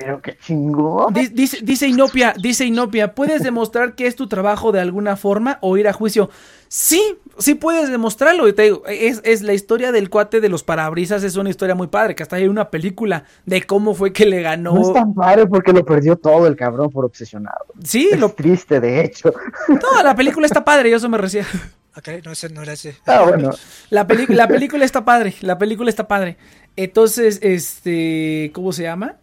Pero 0.05 0.21
qué 0.23 0.37
chingón. 0.39 1.13
Di- 1.15 1.29
Dice, 1.29 1.59
dice 1.63 1.87
Inopia, 1.87 2.35
dice 2.41 2.65
Inopia, 2.65 3.15
¿puedes 3.15 3.43
demostrar 3.43 3.95
que 3.95 4.07
es 4.07 4.17
tu 4.17 4.27
trabajo 4.29 4.73
de 4.73 4.81
alguna 4.81 5.17
forma 5.17 5.59
o 5.61 5.77
ir 5.77 5.89
a 5.89 5.93
juicio? 5.93 6.31
Sí, 6.69 7.17
sí 7.39 7.55
puedes 7.55 7.91
demostrarlo. 7.91 8.49
y 8.49 8.53
te 8.55 8.63
digo, 8.63 8.83
es, 8.87 9.21
es 9.25 9.43
la 9.43 9.53
historia 9.53 9.93
del 9.93 10.09
cuate 10.11 10.41
de 10.41 10.49
los 10.49 10.63
parabrisas, 10.65 11.23
es 11.23 11.37
una 11.37 11.51
historia 11.51 11.75
muy 11.75 11.89
padre, 11.89 12.15
que 12.15 12.23
hasta 12.23 12.37
hay 12.37 12.49
una 12.49 12.71
película 12.71 13.25
de 13.45 13.63
cómo 13.65 13.95
fue 13.95 14.13
que 14.13 14.25
le 14.27 14.41
ganó. 14.43 14.75
No 14.75 14.81
es 14.83 14.93
tan 14.95 15.13
padre 15.15 15.47
porque 15.47 15.73
lo 15.73 15.85
perdió 15.85 16.17
todo 16.17 16.47
el 16.47 16.57
cabrón 16.57 16.91
por 16.91 17.05
obsesionado. 17.05 17.67
Sí, 17.85 18.09
Es 18.13 18.19
lo, 18.19 18.31
triste, 18.31 18.81
de 18.81 19.05
hecho. 19.05 19.33
no, 19.69 20.03
la 20.03 20.15
película 20.15 20.47
está 20.47 20.65
padre, 20.65 20.91
yo 20.91 20.97
eso 20.97 21.09
me 21.09 21.19
refiero. 21.19 21.47
Acá 21.95 22.13
no, 22.25 22.33
ese 22.33 22.49
no 22.49 22.63
era 22.63 22.73
ese. 22.73 22.97
Ah, 23.07 23.23
bueno. 23.29 23.51
La, 23.91 24.07
peli- 24.07 24.25
la 24.35 24.49
película 24.49 24.83
está 24.87 25.05
padre, 25.05 25.35
la 25.43 25.59
película 25.59 25.91
está 25.91 26.09
padre. 26.09 26.39
Entonces, 26.75 27.39
este, 27.43 28.51
¿cómo 28.55 28.73
se 28.73 28.85
llama? 28.85 29.17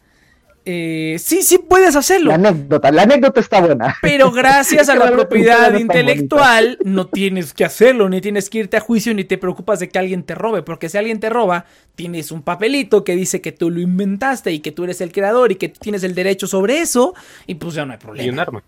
Eh, 0.65 1.17
sí, 1.19 1.41
sí 1.41 1.57
puedes 1.57 1.95
hacerlo. 1.95 2.29
La 2.29 2.35
anécdota, 2.35 2.91
la 2.91 3.03
anécdota 3.03 3.39
está 3.39 3.61
buena. 3.61 3.95
Pero 4.01 4.31
gracias 4.33 4.89
a 4.89 4.95
la 4.95 5.11
propiedad 5.11 5.73
intelectual 5.77 6.77
no 6.83 7.07
tienes 7.07 7.53
que 7.53 7.65
hacerlo, 7.65 8.09
ni 8.09 8.21
tienes 8.21 8.49
que 8.49 8.59
irte 8.59 8.77
a 8.77 8.79
juicio, 8.79 9.13
ni 9.13 9.23
te 9.23 9.37
preocupas 9.37 9.79
de 9.79 9.89
que 9.89 9.99
alguien 9.99 10.23
te 10.23 10.35
robe, 10.35 10.61
porque 10.61 10.89
si 10.89 10.97
alguien 10.97 11.19
te 11.19 11.29
roba, 11.29 11.65
tienes 11.95 12.31
un 12.31 12.41
papelito 12.41 13.03
que 13.03 13.15
dice 13.15 13.41
que 13.41 13.51
tú 13.51 13.69
lo 13.69 13.79
inventaste 13.79 14.51
y 14.51 14.59
que 14.59 14.71
tú 14.71 14.83
eres 14.83 15.01
el 15.01 15.11
creador 15.11 15.51
y 15.51 15.55
que 15.55 15.69
tienes 15.69 16.03
el 16.03 16.13
derecho 16.13 16.47
sobre 16.47 16.79
eso, 16.79 17.13
y 17.47 17.55
pues 17.55 17.73
ya 17.73 17.85
no 17.85 17.93
hay 17.93 17.99
problema. 17.99 18.25
Y 18.25 18.29
un 18.29 18.39
arma. 18.39 18.63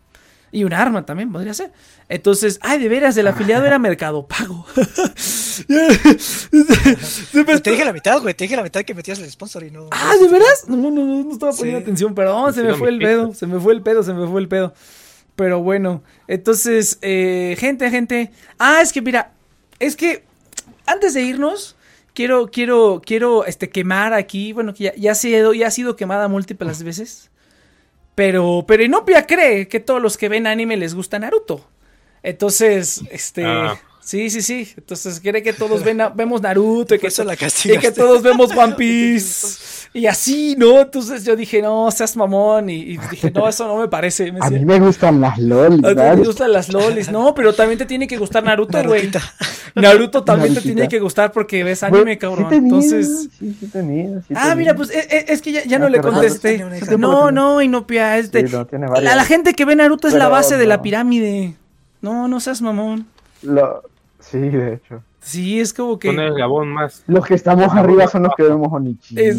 Y 0.53 0.63
un 0.65 0.73
arma 0.73 1.05
también 1.05 1.31
podría 1.31 1.53
ser. 1.53 1.71
Entonces, 2.09 2.59
ay, 2.61 2.79
de 2.79 2.89
veras, 2.89 3.15
el 3.15 3.27
afiliado 3.27 3.65
era 3.65 3.79
Mercado 3.79 4.27
Pago. 4.27 4.65
Te 7.63 7.71
dije 7.71 7.85
la 7.85 7.93
mitad, 7.93 8.21
güey. 8.21 8.33
Te 8.33 8.43
dije 8.45 8.55
la 8.55 8.63
mitad 8.63 8.81
que 8.83 8.93
metías 8.93 9.19
el 9.19 9.29
sponsor 9.31 9.63
y 9.63 9.71
no. 9.71 9.87
Ah, 9.91 10.13
¿de 10.19 10.27
veras? 10.27 10.65
No, 10.67 10.75
no, 10.77 10.89
no, 10.91 11.23
no 11.23 11.31
estaba 11.31 11.51
poniendo 11.53 11.79
Sí. 11.79 11.83
atención, 11.83 12.15
perdón, 12.15 12.53
se 12.53 12.63
me 12.63 12.73
fue 12.75 12.89
el 12.89 12.99
pedo, 12.99 13.33
se 13.33 13.47
me 13.47 13.59
fue 13.59 13.73
el 13.73 13.81
pedo, 13.81 14.03
se 14.03 14.13
me 14.13 14.27
fue 14.27 14.41
el 14.41 14.47
pedo. 14.47 14.73
Pero 15.35 15.61
bueno, 15.63 16.03
entonces, 16.27 16.97
eh, 17.01 17.55
gente, 17.57 17.89
gente. 17.89 18.31
Ah, 18.59 18.81
es 18.81 18.91
que 18.91 19.01
mira, 19.01 19.31
es 19.79 19.95
que 19.95 20.23
antes 20.85 21.13
de 21.13 21.21
irnos, 21.21 21.75
quiero, 22.13 22.51
quiero, 22.51 23.01
quiero, 23.03 23.45
este, 23.45 23.69
quemar 23.69 24.13
aquí, 24.13 24.51
bueno, 24.53 24.73
que 24.73 24.83
ya, 24.85 24.95
ya, 24.95 25.11
ha 25.13 25.15
sido, 25.15 25.53
ya 25.53 25.67
ha 25.67 25.71
sido 25.71 25.95
quemada 25.95 26.27
múltiples 26.27 26.83
veces. 26.83 27.30
Pero, 28.21 28.65
pero 28.67 28.83
Inopia 28.83 29.25
cree 29.25 29.67
que 29.67 29.79
todos 29.79 29.99
los 29.99 30.15
que 30.15 30.29
ven 30.29 30.45
anime 30.45 30.77
les 30.77 30.93
gusta 30.93 31.17
Naruto. 31.17 31.67
Entonces, 32.21 33.01
este, 33.09 33.43
Ah. 33.43 33.79
Sí, 34.03 34.29
sí, 34.29 34.41
sí. 34.41 34.67
Entonces 34.77 35.19
cree 35.21 35.41
que 35.43 35.53
todos 35.53 35.83
ven, 35.83 35.99
vemos 36.15 36.41
Naruto 36.41 36.95
y 36.95 36.99
que, 36.99 37.07
eso 37.07 37.23
la 37.23 37.33
y 37.35 37.77
que 37.77 37.91
todos 37.91 38.21
vemos 38.21 38.51
One 38.55 38.73
Piece. 38.75 39.79
Y 39.93 40.05
así, 40.07 40.55
¿no? 40.57 40.79
Entonces 40.79 41.25
yo 41.25 41.35
dije, 41.35 41.61
no, 41.61 41.91
seas 41.91 42.15
mamón. 42.15 42.69
Y, 42.69 42.75
y 42.75 42.97
dije, 42.97 43.29
no, 43.31 43.49
eso 43.49 43.67
no 43.67 43.77
me 43.77 43.89
parece. 43.89 44.31
Me 44.31 44.39
A 44.41 44.49
mí 44.49 44.59
decía, 44.59 44.65
me 44.65 44.79
gustan 44.79 45.19
las 45.19 45.37
LOL. 45.37 45.73
"A 45.73 45.75
ti 45.75 45.81
te 45.81 45.95
¿sabes? 45.95 46.27
gustan 46.27 46.51
las 46.53 46.69
lolis. 46.71 47.11
No, 47.11 47.33
pero 47.33 47.53
también 47.53 47.77
te 47.77 47.85
tiene 47.85 48.07
que 48.07 48.17
gustar 48.17 48.41
Naruto, 48.43 48.81
güey. 48.85 49.11
Naruto 49.75 50.23
también 50.23 50.53
te 50.53 50.61
tiene 50.61 50.87
que 50.87 50.99
gustar 50.99 51.31
porque 51.33 51.63
ves 51.65 51.83
anime, 51.83 52.03
Bueno, 52.03 52.19
cabrón. 52.19 52.45
sí 52.45 52.49
tenía, 52.49 52.67
Entonces. 52.67 53.27
Sí, 53.37 53.57
sí 53.59 53.67
tenía, 53.67 54.21
sí 54.27 54.33
Ah, 54.35 54.55
mira, 54.55 54.75
pues 54.75 54.91
es, 54.91 55.07
es- 55.11 55.25
es 55.29 55.41
que 55.41 55.51
ya, 55.51 55.63
ya 55.65 55.77
no 55.77 55.87
Ah, 55.87 55.89
le 55.89 55.99
contesté. 55.99 56.63
No, 56.97 57.31
no, 57.31 57.61
Inopia. 57.61 58.17
Este, 58.17 58.47
Sí, 58.47 58.53
no, 58.55 58.65
tiene 58.65 58.87
la, 58.87 59.25
gente 59.25 59.53
que 59.53 59.65
ve 59.65 59.75
Naruto 59.75 60.07
es 60.07 60.13
la 60.13 60.29
base 60.29 60.55
de 60.57 60.67
la 60.67 60.81
pirámide. 60.81 61.55
No, 62.01 62.27
no 62.29 62.39
seas 62.39 62.61
mamón. 62.61 63.07
Lo- 63.41 63.83
Sí, 64.31 64.39
de 64.39 64.73
hecho. 64.75 65.03
Sí, 65.19 65.59
es 65.59 65.73
como 65.73 65.99
que. 65.99 66.07
Son 66.07 66.19
el 66.19 66.29
eslabón 66.29 66.69
más. 66.69 67.03
Los 67.07 67.25
que 67.25 67.35
estamos 67.35 67.73
arriba 67.73 68.07
son 68.07 68.23
los 68.23 68.33
que 68.35 68.43
vemos 68.43 68.69
Onichi. 68.71 69.19
Es- 69.19 69.37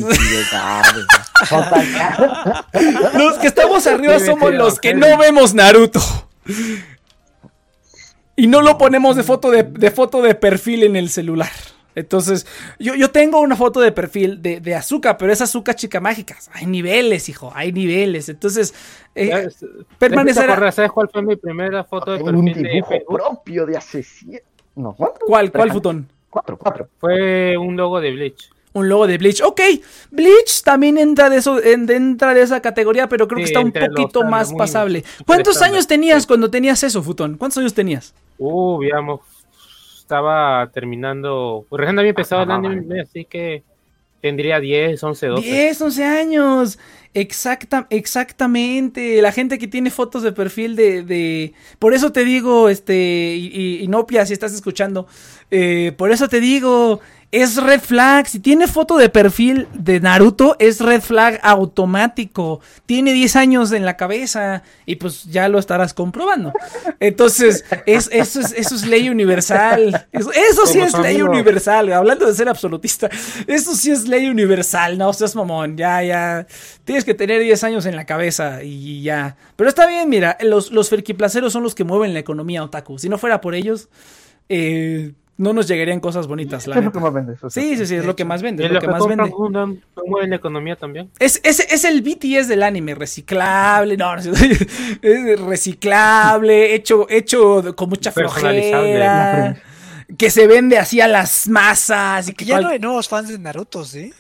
Los 3.15 3.39
que 3.39 3.47
estamos 3.47 3.87
arriba 3.87 4.19
somos 4.21 4.53
los 4.55 4.79
que 4.79 4.95
no 4.95 5.19
vemos 5.19 5.55
Naruto. 5.55 6.01
Y 8.37 8.47
no 8.47 8.63
lo 8.63 8.79
ponemos 8.79 9.17
de 9.17 9.23
foto 9.23 9.51
de, 9.51 9.63
de 9.65 9.91
foto 9.91 10.23
de 10.23 10.35
perfil 10.35 10.85
en 10.85 10.97
el 10.97 11.11
celular. 11.11 11.51
Entonces, 11.95 12.47
yo, 12.79 12.95
yo 12.95 13.11
tengo 13.11 13.39
una 13.41 13.55
foto 13.55 13.79
de 13.81 13.93
perfil 13.93 14.41
de, 14.41 14.61
de 14.61 14.75
Azuka, 14.75 15.19
pero 15.19 15.31
es 15.31 15.43
Azuka 15.43 15.75
chica 15.75 16.01
mágica. 16.01 16.37
Hay 16.55 16.65
niveles, 16.65 17.29
hijo, 17.29 17.53
hay 17.55 17.71
niveles. 17.73 18.31
Entonces, 18.31 18.73
eh, 19.15 19.49
permanecerá-. 19.99 20.73
¿Sabes 20.73 20.91
cuál 20.91 21.11
fue 21.13 21.21
mi 21.23 21.37
primera 21.37 21.85
foto 21.85 22.13
de 22.13 22.23
un 22.23 22.47
perfil 22.47 22.63
de 22.63 22.69
dibujo 22.71 22.95
propio 23.07 23.67
de 23.67 23.77
hace 23.77 24.03
siete. 24.03 24.45
No, 24.75 24.95
¿cuánto? 24.95 25.21
¿cuál, 25.27 25.53
cuál 25.53 25.71
futón? 25.73 26.09
Cuatro, 26.31 26.57
cuatro. 26.57 26.89
Fue 26.99 27.57
un 27.59 27.77
logo 27.77 28.01
de 28.01 28.11
Bleach. 28.13 28.51
Un 28.75 28.89
logo 28.89 29.07
de 29.07 29.19
Bleach. 29.19 29.43
Ok, 29.43 29.61
Bleach 30.11 30.63
también 30.65 30.97
entra 30.97 31.29
de 31.29 31.37
eso, 31.37 31.63
en- 31.63 31.91
entra 31.91 32.33
de 32.33 32.41
esa 32.43 32.61
categoría, 32.63 33.07
pero 33.09 33.29
creo 33.29 33.39
que 33.39 33.45
está 33.45 33.61
un 33.61 33.73
los 33.75 33.89
poquito 33.89 34.25
más 34.25 34.53
pasable. 34.55 35.05
¿Cuántos 35.27 35.61
años 35.61 35.87
tenías 35.87 36.23
sí. 36.23 36.29
cuando 36.29 36.51
tenías 36.51 36.83
eso, 36.83 37.03
Futón? 37.03 37.37
¿Cuántos 37.37 37.59
años 37.59 37.75
tenías? 37.75 38.15
Uh, 38.39 38.81
digamos, 38.81 39.21
estaba 39.99 40.71
terminando. 40.73 41.67
Pues 41.69 41.81
recién 41.81 41.99
había 41.99 42.11
empezado 42.11 42.43
el 42.45 42.51
anime, 42.51 43.03
así 43.03 43.27
que 43.27 43.63
tendría 44.23 44.59
10, 44.61 45.03
11, 45.03 45.27
12. 45.27 45.43
10, 45.47 45.83
11 45.83 46.05
años. 46.05 46.79
Exacta, 47.13 47.87
exactamente. 47.91 49.21
La 49.21 49.33
gente 49.33 49.59
que 49.59 49.69
tiene 49.69 49.91
fotos 49.91 50.23
de 50.23 50.33
perfil 50.33 50.77
de, 50.77 51.03
de- 51.03 51.53
Por 51.79 51.93
eso 51.93 52.11
te 52.13 52.25
digo, 52.25 52.71
este, 52.71 53.35
y, 53.37 53.49
y- 53.49 53.83
Inopia, 53.85 54.25
si 54.25 54.33
estás 54.33 54.55
escuchando, 54.55 55.07
eh, 55.51 55.93
por 55.99 56.11
eso 56.11 56.29
te 56.29 56.41
digo, 56.41 57.01
es 57.33 57.57
red 57.57 57.81
flag. 57.81 58.29
Si 58.29 58.39
tiene 58.41 58.69
foto 58.69 58.99
de 58.99 59.09
perfil 59.09 59.67
de 59.73 60.01
Naruto, 60.01 60.55
es 60.59 60.81
red 60.81 61.01
flag 61.01 61.41
automático. 61.43 62.61
Tiene 62.85 63.15
10 63.15 63.37
años 63.37 63.73
en 63.73 63.87
la 63.87 63.97
cabeza 63.97 64.63
y 64.85 64.97
pues 64.97 65.25
ya 65.25 65.49
lo 65.49 65.59
estarás 65.59 65.95
comprobando. 65.95 66.53
Entonces, 67.01 67.65
es, 67.87 68.11
eso, 68.13 68.41
es, 68.41 68.53
eso 68.53 68.75
es 68.75 68.87
ley 68.87 69.09
universal. 69.09 70.07
Eso, 70.13 70.31
eso 70.31 70.67
sí 70.67 70.79
es 70.81 70.97
ley 70.99 71.23
universal. 71.23 71.91
Hablando 71.93 72.27
de 72.27 72.35
ser 72.35 72.51
absolutista, 72.51 73.09
eso 73.47 73.75
sí 73.75 73.91
es 73.91 74.07
ley 74.07 74.29
universal. 74.29 74.99
No 74.99 75.11
seas 75.15 75.35
mamón. 75.35 75.79
Ya, 75.79 76.03
ya. 76.03 76.47
Tienes 76.85 77.05
que 77.05 77.15
tener 77.15 77.41
10 77.41 77.65
años 77.65 77.87
en 77.87 77.97
la 77.97 78.05
cabeza 78.05 78.63
y 78.63 79.03
ya. 79.03 79.37
Pero 79.57 79.71
está 79.71 79.87
bien, 79.87 80.11
mira, 80.11 80.37
los, 80.43 80.71
los 80.71 80.91
ferquiplaceros 80.91 81.55
son 81.55 81.63
los 81.63 81.75
que 81.75 81.85
mueven 81.85 82.13
la 82.13 82.21
economía 82.21 82.63
otaku. 82.63 82.99
Si 82.99 83.09
no 83.09 83.17
fuera 83.17 83.41
por 83.41 83.55
ellos, 83.55 83.89
eh, 84.51 85.13
no 85.39 85.53
nos 85.53 85.67
llegarían 85.67 85.99
cosas 86.01 86.27
bonitas, 86.27 86.67
la 86.67 86.77
Es 86.79 86.85
lo 86.85 86.93
que 86.93 87.01
más 87.01 87.13
vende. 87.13 87.33
eso 87.35 87.51
Sí, 87.51 87.77
sí, 87.77 87.87
sí, 87.87 87.97
es 87.97 88.05
lo 88.05 88.15
que 88.15 88.25
más 88.25 88.43
vende, 88.43 88.65
es 88.67 88.71
lo 88.71 88.81
que 88.81 88.87
más 88.89 89.07
vende. 89.07 89.29
Gundam, 89.31 89.79
mueven 90.07 90.31
la 90.31 90.37
economía 90.37 90.77
también. 90.77 91.11
Es, 91.19 91.41
es, 91.43 91.61
es 91.61 91.85
el 91.85 92.03
BTS 92.03 92.49
del 92.49 92.63
anime, 92.63 92.95
reciclable, 92.95 93.97
no, 93.97 94.15
no 94.15 94.21
es 94.23 95.41
reciclable, 95.41 96.75
hecho, 96.75 97.07
hecho 97.09 97.75
con 97.75 97.89
mucha 97.89 98.13
flojera, 98.13 99.57
que 100.19 100.31
se 100.31 100.47
vende 100.47 100.79
así 100.79 101.01
a 101.01 101.09
las 101.09 101.49
masas 101.49 102.29
y 102.29 102.35
que 102.35 102.45
Ya 102.45 102.55
cual- 102.57 102.63
no 102.65 102.69
hay 102.71 102.79
nuevos 102.79 103.09
fans 103.09 103.29
de 103.29 103.39
Naruto, 103.39 103.85
¿sí? 103.85 104.13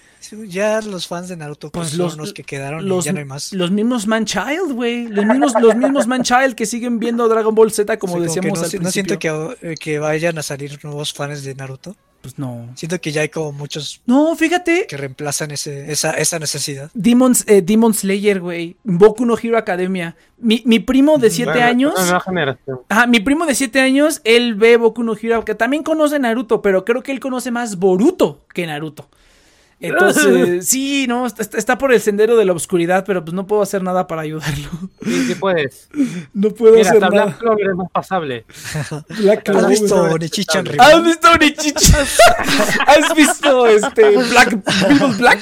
Ya 0.48 0.80
los 0.80 1.06
fans 1.06 1.28
de 1.28 1.36
Naruto 1.36 1.70
Pues 1.70 1.88
pues, 1.88 1.98
los- 1.98 2.12
son 2.12 2.20
los 2.20 2.32
que 2.32 2.44
quedaron 2.44 2.88
los, 2.88 3.04
y 3.04 3.06
ya 3.06 3.12
no 3.12 3.18
hay 3.18 3.24
más. 3.24 3.52
los 3.52 3.70
mismos 3.70 4.06
Manchild, 4.06 4.72
güey, 4.72 5.08
los 5.08 5.24
mismos, 5.26 5.52
los 5.60 5.76
mismos 5.76 6.06
Manchild 6.06 6.54
que 6.54 6.66
siguen 6.66 6.98
viendo 6.98 7.28
Dragon 7.28 7.54
Ball 7.54 7.70
Z 7.72 7.98
como 7.98 8.12
Sí, 8.12 8.18
como 8.18 8.24
decíamos 8.26 8.58
no, 8.58 8.64
al 8.86 8.92
siento 8.92 9.18
que, 9.18 9.56
eh, 9.62 9.74
que 9.78 9.98
vayan 9.98 10.38
a 10.38 10.42
salir 10.42 10.78
nuevos 10.84 11.12
fans 11.12 11.42
de 11.44 11.54
Naruto. 11.54 11.96
Pues 12.22 12.38
no. 12.38 12.68
Siento 12.76 13.00
que 13.00 13.10
ya 13.10 13.22
hay 13.22 13.30
como 13.30 13.50
muchos 13.50 14.00
No, 14.06 14.36
fíjate, 14.36 14.86
que 14.88 14.96
reemplazan 14.96 15.50
ese, 15.50 15.90
esa, 15.90 16.12
esa 16.12 16.38
necesidad. 16.38 16.88
Demons, 16.94 17.44
eh, 17.48 17.62
Demon 17.62 17.92
Slayer, 17.94 18.38
güey. 18.40 18.76
Boku 18.84 19.26
no 19.26 19.36
Hero 19.36 19.58
Academia. 19.58 20.14
Mi, 20.38 20.62
mi 20.64 20.78
primo 20.78 21.18
de 21.18 21.30
7 21.30 21.50
Bueno, 21.50 21.66
años. 21.66 21.94
Una 21.96 22.04
nueva 22.04 22.20
generación. 22.20 22.78
Ajá, 22.88 23.08
mi 23.08 23.18
primo 23.18 23.44
de 23.44 23.56
7 23.56 23.80
años, 23.80 24.20
él 24.22 24.54
ve 24.54 24.76
Boku 24.76 25.02
no 25.02 25.16
Hero, 25.20 25.44
que 25.44 25.56
también 25.56 25.82
conoce 25.82 26.16
Naruto, 26.20 26.62
pero 26.62 26.84
creo 26.84 27.02
que 27.02 27.10
él 27.10 27.18
conoce 27.18 27.50
más 27.50 27.74
Boruto 27.80 28.44
que 28.54 28.68
Naruto. 28.68 29.08
Entonces, 29.82 30.66
sí, 30.68 31.06
no, 31.08 31.26
está, 31.26 31.42
está 31.58 31.76
por 31.78 31.92
el 31.92 32.00
sendero 32.00 32.36
de 32.36 32.44
la 32.44 32.52
oscuridad, 32.52 33.04
pero 33.06 33.24
pues 33.24 33.34
no 33.34 33.46
puedo 33.46 33.62
hacer 33.62 33.82
nada 33.82 34.06
para 34.06 34.22
ayudarlo. 34.22 34.68
Sí, 35.04 35.24
sí 35.26 35.34
puedes. 35.34 35.88
No 36.32 36.50
puedo 36.50 36.74
Mira, 36.76 36.88
hacer 36.90 37.02
hasta 37.04 37.14
nada. 37.14 37.24
Black 37.26 37.38
Clover 37.38 37.66
es 37.70 37.76
más 37.76 37.90
pasable. 37.90 38.44
Black 39.18 39.48
¿Has 39.48 39.68
visto 39.68 40.18
Nichan 40.18 40.68
¿Has 40.78 41.04
visto? 41.04 41.28
¿Has 42.86 43.14
visto 43.14 43.66
este 43.66 44.16
Black 44.16 44.62
People 44.88 45.16
Black? 45.18 45.40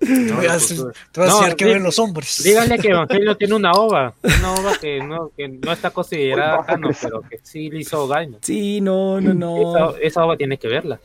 Te 0.00 0.32
voy 0.32 0.46
a, 0.46 0.52
pues, 0.52 0.68
te 0.68 0.74
pues. 1.12 1.28
a 1.28 1.30
No, 1.30 1.36
enseñar 1.36 1.56
que 1.56 1.64
dí- 1.66 1.72
ven 1.74 1.82
los 1.82 1.98
hombres. 1.98 2.42
Díganle 2.42 2.78
que 2.78 2.88
Evangelio 2.88 3.36
tiene 3.36 3.54
una 3.54 3.72
ova. 3.72 4.14
Una 4.22 4.52
ova 4.54 4.72
que 4.80 4.98
no, 5.02 5.30
que 5.36 5.46
no 5.48 5.72
está 5.72 5.90
considerada 5.90 6.64
canon, 6.64 6.96
pero 7.02 7.20
que 7.20 7.38
sí 7.42 7.68
le 7.68 7.80
hizo 7.80 8.06
daño. 8.08 8.38
Sí, 8.40 8.80
no, 8.80 9.20
no, 9.20 9.34
no. 9.34 9.90
Esa, 9.92 9.98
esa 10.00 10.24
ova 10.24 10.38
tiene 10.38 10.56
que 10.58 10.68
verla. 10.68 10.98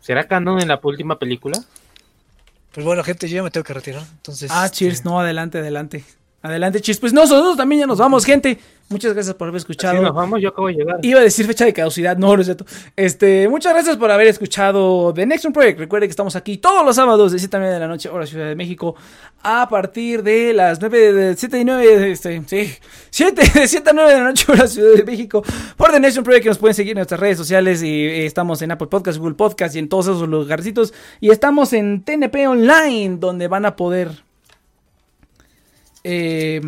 ¿Será 0.00 0.26
canon 0.26 0.60
en 0.60 0.68
la 0.68 0.80
última 0.82 1.18
película? 1.18 1.58
Pues 2.72 2.86
bueno, 2.86 3.02
gente, 3.02 3.28
yo 3.28 3.36
ya 3.36 3.42
me 3.42 3.50
tengo 3.50 3.64
que 3.64 3.74
retirar. 3.74 4.02
Entonces, 4.12 4.50
Ah, 4.52 4.66
este, 4.66 4.78
cheers, 4.78 5.04
no, 5.04 5.20
adelante, 5.20 5.58
adelante. 5.58 6.04
Adelante, 6.42 6.80
cheers. 6.80 6.98
Pues 6.98 7.12
nosotros 7.12 7.56
también 7.56 7.80
ya 7.80 7.86
nos 7.86 7.98
vamos, 7.98 8.24
gente. 8.24 8.58
Muchas 8.88 9.12
gracias 9.12 9.36
por 9.36 9.46
haber 9.46 9.58
escuchado. 9.58 9.98
Si 9.98 10.02
nos 10.02 10.14
vamos, 10.14 10.40
yo 10.40 10.48
acabo 10.48 10.66
de 10.66 10.74
llegar. 10.74 10.98
Iba 11.02 11.20
a 11.20 11.22
decir 11.22 11.46
fecha 11.46 11.64
de 11.64 11.72
caducidad, 11.72 12.16
no, 12.16 12.34
no 12.34 12.40
es 12.40 12.46
cierto. 12.46 12.64
Este, 12.96 13.48
muchas 13.48 13.72
gracias 13.72 13.96
por 13.96 14.10
haber 14.10 14.26
escuchado 14.26 15.14
The 15.14 15.26
Next 15.26 15.44
One 15.44 15.54
Project. 15.54 15.78
Recuerde 15.78 16.08
que 16.08 16.10
estamos 16.10 16.34
aquí 16.34 16.56
todos 16.56 16.84
los 16.84 16.96
sábados 16.96 17.30
de 17.30 17.38
7 17.38 17.56
a 17.56 17.60
9 17.60 17.74
de 17.74 17.80
la 17.80 17.86
noche, 17.86 18.08
hora 18.08 18.26
Ciudad 18.26 18.48
de 18.48 18.56
México, 18.56 18.96
a 19.44 19.68
partir 19.68 20.24
de 20.24 20.52
las 20.54 20.80
9 20.80 21.12
de 21.12 21.36
7 21.36 21.60
y 21.60 21.64
9, 21.64 22.10
este, 22.10 22.42
sí, 22.46 22.72
7 23.10 23.42
de 23.60 23.68
7 23.68 23.90
a 23.90 23.92
9 23.92 24.10
de 24.10 24.18
la 24.18 24.24
noche, 24.24 24.50
hora 24.50 24.66
Ciudad 24.66 24.96
de 24.96 25.04
México, 25.04 25.44
por 25.76 25.92
The 25.92 26.00
Next 26.00 26.18
One 26.18 26.24
Project, 26.24 26.42
que 26.42 26.48
nos 26.48 26.58
pueden 26.58 26.74
seguir 26.74 26.92
en 26.92 26.96
nuestras 26.96 27.20
redes 27.20 27.38
sociales 27.38 27.82
y 27.84 28.06
eh, 28.06 28.26
estamos 28.26 28.60
en 28.62 28.72
Apple 28.72 28.88
Podcast, 28.88 29.18
Google 29.18 29.36
Podcast 29.36 29.76
y 29.76 29.78
en 29.78 29.88
todos 29.88 30.06
esos 30.06 30.28
lugarcitos. 30.28 30.92
Y 31.20 31.30
estamos 31.30 31.74
en 31.74 32.02
TNP 32.02 32.48
Online, 32.48 33.18
donde 33.18 33.46
van 33.46 33.66
a 33.66 33.76
poder. 33.76 34.29
Eh, 36.04 36.60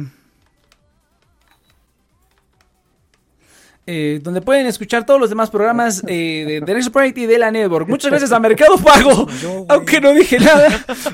eh, 3.84 4.20
donde 4.22 4.40
pueden 4.40 4.66
escuchar 4.66 5.04
todos 5.04 5.18
los 5.18 5.28
demás 5.28 5.50
programas 5.50 6.04
eh, 6.06 6.44
de, 6.46 6.60
de 6.60 6.74
Next 6.74 6.92
Project 6.92 7.18
y 7.18 7.26
de 7.26 7.36
la 7.36 7.50
Network. 7.50 7.88
Muchas 7.88 8.12
gracias 8.12 8.30
a 8.30 8.38
Mercado 8.38 8.78
Pago, 8.78 9.26
aunque 9.68 10.00
no 10.00 10.12
dije 10.12 10.38
nada, 10.38 10.68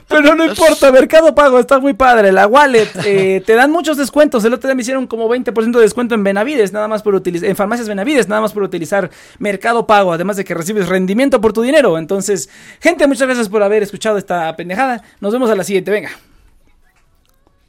pero 0.07 0.35
no 0.35 0.45
importa, 0.45 0.93
Mercado 0.93 1.35
Pago 1.35 1.59
está 1.59 1.79
muy 1.79 1.95
padre. 1.95 2.31
La 2.31 2.47
Wallet, 2.47 2.91
eh, 3.07 3.43
te 3.47 3.55
dan 3.55 3.71
muchos 3.71 3.97
descuentos. 3.97 4.45
El 4.45 4.53
otro 4.53 4.69
día 4.69 4.75
me 4.75 4.83
hicieron 4.83 5.07
como 5.07 5.31
20% 5.31 5.71
de 5.73 5.81
descuento 5.81 6.15
en 6.15 6.23
Benavides, 6.23 6.75
nada 6.75 6.89
más 6.89 7.03
por 7.03 7.15
utilizar, 7.15 7.49
en 7.49 7.57
farmacias 7.57 7.89
Benavides, 7.89 8.29
nada 8.29 8.43
más 8.43 8.53
por 8.53 8.63
utilizar 8.63 9.11
Mercado 9.39 9.87
Pago, 9.87 10.13
además 10.13 10.37
de 10.37 10.45
que 10.45 10.53
recibes 10.53 10.89
rendimiento 10.89 11.41
por 11.41 11.55
tu 11.55 11.63
dinero. 11.63 11.97
Entonces, 11.97 12.51
gente, 12.81 13.07
muchas 13.07 13.29
gracias 13.29 13.49
por 13.49 13.63
haber 13.63 13.83
escuchado 13.83 14.19
esta 14.19 14.55
pendejada. 14.57 15.03
Nos 15.21 15.33
vemos 15.33 15.49
a 15.49 15.55
la 15.55 15.65
siguiente, 15.65 15.91
venga. 15.91 16.11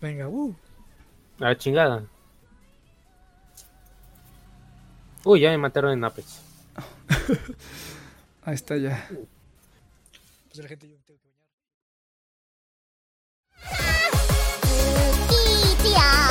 Venga, 0.01 0.27
uh. 0.27 0.55
A 1.39 1.45
la 1.45 1.57
chingada. 1.57 2.05
Uy, 5.26 5.41
ya 5.41 5.49
me 5.49 5.57
mataron 5.57 5.91
en 5.91 6.03
Apex. 6.03 6.41
Ahí 8.43 8.55
está 8.55 8.77
ya. 8.77 9.07
Pues 10.47 10.57
la 10.57 10.67
gente 10.67 10.88
yo 10.89 10.97
tengo 11.05 11.19
que 11.19 11.27
bañar. 15.84 16.28